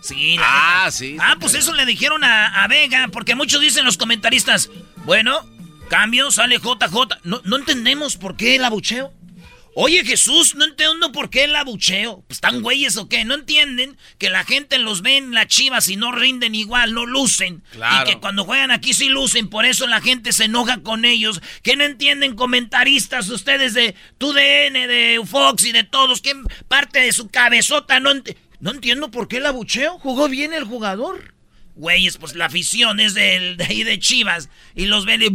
Sí, 0.00 0.36
Ah, 0.38 0.90
sí. 0.92 1.16
Ah, 1.18 1.36
pues 1.40 1.54
eso 1.54 1.72
le 1.74 1.86
dijeron 1.86 2.22
a, 2.24 2.62
a 2.62 2.68
Vega, 2.68 3.08
porque 3.10 3.34
muchos 3.34 3.60
dicen 3.62 3.84
los 3.86 3.96
comentaristas, 3.96 4.68
bueno, 5.06 5.40
cambio, 5.88 6.30
sale 6.30 6.58
JJ. 6.58 7.20
No, 7.24 7.40
no 7.44 7.56
entendemos 7.56 8.16
por 8.16 8.36
qué 8.36 8.56
el 8.56 8.64
abucheo. 8.64 9.12
Oye, 9.76 10.04
Jesús, 10.04 10.54
no 10.54 10.64
entiendo 10.64 11.10
por 11.10 11.30
qué 11.30 11.44
el 11.44 11.56
abucheo. 11.56 12.22
Pues 12.28 12.36
están 12.36 12.62
güeyes 12.62 12.96
o 12.96 13.08
qué. 13.08 13.24
No 13.24 13.34
entienden 13.34 13.96
que 14.18 14.30
la 14.30 14.44
gente 14.44 14.78
los 14.78 15.02
ve 15.02 15.16
en 15.16 15.32
la 15.32 15.48
chivas 15.48 15.88
y 15.88 15.96
no 15.96 16.12
rinden 16.12 16.54
igual, 16.54 16.94
no 16.94 17.06
lucen. 17.06 17.64
Claro. 17.72 18.08
Y 18.08 18.12
que 18.14 18.20
cuando 18.20 18.44
juegan 18.44 18.70
aquí 18.70 18.94
sí 18.94 19.08
lucen. 19.08 19.48
Por 19.48 19.64
eso 19.64 19.86
la 19.88 20.00
gente 20.00 20.32
se 20.32 20.44
enoja 20.44 20.82
con 20.82 21.04
ellos. 21.04 21.42
Que 21.62 21.74
no 21.76 21.82
entienden 21.84 22.36
comentaristas 22.36 23.28
ustedes 23.30 23.74
de 23.74 23.96
TUDN, 24.18 24.74
de 24.88 25.20
Fox 25.26 25.64
y 25.64 25.72
de 25.72 25.82
todos. 25.82 26.20
Que 26.20 26.34
parte 26.68 27.00
de 27.00 27.12
su 27.12 27.28
cabezota 27.28 27.98
no, 27.98 28.12
ent- 28.12 28.36
no 28.60 28.70
entiendo 28.70 29.10
por 29.10 29.26
qué 29.26 29.38
el 29.38 29.46
abucheo. 29.46 29.98
Jugó 29.98 30.28
bien 30.28 30.52
el 30.52 30.64
jugador. 30.64 31.34
Güeyes, 31.74 32.18
pues 32.18 32.36
la 32.36 32.44
afición 32.46 33.00
es 33.00 33.14
del, 33.14 33.56
de 33.56 33.64
ahí 33.64 33.82
de 33.82 33.98
Chivas. 33.98 34.48
Y 34.76 34.86
los 34.86 35.04
ven 35.04 35.22
y... 35.22 35.28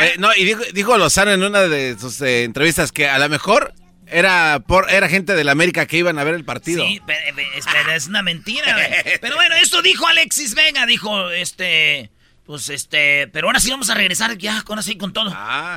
Eh, 0.00 0.14
no, 0.18 0.30
y 0.34 0.44
dijo, 0.44 0.62
dijo 0.72 0.98
Lozano 0.98 1.32
en 1.32 1.42
una 1.42 1.62
de 1.62 1.96
sus 1.98 2.20
eh, 2.20 2.44
entrevistas 2.44 2.92
que 2.92 3.08
a 3.08 3.18
lo 3.18 3.28
mejor 3.28 3.72
era 4.06 4.62
por 4.66 4.90
era 4.90 5.08
gente 5.08 5.34
de 5.34 5.44
la 5.44 5.52
América 5.52 5.86
que 5.86 5.98
iban 5.98 6.18
a 6.18 6.24
ver 6.24 6.34
el 6.34 6.44
partido. 6.44 6.84
Sí, 6.86 7.00
pero, 7.06 7.20
pero 7.34 7.92
es, 7.92 8.06
una 8.06 8.22
mentira. 8.22 8.76
Pero 9.20 9.36
bueno, 9.36 9.54
esto 9.56 9.82
dijo 9.82 10.06
Alexis 10.06 10.54
Vega, 10.54 10.86
dijo, 10.86 11.30
este, 11.30 12.10
pues 12.48 12.70
este, 12.70 13.28
pero 13.30 13.46
ahora 13.48 13.60
sí 13.60 13.70
vamos 13.70 13.90
a 13.90 13.94
regresar 13.94 14.38
ya, 14.38 14.64
ahora 14.66 14.80
sí 14.80 14.96
con 14.96 15.12
todo. 15.12 15.30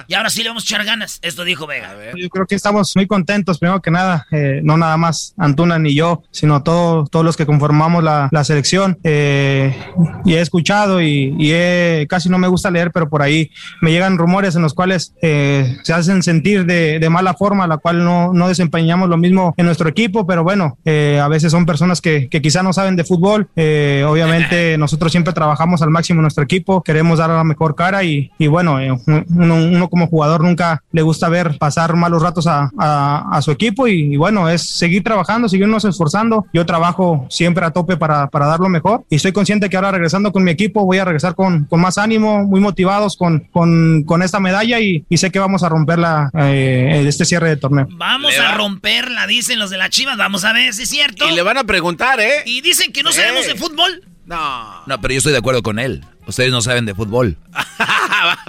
Y 0.07 0.13
ahora 0.13 0.29
sí 0.29 0.41
le 0.41 0.47
vamos 0.49 0.63
a 0.63 0.65
echar 0.67 0.85
ganas. 0.85 1.19
Esto 1.21 1.43
dijo 1.43 1.67
Vega. 1.67 1.93
Yo 2.15 2.29
creo 2.29 2.45
que 2.47 2.55
estamos 2.55 2.93
muy 2.95 3.07
contentos, 3.07 3.59
primero 3.59 3.81
que 3.81 3.91
nada, 3.91 4.25
eh, 4.31 4.61
no 4.63 4.77
nada 4.77 4.95
más 4.95 5.33
Antuna 5.37 5.77
ni 5.79 5.93
yo, 5.93 6.23
sino 6.31 6.63
todo- 6.63 7.03
todos 7.07 7.25
los 7.25 7.35
que 7.35 7.45
conformamos 7.45 8.05
la, 8.05 8.29
la 8.31 8.43
selección. 8.45 8.97
Eh, 9.03 9.75
y 10.23 10.35
he 10.35 10.39
escuchado 10.39 11.01
y, 11.01 11.35
y 11.37 11.51
he- 11.51 12.07
casi 12.09 12.29
no 12.29 12.37
me 12.37 12.47
gusta 12.47 12.71
leer, 12.71 12.91
pero 12.93 13.09
por 13.09 13.21
ahí 13.21 13.51
me 13.81 13.91
llegan 13.91 14.17
rumores 14.17 14.55
en 14.55 14.61
los 14.61 14.73
cuales 14.73 15.13
eh, 15.21 15.75
se 15.83 15.91
hacen 15.91 16.23
sentir 16.23 16.65
de, 16.65 16.99
de 16.99 17.09
mala 17.09 17.33
forma, 17.33 17.67
la 17.67 17.79
cual 17.79 18.01
no, 18.05 18.31
no 18.33 18.47
desempeñamos 18.47 19.09
lo 19.09 19.17
mismo 19.17 19.53
en 19.57 19.65
nuestro 19.65 19.89
equipo, 19.89 20.25
pero 20.25 20.45
bueno, 20.45 20.77
eh, 20.85 21.19
a 21.21 21.27
veces 21.27 21.51
son 21.51 21.65
personas 21.65 21.99
que, 21.99 22.29
que 22.29 22.41
quizá 22.41 22.63
no 22.63 22.71
saben 22.71 22.95
de 22.95 23.03
fútbol. 23.03 23.49
Eh, 23.57 24.05
obviamente 24.07 24.77
nosotros 24.77 25.11
siempre 25.11 25.33
trabajamos 25.33 25.81
al 25.81 25.89
máximo 25.89 26.19
en 26.19 26.23
nuestro 26.23 26.45
equipo, 26.45 26.60
queremos 26.85 27.19
dar 27.19 27.29
la 27.29 27.43
mejor 27.43 27.75
cara 27.75 28.03
y, 28.03 28.31
y 28.37 28.47
bueno, 28.47 28.79
eh, 28.79 28.91
uno, 29.07 29.55
uno 29.55 29.89
como 29.89 30.07
jugador 30.07 30.43
nunca 30.43 30.83
le 30.91 31.01
gusta 31.01 31.29
ver 31.29 31.57
pasar 31.57 31.95
malos 31.95 32.21
ratos 32.21 32.47
a, 32.47 32.69
a- 32.77 33.27
a 33.31 33.41
su 33.41 33.51
equipo 33.51 33.87
y, 33.87 34.13
y 34.13 34.17
bueno, 34.17 34.49
es 34.49 34.61
seguir 34.61 35.03
trabajando, 35.03 35.49
seguirnos 35.49 35.85
esforzando. 35.85 36.45
Yo 36.53 36.65
trabajo 36.65 37.25
siempre 37.29 37.65
a 37.65 37.71
tope 37.71 37.97
para, 37.97 38.27
para 38.27 38.45
dar 38.45 38.59
lo 38.59 38.69
mejor 38.69 39.03
y 39.09 39.15
estoy 39.15 39.31
consciente 39.31 39.69
que 39.69 39.75
ahora 39.75 39.91
regresando 39.91 40.31
con 40.31 40.43
mi 40.43 40.51
equipo 40.51 40.85
voy 40.85 40.97
a 40.99 41.05
regresar 41.05 41.35
con, 41.35 41.65
con 41.65 41.81
más 41.81 41.97
ánimo, 41.97 42.43
muy 42.45 42.59
motivados 42.59 43.15
con, 43.17 43.47
con, 43.51 44.03
con 44.03 44.21
esta 44.23 44.39
medalla 44.39 44.79
y, 44.79 45.05
y 45.09 45.17
sé 45.17 45.31
que 45.31 45.39
vamos 45.39 45.63
a 45.63 45.69
romperla 45.69 46.29
eh, 46.37 46.99
en 47.01 47.07
este 47.07 47.25
cierre 47.25 47.49
de 47.49 47.57
torneo. 47.57 47.87
Vamos 47.91 48.37
a 48.39 48.55
romperla, 48.55 49.27
dicen 49.27 49.59
los 49.59 49.69
de 49.69 49.77
la 49.77 49.89
Chivas, 49.89 50.17
vamos 50.17 50.43
a 50.45 50.53
ver 50.53 50.73
si 50.73 50.83
es 50.83 50.89
cierto. 50.89 51.27
Y 51.29 51.33
le 51.35 51.41
van 51.41 51.57
a 51.57 51.63
preguntar, 51.63 52.19
¿eh? 52.19 52.43
Y 52.45 52.61
dicen 52.61 52.91
que 52.91 53.03
no 53.03 53.11
sabemos 53.11 53.45
de 53.47 53.55
fútbol. 53.55 54.03
No. 54.25 54.83
No, 54.85 55.01
pero 55.01 55.13
yo 55.13 55.17
estoy 55.17 55.31
de 55.33 55.39
acuerdo 55.39 55.61
con 55.63 55.79
él. 55.79 56.03
Ustedes 56.31 56.51
no 56.51 56.61
saben 56.61 56.85
de 56.85 56.95
fútbol. 56.95 57.37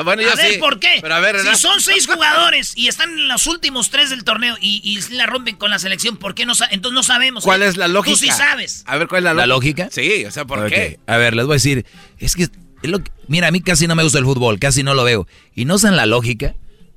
Bueno, 0.05 0.21
yo 0.23 0.31
a 0.33 0.35
ver, 0.35 0.53
sí. 0.55 0.59
¿por 0.59 0.79
qué? 0.79 0.99
Pero 1.01 1.15
a 1.15 1.21
ver, 1.21 1.39
si 1.41 1.55
son 1.57 1.81
seis 1.81 2.07
jugadores 2.07 2.75
y 2.77 2.89
están 2.89 3.11
en 3.11 3.29
los 3.29 3.47
últimos 3.47 3.89
tres 3.91 4.11
del 4.11 4.25
torneo 4.25 4.57
y, 4.61 4.81
y 4.85 5.15
la 5.15 5.25
rompen 5.27 5.57
con 5.57 5.71
la 5.71 5.79
selección, 5.79 6.17
¿por 6.19 6.35
qué 6.35 6.45
no 6.45 6.53
Entonces 6.71 6.95
no 6.95 7.03
sabemos. 7.03 7.45
¿Cuál 7.45 7.63
¿eh? 7.63 7.69
es 7.69 7.77
la 7.77 7.89
lógica? 7.89 8.13
Tú 8.15 8.19
sí 8.21 8.31
sabes. 8.31 8.85
A 8.87 8.97
ver, 8.99 9.09
¿cuál 9.09 9.21
es 9.21 9.25
la, 9.25 9.35
¿La 9.35 9.47
lógica? 9.47 9.89
Sí, 9.91 10.25
o 10.27 10.31
sea, 10.31 10.45
¿por 10.45 10.69
qué? 10.69 10.99
A 11.07 11.17
ver, 11.17 11.35
les 11.35 11.47
voy 11.47 11.55
a 11.55 11.57
decir, 11.57 11.87
es 12.19 12.37
que, 12.37 12.43
es 12.45 12.51
lo 12.91 13.03
que- 13.03 13.11
mira, 13.29 13.49
a 13.49 13.51
mí 13.51 13.63
casi 13.63 13.87
no 13.87 13.95
me 13.95 14.03
gusta 14.03 14.19
el 14.19 14.25
fútbol, 14.25 14.59
casi 14.59 14.83
no 14.83 14.93
lo 14.95 15.05
veo. 15.05 15.27
¿Y 15.55 15.65
no 15.65 15.77
usan 15.77 15.97
la 15.97 16.05
lógica? 16.07 16.55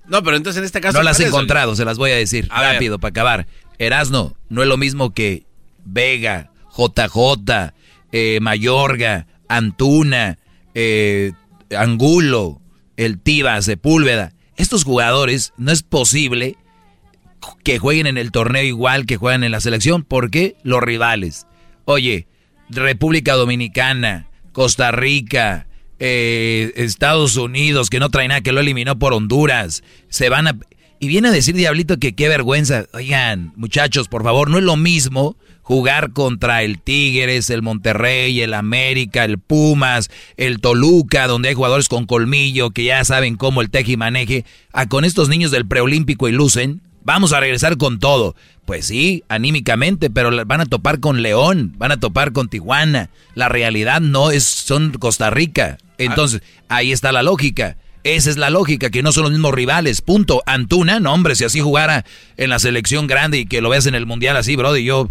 No, 0.07 0.21
pero 0.23 0.35
entonces 0.37 0.59
en 0.59 0.65
este 0.65 0.81
caso... 0.81 0.97
No 0.97 1.03
las 1.03 1.19
he 1.19 1.27
encontrado, 1.27 1.75
se 1.75 1.85
las 1.85 1.97
voy 1.97 2.11
a 2.11 2.15
decir 2.15 2.47
A 2.51 2.61
ver. 2.61 2.73
rápido 2.73 2.99
para 2.99 3.09
acabar. 3.11 3.47
Erasno, 3.79 4.35
no 4.49 4.61
es 4.63 4.67
lo 4.67 4.77
mismo 4.77 5.13
que 5.13 5.43
Vega, 5.85 6.51
JJ, 6.75 7.73
eh, 8.11 8.39
Mayorga, 8.41 9.27
Antuna, 9.47 10.37
eh, 10.75 11.31
Angulo, 11.75 12.61
el 12.97 13.19
Tiba, 13.19 13.61
Sepúlveda. 13.61 14.33
Estos 14.57 14.83
jugadores 14.83 15.53
no 15.57 15.71
es 15.71 15.83
posible 15.83 16.57
que 17.63 17.79
jueguen 17.79 18.07
en 18.07 18.17
el 18.17 18.31
torneo 18.31 18.63
igual 18.63 19.05
que 19.05 19.17
juegan 19.17 19.43
en 19.43 19.51
la 19.51 19.61
selección. 19.61 20.03
¿Por 20.03 20.29
qué? 20.29 20.55
Los 20.63 20.81
rivales. 20.81 21.47
Oye, 21.85 22.27
República 22.69 23.33
Dominicana, 23.33 24.29
Costa 24.51 24.91
Rica, 24.91 25.67
eh, 25.99 26.73
Estados 26.75 27.37
Unidos, 27.37 27.89
que 27.89 27.99
no 27.99 28.09
trae 28.09 28.27
nada, 28.27 28.41
que 28.41 28.51
lo 28.51 28.61
eliminó 28.61 28.97
por 28.97 29.13
Honduras, 29.13 29.83
se 30.09 30.29
van 30.29 30.47
a... 30.47 30.57
Y 30.99 31.07
viene 31.07 31.27
a 31.27 31.31
decir 31.31 31.55
Diablito 31.55 31.99
que 31.99 32.15
qué 32.15 32.29
vergüenza. 32.29 32.85
Oigan, 32.93 33.51
muchachos, 33.57 34.07
por 34.07 34.23
favor, 34.23 34.49
no 34.49 34.57
es 34.57 34.63
lo 34.63 34.77
mismo 34.77 35.37
jugar 35.65 36.11
contra 36.11 36.61
el 36.61 36.77
Tigres, 36.79 37.49
el 37.49 37.63
Monterrey, 37.63 38.39
el 38.41 38.53
América, 38.53 39.25
el 39.25 39.39
Pumas, 39.39 40.11
el 40.37 40.61
Toluca, 40.61 41.27
donde 41.27 41.49
hay 41.49 41.55
jugadores 41.55 41.89
con 41.89 42.05
colmillo 42.05 42.69
que 42.69 42.83
ya 42.83 43.03
saben 43.03 43.35
cómo 43.35 43.61
el 43.61 43.71
teje 43.71 43.93
y 43.93 43.97
maneje, 43.97 44.45
a 44.71 44.87
con 44.87 45.05
estos 45.05 45.27
niños 45.27 45.49
del 45.49 45.65
preolímpico 45.65 46.29
y 46.29 46.33
lucen. 46.33 46.81
Vamos 47.03 47.33
a 47.33 47.39
regresar 47.39 47.77
con 47.77 47.99
todo. 47.99 48.35
Pues 48.65 48.85
sí, 48.85 49.23
anímicamente, 49.27 50.11
pero 50.11 50.45
van 50.45 50.61
a 50.61 50.65
topar 50.65 50.99
con 50.99 51.23
León, 51.23 51.73
van 51.77 51.91
a 51.91 51.99
topar 51.99 52.31
con 52.31 52.47
Tijuana. 52.47 53.09
La 53.33 53.49
realidad 53.49 54.01
no 54.01 54.29
es, 54.29 54.43
son 54.43 54.91
Costa 54.91 55.31
Rica. 55.31 55.79
Entonces, 55.97 56.43
ahí 56.69 56.91
está 56.91 57.11
la 57.11 57.23
lógica. 57.23 57.77
Esa 58.03 58.29
es 58.29 58.37
la 58.37 58.51
lógica, 58.51 58.91
que 58.91 59.01
no 59.01 59.11
son 59.11 59.23
los 59.23 59.31
mismos 59.31 59.53
rivales. 59.53 60.01
Punto. 60.01 60.43
Antuna, 60.45 60.99
no 60.99 61.11
hombre, 61.11 61.33
si 61.33 61.43
así 61.43 61.59
jugara 61.59 62.05
en 62.37 62.51
la 62.51 62.59
selección 62.59 63.07
grande 63.07 63.39
y 63.39 63.45
que 63.47 63.61
lo 63.61 63.69
veas 63.69 63.87
en 63.87 63.95
el 63.95 64.05
mundial 64.05 64.37
así, 64.37 64.55
bro, 64.55 64.77
y 64.77 64.85
yo 64.85 65.09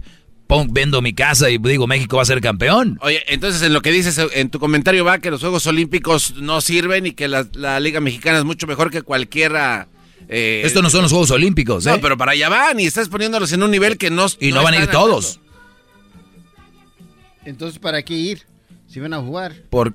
vendo 0.69 1.03
mi 1.03 1.12
casa 1.15 1.51
y 1.51 1.59
digo 1.59 1.87
México 1.87 2.16
va 2.16 2.23
a 2.23 2.27
ser 2.27 2.41
campeón. 2.41 2.99
Oye, 3.03 3.23
entonces 3.29 3.62
en 3.62 3.73
lo 3.73 3.83
que 3.83 3.91
dices 3.91 4.21
en 4.35 4.51
tu 4.51 4.59
comentario 4.59 5.05
va 5.05 5.19
que 5.19 5.31
los 5.31 5.41
Juegos 5.41 5.66
Olímpicos 5.66 6.35
no 6.37 6.61
sirven 6.61 7.07
y 7.07 7.12
que 7.12 7.29
la, 7.29 7.47
la 7.55 7.81
Liga 7.81 8.01
Mexicana 8.01 8.39
es 8.39 8.45
mucho 8.45 8.66
mejor 8.66 8.91
que 8.91 9.03
cualquiera... 9.03 9.89
eh, 10.29 10.62
Estos 10.65 10.83
no 10.83 10.91
son 10.91 11.03
los 11.03 11.11
Juegos 11.11 11.31
Olímpicos, 11.31 11.87
¿eh? 11.87 11.91
No, 11.91 12.01
pero 12.01 12.16
para 12.16 12.33
allá 12.33 12.49
van 12.49 12.79
y 12.79 12.87
estás 12.87 13.09
poniéndolos 13.09 13.53
en 13.53 13.62
un 13.62 13.71
nivel 13.71 13.99
que 13.99 14.11
no... 14.11 14.27
Y 14.39 14.53
no, 14.53 14.62
van 14.62 14.75
a 14.75 14.83
ir 14.83 14.87
todos. 14.89 15.41
Entonces, 17.45 17.79
¿para 17.79 18.03
qué 18.03 18.15
ir? 18.15 18.43
Si 18.89 19.01
van 19.01 19.12
a 19.12 19.21
jugar. 19.21 19.55
Por, 19.71 19.95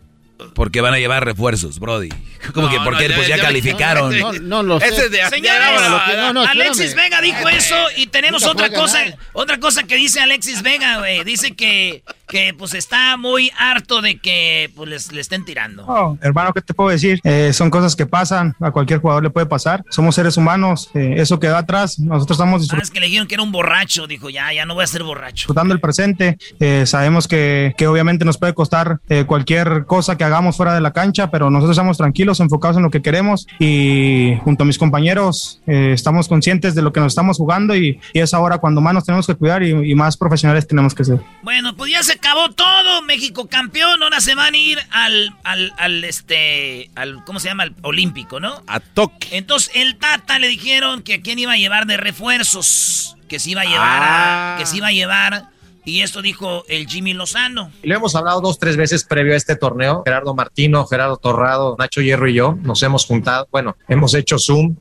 porque 0.53 0.81
van 0.81 0.93
a 0.93 0.97
llevar 0.99 1.23
refuerzos, 1.25 1.79
Brody. 1.79 2.09
Como 2.53 2.67
No, 2.67 2.73
que 2.73 2.79
porque 2.83 3.09
no, 3.09 3.15
pues 3.15 3.27
ya- 3.27 3.39
calificaron. 3.39 4.17
no, 4.19 4.31
no 4.33 4.63
lo 4.63 4.79
sé. 4.79 4.87
Ese 4.87 5.05
es 5.05 5.11
de- 5.11 5.29
Señores, 5.29 5.81
No, 5.81 5.89
lo 5.89 6.05
que- 6.05 6.17
no, 6.17 6.33
no, 6.33 6.41
Alexis. 6.43 6.95
Vega 6.95 7.21
dijo 7.21 7.47
eso 7.49 7.75
y 7.97 8.07
tenemos 8.07 8.43
otra 8.45 8.69
cosa, 8.69 8.99
ganar. 9.03 9.17
otra 9.33 9.59
cosa 9.59 9.83
que 9.83 9.95
dice 9.95 10.19
Alexis 10.19 10.61
Vega, 10.61 10.99
güey. 10.99 11.23
Dice 11.23 11.55
que, 11.55 12.03
que 12.29 12.53
pues 12.57 12.73
está 12.75 13.17
muy 13.17 13.51
harto 13.57 14.01
de 14.01 14.19
que 14.19 14.71
pues 14.75 14.89
les, 14.89 15.11
le 15.11 15.19
estén 15.21 15.43
tirando. 15.45 15.85
No, 15.85 16.17
hermano, 16.21 16.53
¿qué 16.53 16.61
te 16.61 16.73
puedo 16.73 16.89
decir? 16.89 17.19
Eh, 17.23 17.51
son 17.53 17.69
cosas 17.69 17.95
que 17.95 18.05
pasan, 18.05 18.55
a 18.61 18.71
cualquier 18.71 18.99
jugador 19.01 19.23
le 19.23 19.29
puede 19.31 19.47
pasar. 19.47 19.83
Somos 19.89 20.15
seres 20.15 20.37
humanos, 20.37 20.89
eh, 20.93 21.15
eso 21.17 21.39
queda 21.39 21.57
atrás. 21.57 21.99
Nosotros 21.99 22.37
estamos 22.37 22.69
Ah, 22.71 22.77
es 22.81 22.91
que 22.91 22.99
le 22.99 23.07
dijeron 23.07 23.27
que 23.27 23.33
era 23.35 23.43
un 23.43 23.51
borracho, 23.51 24.05
dijo, 24.05 24.29
ya, 24.29 24.53
ya 24.53 24.65
no 24.65 24.75
voy 24.75 24.83
a 24.83 24.87
ser 24.87 25.03
borracho. 25.03 25.33
disfrutando 25.43 25.73
el 25.73 25.79
presente. 25.79 26.37
Eh, 26.59 26.83
sabemos 26.85 27.27
que, 27.27 27.73
que 27.77 27.87
obviamente 27.87 28.25
nos 28.25 28.37
puede 28.37 28.53
costar 28.53 28.99
eh, 29.09 29.23
cualquier 29.25 29.85
cosa 29.85 30.15
que 30.17 30.23
hagamos 30.23 30.55
fuera 30.55 30.73
de 30.75 30.81
la 30.81 30.93
cancha, 30.93 31.31
pero 31.31 31.49
nosotros 31.49 31.75
estamos 31.75 31.97
tranquilos, 31.97 32.39
enfocados 32.39 32.77
en 32.77 32.83
lo 32.83 32.91
que 32.91 33.01
queremos 33.01 33.47
y 33.59 34.35
junto 34.43 34.63
a 34.63 34.67
mis 34.67 34.77
compañeros 34.77 35.61
eh, 35.65 35.91
estamos 35.93 36.27
conscientes 36.27 36.75
de 36.75 36.81
lo 36.83 36.93
que 36.93 36.99
nos 36.99 37.11
estamos 37.13 37.37
jugando 37.37 37.75
y, 37.75 37.99
y 38.13 38.19
es 38.19 38.33
ahora 38.35 38.59
cuando 38.59 38.81
más 38.81 38.93
nos 38.93 39.05
tenemos 39.05 39.25
que 39.25 39.35
cuidar 39.35 39.63
y, 39.63 39.71
y 39.91 39.95
más 39.95 40.15
profesionales 40.15 40.67
tenemos 40.67 40.93
que 40.93 41.03
ser. 41.05 41.19
Bueno, 41.41 41.75
pues 41.75 41.91
ya 41.91 42.03
se 42.03 42.18
acabó 42.19 42.49
todo, 42.51 43.01
México 43.01 43.47
campeón, 43.49 44.03
ahora 44.03 44.19
se 44.21 44.35
van 44.35 44.53
a 44.53 44.57
ir 44.57 44.77
al, 44.91 45.33
al, 45.43 45.73
al 45.77 46.03
este, 46.03 46.89
al, 46.95 47.23
¿cómo 47.25 47.39
se 47.39 47.47
llama? 47.47 47.63
Al 47.63 47.75
olímpico, 47.81 48.39
¿no? 48.39 48.61
A 48.67 48.79
toque. 48.79 49.29
Entonces, 49.37 49.71
el 49.75 49.97
Tata 49.97 50.37
le 50.39 50.47
dijeron 50.47 51.01
que 51.01 51.15
a 51.15 51.21
quién 51.21 51.39
iba 51.39 51.53
a 51.53 51.57
llevar 51.57 51.85
de 51.87 51.97
refuerzos, 51.97 53.15
que 53.27 53.39
se 53.39 53.51
iba 53.51 53.61
a 53.61 53.65
llevar, 53.65 54.01
Ah. 54.03 54.55
a- 54.55 54.57
que 54.59 54.65
se 54.65 54.77
iba 54.77 54.87
a 54.87 54.91
llevar, 54.91 55.49
y 55.85 56.01
esto 56.01 56.21
dijo 56.21 56.65
el 56.67 56.87
Jimmy 56.87 57.13
Lozano. 57.13 57.71
Lo 57.83 57.95
hemos 57.95 58.15
hablado 58.15 58.41
dos, 58.41 58.59
tres 58.59 58.77
veces 58.77 59.03
previo 59.03 59.33
a 59.33 59.37
este 59.37 59.55
torneo. 59.55 60.03
Gerardo 60.05 60.33
Martino, 60.35 60.85
Gerardo 60.85 61.17
Torrado, 61.17 61.75
Nacho 61.79 62.01
Hierro 62.01 62.27
y 62.27 62.33
yo 62.33 62.57
nos 62.61 62.83
hemos 62.83 63.05
juntado, 63.05 63.47
bueno, 63.51 63.77
hemos 63.87 64.13
hecho 64.13 64.37
Zoom 64.37 64.75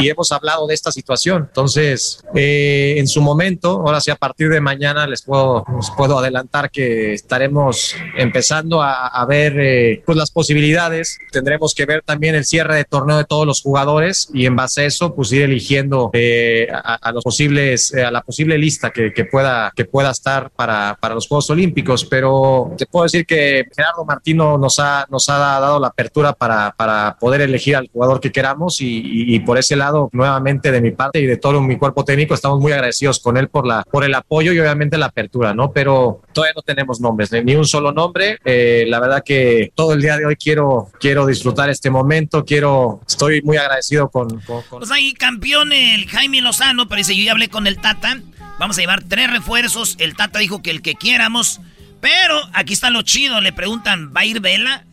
y 0.00 0.08
hemos 0.08 0.32
hablado 0.32 0.66
de 0.66 0.74
esta 0.74 0.92
situación. 0.92 1.46
Entonces, 1.48 2.24
eh, 2.34 2.94
en 2.98 3.08
su 3.08 3.20
momento, 3.22 3.70
ahora 3.70 4.00
sí, 4.00 4.10
a 4.10 4.16
partir 4.16 4.48
de 4.50 4.60
mañana 4.60 5.06
les 5.06 5.22
puedo, 5.22 5.64
les 5.76 5.90
puedo 5.90 6.18
adelantar 6.18 6.70
que 6.70 7.14
estaremos 7.14 7.96
empezando 8.16 8.82
a, 8.82 9.06
a 9.08 9.24
ver 9.26 9.58
eh, 9.58 10.02
pues 10.04 10.16
las 10.18 10.30
posibilidades. 10.30 11.18
Tendremos 11.32 11.74
que 11.74 11.86
ver 11.86 12.02
también 12.02 12.34
el 12.34 12.44
cierre 12.44 12.76
de 12.76 12.84
torneo 12.84 13.16
de 13.16 13.24
todos 13.24 13.46
los 13.46 13.62
jugadores 13.62 14.28
y 14.32 14.46
en 14.46 14.56
base 14.56 14.82
a 14.82 14.84
eso, 14.84 15.14
pues 15.14 15.32
ir 15.32 15.42
eligiendo 15.42 16.10
eh, 16.12 16.68
a, 16.72 16.94
a 16.96 17.12
los 17.12 17.24
posibles, 17.24 17.92
eh, 17.94 18.04
a 18.04 18.10
la 18.10 18.22
posible 18.22 18.58
lista 18.58 18.90
que, 18.90 19.12
que 19.12 19.24
pueda, 19.24 19.72
que 19.74 19.84
pueda 19.84 20.10
estar 20.10 20.25
para, 20.54 20.96
para 21.00 21.14
los 21.14 21.28
Juegos 21.28 21.48
Olímpicos. 21.50 22.04
Pero 22.04 22.72
te 22.76 22.86
puedo 22.86 23.04
decir 23.04 23.24
que 23.26 23.64
Gerardo 23.74 24.04
Martino 24.04 24.58
nos 24.58 24.78
ha, 24.80 25.06
nos 25.10 25.28
ha 25.28 25.38
dado 25.38 25.78
la 25.78 25.88
apertura 25.88 26.32
para, 26.32 26.72
para 26.76 27.16
poder 27.18 27.40
elegir 27.42 27.76
al 27.76 27.88
jugador 27.92 28.20
que 28.20 28.32
queramos 28.32 28.80
y, 28.80 28.86
y- 28.86 29.34
y 29.36 29.40
por 29.40 29.58
ese 29.58 29.76
lado, 29.76 30.08
nuevamente 30.12 30.70
de 30.70 30.80
mi 30.80 30.90
parte 30.90 31.20
y 31.20 31.26
de 31.26 31.36
todo 31.36 31.60
mi 31.60 31.76
cuerpo 31.78 32.04
técnico, 32.04 32.34
estamos 32.34 32.60
muy 32.60 32.72
agradecidos 32.72 33.20
con 33.20 33.36
él 33.36 33.48
por, 33.48 33.66
la, 33.66 33.82
por 33.90 34.04
el 34.04 34.14
apoyo 34.14 34.52
y 34.52 34.58
obviamente 34.58 34.96
la 34.98 35.06
apertura, 35.06 35.54
¿no? 35.54 35.72
Pero 35.72 36.22
todavía 36.32 36.54
no 36.56 36.62
tenemos 36.62 37.00
nombres, 37.00 37.30
ni 37.32 37.54
un 37.54 37.64
solo 37.64 37.92
nombre. 37.92 38.38
Eh, 38.44 38.84
la 38.88 39.00
verdad 39.00 39.22
que 39.24 39.70
todo 39.74 39.92
el 39.92 40.02
día 40.02 40.16
de 40.16 40.26
hoy 40.26 40.36
quiero, 40.36 40.88
quiero 41.00 41.26
disfrutar 41.26 41.70
este 41.70 41.90
momento, 41.90 42.44
quiero, 42.44 43.00
estoy 43.06 43.42
muy 43.42 43.56
agradecido 43.56 44.08
con, 44.08 44.28
con- 44.40 44.62
con 44.62 44.78
Pues 44.80 44.90
ahí 44.90 45.12
campeón 45.14 45.72
el 45.72 46.06
Jaime 46.08 46.40
Lozano, 46.42 46.88
pero 46.88 46.98
dice, 46.98 47.16
yo 47.16 47.22
ya 47.24 47.32
hablé 47.32 47.48
con 47.48 47.66
el 47.66 47.76
Tata, 47.80 48.20
vamos 48.58 48.76
a 48.78 48.80
llevar 48.80 49.02
tres 49.04 49.30
refuerzos, 49.30 49.96
el 49.98 50.14
Tata 50.16 50.38
dijo 50.38 50.62
que 50.62 50.70
el 50.70 50.82
que 50.82 50.94
quieramos, 50.94 51.60
pero 52.00 52.40
aquí 52.52 52.72
está 52.72 52.90
lo 52.90 53.02
chido, 53.02 53.40
le 53.40 53.52
preguntan, 53.52 54.12
¿va 54.14 54.20
a 54.22 54.24
ir 54.24 54.40
Vela? 54.40 54.84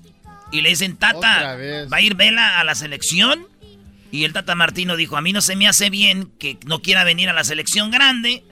Y 0.52 0.62
le 0.62 0.70
dicen, 0.70 0.98
Tata. 0.98 1.40
¿va 1.92 1.98
a 1.98 2.02
ir 2.02 2.16
Vela 2.16 2.60
a 2.60 2.64
la 2.64 2.76
selección? 2.76 3.48
Y 4.12 4.26
el 4.26 4.34
Tata 4.34 4.54
Martino 4.56 4.96
dijo, 4.96 5.18
a 5.18 5.22
mí 5.22 5.34
no 5.34 5.42
se 5.42 5.56
me 5.56 5.68
hace 5.68 5.90
bien 5.90 6.32
que 6.40 6.58
no 6.66 6.82
quiera 6.82 7.04
venir 7.04 7.30
a 7.30 7.34
la 7.34 7.44
selección 7.44 7.90
grande, 7.90 8.44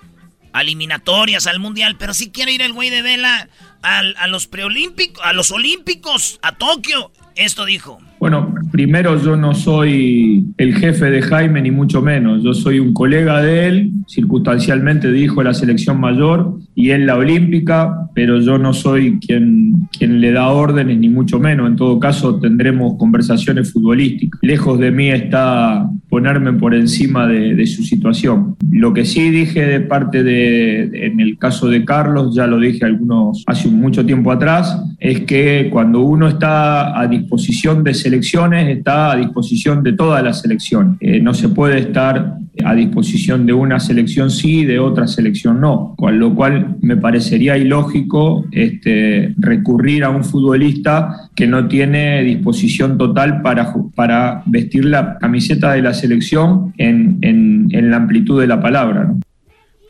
a 0.54 0.62
eliminatorias, 0.62 1.46
al 1.48 1.60
mundial, 1.60 1.98
pero 1.98 2.14
sí 2.16 2.32
quiere 2.32 2.52
ir 2.52 2.62
el 2.64 2.74
güey 2.74 2.90
de 2.90 3.02
Vela 3.04 3.48
al- 3.84 4.16
a 4.18 4.28
los 4.28 4.48
preolímpicos, 4.48 5.24
a 5.24 5.34
los 5.34 5.52
olímpicos, 5.52 6.40
a 6.42 6.54
Tokio. 6.54 7.12
Esto 7.36 7.66
dijo. 7.66 8.00
Bueno, 8.22 8.53
primero 8.72 9.19
yo 9.19 9.35
no 9.35 9.56
soy 9.56 10.45
el 10.57 10.76
jefe 10.76 11.10
de 11.10 11.23
Jaime, 11.23 11.60
ni 11.60 11.72
mucho 11.72 12.03
menos. 12.03 12.43
Yo 12.43 12.53
soy 12.53 12.77
un 12.77 12.93
colega 12.93 13.41
de 13.41 13.65
él, 13.68 13.91
circunstancialmente 14.06 15.11
dijo 15.11 15.41
la 15.41 15.56
selección 15.56 15.99
mayor 15.99 16.60
y 16.76 16.91
él 16.91 17.07
la 17.07 17.18
olímpica, 17.18 18.10
pero 18.14 18.39
yo 18.39 18.60
no 18.60 18.73
soy 18.73 19.18
quien, 19.19 19.88
quien 19.98 20.22
le 20.22 20.31
da 20.34 20.49
órdenes, 20.49 20.99
ni 20.99 21.10
mucho 21.10 21.39
menos. 21.39 21.68
En 21.68 21.76
todo 21.76 21.99
caso, 21.99 22.39
tendremos 22.39 22.95
conversaciones 22.99 23.73
futbolísticas. 23.73 24.39
Lejos 24.43 24.77
de 24.77 24.91
mí 24.91 25.10
está 25.10 25.89
ponerme 26.07 26.53
por 26.53 26.76
encima 26.76 27.26
de, 27.26 27.56
de 27.56 27.65
su 27.65 27.81
situación. 27.81 28.56
Lo 28.69 28.93
que 28.93 29.03
sí 29.03 29.31
dije 29.31 29.65
de 29.65 29.80
parte 29.80 30.23
de, 30.23 31.07
en 31.07 31.19
el 31.22 31.39
caso 31.39 31.69
de 31.69 31.84
Carlos, 31.85 32.35
ya 32.35 32.45
lo 32.45 32.60
dije 32.60 32.85
algunos 32.85 33.43
hace 33.48 33.68
mucho 33.69 34.06
tiempo 34.06 34.31
atrás, 34.31 34.80
es 34.99 35.22
que 35.22 35.69
cuando 35.72 36.02
uno 36.02 36.27
está 36.27 36.99
a 36.99 37.07
disposición 37.07 37.84
de 37.84 37.95
selecciones, 38.12 38.78
está 38.78 39.12
a 39.12 39.16
disposición 39.16 39.84
de 39.84 39.94
toda 39.94 40.22
la 40.22 40.34
selección. 40.34 40.98
Eh, 41.00 41.20
no 41.22 41.34
se 41.34 41.48
puede 41.50 41.80
estar 41.80 42.36
a 42.66 42.76
disposición 42.76 43.46
de 43.46 43.54
una 43.54 43.80
selección 43.80 44.30
sí 44.30 44.60
y 44.60 44.66
de 44.66 44.78
otra 44.80 45.08
selección 45.08 45.62
no, 45.62 45.96
con 45.98 46.20
lo 46.20 46.36
cual 46.36 46.76
me 46.82 46.98
parecería 46.98 47.58
ilógico 47.58 48.46
este, 48.52 49.34
recurrir 49.38 50.04
a 50.04 50.10
un 50.10 50.24
futbolista 50.26 51.30
que 51.36 51.48
no 51.48 51.68
tiene 51.70 52.22
disposición 52.24 52.98
total 52.98 53.42
para, 53.42 54.44
vestir 54.46 54.84
la 54.86 55.18
camiseta 55.20 55.72
de 55.74 55.82
la 55.82 55.94
selección 55.94 56.74
en, 56.78 57.18
en- 57.22 57.68
en 57.72 57.90
la 57.90 57.98
amplitud 57.98 58.42
de 58.42 58.48
la 58.48 58.60
palabra. 58.62 59.06
¿no? 59.06 59.14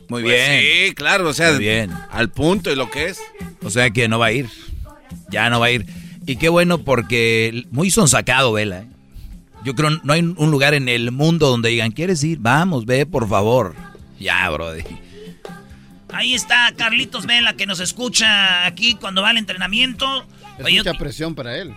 Muy 0.08 0.22
Pues 0.22 0.24
bien. 0.24 0.60
Sí, 0.88 0.94
claro, 0.94 1.28
o 1.28 1.32
sea, 1.32 1.50
bien. 1.58 1.90
al 2.12 2.28
punto 2.30 2.70
y 2.70 2.76
lo 2.76 2.88
que 2.90 3.06
es. 3.06 3.20
O 3.64 3.70
sea 3.70 3.90
que 3.90 4.06
no 4.08 4.18
va 4.20 4.26
a 4.26 4.32
ir. 4.32 4.46
Ya 5.30 5.50
no 5.50 5.58
va 5.58 5.66
a 5.66 5.70
ir. 5.72 5.84
Y 6.26 6.36
qué 6.36 6.48
bueno 6.48 6.78
porque 6.78 7.64
muy 7.70 7.90
sonsacado, 7.90 8.52
Vela. 8.52 8.80
¿eh? 8.80 8.86
Yo 9.64 9.74
creo 9.74 9.90
no 9.90 10.12
hay 10.12 10.20
un 10.22 10.50
lugar 10.50 10.74
en 10.74 10.88
el 10.88 11.10
mundo 11.12 11.48
donde 11.48 11.68
digan, 11.70 11.92
¿quieres 11.92 12.22
ir? 12.24 12.38
Vamos, 12.40 12.84
ve, 12.86 13.06
por 13.06 13.28
favor. 13.28 13.74
Ya, 14.18 14.48
brody. 14.50 14.82
Ahí 16.12 16.34
está 16.34 16.72
Carlitos 16.76 17.26
Vela 17.26 17.54
que 17.54 17.66
nos 17.66 17.80
escucha 17.80 18.66
aquí 18.66 18.94
cuando 18.94 19.22
va 19.22 19.30
al 19.30 19.38
entrenamiento. 19.38 20.26
Es 20.58 20.64
Oye, 20.66 20.78
mucha 20.78 20.94
presión 20.94 21.34
para 21.34 21.56
él. 21.58 21.72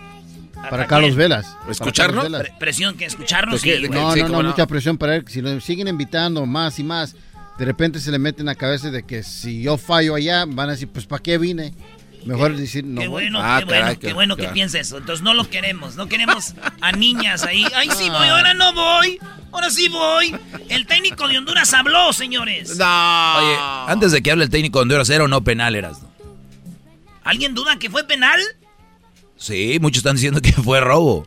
¿Para 0.54 0.70
Para 0.70 0.86
Carlos 0.86 1.08
quién? 1.10 1.18
Velas. 1.18 1.56
Para 1.60 1.72
¿Escucharnos? 1.72 2.22
Carlos 2.24 2.40
Velas. 2.40 2.48
pre- 2.50 2.58
presión 2.58 2.96
que 2.96 3.04
escucharnos. 3.06 3.60
Sí, 3.60 3.70
no, 3.90 4.12
sí, 4.12 4.22
no, 4.22 4.28
no, 4.28 4.42
mucha 4.42 4.66
presión 4.66 4.96
para 4.98 5.16
él. 5.16 5.24
Si 5.28 5.40
lo 5.40 5.58
siguen 5.60 5.88
invitando 5.88 6.44
más 6.46 6.78
y 6.78 6.84
más, 6.84 7.14
de 7.58 7.64
repente 7.64 7.98
se 8.00 8.10
le 8.10 8.18
mete 8.18 8.40
en 8.42 8.46
la 8.46 8.54
cabeza 8.54 8.90
de 8.90 9.02
que 9.04 9.22
si 9.22 9.62
yo 9.62 9.76
fallo 9.78 10.14
allá, 10.14 10.44
van 10.46 10.68
a 10.68 10.72
decir, 10.72 10.88
pues 10.88 11.06
¿para 11.06 11.22
qué 11.22 11.38
vine? 11.38 11.72
Mejor 12.26 12.56
decir, 12.56 12.84
no 12.84 13.00
Qué 13.00 13.08
bueno, 13.08 13.38
Ah, 13.42 13.58
qué 13.60 13.64
bueno, 13.66 13.88
qué 13.92 13.98
qué- 14.08 14.12
bueno 14.12 14.36
que 14.36 14.48
piense 14.48 14.80
eso. 14.80 14.98
Entonces 14.98 15.22
no 15.22 15.32
lo 15.34 15.48
queremos, 15.48 15.96
no 15.96 16.08
queremos 16.08 16.54
a 16.80 16.92
niñas 16.92 17.44
ahí. 17.44 17.64
Ay, 17.74 17.88
sí 17.96 18.10
voy, 18.10 18.28
ahora 18.28 18.52
no 18.54 18.72
voy. 18.72 19.18
Ahora 19.52 19.70
sí 19.70 19.88
voy. 19.88 20.36
El 20.68 20.86
técnico 20.86 21.26
de 21.28 21.38
Honduras 21.38 21.72
habló, 21.72 22.12
señores. 22.12 22.76
No. 22.76 23.36
Oye, 23.38 23.56
antes 23.92 24.12
de 24.12 24.22
que 24.22 24.30
hable 24.32 24.44
el 24.44 24.50
técnico 24.50 24.78
de 24.80 24.82
Honduras, 24.82 25.08
¿era 25.08 25.24
o 25.24 25.28
no 25.28 25.42
penal 25.44 25.74
eras? 25.76 26.00
¿Alguien 27.24 27.54
duda 27.54 27.78
que 27.78 27.90
fue 27.90 28.04
penal? 28.04 28.40
Sí, 29.36 29.78
muchos 29.80 29.98
están 29.98 30.16
diciendo 30.16 30.40
que 30.40 30.52
fue 30.52 30.80
robo. 30.80 31.26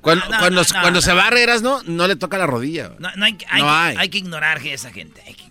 Cuando, 0.00 0.24
No, 0.26 0.30
no, 0.32 0.38
cuando, 0.38 0.62
no, 0.62 0.66
no, 0.66 0.80
cuando 0.80 0.90
no. 0.98 1.02
se 1.02 1.12
barre 1.12 1.42
Erasno, 1.42 1.82
no 1.84 2.06
le 2.06 2.16
toca 2.16 2.38
la 2.38 2.46
rodilla. 2.46 2.92
No, 2.98 3.10
no 3.16 3.24
hay, 3.26 3.34
que- 3.34 3.46
hay 3.50 3.60
No 3.62 3.68
que, 3.68 3.74
hay. 3.74 3.96
hay 3.98 4.08
que 4.08 4.18
ignorar 4.18 4.58
a 4.58 4.62
esa 4.64 4.90
gente. 4.90 5.20
Hay 5.26 5.34
que 5.34 5.42
ignorar. 5.44 5.49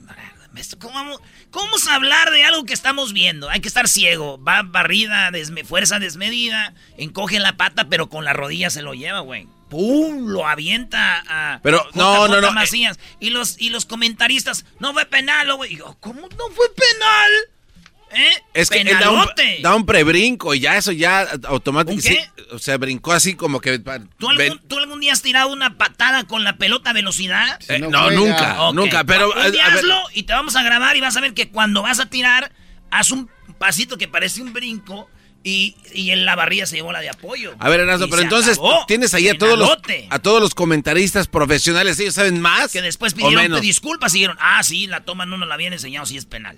¿Cómo 0.80 0.94
vamos, 0.94 1.22
cómo 1.52 1.66
vamos 1.66 1.88
a 1.88 1.96
hablar 1.96 2.32
de 2.32 2.44
algo 2.44 2.64
que 2.66 2.74
estamos 2.74 3.14
viendo? 3.14 3.50
Hay 3.50 3.62
que 3.62 3.68
estar 3.68 3.88
ciego. 3.88 4.42
Va 4.44 4.64
barrida, 4.64 5.30
desme- 5.32 5.66
fuerza 5.66 6.00
desmedida, 6.00 6.74
encoge 6.98 7.40
la 7.40 7.56
pata, 7.58 7.88
pero 7.90 8.10
con 8.10 8.26
la 8.26 8.34
rodilla 8.34 8.70
se 8.70 8.82
lo 8.82 8.94
lleva, 8.94 9.20
güey. 9.20 9.48
¡Pum! 9.70 10.28
Lo 10.28 10.48
avienta 10.48 11.24
a 11.28 11.60
Pero, 11.62 11.86
no, 11.94 12.28
no, 12.28 12.42
no, 12.42 12.52
Macías. 12.52 13.00
Y 13.20 13.30
los, 13.30 13.60
y 13.62 13.70
los 13.70 13.86
comentaristas, 13.86 14.66
no 14.80 14.94
fue 14.94 15.06
penal, 15.06 15.56
güey. 15.56 15.78
¿cómo 16.00 16.22
no 16.22 16.48
fue 16.56 16.66
penal? 16.76 17.32
¿Eh? 18.12 18.32
Es 18.56 18.70
que 18.72 18.82
él 18.82 18.98
da 19.00 19.12
un, 19.12 19.28
da 19.62 19.76
un 19.76 19.86
prebrinco 19.86 20.56
y 20.56 20.62
ya 20.62 20.76
eso 20.78 20.92
ya 20.92 21.28
¿Un 21.32 21.46
automáticamente. 21.46 22.32
O 22.52 22.60
sea, 22.60 22.78
brincó 22.78 23.12
así 23.12 23.36
como 23.36 23.62
que. 23.62 23.80
¿Tú 23.80 23.92
algún, 24.30 24.38
ven- 24.38 24.60
tú 24.68 24.78
algún 24.78 25.00
día 25.00 25.14
has 25.14 25.22
tirado 25.22 25.52
una 25.52 25.78
patada 25.78 26.24
con 26.26 26.44
la 26.44 26.58
pelota 26.58 26.92
a 26.92 26.94
velocidad? 26.94 27.60
Eh, 27.68 27.80
no, 27.80 28.12
nunca, 28.12 28.72
nunca. 28.74 29.04
Pero. 29.04 29.32
Un 29.34 29.52
día 29.52 29.68
hazlo 29.68 29.98
y 30.14 30.24
te 30.24 30.34
vamos 30.34 30.56
a 30.56 30.64
grabar 30.64 30.96
y 30.98 31.02
vas 31.02 31.16
a 31.18 31.22
ver 31.22 31.34
que 31.34 31.50
cuando 31.50 31.82
vas 31.82 32.00
a 32.00 32.08
tirar, 32.08 32.52
haz 32.92 33.12
un 33.12 33.30
pasito 33.58 33.98
que 33.98 34.08
parece 34.08 34.42
un 34.42 34.54
brinco 34.54 35.10
y, 35.44 35.76
y 35.94 36.12
en 36.12 36.26
la 36.26 36.36
barrilla 36.36 36.66
se 36.66 36.76
llevó 36.76 36.92
la 36.92 37.00
de 37.00 37.10
apoyo. 37.10 37.56
A 37.60 37.70
ver, 37.70 37.80
Erasmo, 37.82 38.08
pero 38.10 38.22
entonces 38.22 38.54
acabó. 38.54 38.86
tienes 38.88 39.14
ahí 39.14 39.30
a 39.30 39.38
todos, 39.38 39.58
los, 39.58 39.78
a 40.10 40.20
todos 40.20 40.42
los 40.42 40.54
comentaristas 40.54 41.28
profesionales, 41.28 42.00
ellos 42.00 42.14
saben 42.14 42.42
más. 42.42 42.72
Que 42.72 42.82
después 42.82 43.14
pidieron 43.14 43.60
disculpas 43.62 44.14
y 44.14 44.20
dijeron, 44.20 44.38
ah, 44.40 44.62
sí, 44.64 44.88
la 44.88 45.06
toma 45.06 45.26
no 45.26 45.38
nos 45.38 45.48
la 45.48 45.56
habían 45.56 45.74
enseñado, 45.74 46.06
sí 46.06 46.18
es 46.18 46.26
penal. 46.26 46.58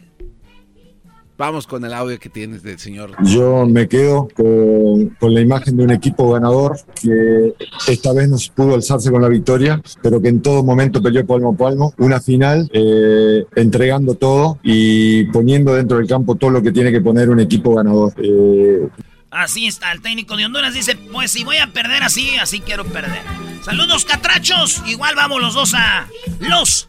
Vamos 1.41 1.65
con 1.65 1.84
el 1.84 1.91
audio 1.91 2.19
que 2.19 2.30
tienes 2.30 2.61
del 2.61 2.77
señor. 2.77 3.15
Yo 3.23 3.65
me 3.65 3.88
quedo 3.88 4.27
con, 4.35 5.09
con 5.19 5.34
la 5.34 5.41
imagen 5.41 5.76
de 5.76 5.84
un 5.84 5.89
equipo 5.89 6.31
ganador 6.34 6.80
que 7.01 7.55
esta 7.88 8.13
vez 8.13 8.30
no 8.30 8.38
pudo 8.53 8.76
alzarse 8.76 9.09
con 9.09 9.23
la 9.23 9.27
victoria, 9.27 9.81
pero 10.03 10.22
que 10.22 10.27
en 10.27 10.43
todo 10.43 10.63
momento 10.63 11.01
peleó 11.01 11.26
palmo 11.26 11.53
a 11.53 11.57
palmo. 11.57 11.95
Una 11.97 12.22
final 12.22 12.69
eh, 12.72 13.43
entregando 13.55 14.13
todo 14.13 14.59
y 14.61 15.23
poniendo 15.31 15.73
dentro 15.73 15.97
del 15.97 16.05
campo 16.05 16.35
todo 16.35 16.51
lo 16.51 16.61
que 16.61 16.72
tiene 16.72 16.91
que 16.91 17.01
poner 17.01 17.31
un 17.31 17.39
equipo 17.39 17.73
ganador. 17.73 18.13
Eh, 18.18 18.88
Así 19.31 19.65
está, 19.65 19.93
el 19.93 20.01
técnico 20.03 20.38
de 20.38 20.45
Honduras 20.45 20.76
dice, 20.76 20.95
pues 21.11 21.31
si 21.31 21.43
voy 21.43 21.57
a 21.57 21.73
perder 21.73 22.03
así, 22.03 22.35
así 22.39 22.59
quiero 22.59 22.85
perder. 22.85 23.23
Saludos, 23.65 24.05
catrachos. 24.05 24.84
Igual 24.85 25.15
vamos 25.15 25.41
los 25.41 25.55
dos 25.55 25.73
a 25.73 26.07
los 26.39 26.88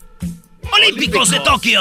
Olímpicos, 0.71 1.31
de 1.31 1.41
Tokio. 1.41 1.81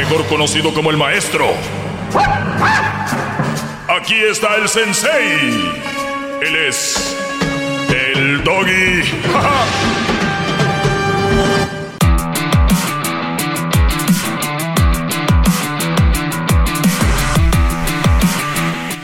Mejor 0.00 0.26
conocido 0.28 0.72
como 0.72 0.90
el 0.90 0.96
maestro. 0.96 1.46
Aquí 3.86 4.14
está 4.14 4.56
el 4.56 4.66
sensei. 4.66 5.60
Él 6.40 6.56
es. 6.56 7.18
El 7.90 8.42
doggy. 8.42 9.02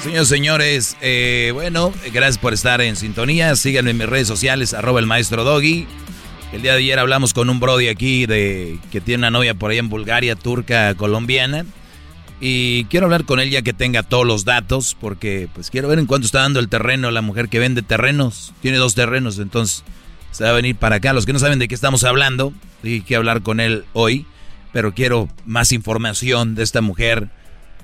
Señores, 0.02 0.28
señores, 0.28 0.96
eh, 1.02 1.50
bueno, 1.52 1.92
gracias 2.10 2.38
por 2.38 2.54
estar 2.54 2.80
en 2.80 2.96
sintonía. 2.96 3.54
Síganme 3.54 3.90
en 3.90 3.98
mis 3.98 4.08
redes 4.08 4.28
sociales, 4.28 4.72
arroba 4.72 5.00
el 5.00 5.06
maestro 5.06 5.44
Doggy. 5.44 5.86
El 6.52 6.62
día 6.62 6.72
de 6.72 6.78
ayer 6.78 6.98
hablamos 6.98 7.34
con 7.34 7.50
un 7.50 7.60
brody 7.60 7.88
aquí 7.88 8.24
de 8.24 8.78
que 8.90 9.00
tiene 9.00 9.22
una 9.22 9.30
novia 9.30 9.54
por 9.54 9.70
ahí 9.70 9.78
en 9.78 9.88
Bulgaria, 9.88 10.36
turca, 10.36 10.94
colombiana. 10.94 11.66
Y 12.40 12.84
quiero 12.84 13.06
hablar 13.06 13.24
con 13.24 13.40
él 13.40 13.50
ya 13.50 13.62
que 13.62 13.72
tenga 13.72 14.02
todos 14.02 14.26
los 14.26 14.44
datos, 14.44 14.96
porque 15.00 15.48
pues 15.54 15.70
quiero 15.70 15.88
ver 15.88 15.98
en 15.98 16.06
cuánto 16.06 16.26
está 16.26 16.40
dando 16.40 16.60
el 16.60 16.68
terreno 16.68 17.10
la 17.10 17.22
mujer 17.22 17.48
que 17.48 17.58
vende 17.58 17.82
terrenos. 17.82 18.52
Tiene 18.60 18.78
dos 18.78 18.94
terrenos, 18.94 19.38
entonces 19.38 19.84
se 20.30 20.44
va 20.44 20.50
a 20.50 20.54
venir 20.54 20.76
para 20.76 20.96
acá. 20.96 21.12
Los 21.12 21.26
que 21.26 21.32
no 21.32 21.38
saben 21.38 21.58
de 21.58 21.66
qué 21.66 21.74
estamos 21.74 22.04
hablando, 22.04 22.52
dije 22.82 23.04
que 23.04 23.16
hablar 23.16 23.42
con 23.42 23.58
él 23.58 23.84
hoy, 23.92 24.26
pero 24.72 24.94
quiero 24.94 25.28
más 25.46 25.72
información 25.72 26.54
de 26.54 26.62
esta 26.62 26.80
mujer, 26.80 27.28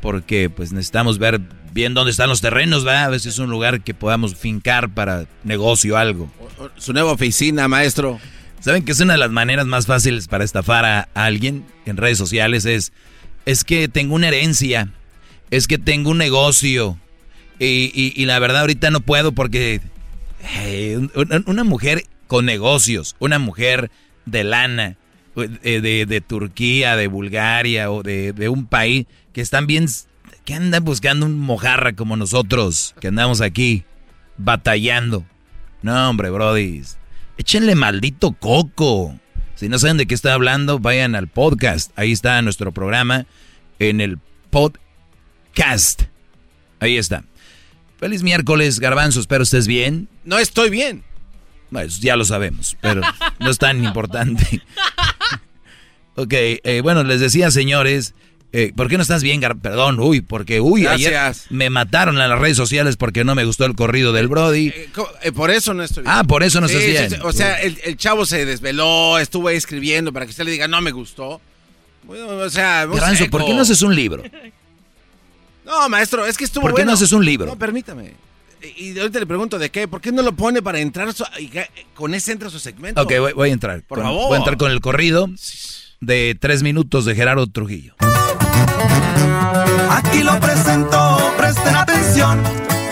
porque 0.01 0.51
pues 0.51 0.73
necesitamos 0.73 1.19
ver 1.19 1.41
bien 1.73 1.95
dónde 1.95 2.11
están 2.11 2.29
los 2.29 2.43
terrenos, 2.43 2.85
¿verdad? 2.85 3.05
A 3.05 3.09
ver 3.09 3.21
si 3.21 3.31
es 3.31 3.39
un 3.39 3.51
lugar 3.51 3.83
que 3.83 3.95
podamos 3.95 4.37
fincar 4.37 4.91
para 4.91 5.27
negocio 5.45 5.95
o 5.95 5.97
algo. 5.97 6.31
Su 6.77 6.93
nueva 6.93 7.13
oficina, 7.13 7.69
maestro. 7.69 8.21
¿Saben 8.63 8.85
que 8.85 8.93
es 8.93 9.01
una 9.01 9.15
de 9.15 9.19
las 9.19 9.31
maneras 9.33 9.67
más 9.67 9.87
fáciles 9.87 10.29
para 10.29 10.45
estafar 10.45 10.85
a 10.85 11.09
alguien 11.15 11.65
en 11.85 11.97
redes 11.97 12.17
sociales? 12.17 12.65
Es, 12.65 12.93
es 13.45 13.65
que 13.65 13.89
tengo 13.89 14.15
una 14.15 14.29
herencia, 14.29 14.89
es 15.51 15.67
que 15.67 15.79
tengo 15.79 16.11
un 16.11 16.19
negocio 16.19 16.97
y, 17.59 17.91
y- 18.17 18.25
la 18.25 18.39
verdad 18.39 18.61
ahorita 18.61 18.91
no 18.93 19.01
puedo 19.01 19.33
porque 19.33 19.81
eh, 20.59 21.09
una, 21.47 21.65
mujer 21.65 22.05
con 22.29 22.45
negocios, 22.45 23.17
una 23.19 23.39
mujer 23.41 23.91
de 24.27 24.45
lana, 24.45 24.97
de, 25.35 25.81
de- 25.81 26.07
de 26.07 26.21
Turquía, 26.21 26.95
de 26.95 27.09
Bulgaria 27.09 27.91
o 27.91 28.03
de, 28.05 28.33
de 28.33 28.49
un 28.49 28.67
país 28.67 29.07
que 29.33 29.41
están 29.41 29.67
bien, 29.67 29.87
que 30.45 30.55
andan 30.55 30.85
buscando 30.85 31.27
un 31.27 31.37
mojarra 31.37 31.95
como 31.95 32.17
nosotros, 32.17 32.95
que 33.01 33.09
andamos 33.09 33.41
aquí 33.41 33.83
batallando. 34.39 35.25
No, 35.83 36.11
hombre, 36.11 36.31
Brody. 36.31 36.83
Échenle 37.43 37.75
maldito 37.75 38.31
coco. 38.35 39.19
Si 39.57 39.69
no 39.69 39.77
saben 39.77 39.97
de 39.97 40.07
qué 40.07 40.15
está 40.15 40.33
hablando, 40.33 40.79
vayan 40.79 41.17
al 41.17 41.27
podcast. 41.27 41.91
Ahí 41.97 42.13
está 42.13 42.41
nuestro 42.41 42.71
programa 42.71 43.27
en 43.81 44.01
el 44.01 44.21
podcast. 44.51 46.03
Ahí 46.79 46.97
está. 46.97 47.25
Feliz 47.99 48.23
miércoles, 48.23 48.79
Garbanzo. 48.79 49.19
Espero 49.19 49.43
estés 49.43 49.67
bien. 49.67 50.09
No 50.23 50.39
estoy 50.39 50.71
bien. 50.71 51.03
Bueno, 51.73 51.89
ya 51.89 52.15
lo 52.15 52.25
sabemos, 52.25 52.77
pero 52.81 53.01
no 53.41 53.51
es 53.51 53.59
tan 53.59 53.83
importante. 53.83 54.63
ok, 56.15 56.33
eh, 56.33 56.81
bueno, 56.85 57.03
les 57.03 57.19
decía, 57.19 57.51
señores, 57.51 58.15
eh, 58.53 58.73
¿por 58.77 58.89
qué 58.89 58.97
no 58.97 59.03
estás 59.03 59.23
bien, 59.23 59.41
Gar 59.41 59.57
Perdón, 59.57 59.99
uy, 60.01 60.21
porque, 60.21 60.61
uy, 60.61 60.87
ayer 60.87 61.13
Gracias. 61.13 61.47
me 61.51 61.71
mataron 61.71 62.21
en 62.21 62.29
las 62.29 62.39
redes 62.39 62.57
sociales 62.57 62.97
porque 62.97 63.25
no 63.25 63.35
me 63.35 63.45
gustó 63.45 63.65
el 63.65 63.75
corrido 63.75 64.13
del 64.13 64.29
Brody. 64.29 64.69
Eh, 64.69 64.91
eh, 65.23 65.33
por 65.33 65.51
eso 65.51 65.73
no 65.75 65.83
estoy 65.83 66.03
bien. 66.05 66.15
Ah, 66.15 66.25
por 66.25 66.43
eso 66.43 66.61
no 66.61 66.69
Sí, 66.69 66.75
estás 66.77 66.87
bien. 66.91 67.11
sí. 67.11 67.17
O 67.23 67.33
sea, 67.33 67.61
el, 67.63 67.79
el 67.85 67.97
chavo 67.97 68.27
se 68.27 68.45
desveló, 68.45 69.19
estuvo 69.19 69.49
ahí 69.49 69.57
escribiendo 69.57 70.13
para 70.13 70.27
que 70.27 70.31
usted 70.31 70.45
le 70.45 70.51
diga, 70.51 70.69
no 70.69 70.81
me 70.81 70.91
gustó. 70.91 71.41
Bueno, 72.05 72.27
o 72.29 72.51
sea, 72.51 72.87
¿por 73.31 73.45
qué 73.45 73.55
no 73.55 73.63
haces 73.63 73.81
un 73.83 73.95
libro? 73.95 74.23
No, 75.65 75.89
maestro, 75.89 76.27
es 76.27 76.37
que 76.37 76.45
estuvo 76.45 76.63
¿Por 76.63 76.75
qué 76.75 76.85
no 76.85 76.93
haces 76.93 77.13
un 77.13 77.25
libro? 77.25 77.47
No, 77.47 77.57
permítame. 77.57 78.15
Y 78.77 78.99
ahorita 78.99 79.19
le 79.21 79.27
pregunto 79.27 79.59
de 79.59 79.71
qué. 79.71 79.89
¿Por 79.89 80.01
qué 80.01 80.13
no 80.13 80.23
lo 80.23 80.33
pone 80.35 80.63
para 80.63 80.79
entrar 80.81 81.13
su- 81.13 81.25
con 81.95 82.15
ese 82.15 82.33
entra 82.33 82.51
su 82.51 82.59
segmento? 82.59 83.01
Ok, 83.01 83.13
voy, 83.19 83.33
voy 83.33 83.51
a 83.51 83.53
entrar. 83.53 83.83
Por 83.83 83.99
Con- 83.99 84.07
favor. 84.07 84.27
Voy 84.29 84.35
a 84.35 84.39
entrar 84.39 84.57
con 84.57 84.71
el 84.71 84.81
corrido 84.81 85.29
de 86.01 86.37
tres 86.41 86.63
minutos 86.63 87.05
de 87.05 87.15
Gerardo 87.15 87.47
Trujillo. 87.47 87.95
Aquí 90.05 90.23
lo 90.23 90.39
presento, 90.41 91.33
presten 91.37 91.77
atención. 91.77 92.43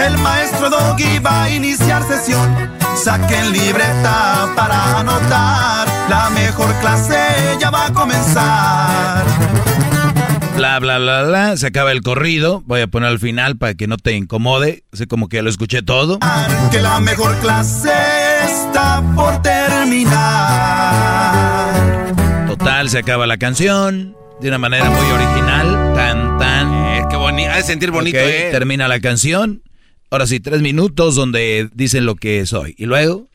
El 0.00 0.16
maestro 0.18 0.70
Doggy 0.70 1.18
va 1.18 1.44
a 1.44 1.50
iniciar 1.50 2.02
sesión. 2.04 2.48
Saquen 2.96 3.52
libreta 3.52 4.48
para 4.56 4.98
anotar. 5.00 5.86
La 6.08 6.30
mejor 6.30 6.72
clase 6.80 7.18
ya 7.60 7.70
va 7.70 7.86
a 7.86 7.92
comenzar. 7.92 9.24
Bla, 10.56 10.78
bla, 10.78 10.98
bla, 10.98 11.22
bla. 11.22 11.56
Se 11.56 11.66
acaba 11.66 11.92
el 11.92 12.02
corrido. 12.02 12.62
Voy 12.66 12.80
a 12.82 12.86
poner 12.86 13.08
al 13.08 13.18
final 13.18 13.56
para 13.56 13.74
que 13.74 13.86
no 13.86 13.96
te 13.96 14.12
incomode. 14.12 14.84
Así 14.92 15.06
como 15.06 15.28
que 15.28 15.36
ya 15.36 15.42
lo 15.42 15.50
escuché 15.50 15.82
todo. 15.82 16.18
Que 16.70 16.80
la 16.80 17.00
mejor 17.00 17.34
clase 17.36 17.92
está 18.44 19.02
por 19.14 19.40
terminar. 19.42 20.14
Total, 22.46 22.88
se 22.90 22.98
acaba 22.98 23.26
la 23.26 23.38
canción. 23.38 24.16
De 24.40 24.48
una 24.48 24.58
manera 24.58 24.90
muy 24.90 25.10
original. 25.10 25.92
Tan, 25.94 26.38
tan. 26.38 26.89
Eh, 27.60 27.64
sentir 27.64 27.90
bonito, 27.90 28.18
Ok, 28.18 28.24
eh. 28.26 28.48
Termina 28.50 28.88
la 28.88 29.00
canción. 29.00 29.62
Ahora 30.10 30.26
sí, 30.26 30.40
tres 30.40 30.60
minutos 30.60 31.14
donde 31.14 31.68
dicen 31.72 32.04
lo 32.06 32.16
que 32.16 32.44
soy. 32.46 32.74
Y 32.78 32.86
luego, 32.86 33.28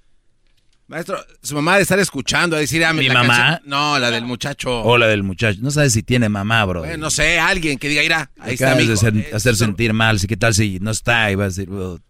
Maestro, 0.88 1.18
su 1.42 1.56
mamá 1.56 1.78
de 1.78 1.82
estar 1.82 1.98
escuchando, 2.00 2.56
a 2.56 2.60
decir, 2.60 2.86
ah, 2.86 2.94
¿Mi 2.94 3.08
la 3.08 3.14
mamá? 3.16 3.38
canción- 3.38 3.62
No, 3.70 3.98
la 3.98 4.12
del 4.12 4.24
muchacho. 4.26 4.82
hola 4.84 5.08
del 5.08 5.24
muchacho. 5.24 5.58
No 5.62 5.72
sabes 5.72 5.94
si 5.94 6.04
tiene 6.04 6.30
mamá, 6.30 6.64
bro. 6.66 6.82
Bueno, 6.82 6.98
no 6.98 7.10
sé, 7.10 7.40
alguien 7.40 7.80
que 7.80 7.90
diga, 7.90 8.02
mira, 8.04 8.30
ahí 8.40 8.54
está 8.54 8.72
mi 8.76 8.80
de 8.80 8.84
hijo. 8.84 8.94
hacer, 8.94 9.14
hacer 9.34 9.56
sentir 9.56 9.94
mal. 9.94 10.20
¿Qué 10.28 10.38
tal 10.38 10.54
si 10.54 10.80
no 10.82 10.92
está? 10.92 11.32
Y 11.32 11.36
va 11.36 11.46
a 11.46 11.48
decir, 11.48 11.70
"Ut". 11.72 12.02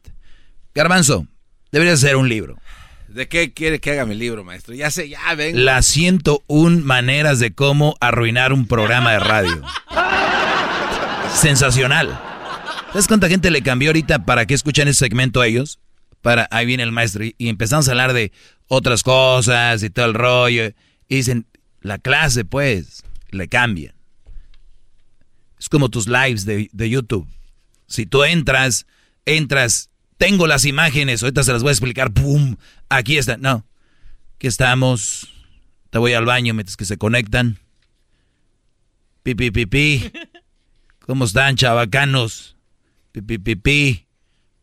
Garbanzo, 0.73 1.25
deberías 1.71 2.03
hacer 2.03 2.15
un 2.17 2.27
libro. 2.27 2.57
¿De 3.07 3.29
qué 3.29 3.53
quiere 3.53 3.79
que 3.79 3.91
haga 3.91 4.05
mi 4.05 4.15
libro, 4.15 4.43
maestro? 4.43 4.73
Ya 4.75 4.91
sé, 4.91 5.07
ya 5.07 5.33
vengo. 5.35 5.57
Las 5.59 5.85
101 5.85 6.81
maneras 6.83 7.39
de 7.39 7.53
cómo 7.53 7.95
arruinar 8.01 8.51
un 8.51 8.67
programa 8.67 9.13
de 9.13 9.19
radio. 9.19 9.61
Sensacional. 11.36 12.20
¿Sabes 12.88 13.07
cuánta 13.07 13.28
gente 13.28 13.52
le 13.52 13.62
cambió 13.62 13.90
ahorita 13.90 14.26
para 14.26 14.45
que 14.45 14.53
escuchan 14.53 14.88
ese 14.88 14.99
segmento 14.99 15.41
a 15.41 15.48
ellos? 15.48 15.80
Para, 16.22 16.48
ahí 16.49 16.66
viene 16.66 16.84
el 16.84 16.91
maestro 16.91 17.26
y, 17.26 17.36
y 17.38 17.49
empezamos 17.49 17.88
a 17.88 17.91
hablar 17.91 18.14
de 18.14 18.32
otras 18.68 19.03
cosas 19.03 19.84
y 19.84 19.90
todo 19.90 20.06
el 20.06 20.14
rollo. 20.14 20.72
Y 21.07 21.18
dicen, 21.18 21.45
la 21.82 21.99
clase 21.99 22.45
pues, 22.45 23.03
le 23.30 23.48
cambian. 23.48 23.94
Es 25.60 25.70
como 25.70 25.90
tus 25.90 26.07
lives 26.07 26.45
de, 26.45 26.70
de 26.72 26.90
YouTube. 26.90 27.28
Si 27.86 28.06
tú 28.06 28.24
entras, 28.24 28.88
entras, 29.26 29.90
tengo 30.18 30.48
las 30.48 30.66
imágenes, 30.66 31.22
ahorita 31.22 31.44
se 31.44 31.53
las 31.53 31.62
voy 31.62 31.70
a 31.70 31.74
explicar, 31.74 32.12
¡pum! 32.12 32.56
Aquí 32.90 33.18
están. 33.18 33.41
No, 33.41 33.66
aquí 34.36 34.48
estamos. 34.48 35.28
Te 35.90 35.99
voy 35.99 36.14
al 36.14 36.26
baño 36.26 36.53
mientras 36.53 36.78
que 36.78 36.86
se 36.86 36.98
conectan. 36.98 37.60
Pi, 39.24 39.36
pi, 39.36 39.52
pi, 39.52 39.66
pi. 39.66 40.12
¿Cómo 41.06 41.26
están, 41.26 41.56
chavacanos? 41.56 42.57
Pi, 43.11 43.22
pi, 43.22 43.56
pi. 43.56 44.07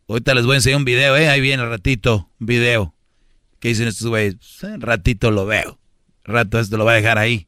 Ahorita 0.09 0.35
les 0.35 0.45
voy 0.45 0.55
a 0.55 0.57
enseñar 0.57 0.79
un 0.79 0.85
video, 0.85 1.17
¿eh? 1.17 1.29
Ahí 1.29 1.41
viene 1.41 1.65
ratito, 1.65 2.29
un 2.41 2.47
video. 2.47 2.95
¿Qué 3.61 3.69
dicen 3.69 3.87
estos 3.87 4.09
güeyes? 4.09 4.35
"Eh, 4.65 4.77
ratito 4.79 5.31
lo 5.31 5.47
veo. 5.47 5.79
Rato 6.25 6.59
esto 6.59 6.77
lo 6.77 6.85
va 6.85 6.93
a 6.93 6.97
dejar 6.97 7.19
ahí. 7.19 7.47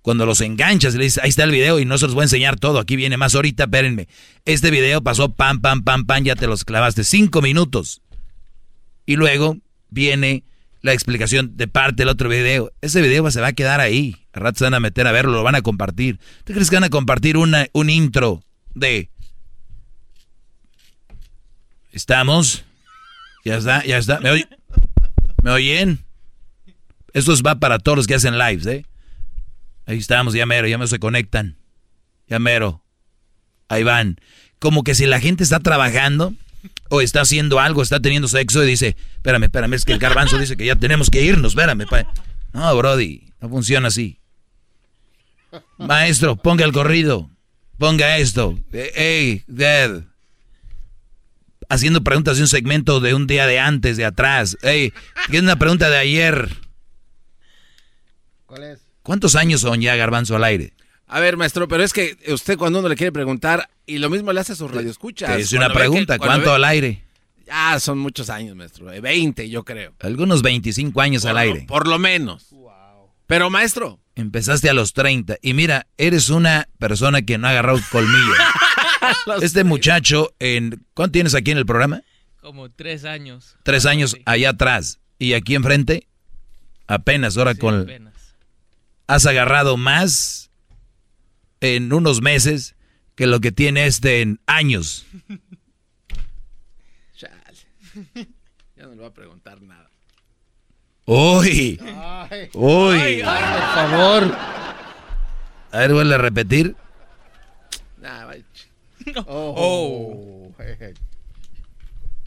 Cuando 0.00 0.26
los 0.26 0.40
enganchas, 0.40 0.94
le 0.94 1.04
dices, 1.04 1.22
ahí 1.22 1.30
está 1.30 1.44
el 1.44 1.50
video 1.50 1.78
y 1.78 1.84
no 1.84 1.96
se 1.98 2.06
los 2.06 2.14
voy 2.14 2.22
a 2.22 2.24
enseñar 2.24 2.58
todo. 2.58 2.78
Aquí 2.78 2.96
viene 2.96 3.16
más 3.16 3.34
ahorita, 3.34 3.64
espérenme. 3.64 4.08
Este 4.44 4.70
video 4.70 5.02
pasó 5.02 5.30
pam, 5.30 5.60
pam, 5.60 5.82
pam, 5.82 6.04
pam, 6.06 6.24
ya 6.24 6.36
te 6.36 6.46
los 6.46 6.64
clavaste. 6.64 7.04
Cinco 7.04 7.40
minutos. 7.42 8.02
Y 9.06 9.16
luego 9.16 9.58
viene 9.90 10.44
la 10.84 10.92
explicación 10.92 11.56
de 11.56 11.66
parte 11.66 12.02
del 12.02 12.10
otro 12.10 12.28
video. 12.28 12.70
Ese 12.82 13.00
video 13.00 13.30
se 13.30 13.40
va 13.40 13.46
a 13.48 13.52
quedar 13.54 13.80
ahí. 13.80 14.26
A 14.34 14.40
rato 14.40 14.58
se 14.58 14.64
van 14.64 14.74
a 14.74 14.80
meter 14.80 15.06
a 15.06 15.12
verlo, 15.12 15.32
lo 15.32 15.42
van 15.42 15.54
a 15.54 15.62
compartir. 15.62 16.18
¿Tú 16.44 16.52
crees 16.52 16.68
que 16.68 16.76
van 16.76 16.84
a 16.84 16.90
compartir 16.90 17.38
una, 17.38 17.66
un 17.72 17.88
intro 17.88 18.42
de... 18.74 19.08
¿Estamos? 21.90 22.66
Ya 23.46 23.56
está, 23.56 23.82
ya 23.86 23.96
está. 23.96 24.20
¿Me, 24.20 24.30
oy- 24.30 24.46
¿Me 25.42 25.52
oyen? 25.52 26.04
Esto 27.14 27.32
es- 27.32 27.42
va 27.42 27.54
para 27.54 27.78
todos 27.78 27.96
los 27.96 28.06
que 28.06 28.16
hacen 28.16 28.36
lives, 28.38 28.66
¿eh? 28.66 28.84
Ahí 29.86 29.96
estamos, 29.98 30.34
ya 30.34 30.44
mero, 30.44 30.68
ya 30.68 30.76
mero 30.76 30.88
se 30.88 30.98
conectan. 30.98 31.56
Ya 32.28 32.38
mero. 32.38 32.84
Ahí 33.68 33.84
van. 33.84 34.18
Como 34.58 34.84
que 34.84 34.94
si 34.94 35.06
la 35.06 35.18
gente 35.18 35.44
está 35.44 35.60
trabajando 35.60 36.34
o 36.88 37.00
está 37.00 37.22
haciendo 37.22 37.60
algo, 37.60 37.82
está 37.82 38.00
teniendo 38.00 38.28
sexo 38.28 38.62
y 38.64 38.66
dice, 38.66 38.96
espérame, 39.16 39.44
espérame, 39.44 39.74
es 39.74 39.84
que 39.84 39.92
el 39.92 39.98
garbanzo 39.98 40.38
dice 40.38 40.56
que 40.56 40.66
ya 40.66 40.76
tenemos 40.76 41.10
que 41.10 41.22
irnos, 41.22 41.52
espérame. 41.52 41.86
pa-". 41.88 42.06
No, 42.52 42.76
Brody, 42.76 43.24
no 43.40 43.48
funciona 43.48 43.88
así. 43.88 44.18
Maestro, 45.78 46.36
ponga 46.36 46.64
el 46.64 46.72
corrido. 46.72 47.30
Ponga 47.78 48.18
esto. 48.18 48.58
Eh, 48.72 48.92
Hey, 48.94 49.44
Dad. 49.46 50.02
Haciendo 51.68 52.04
preguntas 52.04 52.36
de 52.36 52.42
un 52.42 52.48
segmento 52.48 53.00
de 53.00 53.14
un 53.14 53.26
día 53.26 53.46
de 53.46 53.58
antes, 53.58 53.96
de 53.96 54.04
atrás. 54.04 54.56
Hey, 54.62 54.92
tiene 55.30 55.46
una 55.46 55.58
pregunta 55.58 55.88
de 55.90 55.96
ayer. 55.96 56.48
¿Cuál 58.46 58.62
es? 58.64 58.80
¿Cuántos 59.02 59.34
años 59.34 59.60
son 59.62 59.80
ya 59.80 59.96
Garbanzo 59.96 60.36
al 60.36 60.44
aire? 60.44 60.72
A 61.06 61.20
ver, 61.20 61.36
maestro, 61.36 61.68
pero 61.68 61.82
es 61.82 61.92
que 61.92 62.16
usted 62.28 62.56
cuando 62.56 62.78
uno 62.78 62.88
le 62.88 62.96
quiere 62.96 63.12
preguntar, 63.12 63.68
y 63.86 63.98
lo 63.98 64.10
mismo 64.10 64.32
le 64.32 64.40
hace 64.40 64.52
a 64.52 64.56
sus 64.56 64.70
radioescuchas. 64.70 65.34
Te 65.36 65.42
hice 65.42 65.56
una 65.56 65.68
que- 65.68 65.74
pregunta, 65.74 66.18
¿cuánto 66.18 66.50
ve- 66.50 66.56
al 66.56 66.64
aire? 66.64 67.02
Ah, 67.50 67.78
son 67.78 67.98
muchos 67.98 68.30
años, 68.30 68.56
maestro. 68.56 68.90
eh, 68.92 69.00
20, 69.00 69.48
yo 69.50 69.64
creo. 69.64 69.92
Algunos 70.00 70.40
25 70.42 71.00
años 71.00 71.24
al 71.26 71.32
Por 71.32 71.40
aire. 71.40 71.64
Por 71.68 71.86
lo 71.88 71.98
menos. 71.98 72.48
Pero, 73.26 73.50
maestro. 73.50 74.00
Empezaste 74.16 74.68
a 74.70 74.74
los 74.74 74.92
30 74.92 75.36
y 75.42 75.54
mira, 75.54 75.86
eres 75.98 76.28
una 76.30 76.68
persona 76.78 77.22
que 77.22 77.36
no 77.38 77.46
ha 77.48 77.50
agarrado 77.50 77.80
colmillo. 77.90 78.32
este 79.42 79.64
muchacho, 79.64 80.32
en, 80.38 80.84
¿cuánto 80.94 81.12
tienes 81.12 81.34
aquí 81.34 81.50
en 81.50 81.58
el 81.58 81.66
programa? 81.66 82.02
Como 82.40 82.70
tres 82.70 83.04
años. 83.04 83.56
Tres 83.62 83.86
años 83.86 84.16
allá 84.24 84.50
atrás. 84.50 85.00
Y 85.18 85.32
aquí 85.32 85.54
enfrente, 85.54 86.06
apenas 86.86 87.36
ahora 87.36 87.54
con... 87.54 87.80
apenas. 87.82 88.12
Has 89.06 89.26
agarrado 89.26 89.76
más 89.76 90.50
en 91.60 91.92
unos 91.92 92.20
meses 92.22 92.73
que 93.14 93.26
lo 93.26 93.40
que 93.40 93.52
tiene 93.52 93.86
este 93.86 94.22
en 94.22 94.40
años. 94.46 95.06
Chale. 97.16 97.34
Ya 98.76 98.86
no 98.86 98.90
le 98.90 98.96
voy 98.96 99.06
a 99.06 99.14
preguntar 99.14 99.62
nada. 99.62 99.88
¡Uy! 101.04 101.78
¡Uy! 102.54 102.98
Ay, 102.98 103.22
ay, 103.24 103.42
por 103.52 103.74
favor. 103.74 104.36
A 105.70 105.78
ver, 105.78 105.92
vuelve 105.92 106.14
a 106.14 106.18
repetir. 106.18 106.74
Nah, 108.00 108.26
vaya. 108.26 108.44
Oh. 109.26 110.50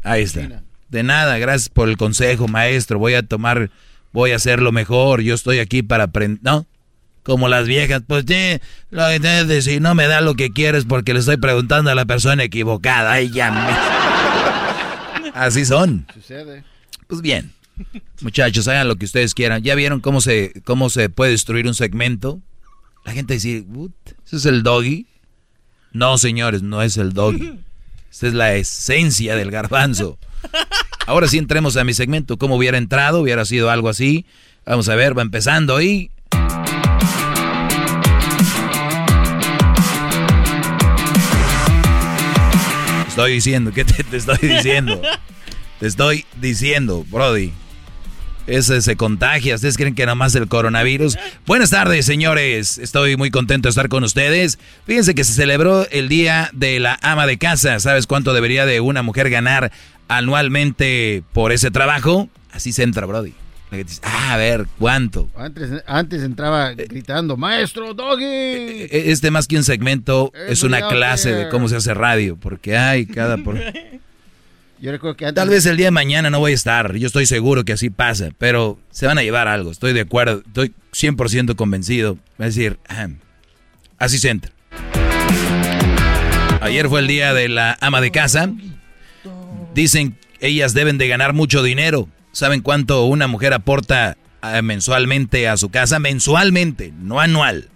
Ahí 0.04 0.24
está. 0.24 0.64
De 0.90 1.04
nada, 1.04 1.38
gracias 1.38 1.70
por 1.70 1.90
el 1.90 1.98
consejo, 1.98 2.48
maestro. 2.48 2.98
Voy 2.98 3.16
a 3.16 3.24
tomar, 3.24 3.72
voy 4.14 4.32
a 4.32 4.38
hacerlo 4.38 4.72
mejor. 4.72 5.22
Yo 5.22 5.34
estoy 5.36 5.60
aquí 5.60 5.84
para 5.84 6.06
aprender, 6.06 6.40
¿no? 6.44 6.66
Como 7.28 7.50
las 7.50 7.68
viejas, 7.68 8.04
pues 8.08 8.24
sí, 8.26 8.58
lo 8.90 9.06
que 9.10 9.20
tienes 9.20 9.42
que 9.48 9.54
decir, 9.56 9.82
no 9.82 9.94
me 9.96 10.08
da 10.08 10.22
lo 10.22 10.36
que 10.36 10.52
quieres 10.54 10.86
porque 10.86 11.14
le 11.14 11.20
estoy 11.20 11.36
preguntando 11.36 11.92
a 11.92 11.96
la 11.96 12.06
persona 12.06 12.42
equivocada. 12.42 13.12
Ay, 13.12 13.30
ya 13.32 13.52
me- 13.52 15.30
Así 15.34 15.66
son. 15.66 16.08
Sucede. 16.14 16.64
Pues 17.08 17.22
bien, 17.22 17.52
muchachos, 18.22 18.70
hagan 18.70 18.88
lo 18.88 18.96
que 18.96 19.04
ustedes 19.04 19.34
quieran. 19.34 19.62
¿Ya 19.62 19.76
vieron 19.76 20.00
cómo 20.00 20.22
se, 20.22 20.54
cómo 20.64 20.90
se 20.90 21.10
puede 21.10 21.32
destruir 21.32 21.68
un 21.68 21.74
segmento? 21.74 22.40
La 23.04 23.12
gente 23.12 23.34
dice, 23.34 23.66
"What? 23.68 23.92
¿ese 24.26 24.38
es 24.38 24.46
el 24.46 24.64
doggy? 24.64 25.08
No, 25.92 26.18
señores, 26.18 26.62
no 26.64 26.82
es 26.82 26.96
el 26.96 27.12
doggy. 27.12 27.60
Esta 28.10 28.28
es 28.28 28.34
la 28.36 28.54
esencia 28.56 29.36
del 29.36 29.52
garbanzo. 29.52 30.18
Ahora 31.06 31.28
sí 31.28 31.38
entremos 31.38 31.76
a 31.76 31.84
mi 31.84 31.94
segmento. 31.94 32.38
¿Cómo 32.38 32.56
hubiera 32.56 32.78
entrado? 32.78 33.20
Hubiera 33.20 33.44
sido 33.44 33.70
algo 33.70 33.90
así. 33.90 34.26
Vamos 34.66 34.88
a 34.88 34.96
ver, 34.96 35.18
va 35.18 35.24
empezando 35.24 35.82
y... 35.82 36.10
Estoy 43.18 43.34
diciendo, 43.34 43.72
¿qué 43.74 43.84
te, 43.84 44.04
te 44.04 44.18
estoy 44.18 44.38
diciendo? 44.48 45.02
Te 45.80 45.88
estoy 45.88 46.24
diciendo, 46.40 47.04
Brody. 47.10 47.52
Ese 48.46 48.80
se 48.84 48.96
contagia. 48.96 49.56
¿Ustedes 49.56 49.76
creen 49.76 49.96
que 49.96 50.06
nada 50.06 50.14
más 50.14 50.36
el 50.36 50.48
coronavirus? 50.48 51.18
Buenas 51.48 51.72
tardes, 51.72 52.06
señores. 52.06 52.78
Estoy 52.78 53.18
muy 53.18 53.32
contento 53.32 53.68
de 53.68 53.72
estar 53.72 53.90
con 53.90 54.04
ustedes. 54.04 54.60
Fíjense 54.86 55.16
que 55.16 55.24
se 55.24 55.34
celebró 55.34 55.90
el 55.90 56.10
Día 56.10 56.52
de 56.54 56.80
la 56.80 57.00
Ama 57.02 57.26
de 57.26 57.40
Casa. 57.40 57.80
¿Sabes 57.80 58.06
cuánto 58.06 58.36
debería 58.36 58.68
de 58.68 58.82
una 58.82 59.02
mujer 59.02 59.32
ganar 59.32 59.72
anualmente 60.08 61.24
por 61.34 61.52
ese 61.52 61.72
trabajo? 61.72 62.30
Así 62.52 62.72
se 62.72 62.84
entra, 62.84 63.08
Brody. 63.08 63.34
Ah, 64.02 64.34
a 64.34 64.38
ver, 64.38 64.66
¿cuánto? 64.80 65.30
Antes, 65.36 65.84
antes 65.88 66.24
entraba 66.24 66.72
gritando, 66.74 67.36
maestro 67.36 67.94
Doggy. 67.94 68.24
E- 68.24 69.12
Este 69.12 69.30
más 69.30 69.48
que 69.48 69.58
un 69.58 69.64
segmento 69.64 70.32
es 70.48 70.64
una 70.64 70.88
clase 70.88 71.32
de 71.34 71.50
cómo 71.50 71.68
se 71.68 71.76
hace 71.76 71.94
radio. 71.94 72.38
Porque 72.38 72.78
hay 72.78 73.06
cada... 73.06 73.38
Por... 73.38 73.58
Yo 74.80 74.92
recuerdo 74.92 75.18
que 75.18 75.26
antes... 75.26 75.42
Tal 75.42 75.50
vez 75.50 75.66
el 75.66 75.76
día 75.76 75.88
de 75.88 75.92
mañana 75.92 76.30
no 76.30 76.40
voy 76.40 76.52
a 76.52 76.56
estar, 76.56 76.96
yo 76.98 77.08
estoy 77.08 77.26
seguro 77.26 77.66
que 77.66 77.74
así 77.74 77.90
pasa, 77.90 78.30
pero 78.38 78.78
se 78.92 79.08
van 79.08 79.18
a 79.18 79.24
llevar 79.24 79.48
algo, 79.48 79.72
estoy 79.72 79.92
de 79.92 80.02
acuerdo, 80.02 80.44
estoy 80.46 80.72
100% 80.94 81.56
convencido. 81.56 82.20
Es 82.38 82.54
decir, 82.56 82.78
ah, 82.88 83.08
así 83.98 84.20
se 84.20 84.30
entra. 84.30 84.52
Ayer 86.62 86.88
fue 86.90 87.00
el 87.00 87.08
día 87.08 87.34
de 87.34 87.50
la 87.50 87.76
ama 87.82 88.02
de 88.02 88.12
casa. 88.12 88.52
Dicen 89.74 90.16
ellas 90.42 90.74
deben 90.76 90.98
de 91.00 91.08
ganar 91.08 91.34
mucho 91.34 91.64
dinero. 91.64 92.08
¿Saben 92.38 92.62
cuánto 92.62 93.06
una 93.06 93.26
mujer 93.26 93.52
aporta 93.52 94.16
eh, 94.44 94.62
mensualmente 94.62 95.48
a 95.48 95.58
su 95.58 95.70
casa? 95.70 95.98
Mensualmente, 95.98 96.94
no 96.96 97.20
anual. 97.20 97.72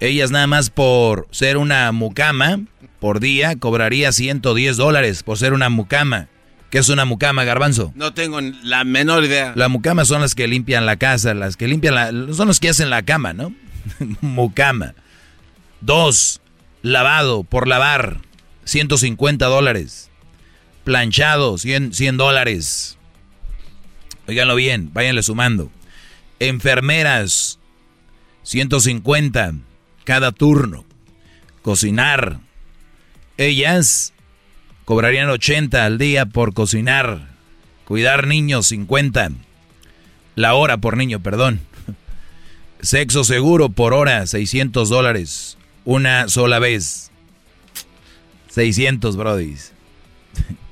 Ellas 0.00 0.30
nada 0.30 0.46
más 0.46 0.70
por 0.70 1.28
ser 1.32 1.58
una 1.58 1.92
mucama 1.92 2.60
por 2.98 3.20
día 3.20 3.56
cobraría 3.56 4.10
110 4.10 4.78
dólares 4.78 5.22
por 5.22 5.36
ser 5.36 5.52
una 5.52 5.68
mucama. 5.68 6.28
¿Qué 6.70 6.78
es 6.78 6.88
una 6.88 7.04
mucama, 7.04 7.44
garbanzo? 7.44 7.92
No 7.94 8.14
tengo 8.14 8.40
la 8.40 8.84
menor 8.84 9.24
idea. 9.24 9.52
La 9.54 9.68
mucama 9.68 10.06
son 10.06 10.22
las 10.22 10.34
que 10.34 10.48
limpian 10.48 10.86
la 10.86 10.96
casa, 10.96 11.34
las 11.34 11.58
que 11.58 11.68
limpian 11.68 11.94
la... 11.94 12.06
Son 12.32 12.48
los 12.48 12.60
que 12.60 12.70
hacen 12.70 12.88
la 12.88 13.02
cama, 13.02 13.34
¿no? 13.34 13.52
mucama. 14.22 14.94
Dos, 15.82 16.40
lavado 16.80 17.44
por 17.44 17.68
lavar, 17.68 18.22
150 18.64 19.44
dólares. 19.44 20.10
Planchado, 20.84 21.58
100, 21.58 21.92
100 21.92 22.16
dólares. 22.16 22.97
Óiganlo 24.28 24.56
bien, 24.56 24.92
váyanle 24.92 25.22
sumando. 25.22 25.70
Enfermeras, 26.38 27.58
150 28.42 29.54
cada 30.04 30.32
turno. 30.32 30.84
Cocinar. 31.62 32.38
Ellas 33.38 34.12
cobrarían 34.84 35.30
80 35.30 35.82
al 35.82 35.96
día 35.96 36.26
por 36.26 36.52
cocinar. 36.52 37.26
Cuidar 37.86 38.26
niños, 38.26 38.66
50. 38.66 39.30
La 40.34 40.54
hora 40.54 40.76
por 40.76 40.98
niño, 40.98 41.22
perdón. 41.22 41.60
Sexo 42.82 43.24
seguro 43.24 43.70
por 43.70 43.94
hora, 43.94 44.26
600 44.26 44.90
dólares. 44.90 45.56
Una 45.86 46.28
sola 46.28 46.58
vez. 46.58 47.10
600, 48.50 49.16
brodis. 49.16 49.72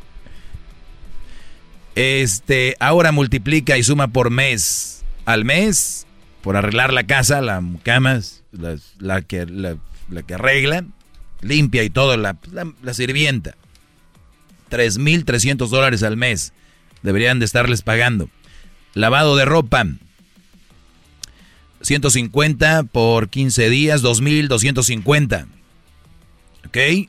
Este, 1.96 2.76
ahora 2.78 3.10
multiplica 3.10 3.76
y 3.78 3.82
suma 3.82 4.08
por 4.08 4.30
mes. 4.30 5.02
Al 5.24 5.44
mes, 5.44 6.06
por 6.42 6.56
arreglar 6.56 6.92
la 6.92 7.06
casa, 7.06 7.40
las 7.40 7.64
camas, 7.82 8.44
la, 8.52 9.22
que, 9.22 9.46
la, 9.46 9.76
que 10.22 10.34
arregla, 10.34 10.84
limpia 11.40 11.82
y 11.82 11.90
todo, 11.90 12.16
la, 12.16 12.36
la 12.82 12.94
sirvienta. 12.94 13.56
3.300 14.70 15.68
dólares 15.68 16.02
al 16.02 16.16
mes. 16.16 16.52
Deberían 17.02 17.38
de 17.38 17.46
estarles 17.46 17.82
pagando. 17.82 18.28
Lavado 18.94 19.34
de 19.36 19.44
ropa. 19.44 19.86
150 21.80 22.84
por 22.84 23.30
15 23.30 23.70
días, 23.70 24.02
2.250. 24.02 25.46
¿Ok? 26.66 27.08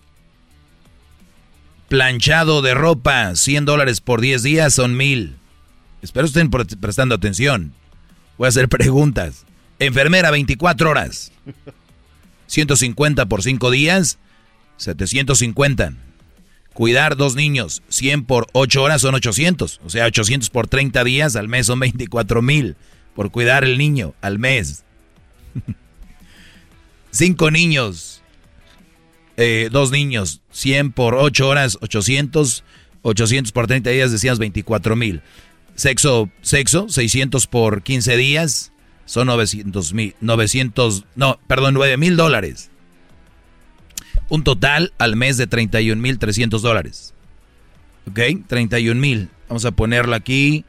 Planchado 1.87 2.61
de 2.61 2.73
ropa, 2.73 3.33
100 3.35 3.65
dólares 3.65 4.01
por 4.01 4.19
10 4.19 4.43
días 4.43 4.73
son 4.73 4.97
1.000. 4.97 5.35
Espero 6.01 6.27
estén 6.27 6.49
prestando 6.49 7.15
atención. 7.15 7.73
Voy 8.37 8.45
a 8.45 8.49
hacer 8.49 8.67
preguntas. 8.67 9.45
Enfermera, 9.79 10.31
24 10.31 10.89
horas. 10.89 11.31
150 12.47 13.25
por 13.27 13.43
5 13.43 13.71
días, 13.71 14.17
750. 14.77 15.93
Cuidar 16.73 17.15
dos 17.15 17.35
niños, 17.35 17.81
100 17.89 18.25
por 18.25 18.47
8 18.51 18.83
horas 18.83 19.01
son 19.01 19.15
800. 19.15 19.81
O 19.85 19.89
sea, 19.89 20.05
800 20.05 20.49
por 20.49 20.67
30 20.67 21.03
días 21.03 21.35
al 21.35 21.47
mes 21.47 21.67
son 21.67 21.79
24 21.79 22.41
mil. 22.41 22.75
Por 23.15 23.31
cuidar 23.31 23.63
el 23.63 23.77
niño 23.77 24.13
al 24.21 24.39
mes. 24.39 24.83
Cinco 27.11 27.49
niños, 27.49 28.16
eh, 29.37 29.69
dos 29.71 29.91
niños, 29.91 30.41
100 30.51 30.91
por 30.91 31.15
8 31.15 31.47
horas, 31.47 31.77
800. 31.81 32.63
800 33.03 33.51
por 33.53 33.67
30 33.67 33.89
días 33.91 34.11
decías 34.11 34.39
24 34.39 34.95
mil. 34.95 35.21
Sexo, 35.75 36.29
sexo, 36.41 36.89
600 36.89 37.47
por 37.47 37.83
15 37.83 38.17
días, 38.17 38.73
son 39.05 39.27
900 39.27 39.93
mil, 39.93 40.15
900, 40.19 41.05
no, 41.15 41.39
perdón, 41.47 41.75
9 41.75 41.97
mil 41.97 42.17
dólares. 42.17 42.71
Un 44.27 44.43
total 44.43 44.91
al 44.97 45.15
mes 45.15 45.37
de 45.37 45.47
31 45.47 46.01
mil 46.01 46.19
300 46.19 46.61
dólares. 46.61 47.13
¿Ok? 48.09 48.19
31 48.47 48.99
mil. 48.99 49.29
Vamos 49.47 49.63
a 49.65 49.71
ponerlo 49.71 50.15
aquí. 50.15 50.65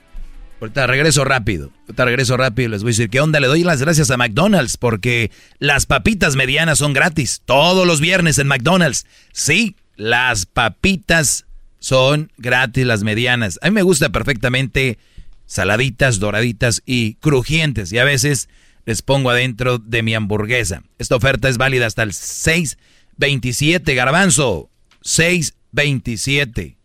Ahorita 0.61 0.87
regreso 0.87 1.25
rápido. 1.25 1.71
Ahorita 1.83 2.05
regreso 2.05 2.37
rápido. 2.37 2.71
Les 2.71 2.83
voy 2.83 2.91
a 2.91 2.93
decir 2.93 3.11
qué 3.11 3.21
onda. 3.21 3.39
Le 3.41 3.47
doy 3.47 3.63
las 3.63 3.81
gracias 3.81 4.11
a 4.11 4.17
McDonald's 4.17 4.77
porque 4.77 5.31
las 5.59 5.87
papitas 5.87 6.35
medianas 6.35 6.79
son 6.79 6.93
gratis. 6.93 7.43
Todos 7.45 7.87
los 7.87 8.01
viernes 8.01 8.39
en 8.39 8.49
McDonald's. 8.49 9.07
Sí, 9.33 9.77
las 9.97 10.47
papitas 10.47 11.47
son 11.79 12.33
gratis, 12.39 12.85
las 12.87 13.05
medianas. 13.05 13.59
A 13.63 13.67
mí 13.67 13.75
me 13.75 13.83
gusta 13.83 14.11
perfectamente 14.11 14.99
saladitas, 15.47 16.19
doraditas 16.19 16.83
y 16.85 17.15
crujientes. 17.15 17.93
Y 17.93 17.99
a 17.99 18.05
veces 18.05 18.49
les 18.85 19.03
pongo 19.03 19.31
adentro 19.31 19.79
de 19.79 20.03
mi 20.03 20.15
hamburguesa. 20.15 20.83
Esta 20.99 21.15
oferta 21.15 21.49
es 21.49 21.59
válida 21.59 21.87
hasta 21.87 22.03
el 22.03 22.13
627, 22.13 23.95
garbanzo. 23.95 24.71
627 25.03 26.77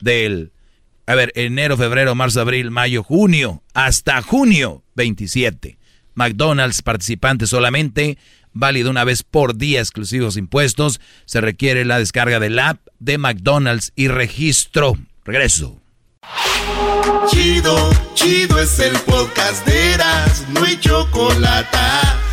del, 0.00 0.52
a 1.06 1.14
ver, 1.14 1.32
enero, 1.36 1.76
febrero, 1.76 2.14
marzo, 2.14 2.40
abril, 2.40 2.70
mayo, 2.70 3.02
junio, 3.02 3.62
hasta 3.74 4.20
junio 4.22 4.82
27. 4.96 5.78
McDonald's 6.14 6.82
participante 6.82 7.46
solamente, 7.46 8.18
válido 8.52 8.90
una 8.90 9.04
vez 9.04 9.22
por 9.22 9.56
día, 9.56 9.80
exclusivos 9.80 10.36
impuestos. 10.36 11.00
Se 11.24 11.40
requiere 11.40 11.84
la 11.84 11.98
descarga 11.98 12.40
del 12.40 12.58
app 12.58 12.80
de 12.98 13.18
McDonald's 13.18 13.92
y 13.94 14.08
registro. 14.08 14.98
Regreso. 15.24 15.80
Chido, 17.30 17.90
chido 18.14 18.58
es 18.58 18.78
el 18.80 18.96
podcast 19.00 19.64
de 19.66 19.92
Eras, 19.92 20.44
no 20.48 20.64
hay 20.64 20.78
chocolate. 20.80 21.78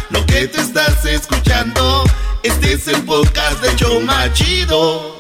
Lo 0.10 0.26
que 0.26 0.48
te 0.48 0.62
estás 0.62 1.06
escuchando, 1.06 2.04
este 2.42 2.74
es 2.74 2.88
el 2.88 3.04
podcast 3.04 3.62
de 3.62 3.76
Choma 3.76 4.32
Chido. 4.34 5.13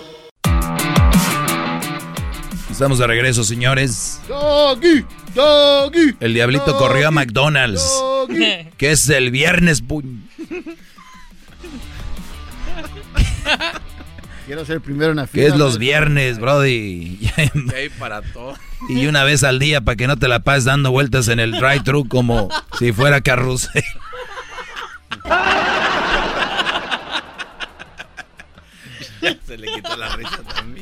Estamos 2.74 2.98
de 2.98 3.06
regreso, 3.06 3.44
señores. 3.44 4.20
Doggy, 4.28 5.06
doggy. 5.36 6.16
El 6.20 6.34
diablito 6.34 6.76
corrió 6.76 7.10
a 7.10 7.12
McDonald's. 7.12 7.88
Que 8.78 8.92
es 8.92 9.08
el 9.10 9.30
viernes, 9.30 9.82
puñ. 9.82 10.24
Quiero 14.48 14.66
ser 14.66 14.78
el 14.78 14.82
primero 14.82 15.12
en 15.12 15.18
la 15.18 15.28
Que 15.28 15.46
es 15.46 15.56
los 15.56 15.78
viernes, 15.78 16.40
Brody. 16.40 17.20
para 18.00 18.24
todo. 18.24 18.56
Y 18.90 19.06
una 19.06 19.24
vez 19.24 19.44
al 19.44 19.60
día 19.60 19.82
para 19.82 19.96
que 19.96 20.08
no 20.08 20.18
te 20.18 20.28
la 20.28 20.40
pases 20.40 20.64
dando 20.64 20.90
vueltas 20.90 21.28
en 21.28 21.40
el 21.40 21.52
drive-thru 21.52 22.08
como 22.08 22.50
si 22.80 22.92
fuera 22.92 23.22
carrusel. 23.22 23.84
Se 29.46 29.58
le 29.58 29.72
quitó 29.74 29.96
la 29.96 30.16
risa 30.16 30.42
también. 30.56 30.73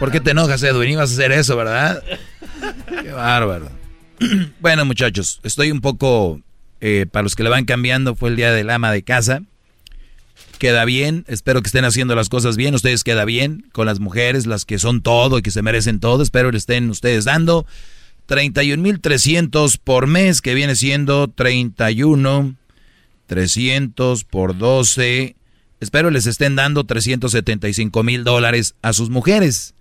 ¿Por 0.00 0.10
qué 0.10 0.20
te 0.20 0.30
enojas, 0.32 0.62
Edwin? 0.62 0.90
Ibas 0.92 1.10
a 1.10 1.12
hacer 1.12 1.30
eso, 1.30 1.56
¿verdad? 1.56 2.02
Qué 3.02 3.12
bárbaro. 3.12 3.70
Bueno, 4.60 4.84
muchachos, 4.84 5.40
estoy 5.44 5.70
un 5.70 5.80
poco... 5.80 6.40
eh, 6.80 7.06
para 7.10 7.22
los 7.22 7.34
que 7.36 7.42
le 7.42 7.48
van 7.50 7.64
cambiando, 7.64 8.14
fue 8.14 8.30
el 8.30 8.36
día 8.36 8.52
del 8.52 8.68
ama 8.70 8.92
de 8.92 9.02
casa. 9.02 9.42
Queda 10.58 10.84
bien, 10.84 11.24
espero 11.26 11.62
que 11.62 11.68
estén 11.68 11.84
haciendo 11.86 12.14
las 12.14 12.28
cosas 12.28 12.56
bien. 12.56 12.74
Ustedes 12.74 13.04
queda 13.04 13.24
bien 13.24 13.66
con 13.72 13.86
las 13.86 14.00
mujeres, 14.00 14.46
las 14.46 14.64
que 14.66 14.78
son 14.78 15.00
todo 15.02 15.38
y 15.38 15.42
que 15.42 15.50
se 15.50 15.62
merecen 15.62 16.00
todo. 16.00 16.22
Espero 16.22 16.50
le 16.50 16.58
estén 16.58 16.90
ustedes 16.90 17.24
dando 17.24 17.66
31.300 18.28 19.78
por 19.82 20.06
mes, 20.06 20.40
que 20.42 20.54
viene 20.54 20.76
siendo 20.76 21.28
31, 21.28 22.56
300 23.26 24.24
por 24.24 24.56
12. 24.58 25.36
Espero 25.80 26.10
les 26.10 26.26
estén 26.26 26.56
dando 26.56 26.84
375 26.84 28.02
mil 28.02 28.24
dólares 28.24 28.74
a 28.82 28.92
sus 28.92 29.08
mujeres, 29.08 29.74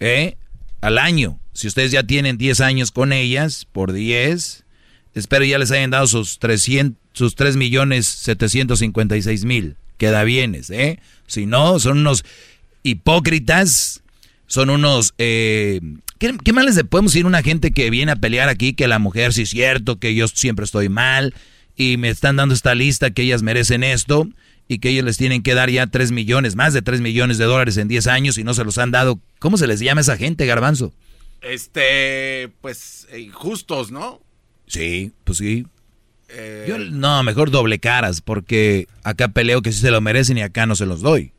¿eh? 0.00 0.36
Al 0.80 0.98
año. 0.98 1.38
Si 1.52 1.66
ustedes 1.66 1.90
ya 1.90 2.02
tienen 2.02 2.38
10 2.38 2.60
años 2.60 2.90
con 2.90 3.12
ellas, 3.12 3.66
por 3.72 3.92
10, 3.92 4.64
espero 5.14 5.44
ya 5.44 5.58
les 5.58 5.70
hayan 5.70 5.90
dado 5.90 6.06
sus 6.06 6.38
300, 6.38 6.96
sus 7.12 7.34
3 7.34 7.56
millones 7.56 8.06
756 8.06 9.44
mil. 9.44 9.76
Queda 9.96 10.22
bienes, 10.22 10.70
¿eh? 10.70 11.00
Si 11.26 11.46
no, 11.46 11.80
son 11.80 11.98
unos 11.98 12.24
hipócritas, 12.82 14.02
son 14.46 14.70
unos... 14.70 15.14
Eh, 15.18 15.80
¿qué, 16.18 16.36
¿Qué 16.44 16.52
les 16.52 16.82
podemos 16.84 17.12
decir 17.12 17.24
a 17.24 17.28
una 17.28 17.42
gente 17.42 17.72
que 17.72 17.90
viene 17.90 18.12
a 18.12 18.16
pelear 18.16 18.48
aquí 18.48 18.74
que 18.74 18.86
la 18.86 19.00
mujer 19.00 19.32
sí 19.32 19.42
es 19.42 19.50
cierto, 19.50 19.98
que 19.98 20.14
yo 20.14 20.28
siempre 20.28 20.64
estoy 20.64 20.88
mal 20.88 21.34
y 21.76 21.96
me 21.96 22.08
están 22.08 22.36
dando 22.36 22.54
esta 22.54 22.74
lista 22.74 23.10
que 23.10 23.22
ellas 23.22 23.42
merecen 23.42 23.82
esto 23.82 24.28
y 24.68 24.78
que 24.78 24.90
ellos 24.90 25.04
les 25.04 25.16
tienen 25.16 25.42
que 25.42 25.54
dar 25.54 25.70
ya 25.70 25.86
3 25.86 26.12
millones, 26.12 26.54
más 26.54 26.74
de 26.74 26.82
3 26.82 27.00
millones 27.00 27.38
de 27.38 27.46
dólares 27.46 27.76
en 27.78 27.88
10 27.88 28.06
años 28.06 28.38
y 28.38 28.44
no 28.44 28.54
se 28.54 28.64
los 28.64 28.78
han 28.78 28.90
dado? 28.90 29.18
¿Cómo 29.38 29.56
se 29.56 29.66
les 29.66 29.80
llama 29.80 30.00
a 30.00 30.02
esa 30.02 30.16
gente, 30.16 30.46
garbanzo? 30.46 30.92
Este, 31.40 32.50
pues, 32.60 33.08
eh, 33.10 33.30
justos, 33.32 33.90
¿no? 33.90 34.20
Sí, 34.66 35.12
pues 35.24 35.38
sí. 35.38 35.66
Eh, 36.28 36.66
Yo, 36.68 36.78
no, 36.78 37.22
mejor 37.22 37.50
doble 37.50 37.78
caras, 37.78 38.20
porque 38.20 38.86
acá 39.02 39.28
peleo 39.28 39.62
que 39.62 39.72
sí 39.72 39.80
se 39.80 39.90
lo 39.90 40.00
merecen 40.02 40.36
y 40.36 40.42
acá 40.42 40.66
no 40.66 40.76
se 40.76 40.84
los 40.84 41.00
doy. 41.00 41.32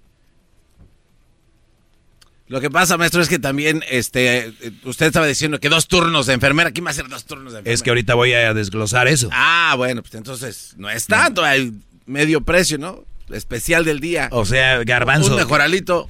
Lo 2.48 2.60
que 2.60 2.72
pasa, 2.72 2.98
maestro, 2.98 3.22
es 3.22 3.30
que 3.30 3.38
también 3.38 3.84
este, 3.92 4.52
usted 4.84 5.06
estaba 5.06 5.28
diciendo 5.28 5.60
que 5.60 5.70
dos 5.70 5.88
turnos 5.88 6.26
de 6.26 6.34
enfermera. 6.34 6.72
¿Quién 6.72 6.84
va 6.84 6.90
a 6.90 6.92
hacer 6.92 7.08
dos 7.08 7.26
turnos 7.26 7.54
de 7.54 7.60
enfermera? 7.60 7.76
Es 7.76 7.84
que 7.84 7.92
ahorita 7.92 8.16
voy 8.16 8.34
a 8.34 8.56
desglosar 8.56 9.08
eso. 9.08 9.30
Ah, 9.32 9.76
bueno, 9.78 10.02
pues 10.02 10.16
entonces 10.16 10.74
no 10.76 10.90
es 10.90 11.06
tanto. 11.06 11.44
Hay 11.44 11.72
medio 12.08 12.42
precio, 12.42 12.80
¿no? 12.80 13.06
Especial 13.34 13.86
del 13.86 14.00
día. 14.00 14.30
O 14.32 14.46
sea, 14.46 14.84
garbanzo. 14.84 15.32
Un 15.32 15.38
mejoralito. 15.38 16.08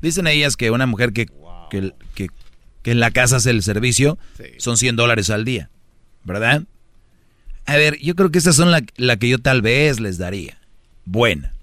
Dicen 0.00 0.26
ellas 0.26 0.56
que 0.56 0.70
una 0.70 0.86
mujer 0.86 1.12
que, 1.12 1.26
que, 1.70 1.92
que- 2.14 2.28
que 2.82 2.90
en 2.90 3.00
la 3.00 3.10
casa 3.10 3.36
hace 3.36 3.48
el 3.48 3.62
servicio 3.62 4.18
son 4.58 4.76
100 4.76 4.96
dólares 4.96 5.30
al 5.30 5.46
día, 5.46 5.70
¿verdad? 6.22 6.64
A 7.64 7.76
ver, 7.76 7.98
yo 7.98 8.14
creo 8.14 8.30
que 8.30 8.36
estas 8.36 8.56
son 8.56 8.70
la, 8.70 8.82
la 8.98 9.16
que 9.16 9.26
yo 9.30 9.38
tal 9.38 9.62
vez 9.62 10.00
les 10.00 10.18
daría. 10.18 10.58
Buena. 11.06 11.54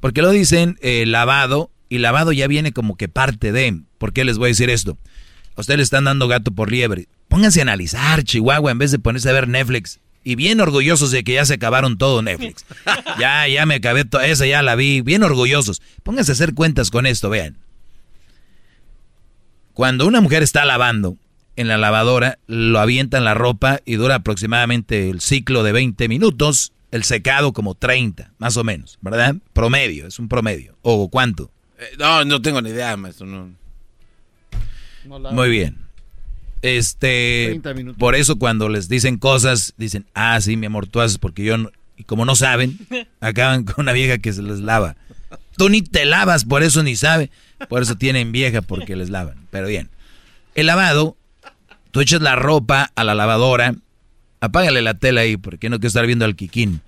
Porque 0.00 0.20
lo 0.20 0.30
dicen 0.30 0.76
eh, 0.82 1.06
lavado 1.06 1.70
y 1.88 1.96
lavado 1.96 2.30
ya 2.32 2.46
viene 2.46 2.72
como 2.72 2.96
que 2.98 3.08
parte 3.08 3.52
de... 3.52 3.80
¿Por 3.96 4.12
qué 4.12 4.26
les 4.26 4.36
voy 4.36 4.48
a 4.48 4.48
decir 4.48 4.68
esto? 4.68 4.98
A 5.56 5.62
ustedes 5.62 5.78
le 5.78 5.82
están 5.84 6.04
dando 6.04 6.28
gato 6.28 6.50
por 6.50 6.70
liebre. 6.70 7.08
Pónganse 7.28 7.60
a 7.60 7.62
analizar, 7.62 8.22
Chihuahua, 8.22 8.70
en 8.70 8.78
vez 8.78 8.90
de 8.90 8.98
ponerse 8.98 9.30
a 9.30 9.32
ver 9.32 9.48
Netflix. 9.48 9.98
Y 10.28 10.34
bien 10.34 10.60
orgullosos 10.60 11.12
de 11.12 11.22
que 11.22 11.34
ya 11.34 11.44
se 11.44 11.54
acabaron 11.54 11.98
todo 11.98 12.20
Netflix. 12.20 12.64
Ya, 13.20 13.46
ya 13.46 13.64
me 13.64 13.76
acabé, 13.76 14.04
to- 14.04 14.20
esa 14.20 14.44
ya 14.44 14.60
la 14.60 14.74
vi. 14.74 15.00
Bien 15.00 15.22
orgullosos. 15.22 15.80
Pónganse 16.02 16.32
a 16.32 16.34
hacer 16.34 16.52
cuentas 16.52 16.90
con 16.90 17.06
esto, 17.06 17.30
vean. 17.30 17.56
Cuando 19.72 20.04
una 20.06 20.20
mujer 20.20 20.42
está 20.42 20.64
lavando 20.64 21.16
en 21.54 21.68
la 21.68 21.78
lavadora, 21.78 22.38
lo 22.48 22.80
avientan 22.80 23.24
la 23.24 23.34
ropa 23.34 23.80
y 23.84 23.94
dura 23.94 24.16
aproximadamente 24.16 25.08
el 25.10 25.20
ciclo 25.20 25.62
de 25.62 25.70
20 25.70 26.08
minutos, 26.08 26.72
el 26.90 27.04
secado 27.04 27.52
como 27.52 27.76
30, 27.76 28.32
más 28.38 28.56
o 28.56 28.64
menos, 28.64 28.98
¿verdad? 29.00 29.36
Promedio, 29.52 30.08
es 30.08 30.18
un 30.18 30.28
promedio. 30.28 30.76
¿O 30.82 31.08
cuánto? 31.08 31.52
Eh, 31.78 31.84
no, 31.98 32.24
no 32.24 32.42
tengo 32.42 32.60
ni 32.62 32.70
idea, 32.70 32.96
maestro. 32.96 33.26
No. 33.26 33.50
Muy 35.32 35.50
bien. 35.50 35.85
Este, 36.66 37.46
30 37.48 37.74
minutos. 37.74 37.98
por 37.98 38.14
eso 38.14 38.36
cuando 38.36 38.68
les 38.68 38.88
dicen 38.88 39.18
cosas, 39.18 39.74
dicen, 39.76 40.06
ah, 40.14 40.40
sí, 40.40 40.56
mi 40.56 40.66
amor, 40.66 40.86
tú 40.86 41.00
haces 41.00 41.18
porque 41.18 41.44
yo 41.44 41.56
no, 41.58 41.70
y 41.96 42.04
como 42.04 42.24
no 42.24 42.34
saben, 42.34 42.78
acaban 43.20 43.64
con 43.64 43.84
una 43.84 43.92
vieja 43.92 44.18
que 44.18 44.32
se 44.32 44.42
les 44.42 44.60
lava. 44.60 44.96
Tú 45.56 45.68
ni 45.68 45.82
te 45.82 46.04
lavas, 46.04 46.44
por 46.44 46.62
eso 46.62 46.82
ni 46.82 46.96
sabe, 46.96 47.30
por 47.68 47.82
eso 47.82 47.96
tienen 47.96 48.32
vieja 48.32 48.62
porque 48.62 48.96
les 48.96 49.10
lavan. 49.10 49.46
Pero 49.50 49.68
bien, 49.68 49.88
el 50.54 50.66
lavado, 50.66 51.16
tú 51.90 52.00
echas 52.00 52.20
la 52.20 52.36
ropa 52.36 52.90
a 52.94 53.04
la 53.04 53.14
lavadora, 53.14 53.74
apágale 54.40 54.82
la 54.82 54.94
tela 54.94 55.22
ahí 55.22 55.36
porque 55.36 55.70
no 55.70 55.78
quiero 55.78 55.88
estar 55.88 56.06
viendo 56.06 56.24
al 56.24 56.36
Kikín. 56.36 56.82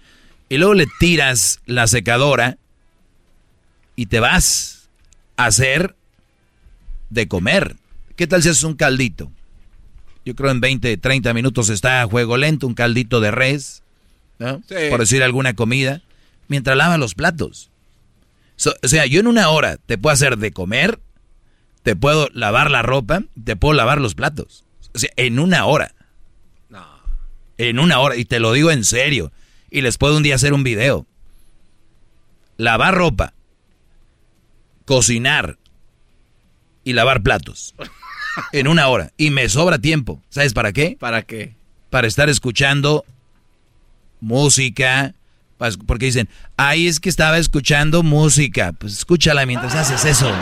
Y 0.51 0.59
luego 0.59 0.75
le 0.75 0.87
tiras 0.99 1.61
la 1.67 1.87
secadora 1.87 2.59
y 3.97 4.07
te 4.07 4.21
vas 4.21 4.89
a 5.37 5.47
hacer 5.47 5.95
de 7.11 7.29
comer. 7.29 7.77
¿Qué 8.17 8.27
tal 8.27 8.43
si 8.43 8.49
haces 8.49 8.65
un 8.65 8.75
caldito? 8.75 9.31
Yo 10.29 10.35
creo 10.35 10.51
en 10.51 10.61
20, 10.61 10.99
30 10.99 11.33
minutos 11.33 11.71
está 11.71 12.03
a 12.03 12.07
juego 12.07 12.37
lento, 12.37 12.67
un 12.67 12.75
caldito 12.75 13.19
de 13.21 13.31
res, 13.31 13.83
¿no? 14.39 14.63
Sí. 14.69 14.75
por 14.91 15.01
decir 15.01 15.23
alguna 15.23 15.55
comida, 15.55 16.03
mientras 16.49 16.77
lava 16.77 16.99
los 16.99 17.15
platos. 17.15 17.71
So- 18.57 18.75
o 18.83 18.89
sea, 18.89 19.07
yo 19.07 19.21
en 19.21 19.27
una 19.27 19.49
hora 19.49 19.79
te 19.79 19.97
puedo 19.97 20.13
hacer 20.13 20.37
de 20.37 20.53
comer, 20.53 20.99
te 21.83 21.97
puedo 21.97 22.29
lavar 22.35 22.71
la 22.71 22.83
ropa, 22.83 23.23
te 23.43 23.57
puedo 23.57 23.73
lavar 23.73 24.03
los 24.03 24.15
platos. 24.15 24.67
O 24.95 24.99
sea, 24.99 25.09
en 25.17 25.39
una 25.39 25.65
hora. 25.65 25.95
En 27.57 27.79
una 27.79 27.99
hora, 27.99 28.15
y 28.17 28.27
te 28.27 28.39
lo 28.39 28.53
digo 28.53 28.71
en 28.71 28.85
serio. 28.85 29.33
Y 29.71 29.81
les 29.81 29.97
puedo 29.97 30.15
un 30.19 30.23
día 30.23 30.35
hacer 30.35 30.53
un 30.53 30.63
video. 30.63 31.07
Lavar 32.59 32.95
ropa, 32.95 33.33
cocinar 34.85 35.57
y 36.85 36.93
lavar 36.93 37.23
platos. 37.23 37.75
En 38.53 38.69
una 38.69 38.89
hora. 38.89 39.13
Y 39.17 39.31
me 39.31 39.49
sobra 39.49 39.79
tiempo. 39.79 40.23
¿Sabes 40.29 40.53
para 40.53 40.73
qué? 40.73 40.97
¿Para 40.99 41.23
qué? 41.23 41.55
Para 41.91 42.07
estar 42.07 42.29
escuchando 42.29 43.05
música. 44.21 45.15
Porque 45.87 46.07
dicen, 46.07 46.29
ay, 46.57 46.87
es 46.87 47.01
que 47.01 47.09
estaba 47.09 47.39
escuchando 47.39 48.03
música. 48.03 48.73
Pues 48.73 48.93
escúchala 48.95 49.47
mientras 49.47 49.75
haces 49.75 50.05
eso. 50.05 50.33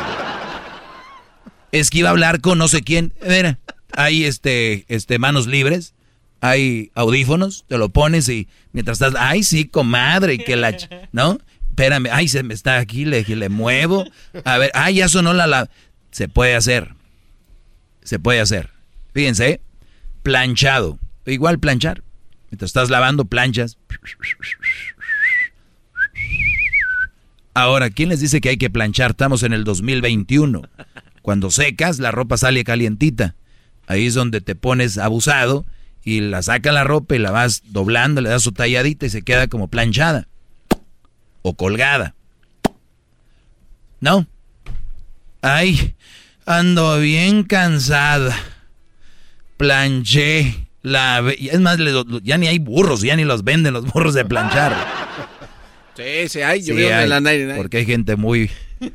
Es 1.73 1.91
que 1.91 1.99
iba 1.99 2.09
a 2.09 2.13
hablar 2.13 2.41
con 2.41 2.59
no 2.59 2.69
sé 2.69 2.83
quién. 2.83 3.13
Mira, 3.27 3.59
hay 3.93 4.25
este, 4.25 4.85
este, 4.89 5.19
manos 5.19 5.47
libres. 5.47 5.95
Hay 6.43 6.91
audífonos, 6.95 7.65
te 7.67 7.79
lo 7.79 7.89
pones 7.89 8.29
y 8.29 8.47
mientras 8.73 9.01
estás, 9.01 9.15
ay, 9.19 9.43
sí, 9.43 9.65
comadre, 9.65 10.37
que 10.37 10.55
la, 10.55 10.77
¿no? 11.11 11.39
Espérame, 11.71 12.09
ay, 12.13 12.29
se 12.29 12.43
me 12.43 12.53
está 12.53 12.77
aquí, 12.77 13.05
le, 13.05 13.23
le 13.23 13.49
muevo. 13.49 14.05
A 14.45 14.59
ver, 14.59 14.71
ay, 14.75 14.97
ya 14.97 15.09
sonó 15.09 15.33
la, 15.33 15.47
la. 15.47 15.71
Se 16.11 16.29
puede 16.29 16.55
hacer. 16.55 16.96
Se 18.07 18.21
puede 18.21 18.41
hacer. 18.41 18.71
Fíjense, 19.15 19.61
planchado. 20.23 21.01
Igual 21.27 21.59
planchar. 21.59 22.05
Mientras 22.53 22.69
estás 22.69 22.89
lavando 22.89 23.25
planchas. 23.25 23.79
Ahora, 27.53 27.91
¿quién 27.91 28.11
les 28.11 28.21
dice 28.21 28.41
que 28.41 28.51
hay 28.51 28.59
que 28.59 28.71
planchar? 28.71 29.11
Estamos 29.11 29.43
en 29.43 29.53
el 29.53 29.65
2021. 29.65 30.63
Cuando 31.21 31.51
secas, 31.51 31.99
la 31.99 32.13
ropa 32.13 32.37
sale 32.37 32.63
calientita. 32.63 33.35
Ahí 33.89 34.07
es 34.07 34.15
donde 34.15 34.41
te 34.41 34.55
pones 34.55 34.99
abusado 34.99 35.67
y 36.05 36.21
la 36.21 36.43
saca 36.43 36.71
la 36.71 36.85
ropa 36.85 37.17
y 37.17 37.19
la 37.19 37.33
vas 37.33 37.65
doblando, 37.73 38.21
le 38.21 38.29
das 38.29 38.45
su 38.45 38.53
talladita 38.53 39.07
y 39.07 39.11
se 39.11 39.23
queda 39.23 39.49
como 39.49 39.67
planchada. 39.67 40.29
O 41.43 41.57
colgada. 41.57 42.15
¿No? 44.01 44.29
Ay, 45.43 45.97
ando 46.47 46.99
bien 47.01 47.43
cansada. 47.43 48.37
Planché. 49.57 50.69
La, 50.83 51.23
es 51.37 51.61
más, 51.61 51.79
ya 52.23 52.39
ni 52.39 52.47
hay 52.47 52.59
burros, 52.61 53.03
ya 53.03 53.17
ni 53.17 53.25
los 53.25 53.43
venden 53.43 53.75
los 53.75 53.85
burros 53.93 54.15
de 54.15 54.25
planchar. 54.25 54.75
Sí, 55.97 56.29
sí, 56.29 56.43
hay. 56.43 56.63
Yo 56.63 56.75
Sí 56.75 56.85
hay, 56.85 57.05
en 57.05 57.09
la 57.09 57.21
99. 57.21 57.55
porque 57.57 57.79
hay 57.79 57.87
gente 57.87 58.17
muy... 58.17 58.51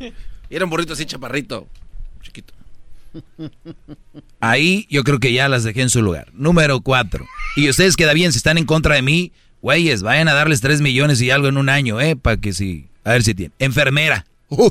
Y 0.52 0.56
era 0.56 0.66
un 0.66 0.70
burrito 0.70 0.94
así 0.94 1.06
chaparrito. 1.06 1.68
Chiquito. 2.22 2.54
Ahí 4.40 4.86
yo 4.90 5.04
creo 5.04 5.20
que 5.20 5.34
ya 5.34 5.50
las 5.50 5.64
dejé 5.64 5.82
en 5.82 5.90
su 5.90 6.02
lugar. 6.02 6.28
Número 6.34 6.82
cuatro. 6.82 7.26
Y 7.56 7.70
ustedes 7.70 7.96
queda 7.96 8.14
bien, 8.14 8.32
si 8.34 8.38
están 8.38 8.58
en 8.58 8.66
contra 8.66 8.96
de 8.96 9.02
mí, 9.02 9.32
güeyes, 9.62 10.04
vayan 10.04 10.28
a 10.28 10.34
darles 10.34 10.62
tres 10.62 10.82
millones 10.82 11.22
y 11.22 11.32
algo 11.32 11.48
en 11.48 11.58
un 11.58 11.70
año, 11.70 12.00
¿eh? 12.02 12.16
Para 12.16 12.38
que 12.38 12.54
sí. 12.54 12.88
A 13.04 13.12
ver 13.14 13.24
si 13.24 13.34
tienen. 13.34 13.54
Enfermera. 13.60 14.26
Uh, 14.50 14.70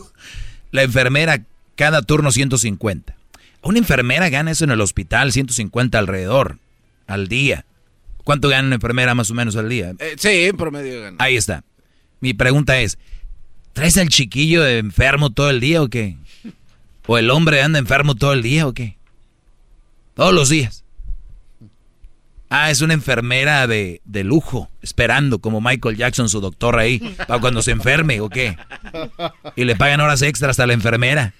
la 0.70 0.83
enfermera, 0.83 1.42
cada 1.81 2.02
turno 2.02 2.31
150. 2.31 3.17
Una 3.62 3.78
enfermera 3.78 4.28
gana 4.28 4.50
eso 4.50 4.65
en 4.65 4.70
el 4.70 4.83
hospital, 4.83 5.33
150 5.33 5.99
alrededor, 5.99 6.59
al 7.07 7.26
día. 7.26 7.65
¿Cuánto 8.23 8.50
gana 8.50 8.67
una 8.67 8.75
enfermera 8.75 9.15
más 9.15 9.31
o 9.31 9.34
menos 9.34 9.57
al 9.57 9.70
día? 9.70 9.94
Eh, 9.99 10.15
sí, 10.18 10.28
en 10.28 10.59
promedio 10.59 11.00
gana. 11.00 11.17
Ahí 11.18 11.36
está. 11.36 11.65
Mi 12.20 12.34
pregunta 12.34 12.78
es, 12.78 12.99
¿traes 13.73 13.97
al 13.97 14.10
chiquillo 14.10 14.67
enfermo 14.67 15.31
todo 15.31 15.49
el 15.49 15.59
día 15.59 15.81
o 15.81 15.89
qué? 15.89 16.18
¿O 17.07 17.17
el 17.17 17.31
hombre 17.31 17.62
anda 17.62 17.78
enfermo 17.78 18.15
todo 18.15 18.34
el 18.34 18.42
día 18.42 18.67
o 18.67 18.75
qué? 18.75 18.99
Todos 20.12 20.34
los 20.34 20.50
días. 20.50 20.84
Ah, 22.50 22.70
es 22.70 22.83
una 22.83 22.92
enfermera 22.92 23.67
de, 23.67 24.02
de 24.05 24.23
lujo, 24.23 24.68
esperando 24.83 25.39
como 25.39 25.62
Michael 25.62 25.97
Jackson, 25.97 26.28
su 26.28 26.42
doctor 26.42 26.78
ahí, 26.78 26.99
para 27.26 27.41
cuando 27.41 27.62
se 27.62 27.70
enferme 27.70 28.20
o 28.20 28.28
qué. 28.28 28.59
Y 29.57 29.65
le 29.65 29.76
pagan 29.76 30.00
horas 30.00 30.20
extras 30.20 30.60
a 30.60 30.67
la 30.67 30.75
enfermera. 30.75 31.33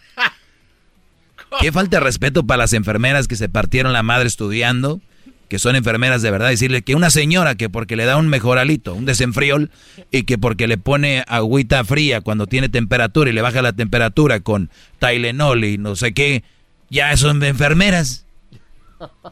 Qué 1.59 1.73
falta 1.73 1.99
de 1.99 2.05
respeto 2.05 2.47
para 2.47 2.59
las 2.59 2.73
enfermeras 2.73 3.27
que 3.29 3.37
se 3.37 3.49
partieron 3.49 3.93
la 3.93 4.03
madre 4.03 4.29
estudiando, 4.29 5.01
que 5.49 5.59
son 5.59 5.75
enfermeras 5.75 6.23
de 6.23 6.31
verdad. 6.31 6.49
Decirle 6.49 6.83
que 6.83 6.95
una 6.95 7.11
señora 7.11 7.57
que 7.57 7.69
porque 7.69 7.97
le 7.97 8.05
da 8.05 8.17
un 8.17 8.29
mejoralito, 8.29 8.95
un 8.95 9.05
desenfriol, 9.05 9.71
y 10.11 10.23
que 10.23 10.39
porque 10.39 10.69
le 10.69 10.79
pone 10.79 11.25
agüita 11.27 11.85
fría 11.85 12.21
cuando 12.21 12.47
tiene 12.47 12.69
temperatura 12.69 13.31
y 13.31 13.33
le 13.33 13.43
baja 13.43 13.63
la 13.63 13.73
temperatura 13.73 14.41
con 14.41 14.71
Tylenol 14.99 15.65
y 15.65 15.79
no 15.79 15.97
sé 15.97 16.13
qué, 16.13 16.45
ya 16.89 17.17
son 17.17 17.43
enfermeras. 17.43 18.27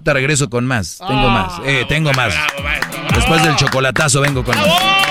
Te 0.03 0.15
regreso 0.15 0.49
con 0.49 0.67
más. 0.67 0.99
Tengo 1.07 1.29
más. 1.29 1.61
Eh, 1.67 1.85
tengo 1.89 2.13
más. 2.15 2.35
Después 3.15 3.43
del 3.45 3.55
chocolatazo 3.57 4.21
vengo 4.21 4.43
con 4.43 4.57
más. 4.57 5.08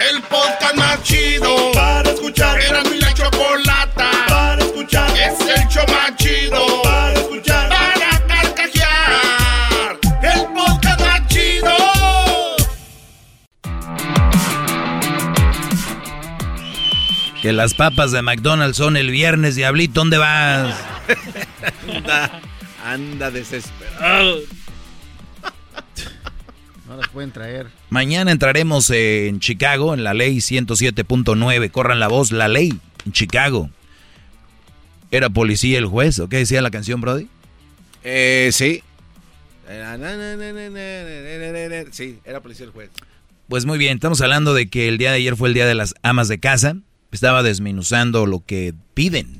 El 0.00 0.22
podcast 0.22 0.74
más 0.76 1.02
chido 1.02 1.72
para 1.74 2.10
escuchar. 2.10 2.58
Era 2.58 2.82
mi 2.84 2.98
la 2.98 3.12
chocolata 3.12 4.10
para 4.28 4.64
escuchar. 4.64 5.10
Es 5.10 5.38
el 5.40 5.68
show 5.68 5.84
más 5.88 6.16
chido 6.16 6.82
para 6.82 7.12
escuchar. 7.12 7.68
Para 7.68 8.26
carcajear. 8.26 9.98
El 10.22 10.46
podcast 10.54 11.00
más 11.00 11.26
chido. 11.28 11.76
Que 17.42 17.52
las 17.52 17.74
papas 17.74 18.10
de 18.10 18.22
McDonald's 18.22 18.78
son 18.78 18.96
el 18.96 19.10
viernes, 19.10 19.54
diablito. 19.54 20.00
¿Dónde 20.00 20.16
vas? 20.16 20.76
anda, 21.94 22.40
anda 22.82 23.30
desesperado. 23.30 24.40
Las 27.00 27.08
pueden 27.08 27.32
traer. 27.32 27.68
Mañana 27.88 28.30
entraremos 28.30 28.90
en 28.90 29.40
Chicago, 29.40 29.94
en 29.94 30.04
la 30.04 30.12
ley 30.12 30.36
107.9. 30.36 31.70
Corran 31.70 31.98
la 31.98 32.08
voz, 32.08 32.30
la 32.30 32.46
ley 32.46 32.78
en 33.06 33.12
Chicago. 33.12 33.70
¿Era 35.10 35.30
policía 35.30 35.78
el 35.78 35.86
juez 35.86 36.18
o 36.18 36.28
qué 36.28 36.36
decía 36.36 36.60
la 36.60 36.70
canción, 36.70 37.00
Brody? 37.00 37.26
Eh, 38.04 38.50
sí. 38.52 38.82
Sí, 41.90 42.18
era 42.26 42.40
policía 42.42 42.66
el 42.66 42.72
juez. 42.72 42.90
Pues 43.48 43.64
muy 43.64 43.78
bien, 43.78 43.94
estamos 43.94 44.20
hablando 44.20 44.52
de 44.52 44.68
que 44.68 44.86
el 44.86 44.98
día 44.98 45.10
de 45.10 45.16
ayer 45.16 45.36
fue 45.36 45.48
el 45.48 45.54
día 45.54 45.66
de 45.66 45.74
las 45.74 45.94
amas 46.02 46.28
de 46.28 46.38
casa. 46.38 46.76
Estaba 47.12 47.42
desminuzando 47.42 48.26
lo 48.26 48.44
que 48.44 48.74
piden. 48.92 49.39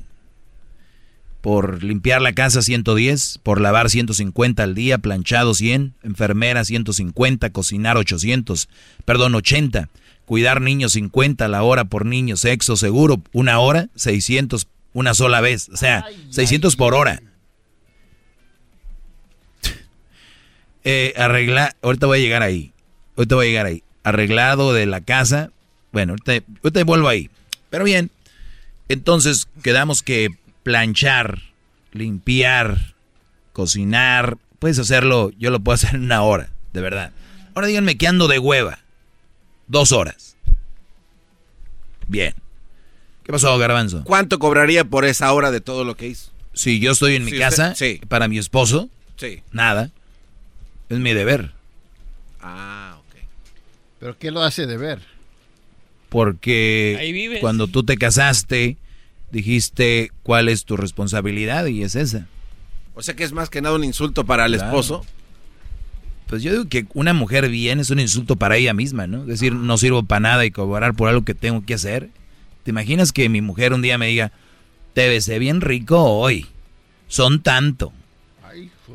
Por 1.41 1.83
limpiar 1.83 2.21
la 2.21 2.35
casa 2.35 2.61
110, 2.61 3.41
por 3.43 3.61
lavar 3.61 3.89
150 3.89 4.63
al 4.63 4.75
día, 4.75 4.99
planchado 4.99 5.55
100, 5.55 5.95
enfermera 6.03 6.65
150, 6.65 7.51
cocinar 7.51 7.97
800, 7.97 8.69
perdón, 9.05 9.35
80, 9.35 9.89
cuidar 10.27 10.61
niños 10.61 10.93
50 10.93 11.49
la 11.49 11.63
hora 11.63 11.85
por 11.85 12.05
niño, 12.05 12.37
sexo 12.37 12.77
seguro, 12.77 13.23
una 13.33 13.59
hora, 13.59 13.89
600 13.95 14.69
una 14.93 15.15
sola 15.15 15.41
vez, 15.41 15.69
o 15.69 15.77
sea, 15.77 16.05
600 16.31 16.77
por 16.77 16.95
hora. 16.95 17.23
Eh, 20.83 21.13
arregla, 21.17 21.77
ahorita 21.83 22.07
voy 22.07 22.19
a 22.19 22.23
llegar 22.23 22.43
ahí, 22.43 22.73
ahorita 23.17 23.35
voy 23.35 23.47
a 23.47 23.49
llegar 23.49 23.67
ahí. 23.67 23.83
Arreglado 24.03 24.73
de 24.73 24.87
la 24.87 25.03
casa, 25.03 25.51
bueno, 25.93 26.13
ahorita, 26.13 26.45
ahorita 26.63 26.85
vuelvo 26.85 27.09
ahí. 27.09 27.29
Pero 27.69 27.85
bien, 27.85 28.11
entonces 28.89 29.47
quedamos 29.63 30.03
que 30.03 30.31
planchar, 30.63 31.39
limpiar, 31.93 32.95
cocinar, 33.53 34.39
puedes 34.59 34.79
hacerlo, 34.79 35.31
yo 35.39 35.51
lo 35.51 35.61
puedo 35.61 35.75
hacer 35.75 35.95
en 35.95 36.05
una 36.05 36.23
hora, 36.23 36.51
de 36.73 36.81
verdad. 36.81 37.13
Ahora 37.55 37.67
díganme 37.67 37.97
que 37.97 38.07
ando 38.07 38.29
de 38.29 38.39
hueva. 38.39 38.79
Dos 39.67 39.93
horas. 39.93 40.37
Bien. 42.09 42.35
¿Qué 43.25 43.33
pasó, 43.33 43.57
Garbanzo? 43.59 44.03
¿Cuánto 44.05 44.39
cobraría 44.39 44.85
por 44.85 45.05
esa 45.05 45.33
hora 45.33 45.51
de 45.51 45.61
todo 45.61 45.85
lo 45.85 45.97
que 45.97 46.09
hizo? 46.09 46.31
Si 46.53 46.81
yo 46.81 46.93
estoy 46.93 47.15
en 47.17 47.25
mi 47.25 47.33
casa, 47.39 47.71
usted- 47.73 47.99
sí. 48.01 48.07
para 48.09 48.27
mi 48.29 48.39
esposo, 48.39 48.89
Sí. 49.17 49.43
nada. 49.53 49.91
Es 50.89 50.99
mi 50.99 51.13
deber. 51.13 51.53
Ah, 52.43 52.97
ok. 52.99 53.17
¿Pero 54.01 54.19
qué 54.19 54.31
lo 54.33 54.43
hace 54.43 54.67
de 54.67 54.77
ver? 54.77 54.99
Ahí 54.99 55.07
Porque 56.09 57.11
vives. 57.13 57.41
cuando 57.41 57.69
tú 57.69 57.85
te 57.85 57.97
casaste, 57.97 58.77
dijiste 59.31 60.11
cuál 60.23 60.49
es 60.49 60.65
tu 60.65 60.77
responsabilidad 60.77 61.67
y 61.67 61.83
es 61.83 61.95
esa. 61.95 62.27
O 62.95 63.03
sea 63.03 63.15
que 63.15 63.25
es 63.25 63.33
más 63.33 63.49
que 63.51 63.63
nada 63.63 63.75
un 63.77 63.85
insulto 63.85 64.25
para 64.27 64.47
el 64.47 64.53
Claro. 64.55 64.67
esposo. 64.69 65.05
Pues 66.27 66.43
yo 66.43 66.53
digo 66.53 66.69
que 66.69 66.87
una 66.95 67.13
mujer 67.13 67.49
bien 67.49 67.81
es 67.81 67.91
un 67.91 67.99
insulto 67.99 68.37
para 68.37 68.57
ella 68.57 68.73
misma, 68.73 69.07
¿no? 69.07 69.23
Es 69.23 69.27
decir, 69.29 69.53
no 69.53 69.77
sirvo 69.79 70.05
para 70.05 70.21
nada 70.21 70.45
y 70.45 70.51
cobrar 70.51 70.95
por 70.95 71.09
algo 71.09 71.25
que 71.25 71.35
tengo 71.35 71.65
que 71.65 71.75
hacer. 71.75 72.11
¿Te 72.63 72.71
imaginas 72.71 73.11
que 73.13 73.29
mi 73.29 73.41
mujer 73.41 73.73
un 73.73 73.83
día 73.83 73.99
me 73.99 74.07
diga, 74.07 74.31
te 74.95 75.09
besé 75.09 75.39
bien 75.39 75.61
rico 75.61 76.03
hoy? 76.05 76.47
Son 77.09 77.43
tanto. 77.43 77.93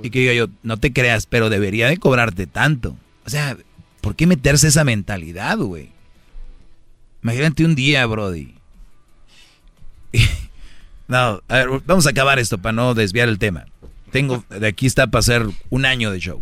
Y 0.03 0.09
que 0.09 0.19
diga 0.19 0.33
yo, 0.33 0.47
no 0.63 0.77
te 0.77 0.91
creas, 0.93 1.25
pero 1.25 1.49
debería 1.49 1.87
de 1.87 1.97
cobrarte 1.97 2.47
tanto. 2.47 2.95
O 3.25 3.29
sea, 3.29 3.57
¿por 4.01 4.15
qué 4.15 4.27
meterse 4.27 4.67
esa 4.67 4.83
mentalidad, 4.83 5.57
güey? 5.57 5.89
Imagínate 7.23 7.65
un 7.65 7.75
día, 7.75 8.05
Brody. 8.05 8.54
no, 11.07 11.41
a 11.47 11.55
ver, 11.55 11.67
vamos 11.85 12.07
a 12.07 12.11
acabar 12.11 12.39
esto 12.39 12.57
para 12.57 12.73
no 12.73 12.93
desviar 12.93 13.29
el 13.29 13.39
tema. 13.39 13.65
Tengo, 14.11 14.43
de 14.49 14.67
aquí 14.67 14.85
está 14.85 15.07
para 15.07 15.19
hacer 15.19 15.45
un 15.69 15.85
año 15.85 16.11
de 16.11 16.19
show. 16.19 16.41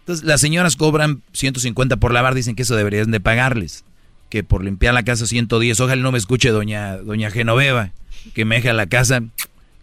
Entonces, 0.00 0.24
las 0.24 0.40
señoras 0.40 0.76
cobran 0.76 1.22
150 1.32 1.96
por 1.96 2.12
lavar, 2.12 2.34
dicen 2.34 2.54
que 2.54 2.62
eso 2.62 2.76
deberían 2.76 3.10
de 3.10 3.20
pagarles. 3.20 3.84
Que 4.28 4.44
por 4.44 4.62
limpiar 4.62 4.94
la 4.94 5.02
casa 5.02 5.26
110, 5.26 5.80
ojalá 5.80 6.00
no 6.00 6.12
me 6.12 6.18
escuche 6.18 6.50
doña, 6.50 6.96
doña 6.96 7.30
Genoveva, 7.30 7.90
que 8.34 8.44
me 8.44 8.56
deja 8.56 8.72
la 8.72 8.86
casa 8.86 9.22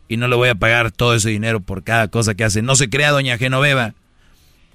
y 0.08 0.18
no 0.18 0.28
le 0.28 0.36
voy 0.36 0.50
a 0.50 0.56
pagar 0.56 0.92
todo 0.92 1.16
ese 1.16 1.30
dinero 1.30 1.60
por 1.60 1.84
cada 1.84 2.08
cosa 2.08 2.36
que 2.36 2.44
hace. 2.44 2.62
No 2.62 2.76
se 2.76 2.90
crea 2.90 3.12
doña 3.12 3.38
Genoveva. 3.38 3.96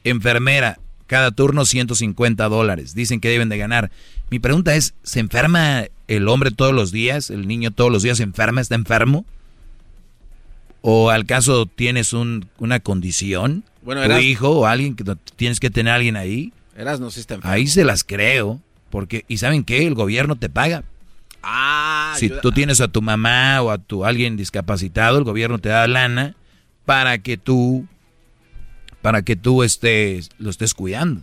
Enfermera, 0.04 0.78
cada 1.06 1.30
turno 1.30 1.64
150 1.64 2.48
dólares. 2.48 2.94
Dicen 2.94 3.20
que 3.20 3.28
deben 3.28 3.48
de 3.48 3.58
ganar. 3.58 3.90
Mi 4.30 4.38
pregunta 4.38 4.74
es, 4.74 4.94
¿se 5.02 5.20
enferma 5.20 5.86
el 6.08 6.26
hombre 6.28 6.50
todos 6.50 6.74
los 6.74 6.90
días? 6.92 7.30
¿El 7.30 7.46
niño 7.46 7.70
todos 7.70 7.92
los 7.92 8.02
días 8.02 8.18
enferma? 8.20 8.60
¿Está 8.60 8.74
enfermo? 8.74 9.24
¿O 10.80 11.10
al 11.10 11.26
caso 11.26 11.66
tienes 11.66 12.12
un- 12.12 12.48
una 12.58 12.80
condición? 12.80 13.64
Bueno, 13.82 14.02
¿Tu 14.02 14.06
Eras- 14.10 14.22
hijo 14.22 14.50
o 14.50 14.66
alguien 14.66 14.94
que 14.96 15.04
tienes 15.36 15.60
que 15.60 15.70
tener 15.70 15.92
a 15.92 15.96
alguien 15.96 16.16
ahí? 16.16 16.52
Eras 16.76 17.00
no 17.00 17.10
sí 17.10 17.20
está 17.20 17.34
enfermo. 17.34 17.52
Ahí 17.54 17.66
se 17.66 17.84
las 17.84 18.04
creo. 18.04 18.60
Porque, 18.90 19.24
¿y 19.28 19.36
saben 19.36 19.64
qué? 19.64 19.86
El 19.86 19.94
gobierno 19.94 20.36
te 20.36 20.48
paga. 20.48 20.82
Ah, 21.42 22.14
si 22.18 22.26
ayuda- 22.26 22.40
tú 22.40 22.52
tienes 22.52 22.80
a 22.80 22.88
tu 22.88 23.02
mamá 23.02 23.60
o 23.62 23.70
a 23.70 23.76
tu 23.78 24.04
alguien 24.04 24.36
discapacitado, 24.36 25.18
el 25.18 25.24
gobierno 25.24 25.58
te 25.58 25.68
da 25.68 25.86
lana 25.86 26.34
para 26.86 27.18
que 27.18 27.36
tú, 27.36 27.86
para 29.02 29.22
que 29.22 29.36
tú 29.36 29.62
estés, 29.62 30.30
lo 30.38 30.48
estés 30.48 30.72
cuidando. 30.72 31.20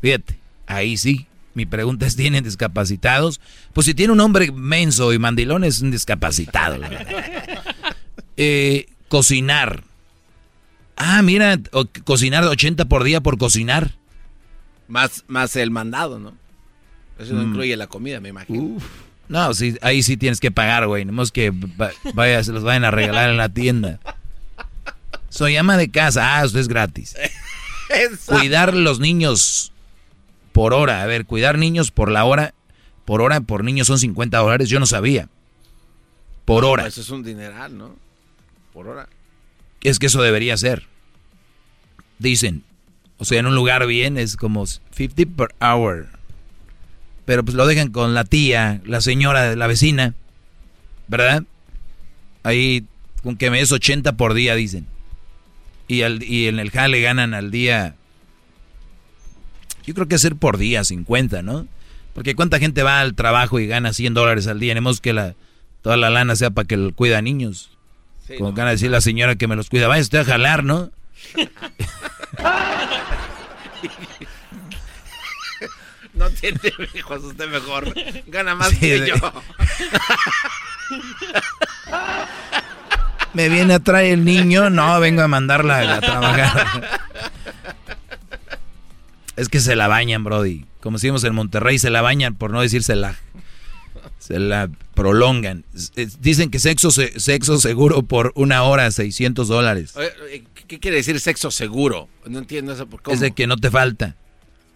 Fíjate, 0.00 0.38
ahí 0.66 0.96
sí. 0.96 1.26
Mi 1.58 1.66
pregunta 1.66 2.06
es, 2.06 2.14
¿tienen 2.14 2.44
discapacitados? 2.44 3.40
Pues 3.72 3.84
si 3.84 3.92
tiene 3.92 4.12
un 4.12 4.20
hombre 4.20 4.52
menso 4.52 5.12
y 5.12 5.18
mandilón 5.18 5.64
es 5.64 5.80
un 5.82 5.90
discapacitado. 5.90 6.76
Eh, 8.36 8.86
cocinar. 9.08 9.82
Ah, 10.96 11.20
mira, 11.22 11.58
o- 11.72 11.86
cocinar 12.04 12.44
80 12.44 12.84
por 12.84 13.02
día 13.02 13.20
por 13.20 13.38
cocinar. 13.38 13.96
Más, 14.86 15.24
más 15.26 15.56
el 15.56 15.72
mandado, 15.72 16.20
¿no? 16.20 16.34
Eso 17.18 17.34
no 17.34 17.42
Mm. 17.42 17.48
incluye 17.48 17.76
la 17.76 17.88
comida, 17.88 18.20
me 18.20 18.28
imagino. 18.28 18.78
No, 19.28 19.52
sí, 19.52 19.76
ahí 19.82 20.04
sí 20.04 20.16
tienes 20.16 20.38
que 20.38 20.52
pagar, 20.52 20.86
güey. 20.86 21.04
No 21.04 21.20
es 21.22 21.32
que 21.32 21.50
va- 21.50 21.90
vaya, 22.14 22.44
se 22.44 22.52
los 22.52 22.62
vayan 22.62 22.84
a 22.84 22.92
regalar 22.92 23.30
en 23.30 23.36
la 23.36 23.48
tienda. 23.48 23.98
Soy 25.28 25.56
ama 25.56 25.76
de 25.76 25.90
casa. 25.90 26.38
Ah, 26.38 26.44
esto 26.44 26.60
es 26.60 26.68
gratis. 26.68 27.16
Cuidar 28.26 28.74
los 28.74 29.00
niños 29.00 29.72
por 30.58 30.74
hora. 30.74 31.04
A 31.04 31.06
ver, 31.06 31.24
cuidar 31.24 31.56
niños 31.56 31.92
por 31.92 32.10
la 32.10 32.24
hora. 32.24 32.52
Por 33.04 33.22
hora, 33.22 33.40
por 33.40 33.62
niño 33.62 33.84
son 33.84 33.96
50 33.96 34.38
dólares. 34.38 34.68
Yo 34.68 34.80
no 34.80 34.86
sabía. 34.86 35.28
Por 36.44 36.64
hora. 36.64 36.84
Eso 36.84 37.00
es 37.00 37.10
un 37.10 37.22
dineral, 37.22 37.78
¿no? 37.78 37.94
Por 38.72 38.88
hora. 38.88 39.08
Es 39.82 40.00
que 40.00 40.06
eso 40.06 40.20
debería 40.20 40.56
ser. 40.56 40.88
Dicen. 42.18 42.64
O 43.18 43.24
sea, 43.24 43.38
en 43.38 43.46
un 43.46 43.54
lugar 43.54 43.86
bien 43.86 44.18
es 44.18 44.36
como 44.36 44.66
50 44.66 45.36
per 45.36 45.54
hour. 45.60 46.08
Pero 47.24 47.44
pues 47.44 47.54
lo 47.54 47.64
dejan 47.64 47.92
con 47.92 48.12
la 48.14 48.24
tía, 48.24 48.80
la 48.84 49.00
señora, 49.00 49.54
la 49.54 49.68
vecina. 49.68 50.16
¿Verdad? 51.06 51.44
Ahí 52.42 52.84
con 53.22 53.36
que 53.36 53.52
me 53.52 53.58
des 53.58 53.70
80 53.70 54.16
por 54.16 54.34
día, 54.34 54.56
dicen. 54.56 54.88
Y, 55.86 56.02
al, 56.02 56.20
y 56.24 56.48
en 56.48 56.58
el 56.58 56.72
jale 56.72 57.00
ganan 57.00 57.32
al 57.32 57.52
día. 57.52 57.94
Yo 59.88 59.94
creo 59.94 60.06
que 60.06 60.18
ser 60.18 60.36
por 60.36 60.58
día 60.58 60.84
50, 60.84 61.40
¿no? 61.40 61.66
Porque 62.12 62.34
cuánta 62.34 62.58
gente 62.58 62.82
va 62.82 63.00
al 63.00 63.14
trabajo 63.14 63.58
y 63.58 63.66
gana 63.66 63.94
100 63.94 64.12
dólares 64.12 64.46
al 64.46 64.60
día. 64.60 64.72
Tenemos 64.72 65.00
que 65.00 65.14
la, 65.14 65.34
toda 65.80 65.96
la 65.96 66.10
lana 66.10 66.36
sea 66.36 66.50
para 66.50 66.68
que 66.68 66.74
el 66.74 66.92
cuida 66.94 67.22
niños. 67.22 67.70
Como 68.36 68.52
gana 68.52 68.68
decir 68.72 68.90
la 68.90 69.00
señora 69.00 69.36
que 69.36 69.48
me 69.48 69.56
los 69.56 69.70
cuida. 69.70 69.88
Vaya 69.88 70.02
usted 70.02 70.18
a 70.18 70.24
jalar, 70.26 70.62
¿no? 70.62 70.90
No 76.14 76.28
tiene 76.30 76.58
hijos, 76.94 77.22
usted 77.22 77.48
mejor. 77.48 77.94
Gana 78.26 78.54
más 78.56 78.70
Sí, 78.70 78.78
que 78.80 79.00
de- 79.00 79.08
yo. 79.08 79.14
Me 83.34 83.48
viene 83.48 83.74
a 83.74 83.78
traer 83.78 84.14
el 84.14 84.24
niño, 84.24 84.68
no, 84.70 84.98
vengo 85.00 85.22
a 85.22 85.28
mandarla 85.28 85.96
a 85.96 86.00
trabajar. 86.00 87.00
Es 89.38 89.48
que 89.48 89.60
se 89.60 89.76
la 89.76 89.88
bañan, 89.88 90.24
Brody. 90.24 90.64
Como 90.80 90.96
decimos 90.98 91.22
en 91.24 91.34
Monterrey, 91.34 91.78
se 91.78 91.90
la 91.90 92.02
bañan, 92.02 92.34
por 92.34 92.50
no 92.50 92.60
decir 92.60 92.82
se 92.82 92.96
la, 92.96 93.16
se 94.18 94.38
la 94.38 94.68
prolongan. 94.94 95.64
Dicen 96.20 96.50
que 96.50 96.58
sexo, 96.58 96.90
se- 96.90 97.18
sexo 97.20 97.58
seguro 97.58 98.02
por 98.02 98.32
una 98.34 98.62
hora, 98.64 98.90
600 98.90 99.48
dólares. 99.48 99.94
¿Qué 100.66 100.78
quiere 100.80 100.96
decir 100.98 101.18
sexo 101.20 101.50
seguro? 101.50 102.08
No 102.26 102.38
entiendo 102.38 102.72
eso. 102.72 102.86
¿por 102.86 103.00
¿Cómo? 103.02 103.14
Es 103.14 103.20
de 103.20 103.30
que 103.32 103.46
no 103.46 103.56
te 103.56 103.70
falta. 103.70 104.16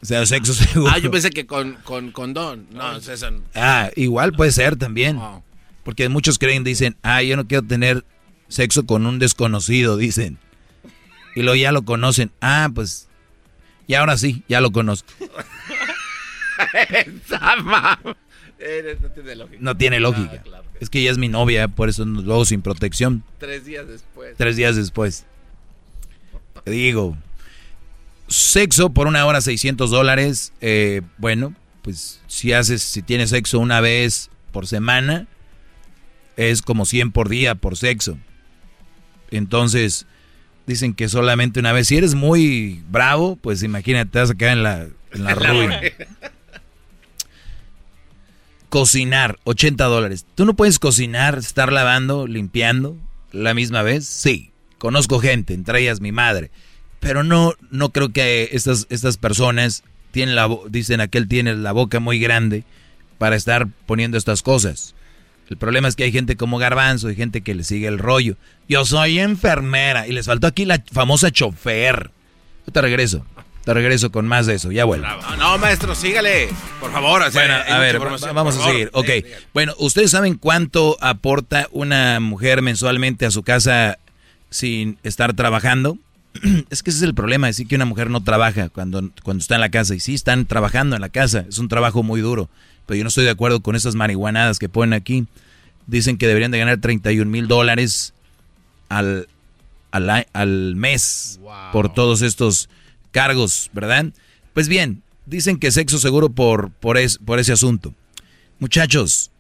O 0.01 0.07
sea, 0.07 0.25
sexo 0.27 0.55
seguro. 0.55 0.91
Ah, 0.93 0.99
yo 0.99 1.11
pensé 1.11 1.31
que 1.31 1.47
con, 1.47 1.75
con 1.85 2.11
condón. 2.13 2.67
No, 2.73 2.97
es 2.97 3.09
eso. 3.09 3.29
Ah, 3.55 3.91
igual 3.97 4.33
puede 4.33 4.53
ser 4.53 4.77
también. 4.77 5.19
Porque 5.85 6.09
muchos 6.09 6.39
creen, 6.39 6.65
dicen, 6.65 6.97
ah, 7.03 7.23
yo 7.23 7.37
no 7.37 7.47
quiero 7.47 7.65
tener 7.67 8.05
sexo 8.49 8.85
con 8.87 9.07
un 9.07 9.19
desconocido, 9.19 9.97
dicen. 9.97 10.39
Y 11.35 11.43
luego 11.43 11.57
ya 11.57 11.73
lo 11.73 11.83
conocen. 11.83 12.31
Ah, 12.41 12.71
pues, 12.75 13.09
y 13.87 13.95
ahora 13.95 14.17
sí, 14.17 14.43
ya 14.49 14.61
lo 14.61 14.73
conozco. 14.73 15.13
No 19.03 19.11
tiene 19.11 19.35
lógica. 19.35 19.59
No 19.61 19.77
tiene 19.77 20.01
lógica. 20.01 20.43
Es 20.81 20.91
que 20.91 21.01
ella 21.01 21.11
es 21.11 21.19
mi 21.19 21.29
novia, 21.29 21.69
por 21.69 21.89
eso 21.89 22.05
luego 22.05 22.45
sin 22.45 22.63
protección. 22.63 23.25
Tres 23.39 23.65
días 23.65 23.89
después. 23.89 24.37
Tres 24.37 24.57
días 24.57 24.77
después. 24.77 25.27
Te 26.65 26.71
digo, 26.71 27.17
sexo 28.29 28.91
por 28.91 29.07
una 29.07 29.27
hora 29.27 29.41
600 29.41 29.91
dólares. 29.91 30.53
Eh, 30.61 31.03
bueno, 31.19 31.55
pues 31.83 32.21
si 32.27 32.53
haces, 32.53 32.83
si 32.83 33.03
tienes 33.03 33.31
sexo 33.31 33.59
una 33.59 33.81
vez 33.81 34.31
por 34.53 34.67
semana, 34.67 35.27
es 36.37 36.63
como 36.63 36.85
100 36.85 37.13
por 37.13 37.29
día 37.29 37.55
por 37.55 37.77
sexo. 37.77 38.19
Entonces, 39.31 40.07
dicen 40.73 40.95
que 40.95 41.09
solamente 41.09 41.61
una 41.61 41.73
vez. 41.73 41.89
Si 41.89 41.97
eres 41.97 42.15
muy 42.15 42.83
bravo, 42.89 43.37
pues 43.37 43.63
imagínate, 43.63 44.11
te 44.11 44.19
vas 44.19 44.31
a 44.31 44.35
quedar 44.35 44.57
en 44.57 44.63
la, 44.63 44.87
en 45.13 45.25
la 45.25 45.35
ruina. 45.35 45.81
Cocinar, 48.69 49.39
80 49.45 49.85
dólares. 49.85 50.27
¿Tú 50.35 50.45
no 50.45 50.55
puedes 50.55 50.79
cocinar, 50.79 51.39
estar 51.39 51.73
lavando, 51.73 52.27
limpiando 52.27 52.97
la 53.31 53.55
misma 53.55 53.83
vez? 53.83 54.07
Sí. 54.07 54.51
Conozco 54.79 55.21
gente, 55.21 55.55
entre 55.55 55.81
ellas 55.81 56.01
mi 56.01 56.11
madre. 56.11 56.51
Pero 56.99 57.23
no, 57.23 57.55
no 57.71 57.91
creo 57.91 58.13
que 58.13 58.49
estas, 58.53 58.87
estas 58.91 59.17
personas 59.17 59.85
tienen 60.11 60.35
la, 60.35 60.49
dicen 60.69 61.01
aquel 61.01 61.29
tiene 61.29 61.55
la 61.55 61.73
boca 61.73 62.01
muy 62.01 62.19
grande 62.19 62.65
para 63.19 63.37
estar 63.37 63.69
poniendo 63.87 64.17
estas 64.17 64.43
cosas. 64.43 64.95
El 65.53 65.59
problema 65.59 65.87
es 65.87 65.97
que 65.97 66.05
hay 66.05 66.13
gente 66.13 66.39
como 66.39 66.57
Garbanzo 66.57 67.11
y 67.11 67.15
gente 67.15 67.43
que 67.43 67.55
le 67.55 67.63
sigue 67.63 67.87
el 67.87 67.99
rollo. 67.99 68.37
Yo 68.71 68.87
soy 68.87 69.19
enfermera 69.19 70.07
y 70.07 70.13
les 70.13 70.25
faltó 70.25 70.47
aquí 70.47 70.65
la 70.65 70.83
famosa 70.91 71.31
chofer. 71.31 72.11
Yo 72.67 72.73
te 72.73 72.81
regreso. 72.81 73.23
Te 73.67 73.75
regreso 73.75 74.11
con 74.11 74.27
más 74.27 74.47
de 74.47 74.55
eso, 74.55 74.73
ya 74.73 74.87
vuelvo. 74.87 75.07
No, 75.07 75.37
no, 75.37 75.59
maestro, 75.59 75.95
sígale. 75.95 76.49
Por 76.81 76.91
favor. 76.91 77.31
Bueno, 77.35 77.55
a 77.69 77.79
ver, 77.81 77.99
vamos 77.99 78.57
a 78.57 78.65
seguir. 78.65 78.89
Ok. 78.95 79.11
Bueno, 79.53 79.75
¿ustedes 79.77 80.11
saben 80.11 80.37
cuánto 80.37 80.97
aporta 81.03 81.69
una 81.71 82.19
mujer 82.19 82.63
mensualmente 82.63 83.27
a 83.27 83.31
su 83.31 83.43
casa 83.43 83.99
sin 84.49 84.97
estar 85.03 85.35
trabajando? 85.35 85.99
es 86.71 86.83
que 86.83 86.89
ese 86.89 87.01
es 87.01 87.03
el 87.03 87.15
problema, 87.15 87.49
decir 87.49 87.69
que 87.69 87.77
una 87.77 87.85
mujer 87.85 88.09
no 88.09 88.25
trabaja 88.25 88.71
cuando, 88.71 89.11
cuando 89.23 89.43
está 89.43 89.57
en 89.57 89.61
la 89.61 89.69
casa. 89.69 89.95
Y 89.95 90.01
sí, 90.01 90.15
están 90.15 90.47
trabajando 90.47 90.97
en 90.97 91.03
la 91.03 91.11
casa. 91.11 91.45
Es 91.47 91.59
un 91.59 91.69
trabajo 91.69 92.03
muy 92.03 92.23
duro. 92.23 92.49
Pero 92.87 92.99
yo 92.99 93.05
no 93.05 93.09
estoy 93.09 93.25
de 93.25 93.31
acuerdo 93.31 93.61
con 93.61 93.77
esas 93.77 93.95
marihuanadas 93.95 94.59
que 94.59 94.69
ponen 94.69 94.93
aquí. 94.93 95.27
Dicen 95.87 96.17
que 96.17 96.27
deberían 96.27 96.51
de 96.51 96.59
ganar 96.59 96.81
31 96.81 97.31
mil 97.31 97.49
dólares 97.49 98.15
al, 98.89 99.29
al, 99.91 100.77
mes 100.77 101.41
por 101.73 101.93
todos 101.93 102.23
estos 102.23 102.69
cargos, 103.11 103.71
¿verdad? 103.73 104.07
Pues 104.55 104.69
bien, 104.69 105.03
dicen 105.27 105.59
que 105.59 105.71
sexo 105.71 105.99
seguro 105.99 106.31
por, 106.31 106.71
por, 106.71 106.99
por 107.25 107.39
ese 107.39 107.53
asunto. 107.53 107.95
Muchachos, 108.59 109.31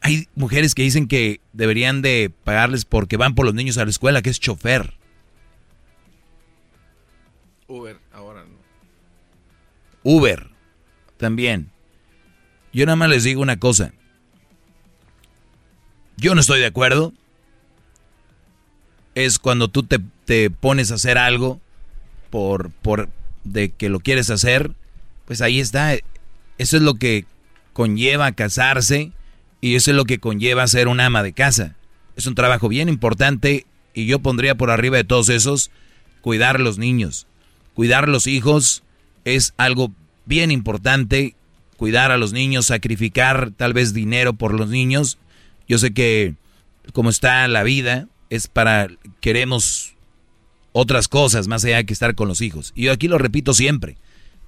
hay 0.00 0.28
mujeres 0.34 0.74
que 0.74 0.82
dicen 0.82 1.08
que 1.08 1.40
deberían 1.52 2.02
de 2.02 2.32
pagarles 2.44 2.84
porque 2.84 3.16
van 3.16 3.34
por 3.34 3.46
los 3.46 3.54
niños 3.54 3.78
a 3.78 3.84
la 3.84 3.90
escuela, 3.90 4.22
que 4.22 4.30
es 4.30 4.40
chofer. 4.40 4.94
Uber, 7.66 7.98
ahora 8.12 8.44
no. 8.44 8.56
Uber, 10.02 10.48
también. 11.16 11.70
Yo 12.78 12.86
nada 12.86 12.94
más 12.94 13.08
les 13.08 13.24
digo 13.24 13.42
una 13.42 13.58
cosa. 13.58 13.92
Yo 16.16 16.36
no 16.36 16.40
estoy 16.40 16.60
de 16.60 16.66
acuerdo. 16.66 17.12
Es 19.16 19.40
cuando 19.40 19.66
tú 19.66 19.82
te, 19.82 19.98
te 20.26 20.48
pones 20.48 20.92
a 20.92 20.94
hacer 20.94 21.18
algo 21.18 21.60
por, 22.30 22.70
por 22.70 23.08
de 23.42 23.70
que 23.70 23.88
lo 23.88 23.98
quieres 23.98 24.30
hacer, 24.30 24.70
pues 25.24 25.40
ahí 25.40 25.58
está. 25.58 25.94
Eso 25.94 26.76
es 26.76 26.82
lo 26.84 26.94
que 26.94 27.24
conlleva 27.72 28.30
casarse 28.30 29.10
y 29.60 29.74
eso 29.74 29.90
es 29.90 29.96
lo 29.96 30.04
que 30.04 30.20
conlleva 30.20 30.64
ser 30.68 30.86
un 30.86 31.00
ama 31.00 31.24
de 31.24 31.32
casa. 31.32 31.74
Es 32.14 32.28
un 32.28 32.36
trabajo 32.36 32.68
bien 32.68 32.88
importante 32.88 33.66
y 33.92 34.06
yo 34.06 34.20
pondría 34.20 34.54
por 34.54 34.70
arriba 34.70 34.98
de 34.98 35.02
todos 35.02 35.30
esos 35.30 35.72
cuidar 36.20 36.54
a 36.54 36.60
los 36.60 36.78
niños. 36.78 37.26
Cuidar 37.74 38.04
a 38.04 38.06
los 38.06 38.28
hijos 38.28 38.84
es 39.24 39.52
algo 39.56 39.90
bien 40.26 40.52
importante. 40.52 41.34
Cuidar 41.78 42.10
a 42.10 42.18
los 42.18 42.34
niños, 42.34 42.66
sacrificar 42.66 43.52
tal 43.56 43.72
vez 43.72 43.94
dinero 43.94 44.34
por 44.34 44.52
los 44.52 44.68
niños. 44.68 45.16
Yo 45.66 45.78
sé 45.78 45.94
que 45.94 46.34
como 46.92 47.08
está 47.08 47.46
la 47.48 47.62
vida, 47.62 48.08
es 48.30 48.48
para, 48.48 48.88
queremos 49.20 49.94
otras 50.72 51.08
cosas 51.08 51.48
más 51.48 51.64
allá 51.64 51.84
que 51.84 51.92
estar 51.92 52.16
con 52.16 52.28
los 52.28 52.40
hijos. 52.40 52.72
Y 52.74 52.82
yo 52.82 52.92
aquí 52.92 53.08
lo 53.08 53.16
repito 53.16 53.54
siempre. 53.54 53.96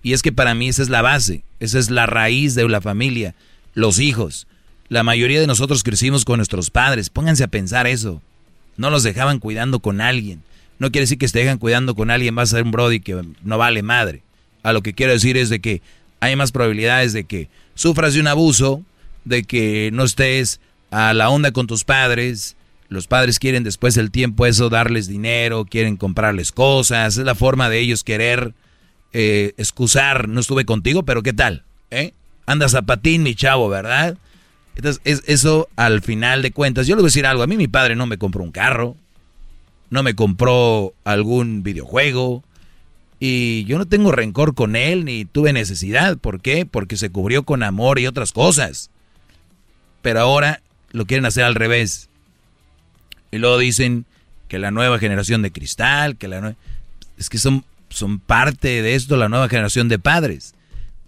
Y 0.02 0.12
es 0.12 0.22
que 0.22 0.32
para 0.32 0.54
mí 0.54 0.68
esa 0.68 0.82
es 0.82 0.88
la 0.88 1.02
base, 1.02 1.44
esa 1.60 1.78
es 1.78 1.88
la 1.88 2.06
raíz 2.06 2.56
de 2.56 2.68
la 2.68 2.80
familia, 2.80 3.36
los 3.74 4.00
hijos. 4.00 4.48
La 4.88 5.04
mayoría 5.04 5.40
de 5.40 5.46
nosotros 5.46 5.84
crecimos 5.84 6.24
con 6.24 6.38
nuestros 6.38 6.70
padres. 6.70 7.10
Pónganse 7.10 7.44
a 7.44 7.48
pensar 7.48 7.86
eso. 7.86 8.20
No 8.76 8.90
los 8.90 9.04
dejaban 9.04 9.38
cuidando 9.38 9.78
con 9.78 10.00
alguien. 10.00 10.42
No 10.80 10.90
quiere 10.90 11.02
decir 11.02 11.18
que 11.18 11.28
te 11.28 11.38
dejan 11.38 11.58
cuidando 11.58 11.94
con 11.94 12.10
alguien, 12.10 12.34
vas 12.34 12.52
a 12.52 12.56
ser 12.56 12.64
un 12.64 12.72
brody 12.72 12.98
que 12.98 13.22
no 13.44 13.56
vale 13.56 13.82
madre. 13.82 14.24
A 14.62 14.72
lo 14.72 14.82
que 14.82 14.94
quiero 14.94 15.12
decir 15.12 15.36
es 15.36 15.48
de 15.48 15.60
que 15.60 15.82
hay 16.20 16.36
más 16.36 16.52
probabilidades 16.52 17.12
de 17.12 17.24
que 17.24 17.48
sufras 17.74 18.14
de 18.14 18.20
un 18.20 18.28
abuso, 18.28 18.82
de 19.24 19.44
que 19.44 19.90
no 19.92 20.04
estés 20.04 20.60
a 20.90 21.14
la 21.14 21.30
onda 21.30 21.52
con 21.52 21.66
tus 21.66 21.84
padres, 21.84 22.56
los 22.88 23.06
padres 23.06 23.38
quieren 23.38 23.62
después 23.62 23.94
del 23.94 24.10
tiempo 24.10 24.46
eso 24.46 24.68
darles 24.68 25.06
dinero, 25.06 25.64
quieren 25.64 25.96
comprarles 25.96 26.52
cosas, 26.52 27.16
es 27.16 27.24
la 27.24 27.34
forma 27.34 27.70
de 27.70 27.78
ellos 27.78 28.04
querer 28.04 28.52
eh, 29.12 29.54
excusar, 29.56 30.28
no 30.28 30.40
estuve 30.40 30.64
contigo, 30.64 31.04
pero 31.04 31.22
¿qué 31.22 31.32
tal? 31.32 31.64
¿Eh? 31.90 32.12
Andas 32.46 32.74
a 32.74 32.82
patín, 32.82 33.22
mi 33.22 33.34
chavo, 33.34 33.68
¿verdad? 33.68 34.16
Entonces, 34.74 35.00
es, 35.04 35.22
eso 35.26 35.68
al 35.76 36.02
final 36.02 36.42
de 36.42 36.50
cuentas, 36.50 36.86
yo 36.86 36.96
le 36.96 37.02
voy 37.02 37.06
a 37.06 37.12
decir 37.12 37.26
algo, 37.26 37.42
a 37.42 37.46
mí 37.46 37.56
mi 37.56 37.68
padre 37.68 37.94
no 37.94 38.06
me 38.06 38.18
compró 38.18 38.42
un 38.42 38.50
carro, 38.50 38.96
no 39.90 40.02
me 40.02 40.14
compró 40.14 40.92
algún 41.04 41.62
videojuego, 41.62 42.42
y 43.20 43.64
yo 43.66 43.76
no 43.76 43.86
tengo 43.86 44.12
rencor 44.12 44.54
con 44.54 44.74
él, 44.74 45.04
ni 45.04 45.26
tuve 45.26 45.52
necesidad, 45.52 46.16
¿por 46.16 46.40
qué? 46.40 46.64
Porque 46.64 46.96
se 46.96 47.10
cubrió 47.10 47.42
con 47.42 47.62
amor 47.62 47.98
y 47.98 48.06
otras 48.06 48.32
cosas. 48.32 48.90
Pero 50.00 50.20
ahora 50.20 50.62
lo 50.92 51.04
quieren 51.04 51.26
hacer 51.26 51.44
al 51.44 51.54
revés 51.54 52.08
y 53.30 53.38
luego 53.38 53.58
dicen 53.58 54.06
que 54.48 54.58
la 54.58 54.70
nueva 54.70 54.98
generación 54.98 55.42
de 55.42 55.52
cristal, 55.52 56.16
que 56.16 56.28
la 56.28 56.40
nueva... 56.40 56.56
Es 57.18 57.28
que 57.28 57.36
son, 57.36 57.64
son 57.90 58.18
parte 58.18 58.80
de 58.80 58.94
esto 58.94 59.18
la 59.18 59.28
nueva 59.28 59.48
generación 59.50 59.88
de 59.88 59.98
padres. 59.98 60.54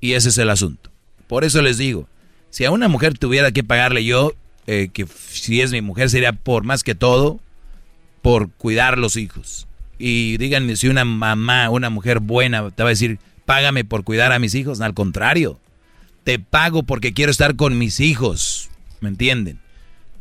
Y 0.00 0.12
ese 0.12 0.28
es 0.28 0.36
el 0.36 0.50
asunto. 0.50 0.91
Por 1.26 1.44
eso 1.44 1.62
les 1.62 1.78
digo, 1.78 2.08
si 2.50 2.66
a 2.66 2.70
una 2.70 2.89
mujer 2.89 3.16
tuviera 3.16 3.50
que 3.52 3.65
pagarle 3.65 4.05
yo, 4.05 4.34
eh, 4.66 4.91
que 4.92 5.07
si 5.07 5.62
es 5.62 5.73
mi 5.73 5.81
mujer 5.81 6.10
sería 6.10 6.32
por 6.32 6.65
más 6.65 6.84
que 6.84 6.94
todo, 6.94 7.41
por 8.20 8.50
cuidar 8.50 8.99
los 8.99 9.16
hijos. 9.16 9.66
Y 9.99 10.37
díganme 10.39 10.77
si 10.77 10.89
una 10.89 11.05
mamá, 11.05 11.71
una 11.71 11.91
mujer 11.91 12.21
buena, 12.21 12.71
te 12.71 12.83
va 12.83 12.89
a 12.89 12.91
decir, 12.91 13.19
págame 13.45 13.85
por 13.85 14.05
cuidar 14.05 14.33
a 14.33 14.39
mis 14.39 14.55
hijos. 14.55 14.81
al 14.81 14.95
contrario, 14.95 15.59
te 16.25 16.39
pago 16.39 16.83
porque 16.83 17.12
quiero 17.12 17.31
estar 17.31 17.57
con 17.57 17.79
mis 17.79 18.01
hijos. 18.01 18.71
¿Me 19.01 19.09
entienden? 19.09 19.61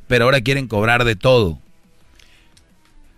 Pero 0.07 0.25
ahora 0.25 0.41
quieren 0.41 0.67
cobrar 0.67 1.05
de 1.05 1.15
todo. 1.15 1.59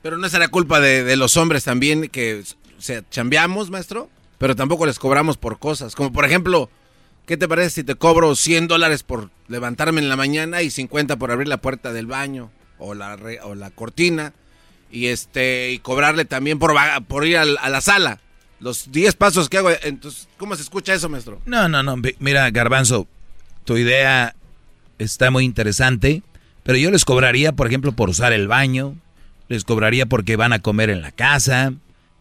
Pero 0.02 0.18
no 0.18 0.28
será 0.28 0.50
culpa 0.50 0.80
de, 0.80 1.16
los 1.16 1.38
hombres 1.38 1.64
también 1.64 2.10
que 2.10 2.44
o 2.78 2.82
sea, 2.82 3.02
chambeamos, 3.10 3.70
maestro, 3.70 4.10
pero 4.38 4.56
tampoco 4.56 4.86
les 4.86 5.00
cobramos 5.00 5.38
por 5.38 5.60
cosas. 5.60 5.96
Como 5.96 6.12
por 6.12 6.26
ejemplo, 6.26 6.70
¿qué 7.26 7.38
te 7.38 7.48
parece 7.48 7.70
si 7.70 7.84
te 7.86 7.96
cobro 7.96 8.36
100 8.36 8.68
dólares 8.68 9.04
por 9.04 9.30
levantarme 9.48 10.02
en 10.02 10.10
la 10.10 10.18
mañana 10.18 10.62
y 10.62 10.70
50 10.70 11.16
por 11.16 11.32
abrir 11.32 11.48
la 11.48 11.58
puerta 11.58 11.94
del 11.94 12.08
baño 12.08 12.52
o 12.78 12.94
la, 12.94 13.18
o 13.44 13.56
la 13.56 13.72
cortina? 13.72 14.34
Y 14.94 15.08
este 15.08 15.72
y 15.72 15.80
cobrarle 15.80 16.24
también 16.24 16.60
por, 16.60 16.74
por 17.08 17.26
ir 17.26 17.38
a, 17.38 17.46
la 17.46 17.82
sala. 17.82 18.20
Los 18.60 18.92
10 18.92 19.16
pasos 19.16 19.50
que 19.50 19.58
hago. 19.58 19.72
Entonces, 19.82 20.30
¿cómo 20.38 20.56
se 20.56 20.62
escucha 20.62 20.94
eso, 20.94 21.10
maestro? 21.10 21.42
No, 21.46 21.68
no, 21.68 21.84
no. 21.84 21.96
Mira, 22.20 22.50
Garbanzo, 22.52 23.08
tu 23.66 23.76
idea 23.76 24.36
está 25.00 25.32
muy 25.32 25.44
interesante, 25.44 26.22
pero 26.64 26.78
yo 26.78 26.92
les 26.92 27.06
cobraría, 27.06 27.52
por 27.52 27.68
ejemplo, 27.68 27.92
por 27.92 28.10
usar 28.10 28.32
el 28.34 28.48
baño, 28.48 28.96
les 29.50 29.64
cobraría 29.66 30.06
porque 30.06 30.36
van 30.36 30.54
a 30.54 30.60
comer 30.60 30.90
en 30.90 31.02
la 31.02 31.12
casa. 31.12 31.74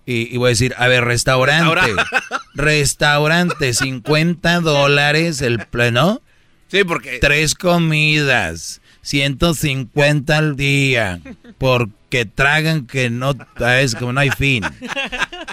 Y, 0.05 0.37
voy 0.37 0.49
a 0.49 0.51
decir, 0.51 0.75
a 0.79 0.89
ver, 0.89 1.05
restaurante. 1.05 1.93
Restaurante, 2.55 3.73
50 3.73 4.61
dólares 4.61 5.41
el 5.43 5.65
pleno. 5.67 6.21
Sí, 6.67 6.83
porque... 6.85 7.19
Tres 7.21 7.55
comidas, 7.55 8.82
150 9.03 10.37
al 10.37 10.57
día. 10.57 11.21
Porque 11.59 12.25
tragan 12.25 12.87
que 12.87 13.11
no, 13.11 13.35
es 13.77 13.95
como 13.95 14.13
no 14.13 14.21
hay 14.21 14.31
fin. 14.31 14.65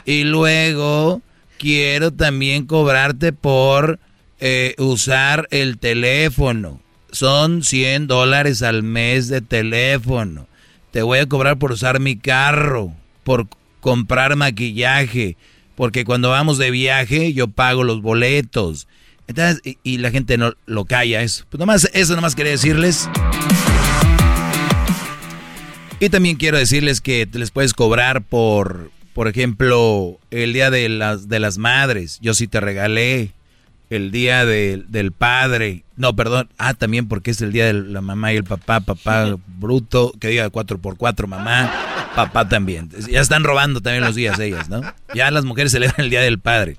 Y 0.06 0.24
luego 0.24 1.22
quiero 1.58 2.12
también 2.12 2.66
cobrarte 2.66 3.34
por 3.34 4.00
eh, 4.40 4.76
usar 4.78 5.48
el 5.52 5.78
teléfono. 5.78 6.82
Son 7.12 7.64
100 7.64 8.08
dólares 8.08 8.62
al 8.62 8.84
mes 8.84 9.28
de 9.28 9.42
teléfono 9.42 10.50
te 10.92 11.02
voy 11.02 11.20
a 11.20 11.28
cobrar 11.28 11.58
por 11.58 11.72
usar 11.72 12.00
mi 12.00 12.18
carro, 12.18 12.94
por 13.24 13.48
comprar 13.80 14.36
maquillaje, 14.36 15.38
porque 15.76 16.04
cuando 16.04 16.30
vamos 16.30 16.58
de 16.58 16.72
viaje 16.72 17.34
yo 17.34 17.48
pago 17.48 17.84
los 17.84 18.02
boletos. 18.02 18.88
Entonces, 19.30 19.62
y, 19.84 20.00
la 20.00 20.10
gente 20.10 20.40
no 20.40 20.54
lo 20.66 20.86
calla 20.86 21.22
eso. 21.22 21.46
Pues 21.50 21.60
nomás, 21.60 21.88
eso 21.94 22.16
nomás 22.16 22.34
quería 22.34 22.54
decirles. 22.54 23.08
Y 26.00 26.10
también 26.10 26.36
quiero 26.36 26.58
decirles 26.58 27.00
que 27.00 27.28
te 27.28 27.38
les 27.38 27.52
puedes 27.52 27.74
cobrar 27.74 28.24
por, 28.24 28.90
por 29.14 29.28
ejemplo, 29.28 30.18
el 30.32 30.54
día 30.54 30.72
de 30.72 30.90
las, 30.90 31.30
de 31.30 31.40
las 31.40 31.60
madres, 31.60 32.18
yo 32.22 32.34
sí 32.34 32.48
te 32.48 32.60
regalé. 32.60 33.32
El 33.92 34.12
día 34.12 34.46
de- 34.46 34.84
del 34.88 35.12
padre, 35.12 35.84
no, 35.96 36.16
perdón, 36.16 36.48
ah, 36.60 36.76
también 36.76 37.08
porque 37.08 37.32
es 37.32 37.42
el 37.42 37.52
día 37.52 37.66
de 37.66 37.74
la 37.74 38.02
mamá 38.02 38.32
y 38.34 38.36
el 38.38 38.44
papá, 38.44 38.82
papá 38.82 39.36
bruto, 39.48 40.14
que 40.20 40.28
diga 40.28 40.52
4x4, 40.52 41.26
mamá, 41.26 41.72
papá 42.16 42.48
también. 42.48 42.90
Ya 43.10 43.20
están 43.20 43.44
robando 43.44 43.82
también 43.82 44.04
los 44.04 44.14
días 44.14 44.40
ellas, 44.40 44.70
¿no? 44.70 44.82
Ya 45.16 45.32
las 45.32 45.44
mujeres 45.44 45.72
celebran 45.72 46.02
el 46.02 46.12
día 46.12 46.22
del 46.22 46.38
padre. 46.40 46.78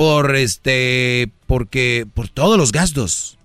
Por 0.00 0.34
este, 0.34 1.30
porque, 1.46 2.06
por 2.14 2.30
todos 2.30 2.56
los 2.56 2.72
gastos. 2.72 3.36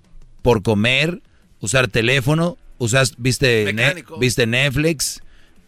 Por 0.42 0.64
comer, 0.64 1.22
usar 1.60 1.90
teléfono, 1.90 2.58
usas, 2.78 3.16
viste, 3.18 3.74
ne- 3.74 4.06
viste 4.22 4.48
Netflix, 4.48 5.22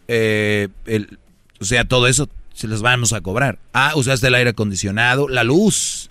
eh, 0.06 0.68
el- 0.86 1.18
o 1.60 1.66
sea, 1.66 1.84
todo 1.84 2.06
eso 2.06 2.30
se 2.54 2.68
los 2.68 2.80
vamos 2.80 3.12
a 3.12 3.20
cobrar. 3.20 3.58
Ah, 3.74 3.92
usaste 3.96 4.28
el 4.28 4.34
aire 4.36 4.48
acondicionado, 4.48 5.28
la 5.28 5.44
luz. 5.44 6.08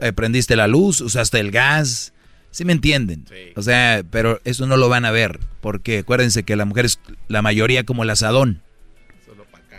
Eh, 0.00 0.12
prendiste 0.12 0.56
la 0.56 0.66
luz, 0.66 1.00
usaste 1.02 1.38
el 1.38 1.52
gas. 1.52 2.12
¿Sí 2.50 2.64
me 2.64 2.72
entienden? 2.72 3.26
O 3.54 3.62
sea, 3.62 4.02
pero 4.10 4.40
eso 4.44 4.66
no 4.66 4.76
lo 4.76 4.88
van 4.88 5.04
a 5.04 5.12
ver. 5.12 5.38
Porque 5.60 5.98
acuérdense 5.98 6.42
que 6.42 6.56
la 6.56 6.64
mujer 6.64 6.86
es 6.86 6.98
la 7.28 7.42
mayoría 7.42 7.84
como 7.84 8.02
el 8.02 8.10
asadón. 8.10 8.60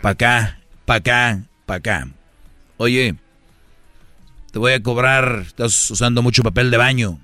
Pa' 0.00 0.08
acá, 0.10 0.58
pa' 0.86 0.94
acá, 0.94 1.42
pa' 1.66 1.74
acá. 1.74 2.08
Oye, 2.78 3.14
te 4.50 4.58
voy 4.58 4.72
a 4.72 4.82
cobrar, 4.82 5.44
estás 5.46 5.90
usando 5.90 6.22
mucho 6.22 6.42
papel 6.42 6.70
de 6.70 6.76
baño. 6.76 7.18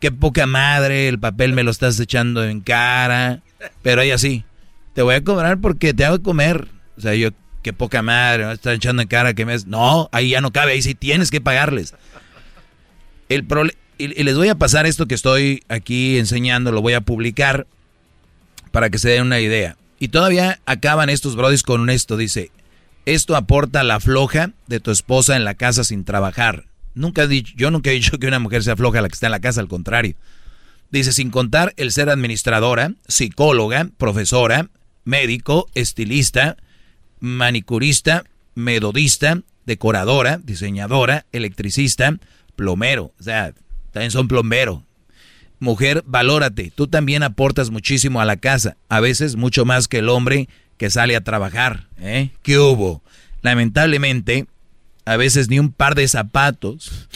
Qué 0.00 0.10
poca 0.10 0.46
madre, 0.46 1.08
el 1.08 1.18
papel 1.18 1.52
me 1.52 1.62
lo 1.62 1.70
estás 1.70 1.98
echando 2.00 2.44
en 2.44 2.60
cara. 2.60 3.42
Pero 3.82 4.02
ella 4.02 4.18
sí, 4.18 4.44
te 4.94 5.02
voy 5.02 5.14
a 5.14 5.24
cobrar 5.24 5.60
porque 5.60 5.94
te 5.94 6.04
hago 6.04 6.22
comer. 6.22 6.68
O 6.96 7.00
sea, 7.00 7.14
yo, 7.14 7.30
qué 7.62 7.72
poca 7.72 8.02
madre, 8.02 8.46
me 8.46 8.52
estás 8.52 8.74
echando 8.76 9.02
en 9.02 9.08
cara 9.08 9.34
que 9.34 9.46
me... 9.46 9.56
No, 9.66 10.08
ahí 10.12 10.30
ya 10.30 10.40
no 10.40 10.52
cabe, 10.52 10.72
ahí 10.72 10.82
sí 10.82 10.94
tienes 10.94 11.30
que 11.30 11.40
pagarles. 11.40 11.94
El 13.28 13.46
y 13.96 14.08
les 14.08 14.36
voy 14.36 14.48
a 14.48 14.56
pasar 14.56 14.86
esto 14.86 15.06
que 15.06 15.14
estoy 15.14 15.62
aquí 15.68 16.18
enseñando, 16.18 16.72
lo 16.72 16.82
voy 16.82 16.94
a 16.94 17.00
publicar 17.00 17.66
para 18.72 18.90
que 18.90 18.98
se 18.98 19.10
den 19.10 19.22
una 19.22 19.40
idea. 19.40 19.76
Y 20.00 20.08
todavía 20.08 20.60
acaban 20.66 21.08
estos 21.10 21.36
brodis 21.36 21.62
con 21.62 21.88
esto, 21.88 22.16
dice, 22.16 22.50
esto 23.06 23.36
aporta 23.36 23.82
la 23.82 24.00
floja 24.00 24.52
de 24.66 24.80
tu 24.80 24.90
esposa 24.90 25.36
en 25.36 25.44
la 25.44 25.54
casa 25.54 25.84
sin 25.84 26.04
trabajar. 26.04 26.66
Nunca 26.94 27.24
he 27.24 27.28
dicho, 27.28 27.52
yo 27.56 27.70
nunca 27.70 27.90
he 27.90 27.94
dicho 27.94 28.18
que 28.18 28.26
una 28.26 28.38
mujer 28.38 28.62
sea 28.62 28.76
floja 28.76 29.02
la 29.02 29.08
que 29.08 29.14
está 29.14 29.26
en 29.26 29.32
la 29.32 29.40
casa, 29.40 29.60
al 29.60 29.68
contrario. 29.68 30.14
Dice, 30.90 31.12
sin 31.12 31.30
contar 31.30 31.74
el 31.76 31.90
ser 31.92 32.08
administradora, 32.08 32.92
psicóloga, 33.08 33.88
profesora, 33.98 34.68
médico, 35.04 35.68
estilista, 35.74 36.56
manicurista, 37.20 38.24
medodista, 38.54 39.42
decoradora, 39.66 40.38
diseñadora, 40.38 41.26
electricista, 41.32 42.16
plomero. 42.54 43.12
O 43.18 43.22
sea, 43.22 43.54
también 43.92 44.10
son 44.10 44.28
plomero. 44.28 44.84
Mujer, 45.58 46.04
valórate. 46.06 46.72
Tú 46.74 46.86
también 46.86 47.22
aportas 47.22 47.70
muchísimo 47.70 48.20
a 48.20 48.24
la 48.24 48.36
casa. 48.36 48.76
A 48.88 49.00
veces 49.00 49.36
mucho 49.36 49.64
más 49.64 49.88
que 49.88 49.98
el 49.98 50.08
hombre 50.08 50.48
que 50.76 50.90
sale 50.90 51.16
a 51.16 51.22
trabajar. 51.22 51.86
¿eh? 51.98 52.30
¿Qué 52.42 52.58
hubo? 52.58 53.02
Lamentablemente, 53.42 54.46
a 55.04 55.16
veces 55.16 55.48
ni 55.48 55.58
un 55.58 55.72
par 55.72 55.94
de 55.94 56.08
zapatos, 56.08 57.08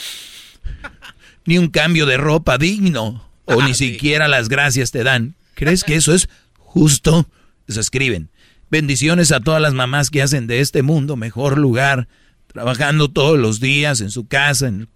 ni 1.45 1.57
un 1.57 1.69
cambio 1.69 2.05
de 2.05 2.17
ropa 2.17 2.57
digno, 2.57 3.27
o 3.45 3.61
ni 3.63 3.73
siquiera 3.73 4.27
las 4.27 4.49
gracias 4.49 4.91
te 4.91 5.03
dan. 5.03 5.35
¿Crees 5.55 5.83
que 5.83 5.95
eso 5.95 6.13
es 6.13 6.29
justo? 6.57 7.27
Se 7.67 7.79
escriben. 7.79 8.29
Bendiciones 8.69 9.31
a 9.31 9.39
todas 9.39 9.61
las 9.61 9.73
mamás 9.73 10.11
que 10.11 10.21
hacen 10.21 10.45
de 10.45 10.59
este 10.59 10.83
mundo 10.83 11.15
mejor 11.15 11.57
lugar, 11.57 12.07
trabajando 12.47 13.09
todos 13.09 13.39
los 13.39 13.59
días 13.59 14.01
en 14.01 14.11
su 14.11 14.27
casa, 14.27 14.67
en- 14.67 14.87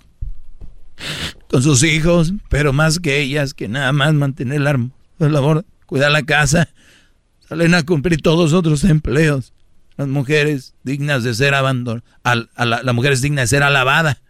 con 1.50 1.64
sus 1.64 1.82
hijos, 1.84 2.34
pero 2.50 2.72
más 2.72 3.00
que 3.00 3.20
ellas, 3.20 3.54
que 3.56 3.68
nada 3.68 3.92
más 3.92 4.14
mantener 4.14 4.62
la 4.62 4.78
labor, 5.18 5.66
cuidar 5.88 6.12
la 6.12 6.22
casa, 6.24 6.70
salen 7.48 7.74
a 7.74 7.84
cumplir 7.84 8.22
todos 8.22 8.54
otros 8.54 8.84
empleos. 8.84 9.54
Las 9.98 10.08
mujeres 10.08 10.74
dignas 10.84 11.24
de 11.24 11.34
ser 11.36 11.54
abandonadas, 11.54 12.04
la, 12.24 12.82
la 12.84 12.94
mujer 12.94 13.12
es 13.12 13.22
digna 13.22 13.42
de 13.42 13.48
ser 13.48 13.62
alabada, 13.62 14.22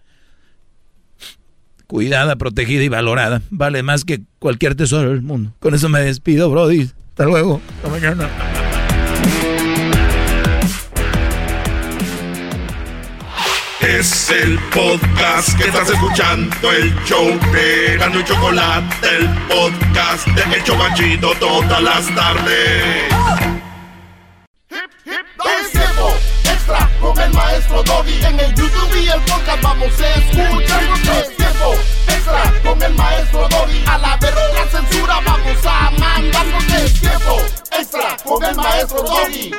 cuidada, 1.88 2.36
protegida 2.36 2.84
y 2.84 2.90
valorada. 2.90 3.42
Vale 3.50 3.82
más 3.84 4.04
que 4.04 4.22
cualquier 4.40 4.76
tesoro 4.76 5.12
del 5.12 5.22
mundo. 5.22 5.54
Con 5.60 5.74
eso 5.74 5.88
me 5.88 6.02
despido, 6.02 6.50
Brody. 6.50 6.90
Hasta 7.12 7.26
luego. 7.26 7.62
Hasta 7.78 7.90
mañana. 7.90 8.63
Es 13.84 14.30
el 14.30 14.58
podcast 14.70 15.58
que 15.58 15.66
estás 15.66 15.90
escuchando, 15.90 16.72
el 16.72 16.96
show 17.04 17.28
de 17.52 17.98
Gano 17.98 18.22
y 18.22 18.24
Chocolate, 18.24 19.08
el 19.18 19.30
podcast 19.50 20.26
de 20.28 20.56
El 20.56 20.64
Chobachito 20.64 21.34
todas 21.36 21.84
las 21.84 22.16
tardes. 22.16 23.04
Es 24.66 25.72
tiempo 25.72 26.14
extra 26.46 26.90
con 27.02 27.20
el 27.20 27.34
maestro 27.34 27.84
Doggy. 27.84 28.24
En 28.24 28.40
el 28.40 28.56
YouTube 28.56 28.96
y 28.96 29.10
el 29.10 29.22
podcast 29.22 29.62
vamos 29.62 30.00
a 30.00 30.16
escuchar. 30.16 30.84
Es 31.20 31.36
tiempo 31.36 31.74
extra 32.08 32.54
con 32.64 32.82
el 32.82 32.94
maestro 32.96 33.50
Doggy. 33.50 33.84
A 33.86 33.98
la 33.98 34.18
verga 34.18 34.42
la 34.54 34.72
censura 34.72 35.20
vamos 35.26 35.66
a 35.66 35.92
mandar. 35.92 36.46
Es 36.86 37.02
tiempo 37.02 37.42
extra 37.78 38.18
con 38.24 38.44
el 38.46 38.56
maestro 38.56 39.04
Doggy. 39.04 39.52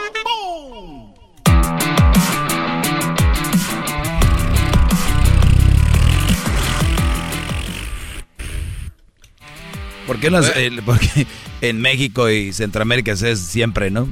¿Por 10.07 10.19
qué, 10.21 10.31
las- 10.31 10.55
el- 10.57 10.83
porque 10.83 11.27
en 11.61 11.81
México 11.81 12.29
y 12.31 12.53
Centroamérica 12.53 13.17
se 13.17 13.33
es 13.33 13.41
siempre, 13.41 13.91
no? 13.91 14.09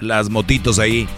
Las 0.00 0.30
motitos 0.30 0.78
ahí. 0.78 1.08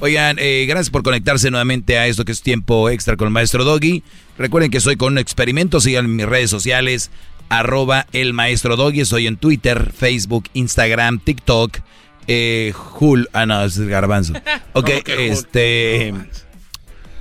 Oigan, 0.00 0.36
eh, 0.38 0.66
gracias 0.68 0.90
por 0.90 1.02
conectarse 1.02 1.50
nuevamente 1.50 1.98
a 1.98 2.06
esto 2.06 2.24
que 2.26 2.32
es 2.32 2.42
tiempo 2.42 2.90
extra 2.90 3.16
con 3.16 3.28
el 3.28 3.32
maestro 3.32 3.64
Doggy. 3.64 4.02
Recuerden 4.36 4.70
que 4.70 4.80
soy 4.80 4.96
con 4.96 5.14
un 5.14 5.18
experimento, 5.18 5.80
sigan 5.80 6.14
mis 6.14 6.26
redes 6.26 6.50
sociales, 6.50 7.10
arroba 7.48 8.06
el 8.12 8.34
maestro 8.34 8.76
Doggy. 8.76 9.00
Estoy 9.00 9.26
en 9.26 9.38
Twitter, 9.38 9.90
Facebook, 9.96 10.50
Instagram, 10.52 11.18
TikTok, 11.18 11.78
eh, 12.26 12.74
Hul, 13.00 13.26
ah 13.32 13.46
no, 13.46 13.64
es 13.64 13.78
garbanzo. 13.78 14.34
Ok, 14.74 14.90
este... 15.06 16.12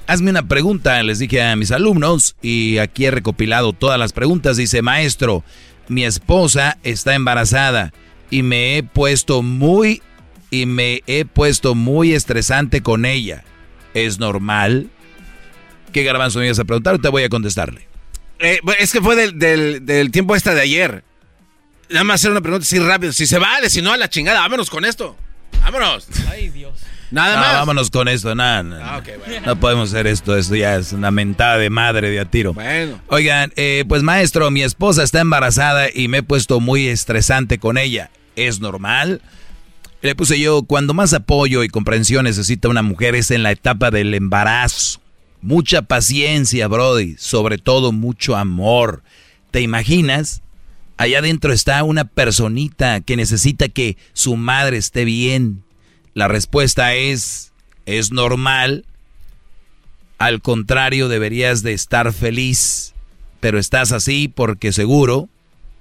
Hazme 0.07 0.29
una 0.29 0.47
pregunta, 0.47 1.01
les 1.01 1.17
dije 1.19 1.41
a 1.41 1.55
mis 1.55 1.71
alumnos 1.71 2.35
y 2.41 2.77
aquí 2.77 3.05
he 3.05 3.11
recopilado 3.11 3.73
todas 3.73 3.97
las 3.99 4.13
preguntas. 4.13 4.55
Dice, 4.57 4.81
maestro, 4.83 5.43
mi 5.87 6.05
esposa 6.05 6.77
está 6.83 7.15
embarazada 7.15 7.91
y 8.29 8.43
me 8.43 8.77
he 8.77 8.83
puesto 8.83 9.41
muy 9.41 10.03
y 10.51 10.67
me 10.67 11.01
he 11.07 11.25
puesto 11.25 11.73
muy 11.73 12.13
estresante 12.13 12.81
con 12.81 13.05
ella. 13.05 13.43
¿Es 13.95 14.19
normal? 14.19 14.89
¿Qué 15.91 16.03
garbanzo 16.03 16.37
me 16.39 16.45
ibas 16.45 16.59
a 16.59 16.65
preguntar 16.65 16.95
o 16.95 16.99
te 16.99 17.09
voy 17.09 17.23
a 17.23 17.29
contestarle? 17.29 17.87
Eh, 18.39 18.59
es 18.77 18.91
que 18.91 19.01
fue 19.01 19.15
del, 19.15 19.39
del- 19.39 19.85
del 19.85 20.11
tiempo 20.11 20.35
esta 20.35 20.53
de 20.53 20.61
ayer. 20.61 21.03
Nada 21.89 22.03
más 22.03 22.15
hacer 22.21 22.31
una 22.31 22.41
pregunta 22.41 22.63
así 22.63 22.77
rápido. 22.77 23.11
Si 23.11 23.25
se 23.25 23.39
vale, 23.39 23.69
si 23.71 23.81
no, 23.81 23.91
a 23.93 23.97
la 23.97 24.09
chingada. 24.09 24.39
Vámonos 24.41 24.69
con 24.69 24.85
esto. 24.85 25.15
Vámonos. 25.61 26.07
Ay, 26.29 26.49
Dios. 26.49 26.73
Nada 27.11 27.35
No, 27.35 27.41
más. 27.41 27.53
vámonos 27.53 27.89
con 27.91 28.07
esto, 28.07 28.33
nada. 28.35 28.63
no, 28.63 28.75
Ah. 28.81 29.01
No 29.45 29.59
podemos 29.59 29.89
hacer 29.89 30.07
esto, 30.07 30.35
esto 30.37 30.55
ya 30.55 30.75
es 30.75 30.91
una 30.91 31.11
mentada 31.11 31.57
de 31.57 31.69
madre 31.69 32.09
de 32.09 32.19
a 32.19 32.25
tiro. 32.25 32.53
Bueno. 32.53 32.99
Oigan, 33.07 33.51
eh, 33.55 33.85
pues 33.87 34.03
maestro, 34.03 34.49
mi 34.51 34.63
esposa 34.63 35.03
está 35.03 35.21
embarazada 35.21 35.87
y 35.93 36.07
me 36.07 36.17
he 36.19 36.23
puesto 36.23 36.59
muy 36.59 36.87
estresante 36.87 37.59
con 37.59 37.77
ella. 37.77 38.09
¿Es 38.35 38.59
normal? 38.59 39.21
Le 40.01 40.13
puse 40.15 40.39
yo, 40.39 40.63
cuando 40.63 40.93
más 40.93 41.13
apoyo 41.13 41.63
y 41.63 41.69
comprensión 41.69 42.25
necesita 42.25 42.67
una 42.69 42.81
mujer 42.81 43.15
es 43.15 43.31
en 43.31 43.43
la 43.43 43.51
etapa 43.51 43.91
del 43.91 44.13
embarazo. 44.13 44.99
Mucha 45.41 45.83
paciencia, 45.83 46.67
Brody, 46.67 47.15
sobre 47.17 47.57
todo 47.57 47.91
mucho 47.91 48.35
amor. 48.35 49.03
¿Te 49.51 49.61
imaginas? 49.61 50.41
Allá 50.97 51.19
adentro 51.19 51.51
está 51.53 51.83
una 51.83 52.05
personita 52.05 53.01
que 53.01 53.15
necesita 53.15 53.67
que 53.67 53.97
su 54.13 54.35
madre 54.37 54.77
esté 54.77 55.05
bien. 55.05 55.63
La 56.15 56.29
respuesta 56.29 56.95
es, 56.95 57.51
es 57.85 58.13
normal. 58.13 58.85
Al 60.17 60.41
contrario, 60.41 61.09
deberías 61.09 61.61
de 61.61 61.73
estar 61.73 62.13
feliz, 62.13 62.93
pero 63.41 63.59
estás 63.59 63.91
así 63.91 64.29
porque 64.29 64.71
seguro 64.71 65.27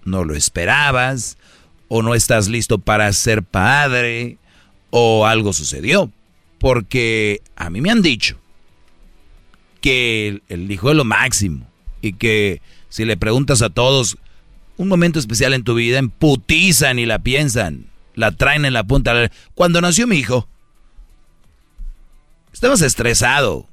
no 0.04 0.24
lo 0.24 0.34
esperabas, 0.34 1.38
o 1.86 2.02
no 2.02 2.16
estás 2.16 2.48
listo 2.48 2.78
para 2.78 3.12
ser 3.12 3.44
padre, 3.44 4.38
o 4.90 5.24
algo 5.24 5.52
sucedió. 5.52 6.10
Porque 6.58 7.40
a 7.54 7.70
mí 7.70 7.80
me 7.80 7.92
han 7.92 8.02
dicho 8.02 8.36
que 9.80 10.26
el, 10.26 10.42
el 10.48 10.68
hijo 10.68 10.90
es 10.90 10.96
lo 10.96 11.04
máximo, 11.04 11.64
y 12.02 12.14
que 12.14 12.60
si 12.88 13.04
le 13.04 13.16
preguntas 13.16 13.62
a 13.62 13.70
todos 13.70 14.18
un 14.78 14.88
momento 14.88 15.20
especial 15.20 15.54
en 15.54 15.62
tu 15.62 15.76
vida, 15.76 16.00
emputizan 16.00 16.98
y 16.98 17.06
la 17.06 17.20
piensan, 17.20 17.86
la 18.14 18.32
traen 18.32 18.64
en 18.64 18.72
la 18.72 18.84
punta. 18.84 19.30
Cuando 19.54 19.80
nació 19.80 20.06
mi 20.06 20.16
hijo, 20.16 20.48
estabas 22.52 22.82
estresado, 22.82 23.68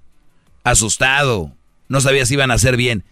asustado, 0.63 1.53
no 1.87 2.01
sabías 2.01 2.27
si 2.27 2.35
iban 2.35 2.51
a 2.51 2.55
hacer 2.55 2.77
bien. 2.77 3.03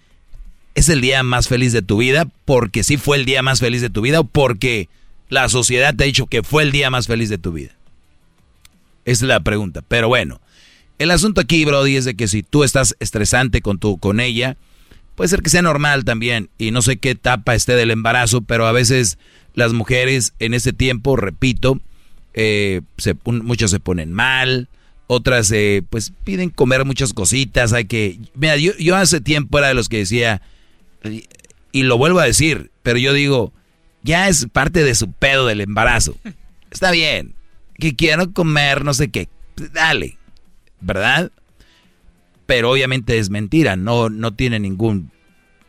¿Es 0.75 0.89
el 0.89 1.01
día 1.01 1.23
más 1.23 1.47
feliz 1.47 1.73
de 1.73 1.81
tu 1.81 1.97
vida 1.97 2.27
porque 2.45 2.83
sí 2.83 2.97
fue 2.97 3.17
el 3.17 3.25
día 3.25 3.41
más 3.41 3.59
feliz 3.59 3.81
de 3.81 3.89
tu 3.89 4.01
vida 4.01 4.21
o 4.21 4.23
porque 4.23 4.87
la 5.27 5.49
sociedad 5.49 5.93
te 5.95 6.03
ha 6.03 6.07
dicho 6.07 6.27
que 6.27 6.43
fue 6.43 6.63
el 6.63 6.71
día 6.71 6.89
más 6.89 7.07
feliz 7.07 7.29
de 7.29 7.37
tu 7.37 7.51
vida? 7.51 7.71
Esa 9.05 9.25
es 9.25 9.29
la 9.29 9.39
pregunta. 9.39 9.81
Pero 9.87 10.07
bueno, 10.07 10.39
el 10.99 11.11
asunto 11.11 11.41
aquí, 11.41 11.65
Brody, 11.65 11.95
es 11.95 12.05
de 12.05 12.15
que 12.15 12.27
si 12.27 12.43
tú 12.43 12.63
estás 12.63 12.95
estresante 12.99 13.61
con, 13.61 13.79
tu, 13.79 13.97
con 13.97 14.19
ella, 14.19 14.57
puede 15.15 15.29
ser 15.29 15.41
que 15.41 15.49
sea 15.49 15.61
normal 15.61 16.05
también. 16.05 16.49
Y 16.57 16.71
no 16.71 16.81
sé 16.81 16.97
qué 16.97 17.11
etapa 17.11 17.55
esté 17.55 17.75
del 17.75 17.91
embarazo, 17.91 18.41
pero 18.41 18.67
a 18.67 18.71
veces 18.71 19.17
las 19.59 19.73
mujeres 19.73 20.33
en 20.39 20.53
ese 20.53 20.73
tiempo, 20.73 21.15
repito, 21.15 21.79
eh, 22.33 22.81
se, 22.97 23.15
muchas 23.25 23.71
se 23.71 23.79
ponen 23.79 24.11
mal, 24.11 24.67
otras 25.07 25.51
eh, 25.51 25.83
pues 25.89 26.13
piden 26.23 26.49
comer 26.49 26.85
muchas 26.85 27.13
cositas, 27.13 27.73
hay 27.73 27.85
que... 27.85 28.19
Mira, 28.35 28.57
yo, 28.57 28.71
yo 28.77 28.95
hace 28.95 29.21
tiempo 29.21 29.57
era 29.57 29.67
de 29.67 29.73
los 29.73 29.89
que 29.89 29.97
decía, 29.97 30.41
y 31.71 31.83
lo 31.83 31.97
vuelvo 31.97 32.19
a 32.19 32.25
decir, 32.25 32.71
pero 32.83 32.99
yo 32.99 33.13
digo, 33.13 33.53
ya 34.03 34.27
es 34.27 34.47
parte 34.51 34.83
de 34.83 34.95
su 34.95 35.11
pedo 35.11 35.45
del 35.47 35.61
embarazo. 35.61 36.15
Está 36.71 36.91
bien, 36.91 37.33
que 37.77 37.95
quiero 37.95 38.31
comer 38.33 38.85
no 38.85 38.93
sé 38.93 39.09
qué, 39.09 39.29
dale, 39.73 40.17
¿verdad? 40.79 41.31
Pero 42.45 42.71
obviamente 42.71 43.17
es 43.17 43.29
mentira, 43.29 43.75
no, 43.75 44.09
no 44.09 44.33
tiene 44.33 44.59
ningún... 44.59 45.11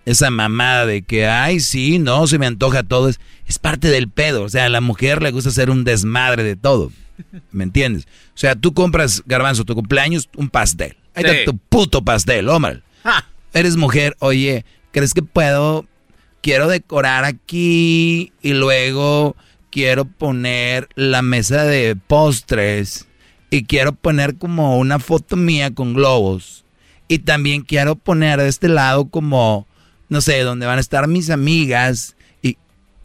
Esa 0.06 0.30
mamada 0.30 0.86
de 0.86 1.02
que, 1.02 1.26
ay, 1.26 1.60
sí, 1.60 1.98
no, 1.98 2.26
se 2.26 2.38
me 2.38 2.46
antoja 2.46 2.82
todo, 2.82 3.08
es, 3.08 3.20
es 3.46 3.58
parte 3.58 3.88
del 3.88 4.08
pedo. 4.08 4.44
O 4.44 4.48
sea, 4.48 4.66
a 4.66 4.70
la 4.70 4.80
mujer 4.80 5.22
le 5.22 5.30
gusta 5.30 5.50
hacer 5.50 5.70
un 5.70 5.84
desmadre 5.84 6.42
de 6.42 6.56
todo. 6.56 6.90
¿Me 7.52 7.64
entiendes? 7.64 8.06
O 8.34 8.38
sea, 8.38 8.56
tú 8.56 8.72
compras, 8.72 9.22
garbanzo, 9.26 9.64
tu 9.64 9.74
cumpleaños, 9.74 10.28
un 10.36 10.48
pastel. 10.48 10.96
Ahí 11.14 11.24
está 11.24 11.44
tu 11.44 11.56
puto 11.56 12.02
pastel, 12.02 12.48
Omar. 12.48 12.82
Eres 13.52 13.76
mujer, 13.76 14.16
oye, 14.20 14.64
¿crees 14.92 15.12
que 15.12 15.22
puedo? 15.22 15.86
Quiero 16.40 16.68
decorar 16.68 17.24
aquí 17.24 18.32
y 18.40 18.52
luego 18.54 19.36
quiero 19.70 20.04
poner 20.04 20.88
la 20.94 21.22
mesa 21.22 21.64
de 21.64 21.96
postres 21.96 23.06
y 23.50 23.64
quiero 23.64 23.92
poner 23.92 24.36
como 24.36 24.78
una 24.78 24.98
foto 24.98 25.36
mía 25.36 25.72
con 25.72 25.94
globos. 25.94 26.64
Y 27.08 27.18
también 27.18 27.62
quiero 27.62 27.96
poner 27.96 28.40
de 28.40 28.48
este 28.48 28.68
lado 28.68 29.06
como, 29.06 29.66
no 30.10 30.20
sé, 30.20 30.40
donde 30.40 30.66
van 30.66 30.76
a 30.76 30.82
estar 30.82 31.08
mis 31.08 31.30
amigas. 31.30 32.16
Y, 32.42 32.58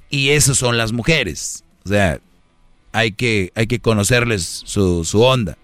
y 0.10 0.32
esas 0.32 0.58
son 0.58 0.78
las 0.78 0.92
mujeres. 0.92 1.64
O 1.86 1.90
sea, 1.90 2.20
hay 2.92 3.14
que, 3.14 3.52
hay 3.56 3.68
que 3.68 3.80
conocerles 3.80 4.64
su, 4.66 5.06
su 5.06 5.22
onda. 5.22 5.58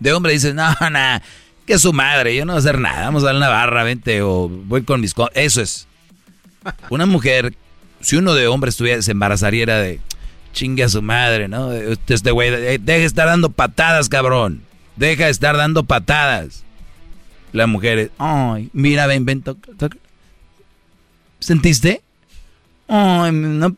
De 0.00 0.12
hombre 0.12 0.32
dices, 0.32 0.54
no, 0.54 0.68
no, 0.90 1.20
que 1.66 1.78
su 1.78 1.92
madre, 1.92 2.34
yo 2.34 2.44
no 2.44 2.54
voy 2.54 2.58
a 2.58 2.60
hacer 2.60 2.78
nada, 2.78 3.02
vamos 3.02 3.24
a 3.24 3.30
una 3.30 3.48
barra, 3.48 3.84
vente, 3.84 4.22
o 4.22 4.48
voy 4.48 4.82
con 4.82 5.00
mis... 5.00 5.14
Eso 5.34 5.60
es. 5.60 5.86
Una 6.90 7.06
mujer, 7.06 7.54
si 8.00 8.16
uno 8.16 8.34
de 8.34 8.46
hombre 8.46 8.70
estuviera, 8.70 9.00
se 9.00 9.12
embarazaría 9.12 9.66
de 9.66 10.00
chingue 10.52 10.84
a 10.84 10.88
su 10.88 11.00
madre, 11.00 11.48
¿no? 11.48 11.72
Este 11.72 12.30
güey, 12.32 12.50
deja 12.50 12.98
de 12.98 13.04
estar 13.04 13.26
dando 13.26 13.50
patadas, 13.50 14.08
cabrón. 14.08 14.62
Deja 14.96 15.24
de 15.24 15.30
estar 15.30 15.56
dando 15.56 15.84
patadas. 15.84 16.64
La 17.52 17.66
mujer, 17.66 18.10
ay, 18.18 18.68
mira, 18.72 19.06
ven, 19.06 19.24
ven, 19.24 19.42
¿Sentiste? 21.40 22.02
Ay, 22.88 23.30
una 23.30 23.74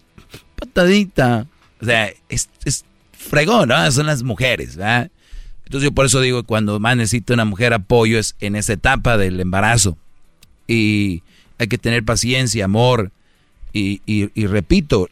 patadita. 0.57 1.47
O 1.81 1.85
sea, 1.85 2.13
es, 2.29 2.49
es 2.65 2.85
fregón, 3.13 3.69
¿no? 3.69 3.91
Son 3.91 4.07
las 4.07 4.23
mujeres, 4.23 4.77
¿verdad? 4.77 5.11
Entonces 5.65 5.89
yo 5.89 5.95
por 5.95 6.05
eso 6.05 6.21
digo, 6.21 6.45
cuando 6.45 6.79
más 6.81 6.97
necesita 6.97 7.33
una 7.33 7.47
mujer 7.47 7.73
apoyo 7.73 8.19
es 8.19 8.37
en 8.41 8.57
esa 8.57 8.75
etapa 8.75 9.17
del 9.17 9.41
embarazo. 9.41 9.97
Y 10.69 11.23
hay 11.59 11.69
que 11.69 11.79
tener 11.79 12.05
paciencia, 12.05 12.67
amor. 12.67 13.11
Y, 13.73 14.03
y, 14.05 14.47
repito, 14.47 15.09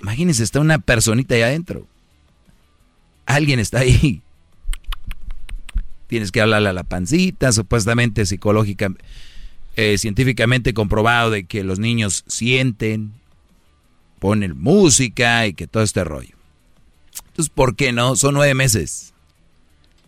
imagínense, 0.00 0.42
está 0.42 0.60
una 0.60 0.78
personita 0.78 1.34
ahí 1.34 1.42
adentro. 1.42 1.86
Alguien 3.26 3.58
está 3.58 3.80
ahí. 3.80 4.22
Tienes 6.06 6.32
que 6.32 6.40
hablarle 6.40 6.70
a 6.70 6.72
la 6.72 6.84
pancita, 6.84 7.52
supuestamente 7.52 8.24
psicológica, 8.24 8.88
eh, 9.80 9.96
científicamente 9.96 10.74
comprobado 10.74 11.30
de 11.30 11.44
que 11.44 11.64
los 11.64 11.78
niños 11.78 12.22
sienten, 12.26 13.14
ponen 14.18 14.58
música 14.58 15.46
y 15.46 15.54
que 15.54 15.66
todo 15.66 15.82
este 15.82 16.04
rollo. 16.04 16.36
Entonces, 17.28 17.48
¿por 17.48 17.76
qué 17.76 17.90
no? 17.90 18.14
Son 18.14 18.34
nueve 18.34 18.52
meses. 18.52 19.14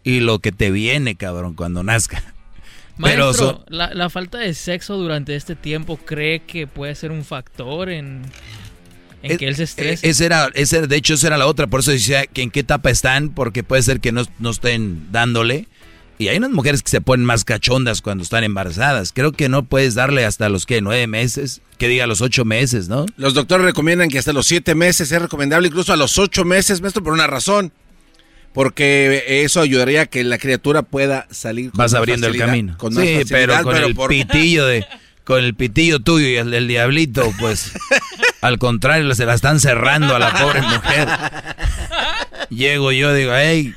Y 0.05 0.21
lo 0.21 0.41
que 0.41 0.53
te 0.53 0.71
viene, 0.71 1.15
cabrón, 1.15 1.55
cuando 1.55 1.83
nazca. 1.83 2.23
Maestro, 2.99 3.65
la, 3.71 4.11
falta 4.11 4.37
de 4.37 4.53
sexo 4.53 4.99
durante 4.99 5.35
este 5.35 5.57
tiempo 5.57 5.97
cree 5.97 6.41
que 6.41 6.67
puede 6.67 6.95
ser 6.95 7.11
un 7.11 7.25
factor 7.25 7.89
en, 7.89 8.21
en 9.23 9.39
que 9.39 9.49
él 9.49 9.57
se 9.57 9.63
estrese. 9.63 10.07
Ese 10.07 10.27
era, 10.27 10.51
ese, 10.53 10.87
de 10.87 10.97
hecho, 10.97 11.15
esa 11.15 11.29
era 11.29 11.39
la 11.39 11.47
otra. 11.47 11.67
Por 11.67 11.81
eso 11.81 11.93
decía 11.93 12.27
que 12.27 12.43
en 12.43 12.51
qué 12.51 12.61
etapa 12.61 12.91
están, 12.91 13.31
porque 13.31 13.63
puede 13.63 13.81
ser 13.81 14.01
que 14.01 14.13
no, 14.13 14.25
no 14.39 14.51
estén 14.51 15.11
dándole. 15.11 15.67
Y 16.23 16.29
hay 16.29 16.37
unas 16.37 16.53
mujeres 16.53 16.85
que 16.85 16.91
se 16.91 17.01
ponen 17.01 17.27
más 17.27 17.45
cachondas 17.45 18.01
cuando 18.01 18.23
están 18.23 18.45
embarazadas. 18.45 19.11
Creo 19.13 19.33
que 19.33 19.49
no 19.49 19.65
puedes 19.65 19.97
darle 19.97 20.25
hasta 20.25 20.49
los 20.49 20.67
que 20.67 20.81
nueve 20.81 21.09
meses, 21.09 21.63
que 21.79 21.89
diga 21.89 22.07
los 22.07 22.21
ocho 22.21 22.45
meses, 22.45 22.89
¿no? 22.89 23.07
Los 23.17 23.35
doctores 23.35 23.67
recomiendan 23.67 24.09
que 24.09 24.21
hasta 24.21 24.33
los 24.33 24.47
siete 24.47 24.77
meses 24.77 25.11
es 25.11 25.21
recomendable, 25.21 25.67
incluso 25.67 25.93
a 25.93 25.97
los 25.97 26.19
ocho 26.19 26.45
meses, 26.45 26.81
maestro, 26.81 27.03
por 27.03 27.13
una 27.13 27.27
razón. 27.27 27.73
Porque 28.53 29.25
eso 29.27 29.61
ayudaría 29.61 30.03
a 30.03 30.07
que 30.07 30.23
la 30.23 30.39
criatura 30.39 30.83
pueda 30.83 31.27
salir. 31.33 31.71
Con 31.71 31.79
Vas 31.79 31.95
abriendo 31.95 32.29
el 32.29 32.39
camino. 32.39 32.77
sí, 32.93 33.23
pero 33.29 33.61
con 33.65 33.77
el 33.77 33.97
pitillo 33.97 34.67
de, 34.67 34.87
con 35.25 35.43
el 35.43 35.55
pitillo 35.55 35.99
tuyo 35.99 36.29
y 36.29 36.37
el 36.37 36.53
del 36.53 36.69
diablito, 36.69 37.33
pues, 37.41 37.73
al 38.43 38.59
contrario, 38.59 39.13
se 39.17 39.27
la 39.27 39.35
están 39.35 39.59
cerrando 39.59 40.15
a 40.15 40.21
la 40.21 40.33
pobre 40.35 40.63
mujer. 40.63 41.09
Llego 42.51 42.93
yo, 42.93 43.13
digo, 43.13 43.33
hey, 43.35 43.75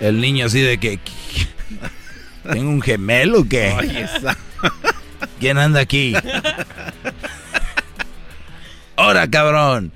el 0.00 0.20
niño 0.20 0.46
así 0.46 0.60
de 0.60 0.78
que, 0.78 0.98
¿tengo 2.52 2.70
un 2.70 2.82
gemelo 2.82 3.40
o 3.40 3.44
qué? 3.48 3.74
¿Quién 5.40 5.58
anda 5.58 5.80
aquí? 5.80 6.14
Ahora, 8.96 9.28
cabrón. 9.28 9.92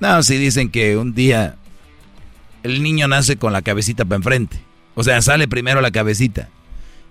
No, 0.00 0.22
si 0.22 0.36
dicen 0.36 0.70
que 0.70 0.96
un 0.96 1.14
día 1.14 1.56
el 2.62 2.82
niño 2.82 3.08
nace 3.08 3.36
con 3.36 3.52
la 3.52 3.62
cabecita 3.62 4.04
para 4.04 4.16
enfrente. 4.16 4.60
O 4.94 5.02
sea, 5.04 5.22
sale 5.22 5.48
primero 5.48 5.80
la 5.80 5.90
cabecita. 5.90 6.48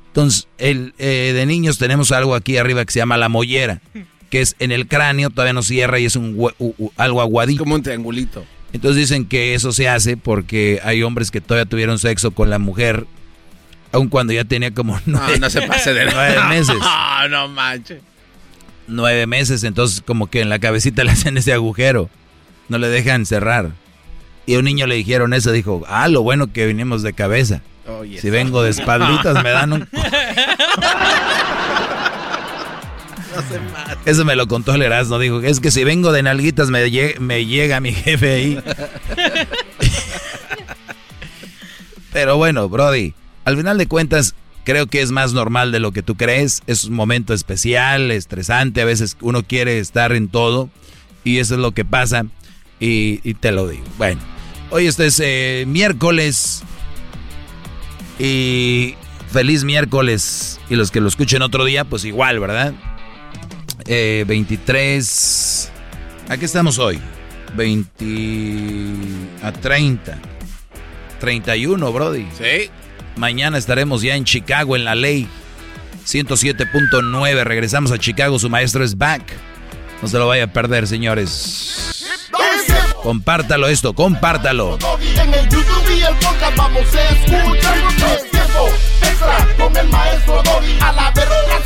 Entonces, 0.07 0.47
el, 0.57 0.93
eh, 0.97 1.31
de 1.33 1.45
niños 1.45 1.77
tenemos 1.77 2.11
algo 2.11 2.35
aquí 2.35 2.57
arriba 2.57 2.83
que 2.85 2.91
se 2.91 2.99
llama 2.99 3.17
la 3.17 3.29
mollera, 3.29 3.81
que 4.29 4.41
es 4.41 4.55
en 4.59 4.71
el 4.71 4.87
cráneo, 4.87 5.29
todavía 5.29 5.53
no 5.53 5.63
cierra 5.63 5.99
y 5.99 6.05
es 6.05 6.15
un 6.15 6.37
algo 6.97 7.21
aguadito. 7.21 7.63
Como 7.63 7.75
un 7.75 7.83
triangulito. 7.83 8.45
Entonces 8.73 8.97
dicen 8.97 9.25
que 9.25 9.53
eso 9.53 9.71
se 9.71 9.89
hace 9.89 10.17
porque 10.17 10.79
hay 10.83 11.03
hombres 11.03 11.31
que 11.31 11.41
todavía 11.41 11.69
tuvieron 11.69 11.99
sexo 11.99 12.31
con 12.31 12.49
la 12.49 12.57
mujer, 12.57 13.05
aun 13.91 14.07
cuando 14.07 14.33
ya 14.33 14.45
tenía 14.45 14.71
como 14.71 14.99
nueve, 15.05 15.39
no, 15.39 15.49
se 15.49 15.61
pase 15.63 15.93
de 15.93 16.05
nueve 16.13 16.37
meses. 16.49 16.75
No, 16.79 17.27
no 17.27 17.47
manches. 17.49 18.01
Nueve 18.87 19.27
meses, 19.27 19.63
entonces 19.63 20.01
como 20.05 20.27
que 20.27 20.41
en 20.41 20.49
la 20.49 20.59
cabecita 20.59 21.03
le 21.05 21.11
hacen 21.11 21.37
ese 21.37 21.53
agujero. 21.53 22.09
No 22.69 22.77
le 22.77 22.87
dejan 22.87 23.25
cerrar. 23.25 23.71
Y 24.45 24.55
a 24.55 24.59
un 24.59 24.65
niño 24.65 24.87
le 24.87 24.95
dijeron 24.95 25.33
eso, 25.33 25.51
dijo, 25.51 25.83
ah, 25.87 26.07
lo 26.07 26.23
bueno 26.23 26.51
que 26.51 26.65
vinimos 26.65 27.03
de 27.03 27.13
cabeza. 27.13 27.61
si 28.19 28.29
vengo 28.29 28.63
de 28.63 28.71
espalditas 28.71 29.43
me 29.43 29.49
dan 29.49 29.73
un... 29.73 29.89
Eso 34.05 34.25
me 34.25 34.35
lo 34.35 34.47
contó 34.47 34.75
el 34.75 34.81
Erasmo, 34.81 35.19
dijo, 35.19 35.41
es 35.41 35.59
que 35.59 35.71
si 35.71 35.83
vengo 35.83 36.11
de 36.11 36.23
nalguitas 36.23 36.69
me, 36.69 36.83
me 37.19 37.45
llega 37.45 37.79
mi 37.79 37.93
jefe 37.93 38.33
ahí. 38.33 38.59
Pero 42.13 42.37
bueno, 42.37 42.67
Brody, 42.67 43.13
al 43.45 43.57
final 43.57 43.77
de 43.77 43.87
cuentas, 43.87 44.35
creo 44.63 44.87
que 44.87 45.01
es 45.01 45.11
más 45.11 45.33
normal 45.33 45.71
de 45.71 45.79
lo 45.79 45.91
que 45.91 46.03
tú 46.03 46.15
crees. 46.15 46.61
Es 46.67 46.85
un 46.85 46.93
momento 46.93 47.33
especial, 47.33 48.11
estresante, 48.11 48.81
a 48.81 48.85
veces 48.85 49.17
uno 49.21 49.43
quiere 49.43 49.79
estar 49.79 50.11
en 50.11 50.27
todo 50.27 50.69
y 51.23 51.39
eso 51.39 51.55
es 51.55 51.59
lo 51.59 51.71
que 51.71 51.85
pasa 51.85 52.25
y, 52.79 53.17
te 53.35 53.51
lo 53.51 53.67
digo. 53.67 53.83
Bueno, 53.97 54.21
hoy 54.71 54.87
este 54.87 55.05
es 55.05 55.21
eh, 55.23 55.65
miércoles 55.67 56.63
y 58.19 58.95
feliz 59.31 59.63
miércoles 59.63 60.59
y 60.69 60.75
los 60.75 60.91
que 60.91 60.99
lo 60.99 61.07
escuchen 61.07 61.41
otro 61.41 61.63
día, 61.65 61.85
pues 61.85 62.05
igual, 62.05 62.39
¿verdad? 62.39 62.73
23. 63.85 65.71
Eh, 66.27 66.31
¿A 66.31 66.37
qué 66.37 66.45
estamos 66.45 66.79
hoy? 66.79 66.99
20 67.55 68.05
a 69.43 69.51
30. 69.51 70.17
31, 71.19 71.91
Brody. 71.91 72.27
Sí. 72.37 72.69
Mañana 73.15 73.57
estaremos 73.57 74.01
ya 74.01 74.15
en 74.15 74.23
Chicago 74.23 74.75
en 74.75 74.85
la 74.85 74.95
ley 74.95 75.27
107.9. 76.05 77.43
Regresamos 77.43 77.91
a 77.91 77.97
Chicago, 77.97 78.39
su 78.39 78.49
maestro 78.49 78.83
es 78.83 78.97
back. 78.97 79.23
No 80.01 80.07
se 80.07 80.17
lo 80.17 80.27
vaya 80.27 80.45
a 80.45 80.47
perder, 80.47 80.87
señores. 80.87 82.05
Compártalo 83.03 83.67
esto, 83.67 83.93
compártalo. 83.93 84.77
En 85.15 85.33
el 85.33 85.49
YouTube 85.49 85.97
y 85.97 86.01
el 86.01 86.15
podcast 86.15 86.55
vamos 86.55 86.95
a 86.95 87.09
escuchar 87.09 87.77
es 88.15 88.31
tiempo 88.31 88.69
extra 89.01 89.47
con 89.57 89.77
el 89.77 89.87
maestro 89.89 90.41
Doggy. 90.43 90.79
A 90.81 90.91
la 90.91 91.11
verga 91.11 91.65